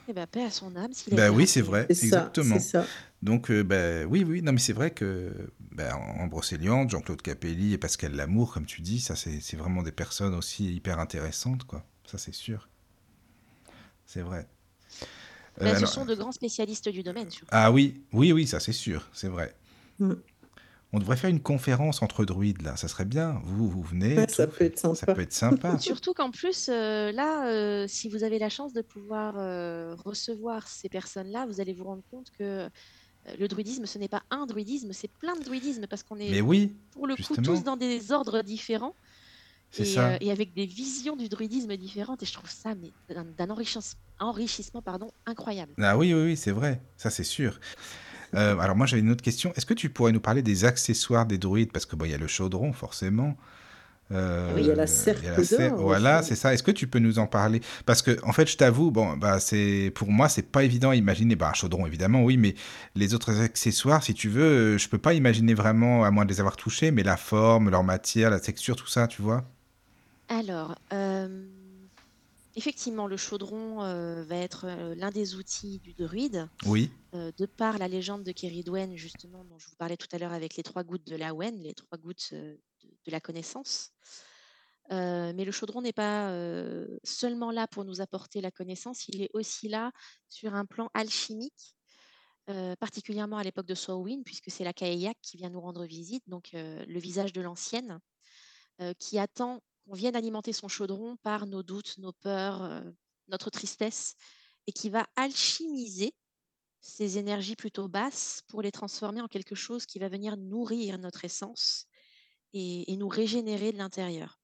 Eh 0.08 0.14
ben, 0.14 0.28
paix 0.28 0.44
à 0.44 0.52
son 0.52 0.76
âme. 0.76 0.92
s'il 0.94 1.16
Bah 1.16 1.30
oui, 1.32 1.48
c'est 1.48 1.62
vrai, 1.62 1.86
ça, 1.90 2.06
exactement. 2.06 2.56
c'est 2.60 2.68
ça. 2.68 2.86
Donc, 3.22 3.52
euh, 3.52 3.64
bah, 3.64 4.06
oui, 4.08 4.24
oui, 4.28 4.42
non, 4.42 4.52
mais 4.54 4.60
c'est 4.60 4.74
vrai 4.74 4.92
que 4.92 5.32
bah, 5.72 5.96
en 5.96 6.28
Brocéliande, 6.28 6.90
Jean-Claude 6.90 7.22
Capelli 7.22 7.74
et 7.74 7.78
Pascal 7.78 8.14
Lamour, 8.16 8.54
comme 8.54 8.66
tu 8.66 8.82
dis, 8.82 9.00
ça, 9.00 9.16
c'est 9.16 9.40
c'est 9.42 9.58
vraiment 9.58 9.84
des 9.84 9.92
personnes 9.92 10.34
aussi 10.36 10.74
hyper 10.76 11.00
intéressantes, 11.00 11.64
quoi. 11.64 11.84
Ça, 12.06 12.18
c'est 12.18 12.34
sûr. 12.34 12.70
C'est 14.06 14.22
vrai. 14.22 14.48
Euh, 15.62 15.66
Bah, 15.66 15.72
ce 15.72 15.76
alors- 15.78 15.90
sont 15.90 16.06
de 16.06 16.16
grands 16.16 16.32
spécialistes 16.32 16.90
du 16.90 17.04
domaine, 17.04 17.30
surtout. 17.30 17.50
Ah 17.52 17.72
oui, 17.72 18.02
oui, 18.14 18.32
oui, 18.32 18.48
ça, 18.48 18.60
c'est 18.60 18.74
sûr, 18.74 19.08
c'est 19.14 19.28
vrai. 19.30 19.56
Mm. 20.00 20.14
On 20.92 20.98
devrait 21.00 21.18
faire 21.18 21.30
une 21.30 21.42
conférence 21.42 22.02
entre 22.02 22.26
druides, 22.26 22.64
là, 22.64 22.76
ça 22.76 22.88
serait 22.88 23.06
bien. 23.06 23.40
Vous, 23.44 23.70
vous 23.70 23.84
venez. 23.84 24.18
Ouais, 24.18 24.28
ça 24.28 24.48
peut 24.48 24.66
être 24.66 24.80
Ça 24.80 24.96
sympa. 24.96 25.14
peut 25.14 25.22
être 25.22 25.34
sympa. 25.34 25.78
Surtout 25.80 26.14
qu'en 26.14 26.32
plus, 26.32 26.68
euh, 26.70 27.12
là, 27.12 27.48
euh, 27.48 27.86
si 27.88 28.10
vous 28.10 28.24
avez 28.24 28.40
la 28.40 28.50
chance 28.50 28.74
de 28.74 28.82
pouvoir 28.82 29.36
euh, 29.38 29.94
recevoir 30.04 30.68
ces 30.68 30.90
personnes-là, 30.90 31.46
vous 31.46 31.62
allez 31.62 31.74
vous 31.74 31.84
rendre 31.84 32.02
compte 32.10 32.32
que 32.38 32.68
le 33.38 33.48
druidisme, 33.48 33.86
ce 33.86 34.00
n'est 34.00 34.08
pas 34.08 34.24
un 34.32 34.48
druidisme, 34.48 34.92
c'est 34.94 35.12
plein 35.12 35.36
de 35.36 35.44
druidismes 35.44 35.86
parce 35.88 36.02
qu'on 36.02 36.16
Mais 36.16 36.38
est 36.38 36.42
oui, 36.42 36.76
pour 36.92 37.06
le 37.06 37.16
coup 37.16 37.36
tous 37.36 37.64
dans 37.64 37.78
des 37.78 38.12
ordres 38.12 38.42
différents 38.42 38.96
c'est 39.72 39.84
et, 39.84 39.86
ça. 39.86 40.10
euh, 40.14 40.18
et 40.22 40.32
avec 40.32 40.56
des 40.56 40.66
visions 40.66 41.16
du 41.16 41.30
druidisme 41.30 41.76
différentes. 41.78 42.24
Et 42.24 42.26
je 42.26 42.34
trouve 42.34 42.50
ça 42.50 42.74
mais 42.74 42.92
d'un 43.14 43.26
d'un 43.26 43.52
enrichissement, 43.52 44.00
enrichissement 44.20 44.82
pardon, 44.82 45.12
incroyable. 45.28 45.74
Ah 45.78 45.96
oui, 45.96 46.12
oui, 46.14 46.24
oui, 46.24 46.38
c'est 46.38 46.50
vrai, 46.52 46.82
ça 46.98 47.12
c'est 47.12 47.24
sûr. 47.24 47.60
Euh, 48.36 48.58
alors 48.60 48.76
moi 48.76 48.86
j'avais 48.86 49.02
une 49.02 49.12
autre 49.12 49.24
question. 49.24 49.54
Est-ce 49.56 49.66
que 49.66 49.74
tu 49.74 49.90
pourrais 49.90 50.12
nous 50.12 50.20
parler 50.20 50.42
des 50.42 50.66
accessoires 50.66 51.26
des 51.26 51.38
druides? 51.38 51.72
Parce 51.72 51.86
que 51.86 51.96
bon, 51.96 52.06
il 52.06 52.12
y 52.12 52.14
a 52.14 52.18
le 52.18 52.28
chaudron 52.28 52.74
forcément. 52.74 53.36
Oui, 54.12 54.18
il 54.62 54.66
y 54.66 54.72
a 54.72 54.76
la 54.76 54.84
Euh, 54.84 55.20
il 55.22 55.26
y 55.26 55.28
a 55.28 55.32
la 55.38 55.44
serpe 55.44 55.76
Voilà, 55.78 56.24
c'est 56.24 56.36
ça. 56.36 56.52
Est-ce 56.52 56.64
que 56.64 56.72
tu 56.72 56.88
peux 56.88 56.98
nous 57.00 57.20
en 57.20 57.28
parler? 57.28 57.62
Parce 57.86 58.02
que 58.02 58.18
en 58.24 58.34
fait, 58.34 58.50
je 58.50 58.58
t'avoue, 58.58 58.90
bon, 58.90 59.16
bah 59.18 59.40
c'est 59.40 59.92
pour 59.94 60.10
moi 60.12 60.30
c'est 60.30 60.52
pas 60.52 60.64
évident 60.64 60.90
à 60.90 60.96
imaginer. 60.96 61.36
Bah 61.36 61.50
un 61.50 61.54
chaudron 61.54 61.86
évidemment, 61.86 62.24
oui, 62.24 62.36
mais 62.38 62.56
les 62.96 63.14
autres 63.14 63.40
accessoires, 63.42 64.04
si 64.04 64.16
tu 64.16 64.28
veux, 64.30 64.78
je 64.80 64.90
peux 64.90 64.98
pas 64.98 65.14
imaginer 65.14 65.54
vraiment 65.54 66.04
à 66.06 66.12
moins 66.12 66.26
de 66.26 66.32
les 66.32 66.40
avoir 66.40 66.56
touchés, 66.56 66.90
mais 66.92 67.04
la 67.04 67.18
forme, 67.18 67.70
leur 67.70 67.84
matière, 67.84 68.32
la 68.32 68.40
texture, 68.40 68.76
tout 68.76 68.88
ça, 68.88 69.08
tu 69.08 69.22
vois? 69.22 69.44
Alors, 70.28 70.76
euh, 70.94 71.28
effectivement, 72.60 73.08
le 73.08 73.16
chaudron 73.16 73.84
euh, 73.84 74.22
va 74.24 74.36
être 74.36 74.66
euh, 74.66 74.94
l'un 74.94 75.12
des 75.12 75.36
outils 75.36 75.80
du 75.80 75.94
druide. 75.94 76.50
Oui. 76.66 76.92
euh, 77.14 77.32
de 77.38 77.46
par 77.46 77.78
la 77.78 77.88
légende 77.88 78.24
de 78.26 78.34
Keridwen, 78.34 78.98
justement, 78.98 79.46
dont 79.46 79.58
je 79.58 79.68
vous 79.70 79.78
parlais 79.78 79.96
tout 79.96 80.10
à 80.12 80.18
l'heure 80.18 80.34
avec 80.34 80.58
les 80.58 80.64
trois 80.64 80.84
gouttes 80.84 81.08
de 81.08 81.16
la 81.16 81.34
Wen, 81.34 81.64
les 81.64 81.74
trois 81.74 81.98
gouttes 81.98 82.34
de, 82.34 82.60
de 82.84 83.12
la 83.12 83.22
connaissance. 83.22 83.92
Mais 84.92 85.46
le 85.46 85.52
chaudron 85.52 85.84
n'est 85.84 85.94
pas 85.94 86.34
seulement 87.04 87.52
là 87.52 87.68
pour 87.68 87.86
nous 87.86 88.02
apporter 88.02 88.42
la 88.42 88.50
connaissance, 88.50 89.08
il 89.08 89.22
est 89.22 89.30
aussi 89.34 89.68
là 89.68 89.92
sur 90.30 90.56
un 90.56 90.66
plan 90.66 90.90
alchimique, 90.96 91.76
particulièrement 92.80 93.38
à 93.38 93.44
l'époque 93.44 93.68
de 93.68 93.76
Samhain, 93.76 94.24
puisque 94.26 94.50
c'est 94.50 94.64
la 94.64 94.74
Kaeyak 94.74 95.16
qui 95.22 95.38
vient 95.38 95.52
nous 95.52 95.62
rendre 95.62 95.86
visite, 95.86 96.24
donc 96.28 96.50
le 96.54 97.00
visage 97.00 97.34
de 97.34 97.42
l'ancienne, 97.42 98.00
qui 98.98 99.20
attend 99.20 99.62
qu'on 99.90 99.96
vienne 99.96 100.16
alimenter 100.16 100.54
son 100.54 100.68
chaudron 100.68 101.18
par 101.18 101.48
nos 101.48 101.64
doutes, 101.64 101.98
nos 101.98 102.12
peurs, 102.12 102.62
euh, 102.62 102.82
notre 103.28 103.50
tristesse, 103.50 104.16
et 104.68 104.72
qui 104.72 104.90
va 104.90 105.08
alchimiser 105.16 106.14
ces 106.80 107.18
énergies 107.18 107.56
plutôt 107.56 107.88
basses 107.88 108.44
pour 108.48 108.62
les 108.62 108.72
transformer 108.72 109.22
en 109.22 109.28
quelque 109.28 109.56
chose 109.56 109.88
qui 109.88 109.98
va 109.98 110.08
venir 110.08 110.38
nourrir 110.38 111.00
notre 111.00 111.26
essence 111.26 111.88
et, 112.54 112.96
nous 112.96 113.08
régénérer 113.08 113.72
de 113.72 113.78
l'intérieur. 113.78 114.40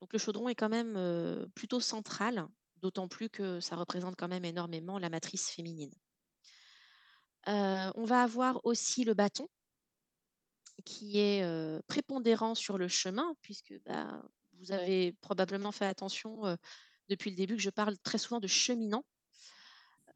Donc 0.00 0.12
le 0.12 0.18
chaudron 0.18 0.48
est 0.48 0.54
quand 0.54 0.68
même 0.68 0.96
euh, 0.96 1.46
plutôt 1.54 1.80
central, 1.80 2.46
d'autant 2.78 3.06
plus 3.06 3.30
que 3.30 3.60
ça 3.60 3.76
représente 3.76 4.16
quand 4.16 4.28
même 4.28 4.44
énormément 4.44 4.98
la 4.98 5.08
matrice 5.08 5.50
féminine. 5.50 5.94
Euh, 7.46 7.92
on 7.94 8.04
va 8.04 8.22
avoir 8.22 8.60
aussi 8.64 9.04
le 9.04 9.14
bâton 9.14 9.48
qui 10.84 11.18
est 11.18 11.46
prépondérant 11.86 12.56
sur 12.56 12.76
le 12.76 12.88
chemin, 12.88 13.34
puisque 13.40 13.80
bah, 13.86 14.20
vous 14.58 14.72
avez 14.72 15.12
probablement 15.20 15.72
fait 15.72 15.86
attention 15.86 16.46
euh, 16.46 16.56
depuis 17.08 17.30
le 17.30 17.36
début 17.36 17.56
que 17.56 17.62
je 17.62 17.70
parle 17.70 17.98
très 17.98 18.18
souvent 18.18 18.40
de 18.40 18.46
cheminant. 18.46 19.04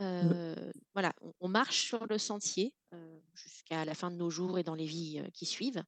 Mmh. 0.01 0.55
Voilà, 0.95 1.13
on, 1.23 1.33
on 1.41 1.49
marche 1.49 1.87
sur 1.87 2.07
le 2.07 2.19
sentier 2.19 2.73
jusqu'à 3.35 3.85
la 3.85 3.95
fin 3.95 4.13
de 4.13 4.17
nos 4.17 4.31
jours 4.31 4.57
et 4.57 4.63
dans 4.63 4.77
les 4.77 4.87
vies 4.87 5.21
qui 5.35 5.45
suivent. 5.45 5.83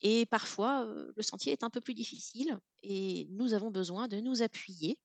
Et 0.00 0.26
parfois, 0.26 0.86
le 1.16 1.22
sentier 1.22 1.52
est 1.52 1.64
un 1.64 1.70
peu 1.70 1.80
plus 1.80 1.94
difficile 1.94 2.56
et 2.84 3.26
nous 3.30 3.54
avons 3.54 3.72
besoin 3.72 4.06
de 4.06 4.20
nous 4.20 4.42
appuyer 4.42 5.00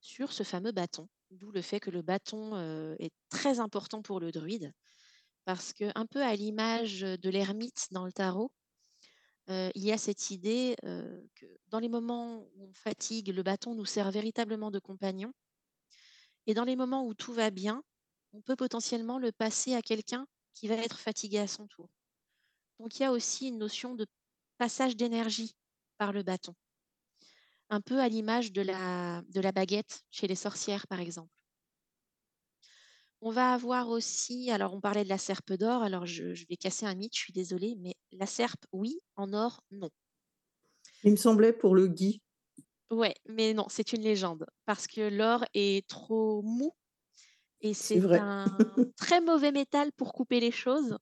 sur 0.00 0.32
ce 0.32 0.44
fameux 0.44 0.72
bâton. 0.72 1.08
D'où 1.30 1.50
le 1.52 1.60
fait 1.60 1.78
que 1.78 1.90
le 1.90 2.00
bâton 2.00 2.58
est 2.98 3.12
très 3.28 3.60
important 3.60 4.00
pour 4.00 4.18
le 4.18 4.32
druide, 4.32 4.72
parce 5.44 5.74
que 5.74 5.92
un 5.94 6.06
peu 6.06 6.22
à 6.22 6.34
l'image 6.34 7.00
de 7.02 7.28
l'ermite 7.28 7.88
dans 7.90 8.06
le 8.06 8.12
tarot, 8.12 8.50
il 9.48 9.82
y 9.82 9.92
a 9.92 9.98
cette 9.98 10.30
idée 10.30 10.76
que 10.82 11.46
dans 11.68 11.78
les 11.78 11.88
moments 11.88 12.46
où 12.56 12.68
on 12.68 12.72
fatigue, 12.74 13.28
le 13.28 13.42
bâton 13.42 13.74
nous 13.74 13.86
sert 13.86 14.10
véritablement 14.10 14.70
de 14.70 14.78
compagnon, 14.78 15.32
et 16.46 16.54
dans 16.54 16.64
les 16.64 16.76
moments 16.76 17.06
où 17.06 17.14
tout 17.14 17.32
va 17.32 17.50
bien, 17.50 17.82
on 18.32 18.40
peut 18.42 18.56
potentiellement 18.56 19.18
le 19.18 19.32
passer 19.32 19.74
à 19.74 19.82
quelqu'un 19.82 20.26
qui 20.54 20.68
va 20.68 20.74
être 20.74 20.98
fatigué 20.98 21.38
à 21.38 21.46
son 21.46 21.66
tour. 21.66 21.88
Donc 22.78 22.98
il 22.98 23.02
y 23.02 23.04
a 23.06 23.12
aussi 23.12 23.48
une 23.48 23.58
notion 23.58 23.94
de 23.94 24.06
passage 24.58 24.96
d'énergie 24.96 25.54
par 25.98 26.12
le 26.12 26.22
bâton, 26.22 26.54
un 27.70 27.80
peu 27.80 28.00
à 28.00 28.08
l'image 28.08 28.52
de 28.52 28.62
la 28.62 29.52
baguette 29.52 30.04
chez 30.10 30.26
les 30.26 30.34
sorcières, 30.34 30.86
par 30.86 31.00
exemple. 31.00 31.30
On 33.20 33.30
va 33.30 33.52
avoir 33.52 33.88
aussi, 33.90 34.50
alors 34.50 34.74
on 34.74 34.80
parlait 34.80 35.04
de 35.04 35.08
la 35.08 35.18
serpe 35.18 35.52
d'or, 35.52 35.82
alors 35.84 36.04
je, 36.04 36.34
je 36.34 36.46
vais 36.48 36.56
casser 36.56 36.84
un 36.86 36.94
mythe, 36.96 37.14
je 37.14 37.20
suis 37.20 37.32
désolée, 37.32 37.76
mais 37.78 37.94
la 38.12 38.26
serpe, 38.26 38.66
oui, 38.72 38.98
en 39.14 39.32
or, 39.32 39.60
non. 39.70 39.90
Il 41.02 41.10
me 41.10 41.16
semblait 41.16 41.52
pour 41.52 41.74
le 41.74 41.88
gui. 41.88 42.22
Ouais, 42.90 43.14
mais 43.28 43.52
non, 43.52 43.66
c'est 43.68 43.92
une 43.92 44.02
légende, 44.02 44.46
parce 44.64 44.86
que 44.86 45.00
l'or 45.02 45.44
est 45.54 45.86
trop 45.88 46.42
mou 46.42 46.72
et 47.60 47.74
C'est 47.74 48.04
un 48.16 48.46
très 48.96 49.20
mauvais 49.20 49.52
métal 49.52 49.92
pour 49.92 50.12
couper 50.12 50.40
les 50.40 50.52
choses. 50.52 50.98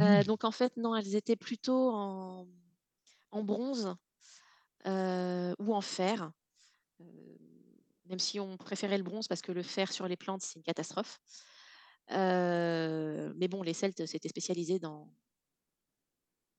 Euh, 0.00 0.24
donc 0.24 0.44
en 0.44 0.50
fait, 0.50 0.76
non, 0.76 0.94
elles 0.96 1.14
étaient 1.14 1.36
plutôt 1.36 1.90
en, 1.92 2.48
en 3.32 3.44
bronze 3.44 3.94
euh, 4.86 5.54
ou 5.58 5.74
en 5.74 5.80
fer, 5.80 6.32
euh, 7.02 7.04
même 8.06 8.18
si 8.18 8.38
on 8.40 8.56
préférait 8.56 8.98
le 8.98 9.04
bronze 9.04 9.28
parce 9.28 9.42
que 9.42 9.52
le 9.52 9.62
fer 9.62 9.92
sur 9.92 10.08
les 10.08 10.16
plantes, 10.16 10.42
c'est 10.42 10.56
une 10.56 10.62
catastrophe. 10.62 11.20
Euh, 12.10 13.32
mais 13.36 13.48
bon, 13.48 13.62
les 13.62 13.74
Celtes 13.74 14.04
s'étaient 14.06 14.28
spécialisés 14.28 14.78
dans, 14.78 15.08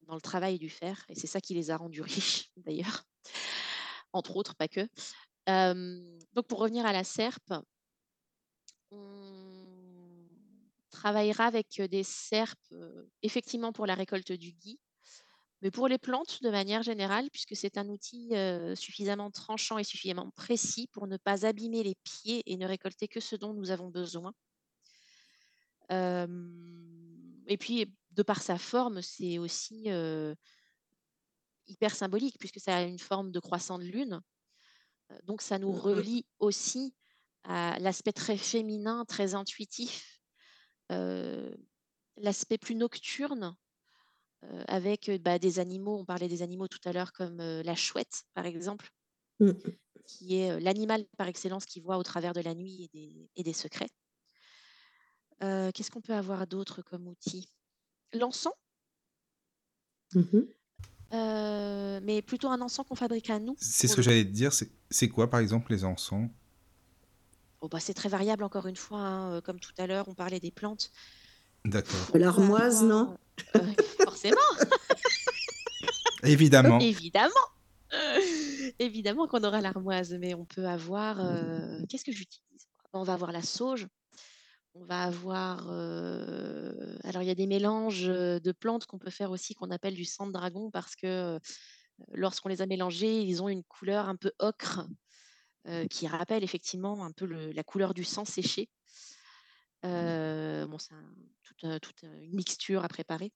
le 0.08 0.22
travail 0.22 0.60
du 0.60 0.70
fer, 0.70 1.04
et 1.10 1.16
c'est 1.16 1.28
ça 1.28 1.42
qui 1.42 1.56
les 1.56 1.72
a 1.72 1.78
rendus 1.78 2.02
riches, 2.02 2.52
d'ailleurs, 2.58 3.04
entre 4.14 4.36
autres, 4.36 4.56
pas 4.56 4.68
que. 4.68 4.88
Euh, 5.50 6.20
donc 6.34 6.48
pour 6.48 6.60
revenir 6.60 6.86
à 6.86 6.94
la 6.94 7.04
serpe, 7.04 7.54
on 8.92 9.66
travaillera 10.92 11.46
avec 11.46 11.82
des 11.82 12.04
serpes, 12.04 12.58
euh, 12.72 13.08
effectivement 13.22 13.72
pour 13.72 13.86
la 13.86 13.96
récolte 13.96 14.32
du 14.32 14.52
gui, 14.52 14.80
mais 15.66 15.72
pour 15.72 15.88
les 15.88 15.98
plantes 15.98 16.44
de 16.44 16.52
manière 16.52 16.84
générale, 16.84 17.28
puisque 17.32 17.56
c'est 17.56 17.80
un 17.80 17.90
outil 17.90 18.36
euh, 18.36 18.76
suffisamment 18.76 19.32
tranchant 19.32 19.80
et 19.80 19.84
suffisamment 19.84 20.30
précis 20.36 20.88
pour 20.94 21.08
ne 21.08 21.18
pas 21.18 21.44
abîmer 21.48 21.82
les 21.82 21.96
pieds 22.04 22.44
et 22.46 22.56
ne 22.56 22.68
récolter 22.68 23.08
que 23.08 23.20
ce 23.20 23.36
dont 23.36 23.52
nous 23.52 23.72
avons 23.72 23.90
besoin. 23.90 24.32
Euh, 25.92 26.28
et 27.48 27.58
puis, 27.58 27.92
de 28.12 28.22
par 28.22 28.44
sa 28.44 28.60
forme, 28.60 29.02
c'est 29.02 29.40
aussi 29.40 29.86
euh, 29.88 30.36
hyper 31.66 31.96
symbolique, 31.96 32.38
puisque 32.38 32.60
ça 32.60 32.76
a 32.78 32.84
une 32.84 33.00
forme 33.00 33.32
de 33.32 33.40
croissant 33.40 33.80
de 33.80 33.86
lune. 33.86 34.22
Donc, 35.24 35.42
ça 35.42 35.58
nous 35.58 35.72
Mhm. 35.72 35.80
relie 35.82 36.28
aussi 36.38 36.94
à 37.44 37.80
l'aspect 37.80 38.14
très 38.14 38.38
féminin, 38.38 39.04
très 39.06 39.34
intuitif, 39.34 40.22
l'aspect 42.18 42.60
plus 42.60 42.76
nocturne, 42.76 43.56
avec 44.68 45.10
euh, 45.10 45.18
bah, 45.18 45.40
des 45.40 45.60
animaux, 45.60 45.98
on 46.00 46.06
parlait 46.06 46.28
des 46.28 46.42
animaux 46.42 46.68
tout 46.68 46.80
à 46.86 46.94
l'heure, 46.94 47.12
comme 47.14 47.40
euh, 47.40 47.64
la 47.64 47.76
chouette, 47.76 48.24
par 48.34 48.46
exemple, 48.46 48.90
Mm. 49.40 49.52
qui 50.08 50.38
est 50.38 50.52
euh, 50.52 50.60
l'animal 50.62 51.06
par 51.18 51.28
excellence 51.28 51.66
qui 51.66 51.82
voit 51.82 51.98
au 51.98 52.04
travers 52.04 52.32
de 52.32 52.40
la 52.40 52.54
nuit 52.56 52.84
et 52.84 52.90
des, 52.98 53.30
et 53.36 53.44
des 53.44 53.54
secrets. 53.54 53.90
Euh, 55.44 55.72
Qu'est-ce 55.74 55.92
qu'on 55.92 56.02
peut 56.02 56.14
avoir 56.14 56.48
d'autre 56.48 56.82
comme 56.82 57.08
outil? 57.08 57.50
L'encens, 58.14 58.54
euh, 61.14 62.00
mais 62.04 62.22
plutôt 62.22 62.48
un 62.48 62.62
encens 62.62 62.86
qu'on 62.88 62.96
fabrique 62.96 63.30
à 63.30 63.40
nous. 63.40 63.56
C'est 63.60 63.88
ce 63.88 63.96
que 63.96 64.02
j'allais 64.02 64.24
te 64.24 64.30
dire. 64.30 64.52
C'est 64.90 65.10
quoi, 65.10 65.30
par 65.30 65.40
exemple, 65.40 65.72
les 65.74 65.84
encens? 65.84 66.30
Oh, 67.62 67.68
bah, 67.68 67.80
c'est 67.80 67.94
très 67.94 68.10
variable, 68.10 68.44
encore 68.44 68.68
une 68.68 68.76
fois. 68.76 69.00
hein, 69.00 69.34
euh, 69.34 69.42
Comme 69.42 69.60
tout 69.60 69.74
à 69.78 69.88
l'heure, 69.88 70.08
on 70.08 70.14
parlait 70.14 70.40
des 70.40 70.52
plantes. 70.52 70.92
D'accord. 71.66 72.12
L'armoise, 72.14 72.84
non? 72.84 73.18
Euh, 73.56 73.74
forcément, 74.04 74.38
Évidemment. 76.24 76.80
évidemment. 76.80 77.34
Évidemment 78.80 79.28
qu'on 79.28 79.44
aura 79.44 79.62
l'armoise, 79.62 80.14
mais 80.20 80.34
on 80.34 80.46
peut 80.46 80.66
avoir. 80.68 81.18
euh, 81.20 81.80
Qu'est-ce 81.90 82.04
que 82.04 82.12
j'utilise? 82.12 82.68
On 82.94 83.04
va 83.04 83.14
avoir 83.14 83.32
la 83.32 83.42
sauge. 83.42 83.88
On 84.74 84.84
va 84.86 85.04
avoir. 85.04 85.68
euh, 85.70 86.98
Alors, 87.04 87.22
il 87.22 87.28
y 87.28 87.32
a 87.32 87.36
des 87.36 87.48
mélanges 87.48 88.06
de 88.08 88.52
plantes 88.52 88.86
qu'on 88.86 88.98
peut 88.98 89.12
faire 89.12 89.32
aussi, 89.32 89.54
qu'on 89.54 89.72
appelle 89.72 89.94
du 89.96 90.06
sang 90.06 90.28
de 90.28 90.32
dragon, 90.34 90.72
parce 90.72 90.96
que 90.96 91.40
lorsqu'on 92.14 92.50
les 92.50 92.62
a 92.62 92.66
mélangés, 92.66 93.22
ils 93.22 93.42
ont 93.44 93.50
une 93.50 93.64
couleur 93.64 94.10
un 94.10 94.16
peu 94.16 94.32
ocre, 94.40 94.88
qui 95.90 96.08
rappelle 96.08 96.44
effectivement 96.44 97.04
un 97.06 97.12
peu 97.12 97.26
le- 97.26 97.52
la 97.52 97.64
couleur 97.64 97.94
du 97.94 98.04
sang 98.04 98.24
séché. 98.26 98.70
Euh, 99.84 100.66
bon, 100.68 100.78
c'est 100.78 100.94
un- 100.94 101.16
toute, 101.44 101.82
toute, 101.82 102.04
une 102.04 102.36
mixture 102.36 102.84
à 102.84 102.88
préparer. 102.88 103.32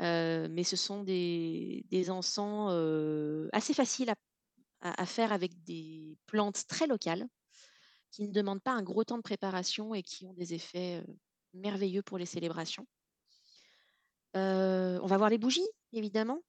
Euh, 0.00 0.48
mais 0.50 0.64
ce 0.64 0.76
sont 0.76 1.02
des, 1.04 1.84
des 1.90 2.10
encens 2.10 2.70
euh, 2.72 3.48
assez 3.52 3.74
faciles 3.74 4.10
à, 4.10 4.14
à- 4.80 5.02
à 5.02 5.06
faire 5.06 5.32
avec 5.32 5.62
des 5.64 6.16
plantes 6.26 6.66
très 6.66 6.86
locales 6.86 7.26
qui 8.10 8.26
ne 8.26 8.32
demandent 8.32 8.62
pas 8.62 8.72
un 8.72 8.82
gros 8.82 9.04
temps 9.04 9.18
de 9.18 9.22
préparation 9.22 9.94
et 9.94 10.02
qui 10.02 10.26
ont 10.26 10.32
des 10.34 10.54
effets 10.54 11.04
merveilleux 11.54 12.02
pour 12.02 12.18
les 12.18 12.26
célébrations. 12.26 12.86
on 14.34 15.06
va 15.06 15.16
voir 15.18 15.30
les 15.30 15.38
bougies, 15.38 15.68
évidemment. 15.92 16.40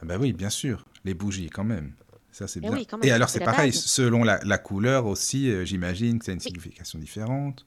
Ah 0.00 0.04
bah 0.04 0.16
oui, 0.18 0.32
bien 0.32 0.50
sûr, 0.50 0.84
les 1.04 1.14
bougies 1.14 1.50
quand 1.50 1.64
même. 1.64 1.94
Ça, 2.30 2.46
c'est 2.46 2.60
Eh 2.62 2.68
bien. 2.68 2.76
oui, 2.76 2.86
Et 3.02 3.10
alors, 3.10 3.28
c'est 3.28 3.40
pareil, 3.40 3.72
base. 3.72 3.84
selon 3.84 4.22
la, 4.22 4.38
la 4.44 4.58
couleur 4.58 5.06
aussi, 5.06 5.50
euh, 5.50 5.64
j'imagine 5.64 6.18
que 6.18 6.24
ça 6.26 6.30
a 6.32 6.34
une 6.34 6.40
signification 6.40 6.98
différente. 6.98 7.66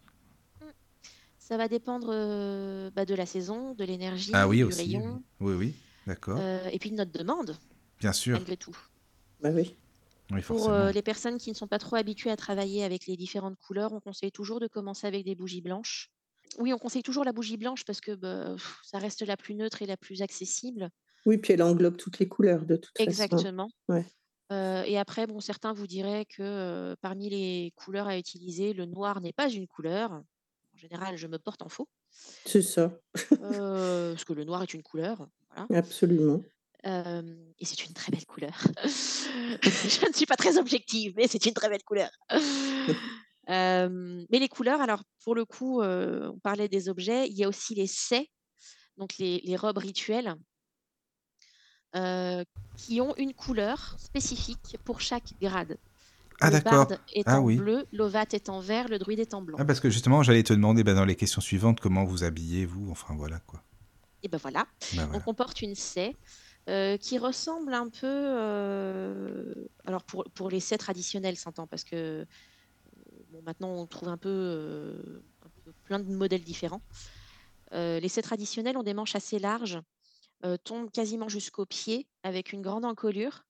Ça 1.41 1.57
va 1.57 1.67
dépendre 1.67 2.09
euh, 2.11 2.91
bah, 2.91 3.03
de 3.03 3.15
la 3.15 3.25
saison, 3.25 3.73
de 3.73 3.81
Ah 3.83 3.85
l'énergie, 3.87 4.31
oui, 4.47 4.57
du 4.57 4.63
aussi. 4.65 4.81
Oui, 4.81 4.97
rayon, 4.97 5.23
oui, 5.39 5.53
oui, 5.55 5.73
d'accord. 6.05 6.37
euh, 6.39 6.63
et 6.71 6.77
puis 6.77 6.91
de 6.91 6.95
notre 6.95 7.11
demande, 7.11 7.57
Bien 7.99 8.13
sûr. 8.13 8.33
malgré 8.33 8.57
tout. 8.57 8.77
Bah 9.41 9.49
oui. 9.51 9.75
Oui, 10.29 10.41
Pour 10.43 10.69
euh, 10.69 10.91
les 10.91 11.01
personnes 11.01 11.39
qui 11.39 11.49
ne 11.49 11.55
sont 11.55 11.67
pas 11.67 11.79
trop 11.79 11.95
habituées 11.95 12.29
à 12.29 12.37
travailler 12.37 12.83
avec 12.83 13.07
les 13.07 13.17
différentes 13.17 13.57
couleurs, 13.57 13.91
on 13.91 13.99
conseille 13.99 14.31
toujours 14.31 14.59
de 14.59 14.67
commencer 14.67 15.07
avec 15.07 15.25
des 15.25 15.33
bougies 15.33 15.61
blanches. 15.61 16.11
Oui, 16.59 16.73
on 16.73 16.77
conseille 16.77 17.01
toujours 17.03 17.25
la 17.25 17.33
bougie 17.33 17.57
blanche 17.57 17.83
parce 17.85 18.01
que 18.01 18.13
bah, 18.13 18.55
ça 18.83 18.99
reste 18.99 19.23
la 19.23 19.35
plus 19.35 19.55
neutre 19.55 19.81
et 19.81 19.87
la 19.87 19.97
plus 19.97 20.21
accessible. 20.21 20.91
Oui, 21.25 21.39
puis 21.39 21.53
elle 21.53 21.63
englobe 21.63 21.97
toutes 21.97 22.19
les 22.19 22.27
couleurs 22.27 22.65
de 22.65 22.75
toute 22.75 22.95
façon. 22.95 23.09
Exactement. 23.09 23.69
Ouais. 23.89 24.05
Euh, 24.51 24.83
et 24.83 24.99
après, 24.99 25.25
bon, 25.25 25.39
certains 25.39 25.73
vous 25.73 25.87
diraient 25.87 26.25
que 26.25 26.43
euh, 26.43 26.95
parmi 27.01 27.29
les 27.29 27.73
couleurs 27.75 28.07
à 28.07 28.17
utiliser, 28.17 28.73
le 28.73 28.85
noir 28.85 29.21
n'est 29.21 29.33
pas 29.33 29.49
une 29.49 29.67
couleur. 29.67 30.21
En 30.81 30.87
général, 30.87 31.15
je 31.15 31.27
me 31.27 31.37
porte 31.37 31.61
en 31.61 31.69
faux, 31.69 31.87
C'est 32.43 32.63
ça, 32.63 32.91
euh, 33.33 34.13
parce 34.13 34.23
que 34.23 34.33
le 34.33 34.45
noir 34.45 34.63
est 34.63 34.73
une 34.73 34.81
couleur. 34.81 35.27
Voilà. 35.55 35.67
absolument. 35.79 36.41
Euh, 36.87 37.21
et 37.59 37.65
c'est 37.65 37.85
une 37.85 37.93
très 37.93 38.11
belle 38.11 38.25
couleur. 38.25 38.57
je 38.83 40.07
ne 40.07 40.13
suis 40.13 40.25
pas 40.25 40.37
très 40.37 40.57
objective, 40.57 41.13
mais 41.15 41.27
c'est 41.27 41.45
une 41.45 41.53
très 41.53 41.69
belle 41.69 41.83
couleur. 41.83 42.09
Euh, 43.49 44.23
mais 44.29 44.37
les 44.39 44.47
couleurs, 44.47 44.79
alors 44.81 45.03
pour 45.23 45.33
le 45.33 45.45
coup, 45.45 45.81
on 45.81 46.39
parlait 46.41 46.69
des 46.69 46.87
objets, 46.87 47.27
il 47.27 47.35
y 47.35 47.43
a 47.43 47.49
aussi 47.49 47.73
les 47.73 47.87
sets, 47.87 48.29
donc 48.97 49.17
les, 49.17 49.41
les 49.43 49.57
robes 49.57 49.79
rituelles, 49.79 50.35
qui 52.77 53.01
ont 53.01 53.13
une 53.17 53.33
couleur 53.33 53.95
spécifique 53.99 54.77
pour 54.85 55.01
chaque 55.01 55.33
grade. 55.41 55.77
Ah, 56.41 56.49
le 56.49 56.57
d'accord. 56.59 56.87
est 57.13 57.33
Ah 57.33 57.39
en 57.39 57.41
oui. 57.41 57.55
bleu, 57.55 57.85
l'ovate 57.91 58.33
est 58.33 58.49
en 58.49 58.59
vert, 58.59 58.87
le 58.89 58.99
druide 58.99 59.19
est 59.19 59.33
en 59.33 59.41
blanc. 59.41 59.61
Ah, 59.61 59.65
parce 59.65 59.79
que 59.79 59.89
justement, 59.89 60.23
j'allais 60.23 60.43
te 60.43 60.53
demander 60.53 60.83
bah, 60.83 60.93
dans 60.93 61.05
les 61.05 61.15
questions 61.15 61.41
suivantes 61.41 61.79
comment 61.79 62.03
vous 62.03 62.23
habillez, 62.23 62.65
vous? 62.65 62.89
Enfin, 62.91 63.15
voilà 63.15 63.39
quoi. 63.39 63.63
Et 64.23 64.27
ben 64.27 64.37
voilà. 64.37 64.67
Bah, 64.91 65.07
Donc 65.11 65.27
on 65.27 65.33
porte 65.33 65.61
une 65.61 65.75
sey 65.75 66.19
euh, 66.69 66.97
qui 66.97 67.17
ressemble 67.17 67.73
un 67.73 67.89
peu, 67.89 68.05
euh, 68.07 69.53
alors 69.85 70.03
pour, 70.03 70.25
pour 70.35 70.49
les 70.49 70.59
sets 70.59 70.77
traditionnels, 70.77 71.37
s'entend, 71.37 71.65
parce 71.67 71.83
que 71.83 71.95
euh, 71.95 72.25
bon, 73.29 73.41
maintenant 73.43 73.69
on 73.69 73.87
trouve 73.87 74.09
un 74.09 74.17
peu, 74.17 74.29
euh, 74.29 75.23
un 75.43 75.49
peu 75.63 75.73
plein 75.83 75.99
de 75.99 76.05
modèles 76.13 76.43
différents. 76.43 76.83
Les 77.73 78.09
sets 78.09 78.21
traditionnels 78.23 78.77
ont 78.77 78.83
des 78.83 78.93
manches 78.93 79.15
assez 79.15 79.39
larges, 79.39 79.79
tombent 80.65 80.91
quasiment 80.91 81.29
jusqu'aux 81.29 81.65
pieds, 81.65 82.09
avec 82.23 82.53
une 82.53 82.61
grande 82.61 82.85
encolure. 82.85 83.45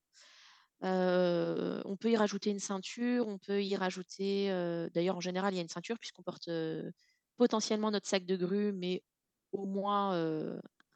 On 0.81 1.95
peut 1.99 2.11
y 2.11 2.17
rajouter 2.17 2.49
une 2.49 2.59
ceinture, 2.59 3.27
on 3.27 3.37
peut 3.37 3.63
y 3.63 3.75
rajouter, 3.75 4.49
d'ailleurs 4.93 5.17
en 5.17 5.21
général 5.21 5.53
il 5.53 5.57
y 5.57 5.59
a 5.59 5.63
une 5.63 5.69
ceinture 5.69 5.99
puisqu'on 5.99 6.23
porte 6.23 6.49
potentiellement 7.37 7.91
notre 7.91 8.07
sac 8.07 8.25
de 8.25 8.35
grue, 8.35 8.71
mais 8.73 9.03
au 9.51 9.65
moins 9.65 10.13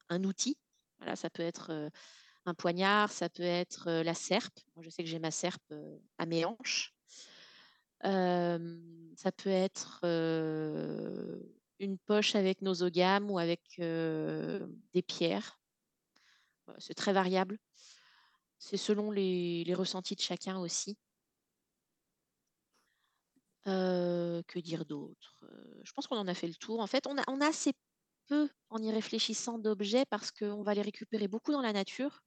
un 0.10 0.24
outil. 0.24 0.58
Voilà, 0.98 1.16
ça 1.16 1.30
peut 1.30 1.44
être 1.44 1.92
un 2.46 2.54
poignard, 2.54 3.12
ça 3.12 3.30
peut 3.30 3.44
être 3.44 3.92
la 3.92 4.14
serpe. 4.14 4.58
Moi, 4.76 4.84
je 4.84 4.90
sais 4.90 5.04
que 5.04 5.10
j'ai 5.10 5.20
ma 5.20 5.32
serpe 5.32 5.74
à 6.18 6.26
mes 6.26 6.46
hanches. 6.46 6.94
Ça 8.04 9.32
peut 9.38 9.50
être 9.50 10.00
une 11.80 11.98
poche 12.06 12.36
avec 12.36 12.62
nos 12.62 12.84
ogames 12.84 13.30
ou 13.30 13.40
avec 13.40 13.62
des 13.80 15.02
pierres. 15.06 15.60
C'est 16.80 16.96
très 16.96 17.14
variable. 17.14 17.58
C'est 18.60 18.78
selon 18.78 19.12
les, 19.12 19.64
les 19.64 19.74
ressentis 19.74 20.16
de 20.16 20.22
chacun 20.22 20.60
aussi. 20.60 20.98
Euh, 23.68 24.44
que 24.48 24.60
dire 24.60 24.86
d'autre? 24.86 25.40
Euh, 25.44 25.82
Je 25.84 25.92
pense 25.94 26.06
qu'on 26.08 26.18
en 26.18 26.28
a 26.28 26.34
fait 26.36 26.48
le 26.48 26.54
tour. 26.54 26.80
En 26.80 26.88
fait, 26.88 27.08
on 27.08 27.18
a, 27.18 27.24
on 27.28 27.42
a 27.42 27.48
assez 27.48 27.74
peu, 28.28 28.50
en 28.70 28.78
y 28.82 28.92
réfléchissant, 28.92 29.58
d'objets 29.58 30.06
parce 30.10 30.32
qu'on 30.32 30.62
va 30.64 30.74
les 30.76 30.82
récupérer 30.84 31.28
beaucoup 31.28 31.52
dans 31.52 31.62
la 31.62 31.74
nature 31.74 32.22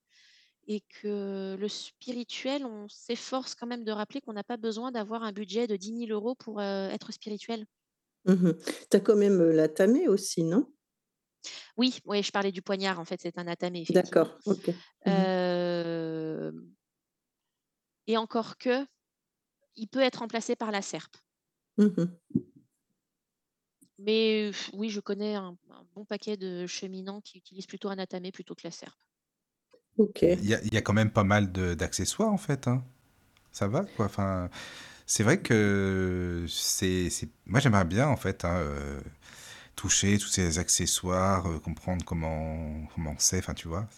et 0.66 0.82
que 1.02 1.56
le 1.58 1.68
spirituel, 1.68 2.64
on 2.64 2.88
s'efforce 2.88 3.54
quand 3.54 3.66
même 3.66 3.84
de 3.84 3.92
rappeler 3.92 4.20
qu'on 4.20 4.34
n'a 4.34 4.44
pas 4.44 4.56
besoin 4.58 4.92
d'avoir 4.92 5.22
un 5.22 5.32
budget 5.32 5.66
de 5.66 5.76
10 5.76 5.92
000 5.92 6.12
euros 6.12 6.34
pour 6.34 6.60
euh, 6.60 6.88
être 6.90 7.12
spirituel. 7.12 7.66
Mmh 8.26 8.52
Tu 8.90 8.96
as 8.96 9.00
quand 9.00 9.16
même, 9.16 9.40
heu, 9.40 9.52
la 9.52 9.68
tamée 9.68 10.08
aussi, 10.08 10.44
non? 10.44 10.66
Oui, 11.76 11.98
oui, 12.04 12.22
je 12.22 12.30
parlais 12.32 12.52
du 12.52 12.62
poignard, 12.62 12.98
en 12.98 13.04
fait, 13.04 13.20
c'est 13.22 13.38
un 13.38 13.46
atamé. 13.46 13.84
D'accord, 13.90 14.38
OK. 14.46 14.68
Mmh 15.06 15.12
Euh, 16.38 16.52
et 18.08 18.16
encore 18.16 18.58
que, 18.58 18.84
il 19.76 19.88
peut 19.88 20.00
être 20.00 20.20
remplacé 20.20 20.56
par 20.56 20.72
la 20.72 20.82
serpe. 20.82 21.16
Mmh 21.76 22.18
Mais 23.98 24.50
oui, 24.72 24.88
je 24.88 24.98
connais 25.00 25.34
un, 25.34 25.56
un 25.70 25.84
bon 25.94 26.04
paquet 26.06 26.36
de 26.38 26.66
cheminants 26.66 27.20
qui 27.20 27.36
utilisent 27.38 27.66
plutôt 27.66 27.90
un 27.90 27.98
atamé 27.98 28.32
plutôt 28.32 28.54
que 28.54 28.62
la 28.64 28.70
serpe. 28.70 28.98
OK. 29.98 30.22
Il 30.22 30.44
y 30.46 30.54
a, 30.54 30.60
il 30.64 30.72
y 30.74 30.76
a 30.76 30.82
quand 30.82 30.92
même 30.92 31.10
pas 31.10 31.24
mal 31.24 31.50
d'accessoires 31.52 32.32
en 32.32 32.36
fait. 32.38 32.68
hein. 32.68 32.84
Ça 33.52 33.68
va 33.68 33.84
quoi. 33.96 34.06
Enfin, 34.06 34.50
c'est 35.06 35.24
vrai 35.24 35.40
que 35.42 36.46
c'est, 36.48 37.10
c'est- 37.10 37.30
moi 37.46 37.60
j'aimerais 37.60 37.84
bien 37.86 38.08
en 38.08 38.16
fait 38.16 38.44
hein, 38.44 38.56
euh, 38.58 39.00
toucher 39.76 40.18
tous 40.18 40.28
ces 40.28 40.58
accessoires, 40.60 41.46
euh, 41.48 41.58
comprendre 41.60 42.04
comment 42.04 42.86
comment 42.94 43.14
c'est. 43.18 43.38
Enfin, 43.40 43.54
tu 43.54 43.68
vois. 43.68 43.88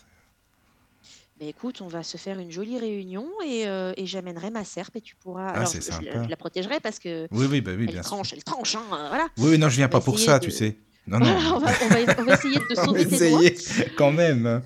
Mais 1.41 1.49
écoute, 1.49 1.81
on 1.81 1.87
va 1.89 2.03
se 2.03 2.19
faire 2.19 2.39
une 2.39 2.51
jolie 2.51 2.79
réunion 2.79 3.27
et, 3.47 3.67
euh, 3.67 3.95
et 3.97 4.05
j'amènerai 4.05 4.51
ma 4.51 4.63
serpe 4.63 4.97
et 4.97 5.01
tu 5.01 5.17
pourras. 5.17 5.47
Ah, 5.49 5.61
Alors, 5.61 5.73
je, 5.73 5.81
je 5.81 5.89
la 5.89 5.97
sympa. 5.97 6.25
je 6.25 6.29
la 6.29 6.37
protégerai 6.37 6.81
parce 6.81 6.99
que 6.99 7.27
Oui, 7.31 7.47
oui, 7.51 7.61
bah 7.63 7.71
oui, 7.75 7.85
elle 7.89 7.93
bien 7.95 8.03
sûr. 8.03 8.11
tranche, 8.11 8.33
elle 8.35 8.45
tranche, 8.45 8.75
hein, 8.75 8.83
euh, 8.93 9.09
voilà. 9.09 9.27
Oui, 9.39 9.51
oui, 9.53 9.59
non, 9.59 9.71
je 9.71 9.77
viens 9.77 9.89
pas 9.89 10.01
pour 10.03 10.19
ça, 10.19 10.39
de- 10.39 10.45
tu 10.45 10.51
sais. 10.51 10.77
Non, 11.07 11.19
non. 11.21 11.25
Voilà, 11.25 11.55
on 11.55 11.59
va, 11.59 11.73
on 11.83 11.89
va- 11.89 12.15
on 12.19 12.25
va 12.25 12.33
essayer 12.35 12.59
de 12.59 12.65
te 12.65 12.73
On 12.79 12.83
va 12.83 12.85
sauver 12.85 13.07
tes 13.07 13.31
doigts. 13.31 13.43
essayer 13.43 13.87
quand 13.97 14.13
même. 14.13 14.47
hein. 14.47 14.63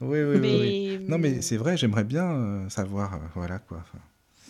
Oui, 0.00 0.18
oui, 0.22 0.36
oui, 0.36 0.40
oui. 0.40 0.98
Mais, 1.02 1.08
Non, 1.08 1.18
mais 1.18 1.40
c'est 1.40 1.56
vrai, 1.56 1.76
j'aimerais 1.76 2.04
bien 2.04 2.28
euh, 2.32 2.68
savoir, 2.68 3.14
euh, 3.14 3.18
voilà 3.36 3.60
quoi. 3.60 3.78
Enfin, 3.82 3.98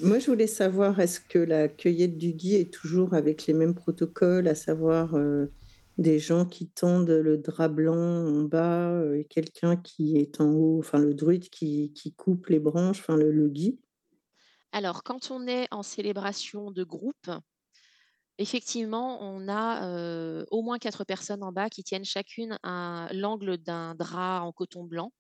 Moi, 0.01 0.19
je 0.21 0.27
voulais 0.27 0.47
savoir, 0.47 0.99
est-ce 1.01 1.21
que 1.21 1.39
la 1.39 1.69
cueillette 1.69 2.17
du 2.17 2.33
gui 2.33 2.55
est 2.55 2.73
toujours 2.73 3.13
avec 3.13 3.47
les 3.47 3.53
mêmes 3.55 3.75
protocoles, 3.75 4.49
à 4.49 4.55
savoir, 4.55 5.15
des 5.99 6.19
gens 6.19 6.47
qui 6.47 6.69
tendent 6.71 7.11
le 7.11 7.39
drap 7.39 7.69
blanc 7.69 7.97
en 7.97 8.43
bas, 8.45 8.93
heu, 8.93 9.19
et 9.19 9.25
quelqu'un 9.27 9.77
qui 9.77 10.17
est 10.19 10.41
en 10.41 10.53
haut, 10.55 10.79
enfin 10.79 10.99
le 10.99 11.15
druide 11.15 11.49
qui 11.51 11.93
qui 11.95 12.15
coupe 12.15 12.47
les 12.49 12.61
branches, 12.61 13.01
enfin 13.01 13.17
le 13.17 13.31
le 13.33 13.49
gui? 13.49 13.81
Alors, 14.73 15.03
quand 15.03 15.31
on 15.31 15.47
est 15.47 15.69
en 15.71 15.83
célébration 15.83 16.71
de 16.71 16.83
groupe, 16.83 17.29
effectivement, 18.39 19.19
on 19.23 19.49
a 19.49 19.87
euh, 19.89 20.45
au 20.51 20.63
moins 20.63 20.79
quatre 20.79 21.05
personnes 21.05 21.43
en 21.43 21.53
bas 21.53 21.69
qui 21.71 21.83
tiennent 21.85 22.05
chacune 22.05 22.59
un- 22.63 23.09
l'angle 23.13 23.59
d'un 23.59 23.95
drap 23.95 24.43
en 24.43 24.53
coton 24.53 24.85
blanc 24.85 25.13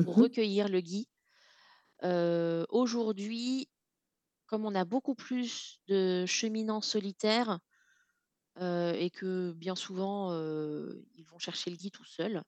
pour 0.00 0.18
Mmh 0.18 0.20
recueillir 0.20 0.68
le 0.68 0.80
gui. 0.80 1.08
Euh, 2.04 2.64
Aujourd'hui, 2.70 3.70
comme 4.46 4.66
on 4.66 4.74
a 4.74 4.84
beaucoup 4.84 5.14
plus 5.14 5.80
de 5.88 6.24
cheminants 6.26 6.82
solitaires 6.82 7.60
euh, 8.58 8.92
et 8.94 9.10
que 9.10 9.52
bien 9.52 9.74
souvent 9.76 10.32
euh, 10.32 11.04
ils 11.16 11.24
vont 11.26 11.38
chercher 11.38 11.70
le 11.70 11.76
gui 11.76 11.90
tout 11.90 12.04
seuls, 12.04 12.42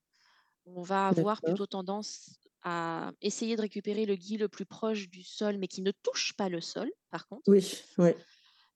on 0.66 0.82
va 0.82 1.08
avoir 1.08 1.42
plutôt 1.42 1.66
tendance 1.66 2.38
à 2.62 3.12
essayer 3.22 3.56
de 3.56 3.62
récupérer 3.62 4.06
le 4.06 4.16
gui 4.16 4.36
le 4.38 4.48
plus 4.48 4.66
proche 4.66 5.08
du 5.10 5.22
sol, 5.24 5.58
mais 5.58 5.68
qui 5.68 5.82
ne 5.82 5.92
touche 6.02 6.34
pas 6.34 6.48
le 6.48 6.60
sol, 6.60 6.90
par 7.10 7.26
contre. 7.28 7.50
Oui. 7.98 8.14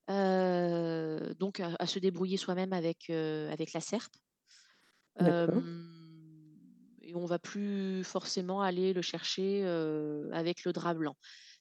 Heu, 0.09 1.35
donc 1.39 1.61
à 1.61 1.74
à 1.78 1.86
se 1.86 1.98
débrouiller 1.98 2.36
soi-même 2.36 2.73
avec, 2.73 3.11
avec 3.11 3.73
la 3.73 3.81
serpe. 3.81 4.15
Et 7.03 7.15
on 7.15 7.24
va 7.24 7.39
plus 7.39 8.03
forcément 8.05 8.62
aller 8.62 8.93
le 8.93 9.03
chercher, 9.03 9.65
avec 10.32 10.65
le 10.65 10.73
drap 10.73 10.94
blanc. 10.94 11.16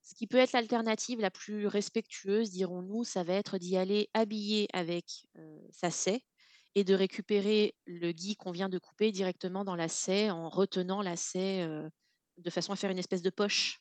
Ce 0.06 0.14
qui 0.16 0.28
peut 0.28 0.38
être 0.38 0.54
l'alternative 0.54 1.20
la 1.20 1.32
plus 1.32 1.68
respectueuse, 1.68 2.52
dirons-nous, 2.52 3.04
ça 3.04 3.24
va 3.24 3.34
être 3.34 3.58
d'y 3.58 3.76
aller 3.76 4.10
habillé 4.14 4.68
avec, 4.74 5.26
sa 5.72 5.90
sey 5.92 6.22
et 6.76 6.84
de 6.84 6.94
récupérer 6.94 7.76
le 7.86 8.12
gui 8.12 8.36
qu'on 8.36 8.52
vient 8.52 8.70
de 8.70 8.78
couper 8.80 9.12
directement 9.12 9.66
dans 9.66 9.76
la 9.76 9.88
sey 9.90 10.30
en 10.30 10.50
retenant 10.50 11.02
la 11.02 11.16
heu, 11.66 11.90
de 12.38 12.50
façon 12.52 12.72
à 12.74 12.76
faire 12.76 12.92
une 12.92 13.00
espèce 13.00 13.24
de 13.24 13.30
poche 13.32 13.80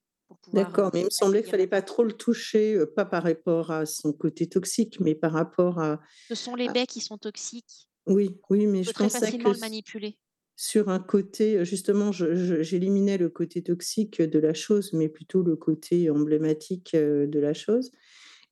D'accord, 0.52 0.90
mais 0.94 1.00
il 1.00 1.04
me 1.06 1.10
semblait 1.10 1.40
qu'il 1.42 1.48
accueillir 1.48 1.50
fallait 1.50 1.66
la 1.66 1.66
pas 1.66 1.82
trop 1.82 2.04
le 2.04 2.12
toucher, 2.12 2.78
pas 2.94 3.04
par 3.04 3.24
rapport 3.24 3.70
à 3.72 3.86
son 3.86 4.12
côté 4.12 4.48
toxique, 4.48 5.00
mais 5.00 5.14
par 5.14 5.32
rapport 5.32 5.80
à 5.80 6.00
Ce 6.28 6.34
sont 6.34 6.54
les 6.54 6.68
à 6.68 6.70
baies 6.70 6.86
qui 6.86 7.00
sont 7.00 7.16
toxiques. 7.16 7.88
oui, 8.06 8.40
oui, 8.50 8.66
mais 8.66 8.84
je 8.84 8.92
très 8.92 9.08
pensais 9.10 9.10
facilement 9.10 9.34
que 9.34 9.52
le 9.52 9.58
manipuler. 9.58 10.20
Sur 10.56 10.88
un 10.88 11.00
côté, 11.00 11.56
heu, 11.58 11.64
justement, 11.64 12.12
j'éliminais 12.12 13.18
le 13.18 13.28
côté 13.28 13.62
toxique 13.62 14.22
de 14.22 14.38
la 14.38 14.54
chose, 14.54 14.92
mais 14.92 15.08
plutôt 15.08 15.42
le 15.42 15.56
côté 15.56 16.10
emblématique, 16.10 16.94
heu, 16.94 17.26
de 17.26 17.38
la 17.40 17.54
chose 17.54 17.90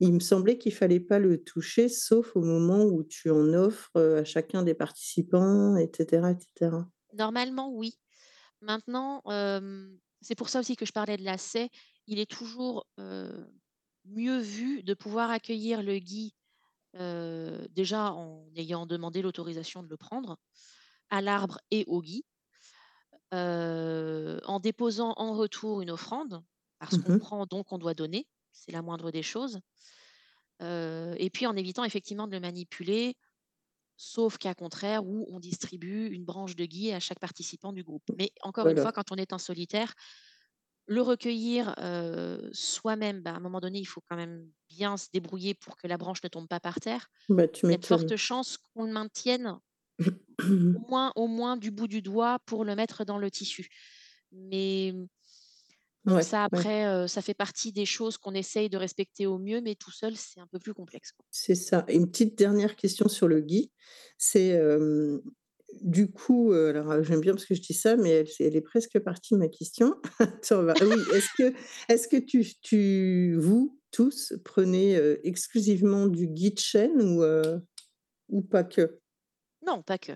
il 0.00 0.12
me 0.14 0.20
semblait 0.20 0.58
qu'il 0.58 0.74
fallait 0.74 1.00
pas 1.00 1.18
le 1.20 1.42
toucher, 1.44 1.88
sauf 1.88 2.36
au 2.36 2.42
moment 2.42 2.84
où 2.84 3.04
tu 3.04 3.30
en 3.30 3.54
offres, 3.54 3.96
à 4.00 4.24
chacun 4.24 4.62
des 4.64 4.74
participants 4.74 5.76
et 5.76 5.90
cetera 5.96 6.32
et 6.32 6.36
cetera. 6.40 6.88
Normalement, 7.12 7.70
oui. 7.70 7.98
Maintenant, 8.62 9.22
c'est 10.22 10.34
pour 10.36 10.48
ça 10.48 10.60
aussi 10.60 10.76
que 10.76 10.86
je 10.86 10.92
parlais 10.92 11.16
de 11.16 11.24
lacet. 11.24 11.70
Il 12.06 12.18
est 12.20 12.30
toujours, 12.30 12.86
mieux 14.06 14.38
vu 14.40 14.82
de 14.82 14.94
pouvoir 14.94 15.30
accueillir 15.30 15.82
le 15.82 15.98
gui, 15.98 16.34
heu, 16.96 17.68
déjà 17.70 18.12
en 18.12 18.48
ayant 18.56 18.86
demandé 18.86 19.22
l'autorisation 19.22 19.82
de 19.84 19.88
le 19.88 19.96
prendre, 19.98 20.38
à 21.12 21.22
l'arbre 21.22 21.60
et 21.70 21.84
au 21.88 22.02
gui. 22.02 22.26
Heu, 23.32 24.40
en 24.44 24.58
déposant 24.60 25.12
en 25.16 25.34
retour 25.34 25.80
une 25.82 25.90
offrande, 25.90 26.42
parce 26.78 26.96
Mmh 26.96 26.98
qu'on 26.98 27.14
mh. 27.14 27.22
prend 27.24 27.46
donc 27.46 27.72
on 27.72 27.78
doit 27.78 27.94
donner, 27.94 28.26
c'est 28.52 28.72
la 28.72 28.82
moindre 28.82 29.10
des 29.10 29.22
choses. 29.22 29.60
Heu 30.62 31.14
et 31.18 31.30
puis 31.30 31.46
en 31.46 31.56
évitant 31.56 31.84
effectivement 31.84 32.26
de 32.26 32.32
le 32.32 32.40
manipuler, 32.40 33.16
sauf 33.96 34.38
cas 34.38 34.54
contraire 34.54 35.06
où 35.06 35.26
on 35.30 35.40
distribue 35.40 36.08
une 36.08 36.24
branche 36.24 36.56
de 36.56 36.66
gui 36.66 36.92
à 36.92 37.00
chaque 37.00 37.20
participant 37.20 37.72
du 37.72 37.84
groupe. 37.84 38.04
Mais 38.18 38.32
encore 38.42 38.68
une 38.68 38.78
fois, 38.78 38.92
quand 38.92 39.12
on 39.12 39.16
est 39.16 39.32
en 39.34 39.38
solitaire, 39.38 39.94
le 40.86 41.02
recueillir, 41.02 41.74
heu, 41.80 42.50
soi-même, 42.52 43.22
bah, 43.22 43.32
à 43.32 43.36
un 43.36 43.40
moment 43.40 43.60
donné, 43.60 43.78
il 43.78 43.84
faut 43.86 44.02
quand 44.08 44.16
même 44.16 44.50
bien 44.70 44.96
se 44.96 45.08
débrouiller 45.12 45.54
pour 45.54 45.76
que 45.76 45.86
la 45.88 45.96
branche 45.98 46.22
ne 46.24 46.28
tombe 46.28 46.48
pas 46.48 46.60
par 46.60 46.80
terre. 46.80 47.08
Bah, 47.28 47.48
tu 47.48 47.66
Il 47.68 47.72
y 47.72 47.74
a 47.74 47.78
de 47.78 47.86
fortes 47.86 48.16
chances 48.16 48.58
qu'on 48.58 48.84
le 48.86 48.92
maintienne 48.92 49.60
au 50.74 50.78
moins 50.88 51.12
au 51.16 51.26
moins 51.26 51.56
du 51.56 51.70
bout 51.70 51.88
du 51.88 52.02
doigt 52.02 52.38
pour 52.46 52.64
le 52.64 52.74
mettre 52.74 53.04
dans 53.04 53.18
le 53.18 53.30
tissu. 53.30 53.68
Mais 54.32 54.92
mmh, 54.94 55.06
Ouais, 56.04 56.22
ça 56.22 56.42
ouais. 56.52 56.58
après, 56.58 57.06
ça 57.08 57.22
fait 57.22 57.34
partie 57.34 57.72
des 57.72 57.86
choses 57.86 58.18
qu'on 58.18 58.34
essaye 58.34 58.68
de 58.68 58.76
respecter 58.76 59.26
au 59.26 59.38
mieux, 59.38 59.60
mais 59.60 59.76
tout 59.76 59.92
seul, 59.92 60.16
c'est 60.16 60.40
un 60.40 60.48
peu 60.48 60.58
plus 60.58 60.74
complexe. 60.74 61.12
C'est 61.30 61.54
ça. 61.54 61.84
Et 61.88 61.96
une 61.96 62.10
petite 62.10 62.36
dernière 62.36 62.76
question 62.76 63.08
sur 63.08 63.28
le 63.28 63.40
gui, 63.40 63.70
c'est, 64.18 64.60
du 65.82 66.10
coup, 66.10 66.52
alors, 66.52 67.02
j'aime 67.02 67.20
bien 67.20 67.32
parce 67.32 67.46
que 67.46 67.54
je 67.54 67.62
dis 67.62 67.72
ça, 67.74 67.96
mais 67.96 68.10
elle 68.10 68.28
elle 68.40 68.56
est 68.56 68.60
presque 68.60 68.98
partie 68.98 69.34
ma 69.36 69.48
question. 69.48 69.96
Oui, 70.50 70.96
est-ce 71.14 71.28
que 71.38 71.54
est-ce 71.88 72.08
que 72.08 72.16
tu 72.16 72.44
tu 72.60 73.36
vous 73.38 73.78
tous 73.90 74.32
prenez, 74.44 74.96
exclusivement 75.22 76.08
du 76.08 76.26
gui 76.26 76.50
de 76.50 76.58
chêne 76.58 77.00
ou, 77.00 77.22
ou 78.28 78.42
pas 78.42 78.64
que? 78.64 79.01
Non, 79.62 79.82
pas 79.82 79.98
que. 79.98 80.12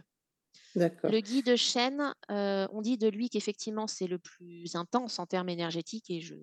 D'accord. 0.77 1.13
Le 1.13 1.21
gui 1.21 1.43
de 1.43 1.55
chêne, 1.57 2.15
heu, 2.31 2.67
on 2.73 2.81
dit 2.83 2.99
de 2.99 3.09
lui 3.09 3.31
qu'effectivement 3.31 3.87
c'est 3.87 4.09
le 4.09 4.19
plus 4.19 4.75
intense 4.75 5.19
en 5.19 5.27
termes 5.27 5.49
énergétiques 5.49 6.11
et 6.11 6.21
je 6.21 6.35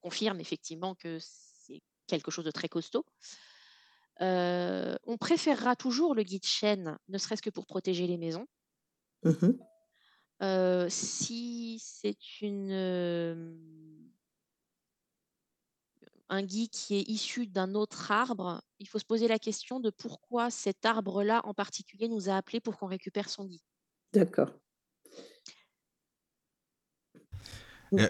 confirme 0.00 0.40
effectivement 0.40 0.94
que 0.94 1.18
c'est 1.20 1.82
quelque 2.08 2.30
chose 2.32 2.44
de 2.44 2.50
très 2.50 2.68
costaud. 2.68 3.04
Heu, 4.20 4.96
on 5.04 5.16
préférera 5.18 5.76
toujours 5.76 6.14
le 6.14 6.22
gui 6.22 6.38
de 6.40 6.44
chêne, 6.44 6.98
ne 7.08 7.18
serait-ce 7.18 7.42
que 7.42 7.50
pour 7.50 7.66
protéger 7.66 8.06
les 8.06 8.18
maisons. 8.18 8.46
Mmh 9.22 9.38
mh. 9.42 9.60
Heu, 10.40 10.88
si 10.88 11.78
c'est 11.84 12.40
une, 12.40 12.70
hem 12.70 14.10
un 16.30 16.42
gui 16.42 16.68
qui 16.68 16.96
est 16.96 17.08
issu 17.08 17.46
d'un 17.46 17.74
autre 17.74 18.10
arbre, 18.10 18.62
il 18.78 18.88
faut 18.88 18.98
se 18.98 19.04
poser 19.04 19.28
la 19.28 19.38
question 19.38 19.80
de 19.80 19.90
pourquoi 19.90 20.50
cet 20.50 20.86
arbre-là 20.86 21.42
en 21.44 21.52
particulier 21.52 22.08
nous 22.08 22.30
a 22.30 22.36
appelés 22.36 22.60
pour 22.60 22.78
qu'on 22.78 22.86
récupère 22.86 23.28
son 23.28 23.44
gui. 23.44 23.60
D'accord. 24.12 24.50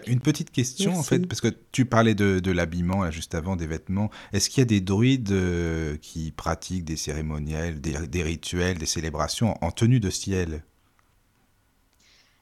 Une 0.05 0.19
petite 0.19 0.51
question 0.51 0.93
en 0.93 1.01
fait, 1.01 1.25
parce 1.27 1.41
que 1.41 1.47
tu 1.71 1.85
parlais 1.85 2.13
de 2.13 2.39
de 2.39 2.51
l'habillement 2.51 3.03
là 3.03 3.09
juste 3.09 3.33
avant, 3.33 3.55
des 3.55 3.65
vêtements. 3.65 4.11
Est-ce 4.31 4.47
qu'il 4.47 4.61
y 4.61 4.61
a 4.61 4.65
des 4.65 4.79
druides, 4.79 5.31
heu, 5.31 5.97
qui 5.99 6.31
pratiquent 6.31 6.85
des 6.85 6.97
cérémoniels, 6.97 7.81
des 7.81 8.07
des 8.07 8.21
rituels, 8.21 8.77
des 8.77 8.85
célébrations 8.85 9.55
en 9.63 9.71
tenue 9.71 9.99
de 9.99 10.11
ciel? 10.11 10.63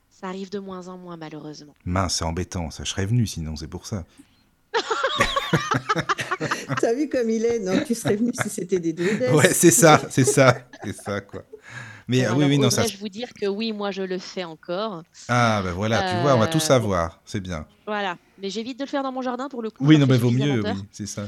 Ça 0.09 0.27
arrive 0.27 0.49
de 0.49 0.59
moins 0.59 0.89
en 0.89 0.97
moins 0.97 1.15
malheureusement. 1.15 1.73
Mince, 1.85 2.15
c'est 2.15 2.25
embêtant 2.25 2.71
ça, 2.71 2.83
je 2.83 2.89
serais 2.89 3.05
venu 3.05 3.25
sinon, 3.25 3.55
c'est 3.55 3.69
pour 3.69 3.85
ça. 3.85 4.05
Tu 6.79 6.85
as 6.85 6.93
vu 6.93 7.09
comme 7.09 7.29
il 7.29 7.45
est? 7.45 7.59
Non, 7.59 7.81
tu 7.81 7.95
serais 7.95 8.15
venu 8.15 8.31
si 8.33 8.49
c'était 8.49 8.79
des 8.79 8.93
Ouais, 8.93 8.95
druidesses. 8.95 9.53
c'est 9.53 9.71
ça, 9.71 10.01
c'est 10.09 10.23
ça, 10.25 10.69
c'est 10.83 10.93
ça 10.93 11.21
quoi. 11.21 11.43
Mais, 12.07 12.27
oui, 12.29 12.45
oui, 12.45 12.59
non, 12.59 12.69
ça 12.69 12.83
oserais-je 12.83 12.97
vous 12.97 13.09
dire 13.09 13.29
que 13.39 13.45
oui, 13.47 13.71
moi 13.73 13.91
je 13.91 14.01
le 14.03 14.17
fais 14.19 14.43
encore? 14.43 15.03
Ah 15.27 15.61
bah 15.63 15.73
voilà, 15.73 16.01
tu 16.03 16.15
vois, 16.15 16.35
on 16.35 16.39
va 16.39 16.47
tout 16.47 16.59
bon, 16.59 16.59
savoir, 16.59 17.21
c'est 17.25 17.39
bien. 17.39 17.67
voilà, 17.85 18.17
mais 18.37 18.49
j'évite 18.49 18.79
de 18.79 18.83
le 18.85 18.89
faire 18.89 19.03
dans 19.03 19.11
mon 19.11 19.21
jardin 19.21 19.49
pour 19.49 19.61
le 19.61 19.69
coup, 19.71 19.85
Oui, 19.85 19.97
non 19.97 20.07
mais 20.07 20.17
vaut 20.17 20.31
mieux, 20.31 20.61
oui, 20.61 20.83
c'est 20.91 21.05
ça. 21.07 21.27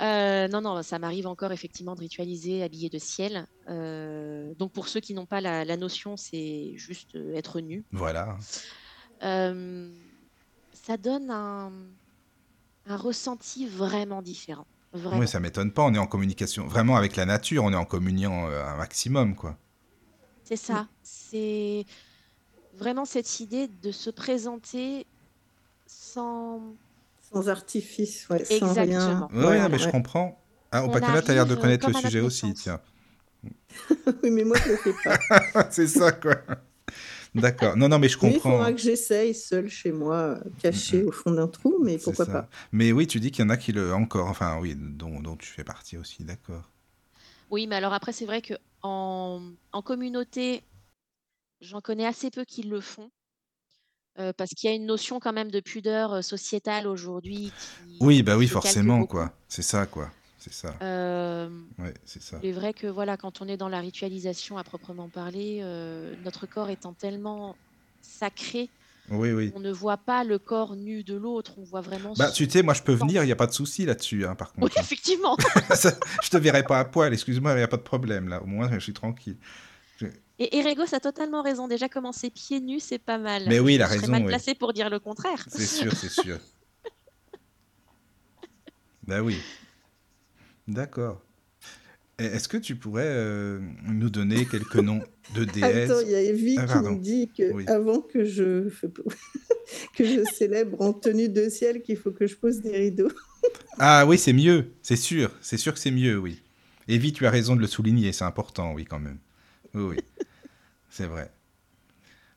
Heu, 0.00 0.48
non, 0.48 0.62
non, 0.62 0.82
ça 0.82 0.98
m'arrive 0.98 1.26
encore 1.26 1.52
effectivement 1.52 1.94
de 1.94 2.00
ritualiser 2.00 2.62
habillée 2.62 2.88
de 2.88 2.98
ciel. 2.98 3.46
Heu, 3.68 4.54
donc 4.58 4.72
pour 4.72 4.88
ceux 4.88 5.00
qui 5.00 5.12
n'ont 5.14 5.26
pas 5.26 5.40
la 5.42 5.64
la 5.64 5.76
notion, 5.76 6.16
c'est 6.16 6.72
juste, 6.76 7.16
être 7.34 7.60
nu. 7.60 7.84
Voilà. 7.92 8.38
Ça 10.72 10.96
donne 10.96 11.30
un 11.30 11.72
un 12.90 12.96
ressenti 12.96 13.66
vraiment 13.66 14.22
différent, 14.22 14.66
Oui, 15.12 15.28
ça 15.28 15.38
m'étonne 15.38 15.72
pas, 15.72 15.82
on 15.82 15.94
est 15.94 15.98
en 15.98 16.06
communication 16.08 16.66
vraiment 16.66 16.96
avec 16.96 17.14
la 17.14 17.24
nature, 17.24 17.62
on 17.64 17.72
est 17.72 17.76
en 17.76 17.84
communion, 17.84 18.48
heu, 18.48 18.60
un 18.60 18.76
maximum 18.76 19.36
quoi. 19.36 19.56
C'est 20.44 20.56
ça, 20.56 20.88
c'est 21.02 21.84
vraiment 22.72 23.04
cette 23.04 23.40
idée 23.40 23.68
de 23.68 23.92
se 23.92 24.10
présenter 24.10 25.06
sans 25.86 26.76
Sans 27.20 27.48
artifice, 27.48 28.28
ouais, 28.28 28.44
sans 28.44 28.74
rien. 28.74 29.06
exactement, 29.06 29.30
non 29.32 29.48
Ouais, 29.48 29.68
mais 29.68 29.78
je 29.78 29.88
comprends. 29.88 30.44
Ah, 30.72 30.82
là, 30.86 31.22
tu 31.22 31.30
as 31.30 31.34
l'air 31.34 31.46
de 31.46 31.54
connaître 31.54 31.86
le 31.88 31.94
sujet 31.94 32.20
aussi, 32.20 32.54
tiens. 32.54 32.80
Oui, 34.22 34.30
mais 34.30 34.44
moi 34.44 34.58
je 34.58 34.68
le 34.68 34.76
fais 34.76 34.92
pas. 34.94 35.16
C'est 35.70 35.86
ça 35.86 36.12
quoi. 36.12 36.36
D'accord. 37.34 37.76
Non, 37.76 37.88
non, 37.88 37.98
mais 37.98 38.08
je 38.08 38.18
Mais 38.22 38.36
il 38.36 38.40
faudra 38.40 38.70
comprends. 38.70 38.72
que 38.72 38.78
j'essaye 38.78 39.34
seule 39.34 39.68
chez 39.68 39.92
moi, 39.92 40.38
heu, 40.46 40.54
cachée 40.58 41.02
mh. 41.02 41.04
au 41.04 41.12
fond 41.12 41.32
d'un 41.32 41.48
trou, 41.48 41.78
mais 41.82 41.98
pourquoi 41.98 42.26
ça. 42.26 42.30
pas? 42.30 42.48
Mais 42.72 42.92
oui, 42.92 43.06
tu 43.06 43.20
dis 43.20 43.30
qu'il 43.30 43.44
y 43.44 43.46
en 43.46 43.50
a 43.50 43.56
qui 43.56 43.72
le 43.72 43.92
encore 43.94 44.28
enfin 44.28 44.58
oui, 44.60 44.74
dont 44.76 45.20
dont 45.20 45.36
tu 45.36 45.46
fais 45.48 45.64
partie 45.64 45.96
aussi, 45.96 46.24
d'accord. 46.24 46.70
Oui, 47.48 47.66
mais 47.66 47.76
alors 47.76 47.92
après 47.92 48.12
c'est 48.12 48.26
vrai 48.26 48.42
qu'en 48.42 49.52
en 49.72 49.82
communauté, 49.82 50.68
j'en 51.60 51.80
connais 51.82 52.06
assez 52.06 52.30
peu 52.30 52.44
qui 52.44 52.62
le 52.64 52.80
font. 52.80 53.10
Heu, 54.18 54.32
parce 54.36 54.50
qu'il 54.50 54.68
y 54.68 54.72
a 54.72 54.76
une 54.76 54.86
notion 54.86 55.20
quand 55.20 55.32
même 55.32 55.50
de 55.50 55.60
pudeur, 55.60 56.14
heu, 56.14 56.22
sociétale 56.22 56.86
aujourd'hui 56.88 57.54
Oui, 58.00 58.22
bah 58.22 58.36
oui, 58.36 58.48
forcément 58.48 59.04
quoi. 59.04 59.32
C'est 59.48 59.62
ça 59.62 59.86
quoi, 59.86 60.10
c'est 60.40 60.52
ça. 60.52 60.74
Ouais, 61.78 61.94
c'est 62.04 62.22
ça. 62.22 62.40
il 62.42 62.48
est 62.48 62.52
vrai 62.52 62.72
que 62.74 62.86
voilà, 62.86 63.16
quand 63.16 63.40
on 63.42 63.48
est 63.48 63.56
dans 63.56 63.68
la 63.68 63.80
ritualisation 63.80 64.58
à 64.58 64.64
proprement 64.64 65.08
parler, 65.08 65.60
heu, 65.62 66.16
notre 66.22 66.46
corps 66.46 66.70
étant 66.70 66.94
tellement 66.94 67.56
sacré, 68.00 68.70
Oui, 69.10 69.32
oui. 69.32 69.52
on 69.54 69.60
ne 69.60 69.70
voit 69.70 69.98
pas 69.98 70.24
le 70.24 70.38
corps 70.38 70.74
nu 70.76 71.04
de 71.04 71.14
l'autre, 71.14 71.58
on 71.58 71.64
voit 71.64 71.80
vraiment 71.80 72.14
Bah, 72.14 72.30
tu 72.30 72.44
son 72.46 72.50
sais, 72.50 72.62
moi 72.62 72.74
je 72.74 72.82
peux 72.82 72.94
venir, 72.94 73.22
il 73.24 73.28
y 73.28 73.32
a 73.32 73.36
pas 73.36 73.46
de 73.46 73.52
souci 73.52 73.84
là-dessus, 73.84 74.24
hein, 74.24 74.34
par 74.34 74.52
Oui, 74.54 74.62
contre, 74.62 74.78
hein. 74.78 74.82
effectivement. 74.82 75.36
Ça 75.74 75.92
je 76.22 76.30
te 76.30 76.36
verrai 76.36 76.62
pas 76.64 76.80
à 76.80 76.84
poil, 76.84 77.12
excuse-moi, 77.12 77.52
mais 77.54 77.60
il 77.60 77.62
y 77.62 77.64
a 77.64 77.68
pas 77.68 77.76
de 77.76 77.82
problème 77.82 78.28
là, 78.28 78.42
au 78.42 78.46
moins 78.46 78.70
je 78.72 78.78
suis 78.78 78.94
tranquille. 78.94 79.36
Je 79.98 80.06
Et 80.38 80.62
Régos 80.62 80.94
a 80.94 81.00
totalement 81.00 81.42
raison. 81.42 81.68
Déjà 81.68 81.88
commencer 81.90 82.30
pieds 82.30 82.60
nus, 82.60 82.80
c'est 82.80 82.98
pas 82.98 83.18
mal. 83.18 83.44
mais 83.46 83.60
oui, 83.60 83.74
il 83.74 83.80
Je 83.80 83.84
a 83.84 83.88
serais 83.88 84.06
mal 84.08 84.22
oui. 84.22 84.28
placée 84.28 84.54
pour 84.54 84.72
dire 84.72 84.88
le 84.88 84.98
contraire. 84.98 85.44
C'est 85.48 85.66
sûr, 85.66 85.92
c'est 85.94 86.08
sûr. 86.08 86.38
Bah 89.06 89.20
oui. 89.22 89.34
D'accord. 90.70 91.20
Est-ce 92.18 92.48
que 92.48 92.58
tu 92.58 92.76
pourrais, 92.76 93.08
heu, 93.08 93.62
nous 93.88 94.10
donner 94.10 94.46
quelques 94.46 94.76
noms 94.76 95.02
de 95.34 95.44
Attends, 95.62 96.00
déesses? 96.00 96.02
il 96.04 96.10
y 96.10 96.14
a 96.14 96.22
Evie 96.22 96.56
Ah 96.58 96.66
qui 96.66 96.74
me 96.78 96.82
pardon. 96.82 96.96
dit 96.96 97.30
Oui. 97.50 97.64
qu'avant 97.64 98.00
que 98.02 98.24
je 98.24 98.68
que 99.96 100.04
je 100.04 100.24
célèbre 100.24 100.80
en 100.80 100.92
tenue 100.92 101.28
de 101.28 101.48
ciel, 101.48 101.82
qu'il 101.82 101.96
faut 101.96 102.12
que 102.12 102.26
je 102.26 102.36
pose 102.36 102.60
des 102.60 102.76
rideaux. 102.76 103.08
Ah 103.78 104.04
oui, 104.06 104.18
c'est 104.18 104.32
mieux, 104.32 104.72
c'est 104.82 104.96
sûr, 104.96 105.30
c'est 105.40 105.56
sûr 105.56 105.72
que 105.72 105.78
c'est 105.78 105.90
mieux, 105.90 106.18
oui. 106.18 106.42
Evie, 106.88 107.12
tu 107.12 107.26
as 107.26 107.30
raison 107.30 107.56
de 107.56 107.60
le 107.60 107.66
souligner, 107.66 108.12
c'est 108.12 108.24
important, 108.24 108.72
oui, 108.74 108.84
quand 108.84 108.98
même. 109.00 109.18
Oui, 109.74 109.82
oui, 109.82 110.04
c'est 110.90 111.06
vrai. 111.06 111.30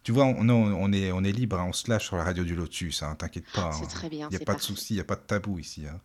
Tu 0.03 0.11
vois, 0.11 0.25
on 0.25 0.43
non, 0.43 0.75
on 0.79 0.91
est 0.91 1.11
on 1.11 1.23
est 1.23 1.31
libre, 1.31 1.57
hein, 1.57 1.65
on 1.69 1.73
se 1.73 1.89
lâche 1.89 2.07
sur 2.07 2.17
la 2.17 2.23
radio 2.23 2.43
du 2.43 2.55
Lotus, 2.55 3.03
hein, 3.03 3.15
t'inquiète 3.17 3.45
pas, 3.53 3.71
C'est 3.71 3.85
hein. 3.85 3.87
très 3.89 4.09
bien, 4.09 4.27
Il 4.31 4.37
y 4.37 4.41
a 4.41 4.45
pas 4.45 4.55
de 4.55 4.61
souci, 4.61 4.95
il 4.95 4.97
y 4.97 4.99
a 4.99 5.05
pas 5.05 5.15
de 5.15 5.21
tabou 5.21 5.59
ici, 5.59 5.83
hein. 5.87 5.99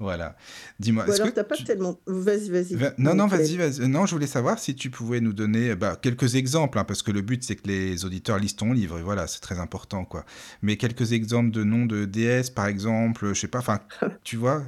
Voilà. 0.00 0.36
Dis-moi, 0.80 1.04
Ou 1.08 1.12
alors 1.12 1.32
tu 1.32 1.38
as 1.38 1.44
pas 1.44 1.54
tu 1.54 1.62
tellement 1.62 1.98
vas-y, 2.06 2.50
vas-y, 2.50 2.74
Va 2.74 2.92
non, 2.98 3.14
non, 3.14 3.26
vas-y, 3.26 3.56
vas-y. 3.56 3.88
Non, 3.88 4.06
je 4.06 4.14
voulais 4.14 4.26
savoir 4.26 4.58
si 4.58 4.74
tu 4.74 4.90
pouvais 4.90 5.20
nous 5.20 5.32
donner, 5.32 5.76
bah, 5.76 5.96
quelques 6.00 6.34
exemples, 6.34 6.78
hein, 6.78 6.84
parce 6.84 7.02
que 7.02 7.12
le 7.12 7.22
but, 7.22 7.44
c'est 7.44 7.54
que 7.54 7.68
les 7.68 8.04
auditeurs 8.04 8.38
lisent 8.38 8.56
ton 8.56 8.72
livre 8.72 8.98
et 8.98 9.02
voilà, 9.02 9.28
c'est 9.28 9.40
très 9.40 9.60
important, 9.60 10.04
quoi. 10.04 10.24
Mais 10.62 10.76
quelques 10.76 11.12
exemples 11.12 11.52
de 11.52 11.62
noms 11.62 11.86
de 11.86 12.06
déesses, 12.06 12.50
par 12.50 12.66
exemple, 12.66 13.28
je 13.28 13.40
sais 13.40 13.48
pas, 13.48 13.60
enfin, 13.60 13.80
tu 14.24 14.36
vois? 14.36 14.64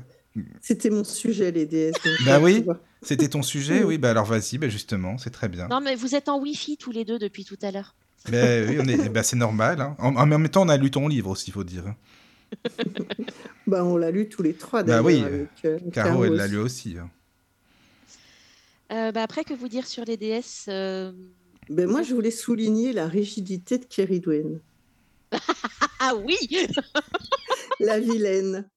C'était 0.61 0.91
mon 0.91 1.03
sujet 1.03 1.51
les 1.51 1.67
déesses, 1.67 1.97
Bah 2.25 2.39
oui, 2.39 2.65
c'était 3.03 3.29
ton 3.29 3.43
sujet? 3.43 3.83
Oui, 3.85 3.99
bah, 3.99 4.11
alors 4.11 4.27
vas-y, 4.27 4.59
bah, 4.59 4.69
justement, 4.69 5.19
c'est 5.19 5.31
très 5.31 5.49
bien. 5.49 5.67
Non, 5.67 5.81
mais 5.81 5.97
vous 5.97 6.15
êtes 6.15 6.29
en 6.29 6.39
wifi 6.41 6.77
tous 6.77 6.93
les 6.93 7.05
2 7.05 7.19
depuis 7.19 7.45
tout 7.45 7.59
à 7.63 7.73
l'heure. 7.73 7.95
Beh, 8.31 8.67
oui, 8.69 8.79
on 8.81 8.87
est 8.89 9.09
bah, 9.09 9.23
c'est 9.23 9.37
normal, 9.37 9.81
hein. 9.81 9.97
En 9.99 10.17
en 10.17 10.27
même 10.27 10.49
temps, 10.49 10.63
on 10.63 10.69
a 10.69 10.77
lu 10.77 10.91
ton 10.91 11.07
livre 11.09 11.31
aussi, 11.31 11.51
il 11.51 11.53
faut 11.53 11.65
dire, 11.65 11.85
hein. 11.87 11.97
Bah, 13.67 13.85
on 13.85 13.97
l'a 13.97 14.11
lu 14.13 14.29
tous 14.29 14.43
les 14.43 14.55
trois 14.55 14.83
Bah 14.83 15.03
d'ailleurs 15.03 15.05
oui, 15.07 15.23
avec 15.23 15.49
euh, 15.65 15.79
Caro, 15.93 16.25
elle 16.25 16.35
l'a 16.35 16.47
lu 16.47 16.59
aussi. 16.59 16.97
hein. 16.99 17.11
Euh, 18.93 19.11
bah, 19.13 19.23
après, 19.23 19.43
que 19.45 19.55
vous 19.55 19.69
dire 19.69 19.87
sur 19.87 20.05
les 20.05 20.17
déesses 20.17 20.67
euh, 20.69 21.13
Ben, 21.69 21.85
moi, 21.87 21.95
moi, 21.95 22.03
je 22.03 22.15
voulais 22.15 22.31
souligner 22.31 22.93
la 22.93 23.09
rigidité 23.09 23.79
de 23.79 23.85
Kerry 23.85 24.21
Dwayne, 24.21 24.61
Ah 25.99 26.15
oui! 26.15 26.37
la 27.81 27.99
vilaine. 27.99 28.69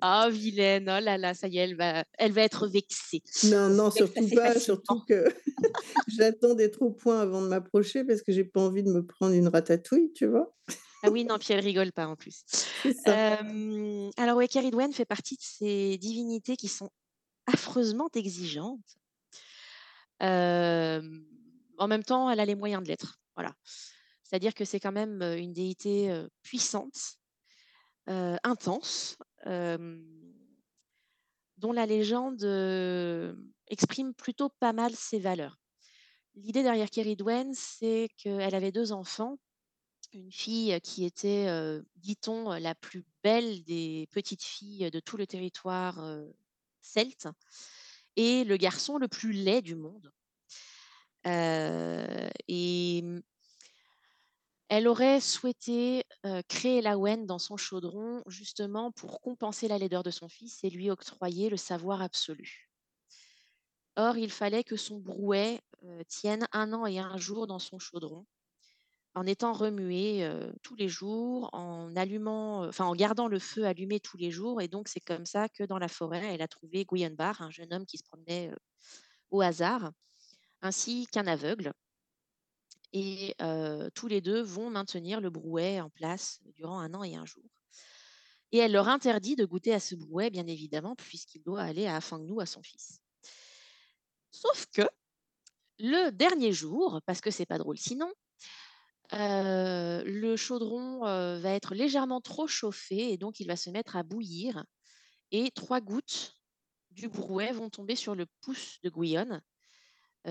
Ah, 0.00 0.28
vilaine, 0.30 0.84
oh 0.84 1.00
là 1.02 1.18
là, 1.18 1.34
ça 1.34 1.48
y 1.48 1.58
est, 1.58 1.62
elle 1.62 1.76
va, 1.76 2.04
elle 2.18 2.32
va 2.32 2.42
être 2.42 2.66
vexée. 2.66 3.22
Non, 3.44 3.68
non, 3.68 3.90
surtout 3.90 4.28
pas, 4.34 4.58
surtout 4.58 5.02
que 5.08 5.24
j'attends 6.08 6.54
d'être 6.54 6.82
au 6.82 6.90
point 6.90 7.20
avant 7.20 7.42
de 7.42 7.48
m'approcher 7.48 8.04
parce 8.04 8.22
que 8.22 8.32
j'ai 8.32 8.44
pas 8.44 8.60
envie 8.60 8.82
de 8.82 8.90
me 8.90 9.04
prendre 9.04 9.34
une 9.34 9.48
ratatouille, 9.48 10.12
tu 10.12 10.26
vois. 10.26 10.52
Ah 11.04 11.10
oui, 11.10 11.24
non, 11.24 11.38
puis 11.38 11.52
elle 11.52 11.64
rigole 11.64 11.92
pas 11.92 12.06
en 12.06 12.14
plus. 12.16 12.44
Euh, 13.08 14.10
alors, 14.16 14.36
ouais, 14.36 14.46
Keridwen 14.46 14.92
fait 14.92 15.04
partie 15.04 15.34
de 15.34 15.42
ces 15.42 15.98
divinités 15.98 16.56
qui 16.56 16.68
sont 16.68 16.90
affreusement 17.46 18.08
exigeantes. 18.14 18.78
Euh, 20.22 21.02
en 21.78 21.88
même 21.88 22.04
temps, 22.04 22.30
elle 22.30 22.38
a 22.38 22.44
les 22.44 22.54
moyens 22.54 22.82
de 22.82 22.88
l'être. 22.88 23.18
Voilà. 23.34 23.52
C'est-à-dire 24.32 24.54
que 24.54 24.64
c'est 24.64 24.80
quand 24.80 24.92
même 24.92 25.20
une 25.20 25.52
déité 25.52 26.10
puissante, 26.42 27.18
intense, 28.06 29.18
dont 31.58 31.72
la 31.72 31.84
légende 31.84 32.42
exprime 33.66 34.14
plutôt 34.14 34.48
pas 34.48 34.72
mal 34.72 34.94
ses 34.94 35.18
valeurs. 35.18 35.58
L'idée 36.34 36.62
derrière 36.62 36.88
Keridwen, 36.88 37.52
c'est 37.52 38.08
qu'elle 38.16 38.54
avait 38.54 38.72
deux 38.72 38.92
enfants 38.92 39.38
une 40.14 40.32
fille 40.32 40.80
qui 40.80 41.04
était, 41.04 41.48
dit-on, 41.96 42.58
la 42.58 42.74
plus 42.74 43.04
belle 43.22 43.62
des 43.64 44.08
petites 44.12 44.44
filles 44.44 44.90
de 44.90 45.00
tout 45.00 45.18
le 45.18 45.26
territoire 45.26 46.02
celte, 46.80 47.28
et 48.16 48.44
le 48.44 48.56
garçon 48.56 48.96
le 48.96 49.08
plus 49.08 49.32
laid 49.32 49.60
du 49.60 49.74
monde. 49.76 50.10
Et 52.48 53.04
elle 54.74 54.88
aurait 54.88 55.20
souhaité 55.20 56.02
créer 56.48 56.80
la 56.80 56.96
Wen 56.96 57.26
dans 57.26 57.38
son 57.38 57.58
chaudron 57.58 58.22
justement 58.26 58.90
pour 58.90 59.20
compenser 59.20 59.68
la 59.68 59.76
laideur 59.76 60.02
de 60.02 60.10
son 60.10 60.30
fils 60.30 60.64
et 60.64 60.70
lui 60.70 60.90
octroyer 60.90 61.50
le 61.50 61.58
savoir 61.58 62.00
absolu. 62.00 62.70
Or, 63.96 64.16
il 64.16 64.30
fallait 64.30 64.64
que 64.64 64.76
son 64.76 64.98
brouet 64.98 65.60
tienne 66.08 66.46
un 66.52 66.72
an 66.72 66.86
et 66.86 66.98
un 66.98 67.18
jour 67.18 67.46
dans 67.46 67.58
son 67.58 67.78
chaudron 67.78 68.24
en 69.14 69.26
étant 69.26 69.52
remué 69.52 70.26
tous 70.62 70.74
les 70.74 70.88
jours, 70.88 71.50
en 71.52 71.94
allumant, 71.94 72.64
enfin 72.66 72.86
en 72.86 72.94
gardant 72.94 73.28
le 73.28 73.38
feu 73.38 73.66
allumé 73.66 74.00
tous 74.00 74.16
les 74.16 74.30
jours. 74.30 74.62
Et 74.62 74.68
donc 74.68 74.88
c'est 74.88 75.00
comme 75.00 75.26
ça 75.26 75.50
que 75.50 75.64
dans 75.64 75.78
la 75.78 75.88
forêt, 75.88 76.32
elle 76.32 76.40
a 76.40 76.48
trouvé 76.48 76.86
Guyenbar, 76.86 77.42
un 77.42 77.50
jeune 77.50 77.74
homme 77.74 77.84
qui 77.84 77.98
se 77.98 78.04
promenait 78.04 78.50
au 79.30 79.42
hasard, 79.42 79.92
ainsi 80.62 81.06
qu'un 81.12 81.26
aveugle. 81.26 81.74
Et 82.92 83.34
tous 83.94 84.08
les 84.08 84.20
deux 84.20 84.42
vont 84.42 84.70
maintenir 84.70 85.20
le 85.20 85.30
brouet 85.30 85.80
en 85.80 85.90
place 85.90 86.40
durant 86.54 86.78
un 86.78 86.92
an 86.94 87.02
et 87.02 87.16
un 87.16 87.24
jour. 87.24 87.44
Et 88.52 88.58
elle 88.58 88.72
leur 88.72 88.88
interdit 88.88 89.34
de 89.34 89.46
goûter 89.46 89.72
à 89.72 89.80
ce 89.80 89.94
brouet, 89.94 90.28
bien 90.28 90.46
évidemment, 90.46 90.94
puisqu'il 90.94 91.42
doit 91.42 91.62
aller 91.62 91.86
à 91.86 91.96
Afangnou, 91.96 92.40
à 92.40 92.46
son 92.46 92.62
fils. 92.62 93.00
Sauf 94.30 94.66
que 94.66 94.82
le 95.78 96.10
dernier 96.10 96.52
jour, 96.52 97.00
parce 97.06 97.20
que 97.20 97.30
c'est 97.30 97.46
pas 97.46 97.58
drôle 97.58 97.78
sinon, 97.78 98.12
le 99.12 100.36
chaudron 100.36 101.00
va 101.00 101.50
être 101.50 101.74
légèrement 101.74 102.20
trop 102.20 102.46
chauffé 102.46 103.12
et 103.12 103.16
donc 103.16 103.40
il 103.40 103.46
va 103.46 103.56
se 103.56 103.70
mettre 103.70 103.96
à 103.96 104.02
bouillir 104.02 104.64
et 105.30 105.50
trois 105.50 105.80
gouttes 105.80 106.38
du 106.90 107.08
brouet 107.08 107.52
vont 107.52 107.70
tomber 107.70 107.96
sur 107.96 108.14
le 108.14 108.26
pouce 108.42 108.78
de 108.82 108.90
Guyonne 108.90 109.42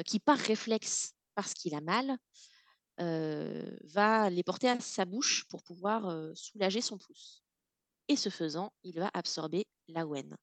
qui 0.06 0.20
par 0.20 0.38
réflexe 0.38 1.16
parce 1.36 1.54
qu'il 1.54 1.76
a 1.76 1.82
mal 1.82 2.18
va 3.02 4.30
les 4.30 4.44
porter 4.44 4.70
à 4.70 4.80
sa 4.80 5.06
bouche 5.06 5.46
pour 5.50 5.64
pouvoir 5.64 6.08
euh, 6.08 6.32
soulager 6.36 6.82
son 6.82 6.98
pouce 6.98 7.44
et 8.08 8.16
ce 8.16 8.30
faisant 8.30 8.72
il 8.84 9.00
va 9.00 9.10
absorber 9.14 9.66
la 9.88 10.06
wen 10.06 10.38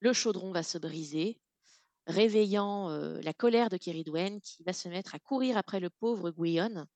le 0.00 0.12
chaudron 0.12 0.50
va 0.50 0.62
se 0.62 0.78
briser 0.78 1.40
réveillant 2.06 2.90
euh, 2.90 3.20
la 3.22 3.32
colère 3.32 3.68
de 3.68 3.76
Keridwen 3.76 4.40
qui 4.40 4.64
va 4.64 4.72
se 4.72 4.88
mettre 4.88 5.14
à 5.14 5.18
courir 5.18 5.56
après 5.56 5.78
le 5.78 5.90
pauvre 5.90 6.30
Guyonne 6.30 6.86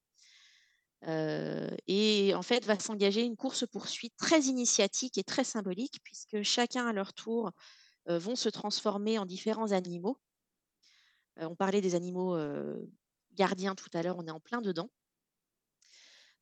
euh, 1.09 1.69
et 1.89 2.33
en 2.35 2.43
fait 2.43 2.65
va 2.65 2.78
s'engager 2.78 3.23
une 3.23 3.36
course-poursuite 3.36 4.15
très 4.17 4.43
initiatique 4.43 5.19
et 5.19 5.25
très 5.25 5.44
symbolique, 5.44 6.01
puisque 6.05 6.43
chacun 6.43 6.86
à 6.86 6.93
leur 6.93 7.12
tour 7.12 7.51
euh, 8.09 8.19
vont 8.19 8.36
se 8.36 8.49
transformer 8.49 9.19
en 9.19 9.27
différents 9.27 9.73
animaux. 9.73 10.19
Euh, 11.41 11.47
on 11.47 11.57
parlait 11.57 11.81
des 11.81 11.94
animaux 11.94 12.36
euh, 13.33 13.36
gardiens 13.36 13.75
tout 13.75 13.91
à 13.93 14.02
l'heure, 14.02 14.19
on 14.19 14.27
est 14.27 14.31
en 14.31 14.41
plein 14.41 14.61
dedans. 14.61 14.91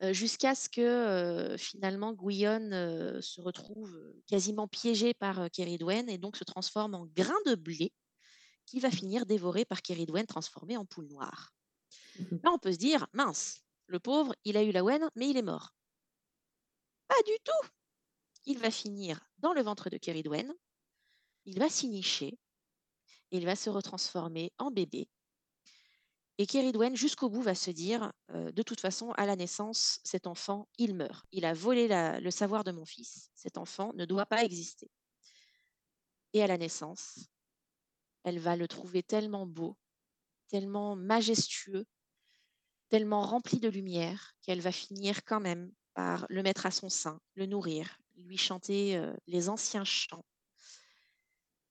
Euh, 0.02 0.12
Jusqu'à 0.12 0.55
ce 0.55 0.69
que 0.69 0.81
euh, 0.81 1.59
finalement 1.59 2.12
Guyonne 2.12 2.73
euh, 2.73 3.20
se 3.20 3.41
retrouve 3.41 3.99
quasiment 4.27 4.67
piégé 4.67 5.12
par 5.15 5.41
euh, 5.41 5.49
Keridwen 5.49 6.09
et 6.09 6.19
donc 6.19 6.36
se 6.36 6.44
transforme 6.44 6.94
en 6.94 7.07
grain 7.07 7.36
de 7.47 7.55
blé 7.55 7.93
qui 8.67 8.81
va 8.81 8.91
finir 8.91 9.27
dévoré 9.27 9.65
par 9.65 9.83
Keridwen 9.83 10.27
transformé 10.27 10.77
en 10.77 10.86
poule 10.86 11.09
noire. 11.09 11.52
Mhm. 12.19 12.41
Là, 12.44 12.51
on 12.52 12.59
peut 12.59 12.73
se 12.73 12.78
dire, 12.78 13.07
mince, 13.12 13.62
le 13.86 13.99
pauvre, 13.99 14.35
il 14.44 14.57
a 14.57 14.62
eu 14.62 14.70
la 14.70 14.85
Wen, 14.85 15.10
mais 15.17 15.28
il 15.28 15.36
est 15.36 15.43
mort. 15.43 15.75
Pas 17.09 17.20
du 17.27 17.33
tout. 17.44 17.69
Il 18.47 18.59
va 18.59 18.70
finir 18.70 19.20
dans 19.39 19.52
le 19.52 19.62
ventre 19.62 19.91
de 19.91 19.99
Keridwen, 19.99 20.55
il 21.44 21.59
va 21.59 21.69
s'y 21.69 21.89
nicher, 21.89 22.39
et 23.33 23.36
il 23.36 23.44
va 23.44 23.57
se 23.57 23.69
retransformer 23.69 24.52
en 24.59 24.70
bébé. 24.70 25.09
Et 26.41 26.47
Keridwen, 26.47 26.97
jusqu'au 26.97 27.28
bout, 27.28 27.43
va 27.43 27.55
se 27.55 27.70
dire, 27.70 28.15
de 28.33 28.62
toute 28.62 28.81
façon, 28.81 29.10
à 29.19 29.27
la 29.27 29.36
naissance, 29.36 30.01
cet 30.05 30.27
enfant, 30.27 30.67
il 30.78 30.94
meurt. 30.94 31.27
Il 31.33 31.44
a 31.44 31.52
volé 31.52 31.86
le 32.19 32.31
savoir 32.31 32.65
de 32.65 32.73
mon 32.73 32.86
fils. 32.86 33.28
Cet 33.35 33.59
enfant 33.59 33.93
ne 33.94 34.07
doit 34.07 34.25
pas 34.25 34.43
exister. 34.43 34.91
Et 36.33 36.43
à 36.43 36.47
la 36.47 36.57
naissance, 36.57 37.28
elle 38.25 38.39
va 38.39 38.57
le 38.57 38.69
trouver 38.69 39.02
tellement 39.02 39.44
beau, 39.44 39.77
tellement 40.49 40.97
majestueux, 40.97 41.85
tellement 42.89 43.20
rempli 43.20 43.60
de 43.60 43.69
lumière 43.69 44.33
qu'elle 44.41 44.62
va 44.62 44.73
finir 44.73 45.27
quand 45.27 45.41
même 45.41 45.70
par 45.93 46.25
le 46.31 46.43
mettre 46.43 46.65
à 46.65 46.70
son 46.70 46.89
sein, 46.89 47.20
le 47.35 47.44
nourrir, 47.44 47.99
lui 48.17 48.39
chanter 48.39 48.99
les 49.27 49.51
anciens 49.51 49.85
chants. 49.85 50.25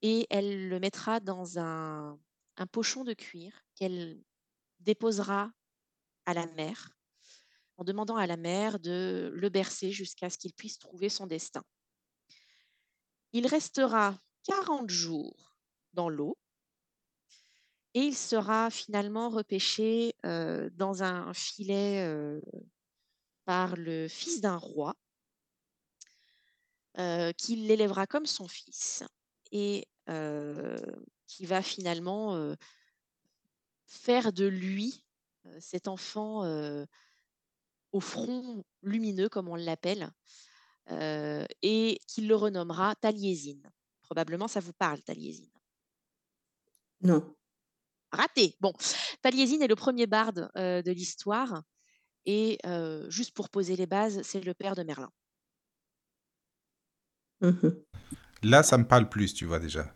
Et 0.03 0.27
elle 0.30 0.69
le 0.69 0.80
mettra 0.80 1.19
dans 1.19 1.57
un, 1.57 2.19
un 2.57 2.67
pochon 2.67 3.03
de 3.03 3.14
cuir 3.14 3.65
qu'elle 3.73 4.22
déposera 4.80 5.51
à 6.25 6.33
la 6.33 6.45
mer 6.48 6.99
en 7.77 7.85
demandant 7.85 8.17
à 8.17 8.27
la 8.27 8.35
mère 8.35 8.77
de 8.80 9.32
le 9.33 9.49
bercer 9.49 9.91
jusqu'à 9.91 10.30
ce 10.30 10.38
qu'il 10.38 10.53
puisse 10.53 10.80
trouver 10.80 11.08
son 11.08 11.27
destin. 11.27 11.64
Il 13.32 13.48
restera 13.48 14.19
40 14.43 14.90
jours 14.90 15.56
dans 15.93 16.09
l'eau 16.09 16.38
et 17.93 18.01
il 18.01 18.16
sera 18.16 18.69
finalement 18.69 19.30
repêché 19.30 20.14
euh, 20.25 20.69
dans 20.74 21.03
un 21.03 21.33
filet 21.33 22.06
euh, 22.06 22.41
par 23.45 23.75
le 23.77 24.08
fils 24.08 24.41
d'un 24.41 24.58
roi 24.58 24.95
euh, 26.98 27.32
qui 27.32 27.56
l'élèvera 27.56 28.08
comme 28.08 28.25
son 28.25 28.48
fils 28.48 29.03
et 29.51 29.88
qui 31.27 31.45
va 31.45 31.61
finalement 31.61 32.56
faire 33.90 34.32
de 34.32 34.45
lui 34.45 35.03
euh, 35.45 35.58
cet 35.59 35.88
enfant 35.88 36.45
euh, 36.45 36.85
au 37.92 38.00
front 38.00 38.64
lumineux, 38.84 39.30
comme 39.30 39.50
on 39.50 39.56
l'appelle, 39.56 40.11
euh, 40.92 41.45
et 41.61 42.00
qu'il 42.08 42.27
le 42.27 42.35
renommera 42.35 42.95
Taliesin. 42.95 43.59
Probablement, 44.03 44.48
ça 44.48 44.59
vous 44.59 44.74
parle, 44.74 45.01
Taliesin. 45.01 45.50
Non. 47.01 47.35
Raté. 48.11 48.56
Bon, 48.59 48.74
Taliesin 49.22 49.61
est 49.61 49.68
le 49.68 49.76
premier 49.76 50.08
barde 50.08 50.50
euh, 50.56 50.82
de 50.82 50.92
l'histoire. 50.92 51.64
Et 52.26 52.59
euh, 52.66 53.09
juste 53.09 53.34
pour 53.34 53.50
poser 53.50 53.76
les 53.76 53.85
bases, 53.85 54.22
c'est 54.24 54.42
le 54.42 54.53
père 54.53 54.76
de 54.76 54.84
Merlin. 54.84 55.11
Mhm. 57.42 57.84
Là, 58.43 58.64
ça 58.64 58.77
me 58.77 58.88
parle 58.88 59.09
plus, 59.09 59.34
tu 59.34 59.45
vois 59.45 59.59
déjà. 59.59 59.95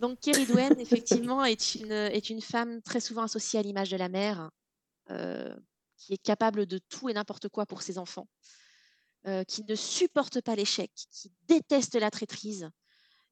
Donc, 0.00 0.18
Keridwen, 0.20 0.74
effectivement, 0.80 1.44
est 1.44 1.74
une, 1.76 1.92
est 1.92 2.30
une 2.30 2.40
femme 2.40 2.82
très 2.82 3.00
souvent 3.00 3.22
associée 3.22 3.60
à 3.60 3.62
l'image 3.62 3.90
de 3.90 3.96
la 3.96 4.08
mère, 4.08 4.50
euh, 5.10 5.54
qui 5.96 6.14
est 6.14 6.22
capable 6.22 6.66
de 6.66 6.78
tout 6.78 7.08
et 7.08 7.12
n'importe 7.12 7.48
quoi 7.48 7.66
pour 7.66 7.82
ses 7.82 7.98
enfants, 7.98 8.26
euh, 9.26 9.44
qui 9.44 9.62
ne 9.68 9.74
supporte 9.74 10.40
pas 10.40 10.56
l'échec, 10.56 10.90
qui 11.10 11.30
déteste 11.46 11.94
la 11.94 12.10
traîtrise 12.10 12.68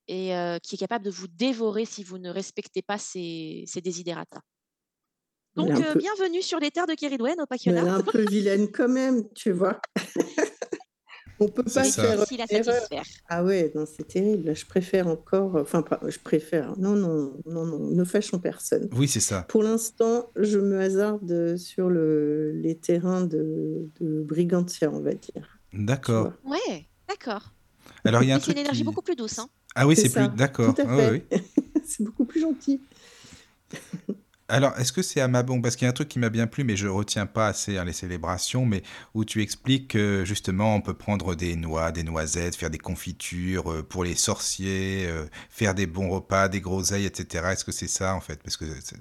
et 0.07 0.37
euh, 0.37 0.59
qui 0.59 0.75
est 0.75 0.79
capable 0.79 1.05
de 1.05 1.11
vous 1.11 1.29
dévorer 1.29 1.87
si 1.87 2.05
vous 2.05 2.19
ne 2.19 2.31
respectez 2.31 2.83
pas 2.83 2.99
ses, 2.99 3.65
ses. 3.67 3.81
Donc, 5.55 5.71
peu- 5.75 5.99
bienvenue 5.99 6.43
sur 6.43 6.61
les 6.61 6.71
terres 6.71 6.87
de 6.87 6.95
Keridwen 6.95 7.41
au 7.41 7.47
Mais 7.51 7.59
elle 7.67 7.77
est 7.79 7.89
un 7.89 8.03
peu 8.03 8.25
vilaine 8.29 8.71
quand 8.71 8.89
même, 8.89 9.29
tu 9.33 9.51
vois. 9.53 9.81
On 11.41 11.49
peut 11.49 11.63
pas 11.63 11.85
faire 11.85 11.85
satisfaire. 11.85 13.03
Ah 13.29 13.45
ouais, 13.45 13.71
non, 13.75 13.85
c'est 13.87 14.07
terrible. 14.07 14.55
Je 14.55 14.67
préfère 14.67 15.07
encore, 15.07 15.57
enfin, 15.57 15.83
pas, 15.83 16.01
je 16.07 16.19
préfère. 16.19 16.77
Non, 16.79 16.95
non, 16.97 17.33
non, 17.47 17.65
non, 17.65 17.79
ne 17.79 18.05
fâchons 18.05 18.39
personne. 18.39 18.89
Oui, 18.93 19.07
c'est 19.07 19.21
ça. 19.21 19.43
Pour 19.43 19.63
l'instant, 19.63 20.31
je 20.37 20.59
me 20.59 20.81
hasarde 20.81 21.57
sur 21.57 21.89
le, 21.89 22.53
les 22.53 22.77
terrains 22.77 23.25
de, 23.25 23.89
de 24.01 24.23
Brigantia, 24.23 24.91
on 24.93 25.01
va 25.01 25.15
dire. 25.15 25.59
D'accord. 25.73 26.33
Ouais, 26.45 26.87
d'accord. 27.09 27.53
Alors, 28.05 28.23
il 28.23 28.29
y 28.29 28.33
a 28.33 28.35
un 28.35 28.39
Mais 28.39 28.45
c'est 28.45 28.53
une 28.53 28.59
énergie 28.59 28.81
qui... 28.81 28.85
beaucoup 28.85 29.03
plus 29.03 29.17
douce, 29.17 29.39
hein. 29.39 29.49
Ah 29.75 29.87
oui, 29.87 29.97
C'est 29.97 30.09
plus... 30.11 30.29
D'accord. 30.37 30.75
tout 30.75 30.83
à 30.83 30.87
Ah 30.89 31.11
oui. 31.13 31.23
C'est 31.85 32.03
beaucoup 32.03 32.25
plus 32.25 32.41
gentil. 32.41 32.81
Alors, 34.51 34.79
est-ce 34.79 34.93
que 34.95 35.03
c'est 35.03 35.21
à 35.21 35.29
ma 35.29 35.43
bon 35.43 35.61
Parce 35.61 35.77
qu'il 35.77 35.85
y 35.85 35.87
a 35.87 35.91
un 35.91 35.93
truc 35.93 36.09
qui 36.09 36.19
m'a 36.19 36.31
bien 36.31 36.47
plu, 36.47 36.65
mais 36.65 36.75
je 36.75 36.87
retiens 36.89 37.27
pas 37.27 37.49
assez 37.49 37.77
hein, 37.77 37.85
les 37.85 37.93
célébrations, 37.93 38.65
mais 38.65 38.83
où 39.13 39.27
tu 39.27 39.43
expliques 39.43 39.89
que 39.89 40.25
justement, 40.25 40.75
on 40.75 40.81
peut 40.81 40.95
prendre 40.95 41.35
des 41.35 41.55
noix, 41.55 41.93
des 41.93 42.03
noisettes, 42.03 42.57
faire 42.57 42.71
des 42.71 42.79
confitures 42.79 43.71
euh, 43.71 43.83
pour 43.83 44.05
les 44.05 44.15
sorciers, 44.15 45.07
euh, 45.07 45.27
faire 45.51 45.75
des 45.75 45.87
bons 45.87 46.09
repas, 46.09 46.49
des 46.49 46.63
groseilles, 46.63 47.05
etc. 47.05 47.53
Est-ce 47.53 47.65
que 47.65 47.73
c'est 47.73 47.89
ça 47.89 48.15
en 48.15 48.21
fait? 48.23 48.43
Parce 48.43 48.57
que 48.57 48.65
c'est- 48.81 48.97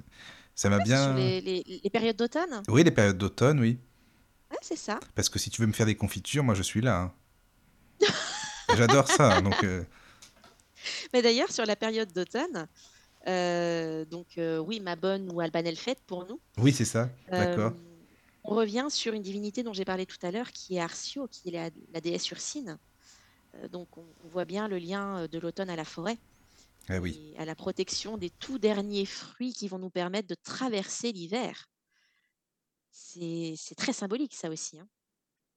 ça 0.54 0.70
m'a 0.70 0.78
Ouais, 0.80 0.84
c'est 0.86 0.90
sur 1.04 1.14
bien. 1.14 1.16
les, 1.16 1.40
les- 1.42 1.82
les 1.82 1.90
périodes 1.90 2.18
d'automne? 2.18 2.62
Oui, 2.68 2.84
les 2.84 2.92
périodes 2.92 3.18
d'automne, 3.18 3.62
oui. 3.62 3.80
Ouais, 4.52 4.58
c'est 4.62 4.76
ça. 4.78 5.00
Parce 5.16 5.30
que 5.30 5.40
si 5.40 5.50
tu 5.50 5.62
veux 5.62 5.68
me 5.68 5.74
faire 5.74 5.86
des 5.86 5.96
confitures, 5.96 6.44
moi 6.44 6.56
je 6.56 6.64
suis 6.64 6.82
là. 6.82 6.98
hein. 7.00 7.14
J'adore 8.76 9.08
ça. 9.08 9.42
Donc, 9.42 9.64
euh, 9.64 9.84
Mais 11.14 11.22
d'ailleurs, 11.22 11.52
sur 11.52 11.66
la 11.66 11.76
période 11.76 12.12
d'automne, 12.12 12.68
donc 14.06 14.38
euh, 14.38 14.58
oui, 14.60 14.80
ma 14.80 14.96
bonne 14.96 15.30
ou 15.32 15.40
Albanel 15.42 15.76
fête 15.76 16.00
pour 16.08 16.26
nous, 16.28 16.40
oui, 16.58 16.72
c'est 16.72 16.86
ça. 16.86 17.10
D'accord. 17.30 17.72
euh, 17.74 17.94
on 18.44 18.56
revient 18.56 18.88
sur 18.90 19.14
une 19.14 19.22
divinité 19.22 19.62
dont 19.64 19.74
j'ai 19.74 19.84
parlé 19.86 20.06
tout 20.06 20.18
à 20.22 20.32
l'heure, 20.32 20.52
qui 20.52 20.76
est 20.78 20.80
Arcio, 20.80 21.28
qui 21.28 21.50
est 21.50 21.52
la, 21.52 21.70
la 21.94 22.00
déesse 22.02 22.30
ursine. 22.32 22.78
Euh, 23.56 23.68
donc 23.68 23.98
on, 23.98 24.06
on 24.24 24.28
voit 24.30 24.46
bien 24.46 24.68
le 24.68 24.78
lien 24.78 25.18
euh, 25.24 25.28
de 25.28 25.40
l'automne 25.40 25.70
à 25.70 25.76
la 25.76 25.84
forêt 25.86 26.18
Ah 26.88 27.00
oui. 27.00 27.34
et 27.36 27.40
à 27.40 27.46
la 27.46 27.56
protection 27.56 28.18
des 28.18 28.30
tout 28.30 28.58
derniers 28.60 29.06
fruits 29.06 29.54
qui 29.54 29.68
vont 29.68 29.80
nous 29.80 29.90
permettre 29.90 30.28
de 30.30 30.36
traverser 30.36 31.12
l'hiver. 31.12 31.70
C'est 32.92 33.76
très 33.76 33.94
symbolique 33.94 34.34
ça 34.36 34.50
aussi. 34.50 34.80
hein. 34.80 34.88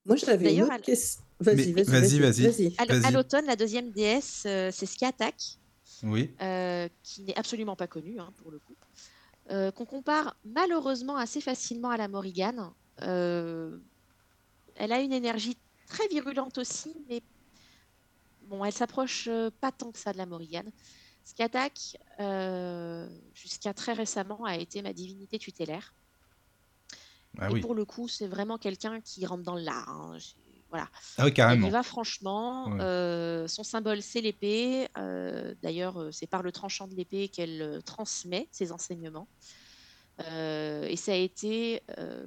Moi, 0.07 0.17
j'avais 0.17 0.37
une 0.37 0.61
D'ailleurs, 0.61 0.69
autre 0.75 0.83
question. 0.85 1.23
Vas-y, 1.41 1.73
vas-y, 1.73 2.75
à 2.79 3.11
l'automne, 3.11 3.45
la 3.47 3.57
deuxième 3.57 3.91
déesse, 3.93 4.45
euh, 4.47 4.71
c'est 4.73 4.87
Skiatak, 4.87 5.59
Oui. 6.03 6.31
euh, 6.41 6.89
qui 7.03 7.23
n'est 7.23 7.39
absolument 7.39 7.77
pas 7.77 7.87
connue 7.87 8.19
hein, 8.19 8.33
pour 8.37 8.51
le 8.51 8.59
coup, 8.59 8.77
euh, 9.51 9.71
qu'on 9.71 9.85
compare 9.87 10.37
malheureusement 10.45 11.17
assez 11.17 11.41
facilement 11.41 11.91
à 11.91 11.97
la 11.97 12.09
Morrigan. 12.09 12.75
Euh, 13.03 13.79
elle 14.77 14.93
a 14.93 15.01
une 15.01 15.13
énergie 15.13 15.59
très 15.87 16.07
virulente 16.09 16.59
aussi, 16.59 16.95
mais 17.09 17.23
bon, 18.43 18.65
elle 18.65 18.73
s'approche 18.73 19.29
pas 19.61 19.73
tant 19.73 19.93
que 19.93 19.99
ça 19.99 20.13
de 20.13 20.19
la 20.19 20.27
Morrigan. 20.27 20.65
Skiatak, 21.25 21.99
euh, 22.21 23.09
jusqu'à 23.35 23.75
très 23.75 23.93
récemment, 23.93 24.45
a 24.45 24.57
été 24.57 24.83
ma 24.83 24.93
divinité 24.93 25.39
tutélaire. 25.39 25.95
Ah 27.39 27.51
Et 27.51 27.55
oui. 27.55 27.61
pour 27.61 27.75
le 27.75 27.85
coup, 27.85 28.09
c'est 28.09 28.27
vraiment 28.27 28.59
quelqu'un 28.59 29.01
qui 29.01 29.25
rentre 29.27 29.45
dans 29.45 29.55
l'art. 29.55 29.89
hein. 29.89 30.19
Voilà. 30.71 30.89
Ah 31.19 31.25
oui, 31.25 31.33
carrément. 31.35 31.69
va 31.69 31.83
franchement. 31.83 32.69
Ouais. 32.69 32.81
euh, 32.81 33.49
son 33.49 33.65
symbole, 33.65 34.03
c'est 34.03 34.21
l'épée. 34.21 34.89
Euh, 34.97 35.55
D'ailleurs, 35.63 36.01
euh, 36.01 36.13
c'est 36.13 36.27
par 36.29 36.43
le 36.43 36.53
tranchant 36.53 36.87
de 36.87 36.95
l'épée 36.95 37.29
qu'elle 37.29 37.81
transmet 37.85 38.49
ses 38.53 38.71
enseignements. 38.73 39.29
Euh, 40.27 40.85
et 40.87 40.97
ça 40.97 41.13
a 41.13 41.17
été, 41.17 41.83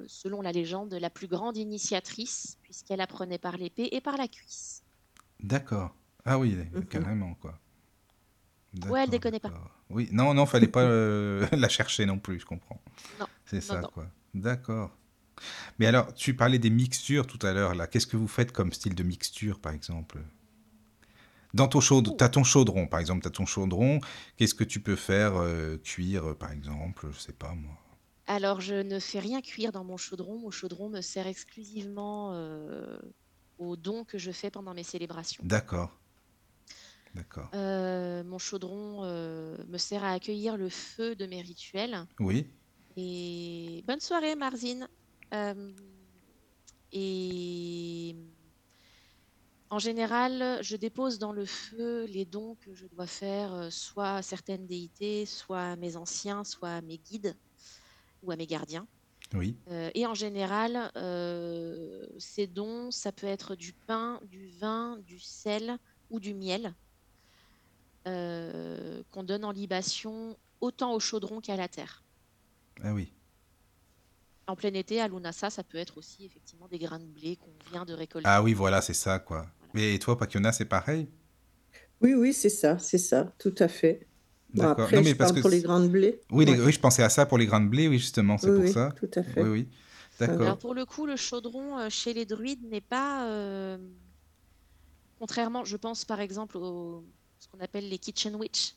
selon 0.08 0.40
la 0.42 0.50
légende, 0.52 0.92
la 0.94 1.10
plus 1.10 1.28
grande 1.28 1.56
initiatrice, 1.56 2.58
puisqu'elle 2.62 3.00
apprenait 3.00 3.38
par 3.38 3.56
l'épée 3.56 3.88
et 3.92 4.00
par 4.00 4.16
la 4.16 4.26
cuisse. 4.28 4.82
D'accord. 5.40 5.94
Ah 6.24 6.38
oui, 6.38 6.56
Mhm. 6.72 6.84
carrément, 6.86 7.34
quoi. 7.34 7.58
Ouais, 8.88 9.04
elle 9.04 9.10
déconnait 9.10 9.38
pas. 9.38 9.52
Oui, 9.90 10.08
non, 10.10 10.34
non, 10.34 10.44
fallait 10.46 10.66
pas 10.66 10.82
la 11.52 11.68
chercher 11.68 12.04
non 12.06 12.18
plus, 12.18 12.40
je 12.40 12.46
comprends. 12.46 12.80
Non, 13.20 13.26
C'est 13.46 13.60
ça, 13.60 13.80
non. 13.80 13.88
quoi. 13.88 14.06
D'accord. 14.34 14.90
Mais 15.78 15.86
alors, 15.86 16.14
tu 16.14 16.34
parlais 16.34 16.58
des 16.58 16.70
mixtures 16.70 17.26
tout 17.26 17.44
à 17.46 17.52
l'heure, 17.52 17.74
là. 17.74 17.86
Qu'est-ce 17.86 18.06
que 18.06 18.16
vous 18.16 18.28
faites 18.28 18.52
comme 18.52 18.72
style 18.72 18.94
de 18.94 19.02
mixture, 19.02 19.58
par 19.60 19.72
exemple? 19.72 20.18
Dans 21.52 21.68
ton 21.68 21.80
chaudron, 21.80 22.16
t'as 22.16 22.28
ton 22.28 22.42
chaudron, 22.42 22.86
par 22.86 23.00
exemple, 23.00 23.22
t'as 23.22 23.30
ton 23.30 23.46
chaudron. 23.46 24.00
Qu'est-ce 24.36 24.54
que 24.54 24.64
tu 24.64 24.80
peux 24.80 24.96
faire 24.96 25.36
euh, 25.36 25.76
cuire, 25.76 26.36
par 26.36 26.50
exemple? 26.50 27.06
Je 27.12 27.18
sais 27.18 27.32
pas, 27.32 27.54
moi. 27.54 27.78
Alors, 28.26 28.60
je 28.60 28.74
ne 28.74 28.98
fais 28.98 29.20
rien 29.20 29.40
cuire 29.40 29.70
dans 29.70 29.84
mon 29.84 29.96
chaudron. 29.96 30.38
Mon 30.38 30.50
chaudron 30.50 30.88
me 30.88 31.00
sert 31.00 31.26
exclusivement 31.26 32.32
euh, 32.32 32.98
aux 33.58 33.76
dons 33.76 34.04
que 34.04 34.18
je 34.18 34.30
fais 34.30 34.50
pendant 34.50 34.74
mes 34.74 34.82
célébrations. 34.82 35.42
D'accord. 35.46 35.96
D'accord. 37.14 37.48
Euh, 37.54 38.24
mon 38.24 38.38
chaudron 38.38 39.02
euh, 39.04 39.56
me 39.68 39.78
sert 39.78 40.02
à 40.02 40.12
accueillir 40.12 40.56
le 40.56 40.68
feu 40.68 41.14
de 41.14 41.26
mes 41.26 41.40
rituels. 41.40 42.06
Oui. 42.18 42.48
Et 42.96 43.84
bonne 43.86 44.00
soirée, 44.00 44.34
Marzine. 44.34 44.88
Euh, 45.34 45.72
et 46.92 48.14
en 49.70 49.78
général, 49.78 50.58
je 50.62 50.76
dépose 50.76 51.18
dans 51.18 51.32
le 51.32 51.44
feu 51.44 52.04
les 52.06 52.24
dons 52.24 52.56
que 52.60 52.74
je 52.74 52.86
dois 52.86 53.06
faire, 53.06 53.52
euh, 53.52 53.70
soit 53.70 54.16
à 54.16 54.22
certaines 54.22 54.66
déités, 54.66 55.26
soit 55.26 55.62
à 55.62 55.76
mes 55.76 55.96
anciens, 55.96 56.44
soit 56.44 56.70
à 56.70 56.80
mes 56.80 56.98
guides 56.98 57.36
ou 58.22 58.30
à 58.30 58.36
mes 58.36 58.46
gardiens. 58.46 58.86
Oui. 59.32 59.56
Euh, 59.68 59.90
et 59.94 60.06
en 60.06 60.14
général, 60.14 60.92
euh, 60.96 62.06
ces 62.18 62.46
dons, 62.46 62.90
ça 62.90 63.10
peut 63.10 63.26
être 63.26 63.56
du 63.56 63.72
pain, 63.72 64.20
du 64.24 64.46
vin, 64.46 64.98
du 64.98 65.18
sel 65.18 65.78
ou 66.10 66.20
du 66.20 66.34
miel 66.34 66.74
euh, 68.06 69.02
qu'on 69.10 69.24
donne 69.24 69.44
en 69.44 69.50
libation 69.50 70.36
autant 70.60 70.94
au 70.94 71.00
chaudron 71.00 71.40
qu'à 71.40 71.56
la 71.56 71.68
terre. 71.68 72.04
Ah 72.82 72.92
oui. 72.92 73.12
En 74.46 74.56
plein 74.56 74.74
été, 74.74 75.00
à 75.00 75.08
Lunasa, 75.08 75.48
ça 75.50 75.64
peut 75.64 75.78
être 75.78 75.96
aussi 75.98 76.24
effectivement 76.24 76.68
des 76.68 76.78
grains 76.78 76.98
de 76.98 77.06
blé 77.06 77.36
qu'on 77.36 77.52
vient 77.70 77.84
de 77.84 77.94
récolter. 77.94 78.28
Ah 78.28 78.42
oui, 78.42 78.52
voilà, 78.52 78.82
c'est 78.82 78.94
ça, 78.94 79.18
quoi. 79.18 79.46
Voilà. 79.72 79.88
Et 79.94 79.98
toi, 79.98 80.18
Pakiona, 80.18 80.52
c'est 80.52 80.66
pareil? 80.66 81.08
Oui, 82.00 82.14
oui, 82.14 82.32
c'est 82.32 82.50
ça, 82.50 82.78
c'est 82.78 82.98
ça, 82.98 83.32
tout 83.38 83.54
à 83.58 83.68
fait. 83.68 84.06
Bon, 84.50 84.62
D'accord. 84.62 84.84
après, 84.84 84.96
Non, 84.96 85.02
je 85.02 85.08
mais 85.10 85.14
parce 85.14 85.30
parle 85.30 85.36
que 85.36 85.40
pour 85.40 85.50
les 85.50 85.60
grains 85.62 85.80
de 85.80 85.88
blé. 85.88 86.20
Oui, 86.30 86.44
les- 86.44 86.60
oui, 86.60 86.72
je 86.72 86.80
pensais 86.80 87.02
à 87.02 87.08
ça 87.08 87.26
pour 87.26 87.38
les 87.38 87.46
grains 87.46 87.60
de 87.60 87.68
blé, 87.68 87.88
oui, 87.88 87.98
justement, 87.98 88.38
c'est 88.38 88.50
Oui, 88.50 88.56
pour 88.56 88.64
oui, 88.64 88.72
ça. 88.72 88.90
tout 88.96 89.10
à 89.14 89.22
fait. 89.22 89.42
Oui, 89.42 89.48
oui. 89.48 89.68
Alors 90.26 90.26
D'accord. 90.28 90.58
pour 90.58 90.74
le 90.74 90.84
coup, 90.86 91.06
le 91.06 91.16
chaudron 91.16 91.78
euh, 91.78 91.88
chez 91.90 92.12
les 92.14 92.24
druides 92.26 92.62
n'est 92.64 92.80
pas, 92.80 93.26
euh, 93.28 93.78
contrairement, 95.18 95.64
je 95.64 95.76
pense 95.76 96.04
par 96.04 96.20
exemple 96.20 96.56
au 96.56 97.04
ce 97.38 97.48
qu'on 97.48 97.60
appelle 97.60 97.88
les 97.88 97.98
kitchen 97.98 98.34
witch, 98.36 98.74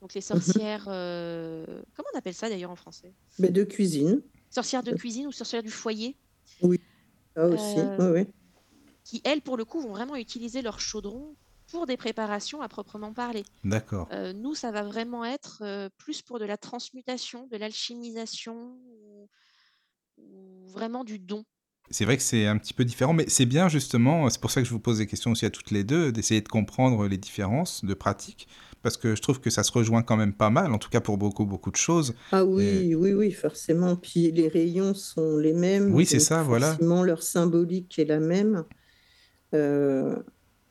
donc 0.00 0.14
les 0.14 0.20
Mhm. 0.20 0.26
sorcières. 0.26 0.84
euh, 0.88 1.64
comment 1.94 2.08
on 2.14 2.18
appelle 2.18 2.34
ça 2.34 2.48
d'ailleurs 2.48 2.70
en 2.70 2.76
français? 2.76 3.14
Mais 3.38 3.50
de 3.50 3.64
cuisine, 3.64 4.22
Sorcières 4.50 4.82
de 4.82 4.92
cuisine 4.92 5.26
ou 5.26 5.32
sorcières 5.32 5.62
du 5.62 5.70
foyer, 5.70 6.16
ça 6.60 7.46
aussi. 7.46 7.78
Euh, 7.78 8.12
Oui, 8.12 8.20
oui. 8.20 8.26
qui 9.04 9.20
elles 9.24 9.40
pour 9.42 9.56
le 9.56 9.64
coup 9.64 9.80
vont 9.80 9.92
vraiment 9.92 10.16
utiliser 10.16 10.60
leur 10.62 10.80
chaudron 10.80 11.36
pour 11.68 11.86
des 11.86 11.96
préparations 11.96 12.60
à 12.60 12.68
proprement 12.68 13.12
parler. 13.12 13.44
D'accord. 13.62 14.08
Euh, 14.12 14.32
nous, 14.32 14.54
ça 14.54 14.72
va 14.72 14.82
vraiment 14.82 15.24
être 15.24 15.62
euh, 15.62 15.88
plus 15.98 16.20
pour 16.20 16.40
de 16.40 16.44
la 16.44 16.56
transmutation, 16.56 17.46
de 17.46 17.56
l'alchimisation 17.56 18.76
ou, 18.88 19.28
ou 20.18 20.66
vraiment 20.66 21.04
du 21.04 21.20
don. 21.20 21.44
C'est 21.92 22.04
vrai 22.04 22.16
que 22.16 22.22
c'est 22.22 22.46
un 22.46 22.58
petit 22.58 22.74
peu 22.74 22.84
différent, 22.84 23.12
mais 23.12 23.28
c'est 23.28 23.46
bien 23.46 23.68
justement, 23.68 24.28
c'est 24.30 24.40
pour 24.40 24.50
ça 24.50 24.60
que 24.60 24.66
je 24.66 24.72
vous 24.72 24.78
pose 24.80 24.98
des 24.98 25.06
questions 25.06 25.32
aussi 25.32 25.44
à 25.44 25.50
toutes 25.50 25.70
les 25.72 25.82
deux, 25.82 26.12
d'essayer 26.12 26.40
de 26.40 26.48
comprendre 26.48 27.06
les 27.08 27.18
différences 27.18 27.84
de 27.84 27.94
pratique, 27.94 28.46
parce 28.82 28.96
que 28.96 29.14
je 29.14 29.22
trouve 29.22 29.40
que 29.40 29.50
ça 29.50 29.62
se 29.62 29.72
rejoint 29.72 30.02
quand 30.02 30.16
même 30.16 30.32
pas 30.32 30.50
mal, 30.50 30.72
en 30.72 30.78
tout 30.78 30.88
cas 30.88 31.00
pour 31.00 31.18
beaucoup, 31.18 31.44
beaucoup 31.44 31.70
de 31.70 31.76
choses. 31.76 32.14
Ah 32.32 32.44
oui, 32.44 32.94
oui, 32.94 33.12
oui, 33.12 33.32
forcément. 33.32 33.96
Puis 33.96 34.30
les 34.30 34.48
rayons 34.48 34.94
sont 34.94 35.36
les 35.36 35.52
mêmes, 35.52 35.94
Oui, 35.94 36.06
c'est 36.06 36.20
ça, 36.20 36.42
voilà. 36.42 36.76
leur 36.80 37.22
symbolique 37.22 37.98
est 37.98 38.04
la 38.04 38.20
même. 38.20 38.64
Euh, 39.54 40.16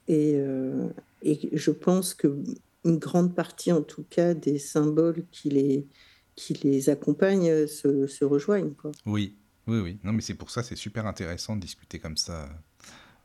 et, 0.08 0.34
euh, 0.36 0.90
et 1.22 1.50
je 1.54 1.72
pense 1.72 2.14
que 2.14 2.42
une 2.86 2.98
grande 2.98 3.36
partie, 3.36 3.72
en 3.72 3.82
tout 3.82 4.06
cas, 4.10 4.34
des 4.34 4.58
symboles 4.58 5.26
qui 5.32 5.50
les, 5.50 5.88
qui 6.36 6.54
les 6.54 6.90
accompagnent 6.90 7.50
euh, 7.50 7.68
se, 7.68 8.08
se 8.08 8.24
rejoignent, 8.24 8.74
quoi. 8.74 8.92
Oui, 9.06 9.36
oui, 9.68 9.80
oui. 9.80 10.00
Non, 10.04 10.14
mais 10.14 10.22
c'est 10.22 10.34
pour 10.34 10.50
ça, 10.50 10.64
c'est 10.64 10.78
super 10.78 11.06
intéressant 11.06 11.56
de 11.56 11.62
discuter 11.62 12.00
comme 12.00 12.18
ça. 12.18 12.50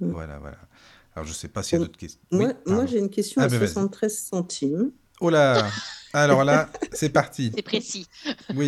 Mm. 0.00 0.10
Voilà, 0.10 0.38
voilà. 0.40 0.58
Alors, 1.14 1.26
je 1.26 1.32
sais 1.32 1.48
pas 1.48 1.62
s'il 1.62 1.78
y 1.78 1.82
a 1.82 1.84
d'autres 1.84 1.98
questions. 1.98 2.20
Moi, 2.30 2.48
Oui, 2.66 2.72
moi 2.72 2.86
j'ai 2.86 2.98
une 2.98 3.10
question 3.10 3.40
Ah 3.40 3.44
à 3.44 3.48
ben 3.48 3.58
vas-y. 3.58 3.68
73 3.68 4.18
centimes. 4.18 4.92
Oh 5.20 5.30
là 5.30 5.70
Alors 6.12 6.44
là, 6.44 6.70
c'est 6.92 7.10
parti. 7.10 7.52
C'est 7.54 7.62
précis. 7.62 8.06
Oui. 8.54 8.66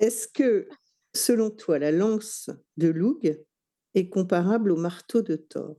Est-ce 0.00 0.26
que, 0.28 0.68
selon 1.14 1.50
toi, 1.50 1.78
la 1.78 1.92
lance 1.92 2.50
de 2.76 2.88
Loug 2.88 3.40
est 3.94 4.08
comparable 4.08 4.72
au 4.72 4.76
marteau 4.76 5.22
de 5.22 5.36
Thor? 5.36 5.76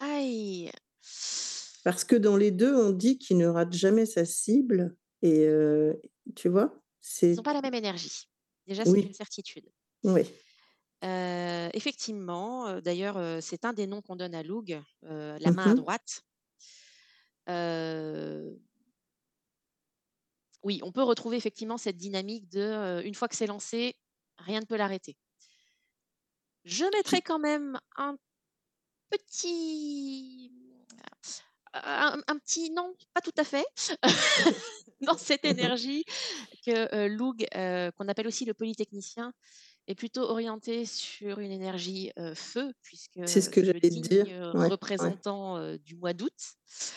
Aïe. 0.00 0.70
Parce 1.84 2.04
que 2.04 2.16
dans 2.16 2.36
les 2.36 2.50
deux, 2.50 2.74
on 2.74 2.90
dit 2.90 3.18
qu'il 3.18 3.38
ne 3.38 3.46
rate 3.46 3.72
jamais 3.72 4.06
sa 4.06 4.24
cible. 4.24 4.94
Et 5.22 5.46
euh, 5.46 5.94
tu 6.36 6.48
vois, 6.48 6.72
Ils 6.74 6.80
c'est. 7.00 7.34
n'ont 7.34 7.42
pas 7.42 7.54
la 7.54 7.60
même 7.62 7.74
énergie. 7.74 8.28
Déjà, 8.66 8.84
c'est 8.84 8.90
Oui, 8.90 9.00
une 9.02 9.12
certitude. 9.14 9.64
oui. 10.04 10.22
Effectivement, 11.74 12.80
d'ailleurs, 12.80 13.42
c'est 13.42 13.64
un 13.64 13.72
des 13.72 13.86
noms 13.86 14.00
qu'on 14.00 14.16
donne 14.16 14.34
à 14.34 14.42
Loug, 14.42 14.80
la 15.02 15.50
main 15.50 15.70
à 15.70 15.74
Mmh 15.74 15.76
droite. 15.76 16.22
Oui, 20.62 20.80
on 20.82 20.92
peut 20.92 21.02
retrouver 21.02 21.36
effectivement 21.36 21.76
cette 21.76 21.98
dynamique 21.98 22.48
de, 22.48 23.02
une 23.04 23.14
fois 23.14 23.28
que 23.28 23.36
c'est 23.36 23.46
lancé, 23.46 23.96
rien 24.38 24.60
ne 24.60 24.64
peut 24.64 24.76
l'arrêter. 24.76 25.14
Je 26.64 26.86
mettrais 26.96 27.20
quand 27.20 27.38
même 27.38 27.78
un 27.96 28.16
petit 29.10 30.50
un 31.74 32.18
un 32.28 32.38
petit 32.38 32.70
non, 32.70 32.94
pas 33.12 33.20
tout 33.20 33.34
à 33.36 33.44
fait, 33.44 33.66
dans 35.02 35.18
cette 35.18 35.44
énergie 35.44 36.04
que, 36.64 37.08
Loug, 37.08 37.46
qu'on 37.96 38.08
appelle 38.08 38.26
aussi 38.26 38.46
le 38.46 38.54
polytechnicien, 38.54 39.34
est 39.88 39.94
plutôt 39.94 40.22
orienté 40.22 40.86
sur 40.86 41.38
une 41.40 41.50
énergie, 41.52 42.12
feu 42.34 42.72
puisque, 42.82 43.20
C'est 43.26 43.40
ce 43.42 43.50
que 43.50 43.62
j'allais 43.64 43.90
dire. 43.90 44.26
Ouais, 44.54 44.70
représentant, 44.70 45.76
du 45.78 45.96
mois 45.96 46.12
d'août, 46.14 46.32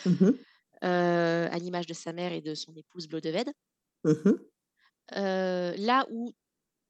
Mmh 0.04 0.38
à 0.82 1.58
l'image 1.58 1.86
de 1.86 1.94
sa 1.94 2.12
mère 2.12 2.32
et 2.32 2.40
de 2.40 2.54
son 2.54 2.74
épouse 2.74 3.06
Blodeuwedd. 3.08 3.50
Mmh 4.04 4.22
mh. 4.24 4.48
Heu, 5.12 5.74
là 5.78 6.06
où 6.10 6.32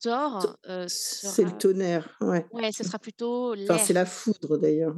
Thor, 0.01 0.57
c'est 0.87 1.45
le 1.45 1.53
tonnerre, 1.57 2.17
ouais. 2.21 2.47
ouais, 2.53 2.73
ce 2.73 2.83
C'est 2.83 2.85
sera 2.85 2.99
plutôt 2.99 3.55
enfin, 3.69 3.79
c'est 3.79 3.93
la 3.95 4.07
foudre 4.07 4.59
d'ailleurs. 4.59 4.97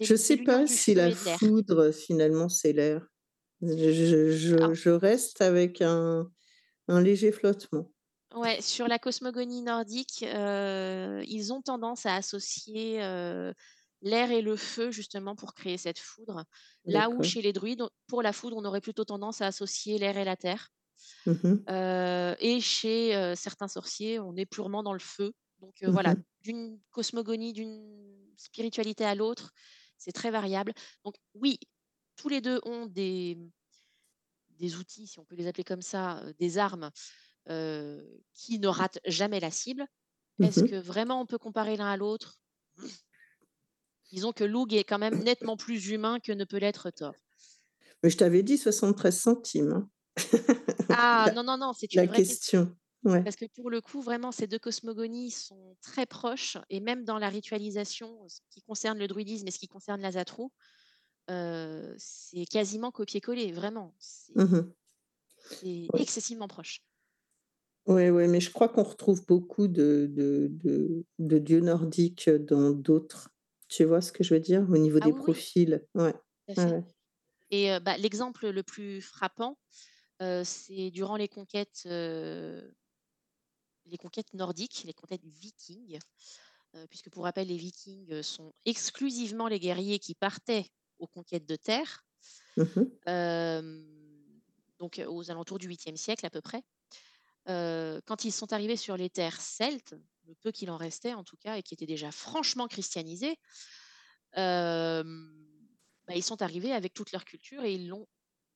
Je 0.00 0.16
c'est 0.16 0.16
sais 0.16 0.38
pas 0.38 0.66
si 0.68 0.94
la 0.94 1.12
foudre, 1.12 1.92
finalement, 1.92 2.48
c'est 2.48 2.72
l'air. 2.72 3.08
Je 3.62 3.92
je 4.32 4.74
je 4.74 4.90
reste 4.90 5.42
avec 5.42 5.82
un 5.82 6.30
un 6.88 7.02
léger 7.02 7.32
flottement. 7.32 7.93
Ouais, 8.34 8.60
sur 8.60 8.88
la 8.88 8.98
cosmogonie 8.98 9.62
nordique, 9.62 10.24
heu, 10.26 11.22
ils 11.26 11.52
ont 11.52 11.62
tendance 11.62 12.04
à 12.04 12.16
associer, 12.16 13.00
heu, 13.00 13.54
l'air 14.02 14.32
et 14.32 14.42
le 14.42 14.56
feu 14.56 14.90
justement 14.90 15.36
pour 15.36 15.54
créer 15.54 15.78
cette 15.78 16.00
foudre. 16.00 16.44
Là 16.84 17.10
où 17.10 17.22
chez 17.22 17.42
les 17.42 17.52
druides, 17.52 17.84
pour 18.08 18.22
la 18.22 18.32
foudre, 18.32 18.56
on 18.56 18.64
aurait 18.64 18.80
plutôt 18.80 19.04
tendance 19.04 19.40
à 19.40 19.46
associer 19.46 19.98
l'air 19.98 20.16
et 20.18 20.24
la 20.24 20.36
terre. 20.36 20.70
Mmh 21.26 21.40
mh. 21.44 21.64
Heu 21.68 22.36
et 22.40 22.60
chez, 22.60 23.34
certains 23.36 23.68
sorciers, 23.68 24.20
on 24.20 24.36
est 24.36 24.46
purement 24.46 24.82
dans 24.82 24.92
le 24.92 24.98
feu. 24.98 25.32
Donc 25.60 25.82
Mmh 25.86 25.92
voilà, 25.92 26.14
mh. 26.18 26.24
d'une 26.42 26.80
cosmogonie, 26.90 27.52
d'une 27.52 28.32
spiritualité 28.36 29.04
à 29.04 29.14
l'autre, 29.14 29.52
c'est 29.98 30.12
très 30.12 30.30
variable. 30.30 30.72
Donc 31.04 31.16
oui, 31.34 31.58
tous 32.16 32.28
les 32.28 32.40
2 32.42 32.60
ont 32.64 32.86
des 32.86 33.38
des 34.50 34.76
outils, 34.76 35.06
si 35.06 35.18
on 35.18 35.24
peut 35.24 35.34
les 35.34 35.46
appeler 35.46 35.64
comme 35.64 35.82
ça, 35.82 36.22
des 36.38 36.58
armes, 36.58 36.90
qui 37.46 38.58
ne 38.58 38.68
ratent 38.68 39.00
jamais 39.06 39.40
la 39.40 39.50
cible. 39.50 39.86
Mmh 40.38 40.50
Est-ce 40.50 40.64
que 40.64 40.74
mh. 40.74 40.74
vraiment 40.76 41.20
on 41.22 41.26
peut 41.26 41.38
comparer 41.38 41.76
l'un 41.76 41.88
à 41.90 41.96
l'autre? 41.98 42.40
Disons 44.10 44.32
que 44.32 44.44
Loug 44.44 44.72
est 44.72 44.84
quand 44.84 44.98
même 44.98 45.22
nettement 45.22 45.58
plus 45.58 45.88
humain 45.90 46.18
que 46.18 46.32
ne 46.32 46.46
peut 46.46 46.56
l'être 46.56 46.88
Thor. 46.88 47.12
Mais 48.02 48.10
je 48.10 48.16
t'avais 48.18 48.42
dit 48.42 48.58
73 48.58 49.18
centimes, 49.20 49.72
hein. 49.72 49.90
Ah 50.90 51.30
La 51.30 51.32
non, 51.32 51.42
non, 51.44 51.56
non, 51.58 51.72
c'est 51.72 51.94
la 51.94 52.04
une 52.04 52.06
vraie 52.06 52.22
question. 52.22 52.52
question, 52.54 52.76
ouais. 53.04 53.24
Parce 53.24 53.36
que 53.36 53.46
pour 53.46 53.70
le 53.70 53.80
coup, 53.82 54.02
vraiment, 54.02 54.32
ces 54.32 54.46
2 54.48 54.58
cosmogonies 54.60 55.30
sont 55.32 55.76
très 55.82 56.06
proches 56.06 56.58
et 56.70 56.80
même 56.80 57.04
dans 57.04 57.18
la 57.18 57.28
ritualisation, 57.30 58.28
ce 58.28 58.40
qui 58.50 58.62
concerne 58.62 58.98
le 58.98 59.08
druidisme 59.08 59.48
et 59.48 59.50
ce 59.52 59.58
qui 59.60 59.68
concerne 59.68 60.02
l'Azathrou, 60.02 60.52
heu, 61.30 61.94
c'est 61.98 62.46
quasiment 62.46 62.92
copié-collé, 62.92 63.52
vraiment. 63.52 63.94
Mmh 64.34 64.44
C'est 64.44 64.50
mh. 64.52 64.74
c'est 65.46 65.92
Ouais. 65.92 66.00
excessivement 66.00 66.48
proche. 66.48 66.80
Ouais, 67.86 68.08
ouais, 68.08 68.28
mais 68.28 68.40
je 68.40 68.50
crois 68.50 68.68
qu'on 68.70 68.82
retrouve 68.82 69.26
beaucoup 69.26 69.68
de 69.68 70.06
de 70.10 70.48
de 70.50 71.04
de 71.18 71.38
dieux 71.38 71.60
nordiques 71.60 72.30
dans 72.30 72.70
d'autres. 72.72 73.28
Tu 73.68 73.84
vois 73.84 74.00
ce 74.00 74.10
que 74.10 74.24
je 74.24 74.32
veux 74.34 74.40
dire? 74.40 74.66
Au 74.70 74.78
niveau 74.78 75.00
Ah 75.00 75.08
des 75.08 75.12
oui, 75.12 75.20
oui, 75.20 75.32
profils, 75.32 75.86
Ouais, 75.94 76.14
ouais. 76.56 76.84
et 77.50 77.78
bah, 77.80 77.96
l'exemple 77.98 78.48
le 78.50 78.62
plus 78.62 79.00
frappant, 79.02 79.58
c'est 80.44 80.90
durant 80.92 81.16
les 81.16 81.28
conquêtes, 81.28 81.82
les 83.86 83.96
conquêtes 83.98 84.34
nordiques, 84.34 84.82
les 84.84 84.92
conquêtes 84.94 85.24
vikings, 85.24 85.98
puisque 86.90 87.10
pour 87.10 87.24
rappel, 87.24 87.48
les 87.48 87.56
vikings, 87.58 88.22
sont 88.22 88.54
exclusivement 88.66 89.48
les 89.48 89.60
guerriers 89.60 89.98
qui 90.00 90.14
partaient 90.14 90.66
aux 90.98 91.08
conquêtes 91.08 91.46
de 91.46 91.56
terre. 91.56 92.04
Mmh 92.56 92.94
donc 94.78 95.00
aux 95.06 95.30
alentours 95.30 95.58
du 95.58 95.68
8e 95.68 95.96
siècle 95.96 96.26
à 96.26 96.30
peu 96.30 96.40
près. 96.40 96.62
Quand 97.46 98.24
ils 98.24 98.32
sont 98.32 98.52
arrivés 98.52 98.76
sur 98.76 98.96
les 98.96 99.10
terres 99.10 99.40
celtes, 99.40 99.94
le 100.26 100.34
peu 100.34 100.50
qu'il 100.50 100.70
en 100.70 100.76
restait 100.76 101.14
en 101.14 101.24
tout 101.24 101.36
cas 101.36 101.56
et 101.56 101.62
qui 101.62 101.74
étaient 101.74 101.86
déjà 101.86 102.10
franchement 102.10 102.66
christianisées, 102.66 103.36
hem, 104.32 105.30
bah, 106.06 106.14
ils 106.16 106.22
sont 106.24 106.42
arrivés 106.42 106.72
avec 106.72 106.94
toute 106.94 107.12
leur 107.12 107.24
culture 107.24 107.64
et 107.64 107.74
ils 107.74 107.88
l'ont 107.88 108.06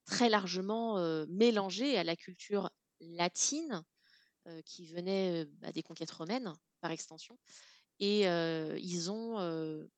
très 0.06 0.30
largement, 0.30 0.98
mélangée 1.28 1.98
à 1.98 2.04
la 2.04 2.16
culture 2.16 2.70
latine, 3.00 3.82
qui 4.64 4.86
venait, 4.86 5.44
bah, 5.60 5.70
des 5.72 5.82
conquêtes 5.82 6.10
romaines, 6.10 6.54
par 6.80 6.90
extension. 6.90 7.38
Et 8.00 8.22
ils 8.22 9.10
ont, 9.10 9.88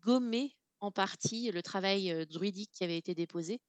gommé 0.00 0.54
en 0.80 0.90
partie 0.92 1.50
le 1.50 1.62
travail, 1.62 2.26
druidique 2.26 2.70
qui 2.72 2.84
avait 2.84 2.98
été 2.98 3.14
déposé, 3.14 3.62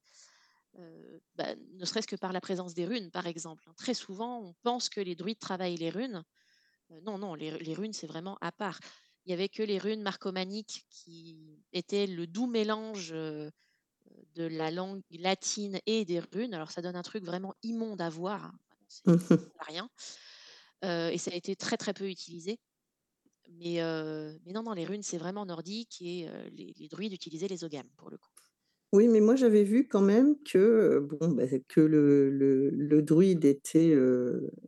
heu, 0.80 1.22
bah, 1.36 1.56
ne 1.56 1.86
serait-ce 1.86 2.08
que 2.08 2.16
par 2.16 2.34
la 2.34 2.42
présence 2.42 2.74
des 2.74 2.86
runes, 2.86 3.12
par 3.12 3.28
exemple, 3.28 3.64
hein. 3.68 3.74
Très 3.78 3.94
souvent, 3.94 4.42
on 4.44 4.54
pense 4.64 4.90
que 4.90 5.02
les 5.02 5.16
druides 5.16 5.40
travaillent 5.40 5.78
les 5.78 5.90
runes. 5.90 6.24
Heu, 6.92 7.02
non, 7.02 7.18
non, 7.20 7.36
les 7.36 7.52
les 7.60 7.74
runes, 7.76 7.94
c'est 7.94 8.08
vraiment 8.08 8.38
à 8.42 8.52
part. 8.52 8.80
Il 9.26 9.32
y 9.32 9.34
avait 9.34 9.50
que 9.50 9.64
les 9.64 9.80
runes 9.80 10.02
marcomaniques 10.04 10.86
qui 10.90 11.66
étaient 11.74 12.08
le 12.08 12.28
doux 12.28 12.48
mélange, 12.48 13.14
heu, 13.14 13.52
de 14.36 14.46
la 14.46 14.72
langue 14.72 15.04
latine 15.12 15.80
et 15.86 16.06
des 16.06 16.20
runes. 16.22 16.54
Alors 16.54 16.72
ça 16.72 16.82
donne 16.82 16.96
un 16.96 17.02
truc 17.04 17.24
vraiment 17.26 17.54
immonde 17.64 18.02
à 18.02 18.10
voir, 18.10 18.46
hein, 18.46 18.60
c'est 18.88 19.06
rien, 19.68 19.90
et 20.84 21.18
ça 21.18 21.32
a 21.32 21.36
été 21.36 21.56
très, 21.56 21.78
très 21.78 21.94
peu 21.94 22.10
utilisé. 22.10 22.60
Mais 23.52 23.82
non, 24.48 24.64
non, 24.64 24.74
les 24.74 24.86
runes, 24.86 25.04
c'est 25.04 25.18
vraiment 25.18 25.46
nordique 25.46 26.02
et 26.02 26.30
les 26.52 26.74
les 26.78 26.88
druides 26.90 27.14
utilisaient 27.14 27.48
les 27.48 27.64
oghams, 27.64 27.90
pour 27.98 28.10
le 28.12 28.18
coup. 28.20 28.32
Oui, 28.96 29.08
mais 29.10 29.20
moi 29.20 29.36
j'avais 29.36 29.64
vu 29.64 29.88
quand 29.88 30.02
même 30.02 30.36
que, 30.44 31.00
bon, 31.00 31.30
bah, 31.30 31.44
que 31.68 31.82
le 31.82 32.30
le 32.30 32.70
le 32.70 33.02
druide 33.02 33.44
était, 33.46 33.94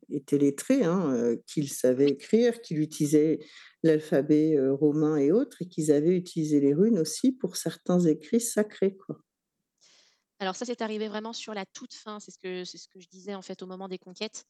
était 0.09 0.37
lettré, 0.37 0.83
hein, 0.83 1.35
qu'il 1.47 1.69
savait 1.69 2.07
écrire, 2.09 2.61
qu'il 2.61 2.79
utilisait 2.79 3.39
l'alphabet, 3.83 4.57
romain 4.69 5.17
et 5.17 5.31
autres 5.31 5.61
et 5.61 5.67
qu'ils 5.67 5.91
avaient 5.91 6.15
utilisé 6.15 6.59
les 6.59 6.73
runes 6.73 6.99
aussi 6.99 7.31
pour 7.31 7.55
certains 7.55 7.99
écrits 8.01 8.41
sacrés, 8.41 8.97
quoi. 8.97 9.19
Alors 10.39 10.55
ça, 10.55 10.65
c'est 10.65 10.81
arrivé 10.81 11.07
vraiment 11.07 11.33
sur 11.33 11.53
la 11.53 11.65
toute 11.65 11.93
fin, 11.93 12.19
c'est 12.19 12.31
ce 12.31 12.37
que 12.39 12.63
c'est 12.63 12.77
ce 12.77 12.87
que 12.87 12.99
je 12.99 13.07
disais, 13.07 13.33
en 13.35 13.41
fait, 13.41 13.61
au 13.63 13.65
moment 13.67 13.87
des 13.87 13.97
conquêtes. 13.97 14.45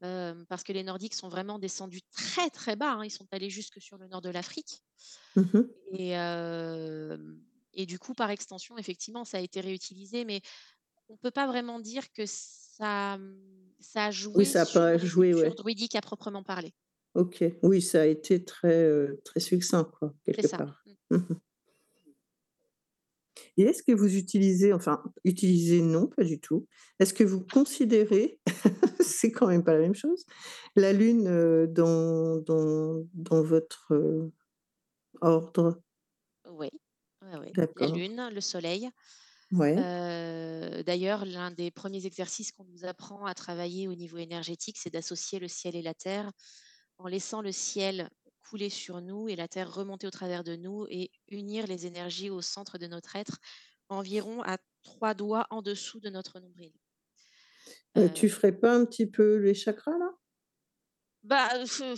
Parce 0.00 0.62
que 0.64 0.72
les 0.72 0.84
Nordiques 0.84 1.14
sont 1.14 1.28
vraiment 1.28 1.58
descendus 1.58 2.02
très, 2.12 2.50
très 2.50 2.76
bas, 2.76 2.92
hein, 2.94 3.04
ils 3.04 3.10
sont 3.10 3.26
allés 3.32 3.50
jusque 3.50 3.80
sur 3.82 3.98
le 3.98 4.08
nord 4.08 4.22
de 4.22 4.30
l'Afrique 4.30 4.82
Mmh 5.36 5.50
mh. 5.54 5.68
et 5.90 6.14
et 7.78 7.86
du 7.86 7.98
coup, 7.98 8.14
par 8.14 8.30
extension, 8.30 8.76
effectivement, 8.78 9.24
ça 9.24 9.38
a 9.38 9.40
été 9.40 9.60
réutilisé, 9.60 10.24
mais 10.26 10.42
on 11.08 11.16
peut 11.16 11.30
pas 11.30 11.46
vraiment 11.46 11.80
dire 11.80 12.12
que 12.12 12.24
ça, 12.26 13.18
mmh, 13.18 13.36
ça 13.80 14.06
a 14.06 14.10
Oui, 14.34 14.44
joué 14.44 14.44
ça 14.44 14.62
a 14.62 14.64
sur 14.64 14.72
pas 14.72 14.92
la 14.92 14.98
joué, 14.98 15.30
culture 15.30 15.38
ouais. 15.50 15.54
druidique 15.54 15.94
à 15.94 16.00
proprement 16.00 16.42
parler. 16.42 16.74
OK. 17.14 17.44
Oui, 17.62 17.82
ça 17.82 18.02
a 18.02 18.06
été 18.06 18.44
très, 18.44 19.08
très 19.24 19.40
succinct, 19.40 19.84
quoi, 19.84 20.14
quelque 20.24 20.46
ça. 20.46 20.58
part. 20.58 20.82
Mmh. 20.86 21.16
Mmh 21.16 21.16
mh. 21.16 21.34
Et 23.56 23.62
est-ce 23.62 23.82
que 23.82 23.92
vous 23.92 24.16
utilisez 24.16 24.72
enfin, 24.72 25.02
utilisez, 25.24 25.80
non, 25.82 26.06
pas 26.06 26.24
du 26.24 26.40
tout. 26.40 26.66
Est-ce 27.00 27.12
que 27.14 27.24
vous 27.24 27.44
considérez, 27.44 28.40
c'est 29.00 29.32
quand 29.32 29.48
même 29.48 29.64
pas 29.64 29.74
la 29.74 29.80
même 29.80 29.94
chose, 29.94 30.24
la 30.76 30.92
lune, 30.92 31.24
dans 31.72 32.38
dans 32.40 33.04
dans 33.14 33.42
votre, 33.42 33.92
ordre? 35.20 35.80
Ouais, 37.36 37.52
la 37.76 37.86
lune, 37.88 38.30
le 38.32 38.40
soleil. 38.40 38.88
Ouais. 39.52 39.74
D'ailleurs, 40.84 41.24
l'un 41.24 41.50
des 41.50 41.70
premiers 41.70 42.06
exercices 42.06 42.52
qu'on 42.52 42.64
nous 42.64 42.84
apprend 42.84 43.24
à 43.24 43.34
travailler 43.34 43.88
au 43.88 43.94
niveau 43.94 44.18
énergétique, 44.18 44.76
c'est 44.78 44.90
d'associer 44.90 45.38
le 45.38 45.48
ciel 45.48 45.74
et 45.76 45.82
la 45.82 45.94
terre, 45.94 46.30
en 46.98 47.06
laissant 47.06 47.42
le 47.42 47.52
ciel 47.52 48.10
couler 48.40 48.70
sur 48.70 49.00
nous 49.00 49.28
et 49.28 49.36
la 49.36 49.46
terre 49.48 49.72
remonter 49.72 50.06
au 50.06 50.10
travers 50.10 50.42
de 50.42 50.56
nous 50.56 50.86
et 50.88 51.10
unir 51.28 51.66
les 51.66 51.86
énergies 51.86 52.30
au 52.30 52.40
centre 52.40 52.78
de 52.78 52.86
notre 52.86 53.14
être, 53.16 53.38
environ 53.88 54.42
à 54.42 54.58
3 54.82 55.14
doigts 55.14 55.46
en 55.50 55.60
dessous 55.62 56.00
de 56.00 56.08
notre 56.08 56.40
nombril. 56.40 56.72
Tu 58.14 58.28
ferais 58.28 58.52
pas 58.52 58.74
un 58.74 58.84
petit 58.84 59.06
peu 59.06 59.36
les 59.36 59.54
chakras, 59.54 59.98
là? 59.98 60.10
Bah, 61.28 61.46
euh, 61.56 61.94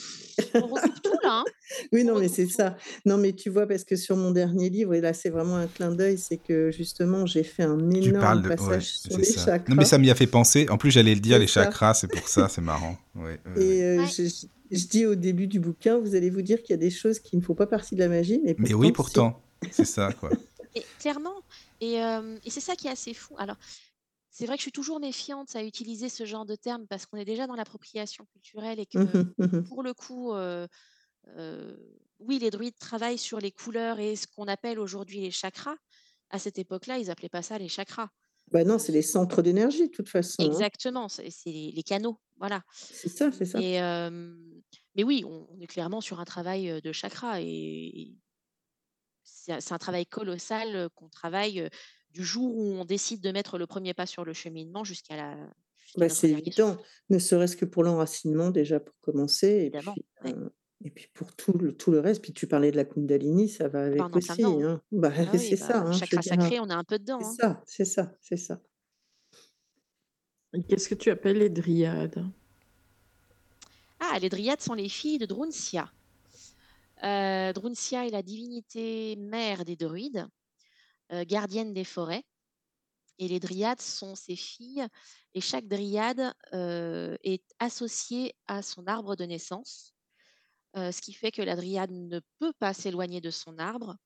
on 0.55 0.67
recoupe 0.67 1.03
tout 1.03 1.13
là, 1.23 1.41
hein. 1.41 1.45
Oui, 1.93 2.03
On 2.05 2.15
non, 2.15 2.19
mais 2.19 2.29
c'est 2.29 2.49
ça. 2.49 2.77
Non, 3.07 3.17
mais 3.17 3.33
tu 3.33 3.49
vois, 3.49 3.67
parce 3.67 3.85
que 3.85 3.95
sur 3.95 4.17
mon 4.17 4.33
dernier 4.33 4.69
livre, 4.71 4.93
et 4.95 5.01
là, 5.01 5.13
c'est 5.13 5.31
vraiment 5.31 5.55
un 5.57 5.69
clin 5.69 5.93
d'œil, 5.93 6.19
c'est 6.19 6.37
que 6.37 6.71
justement, 6.73 7.27
j'ai 7.27 7.45
fait 7.45 7.63
un 7.63 7.79
Tu 7.79 8.13
parles 8.13 8.39
énorme 8.39 8.43
de... 8.43 8.49
Ouais, 8.49 8.57
passage 8.57 8.87
sur 8.89 9.17
les 9.19 9.25
ça. 9.25 9.59
Non, 9.59 9.63
mais 9.69 9.69
chakras. 9.69 9.85
ça 9.85 9.99
m'y 9.99 10.11
a 10.11 10.15
fait 10.17 10.27
penser. 10.27 10.67
En 10.69 10.79
plus, 10.79 10.91
j'allais 10.91 11.15
le 11.15 11.21
dire, 11.21 11.39
les 11.39 11.47
ça. 11.47 11.65
chakras, 11.65 11.95
c'est 11.95 12.09
pour 12.09 12.27
ça, 12.27 12.49
c'est 12.49 12.61
marrant. 12.61 12.99
Ouais, 13.15 13.23
ouais, 13.47 13.53
ouais. 13.57 13.63
Et 13.65 13.85
euh, 13.85 14.03
Ouais. 14.03 14.07
je, 14.73 14.87
dis 14.89 15.07
au 15.07 15.15
début 15.15 15.47
du 15.47 15.61
bouquin, 15.61 15.99
vous 15.99 16.15
allez 16.17 16.31
vous 16.31 16.43
dire 16.43 16.61
qu'il 16.63 16.71
y 16.71 16.75
a 16.75 16.77
des 16.79 16.91
choses 16.91 17.21
qui 17.21 17.37
ne 17.37 17.41
font 17.43 17.55
pas 17.55 17.67
partie 17.67 17.95
de 17.95 18.01
la 18.01 18.09
magie, 18.09 18.41
mais 18.45 18.57
Mais 18.59 18.75
oui, 18.75 18.91
pourtant, 18.93 19.41
si. 19.63 19.69
pourtant, 19.69 19.73
c'est 19.77 19.85
ça, 19.85 20.13
quoi. 20.13 20.31
Et 20.75 20.83
clairement. 21.01 21.35
Et, 21.81 22.01
euh, 22.03 22.37
et 22.45 22.51
c'est 22.51 22.61
ça 22.61 22.75
qui 22.77 22.87
est 22.87 22.91
assez 22.93 23.15
fou. 23.15 23.35
Alors, 23.39 23.57
c'est 24.31 24.47
vrai 24.47 24.57
que 24.57 24.61
je 24.61 24.65
suis 24.65 24.73
toujours 24.73 25.01
méfiante 25.01 25.55
à 25.57 25.65
utiliser 25.65 26.09
ce 26.09 26.25
genre 26.25 26.47
de 26.47 26.55
terme 26.55 26.87
parce 26.87 27.07
qu'on 27.07 27.17
est 27.19 27.25
déjà 27.25 27.47
dans 27.47 27.57
l'appropriation 27.57 28.27
culturelle 28.33 28.79
et 28.81 28.87
que 28.87 28.99
Mhm, 28.99 29.35
mhm. 29.39 29.65
pour 29.65 29.83
le 29.83 29.93
coup, 29.95 30.33
euh, 30.35 30.67
euh, 31.29 31.77
oui, 32.19 32.39
les 32.39 32.51
druides 32.51 32.79
travaillent 32.79 33.19
sur 33.19 33.39
les 33.39 33.53
couleurs 33.53 33.99
et 34.01 34.17
ce 34.17 34.27
qu'on 34.27 34.47
appelle 34.47 34.79
aujourd'hui 34.79 35.21
les 35.21 35.31
chakras. 35.31 35.77
À 36.31 36.39
cette 36.39 36.59
époque-là, 36.59 36.99
ils 36.99 37.11
appelaient 37.11 37.29
pas 37.29 37.43
ça 37.43 37.59
les 37.59 37.69
chakras. 37.69 38.09
Bah 38.53 38.65
non, 38.65 38.79
c'est 38.79 38.93
les 38.93 39.03
centres 39.03 39.43
d'énergie, 39.43 39.89
de 39.89 39.93
toute 39.93 40.09
façon. 40.09 40.43
hein. 40.43 40.47
exactement, 40.47 41.09
c'est 41.09 41.31
c'est 41.31 41.51
les, 41.53 41.71
les 41.73 41.83
canaux, 41.83 42.21
voilà. 42.37 42.63
C'est 42.73 43.09
ça, 43.09 43.31
c'est 43.33 43.45
ça. 43.45 43.59
Mais, 43.59 43.81
euh, 43.81 44.35
mais 44.97 45.05
oui, 45.05 45.23
on, 45.25 45.47
on 45.51 45.61
est 45.61 45.69
clairement 45.69 46.01
sur 46.01 46.19
un 46.21 46.25
travail 46.25 46.81
de 46.83 46.93
chakras 46.93 47.41
et, 47.41 47.47
et 47.47 48.17
c'est 49.23 49.73
un 49.73 49.79
travail 49.79 50.07
colossal 50.07 50.89
qu'on 50.95 51.09
travaille 51.09 51.69
du 52.13 52.25
jour 52.25 52.57
où 52.57 52.63
on 52.75 52.85
décide 52.85 53.21
de 53.21 53.31
mettre 53.33 53.59
le 53.59 53.67
premier 53.67 53.95
pas 53.95 54.07
sur 54.07 54.25
le 54.25 54.33
cheminement 54.33 54.85
jusqu'à 54.85 55.17
la 55.17 55.37
Bah, 55.97 56.09
c'est 56.09 56.31
évident, 56.31 56.77
ne 57.09 57.19
serait-ce 57.19 57.57
que 57.57 57.65
pour 57.65 57.83
l'enracinement 57.85 58.51
déjà 58.51 58.81
pour 58.81 58.95
commencer, 59.01 59.47
et 59.49 59.61
évidemment. 59.67 59.93
puis, 59.93 60.05
Ouais. 60.25 60.35
euh, 60.35 60.49
et 60.85 60.91
puis 60.91 61.09
pour 61.15 61.35
tout 61.37 61.53
le, 61.59 61.77
tout 61.77 61.91
le 61.91 62.01
reste. 62.01 62.23
Puis 62.23 62.33
tu 62.33 62.47
parlais 62.47 62.71
de 62.71 62.77
la 62.77 62.85
Kundalini, 62.85 63.49
ça 63.49 63.69
va 63.69 63.85
Ah 63.85 63.91
bah, 63.91 64.05
avec 64.07 64.17
aussi. 64.17 64.43
hein. 64.45 64.81
Bah, 64.93 65.13
Ah 65.15 65.21
oui, 65.33 65.39
c'est 65.39 65.57
bah, 65.61 65.67
ça, 65.67 65.79
hein, 65.81 65.93
je 65.93 65.93
veux 65.93 65.99
chakra 65.99 66.21
dire. 66.21 66.35
sacré, 66.43 66.61
on 66.61 66.69
est 66.69 66.73
un 66.75 66.85
peu 66.85 66.99
dedans. 66.99 67.21
C'est 67.21 67.45
hein. 67.45 67.55
ça, 67.55 67.63
c'est 67.67 67.85
ça, 67.85 68.13
c'est 68.21 68.37
ça. 68.37 68.61
Qu'est-ce 70.69 70.89
que 70.89 70.95
tu 70.97 71.11
appelles 71.11 71.39
les 71.39 71.51
dryades? 71.51 72.25
Ah, 74.01 74.19
les 74.19 74.29
dryades 74.29 74.61
sont 74.61 74.75
les 74.75 74.89
filles 74.89 75.19
de 75.19 75.27
Druncia. 75.27 75.93
Euh, 77.05 77.53
Druncia 77.53 78.07
est 78.07 78.11
la 78.11 78.23
divinité 78.23 79.17
mère 79.17 79.65
des 79.65 79.77
druides, 79.77 80.27
euh, 81.13 81.25
gardienne 81.25 81.73
des 81.73 81.85
forêts. 81.85 82.25
Et 83.19 83.29
les 83.29 83.41
dryades 83.41 83.81
sont 83.81 84.15
ses 84.15 84.37
filles. 84.37 84.87
Et 85.35 85.41
chaque 85.41 85.67
dryade 85.67 86.35
euh, 86.55 87.17
est 87.23 87.45
associée 87.59 88.35
à 88.47 88.63
son 88.63 88.87
arbre 88.87 89.17
de 89.17 89.25
naissance, 89.25 89.95
euh, 90.77 90.91
ce 90.91 91.03
qui 91.03 91.13
fait 91.13 91.31
que 91.31 91.43
la 91.43 91.57
dryade 91.57 91.91
ne 91.91 92.21
peut 92.39 92.53
pas 92.59 92.73
s'éloigner 92.73 93.21
de 93.21 93.31
son 93.31 93.59
arbre. 93.59 93.97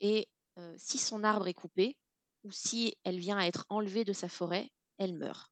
Et 0.00 0.28
si 0.76 0.98
son 0.98 1.24
arbre 1.24 1.48
est 1.48 1.54
coupé, 1.54 1.96
ou 2.44 2.50
si 2.50 2.94
elle 3.04 3.18
vient 3.18 3.38
à 3.38 3.46
être 3.46 3.64
enlevée 3.70 4.04
de 4.04 4.12
sa 4.12 4.28
forêt, 4.28 4.70
elle 4.98 5.14
meurt. 5.14 5.50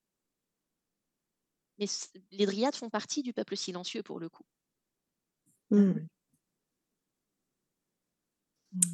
Mais 1.78 1.86
les 2.32 2.44
dryades 2.44 2.74
font 2.74 2.90
partie 2.90 3.22
du 3.22 3.32
peuple 3.32 3.56
silencieux 3.56 4.02
pour 4.02 4.20
le 4.20 4.28
coup. 4.28 4.44
Oui. 5.70 5.94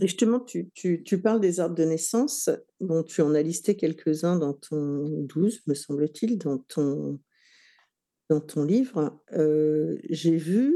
Justement, 0.00 0.40
tu 0.40 1.20
parles 1.22 1.40
des 1.40 1.60
arbres 1.60 1.74
de 1.74 1.84
naissance. 1.84 2.48
Bon, 2.80 3.02
tu 3.02 3.20
en 3.20 3.34
as 3.34 3.42
listé 3.42 3.76
quelques-uns 3.76 4.36
dans 4.36 4.54
ton 4.54 5.06
12, 5.24 5.62
me 5.66 5.74
semble-t-il, 5.74 6.38
dans 6.38 6.58
ton, 6.58 7.20
dans 8.30 8.40
ton 8.40 8.64
livre. 8.64 9.20
Euh, 9.32 9.98
j'ai 10.08 10.36
vu, 10.36 10.74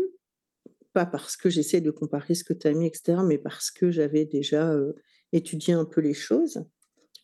pas 0.93 1.07
parce 1.07 1.37
que 1.37 1.49
j'essaie 1.49 1.81
de 1.81 1.91
comparer 1.91 2.35
ce 2.35 2.45
que 2.45 2.53
tu 2.53 2.67
as 2.67 2.75
mis, 2.75 2.87
etc., 2.87 3.23
mais 3.25 3.39
parce 3.39 3.71
que 3.71 3.91
j'avais 3.91 4.27
déjà 4.27 4.71
euh, 4.73 4.93
étudié 5.33 5.73
un 5.73 5.87
peu 5.87 6.03
les 6.03 6.15
choses. 6.15 6.63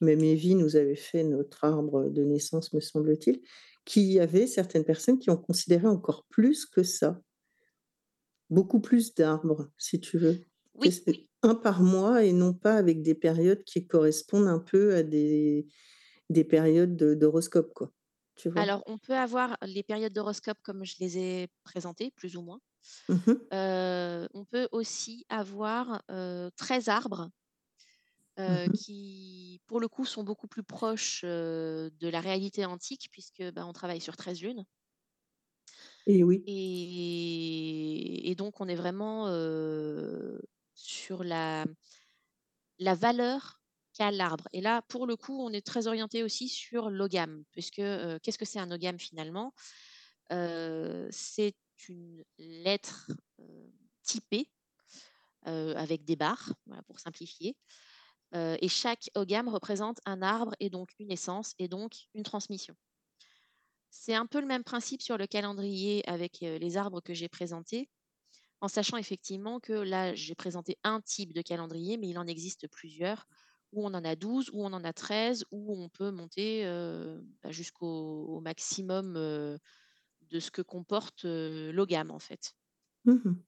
Même 0.00 0.22
Evie 0.22 0.54
nous 0.54 0.76
avait 0.76 0.96
fait 0.96 1.24
notre 1.24 1.64
arbre 1.64 2.08
de 2.08 2.22
naissance, 2.22 2.72
me 2.72 2.80
semble-t-il, 2.80 3.42
qu'il 3.84 4.04
y 4.04 4.20
avait 4.20 4.46
certaines 4.46 4.84
personnes 4.84 5.18
qui 5.18 5.30
ont 5.30 5.36
considéré 5.36 5.86
encore 5.86 6.24
plus 6.28 6.66
que 6.66 6.82
ça, 6.82 7.20
beaucoup 8.50 8.80
plus 8.80 9.14
d'arbres, 9.14 9.70
si 9.78 10.00
tu 10.00 10.18
veux. 10.18 10.40
Oui, 10.76 10.94
Qu'est-ce- 10.94 11.02
Un 11.42 11.54
par 11.54 11.82
mois 11.82 12.24
et 12.24 12.32
non 12.32 12.54
pas 12.54 12.76
avec 12.76 13.02
des 13.02 13.14
périodes 13.14 13.62
qui 13.64 13.86
correspondent 13.86 14.48
un 14.48 14.58
peu 14.58 14.94
à 14.96 15.02
des, 15.02 15.66
des 16.30 16.44
périodes 16.44 16.96
de- 16.96 17.14
d'horoscope, 17.14 17.72
quoi. 17.74 17.92
Tu 18.36 18.50
vois? 18.50 18.66
alors 18.66 18.82
on 18.86 18.98
peut 18.98 19.14
avoir 19.16 19.56
les 19.62 19.82
périodes 19.82 20.12
d'horoscope 20.12 20.58
comme 20.62 20.84
je 20.84 20.96
les 21.00 21.18
ai 21.18 21.48
présentées, 21.62 22.10
plus 22.10 22.36
ou 22.36 22.42
moins. 22.42 22.60
Mhm, 23.08 23.46
Euh, 23.54 24.28
on 24.34 24.44
peut 24.46 24.68
aussi 24.72 25.26
avoir 25.30 26.02
euh, 26.10 26.50
13 26.56 26.88
arbres 26.88 27.30
euh, 28.38 28.68
mhm. 28.68 28.72
qui, 28.72 29.60
pour 29.66 29.80
le 29.80 29.88
coup, 29.88 30.04
sont 30.04 30.22
beaucoup 30.24 30.46
plus 30.48 30.62
proches 30.62 31.22
euh, 31.24 31.90
de 32.00 32.08
la 32.08 32.20
réalité 32.20 32.64
antique, 32.66 33.08
puisque 33.10 33.42
ben, 33.52 33.64
on 33.66 33.72
travaille 33.72 34.00
sur 34.00 34.16
13 34.16 34.42
lunes. 34.42 34.64
Et 36.06 36.22
oui. 36.24 36.48
Et, 36.48 38.30
et 38.30 38.34
donc, 38.34 38.60
on 38.60 38.68
est 38.68 38.74
vraiment 38.76 39.26
euh, 39.28 40.38
sur 40.76 41.24
la, 41.24 41.64
valeur 42.78 43.60
qu'a 43.94 44.10
l'arbre. 44.10 44.46
Et 44.52 44.60
là, 44.60 44.82
pour 44.82 45.06
le 45.06 45.16
coup, 45.16 45.40
on 45.40 45.52
est 45.52 45.66
très 45.66 45.86
orienté 45.86 46.22
aussi 46.22 46.48
sur 46.48 46.90
l'ogame, 46.90 47.42
puisque 47.50 47.80
euh, 47.80 48.18
qu'est-ce 48.22 48.38
que 48.38 48.44
c'est 48.44 48.60
un 48.60 48.70
ogame 48.70 48.98
finalement? 48.98 49.52
Euh, 50.32 51.08
C'est 51.10 51.56
une 51.88 52.24
lettre 52.38 53.10
euh, 53.40 53.66
typée 54.02 54.50
avec 55.44 56.04
des 56.04 56.16
barres, 56.16 56.54
pour 56.88 56.98
simplifier. 56.98 57.56
Et 58.34 58.66
chaque 58.66 59.08
ogame 59.14 59.48
représente 59.48 60.00
un 60.04 60.20
arbre 60.20 60.56
et 60.58 60.70
donc 60.70 60.90
une 60.98 61.12
essence 61.12 61.54
et 61.60 61.68
donc 61.68 61.92
une 62.14 62.24
transmission. 62.24 62.74
C'est 63.90 64.16
un 64.16 64.26
peu 64.26 64.40
le 64.40 64.46
même 64.48 64.64
principe 64.64 65.02
sur 65.02 65.16
le 65.16 65.28
calendrier 65.28 66.02
avec 66.08 66.40
les 66.40 66.76
arbres 66.76 67.00
que 67.00 67.14
j'ai 67.14 67.28
présentés, 67.28 67.88
en 68.66 68.68
sachant 68.68 68.96
effectivement 68.96 69.60
que 69.60 69.72
là, 69.72 70.12
j'ai 70.16 70.34
présenté 70.34 70.76
un 70.82 71.00
type 71.00 71.32
de 71.32 71.40
calendrier, 71.40 71.98
mais 71.98 72.08
il 72.08 72.18
en 72.18 72.26
existe 72.26 72.66
plusieurs, 72.66 73.28
où 73.70 73.86
on 73.86 73.94
en 73.94 74.04
a 74.04 74.16
12, 74.16 74.50
où 74.52 74.64
on 74.64 74.72
en 74.72 74.82
a 74.82 74.92
13, 74.92 75.44
où 75.52 75.72
on 75.80 75.88
peut 75.88 76.10
monter 76.10 76.66
euh, 76.66 77.20
bah, 77.44 77.52
jusqu'au 77.52 78.24
au 78.26 78.40
maximum 78.40 79.14
euh, 79.16 79.56
de 80.22 80.40
ce 80.40 80.50
que 80.50 80.62
comporte 80.62 81.26
euh, 81.26 81.70
l'ogame, 81.70 82.10
en 82.10 82.18
fait. 82.18 82.54
Mhm. 83.04 83.46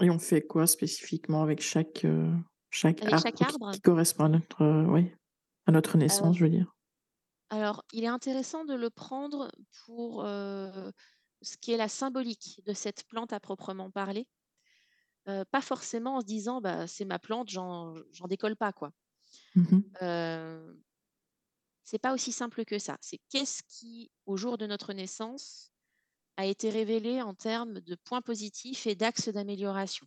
Et 0.00 0.08
on 0.08 0.18
fait 0.18 0.40
quoi 0.40 0.66
spécifiquement 0.66 1.42
avec 1.42 1.60
chaque, 1.60 2.06
chaque 2.70 3.02
Avec 3.02 3.12
arbre 3.12 3.24
chaque 3.24 3.34
qui, 3.34 3.44
arbre, 3.44 3.72
qui 3.72 3.80
correspond 3.82 4.24
à 4.24 4.28
notre, 4.30 4.86
oui, 4.90 5.12
à 5.66 5.72
notre 5.72 5.98
naissance, 5.98 6.38
je 6.38 6.44
veux 6.44 6.50
dire? 6.50 6.74
alors, 7.50 7.84
il 7.92 8.04
est 8.04 8.08
intéressant 8.08 8.64
de 8.64 8.74
le 8.74 8.90
prendre 8.90 9.52
pour 9.84 10.24
euh, 10.24 10.90
ce 11.42 11.56
qui 11.56 11.72
est 11.72 11.76
la 11.76 11.88
symbolique 11.88 12.62
de 12.64 12.72
cette 12.72 13.04
plante 13.04 13.32
à 13.32 13.40
proprement 13.40 13.90
parler. 13.90 14.26
Euh, 15.28 15.44
pas 15.50 15.60
forcément 15.60 16.16
en 16.16 16.20
se 16.20 16.26
disant 16.26 16.60
bah, 16.60 16.86
c'est 16.86 17.04
ma 17.04 17.18
plante, 17.18 17.48
j'en 17.48 17.94
décolle 18.28 18.56
pas 18.56 18.72
quoi. 18.72 18.92
Mhm. 19.54 19.82
Euh, 20.02 20.74
c'est 21.84 21.98
pas 21.98 22.12
aussi 22.12 22.32
simple 22.32 22.64
que 22.64 22.78
ça. 22.78 22.96
C'est 23.00 23.20
qu'est-ce 23.28 23.62
qui, 23.68 24.10
au 24.24 24.36
jour 24.36 24.58
de 24.58 24.66
notre 24.66 24.92
naissance, 24.92 25.70
a 26.36 26.46
été 26.46 26.70
révélé 26.70 27.22
en 27.22 27.34
termes 27.34 27.80
de 27.80 27.94
points 27.94 28.22
positifs 28.22 28.86
et 28.86 28.94
d'axes 28.94 29.28
d'amélioration. 29.28 30.06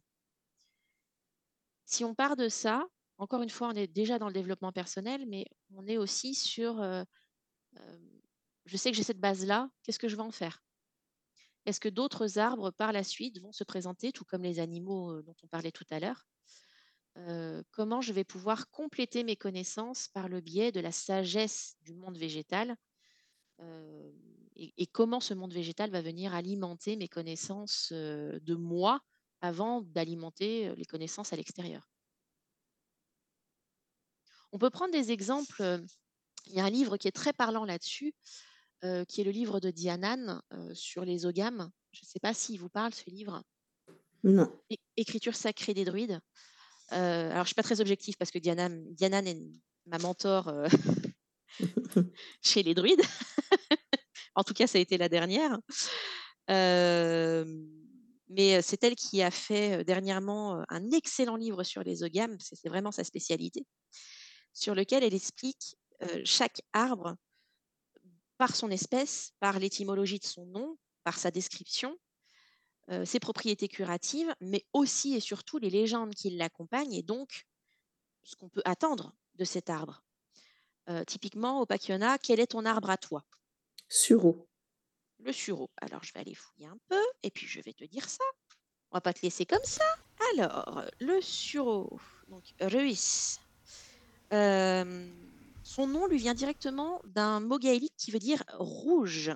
Si 1.85 2.05
on 2.05 2.13
part 2.13 2.35
de 2.35 2.49
ça, 2.49 2.85
encore 3.17 3.41
une 3.41 3.49
fois, 3.49 3.69
on 3.69 3.75
est 3.75 3.87
déjà 3.87 4.19
dans 4.19 4.27
le 4.27 4.33
développement 4.33 4.71
personnel, 4.71 5.25
mais 5.27 5.45
on 5.73 5.87
est 5.87 5.97
aussi 5.97 6.35
sur 6.35 6.81
euh, 6.81 7.03
euh, 7.77 7.97
je 8.65 8.77
sais 8.77 8.91
que 8.91 8.97
j'ai 8.97 9.03
cette 9.03 9.19
base-là, 9.19 9.69
qu'est-ce 9.83 9.99
que 9.99 10.07
je 10.07 10.15
vais 10.15 10.21
en 10.21 10.31
faire? 10.31 10.61
Est-ce 11.65 11.79
que 11.79 11.89
d'autres 11.89 12.39
arbres 12.39 12.71
par 12.71 12.91
la 12.91 13.03
suite 13.03 13.39
vont 13.41 13.51
se 13.51 13.63
présenter, 13.63 14.11
tout 14.11 14.25
comme 14.25 14.43
les 14.43 14.59
animaux 14.59 15.11
euh, 15.11 15.23
dont 15.23 15.35
on 15.43 15.47
parlait 15.47 15.71
tout 15.71 15.85
à 15.91 15.99
l'heure? 15.99 16.25
Euh, 17.17 17.63
Comment 17.71 18.01
je 18.01 18.13
vais 18.13 18.23
pouvoir 18.23 18.69
compléter 18.69 19.23
mes 19.23 19.35
connaissances 19.35 20.07
par 20.07 20.29
le 20.29 20.41
biais 20.41 20.71
de 20.71 20.79
la 20.79 20.91
sagesse 20.91 21.75
du 21.81 21.93
monde 21.93 22.17
végétal? 22.17 22.75
Euh, 23.59 24.11
et, 24.55 24.87
comment 24.87 25.19
ce 25.19 25.33
monde 25.33 25.53
végétal 25.53 25.89
va 25.89 26.01
venir 26.01 26.33
alimenter 26.33 26.97
mes 26.97 27.07
connaissances 27.07 27.93
de 27.93 28.55
moi 28.55 28.99
avant 29.39 29.81
d'alimenter 29.81 30.75
les 30.75 30.85
connaissances 30.85 31.31
à 31.31 31.37
l'extérieur? 31.37 31.89
On 34.51 34.57
peut 34.57 34.69
prendre 34.69 34.91
des 34.91 35.11
exemples. 35.11 35.81
Il 36.47 36.53
y 36.53 36.59
a 36.59 36.65
un 36.65 36.69
livre 36.69 36.97
qui 36.97 37.07
est 37.07 37.13
très 37.13 37.31
parlant 37.31 37.63
là-dessus, 37.63 38.13
euh, 38.85 39.03
qui 39.03 39.19
est 39.19 39.25
le 39.25 39.31
livre 39.31 39.59
de 39.59 39.71
Dianan 39.71 40.41
euh, 40.53 40.73
sur 40.73 41.03
les 41.03 41.25
ogames. 41.25 41.69
Je 41.91 41.99
ne 42.01 42.07
sais 42.07 42.19
pas 42.19 42.33
s'il 42.33 42.61
vous 42.61 42.69
parle, 42.69 42.93
ce 42.93 43.09
livre. 43.09 43.43
Non. 44.23 44.49
É- 44.69 44.77
Écriture 44.95 45.35
sacrée 45.35 45.73
des 45.73 45.83
druides. 45.83 46.21
Euh, 46.93 47.29
alors, 47.29 47.35
je 47.35 47.41
ne 47.41 47.45
suis 47.47 47.55
pas 47.55 47.63
très 47.63 47.81
objective 47.81 48.15
parce 48.17 48.31
que 48.31 48.39
Diana, 48.39 48.69
Dianan 48.69 49.25
est 49.25 49.37
ma 49.85 49.97
mentor 49.97 50.47
euh, 50.47 50.69
chez 52.41 52.63
les 52.63 52.73
druides. 52.73 53.01
en 54.35 54.45
tout 54.45 54.53
cas, 54.53 54.65
ça 54.65 54.77
a 54.77 54.81
été 54.81 54.97
la 54.97 55.09
dernière. 55.09 55.59
mais 56.47 57.43
c'est 58.61 58.81
elle 58.83 58.95
qui 58.95 59.21
a 59.21 59.29
fait 59.29 59.83
dernièrement 59.83 60.63
un 60.69 60.89
excellent 60.91 61.35
livre 61.35 61.63
sur 61.63 61.83
les 61.83 62.03
ogames, 62.03 62.37
c'est 62.39 62.69
vraiment 62.69 62.93
sa 62.93 63.03
spécialité, 63.03 63.65
sur 64.53 64.73
lequel 64.73 65.03
elle 65.03 65.13
explique 65.13 65.75
chaque 66.23 66.61
arbre 66.71 67.17
par 68.39 68.55
son 68.55 68.71
espèce, 68.71 69.33
par 69.39 69.59
l'étymologie 69.59 70.17
de 70.17 70.25
son 70.25 70.45
nom, 70.45 70.77
par 71.03 71.19
sa 71.19 71.29
description, 71.29 71.95
ses 73.05 73.19
propriétés 73.19 73.67
curatives, 73.67 74.33
mais 74.39 74.65
aussi 74.73 75.13
et 75.13 75.19
surtout 75.19 75.59
les 75.59 75.69
légendes 75.69 76.15
qui 76.15 76.31
l'accompagnent 76.31 76.93
et 76.93 77.03
donc 77.03 77.45
ce 78.23 78.35
qu'on 78.35 78.49
peut 78.49 78.63
attendre 78.65 79.13
de 79.35 79.43
cet 79.43 79.69
arbre. 79.69 80.01
typiquement, 81.05 81.61
au 81.61 81.65
Pakiona, 81.65 82.17
quel 82.17 82.39
est 82.39 82.47
ton 82.47 82.65
arbre 82.65 82.89
à 82.89 82.97
toi? 82.97 83.23
Sureau. 83.87 84.47
Le 85.19 85.33
sureau. 85.33 85.69
Alors, 85.81 86.03
je 86.03 86.13
vais 86.13 86.21
aller 86.21 86.33
fouiller 86.33 86.67
un 86.67 86.79
peu 86.87 87.03
et 87.21 87.29
puis 87.29 87.45
je 87.45 87.61
vais 87.61 87.73
te 87.73 87.83
dire 87.83 88.09
ça. 88.09 88.23
On 88.91 88.97
va 88.97 89.01
pas 89.01 89.13
te 89.13 89.21
laisser 89.21 89.45
comme 89.45 89.63
ça. 89.65 89.85
Alors, 90.33 90.83
le 90.99 91.21
sureau. 91.21 91.99
Donc, 92.29 92.43
Ruiz. 92.61 93.39
Son 95.69 95.85
nom 95.85 96.07
lui 96.07 96.17
vient 96.17 96.33
directement 96.33 96.99
d'un 97.05 97.39
mot 97.39 97.59
gaélique 97.59 97.93
qui 97.95 98.09
veut 98.09 98.17
dire 98.17 98.43
rouge. 98.57 99.31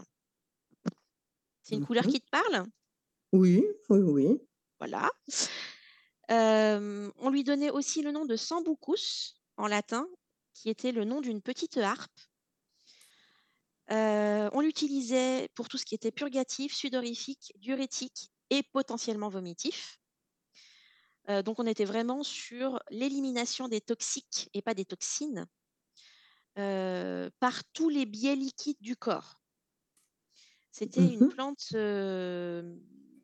C'est 1.62 1.76
une 1.76 1.86
couleur 1.86 2.06
Mhm. 2.06 2.12
qui 2.12 2.22
te 2.22 2.30
parle? 2.32 2.66
Oui, 3.32 3.64
oui, 3.90 4.00
oui. 4.00 4.42
Voilà. 4.80 5.12
on 6.30 7.30
lui 7.30 7.44
donnait 7.44 7.70
aussi 7.70 8.02
le 8.02 8.12
nom 8.12 8.26
de 8.26 8.36
Sambucus 8.36 9.36
en 9.58 9.68
latin, 9.68 10.08
qui 10.56 10.70
était 10.72 10.92
le 10.92 11.03
nom 11.03 11.22
d'une 11.22 11.42
petite 11.42 11.78
harpe. 11.78 12.20
Euh, 13.92 14.50
on 14.53 14.62
l'utilisait 14.62 15.50
pour 15.53 15.70
tout 15.70 15.78
ce 15.78 15.86
qui 15.86 15.94
était 15.94 16.12
purgatif, 16.12 16.74
sudorifique, 16.74 17.53
diurétique 17.58 18.32
et 18.50 18.64
potentiellement 18.64 19.30
vomitif. 19.30 20.00
Euh, 21.30 21.44
donc 21.44 21.60
on 21.60 21.68
était 21.68 21.86
vraiment 21.86 22.24
sur 22.24 22.82
l'élimination 22.90 23.68
des 23.68 23.82
toxiques 23.82 24.50
et 24.56 24.64
pas 24.64 24.74
des 24.74 24.86
toxines 24.86 25.45
euh, 26.59 27.30
par 27.40 27.64
tous 27.73 27.90
les 27.90 28.06
biais 28.06 28.35
liquides 28.35 28.82
du 28.82 28.95
corps. 28.95 29.41
C'était 30.72 31.11
une 31.14 31.23
Mhm. 31.23 31.27
plante 31.27 31.67
euh, 31.75 32.75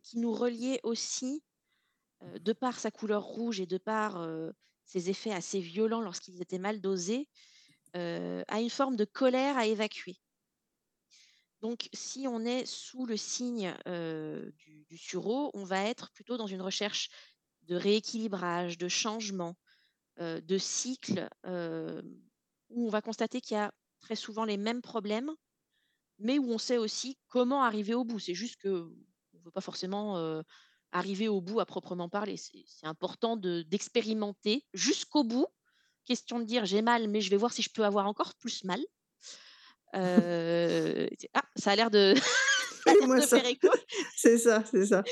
qui 0.04 0.20
nous 0.20 0.34
reliait 0.34 0.80
aussi, 0.84 1.44
euh, 2.24 2.40
de 2.40 2.54
par 2.54 2.80
sa 2.80 2.92
couleur 2.92 3.24
rouge 3.24 3.60
et 3.62 3.68
de 3.68 3.78
par 3.78 4.28
ses 4.86 5.10
effets 5.12 5.34
assez 5.34 5.60
violents 5.62 6.02
lorsqu'ils 6.02 6.42
étaient 6.42 6.60
mal 6.60 6.82
dosés, 6.82 7.30
à 7.96 8.62
une 8.62 8.70
forme 8.72 8.96
de 8.98 9.06
colère 9.06 9.58
à 9.58 9.68
évacuer. 9.68 10.18
Donc, 11.62 11.90
si 11.94 12.26
on 12.28 12.46
est 12.46 12.66
sous 12.66 13.06
le 13.06 13.18
signe 13.18 13.76
du, 13.86 14.86
du 14.86 14.98
sureau, 14.98 15.52
on 15.54 15.64
va 15.64 15.84
être 15.86 16.12
plutôt 16.12 16.38
dans 16.38 16.48
une 16.48 16.62
recherche 16.62 17.10
de 17.64 17.76
rééquilibrage, 17.76 18.78
de 18.78 18.88
changement, 18.88 19.56
de 20.20 20.58
cycle, 20.58 21.30
où 22.70 22.88
on 22.88 22.90
va 22.90 23.02
constater 23.02 23.42
qu'il 23.42 23.56
y 23.56 23.60
a 23.60 23.72
très 24.00 24.16
souvent 24.16 24.46
les 24.46 24.58
mêmes 24.58 24.82
problèmes, 24.82 25.32
mais 26.20 26.38
où 26.40 26.52
on 26.52 26.58
sait 26.58 26.78
aussi 26.78 27.18
comment 27.28 27.64
arriver 27.64 27.94
au 27.94 28.04
bout. 28.04 28.20
C'est 28.20 28.36
juste 28.36 28.58
que 28.58 28.70
on 29.34 29.40
ne 29.40 29.44
veut 29.44 29.52
pas 29.52 29.62
forcément 29.62 30.18
euh, 30.18 30.42
arriver 30.92 31.28
au 31.28 31.42
bout 31.42 31.60
à 31.60 31.66
proprement 31.66 32.10
parler. 32.10 32.38
C'est 32.38 32.86
important 32.88 33.38
de- 33.38 33.62
d'expérimenter 33.64 34.66
jusqu'au 34.74 35.24
bout. 35.24 35.48
Question 36.06 36.40
de 36.40 36.46
dire 36.46 36.66
j'ai 36.66 36.82
mal, 36.82 37.08
mais 37.08 37.22
je 37.22 37.30
vais 37.30 37.38
voir 37.38 37.54
si 37.54 37.62
je 37.62 37.70
peux 37.70 37.86
avoir 37.86 38.08
encore 38.08 38.36
plus 38.36 38.64
mal. 38.64 38.82
Euh, 39.96 41.08
ah, 41.34 41.44
ça 41.56 41.72
a 41.72 41.76
l'air 41.76 41.92
de, 41.92 42.14
de 42.86 43.22
ça, 43.22 43.40
faire 43.40 43.46
écho. 43.46 43.68
c'est 44.16 44.38
ça, 44.38 44.64
c'est 44.70 44.86
ça. 44.86 45.04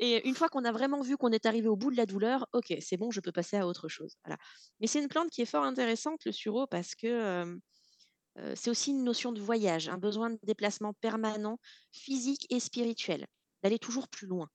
Et 0.00 0.26
une 0.28 0.34
fois 0.34 0.48
qu'on 0.48 0.64
a 0.64 0.72
vraiment 0.72 1.02
vu 1.02 1.16
qu'on 1.16 1.30
est 1.32 1.46
arrivé 1.46 1.68
au 1.68 1.76
bout 1.76 1.90
de 1.90 1.96
la 1.96 2.06
douleur, 2.06 2.46
ok, 2.52 2.74
c'est 2.80 2.96
bon, 2.96 3.10
je 3.10 3.20
peux 3.20 3.32
passer 3.32 3.56
à 3.56 3.66
autre 3.66 3.88
chose. 3.88 4.16
Voilà. 4.24 4.38
Mais 4.80 4.86
c'est 4.86 5.00
une 5.02 5.08
plante 5.08 5.30
qui 5.30 5.42
est 5.42 5.46
fort 5.46 5.64
intéressante, 5.64 6.24
le 6.24 6.32
sureau, 6.32 6.66
parce 6.66 6.94
que 6.94 7.06
euh, 7.06 8.54
c'est 8.56 8.70
aussi 8.70 8.90
une 8.92 9.04
notion 9.04 9.32
de 9.32 9.40
voyage, 9.40 9.88
un 9.88 9.98
besoin 9.98 10.30
de 10.30 10.38
déplacement 10.42 10.94
permanent, 10.94 11.58
physique 11.92 12.46
et 12.50 12.60
spirituel, 12.60 13.26
d'aller 13.62 13.78
toujours 13.78 14.08
plus 14.08 14.26
loin. 14.26 14.48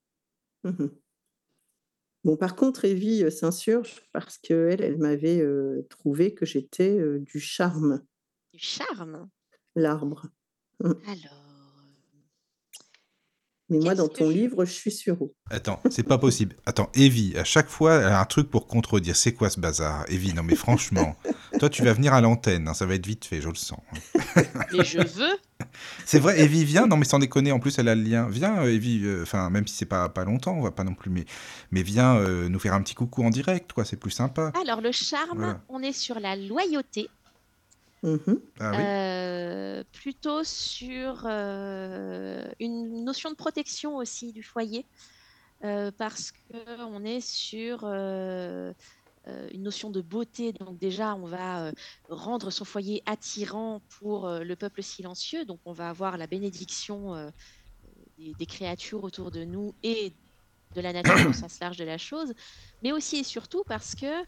Mhm. 0.64 1.04
Bon, 2.26 2.36
par 2.38 2.56
contre, 2.58 2.84
Evie 2.86 3.24
euh, 3.24 3.30
s'insurge 3.30 4.02
parce 4.12 4.38
qu'elle, 4.38 4.82
elle 4.82 4.98
m'avait 4.98 5.40
euh, 5.42 5.86
trouvé 5.90 6.34
que 6.34 6.46
j'étais 6.46 6.98
euh, 7.00 7.20
du 7.20 7.40
charme, 7.40 8.06
Du 8.52 8.58
charme? 8.60 9.30
l'arbre. 9.76 10.28
Mm. 10.80 10.94
Alors, 11.06 11.43
Mais 13.70 13.80
moi, 13.80 13.96
dans 13.96 14.10
ton 14.10 14.30
livre, 14.30 14.66
je 14.66 14.72
suis 14.72 14.92
sureau. 14.92 15.34
Attends, 15.50 15.80
c'est 15.90 16.04
pas 16.04 16.18
possible. 16.18 16.56
Attends, 16.66 16.90
Evie, 16.94 17.34
à 17.38 17.44
chaque 17.46 17.70
fois, 17.70 17.94
elle 17.96 18.08
a 18.12 18.20
un 18.20 18.26
truc 18.26 18.50
pour 18.50 18.68
contredire. 18.68 19.16
C'est 19.16 19.32
quoi 19.34 19.50
ce 19.50 19.60
bazar 19.60 20.06
Evie, 20.10 20.34
non 20.34 20.44
mais 20.44 20.56
franchement, 20.56 21.16
toi 21.60 21.70
tu 21.70 21.82
vas 21.84 21.94
venir 21.94 22.14
à 22.14 22.20
l'antenne, 22.22 22.68
hein, 22.68 22.74
ça 22.74 22.86
va 22.86 22.96
être 22.96 23.08
vite 23.08 23.24
fait, 23.26 23.42
je 23.42 23.48
le 23.48 23.56
sens. 23.56 23.80
Mais 24.74 24.84
je 24.84 25.00
veux. 25.00 25.38
C'est 26.06 26.20
vrai, 26.20 26.42
Evie, 26.42 26.66
viens, 26.66 26.88
non 26.88 26.98
mais 26.98 27.06
sans 27.06 27.20
déconner, 27.20 27.52
en 27.54 27.60
plus 27.60 27.80
elle 27.80 27.88
a 27.88 27.96
le 27.96 28.04
lien. 28.04 28.28
Viens, 28.30 28.60
euh, 28.64 28.74
Evie, 28.74 29.02
euh, 29.06 29.24
enfin, 29.24 29.50
même 29.50 29.66
si 29.66 29.76
c'est 29.76 29.86
pas, 29.86 30.10
pas 30.10 30.26
longtemps, 30.26 30.56
on 30.58 30.62
va 30.62 30.72
pas 30.72 30.84
non 30.84 30.94
plus, 30.94 31.10
mais, 31.10 31.24
mais 31.72 31.84
viens 31.84 32.16
euh, 32.18 32.50
nous 32.50 32.60
faire 32.60 32.74
un 32.74 32.82
petit 32.82 32.96
coucou 32.96 33.24
en 33.24 33.30
direct, 33.30 33.72
quoi, 33.74 33.86
c'est 33.86 33.96
plus 33.96 34.12
sympa. 34.12 34.52
Alors, 34.62 34.82
le 34.82 34.92
charme, 34.92 35.38
Voilà. 35.38 35.62
on 35.70 35.82
est 35.82 35.94
sur 35.94 36.20
la 36.20 36.36
loyauté, 36.36 37.08
Mhm. 38.04 38.42
Ah 38.60 38.76
oui 38.76 38.94
euh, 39.14 39.84
plutôt 39.92 40.44
sur 40.44 41.26
euh, 41.26 42.50
une 42.60 43.04
notion 43.04 43.30
de 43.30 43.36
protection 43.36 43.96
aussi 43.98 44.34
du 44.34 44.44
foyer, 44.44 44.88
euh, 45.64 45.92
parce 45.92 46.32
qu'on 46.32 47.04
est 47.06 47.22
sur 47.22 47.84
euh, 47.86 48.74
euh, 49.28 49.50
une 49.54 49.64
notion 49.64 49.90
de 49.92 50.02
beauté. 50.02 50.54
Donc 50.54 50.80
déjà, 50.80 51.16
on 51.16 51.26
va 51.28 51.68
euh, 51.68 51.72
rendre 52.10 52.52
son 52.52 52.66
foyer 52.66 53.04
attirant 53.06 53.82
pour 54.00 54.28
euh, 54.28 54.44
le 54.44 54.56
peuple 54.56 54.84
silencieux. 54.84 55.46
Donc 55.46 55.62
on 55.66 55.74
va 55.74 55.90
avoir 55.90 56.18
la 56.18 56.28
bénédiction 56.28 57.16
euh, 57.16 57.32
des, 58.18 58.36
des 58.36 58.46
créatures 58.46 59.04
autour 59.04 59.32
de 59.32 59.44
nous 59.44 59.76
et 59.84 60.18
de 60.76 60.82
la 60.82 60.94
nature 60.94 61.26
au 61.30 61.34
sens 61.34 61.60
large 61.60 61.78
de 61.78 61.84
la 61.86 61.98
chose, 61.98 62.34
mais 62.82 62.92
aussi 62.92 63.18
et 63.18 63.24
surtout 63.24 63.64
parce 63.68 63.96
que 63.96 64.26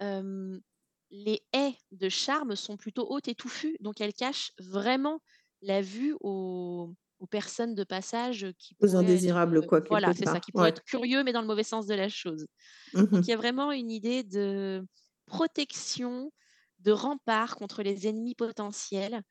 euh, 0.00 0.60
les 1.10 1.42
haies 1.52 1.76
de 1.92 2.08
charme 2.08 2.56
sont 2.56 2.76
plutôt 2.76 3.06
hautes 3.10 3.28
et 3.28 3.34
touffues, 3.34 3.76
donc 3.80 4.00
elles 4.00 4.14
cachent 4.14 4.52
vraiment 4.58 5.20
la 5.62 5.82
vue 5.82 6.14
aux, 6.20 6.94
aux 7.18 7.26
personnes 7.26 7.74
de 7.74 7.84
passage 7.84 8.46
qui 8.58 8.74
Aux 8.80 8.96
pourraient 8.96 9.14
être, 9.14 9.26
indésirables, 9.26 9.62
euh, 9.64 9.66
quoi, 9.66 9.80
voilà, 9.88 10.14
c'est 10.14 10.26
ça, 10.26 10.40
qui 10.40 10.52
pourraient 10.52 10.68
Ouais. 10.68 10.70
être 10.70 10.84
curieux, 10.84 11.24
mais 11.24 11.32
dans 11.32 11.40
le 11.42 11.46
mauvais 11.48 11.64
sens 11.64 11.86
de 11.86 11.94
la 11.94 12.08
chose. 12.08 12.46
Donc 13.12 13.26
il 13.26 13.30
y 13.30 13.34
a 13.34 13.36
vraiment 13.36 13.72
une 13.72 13.90
idée 13.90 14.22
de 14.24 14.86
protection, 15.26 16.32
de 16.80 16.92
rempart 16.92 17.56
contre 17.56 17.82
les 17.82 18.06
ennemis 18.08 18.34
potentiels, 18.34 19.22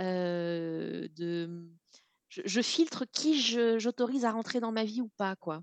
euh, 0.00 1.08
de 1.16 1.70
je, 2.28 2.42
je 2.46 2.62
filtre 2.62 3.04
qui 3.06 3.40
j'autorise 3.40 4.24
à 4.26 4.32
rentrer 4.32 4.60
dans 4.60 4.72
ma 4.72 4.84
vie 4.84 5.02
ou 5.02 5.10
pas, 5.18 5.36
quoi. 5.36 5.62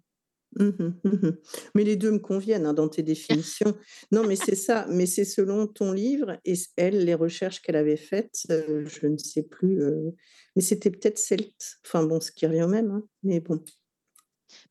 Mhm, 0.58 1.00
mhm. 1.04 1.38
Mais 1.74 1.84
les 1.84 1.98
deux 1.98 2.12
me 2.12 2.20
conviennent 2.20 2.66
hein, 2.66 2.74
dans 2.74 2.88
tes 2.88 3.04
définitions. 3.04 3.78
Non, 4.12 4.26
mais 4.26 4.38
c'est 4.38 4.56
ça. 4.56 4.86
Mais 4.90 5.06
c'est 5.06 5.26
selon 5.26 5.68
ton 5.68 5.92
livre 5.92 6.38
et 6.46 6.54
elle, 6.78 7.04
les 7.04 7.14
recherches 7.14 7.62
qu'elle 7.62 7.76
avait 7.76 7.98
faites, 7.98 8.44
euh, 8.50 8.86
je 8.86 9.08
ne 9.08 9.18
sais 9.18 9.44
plus. 9.44 9.82
euh, 9.82 10.12
mais 10.56 10.62
c'était 10.62 10.92
peut-être 10.92 11.18
celte. 11.18 11.78
Enfin 11.86 12.04
bon, 12.06 12.22
ce 12.22 12.32
qui 12.32 12.46
revient 12.48 12.64
au 12.64 12.68
même. 12.70 12.90
hein, 12.92 13.04
Mais 13.24 13.42
bon. 13.42 13.64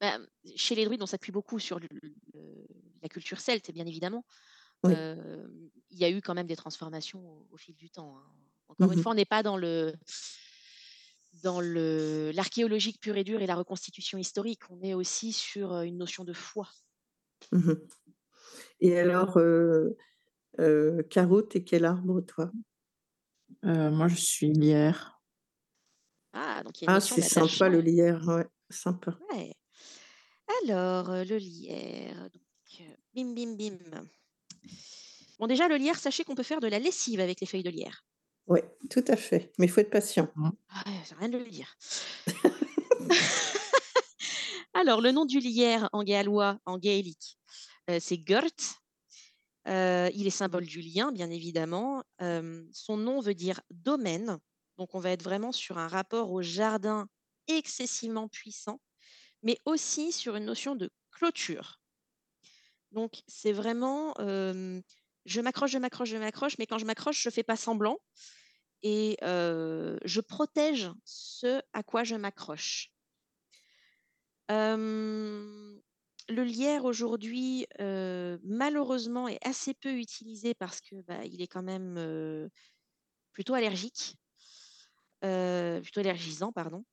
Bah, 0.01 0.19
chez 0.57 0.75
les 0.75 0.85
druides, 0.85 1.03
on 1.03 1.07
s'appuie 1.07 1.33
beaucoup 1.33 1.59
sur 1.59 1.79
le- 1.81 1.89
le- 2.35 2.67
la 3.03 3.09
culture 3.09 3.41
celte, 3.41 3.71
bien 3.73 3.87
évidemment. 3.87 4.25
Oui. 4.85 4.93
Euh, 4.93 5.47
il 5.91 5.99
y 5.99 6.05
a 6.05 6.11
eu 6.11 6.21
quand 6.23 6.35
même 6.35 6.47
des 6.47 6.57
transformations 6.57 7.21
au, 7.27 7.49
au 7.53 7.57
fil 7.57 7.77
du 7.77 7.91
temps. 7.91 8.19
hein. 8.19 8.25
Encore 8.69 8.93
une 8.93 8.99
Mhm. 8.99 9.03
fois, 9.03 9.13
on 9.13 9.17
n'est 9.17 9.25
pas 9.27 9.43
dans 9.43 9.57
le 9.59 9.95
dans 11.43 11.61
l'archéologique 11.61 13.01
pur 13.01 13.17
et 13.17 13.25
dur 13.25 13.43
et 13.43 13.47
la 13.47 13.57
reconstitution 13.57 14.19
historique. 14.19 14.71
On 14.71 14.81
est 14.83 14.95
aussi 14.95 15.33
sur 15.33 15.73
euh, 15.73 15.83
une 15.83 15.99
notion 15.99 16.25
de 16.25 16.33
foi. 16.33 16.69
Mhm. 17.53 17.81
Et 18.81 18.99
alors, 18.99 19.39
euh, 19.39 19.97
euh, 20.61 21.03
Caro, 21.05 21.43
t'es 21.43 21.65
quel 21.65 21.85
arbre, 21.85 22.21
toi? 22.21 22.51
Euh, 23.65 23.91
moi, 23.91 24.09
je 24.09 24.17
suis 24.17 24.53
lierre. 24.53 25.21
Ah, 26.33 26.63
donc 26.65 26.81
il 26.81 26.85
y 26.85 26.89
a 26.89 26.93
une 26.93 26.97
Ah, 26.97 27.01
c'est 27.01 27.23
sympa 27.23 27.69
le 27.69 27.81
lierre. 27.81 28.27
Ouais, 28.27 28.47
sympa. 28.71 29.19
Ouais. 29.33 29.55
Alors, 30.63 31.11
euh, 31.11 31.25
le 31.25 31.37
lierre. 31.37 32.29
Donc, 32.31 32.89
bim, 33.15 33.35
bim, 33.35 33.57
bim. 33.57 33.79
Bon, 35.39 35.47
déjà, 35.47 35.69
le 35.69 35.77
lierre, 35.77 35.99
sachez 35.99 36.25
qu'on 36.25 36.35
peut 36.35 36.43
faire 36.43 36.61
de 36.61 36.67
la 36.67 36.79
lessive 36.79 37.21
avec 37.21 37.41
les 37.41 37.47
feuilles 37.47 37.63
de 37.63 37.71
lierre. 37.71 38.05
Oui, 38.47 38.61
tout 38.91 39.05
à 39.09 39.17
fait. 39.17 39.53
Mais 39.59 39.67
il 39.67 39.69
faut 39.71 39.81
être 39.81 39.91
patient. 39.91 40.31
Ah, 40.69 40.83
ouais, 40.87 41.05
ça 41.05 41.17
rien 41.17 41.29
de 41.29 41.39
le 41.39 41.49
dire. 41.49 41.77
Alors, 44.75 45.01
le 45.01 45.13
nom 45.13 45.25
du 45.25 45.39
lierre 45.39 45.89
en 45.93 46.03
gallois, 46.03 46.59
en 46.67 46.79
gaélique, 46.79 47.39
euh, 47.89 47.99
c'est 48.01 48.23
Gert. 48.27 48.51
Euh, 49.67 50.11
il 50.15 50.27
est 50.27 50.31
symbole 50.31 50.67
du 50.67 50.83
lien, 50.83 51.11
bien 51.11 51.31
évidemment. 51.31 52.03
Euh, 52.21 52.63
son 52.73 52.99
nom 52.99 53.21
veut 53.21 53.35
dire 53.35 53.61
domaine. 53.71 54.39
Donc, 54.77 54.95
on 54.95 55.01
va 55.01 55.11
être 55.11 55.23
vraiment 55.23 55.53
sur 55.53 55.79
un 55.79 55.89
rapport 55.89 56.31
au 56.31 56.43
jardin 56.43 57.07
excessivement 57.47 58.29
puissant, 58.29 58.81
mais 59.43 59.59
aussi 59.65 60.13
sur 60.13 60.37
une 60.37 60.45
notion 60.45 60.75
de 60.75 60.91
clôture. 61.13 61.81
Donc, 62.91 63.23
c'est 63.27 63.53
vraiment, 63.53 64.15
je 65.25 65.41
m'accroche, 65.41 65.71
je 65.71 65.79
m'accroche, 65.79 66.09
je 66.11 66.17
m'accroche, 66.17 66.59
mais 66.59 66.67
quand 66.67 66.79
je 66.79 66.85
m'accroche, 66.85 67.23
je 67.23 67.29
ne 67.29 67.33
fais 67.33 67.43
pas 67.43 67.57
semblant 67.57 67.99
et 68.83 69.17
je 69.23 70.21
protège 70.21 70.91
ce 71.05 71.63
à 71.73 71.83
quoi 71.83 72.05
je 72.05 72.17
m'accroche. 72.17 72.91
le 74.51 76.43
lierre 76.43 76.85
aujourd'hui, 76.85 77.67
malheureusement, 77.79 79.29
est 79.29 79.45
assez 79.47 79.75
peu 79.75 79.95
utilisé 79.97 80.55
parce 80.55 80.81
que 80.81 81.03
bah, 81.03 81.25
il 81.25 81.43
est 81.43 81.49
quand 81.49 81.63
même 81.63 82.51
plutôt 83.33 83.55
allergique, 83.55 84.17
plutôt 85.21 86.01
allergisant, 86.01 86.53
pardon. 86.53 86.85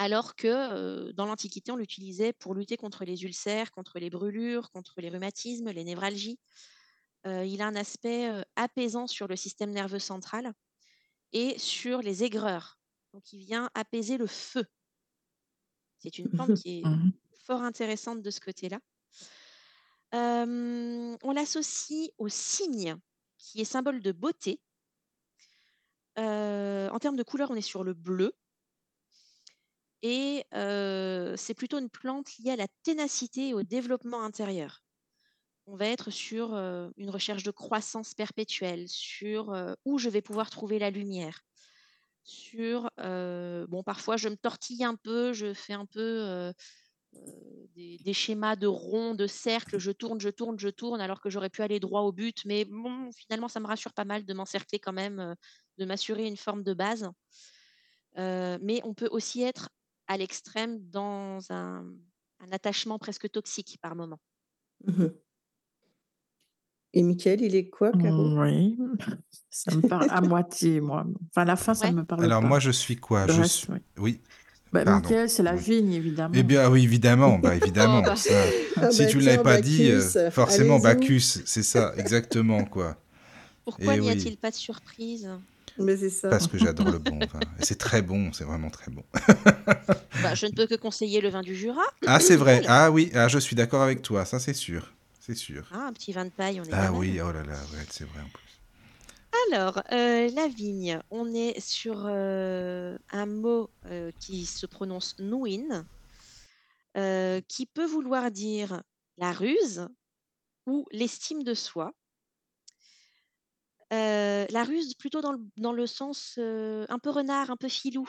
Alors 0.00 0.36
que 0.36 1.10
dans 1.12 1.26
l'Antiquité, 1.26 1.72
on 1.72 1.76
l'utilisait 1.76 2.32
pour 2.32 2.54
lutter 2.54 2.76
contre 2.76 3.04
les 3.04 3.24
ulcères, 3.24 3.72
contre 3.72 3.98
les 3.98 4.10
brûlures, 4.10 4.70
contre 4.70 5.00
les 5.00 5.08
rhumatismes, 5.08 5.70
les 5.70 5.84
névralgies. 5.84 6.38
Il 7.24 7.60
a 7.62 7.66
un 7.66 7.76
aspect 7.76 8.30
apaisant 8.56 9.06
sur 9.06 9.28
le 9.28 9.36
système 9.36 9.70
nerveux 9.70 9.98
central 9.98 10.52
et 11.32 11.58
sur 11.58 12.00
les 12.02 12.24
aigreurs. 12.24 12.78
Donc, 13.12 13.32
il 13.32 13.40
vient 13.40 13.70
apaiser 13.74 14.16
le 14.18 14.26
feu. 14.26 14.64
C'est 15.98 16.18
une 16.18 16.30
plante 16.30 16.54
qui 16.62 16.80
est 16.80 16.82
Mmh 16.84 17.12
fort 17.48 17.62
intéressante 17.62 18.20
de 18.20 18.30
ce 18.30 18.40
côté-là. 18.40 18.78
on 20.12 21.32
l'associe 21.32 22.10
au 22.18 22.28
cygne, 22.28 22.96
qui 23.38 23.60
est 23.60 23.64
symbole 23.64 24.00
de 24.02 24.12
beauté. 24.12 24.60
en 26.16 26.98
termes 27.00 27.16
de 27.16 27.22
couleur, 27.22 27.50
on 27.50 27.54
est 27.54 27.62
sur 27.62 27.84
le 27.84 27.94
bleu. 27.94 28.34
Et 30.02 30.44
c'est 30.52 31.54
plutôt 31.54 31.78
une 31.78 31.90
plante 31.90 32.36
liée 32.38 32.50
à 32.50 32.56
la 32.56 32.68
ténacité 32.82 33.48
et 33.48 33.54
au 33.54 33.62
développement 33.62 34.22
intérieur. 34.22 34.82
On 35.70 35.76
va 35.76 35.86
être 35.86 36.10
sur 36.10 36.54
une 36.54 37.10
recherche 37.10 37.42
de 37.42 37.50
croissance 37.50 38.14
perpétuelle, 38.14 38.88
sur 38.88 39.54
où 39.84 39.98
je 39.98 40.08
vais 40.08 40.22
pouvoir 40.22 40.48
trouver 40.48 40.78
la 40.78 40.88
lumière, 40.88 41.42
sur 42.24 42.90
bon 42.96 43.82
parfois 43.84 44.16
je 44.16 44.30
me 44.30 44.36
tortille 44.36 44.82
un 44.82 44.94
peu, 44.94 45.34
je 45.34 45.52
fais 45.52 45.74
un 45.74 45.84
peu 45.84 46.54
des, 47.74 48.12
schémas 48.14 48.56
de 48.56 48.66
ronds, 48.66 49.14
de 49.14 49.26
cercles, 49.26 49.78
je 49.78 49.90
tourne, 49.90 50.18
je 50.22 50.30
tourne, 50.30 50.58
je 50.58 50.70
tourne, 50.70 51.02
alors 51.02 51.20
que 51.20 51.28
j'aurais 51.28 51.50
pu 51.50 51.60
aller 51.60 51.80
droit 51.80 52.00
au 52.00 52.12
but, 52.12 52.46
mais 52.46 52.64
bon 52.64 53.12
finalement 53.12 53.48
ça 53.48 53.60
me 53.60 53.66
rassure 53.66 53.92
pas 53.92 54.06
mal 54.06 54.24
de 54.24 54.32
m'encercler 54.32 54.78
quand 54.78 54.94
même, 54.94 55.34
de 55.76 55.84
m'assurer 55.84 56.26
une 56.26 56.38
forme 56.38 56.62
de 56.62 56.72
base. 56.72 57.10
mais 58.16 58.80
on 58.84 58.94
peut 58.94 59.08
aussi 59.10 59.42
être 59.42 59.68
à 60.06 60.16
l'extrême 60.16 60.78
dans 60.88 61.40
un, 61.50 61.84
un 62.40 62.52
attachement 62.52 62.98
presque 62.98 63.30
toxique 63.30 63.78
par 63.82 63.94
moment. 63.94 64.18
Mmh 64.86 65.08
Et 66.98 67.02
Michael, 67.04 67.42
il 67.42 67.54
est 67.54 67.68
quoi, 67.68 67.92
Caro? 67.92 68.24
Oui, 68.42 68.76
ça 69.50 69.72
me 69.72 69.82
parle 69.82 70.08
à 70.10 70.20
moitié, 70.20 70.80
moi. 70.80 71.06
Enfin, 71.30 71.44
la 71.44 71.54
fin, 71.54 71.72
ça 71.74 71.86
Ouais. 71.86 71.92
me 71.92 72.02
parle 72.02 72.24
Alors 72.24 72.42
pas. 72.42 72.48
moi, 72.48 72.58
je 72.58 72.72
suis 72.72 72.96
quoi? 72.96 73.24
Le 73.28 73.32
Je 73.34 73.40
reste, 73.40 73.52
suis... 73.54 73.68
oui. 73.72 73.78
Oui, 73.98 74.20
Bah. 74.72 74.84
Michael, 74.84 75.30
c'est 75.30 75.44
la 75.44 75.54
Oui. 75.54 75.62
vigne, 75.62 75.92
évidemment. 75.92 76.34
Eh 76.34 76.42
bien, 76.42 76.68
oui, 76.68 76.82
évidemment, 76.82 77.38
bah, 77.38 77.54
évidemment. 77.62 78.00
Oh, 78.00 78.06
bah. 78.06 78.16
ça. 78.16 78.32
Ah 78.76 78.88
Si 78.90 78.98
bah 78.98 79.06
tu 79.06 79.18
ne 79.18 79.22
l'avais 79.22 79.42
pas 79.44 79.60
dit, 79.60 79.90
euh, 79.92 80.30
forcément. 80.32 80.80
Bacchus, 80.80 81.20
c'est 81.20 81.62
ça, 81.62 81.94
exactement, 81.96 82.64
quoi. 82.64 82.96
Pourquoi 83.64 83.94
Eh 83.94 84.00
n'y 84.00 84.08
oui. 84.08 84.12
a-t-il 84.12 84.36
pas 84.38 84.50
de 84.50 84.56
surprise? 84.56 85.28
Mais 85.78 85.96
c'est 85.96 86.10
ça. 86.10 86.30
Parce 86.30 86.48
que 86.48 86.58
j'adore 86.58 86.90
le 86.90 86.98
bon 86.98 87.20
vin. 87.32 87.40
Et 87.60 87.62
c'est 87.62 87.78
très 87.78 88.02
bon, 88.02 88.32
c'est 88.32 88.44
vraiment 88.44 88.70
très 88.70 88.90
bon. 88.90 89.04
Bah, 90.22 90.34
Je 90.34 90.46
ne 90.46 90.52
peux 90.52 90.66
que 90.66 90.74
conseiller 90.74 91.20
le 91.20 91.28
vin 91.28 91.42
du 91.42 91.54
Jura. 91.54 91.82
Ah, 92.06 92.18
c'est 92.20 92.36
vrai. 92.36 92.62
Ah 92.66 92.90
oui, 92.90 93.10
ah, 93.14 93.28
je 93.28 93.38
suis 93.38 93.54
d'accord 93.56 93.82
avec 93.82 94.02
toi, 94.02 94.24
ça 94.24 94.38
c'est 94.40 94.54
sûr. 94.54 94.92
C'est 95.28 95.36
sûr. 95.36 95.64
Ah, 95.70 95.86
un 95.86 95.92
petit 95.92 96.12
vin 96.12 96.24
de 96.24 96.30
paille, 96.30 96.60
on 96.60 96.64
est 96.64 96.72
Ah 96.72 96.78
pas 96.80 96.88
mal. 96.88 97.00
oui, 97.00 97.20
oh 97.20 97.30
là 97.30 97.42
là, 97.44 97.54
ouais, 97.72 97.86
c'est 97.90 98.04
vrai 98.04 98.20
en 98.22 98.28
plus. 98.30 98.60
Alors, 99.50 99.82
euh, 99.92 100.30
la 100.30 100.48
vigne, 100.48 101.00
on 101.10 101.32
est 101.34 101.60
sur 101.60 102.04
euh, 102.06 102.96
un 103.10 103.26
mot 103.26 103.70
euh, 103.86 104.10
qui 104.20 104.46
se 104.46 104.66
prononce 104.66 105.14
nouin, 105.18 105.86
qui 107.48 107.66
peut 107.66 107.86
vouloir 107.86 108.30
dire 108.30 108.82
la 109.16 109.32
ruse 109.32 109.88
ou 110.66 110.86
l'estime 110.92 111.42
de 111.44 111.54
soi. 111.54 111.92
La 113.90 114.64
ruse 114.64 114.94
plutôt 114.94 115.20
dans 115.20 115.32
le, 115.32 115.38
dans 115.56 115.72
le 115.72 115.86
sens 115.86 116.38
un 116.38 116.98
peu 116.98 117.10
renard, 117.10 117.50
un 117.50 117.56
peu 117.56 117.68
filou. 117.68 118.08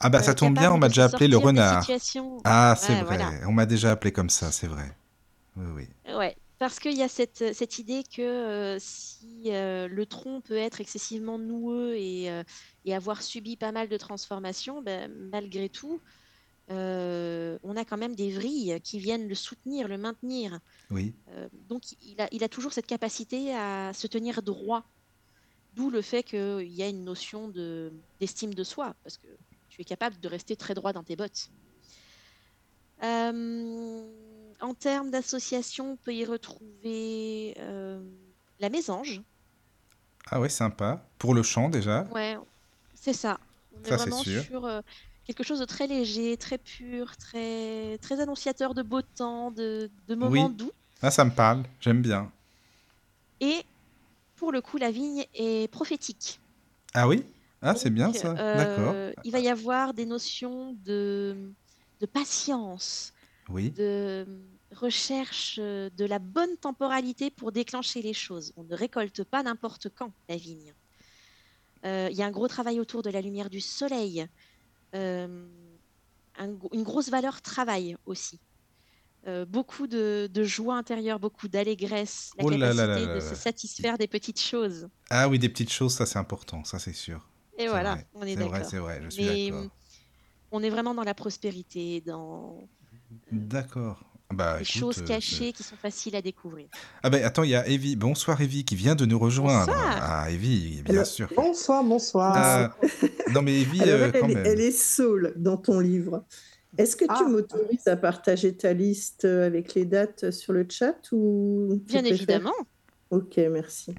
Ah 0.00 0.08
bah 0.10 0.22
ça 0.22 0.34
tombe 0.34 0.56
bien, 0.56 0.72
on 0.72 0.78
m'a 0.78 0.88
déjà 0.88 1.04
appelé 1.04 1.28
le 1.28 1.36
renard. 1.38 1.86
Ah, 2.44 2.74
c'est 2.78 2.94
Ouais, 2.94 2.96
vrai, 2.96 3.06
voilà. 3.06 3.32
on 3.46 3.52
m'a 3.52 3.66
déjà 3.66 3.92
appelé 3.92 4.12
comme 4.12 4.30
ça, 4.30 4.50
c'est 4.52 4.66
vrai. 4.66 4.96
Oui, 5.56 5.66
oui. 6.06 6.14
Ouais, 6.14 6.36
parce 6.58 6.78
qu'il 6.78 6.96
y 6.96 7.02
a 7.02 7.08
cette, 7.08 7.52
cette 7.54 7.78
idée 7.78 8.04
que 8.04 8.22
euh, 8.22 8.78
si 8.78 9.44
euh, 9.46 9.88
le 9.88 10.06
tronc 10.06 10.40
peut 10.40 10.56
être 10.56 10.80
excessivement 10.80 11.38
noueux 11.38 11.94
et, 11.96 12.30
euh, 12.30 12.42
et 12.84 12.94
avoir 12.94 13.22
subi 13.22 13.56
pas 13.56 13.72
mal 13.72 13.88
de 13.88 13.96
transformations, 13.96 14.82
ben, 14.82 15.12
malgré 15.30 15.68
tout, 15.68 16.00
euh, 16.70 17.58
on 17.62 17.76
a 17.76 17.84
quand 17.84 17.98
même 17.98 18.14
des 18.14 18.30
vrilles 18.30 18.80
qui 18.82 18.98
viennent 18.98 19.28
le 19.28 19.34
soutenir, 19.34 19.88
le 19.88 19.98
maintenir. 19.98 20.60
Oui, 20.90 21.14
Euh, 21.28 21.48
donc 21.68 21.82
il 22.02 22.20
a, 22.20 22.28
il 22.32 22.44
a 22.44 22.48
toujours 22.48 22.72
cette 22.72 22.86
capacité 22.86 23.54
à 23.54 23.92
se 23.92 24.06
tenir 24.06 24.42
droit. 24.42 24.84
D'où 25.74 25.90
le 25.90 26.02
fait 26.02 26.22
qu'il 26.22 26.68
y 26.68 26.82
a 26.82 26.88
une 26.88 27.04
notion 27.04 27.48
de, 27.48 27.92
d'estime 28.20 28.54
de 28.54 28.62
soi, 28.62 28.94
parce 29.02 29.16
que 29.16 29.26
tu 29.68 29.80
es 29.80 29.84
capable 29.84 30.20
de 30.20 30.28
rester 30.28 30.54
très 30.54 30.74
droit 30.74 30.92
dans 30.92 31.02
tes 31.02 31.16
bottes. 31.16 31.50
Euh, 33.02 34.02
en 34.62 34.74
termes 34.74 35.10
d'association, 35.10 35.92
on 35.92 35.96
peut 35.98 36.14
y 36.14 36.24
retrouver 36.24 37.54
euh, 37.58 38.02
la 38.60 38.70
mésange. 38.70 39.22
Ah 40.30 40.40
ouais, 40.40 40.48
sympa. 40.48 41.08
Pour 41.18 41.34
le 41.34 41.42
chant 41.42 41.68
déjà. 41.68 42.06
Ouais, 42.10 42.36
c'est 42.94 43.12
ça. 43.12 43.38
On 43.72 43.82
est 43.84 43.88
Ça, 43.88 43.98
c'est 43.98 44.10
vraiment 44.10 44.22
sûr. 44.22 44.42
sur 44.42 44.64
euh, 44.66 44.80
quelque 45.24 45.42
chose 45.44 45.60
de 45.60 45.64
très 45.64 45.86
léger, 45.86 46.36
très 46.36 46.58
pur, 46.58 47.16
très, 47.16 47.98
très 47.98 48.20
annonciateur 48.20 48.74
de 48.74 48.82
beau 48.82 49.02
temps, 49.02 49.50
de, 49.50 49.90
de 50.06 50.14
moments 50.14 50.50
Oui. 50.50 50.56
doux. 50.56 50.72
Ah, 51.02 51.10
ça 51.10 51.24
me 51.24 51.30
parle, 51.32 51.64
j'aime 51.80 52.02
bien. 52.02 52.30
Et 53.40 53.62
pour 54.36 54.52
le 54.52 54.60
coup, 54.62 54.78
la 54.78 54.90
vigne 54.90 55.26
est 55.34 55.70
prophétique. 55.72 56.40
Ah 56.94 57.08
oui? 57.08 57.24
Ah, 57.62 57.74
c'est 57.76 57.90
bien 57.90 58.12
ça. 58.12 58.34
euh, 58.38 58.56
D'accord. 58.56 58.94
Il 59.24 59.32
va 59.32 59.40
y 59.40 59.48
avoir 59.48 59.94
des 59.94 60.06
notions 60.06 60.72
de, 60.84 61.52
de 62.00 62.06
patience, 62.06 63.12
Oui. 63.48 63.72
de 63.76 64.26
recherche 64.74 65.58
euh, 65.60 65.90
de 65.90 66.04
la 66.04 66.18
bonne 66.18 66.56
temporalité 66.56 67.30
pour 67.30 67.52
déclencher 67.52 68.02
les 68.02 68.14
choses. 68.14 68.52
On 68.56 68.64
ne 68.64 68.74
récolte 68.74 69.24
pas 69.24 69.42
n'importe 69.42 69.88
quand 69.94 70.12
la 70.28 70.36
vigne. 70.36 70.74
Euh, 71.84 72.08
Il 72.10 72.16
y 72.16 72.22
a 72.22 72.26
un 72.26 72.30
gros 72.30 72.48
travail 72.48 72.80
autour 72.80 73.02
de 73.02 73.10
la 73.10 73.20
lumière 73.20 73.50
du 73.50 73.60
soleil, 73.60 74.26
euh, 74.94 75.48
un 76.36 76.58
une 76.72 76.82
grosse 76.82 77.10
valeur 77.10 77.42
travail 77.42 77.96
aussi. 78.06 78.40
Euh, 79.28 79.44
beaucoup 79.44 79.86
de, 79.86 80.28
de 80.32 80.42
joie 80.44 80.76
intérieure, 80.76 81.20
beaucoup 81.20 81.46
d'allégresse, 81.46 82.30
la 82.36 82.44
Oh 82.44 82.50
là 82.50 82.58
capacité 82.58 82.86
là 82.86 82.86
là 82.86 83.06
là 83.06 83.14
de 83.14 83.20
se 83.20 83.34
satisfaire 83.36 83.96
des 83.96 84.08
petites 84.08 84.40
choses. 84.40 84.88
Ah 85.10 85.28
oui, 85.28 85.38
des 85.38 85.48
petites 85.48 85.70
choses, 85.72 85.94
ça 85.94 86.06
c'est 86.06 86.18
important, 86.18 86.64
ça 86.64 86.80
c'est 86.80 86.92
sûr. 86.92 87.28
Et 87.56 87.68
voilà, 87.68 87.94
vrai, 87.94 88.08
on 88.14 88.22
est 88.22 88.34
vrai, 88.34 88.50
d'accord. 88.50 88.70
c'est 88.70 88.78
vrai, 88.78 89.00
je 89.02 89.10
suis 89.10 89.50
d'accord. 89.50 89.70
on 90.50 90.62
est 90.62 90.70
vraiment 90.70 90.94
dans 90.94 91.04
la 91.04 91.14
prospérité, 91.14 92.00
dans 92.00 92.68
D'accord. 93.30 94.11
Bah, 94.32 94.56
des 94.58 94.62
écoute, 94.62 94.74
choses 94.80 94.98
euh, 94.98 95.06
cachées 95.06 95.52
qui 95.52 95.62
sont 95.62 95.76
faciles 95.76 96.16
à 96.16 96.22
découvrir. 96.22 96.66
Ah 97.02 97.10
ben 97.10 97.22
attends, 97.24 97.42
il 97.44 97.50
y 97.50 97.54
a 97.54 97.66
Evie. 97.68 97.96
Bonsoir 97.96 98.40
Evie 98.40 98.64
qui 98.64 98.76
vient 98.76 98.94
de 98.94 99.04
nous 99.06 99.18
rejoindre. 99.18 99.66
Bonsoir. 99.66 99.98
Ah 100.02 100.30
Evie, 100.30 100.82
bien 100.82 100.94
Alors, 100.94 101.06
sûr. 101.06 101.28
Bonsoir, 101.36 101.84
bonsoir. 101.84 102.32
Ah, 102.36 102.76
non 103.32 103.42
mais 103.42 103.60
Evie, 103.60 103.82
Alors, 103.82 103.94
euh, 103.94 104.10
elle, 104.14 104.20
quand 104.20 104.28
elle- 104.28 104.34
même. 104.34 104.46
elle 104.46 104.60
est 104.60 104.70
saoule 104.70 105.32
dans 105.36 105.56
ton 105.56 105.78
livre. 105.80 106.24
Est-ce 106.78 106.96
que 106.96 107.04
tu 107.04 107.10
Ah. 107.14 107.28
m'autorises 107.28 107.86
à 107.86 107.96
partager 107.96 108.56
ta 108.56 108.72
liste 108.72 109.26
avec 109.26 109.74
les 109.74 109.84
dates 109.84 110.30
sur 110.30 110.52
le 110.54 110.66
chat 110.70 110.96
ou 111.12 111.80
Bien 111.86 112.02
évidemment. 112.04 112.54
Ok, 113.10 113.36
merci. 113.50 113.94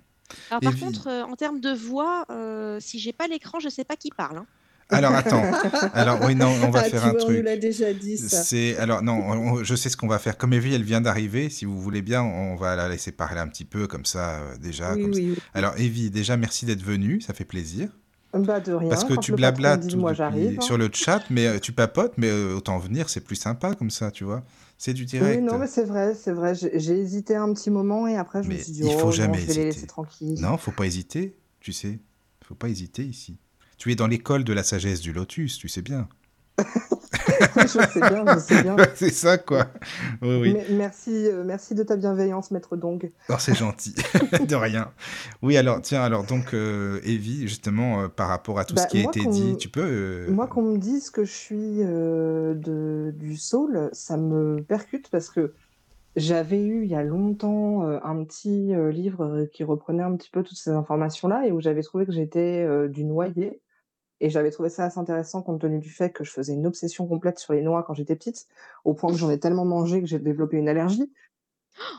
Alors 0.50 0.62
par 0.62 0.72
Evie. 0.74 0.82
contre, 0.82 1.08
euh, 1.08 1.22
en 1.24 1.36
termes 1.36 1.60
de 1.60 1.72
voix, 1.72 2.26
euh, 2.32 2.80
si 2.80 2.98
j'ai 2.98 3.14
pas 3.14 3.28
l'écran, 3.28 3.60
je 3.60 3.70
sais 3.70 3.84
pas 3.84 3.96
qui 3.96 4.10
parle. 4.10 4.38
hein. 4.38 4.46
Alors 4.90 5.14
attends. 5.16 5.44
Alors 5.94 6.20
oui, 6.24 6.36
non, 6.36 6.54
on 6.64 6.70
va 6.70 6.82
Ah, 6.82 6.90
faire 6.90 7.02
tu 7.02 7.08
un 7.08 7.12
vois, 7.12 7.22
On 7.24 7.28
nous 7.28 7.34
truc. 7.34 7.44
l'a 7.46 7.58
déjà 7.58 7.94
dit, 7.94 8.18
ça. 8.18 8.44
C'est 8.44 8.78
alors 8.78 9.02
non, 9.02 9.14
on- 9.14 9.54
on- 9.54 9.64
je 9.64 9.76
sais 9.76 9.90
ce 9.90 9.98
qu'on 9.98 10.08
va 10.08 10.20
faire. 10.20 10.38
Comme 10.38 10.54
Evie, 10.54 10.74
elle 10.74 10.84
vient 10.84 11.02
d'arriver. 11.02 11.50
Si 11.50 11.66
vous 11.66 11.80
voulez 11.82 12.02
bien, 12.02 12.22
on 12.24 12.56
va 12.56 12.76
la 12.76 12.90
laisser 12.90 13.12
parler 13.12 13.40
un 13.40 13.48
petit 13.48 13.66
peu 13.66 13.88
comme 13.88 14.06
ça 14.06 14.36
euh, 14.36 14.58
déjà. 14.58 14.94
Oui, 14.94 15.02
comme 15.02 15.14
ça. 15.14 15.20
oui. 15.20 15.36
Alors 15.54 15.74
Evie, 15.78 16.10
déjà 16.12 16.38
merci 16.38 16.66
d'être 16.66 16.84
venue, 16.84 17.22
ça 17.22 17.34
fait 17.34 17.46
plaisir. 17.46 17.90
Bah 18.36 18.60
de 18.60 18.74
rien. 18.74 18.90
Parce 18.90 19.04
que 19.04 19.14
tu 19.14 19.32
blablates 19.34 19.82
dit, 19.82 19.90
tout 19.90 20.00
moi 20.00 20.12
depuis- 20.12 20.18
j'arrive. 20.18 20.58
hein. 20.60 20.62
sur 20.62 20.78
le 20.78 20.90
chat, 20.92 21.22
mais 21.30 21.46
euh, 21.46 21.60
tu 21.60 21.72
papotes, 21.72 22.14
mais 22.18 22.30
euh, 22.30 22.56
autant 22.56 22.80
venir, 22.80 23.08
c'est 23.10 23.22
plus 23.22 23.36
sympa 23.36 23.76
comme 23.76 23.92
ça, 23.92 24.10
tu 24.10 24.24
vois. 24.24 24.44
C'est 24.80 24.94
du 24.94 25.06
direct. 25.06 25.38
Oui, 25.40 25.44
non, 25.46 25.60
mais 25.60 25.68
c'est 25.68 25.86
vrai, 25.86 26.16
c'est 26.16 26.32
vrai. 26.32 26.54
J'ai 26.56 26.98
hésité 27.00 27.36
un 27.36 27.54
petit 27.54 27.70
moment 27.70 28.08
et 28.08 28.18
après 28.18 28.42
je 28.44 28.50
Mais 28.50 28.56
me 28.56 28.60
suis 28.60 28.74
dit, 28.74 28.82
il 28.84 28.92
faut 28.94 29.02
oh, 29.02 29.06
non, 29.06 29.12
jamais 29.12 29.40
je 29.40 29.46
vais 29.46 29.54
les 29.54 29.64
laisser 29.66 29.86
tranquilles. 29.86 30.40
Non, 30.42 30.58
faut 30.58 30.72
pas 30.72 30.86
hésiter, 30.88 31.36
tu 31.60 31.72
sais. 31.74 32.00
Faut 32.44 32.56
pas 32.56 32.70
hésiter 32.70 33.04
ici. 33.04 33.38
Tu 33.84 33.92
es 33.92 33.96
dans 33.96 34.08
l'école 34.08 34.46
de 34.46 34.54
la 34.54 34.64
sagesse 34.64 35.02
du 35.02 35.12
lotus, 35.12 35.58
tu 35.58 35.68
sais 35.68 35.82
bien. 35.82 36.08
je 36.58 37.68
sais 37.68 38.00
bien, 38.00 38.24
je 38.34 38.40
sais 38.40 38.64
bien. 38.64 38.78
c'est 38.96 39.10
ça, 39.10 39.38
quoi. 39.38 39.68
Oui, 40.22 40.38
oui. 40.40 40.58
merci, 40.70 41.28
euh, 41.28 41.44
merci 41.44 41.76
de 41.76 41.84
ta 41.84 41.98
bienveillance, 41.98 42.52
maître 42.52 42.78
Dong. 42.78 43.12
Oh, 43.28 43.34
c'est 43.38 43.54
gentil. 43.54 43.94
de 44.48 44.56
rien. 44.56 44.94
Oui, 45.42 45.58
alors, 45.58 45.82
tiens, 45.82 46.02
alors, 46.02 46.24
donc, 46.24 46.54
euh, 46.54 47.02
Evie, 47.04 47.46
justement, 47.46 48.04
euh, 48.04 48.08
par 48.08 48.30
rapport 48.30 48.58
à 48.58 48.64
tout 48.64 48.74
ce 48.78 48.84
Bah, 48.84 48.88
qui 48.88 49.00
a 49.00 49.02
été 49.02 49.26
dit, 49.26 49.58
tu 49.58 49.68
peux. 49.68 50.28
moi, 50.30 50.48
qu'on 50.48 50.62
me 50.62 50.78
dise 50.78 51.10
que 51.10 51.26
je 51.26 51.34
suis 51.34 51.80
de, 51.80 53.14
du 53.18 53.36
soul, 53.36 53.90
ça 53.92 54.16
me 54.16 54.64
percute 54.64 55.10
parce 55.10 55.30
que 55.30 55.56
j'avais 56.16 56.64
eu 56.64 56.86
il 56.86 56.90
y 56.90 56.96
a 56.96 57.04
longtemps 57.04 57.82
un 57.82 58.24
petit 58.24 58.72
livre 58.94 59.46
qui 59.52 59.66
reprenait 59.66 60.04
un 60.04 60.16
petit 60.16 60.30
peu 60.30 60.42
toutes 60.42 60.58
ces 60.58 60.72
informations-là 60.72 61.48
et 61.48 61.52
où 61.52 61.60
j'avais 61.60 61.82
trouvé 61.82 62.06
que 62.06 62.14
j'étais 62.14 62.66
du 62.88 63.04
noyer. 63.04 63.60
Et 64.24 64.30
j'avais 64.30 64.52
trouvé 64.52 64.70
ça 64.70 64.86
assez 64.86 65.00
intéressant 65.00 65.42
compte 65.42 65.60
tenu 65.60 65.80
du 65.80 65.90
fait 65.90 66.10
que 66.10 66.24
je 66.24 66.32
faisais 66.32 66.54
une 66.54 66.66
obsession 66.66 67.06
complète 67.06 67.40
sur 67.40 67.52
les 67.52 67.62
noix 67.62 67.84
quand 67.84 67.94
j'étais 67.94 68.16
petite, 68.16 68.48
au 68.86 68.94
point 68.94 69.12
que 69.12 69.18
j'en 69.18 69.30
ai 69.30 69.38
tellement 69.38 69.66
mangé 69.66 70.00
que 70.00 70.08
j'ai 70.08 70.18
développé 70.18 70.56
une 70.56 70.70
allergie. 70.70 71.12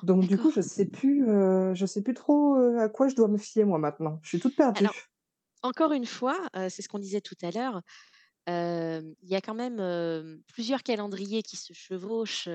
Donc 0.02 0.26
du 0.26 0.38
coup, 0.38 0.50
je 0.50 0.62
sais 0.62 0.86
plus, 0.86 1.28
euh, 1.28 1.74
je 1.74 1.84
sais 1.84 2.00
plus 2.00 2.14
trop 2.14 2.56
euh, 2.56 2.78
à 2.78 2.88
quoi 2.88 3.08
je 3.08 3.14
dois 3.14 3.28
me 3.28 3.36
fier 3.36 3.66
moi 3.66 3.78
maintenant. 3.78 4.20
Je 4.22 4.30
suis 4.30 4.40
toute 4.40 4.56
perdue. 4.56 4.80
Alors, 4.80 4.94
encore 5.62 5.92
une 5.92 6.06
fois, 6.06 6.38
euh, 6.56 6.70
c'est 6.70 6.80
ce 6.80 6.88
qu'on 6.88 6.98
disait 6.98 7.20
tout 7.20 7.36
à 7.42 7.50
l'heure, 7.50 7.82
euh, 8.48 9.02
il 9.20 9.28
y 9.28 9.36
a 9.36 9.42
quand 9.42 9.54
même 9.54 10.40
plusieurs 10.46 10.82
calendriers 10.82 11.42
qui 11.42 11.58
se 11.58 11.74
chevauchent 11.74 12.48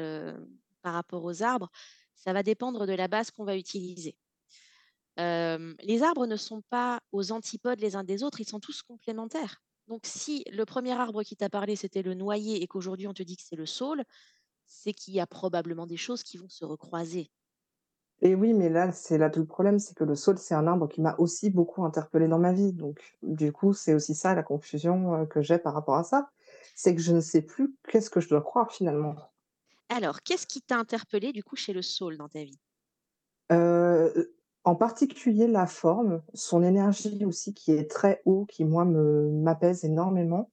par 0.81 0.95
rapport 0.95 1.23
aux 1.23 1.43
arbres. 1.43 1.69
Ça 2.15 2.33
va 2.33 2.41
dépendre 2.41 2.88
de 2.88 2.93
la 2.93 3.07
base 3.07 3.30
qu'on 3.30 3.45
va 3.45 3.56
utiliser. 3.56 4.15
Euh, 5.19 5.73
les 5.81 6.01
arbres 6.03 6.27
ne 6.27 6.38
sont 6.38 6.61
pas 6.69 6.99
aux 7.11 7.31
antipodes 7.31 7.80
les 7.80 7.95
uns 7.95 8.03
des 8.03 8.23
autres, 8.23 8.39
ils 8.39 8.48
sont 8.48 8.59
tous 8.59 8.81
complémentaires. 8.81 9.61
Donc, 9.88 10.01
si 10.06 10.43
le 10.51 10.65
premier 10.65 10.93
arbre 10.93 11.23
qui 11.23 11.35
t'a 11.35 11.49
parlé, 11.49 11.75
c'était 11.75 12.03
le 12.03 12.14
noyer 12.14 12.61
et 12.61 12.67
qu'aujourd'hui 12.67 13.07
on 13.07 13.14
te 13.14 13.23
dit 13.23 13.35
que 13.35 13.43
c'est 13.43 13.56
le 13.56 13.65
saule, 13.65 14.03
c'est 14.65 14.93
qu'il 14.93 15.15
y 15.15 15.19
a 15.19 15.27
probablement 15.27 15.88
des 15.88 15.98
choses 15.98 16.23
qui 16.23 16.38
vont 16.38 16.48
se 16.48 16.64
recroiser. 16.64 17.31
Et 18.22 18.35
oui, 18.35 18.53
mais 18.53 18.69
là, 18.69 18.91
c'est 18.91 19.17
là 19.17 19.30
tout 19.30 19.39
le 19.39 19.45
problème, 19.45 19.80
c'est 19.80 19.95
que 19.95 20.03
le 20.03 20.15
saule, 20.15 20.38
c'est 20.38 20.53
un 20.53 20.67
arbre 20.67 20.88
qui 20.88 21.01
m'a 21.01 21.15
aussi 21.17 21.49
beaucoup 21.49 21.83
interpellée 21.85 22.27
dans 22.27 22.38
ma 22.38 22.53
vie. 22.53 22.73
Donc, 22.73 23.17
du 23.23 23.51
coup, 23.51 23.73
c'est 23.73 23.93
aussi 23.93 24.14
ça 24.14 24.35
la 24.35 24.43
confusion 24.43 25.25
que 25.25 25.41
j'ai 25.41 25.57
par 25.57 25.73
rapport 25.73 25.95
à 25.95 26.03
ça. 26.03 26.30
C'est 26.75 26.93
que 26.93 27.01
je 27.01 27.14
ne 27.14 27.22
sais 27.22 27.41
plus 27.41 27.75
qu'est-ce 27.88 28.09
que 28.09 28.19
je 28.19 28.30
dois 28.30 28.41
croire 28.41 28.72
finalement. 28.72 29.15
Alors, 29.89 30.22
qu'est-ce 30.22 30.45
qui 30.45 30.61
t'a 30.61 30.77
interpellé 30.77 31.31
du 31.31 31.43
coup 31.43 31.56
chez 31.56 31.73
le 31.73 31.81
saule 31.81 32.17
dans 32.17 32.30
ta 32.30 32.43
vie? 32.43 32.59
Euh, 33.51 34.25
en 34.63 34.75
particulier 34.75 35.47
la 35.47 35.65
forme, 35.65 36.21
son 36.33 36.63
énergie 36.63 37.25
aussi 37.25 37.53
qui 37.53 37.71
est 37.71 37.89
très 37.89 38.21
haut, 38.25 38.45
qui 38.45 38.65
moi 38.65 38.85
me 38.85 39.29
m'apaise 39.31 39.83
énormément. 39.85 40.51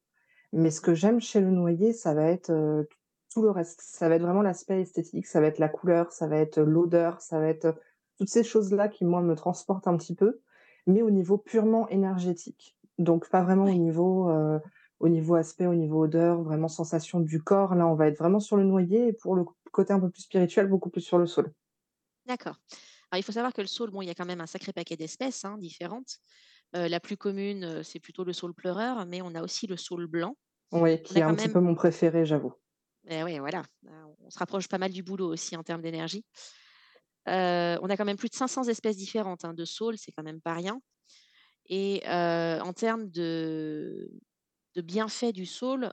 Mais 0.52 0.70
ce 0.70 0.80
que 0.80 0.94
j'aime 0.94 1.20
chez 1.20 1.40
le 1.40 1.50
noyer, 1.50 1.92
ça 1.92 2.14
va 2.14 2.24
être 2.28 2.50
euh, 2.50 2.84
tout 3.32 3.42
le 3.42 3.50
reste. 3.50 3.80
Ça 3.82 4.08
va 4.08 4.14
être 4.14 4.22
vraiment 4.22 4.42
l'aspect 4.42 4.80
esthétique, 4.80 5.26
ça 5.26 5.40
va 5.40 5.48
être 5.48 5.58
la 5.58 5.68
couleur, 5.68 6.12
ça 6.12 6.26
va 6.28 6.38
être 6.38 6.60
l'odeur, 6.60 7.20
ça 7.20 7.40
va 7.40 7.48
être 7.48 7.74
toutes 8.18 8.28
ces 8.28 8.44
choses-là 8.44 8.88
qui 8.88 9.04
moi 9.04 9.20
me 9.20 9.34
transportent 9.34 9.88
un 9.88 9.96
petit 9.96 10.14
peu, 10.14 10.40
mais 10.86 11.02
au 11.02 11.10
niveau 11.10 11.36
purement 11.36 11.88
énergétique. 11.88 12.76
Donc 12.98 13.28
pas 13.28 13.42
vraiment 13.42 13.64
au 13.64 13.78
niveau 13.78 14.30
euh, 14.30 14.58
au 15.00 15.08
niveau 15.08 15.34
aspect, 15.34 15.66
au 15.66 15.74
niveau 15.74 16.04
odeur, 16.04 16.42
vraiment 16.42 16.68
sensation 16.68 17.20
du 17.20 17.42
corps. 17.42 17.74
Là, 17.74 17.86
on 17.86 17.94
va 17.94 18.06
être 18.08 18.18
vraiment 18.18 18.40
sur 18.40 18.56
le 18.56 18.64
noyer 18.64 19.08
et 19.08 19.12
pour 19.12 19.34
le 19.34 19.44
côté 19.72 19.92
un 19.92 20.00
peu 20.00 20.08
plus 20.08 20.22
spirituel, 20.22 20.68
beaucoup 20.68 20.88
plus 20.88 21.02
sur 21.02 21.18
le 21.18 21.26
sol. 21.26 21.52
d'accord. 22.26 22.56
Alors, 23.10 23.20
il 23.20 23.22
faut 23.22 23.32
savoir 23.32 23.52
que 23.52 23.60
le 23.60 23.66
saule, 23.66 23.90
bon, 23.90 24.02
il 24.02 24.06
y 24.06 24.10
a 24.10 24.14
quand 24.14 24.24
même 24.26 24.40
un 24.40 24.46
sacré 24.46 24.72
paquet 24.72 24.96
d'espèces 24.96 25.44
hein, 25.44 25.58
différentes. 25.58 26.18
Euh, 26.76 26.88
la 26.88 27.00
plus 27.00 27.16
commune, 27.16 27.64
euh, 27.64 27.82
c'est 27.82 28.00
plutôt 28.00 28.24
le 28.24 28.32
saule 28.32 28.54
pleureur, 28.54 29.06
mais 29.06 29.22
on 29.22 29.34
a 29.34 29.42
aussi 29.42 29.66
le 29.66 29.76
saule 29.76 30.06
blanc. 30.06 30.36
Oui, 30.70 31.02
qui 31.02 31.18
est 31.18 31.22
un 31.22 31.34
petit 31.34 31.48
peu 31.48 31.58
mon 31.58 31.74
préféré, 31.74 32.24
j'avoue. 32.24 32.54
eh 33.08 33.22
ouais, 33.22 33.38
voilà, 33.38 33.62
euh, 33.86 34.04
on 34.20 34.30
se 34.30 34.38
rapproche 34.38 34.68
pas 34.68 34.78
mal 34.78 34.92
du 34.92 35.02
boulot 35.02 35.28
aussi 35.32 35.56
en 35.56 35.62
termes 35.62 35.82
d'énergie. 35.82 36.24
Euh, 37.28 37.76
on 37.82 37.90
a 37.90 37.96
quand 37.96 38.04
même 38.04 38.16
plus 38.16 38.28
de 38.28 38.34
500 38.34 38.64
espèces 38.64 38.96
différentes 38.96 39.44
hein, 39.44 39.52
de 39.54 39.64
saules, 39.64 39.98
c'est 39.98 40.12
quand 40.12 40.22
même 40.22 40.40
pas 40.40 40.54
rien. 40.54 40.80
Et 41.66 42.02
euh, 42.08 42.60
en 42.60 42.72
termes 42.72 43.10
de, 43.10 44.10
de 44.76 44.82
bienfaits 44.82 45.32
du 45.32 45.46
saule, 45.46 45.92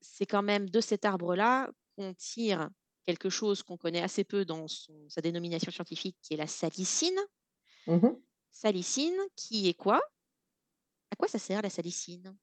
c'est 0.00 0.26
quand 0.26 0.42
même 0.42 0.70
de 0.70 0.80
cet 0.80 1.04
arbre-là 1.06 1.70
qu'on 1.96 2.14
tire 2.14 2.70
quelque 3.06 3.30
chose 3.30 3.62
qu'on 3.62 3.76
connaît 3.78 4.02
assez 4.02 4.24
peu 4.24 4.44
dans 4.44 4.68
son- 4.68 5.08
sa 5.08 5.20
dénomination 5.22 5.72
scientifique, 5.72 6.18
qui 6.22 6.34
est 6.34 6.38
la 6.38 6.46
salicine. 6.48 7.18
Mhm. 7.86 8.16
Salicine, 8.50 9.16
qui 9.36 9.68
est 9.68 9.74
quoi? 9.74 10.00
À 11.10 11.16
quoi 11.16 11.28
ça 11.28 11.38
sert 11.38 11.62
la 11.62 11.70
salicine? 11.70 12.36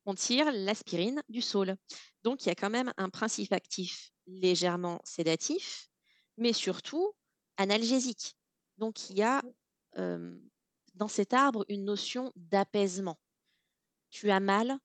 On 0.06 0.14
tire 0.14 0.52
l'aspirine 0.52 1.22
du 1.28 1.42
saule. 1.42 1.76
Donc 2.24 2.44
il 2.44 2.48
y 2.48 2.52
a 2.52 2.54
quand 2.56 2.70
même 2.70 2.92
un 2.96 3.10
principe 3.10 3.52
actif 3.52 4.12
légèrement 4.26 5.00
sédatif, 5.04 5.88
mais 6.38 6.52
surtout 6.52 7.12
analgésique. 7.58 8.36
Donc 8.78 9.10
il 9.10 9.18
y 9.18 9.22
a 9.22 9.42
euh, 9.98 10.38
dans 10.94 11.08
cet 11.08 11.32
arbre 11.34 11.64
une 11.68 11.84
notion 11.84 12.32
d'apaisement. 12.36 13.18
Tu 14.10 14.30
as 14.30 14.40
mal, 14.40 14.78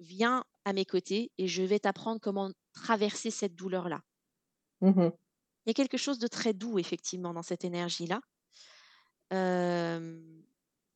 viens 0.00 0.44
à 0.64 0.72
mes 0.72 0.84
côtés 0.84 1.30
et 1.38 1.46
je 1.46 1.62
vais 1.62 1.78
t'apprendre 1.78 2.20
comment 2.20 2.50
traverser 2.72 3.30
cette 3.30 3.54
douleur-là. 3.54 4.00
Mhm. 4.80 5.12
Il 5.66 5.68
y 5.68 5.70
a 5.70 5.74
quelque 5.74 5.98
chose 5.98 6.18
de 6.18 6.26
très 6.26 6.52
doux, 6.52 6.78
effectivement, 6.78 7.34
dans 7.34 7.42
cette 7.42 7.64
énergie-là. 7.64 8.20
Euh, 9.32 10.18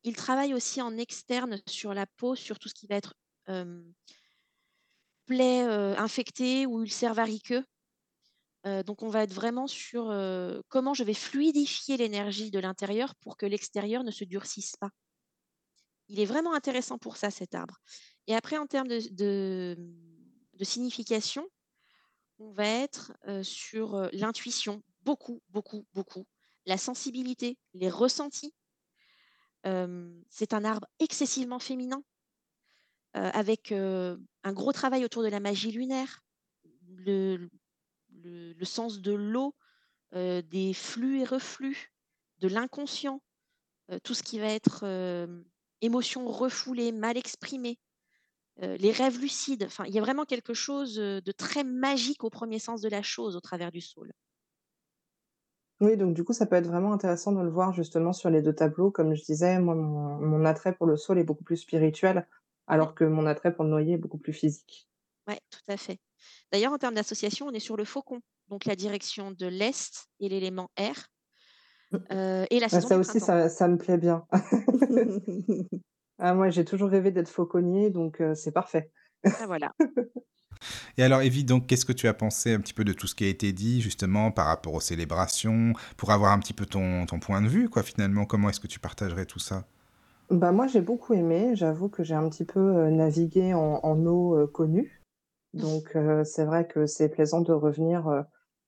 il 0.03 0.15
travaille 0.15 0.53
aussi 0.53 0.81
en 0.81 0.97
externe 0.97 1.61
sur 1.67 1.93
la 1.93 2.05
peau, 2.05 2.35
sur 2.35 2.59
tout 2.59 2.67
ce 2.67 2.73
qui 2.73 2.87
va 2.87 2.95
être 2.95 3.15
euh, 3.49 3.83
plaies 5.25 5.65
euh, 5.65 5.95
infectées 5.97 6.65
ou 6.65 6.81
ulcères 6.81 7.13
variqueux. 7.13 7.63
Euh, 8.65 8.81
donc, 8.83 9.03
on 9.03 9.09
va 9.09 9.23
être 9.23 9.33
vraiment 9.33 9.67
sur 9.67 10.09
euh, 10.09 10.61
comment 10.69 10.93
je 10.93 11.03
vais 11.03 11.13
fluidifier 11.13 11.97
l'énergie 11.97 12.49
de 12.49 12.59
l'intérieur 12.59 13.15
pour 13.15 13.37
que 13.37 13.45
l'extérieur 13.45 14.03
ne 14.03 14.11
se 14.11 14.23
durcisse 14.23 14.75
pas. 14.75 14.89
Il 16.07 16.19
est 16.19 16.25
vraiment 16.25 16.53
intéressant 16.53 16.97
pour 16.97 17.17
ça, 17.17 17.31
cet 17.31 17.55
arbre. 17.55 17.79
Et 18.27 18.35
après, 18.35 18.57
en 18.57 18.67
termes 18.67 18.87
de, 18.87 19.77
signification, 20.61 21.47
on 22.39 22.51
va 22.51 22.67
être 22.67 23.13
euh, 23.27 23.43
sur 23.43 23.95
euh, 23.95 24.07
l'intuition, 24.11 24.83
beaucoup, 25.01 25.41
beaucoup, 25.49 25.85
beaucoup, 25.93 26.25
la 26.65 26.77
sensibilité, 26.77 27.57
les 27.73 27.89
ressentis. 27.89 28.53
Euh, 29.65 30.11
c'est 30.29 30.53
un 30.53 30.63
arbre 30.63 30.87
excessivement 30.99 31.59
féminin, 31.59 32.03
avec 33.13 33.71
un 33.71 34.51
gros 34.51 34.73
travail 34.73 35.05
autour 35.05 35.23
de 35.23 35.29
la 35.29 35.39
magie 35.39 35.71
lunaire, 35.71 36.21
le, 36.97 37.49
sens 38.63 38.99
de 38.99 39.13
l'eau, 39.13 39.55
des 40.11 40.73
flux 40.73 41.21
et 41.21 41.23
reflux, 41.23 41.93
de 42.39 42.49
l'inconscient, 42.49 43.21
tout 44.03 44.13
ce 44.13 44.21
qui 44.21 44.37
va 44.39 44.47
être 44.47 44.83
émotions 45.81 46.27
refoulées, 46.27 46.91
mal 46.91 47.17
exprimées, 47.17 47.79
euh, 48.63 48.77
les 48.77 48.91
rêves 48.91 49.19
lucides. 49.19 49.63
Enfin, 49.63 49.85
il 49.85 49.93
y 49.93 49.97
a 49.97 50.01
vraiment 50.01 50.25
quelque 50.25 50.53
chose 50.53 50.99
euh, 50.99 51.21
de 51.21 51.31
très 51.31 51.63
magique 51.63 52.23
au 52.23 52.29
premier 52.29 52.59
sens 52.59 52.81
de 52.81 52.89
la 52.89 53.01
chose 53.01 53.35
au 53.35 53.41
travers 53.41 53.71
du 53.71 53.81
saule. 53.81 54.13
Oui, 55.81 55.97
donc 55.97 56.13
du 56.13 56.23
coup, 56.23 56.31
ça 56.31 56.45
peut 56.45 56.55
être 56.55 56.67
vraiment 56.67 56.93
intéressant 56.93 57.33
de 57.33 57.41
le 57.41 57.49
voir 57.49 57.73
justement 57.73 58.13
sur 58.13 58.29
les 58.29 58.41
deux 58.41 58.55
tableaux. 58.55 58.91
Comme 58.91 59.13
je 59.13 59.23
disais, 59.23 59.59
moi, 59.59 59.75
mon, 59.75 60.19
mon 60.21 60.45
attrait 60.45 60.73
pour 60.73 60.87
le 60.87 60.95
sol 60.95 61.19
est 61.19 61.25
beaucoup 61.25 61.43
plus 61.43 61.57
spirituel, 61.57 62.27
alors 62.67 62.95
que 62.95 63.03
mon 63.03 63.25
attrait 63.25 63.53
pour 63.53 63.65
le 63.65 63.71
noyer 63.71 63.95
est 63.95 63.97
beaucoup 63.97 64.17
plus 64.17 64.31
physique. 64.31 64.87
Ouais, 65.27 65.39
tout 65.49 65.59
à 65.67 65.75
fait. 65.75 65.99
D'ailleurs, 66.51 66.71
en 66.71 66.77
termes 66.77 66.95
d'association, 66.95 67.47
on 67.47 67.51
est 67.51 67.59
sur 67.59 67.75
le 67.75 67.83
faucon, 67.83 68.21
donc 68.47 68.63
la 68.65 68.75
direction 68.75 69.31
de 69.31 69.47
l'Est 69.47 70.07
et 70.21 70.29
l'élément 70.29 70.69
air, 70.77 71.09
euh, 72.11 72.45
et 72.49 72.59
la 72.59 72.67
Ah, 72.71 72.79
saison 72.79 72.89
ça 72.89 72.95
du 72.95 72.99
aussi, 72.99 73.19
ça, 73.19 73.49
ça 73.49 73.67
me 73.67 73.77
plaît 73.77 73.97
bien. 73.97 74.25
Ah, 76.17 76.33
moi, 76.33 76.49
j'ai 76.49 76.63
toujours 76.65 76.89
rêvé 76.89 77.11
d'être 77.11 77.27
fauconnier, 77.29 77.89
donc 77.89 78.21
euh, 78.21 78.35
c'est 78.35 78.51
parfait. 78.53 78.91
Ah, 79.33 79.45
voilà. 79.47 79.71
Et 80.97 81.03
alors, 81.03 81.21
Evie, 81.21 81.43
donc, 81.43 81.67
qu'est-ce 81.67 81.85
que 81.85 81.93
tu 81.93 82.07
as 82.07 82.13
pensé 82.13 82.53
un 82.53 82.59
petit 82.59 82.73
peu 82.73 82.83
de 82.83 82.93
tout 82.93 83.07
ce 83.07 83.15
qui 83.15 83.23
a 83.25 83.27
été 83.27 83.53
dit, 83.53 83.81
justement, 83.81 84.31
par 84.31 84.47
rapport 84.47 84.73
aux 84.73 84.79
célébrations, 84.81 85.73
pour 85.97 86.11
avoir 86.11 86.31
un 86.31 86.39
petit 86.39 86.53
peu 86.53 86.65
ton, 86.65 87.05
ton 87.05 87.19
point 87.19 87.41
de 87.41 87.47
vue, 87.47 87.69
quoi, 87.69 87.83
finalement? 87.83 88.25
Comment 88.25 88.49
est-ce 88.49 88.59
que 88.59 88.67
tu 88.67 88.79
partagerais 88.79 89.25
tout 89.25 89.39
ça? 89.39 89.65
Bah, 90.29 90.51
moi, 90.51 90.67
j'ai 90.67 90.81
beaucoup 90.81 91.13
aimé. 91.13 91.55
J'avoue 91.55 91.89
que 91.89 92.03
j'ai 92.03 92.15
un 92.15 92.29
petit 92.29 92.45
peu 92.45 92.59
euh, 92.59 92.89
navigué 92.89 93.53
en, 93.53 93.79
en 93.83 94.05
eau 94.05 94.35
euh, 94.37 94.47
connue. 94.47 95.03
Donc, 95.53 95.95
euh, 95.95 96.23
c'est 96.23 96.45
vrai 96.45 96.67
que 96.67 96.85
c'est 96.85 97.09
plaisant 97.09 97.41
de 97.41 97.53
revenir 97.53 98.07
euh, 98.07 98.21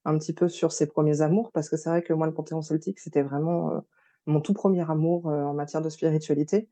un 0.08 0.18
petit 0.18 0.34
peu 0.34 0.50
sur 0.50 0.72
ses 0.72 0.88
premiers 0.88 1.22
amours, 1.22 1.52
parce 1.52 1.70
que 1.70 1.78
c'est 1.78 1.90
vrai 1.90 2.02
que 2.02 2.14
moi, 2.14 2.28
le 2.28 2.34
Panthéon 2.34 2.62
celtique, 2.62 3.00
c'était 3.00 3.22
vraiment 3.22 3.72
euh, 3.72 3.80
mon 4.26 4.42
tout 4.42 4.54
premier 4.54 4.90
amour 4.90 5.30
euh, 5.30 5.44
en 5.44 5.54
matière 5.54 5.82
de 5.82 5.90
spiritualité, 5.90 6.70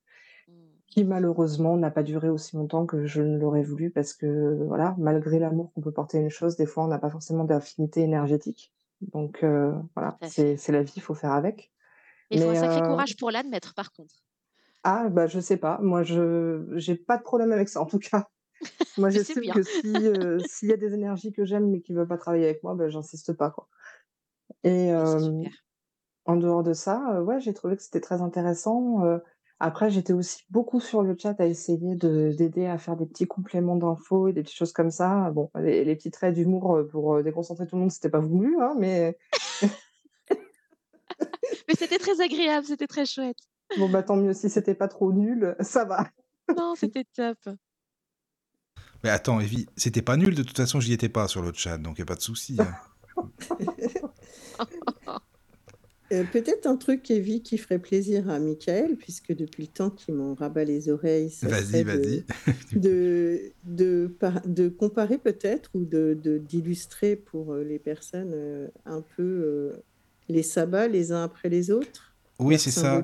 Mm. 0.47 0.51
qui 0.87 1.03
malheureusement 1.03 1.77
n'a 1.77 1.91
pas 1.91 2.03
duré 2.03 2.29
aussi 2.29 2.55
longtemps 2.55 2.85
que 2.85 3.05
je 3.05 3.21
ne 3.21 3.37
l'aurais 3.37 3.63
voulu, 3.63 3.89
parce 3.89 4.13
que 4.13 4.63
voilà, 4.67 4.95
malgré 4.97 5.39
l'amour 5.39 5.71
qu'on 5.73 5.81
peut 5.81 5.91
porter 5.91 6.17
à 6.17 6.21
une 6.21 6.29
chose, 6.29 6.55
des 6.55 6.65
fois, 6.65 6.85
on 6.85 6.87
n'a 6.87 6.99
pas 6.99 7.09
forcément 7.09 7.43
d'affinité 7.43 8.01
énergétique. 8.01 8.73
Donc, 9.01 9.43
euh, 9.43 9.73
voilà, 9.95 10.17
c'est 10.27 10.69
la 10.69 10.83
vie, 10.83 10.93
il 10.95 11.01
faut 11.01 11.13
faire 11.13 11.33
avec. 11.33 11.71
Mais 12.31 12.37
il 12.37 12.43
faut 12.43 12.49
un 12.49 12.55
sacré 12.55 12.81
courage 12.81 13.17
pour 13.17 13.29
l'admettre, 13.29 13.73
par 13.73 13.91
contre. 13.91 14.15
Ah, 14.83 15.09
bah, 15.09 15.27
je 15.27 15.39
sais 15.39 15.57
pas. 15.57 15.79
Moi, 15.81 16.03
je 16.03 16.63
j'ai 16.75 16.95
pas 16.95 17.17
de 17.17 17.23
problème 17.23 17.51
avec 17.51 17.69
ça, 17.69 17.81
en 17.81 17.85
tout 17.85 17.99
cas. 17.99 18.29
Moi, 18.97 19.09
j'estime 19.09 19.51
que 19.51 19.63
si, 19.63 19.87
heu, 19.87 20.39
s'il 20.45 20.69
y 20.69 20.73
a 20.73 20.77
des 20.77 20.93
énergies 20.93 21.31
que 21.31 21.45
j'aime, 21.45 21.69
mais 21.69 21.81
qui 21.81 21.93
veulent 21.93 22.07
pas 22.07 22.17
travailler 22.17 22.45
avec 22.45 22.63
moi, 22.63 22.75
bah, 22.75 22.89
j'insiste 22.89 23.33
pas, 23.33 23.51
quoi. 23.51 23.67
Et 24.63 24.89
super. 24.89 25.51
en 26.25 26.35
dehors 26.37 26.63
de 26.63 26.73
ça, 26.73 27.17
heu, 27.17 27.23
ouais, 27.23 27.39
j'ai 27.39 27.53
trouvé 27.53 27.75
que 27.75 27.83
c'était 27.83 28.01
très 28.01 28.21
intéressant, 28.21 29.05
heu, 29.05 29.21
après 29.59 29.89
j'étais 29.89 30.13
aussi 30.13 30.43
beaucoup 30.49 30.79
sur 30.79 31.01
le 31.01 31.15
chat 31.17 31.39
à 31.39 31.45
essayer 31.45 31.95
de 31.95 32.33
d'aider 32.37 32.65
à 32.65 32.77
faire 32.77 32.97
des 32.97 33.05
petits 33.05 33.27
compléments 33.27 33.77
d'infos 33.77 34.27
et 34.27 34.33
des 34.33 34.43
petites 34.43 34.57
choses 34.57 34.73
comme 34.73 34.91
ça. 34.91 35.31
Bon, 35.31 35.49
les 35.55 35.85
les 35.85 35.95
petits 35.95 36.11
traits 36.11 36.35
d'humour, 36.35 36.79
pour, 36.91 37.23
déconcentrer 37.23 37.67
tout 37.67 37.75
le 37.75 37.81
monde, 37.81 37.91
c'était 37.91 38.09
pas 38.09 38.19
voulu, 38.19 38.57
hein, 38.61 38.75
mais 38.77 39.17
Mais 41.67 41.75
c'était 41.75 41.97
très 41.97 42.21
agréable, 42.21 42.65
c'était 42.65 42.87
très 42.87 43.05
chouette. 43.05 43.37
bon, 43.77 43.89
bah, 43.89 44.03
tant 44.03 44.17
mieux. 44.17 44.33
Si 44.33 44.49
c'était 44.49 44.75
pas 44.75 44.87
trop 44.87 45.11
nul, 45.11 45.55
ça 45.61 45.85
va. 45.85 46.09
Non, 46.57 46.75
c'était 46.75 47.05
top. 47.15 47.37
Mais 49.05 49.11
attends, 49.11 49.39
Evie, 49.39 49.67
c'était 49.77 50.01
pas 50.01 50.17
nul, 50.17 50.33
de 50.33 50.41
toute 50.41 50.57
façon, 50.57 50.79
j'y 50.79 50.91
étais 50.91 51.09
pas 51.09 51.27
sur 51.27 51.43
le 51.43 51.51
chat, 51.53 51.77
donc 51.77 51.99
y 51.99 52.01
a 52.01 52.05
pas 52.05 52.15
de 52.15 52.21
souci. 52.21 52.57
hein. 52.59 52.75
Euh, 56.13 56.23
peut-être 56.23 56.67
un 56.67 56.75
truc, 56.77 57.09
Evie, 57.09 57.41
qui 57.41 57.57
ferait 57.57 57.79
plaisir 57.79 58.29
à 58.29 58.37
Michael, 58.37 58.95
puisque 58.95 59.35
depuis 59.35 59.63
le 59.63 59.69
temps 59.69 59.89
qu'il 59.89 60.13
m'en 60.13 60.35
rabat 60.35 60.63
les 60.63 60.89
oreilles, 60.89 61.31
ça 61.31 61.47
Vas-y, 61.47 61.83
vas-y. 61.83 62.23
de, 62.73 62.75
de, 62.79 63.53
de, 63.63 64.07
par- 64.19 64.45
de 64.45 64.69
comparer 64.69 65.17
peut-être 65.17 65.71
ou 65.73 65.83
de, 65.83 66.15
de- 66.21 66.37
d'illustrer 66.37 67.15
pour 67.15 67.53
euh, 67.53 67.63
les 67.63 67.79
personnes 67.79 68.33
euh, 68.35 68.67
un 68.85 69.01
peu 69.01 69.23
euh, 69.23 69.83
les 70.29 70.43
sabbats 70.43 70.87
les 70.87 71.11
uns 71.11 71.23
après 71.23 71.49
les 71.49 71.71
autres, 71.71 72.15
Oui, 72.37 72.59
c'est 72.59 72.69
ça. 72.71 73.03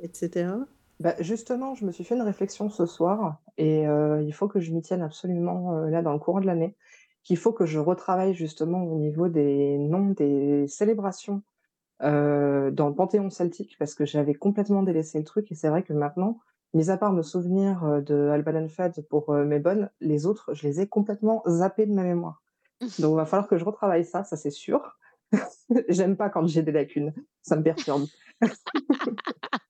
etc. 0.00 0.50
Bah, 1.00 1.14
justement, 1.20 1.74
je 1.74 1.84
me 1.86 1.92
suis 1.92 2.02
fait 2.04 2.16
une 2.16 2.22
réflexion 2.22 2.68
ce 2.70 2.84
soir 2.86 3.40
et 3.56 3.86
heu, 3.86 4.22
il 4.24 4.32
faut 4.32 4.48
que 4.48 4.58
je 4.60 4.72
m'y 4.72 4.82
tienne 4.82 5.02
absolument, 5.02 5.72
heu, 5.84 5.90
là, 5.90 6.02
dans 6.02 6.12
le 6.12 6.18
courant 6.18 6.40
de 6.40 6.46
l'année, 6.46 6.76
qu'il 7.22 7.36
faut 7.36 7.52
que 7.52 7.66
je 7.66 7.78
retravaille 7.78 8.34
justement 8.34 8.82
au 8.84 8.96
niveau 8.98 9.28
des 9.28 9.78
noms 9.78 10.06
des 10.10 10.66
célébrations, 10.66 11.42
heu, 12.02 12.70
dans 12.72 12.88
le 12.88 12.94
panthéon 12.96 13.30
celtique 13.30 13.76
parce 13.78 13.94
que 13.94 14.06
j'avais 14.06 14.34
complètement 14.34 14.82
délaissé 14.84 15.18
le 15.18 15.24
truc 15.24 15.52
et 15.52 15.56
c'est 15.56 15.70
vrai 15.70 15.84
que 15.84 15.92
maintenant, 15.94 16.40
mis 16.74 16.90
à 16.90 16.98
part 16.98 17.12
me 17.12 17.22
souvenir, 17.22 17.84
heu, 17.86 18.02
de 18.02 18.28
Albalenfed 18.30 19.06
pour, 19.10 19.34
heu, 19.34 19.44
mes 19.46 19.60
bonnes, 19.60 19.90
les 20.00 20.26
autres, 20.26 20.54
je 20.54 20.66
les 20.68 20.80
ai 20.82 20.88
complètement 20.88 21.42
zappés 21.48 21.86
de 21.86 21.92
ma 21.94 22.04
mémoire. 22.04 22.42
Donc 22.98 23.14
il 23.14 23.16
va 23.16 23.26
falloir 23.26 23.48
que 23.48 23.58
je 23.58 23.64
retravaille 23.64 24.04
ça, 24.04 24.24
ça 24.24 24.36
c'est 24.36 24.50
sûr. 24.50 24.98
J'aime 25.88 26.16
pas 26.16 26.30
quand 26.30 26.46
j'ai 26.46 26.62
des 26.62 26.72
lacunes, 26.72 27.12
ça 27.42 27.56
me 27.56 27.62
perturbe. 27.62 28.08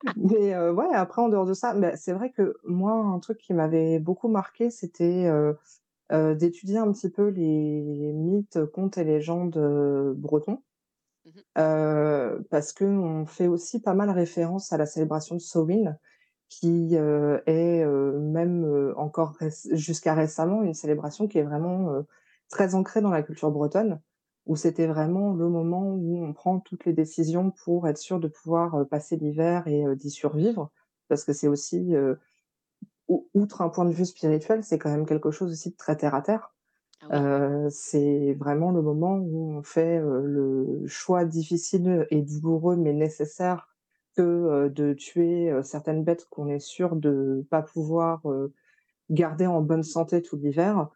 Mais 0.16 0.54
heu, 0.54 0.72
ouais, 0.72 0.86
après 0.94 1.22
en 1.22 1.28
dehors 1.30 1.46
de 1.46 1.54
ça, 1.54 1.74
bah, 1.74 1.96
c'est 1.96 2.12
vrai 2.12 2.32
que 2.32 2.56
moi, 2.64 2.92
un 2.94 3.18
truc 3.20 3.38
qui 3.38 3.54
m'avait 3.54 3.98
beaucoup 4.00 4.28
marqué, 4.28 4.70
c'était, 4.70 5.26
heu 5.28 5.56
heu, 6.12 6.36
d'étudier 6.36 6.78
un 6.78 6.92
petit 6.92 7.10
peu 7.10 7.28
les 7.28 8.12
mythes, 8.14 8.64
contes 8.74 8.98
et 8.98 9.04
légendes, 9.04 9.56
heu, 9.58 10.14
bretons. 10.16 10.62
Mmh 11.24 11.30
mh. 11.36 11.42
Heu, 11.58 12.46
parce 12.50 12.72
qu'on 12.74 13.26
fait 13.26 13.48
aussi 13.48 13.80
pas 13.80 13.94
mal 13.94 14.10
référence 14.10 14.72
à 14.72 14.78
la 14.78 14.86
célébration 14.86 15.36
de 15.36 15.40
Samhain 15.40 15.96
qui, 16.50 16.96
heu, 16.96 17.42
est, 17.46 17.84
même, 17.86 18.92
encore 18.96 19.36
jusqu'à 19.72 20.14
récemment, 20.14 20.62
une 20.64 20.74
célébration 20.74 21.28
qui 21.28 21.38
est 21.38 21.42
vraiment, 21.44 22.04
très 22.50 22.74
ancrée 22.76 23.02
dans 23.02 23.10
la 23.10 23.22
culture 23.24 23.50
bretonne, 23.52 24.00
où 24.48 24.56
c'était 24.56 24.88
vraiment 24.88 25.34
le 25.34 25.48
moment 25.48 25.94
où 25.94 26.24
on 26.24 26.32
prend 26.32 26.58
toutes 26.58 26.84
les 26.86 26.92
décisions 26.92 27.52
pour 27.52 27.86
être 27.86 27.98
sûr 27.98 28.18
de 28.18 28.26
pouvoir, 28.26 28.84
passer 28.88 29.16
l'hiver 29.16 29.68
et 29.68 29.84
d'y 29.94 30.10
survivre. 30.10 30.70
Parce 31.08 31.22
que 31.24 31.32
c'est 31.32 31.48
aussi, 31.48 31.94
outre 33.34 33.60
un 33.60 33.68
point 33.68 33.84
de 33.84 33.92
vue 33.92 34.06
spirituel, 34.06 34.64
c'est 34.64 34.78
quand 34.78 34.90
même 34.90 35.06
quelque 35.06 35.30
chose 35.30 35.52
aussi 35.52 35.70
de 35.70 35.76
très 35.76 35.96
terre 35.96 36.14
à 36.14 36.22
terre. 36.22 36.54
Ah 37.02 37.20
oui. 37.20 37.70
C'est 37.70 38.34
vraiment 38.34 38.72
le 38.72 38.82
moment 38.82 39.16
où 39.18 39.52
on 39.52 39.62
fait, 39.62 40.00
le 40.00 40.82
choix 40.86 41.24
difficile 41.24 42.06
et 42.10 42.22
douloureux, 42.22 42.76
mais 42.76 42.92
nécessaire 42.92 43.68
que, 44.16 44.68
de 44.68 44.94
tuer, 44.94 45.52
certaines 45.62 46.04
bêtes 46.04 46.26
qu'on 46.30 46.48
est 46.48 46.58
sûr 46.58 46.96
de 46.96 47.46
pas 47.50 47.62
pouvoir, 47.62 48.22
garder 49.10 49.46
en 49.46 49.60
bonne 49.60 49.82
santé 49.84 50.22
tout 50.22 50.36
l'hiver 50.36 50.88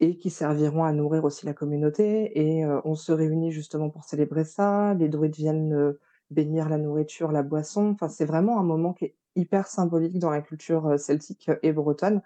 et 0.00 0.16
qui 0.18 0.30
serviront 0.30 0.84
à 0.84 0.92
nourrir 0.92 1.24
aussi 1.24 1.46
la 1.46 1.54
communauté 1.54 2.38
et 2.38 2.64
heu, 2.64 2.80
on 2.84 2.94
se 2.94 3.12
réunit 3.12 3.52
justement 3.52 3.90
pour 3.90 4.04
célébrer 4.04 4.44
ça. 4.44 4.94
Les 4.94 5.08
druides 5.08 5.36
viennent, 5.36 5.72
heu, 5.74 6.00
bénir 6.30 6.68
la 6.68 6.78
nourriture, 6.78 7.32
la 7.32 7.42
boisson. 7.42 7.90
Enfin, 7.92 8.08
c'est 8.08 8.24
vraiment 8.26 8.58
un 8.60 8.64
moment 8.64 8.92
qui 8.94 9.06
est 9.06 9.16
hyper 9.36 9.66
symbolique 9.68 10.18
dans 10.18 10.30
la 10.30 10.42
culture, 10.42 10.88
heu, 10.88 10.98
celtique 10.98 11.50
et 11.62 11.72
bretonne 11.72 12.22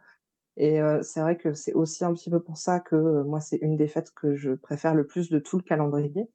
et 0.56 0.80
c'est 1.02 1.20
vrai 1.20 1.36
que 1.36 1.54
c'est 1.54 1.72
aussi 1.74 2.04
un 2.04 2.12
petit 2.14 2.30
peu 2.30 2.40
pour 2.40 2.58
ça 2.58 2.80
que, 2.80 3.22
moi, 3.22 3.40
c'est 3.40 3.56
une 3.58 3.76
des 3.76 3.88
fêtes 3.88 4.12
que 4.14 4.34
je 4.36 4.52
préfère 4.52 4.94
le 4.94 5.06
plus 5.06 5.30
de 5.30 5.38
tout 5.38 5.56
le 5.56 5.62
calendrier. 5.64 6.30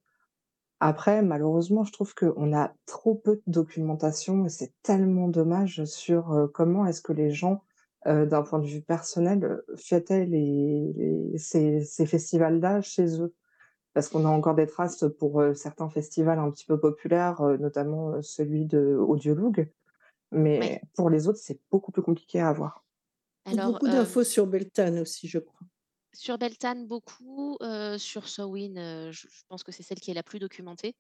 Après, 0.80 1.22
malheureusement, 1.22 1.83
je 1.83 1.91
trouve 1.93 2.15
qu'on 2.15 2.55
a 2.55 2.73
trop 2.85 3.15
peu 3.15 3.38
de 3.38 3.43
documentation 3.51 4.45
et 4.45 4.49
c'est 4.49 4.73
tellement 4.83 5.27
dommage 5.30 5.85
sur, 5.85 6.49
comment 6.53 6.85
est-ce 6.85 7.01
que 7.01 7.14
les 7.14 7.31
gens, 7.31 7.64
heu, 8.08 8.25
d'un 8.27 8.43
point 8.43 8.59
de 8.59 8.67
vue 8.67 8.82
personnel, 8.82 9.61
fêtaient 9.77 10.25
les 10.25 10.93
les 10.95 11.38
ces 11.38 11.82
ces 11.82 12.06
festivals-là 12.06 12.82
chez 12.82 13.22
eux. 13.22 13.35
Parce 13.93 14.09
qu'on 14.09 14.25
a 14.25 14.30
encore 14.30 14.56
des 14.56 14.67
traces 14.67 15.06
pour, 15.19 15.42
heu, 15.42 15.53
certains 15.56 15.90
festivals 15.90 16.40
un 16.40 16.51
petit 16.51 16.66
peu 16.66 16.80
populaires, 16.80 17.42
heu, 17.43 17.58
notamment, 17.58 18.22
celui 18.24 18.66
de 18.66 18.95
Audioloug, 18.98 19.72
Oui. 20.56 20.72
mais 20.72 20.82
pour 20.95 21.09
les 21.11 21.27
autres, 21.30 21.40
c'est 21.42 21.61
beaucoup 21.72 21.92
plus 21.93 22.03
compliqué 22.03 22.40
à 22.42 22.50
avoir. 22.50 22.85
Alors, 23.45 23.80
Beaucoup 23.80 23.90
d'infos 23.90 24.24
sur 24.25 24.48
Beltane 24.48 25.00
aussi, 25.00 25.27
je 25.30 25.40
crois. 25.40 25.59
sur 26.14 26.38
Beltane, 26.38 26.88
beaucoup, 26.88 27.58
sur 27.98 28.27
heu, 28.77 29.11
je 29.11 29.27
je 29.27 29.43
pense 29.48 29.64
que 29.64 29.72
c'est 29.72 29.84
celle 29.84 30.00
qui 30.00 30.11
est 30.11 30.14
la 30.14 30.24
plus 30.24 30.40
documentée. 30.40 30.95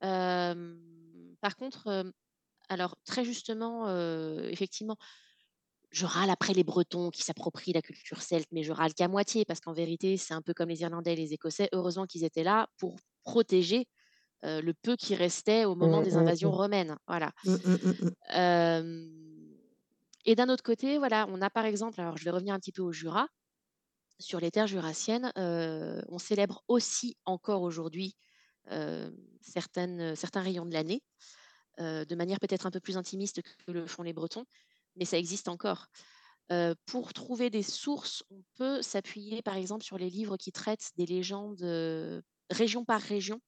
Par 0.00 1.56
contre, 1.56 2.12
alors 2.68 2.96
très 3.04 3.24
justement, 3.24 3.88
effectivement, 4.48 4.96
je 5.90 6.06
râle 6.06 6.30
après 6.30 6.52
les 6.54 6.64
Bretons 6.64 7.10
qui 7.10 7.22
s'approprient 7.22 7.72
la 7.72 7.82
culture 7.82 8.22
celte, 8.22 8.48
mais 8.52 8.62
je 8.62 8.72
râle 8.72 8.94
qu'à 8.94 9.08
moitié 9.08 9.44
parce 9.44 9.60
qu'en 9.60 9.72
vérité, 9.72 10.16
c'est 10.16 10.34
un 10.34 10.42
peu 10.42 10.54
comme 10.54 10.68
les 10.68 10.82
Irlandais 10.82 11.14
et 11.14 11.16
les 11.16 11.32
Écossais. 11.34 11.68
Heureusement 11.72 12.06
qu'ils 12.06 12.24
étaient 12.24 12.44
là 12.44 12.68
pour 12.78 12.96
protéger, 13.24 13.88
heu, 14.44 14.60
le 14.62 14.74
peu 14.74 14.96
qui 14.96 15.14
restait 15.16 15.64
au 15.66 15.74
moment 15.76 16.02
Mmh, 16.02 16.04
des 16.04 16.16
mmh, 16.16 16.18
invasions 16.18 16.50
mmh. 16.50 16.52
romaines, 16.52 16.98
voilà. 17.08 17.32
Mmh, 17.44 17.60
et 20.26 20.34
d'un 20.36 20.48
autre 20.48 20.62
côté, 20.62 20.98
voilà, 20.98 21.26
on 21.28 21.40
a 21.42 21.50
par 21.50 21.64
exemple 21.64 22.00
alors 22.00 22.16
je 22.18 22.24
vais 22.24 22.30
revenir 22.30 22.54
un 22.54 22.58
petit 22.58 22.72
peu 22.72 22.82
au 22.82 22.92
Jura. 22.92 23.28
Sur 24.20 24.40
les 24.40 24.50
terres 24.50 24.66
jurassiennes, 24.68 25.32
heu, 25.38 26.02
on 26.08 26.18
célèbre 26.18 26.62
aussi 26.68 27.16
encore 27.26 27.62
aujourd'hui, 27.62 28.16
certaines, 29.40 30.14
certains 30.16 30.42
rayons 30.42 30.66
de 30.66 30.72
l'année, 30.72 31.02
de 31.78 32.14
manière 32.16 32.40
peut-être 32.40 32.66
un 32.66 32.70
peu 32.70 32.80
plus 32.80 32.96
intimiste 32.98 33.42
que 33.42 33.72
le 33.72 33.86
font 33.86 34.02
les 34.02 34.12
Bretons, 34.12 34.46
mais 34.96 35.04
ça 35.04 35.18
existe 35.18 35.48
encore. 35.48 35.86
Pour 36.86 37.12
trouver 37.12 37.50
des 37.50 37.62
sources, 37.62 38.24
on 38.30 38.42
peut 38.56 38.82
s'appuyer 38.82 39.42
par 39.42 39.56
exemple 39.56 39.84
sur 39.84 39.98
les 39.98 40.10
livres 40.10 40.36
qui 40.36 40.52
traitent 40.52 40.90
des 40.96 41.06
légendes, 41.06 41.62
région 42.50 42.84
par 42.84 43.00
région. 43.00 43.40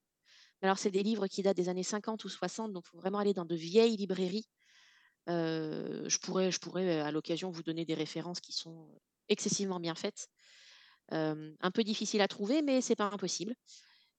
Alors 0.63 0.79
c'est 0.79 0.93
des 0.93 1.03
livres 1.03 1.27
qui 1.27 1.43
datent 1.43 1.57
des 1.57 1.69
années 1.69 1.83
50 1.83 2.25
ou 2.25 2.29
60, 2.29 2.73
donc 2.73 2.85
il 2.87 2.91
faut 2.91 2.99
vraiment 2.99 3.19
aller 3.19 3.35
dans 3.35 3.45
de 3.45 3.57
vieilles 3.57 3.97
librairies. 3.97 4.47
Je 5.29 6.19
pourrais 6.19 6.53
je 6.53 6.61
pourrais, 6.61 7.01
à 7.01 7.11
l'occasion, 7.13 7.51
vous 7.51 7.63
donner 7.63 7.85
des 7.85 7.95
références 7.95 8.41
qui 8.41 8.53
sont 8.53 9.01
excessivement 9.29 9.81
bien 9.81 9.95
faites. 9.95 10.29
Un 11.11 11.71
peu 11.75 11.85
difficile 11.85 12.23
à 12.23 12.29
trouver, 12.29 12.63
mais 12.63 12.81
c'est 12.81 12.97
pas 12.97 13.11
impossible 13.13 13.55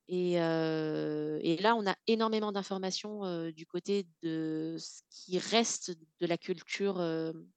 et 0.10 1.58
là, 1.62 1.76
on 1.76 1.88
a 1.88 1.96
énormément 2.08 2.52
d'informations, 2.52 3.50
du 3.52 3.66
côté 3.66 4.08
de 4.22 4.78
ce 4.80 5.02
qui 5.10 5.40
reste 5.40 5.92
de 6.20 6.26
la 6.28 6.38
culture, 6.38 7.02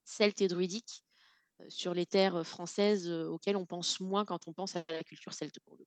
celte 0.05 0.41
et 0.43 0.49
druidique, 0.49 1.05
sur 1.69 1.95
les 1.95 2.07
terres, 2.07 2.47
françaises, 2.47 3.11
auxquelles 3.11 3.57
on 3.59 3.67
pense 3.67 4.01
moins 4.01 4.25
quand 4.27 4.49
on 4.49 4.55
pense 4.55 4.77
à 4.77 4.85
la 4.91 5.05
culture 5.05 5.35
celte, 5.35 5.61
pour 5.61 5.77
le 5.77 5.85
coup. 5.85 5.87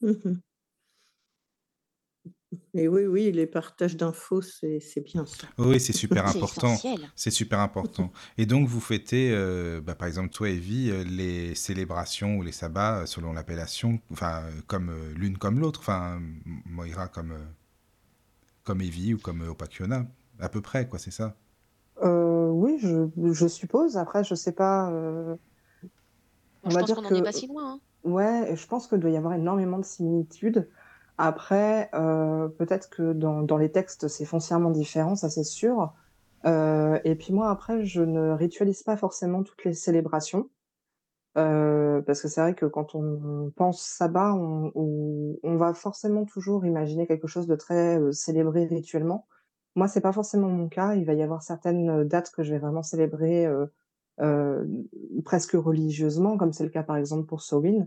Mmh 0.00 0.20
mh. 0.24 0.42
Et 2.74 2.88
oui, 2.88 3.06
oui, 3.06 3.32
les 3.32 3.46
partages 3.46 3.96
d'infos, 3.96 4.42
c'est 4.42 4.80
c'est 4.80 5.00
bien 5.00 5.24
ça. 5.26 5.46
Oui, 5.58 5.80
c'est 5.80 5.92
super 5.92 6.26
important. 6.28 6.76
C'est 7.14 7.30
super 7.30 7.60
important. 7.60 8.12
Et 8.38 8.46
donc, 8.46 8.68
vous 8.68 8.80
fêtez, 8.80 9.30
euh, 9.32 9.80
bah, 9.80 9.94
par 9.94 10.08
exemple, 10.08 10.30
toi, 10.30 10.48
Evie, 10.50 10.90
euh, 10.90 11.04
les 11.04 11.54
célébrations 11.54 12.36
ou 12.36 12.42
les 12.42 12.52
sabbats 12.52 13.00
euh, 13.00 13.06
selon 13.06 13.32
l'appellation, 13.32 14.00
enfin, 14.10 14.42
comme 14.66 14.90
euh, 14.90 15.12
l'une 15.14 15.38
comme 15.38 15.60
l'autre, 15.60 15.80
enfin, 15.80 16.20
Moira 16.66 17.08
comme, 17.08 17.32
euh, 17.32 17.38
comme 18.64 18.80
Evie 18.80 19.14
ou 19.14 19.18
comme 19.18 19.42
Opakiona, 19.42 20.06
à 20.40 20.48
peu 20.48 20.60
près, 20.60 20.88
quoi, 20.88 20.98
c'est 20.98 21.10
ça? 21.10 21.36
Oui, 22.02 22.78
je 22.78 23.08
je 23.32 23.46
suppose. 23.48 23.96
Après, 23.96 24.24
je 24.24 24.34
sais 24.34 24.52
pas, 24.52 24.90
Bon, 26.62 26.70
on 26.70 26.70
je 26.70 26.74
va 26.74 26.80
pense 26.80 26.86
dire 26.86 26.96
qu'on 26.96 27.02
n'en 27.02 27.12
est 27.14 27.20
que, 27.20 27.22
pas 27.22 27.32
si 27.32 27.46
loin, 27.46 27.74
hein. 27.74 27.80
ouais, 28.04 28.54
je 28.56 28.66
pense 28.66 28.86
qu'il 28.88 28.98
doit 28.98 29.10
y 29.10 29.16
avoir 29.16 29.34
énormément 29.34 29.78
de 29.78 29.84
similitudes. 29.84 30.68
Après, 31.24 31.88
heu, 31.94 32.52
peut-être 32.58 32.90
que 32.90 33.12
dans 33.12 33.56
les 33.56 33.70
textes, 33.70 34.08
c'est 34.08 34.24
foncièrement 34.24 34.70
différent, 34.70 35.14
ça, 35.14 35.30
c'est 35.30 35.44
sûr. 35.44 35.94
Heu 36.44 36.98
et 37.04 37.14
puis 37.14 37.32
moi, 37.32 37.48
après, 37.50 37.84
je 37.84 38.02
ne 38.02 38.30
ritualise 38.32 38.82
pas 38.82 38.96
forcément 38.96 39.44
toutes 39.44 39.64
les 39.64 39.74
célébrations. 39.74 40.50
Heu, 41.38 42.02
parce 42.06 42.22
que 42.22 42.28
c'est 42.28 42.40
vrai 42.42 42.54
que 42.54 42.66
quand 42.66 42.94
on 42.96 43.52
pense 43.56 43.82
sabbat, 43.82 44.34
on 44.34 44.72
on 45.44 45.56
va 45.56 45.74
forcément 45.74 46.24
toujours 46.26 46.66
imaginer 46.66 47.06
quelque 47.06 47.28
chose 47.28 47.46
de 47.48 47.56
très, 47.56 48.00
célébré 48.12 48.66
rituellement. 48.66 49.26
Moi, 49.76 49.88
c'est 49.88 50.00
pas 50.02 50.12
forcément 50.12 50.48
mon 50.48 50.68
cas. 50.68 50.94
Il 50.96 51.04
va 51.06 51.14
y 51.14 51.22
avoir 51.22 51.42
certaines, 51.42 52.04
dates 52.08 52.30
que 52.32 52.42
je 52.44 52.52
vais 52.52 52.58
vraiment 52.60 52.82
célébrer, 52.82 53.46
presque 55.24 55.52
religieusement, 55.52 56.36
comme 56.36 56.52
c'est 56.52 56.64
le 56.64 56.70
cas, 56.70 56.82
par 56.82 56.96
exemple, 56.96 57.26
pour 57.26 57.42
Samhain 57.42 57.86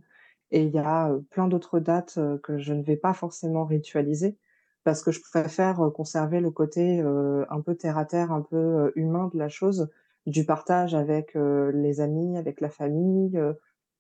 et 0.52 0.64
il 0.64 0.72
y 0.72 0.80
a, 0.80 1.12
plein 1.32 1.48
d'autres 1.48 1.80
dates, 1.80 2.20
que 2.44 2.58
je 2.58 2.74
ne 2.74 2.84
vais 2.84 2.98
pas 2.98 3.14
forcément 3.14 3.66
ritualiser 3.66 4.38
parce 4.84 5.02
que 5.02 5.12
je 5.12 5.20
préfère, 5.20 5.82
conserver 5.96 6.40
le 6.40 6.52
côté, 6.52 7.02
un 7.02 7.62
peu 7.62 7.76
terre 7.76 7.98
à 7.98 8.06
terre, 8.06 8.32
un 8.32 8.42
peu, 8.42 8.92
humain 8.96 9.32
de 9.34 9.40
la 9.40 9.50
chose, 9.50 9.90
du 10.28 10.46
partage 10.46 10.94
avec, 10.94 11.36
les 11.36 12.02
amis, 12.02 12.38
avec 12.38 12.62
la 12.62 12.70
famille, 12.70 13.42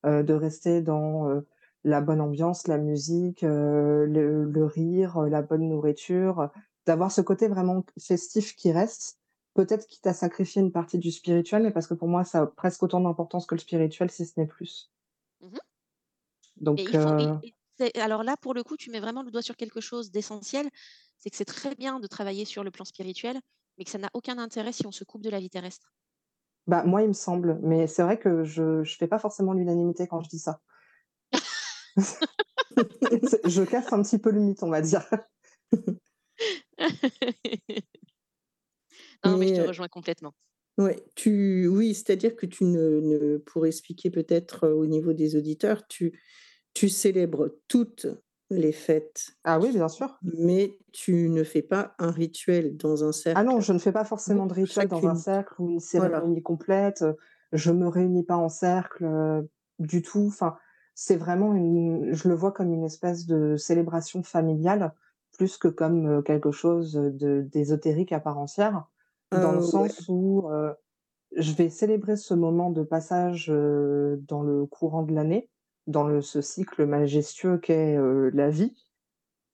de 0.03 0.33
rester 0.33 0.83
dans, 0.83 1.41
la 1.85 2.01
bonne 2.01 2.19
ambiance, 2.19 2.67
la 2.67 2.80
musique, 2.80 3.41
le 3.43 4.65
rire, 4.65 5.22
la 5.22 5.41
bonne 5.43 5.69
nourriture, 5.69 6.49
d'avoir 6.85 7.11
ce 7.11 7.22
côté 7.22 7.48
vraiment 7.48 7.85
festif 7.99 8.56
qui 8.56 8.72
reste. 8.72 9.19
Peut-être 9.53 9.88
quitte 9.88 10.07
à 10.07 10.14
sacrifier 10.14 10.61
une 10.61 10.72
partie 10.72 10.98
du 10.98 11.11
spirituel, 11.11 11.64
mais 11.64 11.72
parce 11.72 11.88
que 11.88 11.93
pour 11.93 12.09
moi, 12.09 12.25
ça 12.25 12.41
a 12.41 12.48
presque 12.48 12.83
autant 12.83 12.99
d'importance 12.99 13.45
que 13.45 13.56
le 13.56 13.59
spirituel, 13.59 14.11
si 14.11 14.25
ce 14.25 14.38
n'est 14.38 14.48
plus. 14.48 14.91
Mmh 15.41 15.48
Donc 16.58 16.90
il 16.90 16.98
faut 16.98 17.14
et 17.17 17.27
heu, 17.27 17.40
et 17.42 17.53
c'est 17.77 17.98
alors 17.98 18.24
là, 18.24 18.38
pour 18.38 18.53
le 18.53 18.64
coup, 18.64 18.77
tu 18.77 18.90
mets 18.90 19.00
vraiment 19.01 19.24
le 19.24 19.32
doigt 19.32 19.42
sur 19.42 19.58
quelque 19.58 19.82
chose 19.82 20.11
d'essentiel, 20.11 20.69
c'est 21.19 21.30
que 21.30 21.35
c'est 21.38 21.45
très 21.45 21.75
bien 21.75 22.00
de 22.00 22.08
travailler 22.08 22.45
sur 22.45 22.64
le 22.64 22.72
plan 22.72 22.85
spirituel, 22.85 23.40
mais 23.77 23.84
que 23.85 23.92
ça 23.92 23.98
n'a 23.98 24.09
aucun 24.14 24.38
intérêt 24.38 24.72
si 24.74 24.85
on 24.88 24.92
se 24.92 25.03
coupe 25.03 25.22
de 25.24 25.30
la 25.30 25.40
vie 25.40 25.50
terrestre. 25.50 25.93
bah, 26.67 26.84
moi, 26.84 27.01
il 27.03 27.09
me 27.09 27.14
semble, 27.14 27.59
mais 27.61 27.88
c'est 27.88 28.03
vrai 28.03 28.17
que 28.19 28.43
je 28.43 28.84
je 28.84 28.98
fais 28.98 29.08
pas 29.08 29.19
forcément 29.19 29.53
l'unanimité 29.53 30.08
quand 30.08 30.22
je 30.22 30.30
dis 30.30 30.40
ça. 30.40 30.61
Je 33.45 33.64
casse 33.64 33.93
un 33.93 34.01
petit 34.01 34.19
peu 34.19 34.32
le 34.32 34.40
mythe, 34.42 34.64
on 34.64 34.69
va 34.69 34.82
dire. 34.82 35.06
Non, 39.24 39.38
mais 39.38 39.48
je 39.48 39.53
te 39.53 39.59
Mais, 39.59 39.67
rejoins 39.67 39.88
complètement. 39.90 40.34
Ouais, 40.77 41.06
tu 41.16 41.67
oui, 41.67 41.93
c'est-à-dire 41.95 42.35
que 42.35 42.45
tu 42.45 42.66
ne 42.66 43.00
ne 43.00 43.38
pour 43.38 43.66
expliquer 43.66 44.09
peut-être, 44.09 44.66
heu, 44.67 44.74
au 44.74 44.85
niveau 44.85 45.14
des 45.14 45.38
auditeurs, 45.38 45.88
tu 45.88 46.19
tu 46.76 46.90
célèbres 46.90 47.60
toutes 47.70 48.08
les 48.52 48.74
fêtes 48.74 49.38
Ah 49.44 49.60
oui, 49.60 49.72
bien 49.72 49.88
sûr. 49.90 50.22
mais 50.22 50.80
tu 50.94 51.30
ne 51.30 51.44
fais 51.44 51.64
pas 51.64 51.95
un 52.00 52.12
rituel 52.12 52.78
dans 52.78 53.04
un 53.06 53.14
Ah 53.34 53.44
non, 53.44 53.60
cercle 53.60 53.60
je 53.60 53.74
ne 53.74 53.80
fais 53.80 53.92
pas 53.92 54.06
forcément 54.06 54.45
de 54.45 54.54
rituel 54.54 54.88
dans 54.88 55.08
un 55.08 55.16
cercle 55.16 55.62
ou 55.62 55.70
une 55.70 55.80
Voilà. 55.95 56.30
cérémonie 56.30 56.42
complète, 56.42 57.02
heu, 57.02 57.18
je 57.52 57.72
me 57.72 57.88
réunis 57.88 58.24
pas 58.24 58.38
en 58.38 58.50
cercle, 58.50 59.04
heu, 59.06 59.50
du 59.80 60.02
tout. 60.02 60.26
Enfin, 60.28 60.58
c'est 60.95 61.18
vraiment 61.18 61.54
une 61.54 62.14
je 62.14 62.30
le 62.30 62.36
vois 62.36 62.52
comme 62.54 62.72
une 62.74 62.86
espèce 62.86 63.26
de 63.26 63.58
célébration 63.58 64.24
familiale, 64.24 64.94
plus 65.38 65.58
que 65.58 65.68
comme, 65.68 66.08
heu, 66.20 66.22
quelque 66.22 66.52
chose, 66.52 66.94
d'ésotérique 67.14 68.14
à 68.14 68.20
part 68.22 68.38
entière. 68.38 68.86
Dans 69.34 69.52
le 69.52 69.60
ouais. 69.74 69.95
sens 70.00 70.06
où, 70.08 70.48
je 71.36 71.54
vais 71.54 71.70
célébrer 71.70 72.16
ce 72.18 72.34
moment 72.34 72.72
de 72.72 72.84
passage, 72.84 73.48
dans 73.48 74.44
le 74.44 74.66
courant 74.66 75.04
de 75.04 75.14
l'année, 75.14 75.50
dans 75.88 76.07
le 76.07 76.22
ce 76.22 76.41
cycle 76.41 76.85
majestueux 76.85 77.57
qu'est, 77.59 77.97
heu, 77.97 78.30
la 78.33 78.49
vie 78.49 78.75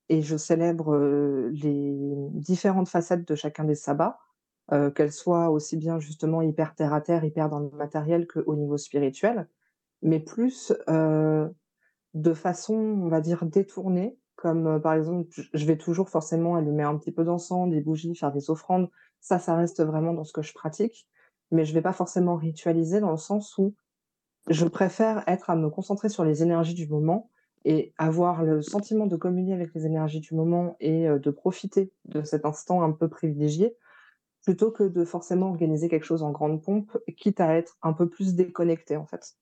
et 0.09 0.21
je 0.21 0.37
célèbre, 0.37 0.93
heu, 0.95 1.49
les 1.53 1.95
différentes 2.33 2.89
facettes 2.89 3.27
de 3.27 3.35
chacun 3.35 3.63
des 3.65 3.75
sabbats, 3.75 4.19
heu, 4.73 4.91
qu'elles 4.91 5.11
soient 5.13 5.49
aussi 5.49 5.77
bien 5.77 5.99
justement 5.99 6.41
hyper 6.41 6.75
terre 6.75 6.93
à 6.93 7.01
terre, 7.01 7.23
hyper 7.25 7.49
dans 7.49 7.59
le 7.59 7.69
matériel 7.71 8.27
qu'au 8.27 8.55
niveau 8.55 8.77
spirituel, 8.77 9.47
mais 10.03 10.19
plus, 10.21 10.73
heu, 10.89 11.53
de 12.13 12.33
façon, 12.33 12.75
on 12.75 13.07
va 13.09 13.21
dire, 13.21 13.45
détournée, 13.45 14.17
comme, 14.35 14.67
heu, 14.67 14.81
par 14.81 14.93
exemple, 14.93 15.29
je 15.53 15.65
vais 15.65 15.77
toujours 15.77 16.09
forcément 16.09 16.55
allumer 16.55 16.83
un 16.83 16.97
petit 16.97 17.11
peu 17.11 17.23
d'encens, 17.23 17.69
des 17.69 17.81
bougies, 17.81 18.15
faire 18.15 18.31
des 18.31 18.49
offrandes. 18.49 18.89
Ça, 19.21 19.39
ça 19.39 19.55
reste 19.55 19.83
vraiment 19.83 20.13
dans 20.13 20.23
ce 20.23 20.33
que 20.33 20.41
je 20.41 20.53
pratique, 20.53 21.07
mais 21.51 21.65
je 21.65 21.73
vais 21.73 21.81
pas 21.81 21.93
forcément 21.93 22.35
ritualiser 22.37 22.99
dans 22.99 23.11
le 23.11 23.17
sens 23.17 23.57
où 23.57 23.75
je 24.49 24.65
préfère 24.65 25.23
être 25.27 25.49
à 25.49 25.55
me 25.55 25.69
concentrer 25.69 26.09
sur 26.09 26.25
les 26.25 26.43
énergies 26.43 26.73
du 26.73 26.87
moment 26.87 27.29
et 27.65 27.93
avoir 27.97 28.43
le 28.43 28.61
sentiment 28.61 29.05
de 29.07 29.15
communier 29.15 29.53
avec 29.53 29.73
les 29.75 29.85
énergies 29.85 30.19
du 30.19 30.33
moment 30.35 30.75
et 30.79 31.07
heu, 31.07 31.19
de 31.19 31.31
profiter 31.31 31.93
de 32.05 32.23
cet 32.23 32.45
instant 32.45 32.81
un 32.81 32.91
peu 32.91 33.07
privilégié, 33.07 33.77
plutôt 34.43 34.71
que 34.71 34.83
de 34.83 35.05
forcément 35.05 35.49
organiser 35.49 35.89
quelque 35.89 36.05
chose 36.05 36.23
en 36.23 36.31
grande 36.31 36.63
pompe, 36.63 36.97
quitte 37.17 37.41
à 37.41 37.55
être 37.57 37.77
un 37.83 37.93
peu 37.93 38.09
plus 38.09 38.35
déconnecté 38.35 38.97
en 38.97 39.05
fait. 39.07 39.35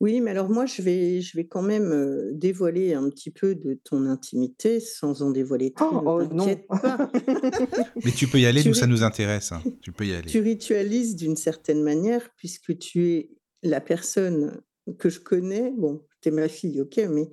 Oui, 0.00 0.20
mais 0.20 0.30
alors 0.30 0.48
moi, 0.48 0.64
je 0.66 0.80
vais 0.80 1.20
je 1.20 1.36
vais 1.36 1.48
quand 1.48 1.62
même, 1.62 1.90
heu, 1.92 2.30
dévoiler 2.32 2.94
un 2.94 3.08
petit 3.10 3.32
peu 3.32 3.56
de 3.56 3.74
ton 3.82 4.06
intimité 4.06 4.78
sans 4.78 5.22
en 5.22 5.30
dévoiler 5.32 5.74
trop, 5.74 5.96
Oh 5.96 6.02
oh 6.06 6.24
non! 6.30 6.56
pas. 6.68 7.10
Mais 8.04 8.12
tu 8.12 8.28
peux 8.28 8.38
y 8.40 8.46
aller, 8.46 8.62
Tu 8.62 8.68
nous, 8.68 8.74
ça 8.74 8.86
nous 8.86 9.02
intéresse, 9.02 9.52
hein. 9.52 9.66
Tu 9.80 9.92
peux 9.92 10.06
y 10.06 10.14
aller. 10.14 10.32
tu 10.32 10.40
ritualises 10.40 11.16
d'une 11.16 11.36
certaine 11.36 11.82
manière 11.82 12.30
puisque 12.36 12.76
tu 12.78 13.06
es 13.08 13.30
la 13.62 13.80
personne 13.80 14.60
que 14.98 15.08
je 15.10 15.20
connais, 15.20 15.72
bon, 15.76 16.06
tu 16.22 16.28
es 16.30 16.32
ma 16.32 16.48
fille, 16.48 16.80
OK, 16.80 16.96
mais 17.10 17.28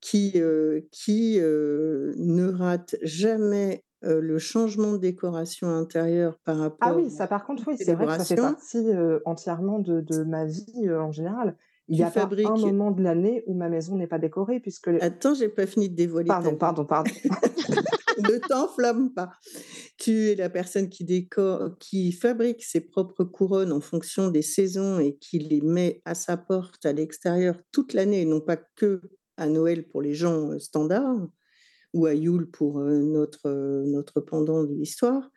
qui, 0.00 0.32
heu 0.36 0.88
qui, 0.92 1.38
heu, 1.40 2.14
ne 2.16 2.48
rate 2.52 2.96
jamais, 3.02 3.84
heu, 4.04 4.20
le 4.20 4.38
changement 4.38 4.92
de 4.92 4.98
décoration 4.98 5.68
intérieure 5.68 6.38
par 6.44 6.58
Ah 6.82 6.92
rapport 6.92 6.94
oui, 6.94 7.10
ça 7.10 7.26
par 7.28 7.44
contre, 7.44 7.64
oui, 7.68 7.76
c'est 7.76 7.94
vrai 7.94 8.06
que 8.08 8.12
ça 8.14 8.24
fait 8.24 8.38
partie, 8.38 8.78
entièrement 9.26 9.78
de 9.78 10.00
de 10.00 10.22
ma 10.24 10.44
vie, 10.46 10.90
en 10.90 11.12
général. 11.12 11.56
Il 11.88 11.98
y 11.98 12.02
Tu 12.02 12.04
a 12.04 12.10
pas 12.10 12.30
un 12.44 12.56
fabriques 12.56 12.56
moment 12.56 12.90
de 12.90 13.02
l'année 13.02 13.42
où 13.46 13.54
ma 13.54 13.68
maison 13.68 13.96
n'est 13.96 14.06
pas 14.06 14.18
décorée 14.18 14.60
puisque 14.60 14.90
attends, 14.98 15.34
j'ai 15.34 15.48
pas 15.48 15.66
fini 15.66 15.88
de 15.88 15.94
dévoiler 15.96 16.34
pardon, 16.38 16.56
pardon, 16.56 16.84
pardon. 16.86 17.10
Ne 18.22 18.38
t'enflamme 18.38 19.12
pas. 19.14 19.32
Tu 19.98 20.28
es 20.30 20.34
la 20.36 20.50
personne 20.50 20.88
qui 20.88 22.12
fabrique 22.12 22.64
ses 22.64 22.80
propres 22.80 23.24
couronnes 23.24 23.72
en 23.72 23.80
fonction 23.80 24.28
des 24.30 24.42
saisons 24.42 24.98
et 25.00 25.16
qui 25.18 25.38
les 25.38 25.60
met 25.60 26.02
à 26.04 26.14
sa 26.14 26.36
porte 26.36 26.86
à 26.86 26.92
l'extérieur 26.92 27.56
toute 27.72 27.94
l'année, 27.94 28.24
non 28.24 28.40
pas 28.40 28.56
que 28.76 29.00
à 29.36 29.46
Noël 29.48 29.88
pour 29.88 30.02
les 30.02 30.14
gens, 30.14 30.52
heu, 30.52 30.58
standards 30.58 31.28
ou 31.94 32.06
à 32.06 32.14
Yule 32.14 32.50
pour, 32.50 32.80
heu, 32.80 33.02
notre, 33.02 33.48
heu, 33.48 33.84
notre 33.86 34.20
pendant 34.20 34.64
de 34.64 34.74
l'histoire. 34.74 35.30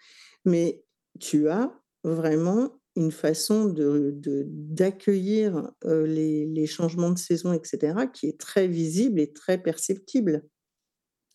Mais 0.45 0.84
tu 1.20 1.50
as 1.50 1.74
vraiment 2.03 2.80
une 2.98 3.12
façon 3.12 3.66
de 3.68 4.12
de 4.16 4.45
d'accueillir, 4.50 5.72
heu, 5.86 6.06
les 6.06 6.68
changements 6.68 7.12
de 7.12 7.20
saison 7.20 7.53
et 7.53 7.62
cetera 7.64 8.08
qui 8.08 8.28
est 8.28 8.40
très 8.40 8.68
visible 8.68 9.20
et 9.22 9.34
très 9.34 9.62
perceptible. 9.62 10.44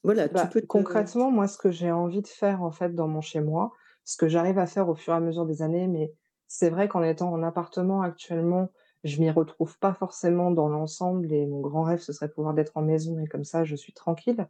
Voilà, 0.05 0.28
tu 0.28 0.49
Bah, 0.49 0.49
peux 0.49 0.62
te 0.62 0.67
concrètement, 0.68 1.31
moi, 1.31 1.49
ce 1.49 1.59
que 1.59 1.70
j'ai 1.70 1.91
envie 1.93 2.23
de 2.23 2.27
faire, 2.27 2.62
en 2.62 2.70
fait, 2.70 2.94
dans 2.94 3.09
mon 3.09 3.20
chez-moi, 3.20 3.73
ce 4.05 4.17
que 4.17 4.28
j'arrive 4.28 4.59
à 4.59 4.67
faire 4.67 4.89
au 4.89 4.94
fur 4.94 5.12
et 5.15 5.17
à 5.17 5.20
mesure 5.20 5.47
des 5.47 5.62
années, 5.62 5.86
mais 5.89 6.12
c'est 6.47 6.70
vrai 6.70 6.89
qu'en 6.89 7.02
étant 7.02 7.33
en 7.33 7.43
appartement 7.43 8.02
actuellement, 8.02 8.68
je 9.05 9.20
m'y 9.20 9.31
retrouve 9.31 9.78
pas 9.78 9.94
forcément 9.94 10.51
dans 10.51 10.68
l'ensemble 10.68 11.33
et 11.33 11.47
mon 11.47 11.60
grand 11.60 11.83
rêve, 11.83 12.01
ce 12.01 12.12
serait 12.12 12.28
pouvoir 12.31 12.55
d'être 12.55 12.77
en 12.77 12.83
maison 12.83 13.18
et 13.20 13.27
comme 13.27 13.44
ça, 13.44 13.65
je 13.65 13.77
suis 13.77 13.93
tranquille. 13.93 14.49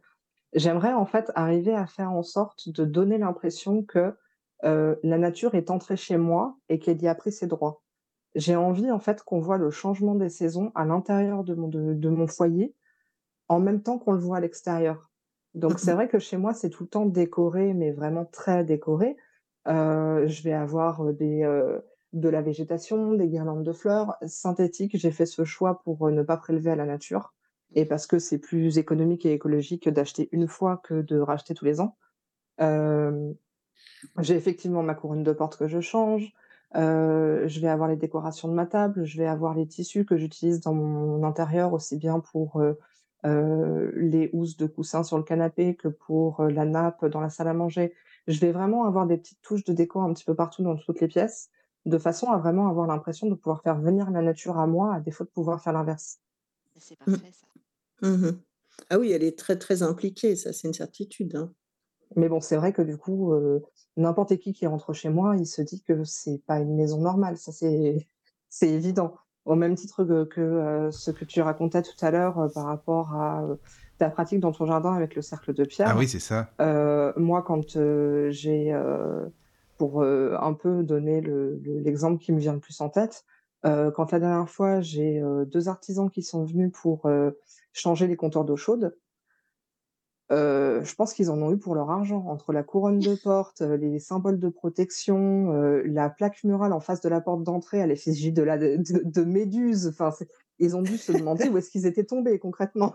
J'aimerais, 0.53 0.93
en 0.93 1.05
fait, 1.05 1.31
arriver 1.35 1.75
à 1.75 1.87
faire 1.87 2.11
en 2.11 2.23
sorte 2.23 2.69
de 2.69 2.85
donner 2.85 3.17
l'impression 3.19 3.83
que, 3.83 4.15
heu, 4.65 4.99
la 5.03 5.17
nature 5.19 5.55
est 5.55 5.71
entrée 5.71 5.97
chez 5.97 6.17
moi 6.17 6.57
et 6.69 6.79
qu'elle 6.79 7.01
y 7.03 7.07
a 7.09 7.15
pris 7.15 7.31
ses 7.33 7.47
droits. 7.47 7.83
J'ai 8.35 8.55
envie, 8.57 8.91
en 8.91 8.99
fait, 8.99 9.23
qu'on 9.23 9.39
voit 9.41 9.57
le 9.59 9.71
changement 9.71 10.15
des 10.15 10.29
saisons 10.29 10.71
à 10.75 10.85
l'intérieur 10.85 11.43
de 11.45 11.55
mon 11.55 11.67
de 11.69 11.93
de 11.95 12.09
mon 12.09 12.27
foyer, 12.27 12.75
en 13.49 13.59
même 13.59 13.83
temps 13.83 13.99
qu'on 13.99 14.13
le 14.13 14.19
voit 14.19 14.37
à 14.37 14.41
l'extérieur. 14.41 15.08
Donc 15.55 15.79
c'est 15.79 15.93
Mmh 15.93 15.93
vrai 15.93 16.07
que 16.07 16.19
chez 16.19 16.37
moi, 16.37 16.53
c'est 16.53 16.69
tout 16.69 16.83
le 16.83 16.89
temps 16.89 17.05
décoré, 17.05 17.73
mais 17.73 17.91
vraiment 17.91 18.25
très 18.25 18.63
décoré. 18.63 19.17
Heu, 19.67 20.27
je 20.27 20.43
vais 20.43 20.53
avoir, 20.53 21.03
des, 21.13 21.43
heu, 21.43 21.83
de 22.13 22.29
la 22.29 22.41
végétation, 22.41 23.13
des 23.13 23.27
guirlandes 23.27 23.63
de 23.63 23.73
fleurs 23.73 24.15
synthétiques. 24.25 24.97
J'ai 24.97 25.11
fait 25.11 25.25
ce 25.25 25.43
choix 25.45 25.81
pour, 25.83 26.09
ne 26.11 26.23
pas 26.23 26.37
prélever 26.37 26.71
à 26.71 26.75
la 26.75 26.85
nature 26.85 27.33
et 27.75 27.85
parce 27.85 28.07
que 28.07 28.19
c'est 28.19 28.39
plus 28.39 28.77
économique 28.79 29.25
et 29.25 29.33
écologique 29.33 29.89
d'acheter 29.89 30.29
une 30.31 30.47
fois 30.47 30.77
que 30.83 31.01
de 31.01 31.19
racheter 31.19 31.53
tous 31.53 31.65
les 31.65 31.81
ans. 31.81 31.97
Hem, 32.59 33.35
j'ai 34.19 34.35
effectivement 34.35 34.83
ma 34.83 34.95
couronne 34.95 35.23
de 35.23 35.31
porte 35.33 35.57
que 35.57 35.67
je 35.67 35.79
change. 35.79 36.33
Heu, 36.75 37.43
je 37.47 37.59
vais 37.59 37.67
avoir 37.67 37.89
les 37.89 37.95
décorations 37.95 38.47
de 38.47 38.53
ma 38.53 38.65
table, 38.67 39.03
je 39.05 39.17
vais 39.17 39.27
avoir 39.27 39.55
les 39.55 39.67
tissus 39.67 40.05
que 40.05 40.17
j'utilise 40.17 40.61
dans 40.61 40.73
mon 40.73 41.23
intérieur, 41.23 41.73
aussi 41.73 41.97
bien 41.97 42.19
pour, 42.19 42.61
heu 42.61 42.77
heu, 43.25 43.91
les 43.95 44.29
housses 44.33 44.57
de 44.57 44.65
coussin 44.67 45.03
sur 45.03 45.17
le 45.17 45.23
canapé 45.23 45.75
que 45.75 45.87
pour, 45.87 46.41
heu, 46.41 46.49
la 46.49 46.65
nappe 46.65 47.05
dans 47.05 47.21
la 47.21 47.29
salle 47.29 47.47
à 47.47 47.53
manger. 47.53 47.93
Je 48.27 48.39
vais 48.39 48.51
vraiment 48.51 48.85
avoir 48.85 49.07
des 49.07 49.17
petites 49.17 49.41
touches 49.41 49.63
de 49.63 49.73
déco 49.73 50.01
un 50.01 50.13
petit 50.13 50.25
peu 50.25 50.35
partout 50.35 50.63
dans 50.63 50.75
toutes 50.75 51.01
les 51.01 51.07
pièces, 51.07 51.49
de 51.85 51.97
façon 51.97 52.31
à 52.31 52.37
vraiment 52.37 52.67
avoir 52.69 52.87
l'impression 52.87 53.27
de 53.27 53.35
pouvoir 53.35 53.61
faire 53.63 53.79
venir 53.79 54.09
la 54.11 54.21
nature 54.21 54.57
à 54.59 54.67
moi, 54.67 54.93
à 54.95 54.99
défaut 54.99 55.23
de 55.23 55.29
pouvoir 55.29 55.61
faire 55.61 55.73
l'inverse. 55.73 56.19
C'est 56.77 56.95
Mmh. 57.07 57.17
parfait 57.17 57.31
ça. 57.31 57.47
Mmh 58.01 58.41
Ah 58.89 58.99
oui, 58.99 59.11
elle 59.13 59.23
est 59.23 59.37
très, 59.39 59.57
très 59.57 59.83
impliquée, 59.83 60.35
ça, 60.35 60.53
c'est 60.53 60.67
une 60.67 60.73
certitude, 60.73 61.35
hein. 61.37 61.55
Mais 62.15 62.29
bon, 62.29 62.39
c'est 62.41 62.57
vrai 62.57 62.73
que 62.73 62.81
du 62.81 62.97
coup, 62.97 63.33
heu, 63.33 63.63
n'importe 63.97 64.37
qui 64.37 64.53
qui 64.53 64.65
rentre 64.67 64.93
chez 64.93 65.09
moi, 65.09 65.35
il 65.37 65.45
se 65.45 65.61
dit 65.61 65.81
que 65.83 66.03
c'est 66.03 66.39
pas 66.45 66.59
une 66.59 66.75
maison 66.75 67.01
normale, 67.01 67.37
ça 67.37 67.51
c'est 67.51 68.07
c'est 68.49 68.69
évident. 68.69 69.15
Au 69.45 69.55
même 69.55 69.75
titre 69.75 70.03
que 70.03 70.25
que, 70.25 70.41
heu, 70.41 70.91
ce 70.91 71.11
que 71.11 71.25
tu 71.25 71.41
racontais 71.41 71.81
tout 71.81 71.95
à 72.05 72.11
l'heure, 72.11 72.39
heu, 72.41 72.49
par 72.53 72.65
rapport 72.65 73.13
à, 73.15 73.43
heu, 73.43 73.59
ta 73.97 74.09
pratique 74.09 74.39
dans 74.39 74.51
ton 74.51 74.65
jardin 74.65 74.93
avec 74.93 75.15
le 75.15 75.21
cercle 75.21 75.53
de 75.53 75.63
Ah 75.63 75.65
pierre. 75.65 75.97
oui, 75.97 76.07
c'est 76.07 76.19
ça. 76.19 76.49
Moi 77.17 77.43
quand, 77.43 77.77
j'ai, 78.29 78.73
pour, 79.77 80.03
un 80.03 80.53
peu 80.53 80.83
donner 80.83 81.21
le 81.21 81.57
le 81.63 81.79
l'exemple 81.79 82.21
qui 82.21 82.31
me 82.33 82.39
vient 82.39 82.53
le 82.53 82.59
plus 82.59 82.79
en 82.81 82.89
tête, 82.89 83.23
quand 83.63 84.11
la 84.11 84.19
dernière 84.19 84.49
fois 84.49 84.81
j'ai, 84.81 85.19
heu, 85.21 85.45
2 85.45 85.67
artisans 85.69 86.09
qui 86.09 86.23
sont 86.23 86.43
venus 86.45 86.71
pour, 86.73 87.09
changer 87.73 88.07
les 88.07 88.15
compteurs 88.17 88.45
d'eau 88.45 88.55
chaude 88.57 88.97
Heu, 90.31 90.81
je 90.83 90.95
pense 90.95 91.13
qu'ils 91.13 91.31
en 91.31 91.41
ont 91.41 91.51
eu 91.51 91.57
pour 91.57 91.75
leur 91.75 91.89
argent. 91.89 92.25
Entre 92.27 92.53
la 92.53 92.63
couronne 92.63 93.01
de 93.01 93.15
porte, 93.15 93.61
heu, 93.61 93.75
les 93.75 93.99
symboles 93.99 94.39
de 94.39 94.49
protection, 94.49 95.53
heu, 95.53 95.81
la 95.83 96.09
plaque 96.09 96.43
murale 96.43 96.73
en 96.73 96.79
face 96.79 97.01
de 97.01 97.09
la 97.09 97.21
porte 97.21 97.43
d'entrée 97.43 97.81
à 97.81 97.87
l'effigie 97.87 98.31
de 98.31 98.43
de 98.45 99.23
Méduse, 99.23 99.87
enfin 99.87 100.11
ils 100.59 100.75
ont 100.75 100.81
dû 100.83 100.97
se 100.97 101.11
demander 101.11 101.47
où 101.49 101.57
est-ce 101.57 101.69
qu'ils 101.71 101.85
étaient 101.85 102.03
tombés 102.05 102.37
concrètement. 102.39 102.93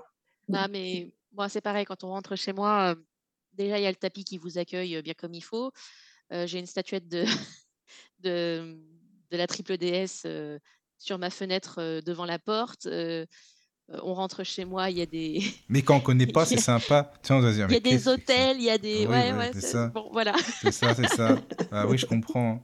Ah 0.52 0.68
mais 0.68 1.12
moi, 1.32 1.48
c'est 1.48 1.60
pareil 1.60 1.84
quand 1.84 2.04
on 2.04 2.08
rentre 2.08 2.36
chez 2.36 2.52
moi, 2.52 2.94
déjà 3.52 3.78
il 3.78 3.82
y 3.82 3.86
a 3.86 3.90
le 3.90 3.96
tapis 3.96 4.24
qui 4.24 4.38
vous 4.38 4.58
accueille, 4.58 5.00
bien 5.02 5.14
comme 5.14 5.34
il 5.34 5.42
faut. 5.42 5.72
J'ai 6.30 6.58
une 6.58 6.66
statuette 6.66 7.08
de 7.08 7.24
de, 8.20 8.78
la 9.36 9.46
triple 9.46 9.76
déesse, 9.78 10.26
sur 10.98 11.18
ma 11.18 11.30
fenêtre, 11.30 12.00
devant 12.04 12.26
la 12.26 12.38
porte. 12.38 12.88
On 14.02 14.14
rentre 14.14 14.44
chez 14.44 14.64
moi, 14.64 14.90
il 14.90 14.98
y 14.98 15.02
a 15.02 15.06
des 15.06 15.42
Mais 15.68 15.82
quand 15.82 15.96
on 15.96 16.00
connaît 16.00 16.26
pas, 16.26 16.44
c'est 16.46 16.56
sympa. 16.58 17.12
Tiens, 17.22 17.36
on 17.36 17.40
va 17.40 17.50
se 17.50 17.56
dire: 17.56 17.66
il 17.68 17.70
y 17.70 17.72
«Mais 17.72 17.76
a 17.76 17.80
des 17.80 17.90
qu'est-ce 17.90 18.04
que 18.04 18.10
c'est 18.16 18.22
que 18.22 18.32
ça?» 18.32 18.42
autels, 18.42 18.56
il 18.58 18.64
y 18.64 18.70
a 18.70 18.78
des 18.78 19.06
Oui, 19.06 19.06
ouais, 19.06 19.32
ouais, 19.32 19.38
ouais, 19.38 19.50
c'est 19.52 19.60
ça. 19.60 19.88
bon, 19.88 20.08
voilà. 20.12 20.34
C'est 20.60 20.72
ça, 20.72 20.94
c'est 20.94 21.08
ça. 21.08 21.40
Ah 21.72 21.86
oui, 21.88 21.98
je 21.98 22.06
comprends. 22.06 22.62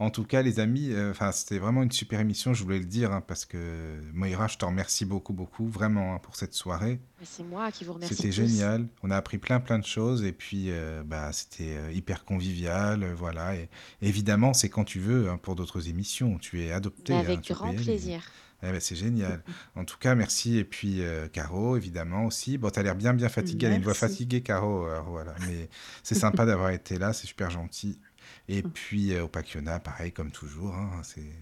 En 0.00 0.10
tout 0.10 0.24
cas, 0.24 0.42
les 0.42 0.58
amis, 0.60 0.92
enfin, 1.10 1.30
c'était 1.30 1.58
vraiment 1.58 1.82
une 1.82 1.92
super 1.92 2.18
émission, 2.20 2.52
je 2.54 2.64
voulais 2.64 2.78
le 2.78 2.84
dire, 2.86 3.12
hein, 3.12 3.20
parce 3.20 3.44
que 3.44 4.00
Moïra, 4.12 4.48
je 4.48 4.56
te 4.56 4.64
remercie 4.64 5.04
beaucoup, 5.04 5.32
beaucoup, 5.32 5.68
vraiment, 5.68 6.14
hein, 6.14 6.18
pour 6.18 6.36
cette 6.36 6.54
soirée. 6.54 7.00
C'est 7.22 7.44
moi 7.44 7.70
qui 7.70 7.84
vous 7.84 7.92
remercie 7.92 8.16
C'était 8.16 8.32
génial. 8.32 8.88
On 9.02 9.10
a 9.10 9.16
appris 9.16 9.38
plein, 9.38 9.60
plein 9.60 9.78
de 9.78 9.84
choses 9.84 10.24
et 10.24 10.32
puis, 10.32 10.70
heu, 10.70 11.02
bah, 11.04 11.32
c'était, 11.32 11.76
heu, 11.76 11.92
hyper 11.92 12.24
convivial, 12.24 13.04
voilà 13.12 13.54
et 13.54 13.68
évidemment, 14.00 14.54
c'est 14.54 14.68
quand 14.70 14.84
tu 14.84 15.00
veux, 15.00 15.28
hein, 15.28 15.38
pour 15.40 15.54
d'autres 15.54 15.88
émissions. 15.88 16.38
Tu 16.38 16.62
es 16.64 16.72
hein, 16.72 16.80
avec 17.10 17.46
grand 17.48 17.68
aller. 17.68 18.18
Eh 18.62 18.70
ben, 18.72 18.80
c'est 18.80 18.96
génial. 18.96 19.42
En 19.74 19.84
tout 19.84 19.96
cas, 19.98 20.14
merci 20.14 20.58
et 20.58 20.64
puis, 20.64 21.00
heu, 21.02 21.28
Caro, 21.32 21.76
évidemment 21.76 22.26
aussi. 22.26 22.58
Bon, 22.58 22.70
tu 22.70 22.78
as 22.78 22.82
l'air 22.82 22.94
bien, 22.94 23.14
bien 23.14 23.28
fatiguée. 23.28 23.66
Elle 23.66 23.72
a 23.72 23.76
une 23.76 23.82
voix 23.82 23.94
fatiguée, 23.94 24.42
Caro, 24.42 24.84
alors 24.84 25.08
voilà, 25.10 25.34
mais 25.48 25.68
c'est 26.02 26.14
sympa 26.14 26.44
d'avoir 26.46 26.70
été 26.70 26.98
là, 26.98 27.12
c'est 27.12 27.26
super 27.26 27.50
gentil 27.50 28.00
et 28.48 28.62
puis, 28.62 29.12
heu, 29.14 29.22
Opakiona, 29.22 29.80
pareil 29.80 30.12
comme 30.12 30.30
toujours, 30.30 30.74
hein, 30.74 31.00
c'est 31.02 31.32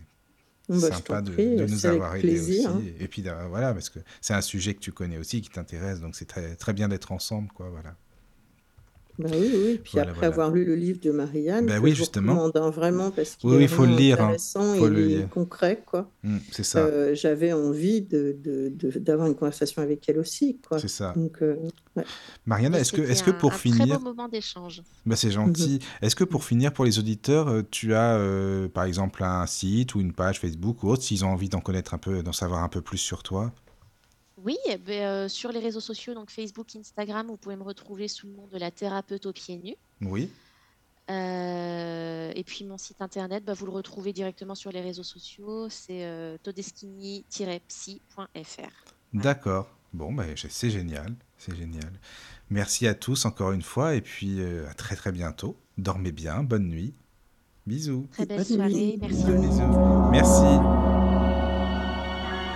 Bah, 0.68 0.90
sympa 0.90 1.22
de 1.22 1.32
prie, 1.32 1.56
de 1.56 1.64
heu, 1.64 1.66
nous 1.66 1.86
avoir 1.86 2.14
aidés 2.16 2.40
plaisir, 2.40 2.70
hein. 2.70 2.82
aussi 2.82 2.94
et 2.98 3.08
puis 3.08 3.22
d'a 3.22 3.48
voilà, 3.48 3.72
parce 3.74 3.90
que 3.90 4.00
c'est 4.20 4.34
un 4.34 4.42
sujet 4.42 4.74
que 4.74 4.80
tu 4.80 4.92
connais 4.92 5.18
aussi, 5.18 5.40
qui 5.42 5.50
t'intéresse, 5.50 6.00
donc 6.00 6.16
c'est 6.16 6.26
très 6.26 6.56
très 6.56 6.72
bien 6.74 6.88
d'être 6.88 7.12
ensemble, 7.12 7.48
quoi, 7.52 7.70
voilà. 7.70 7.97
Bah, 9.18 9.30
oui, 9.36 9.56
oui, 9.56 9.78
puis 9.78 9.98
Voilà, 9.98 10.12
après 10.12 10.26
voilà. 10.26 10.26
avoir 10.26 10.52
lu 10.52 10.64
le 10.64 10.76
livre 10.76 11.00
de 11.00 11.10
Marianne, 11.10 11.72
Ben 11.72 11.74
que 11.74 11.84
oui, 11.84 11.92
je 11.92 11.97
vous 11.97 12.05
justement. 12.05 12.06
recommande, 12.06 12.56
hein, 12.56 12.70
vraiment 12.70 13.10
parce 13.10 13.34
qu'il 13.36 13.52
Oui, 13.52 13.56
est 13.56 13.58
oui, 13.58 13.68
faut 13.68 13.86
le 13.86 13.92
lire, 13.92 14.22
hein. 14.22 14.36
intéressant 14.36 14.74
et 14.74 14.80
Faut 14.80 14.88
il 14.88 14.94
le 14.94 15.00
lire. 15.02 15.28
concret, 15.28 15.82
quoi. 15.84 16.14
Mmh, 16.24 16.38
c'est 16.52 16.64
ça, 16.64 16.92
Heu, 16.92 17.14
j'avais 17.14 17.52
envie 17.52 18.02
de 18.02 18.32
de 18.40 18.70
de 18.70 18.98
d'avoir 19.00 19.28
une 19.28 19.36
conversation 19.36 19.82
avec 19.82 20.08
elle 20.08 20.18
aussi, 20.20 20.60
quoi. 20.60 20.80
c'est 20.80 20.88
ça. 20.88 21.16
Donc 21.16 21.42
heu, 21.42 21.58
ouais. 21.97 22.06
Mariana, 22.47 22.78
Mais 22.78 22.80
est-ce 22.80 22.92
que 22.92 23.00
est-ce 23.02 23.22
que 23.22 23.30
un 23.30 23.30
pour 23.30 23.55
un 23.55 23.58
très 23.60 23.86
beau 23.86 23.98
finir 23.98 24.00
moment 24.00 24.28
d'échange. 24.28 24.82
Bah, 25.06 25.16
c'est 25.16 25.30
Mmh 25.44 25.68
gentil. 25.70 25.78
Est-ce 26.02 26.14
que 26.16 26.24
pour 26.24 26.44
finir, 26.44 26.72
pour 26.72 26.84
les 26.84 26.98
auditeurs, 26.98 27.48
heu, 27.48 27.66
tu 27.70 27.94
as, 27.94 28.18
heu, 28.18 28.70
par 28.72 28.84
exemple, 28.84 29.22
un 29.24 29.47
site 29.47 29.94
ou 29.94 30.00
une 30.00 30.12
page 30.12 30.38
Facebook 30.40 30.82
ou 30.82 30.88
autre, 30.90 31.02
s'ils 31.02 31.24
ont 31.24 31.28
envie 31.30 31.48
d'en 31.48 31.60
connaître 31.60 31.94
un 31.94 31.98
peu, 31.98 32.22
d'en 32.22 32.32
savoir 32.32 32.62
un 32.62 32.68
peu 32.68 32.82
plus 32.82 32.98
sur 32.98 33.22
toi? 33.22 33.55
Oui, 34.44 34.57
et 34.67 34.78
beh, 34.78 35.05
heu, 35.25 35.28
sur 35.28 35.50
les 35.52 35.58
réseaux 35.58 35.81
sociaux, 35.81 36.15
donc 36.15 36.31
Facebook, 36.31 36.68
Instagram, 36.76 37.26
vous 37.26 37.36
pouvez 37.36 37.57
me 37.57 37.65
retrouver 37.65 38.07
sous 38.08 38.26
le 38.28 38.34
nom 38.34 38.47
de 38.47 38.57
la 38.58 38.70
thérapeute 38.70 39.26
aux 39.26 39.33
pieds 39.33 39.58
nus. 39.58 39.76
Oui? 40.00 40.31
Heu 41.10 42.31
et 42.34 42.44
puis 42.44 42.65
mon 42.65 42.76
site 42.78 43.00
internet, 43.00 43.44
bah, 43.44 43.55
vous 43.55 43.65
le 43.67 43.73
retrouvez 43.73 44.12
directement 44.12 44.55
sur 44.55 44.70
les 44.70 44.81
réseaux 44.81 45.02
sociaux, 45.02 45.68
c'est, 45.70 46.05
heu, 46.05 46.39
todeschini-psy.fr. 46.42 47.99
Voilà. 48.15 48.28
D'accord. 49.15 49.68
Bon, 49.94 50.12
bah, 50.12 50.34
gé 50.34 50.49
c'est 50.50 50.70
génial, 50.70 51.15
c'est 51.39 51.57
génial. 51.57 51.91
Merci 52.50 52.86
à 52.86 52.94
tous 52.94 53.25
encore 53.25 53.52
une 53.52 53.62
fois 53.62 53.94
et 53.94 54.02
puis, 54.02 54.41
heu, 54.41 54.67
à 54.68 54.75
très, 54.75 54.97
très 54.97 55.12
bientôt. 55.12 55.57
Dormez 55.78 56.12
bien, 56.12 56.42
bonne 56.42 56.68
nuit. 56.68 56.94
Bisous. 57.67 58.07
Très 58.12 58.26
belle 58.26 58.39
Bonne 58.47 58.67
nuit. 58.67 58.75
soirée, 58.75 58.97
merci. 59.00 59.17
Bisous. 59.17 60.10
Merci. 60.12 60.97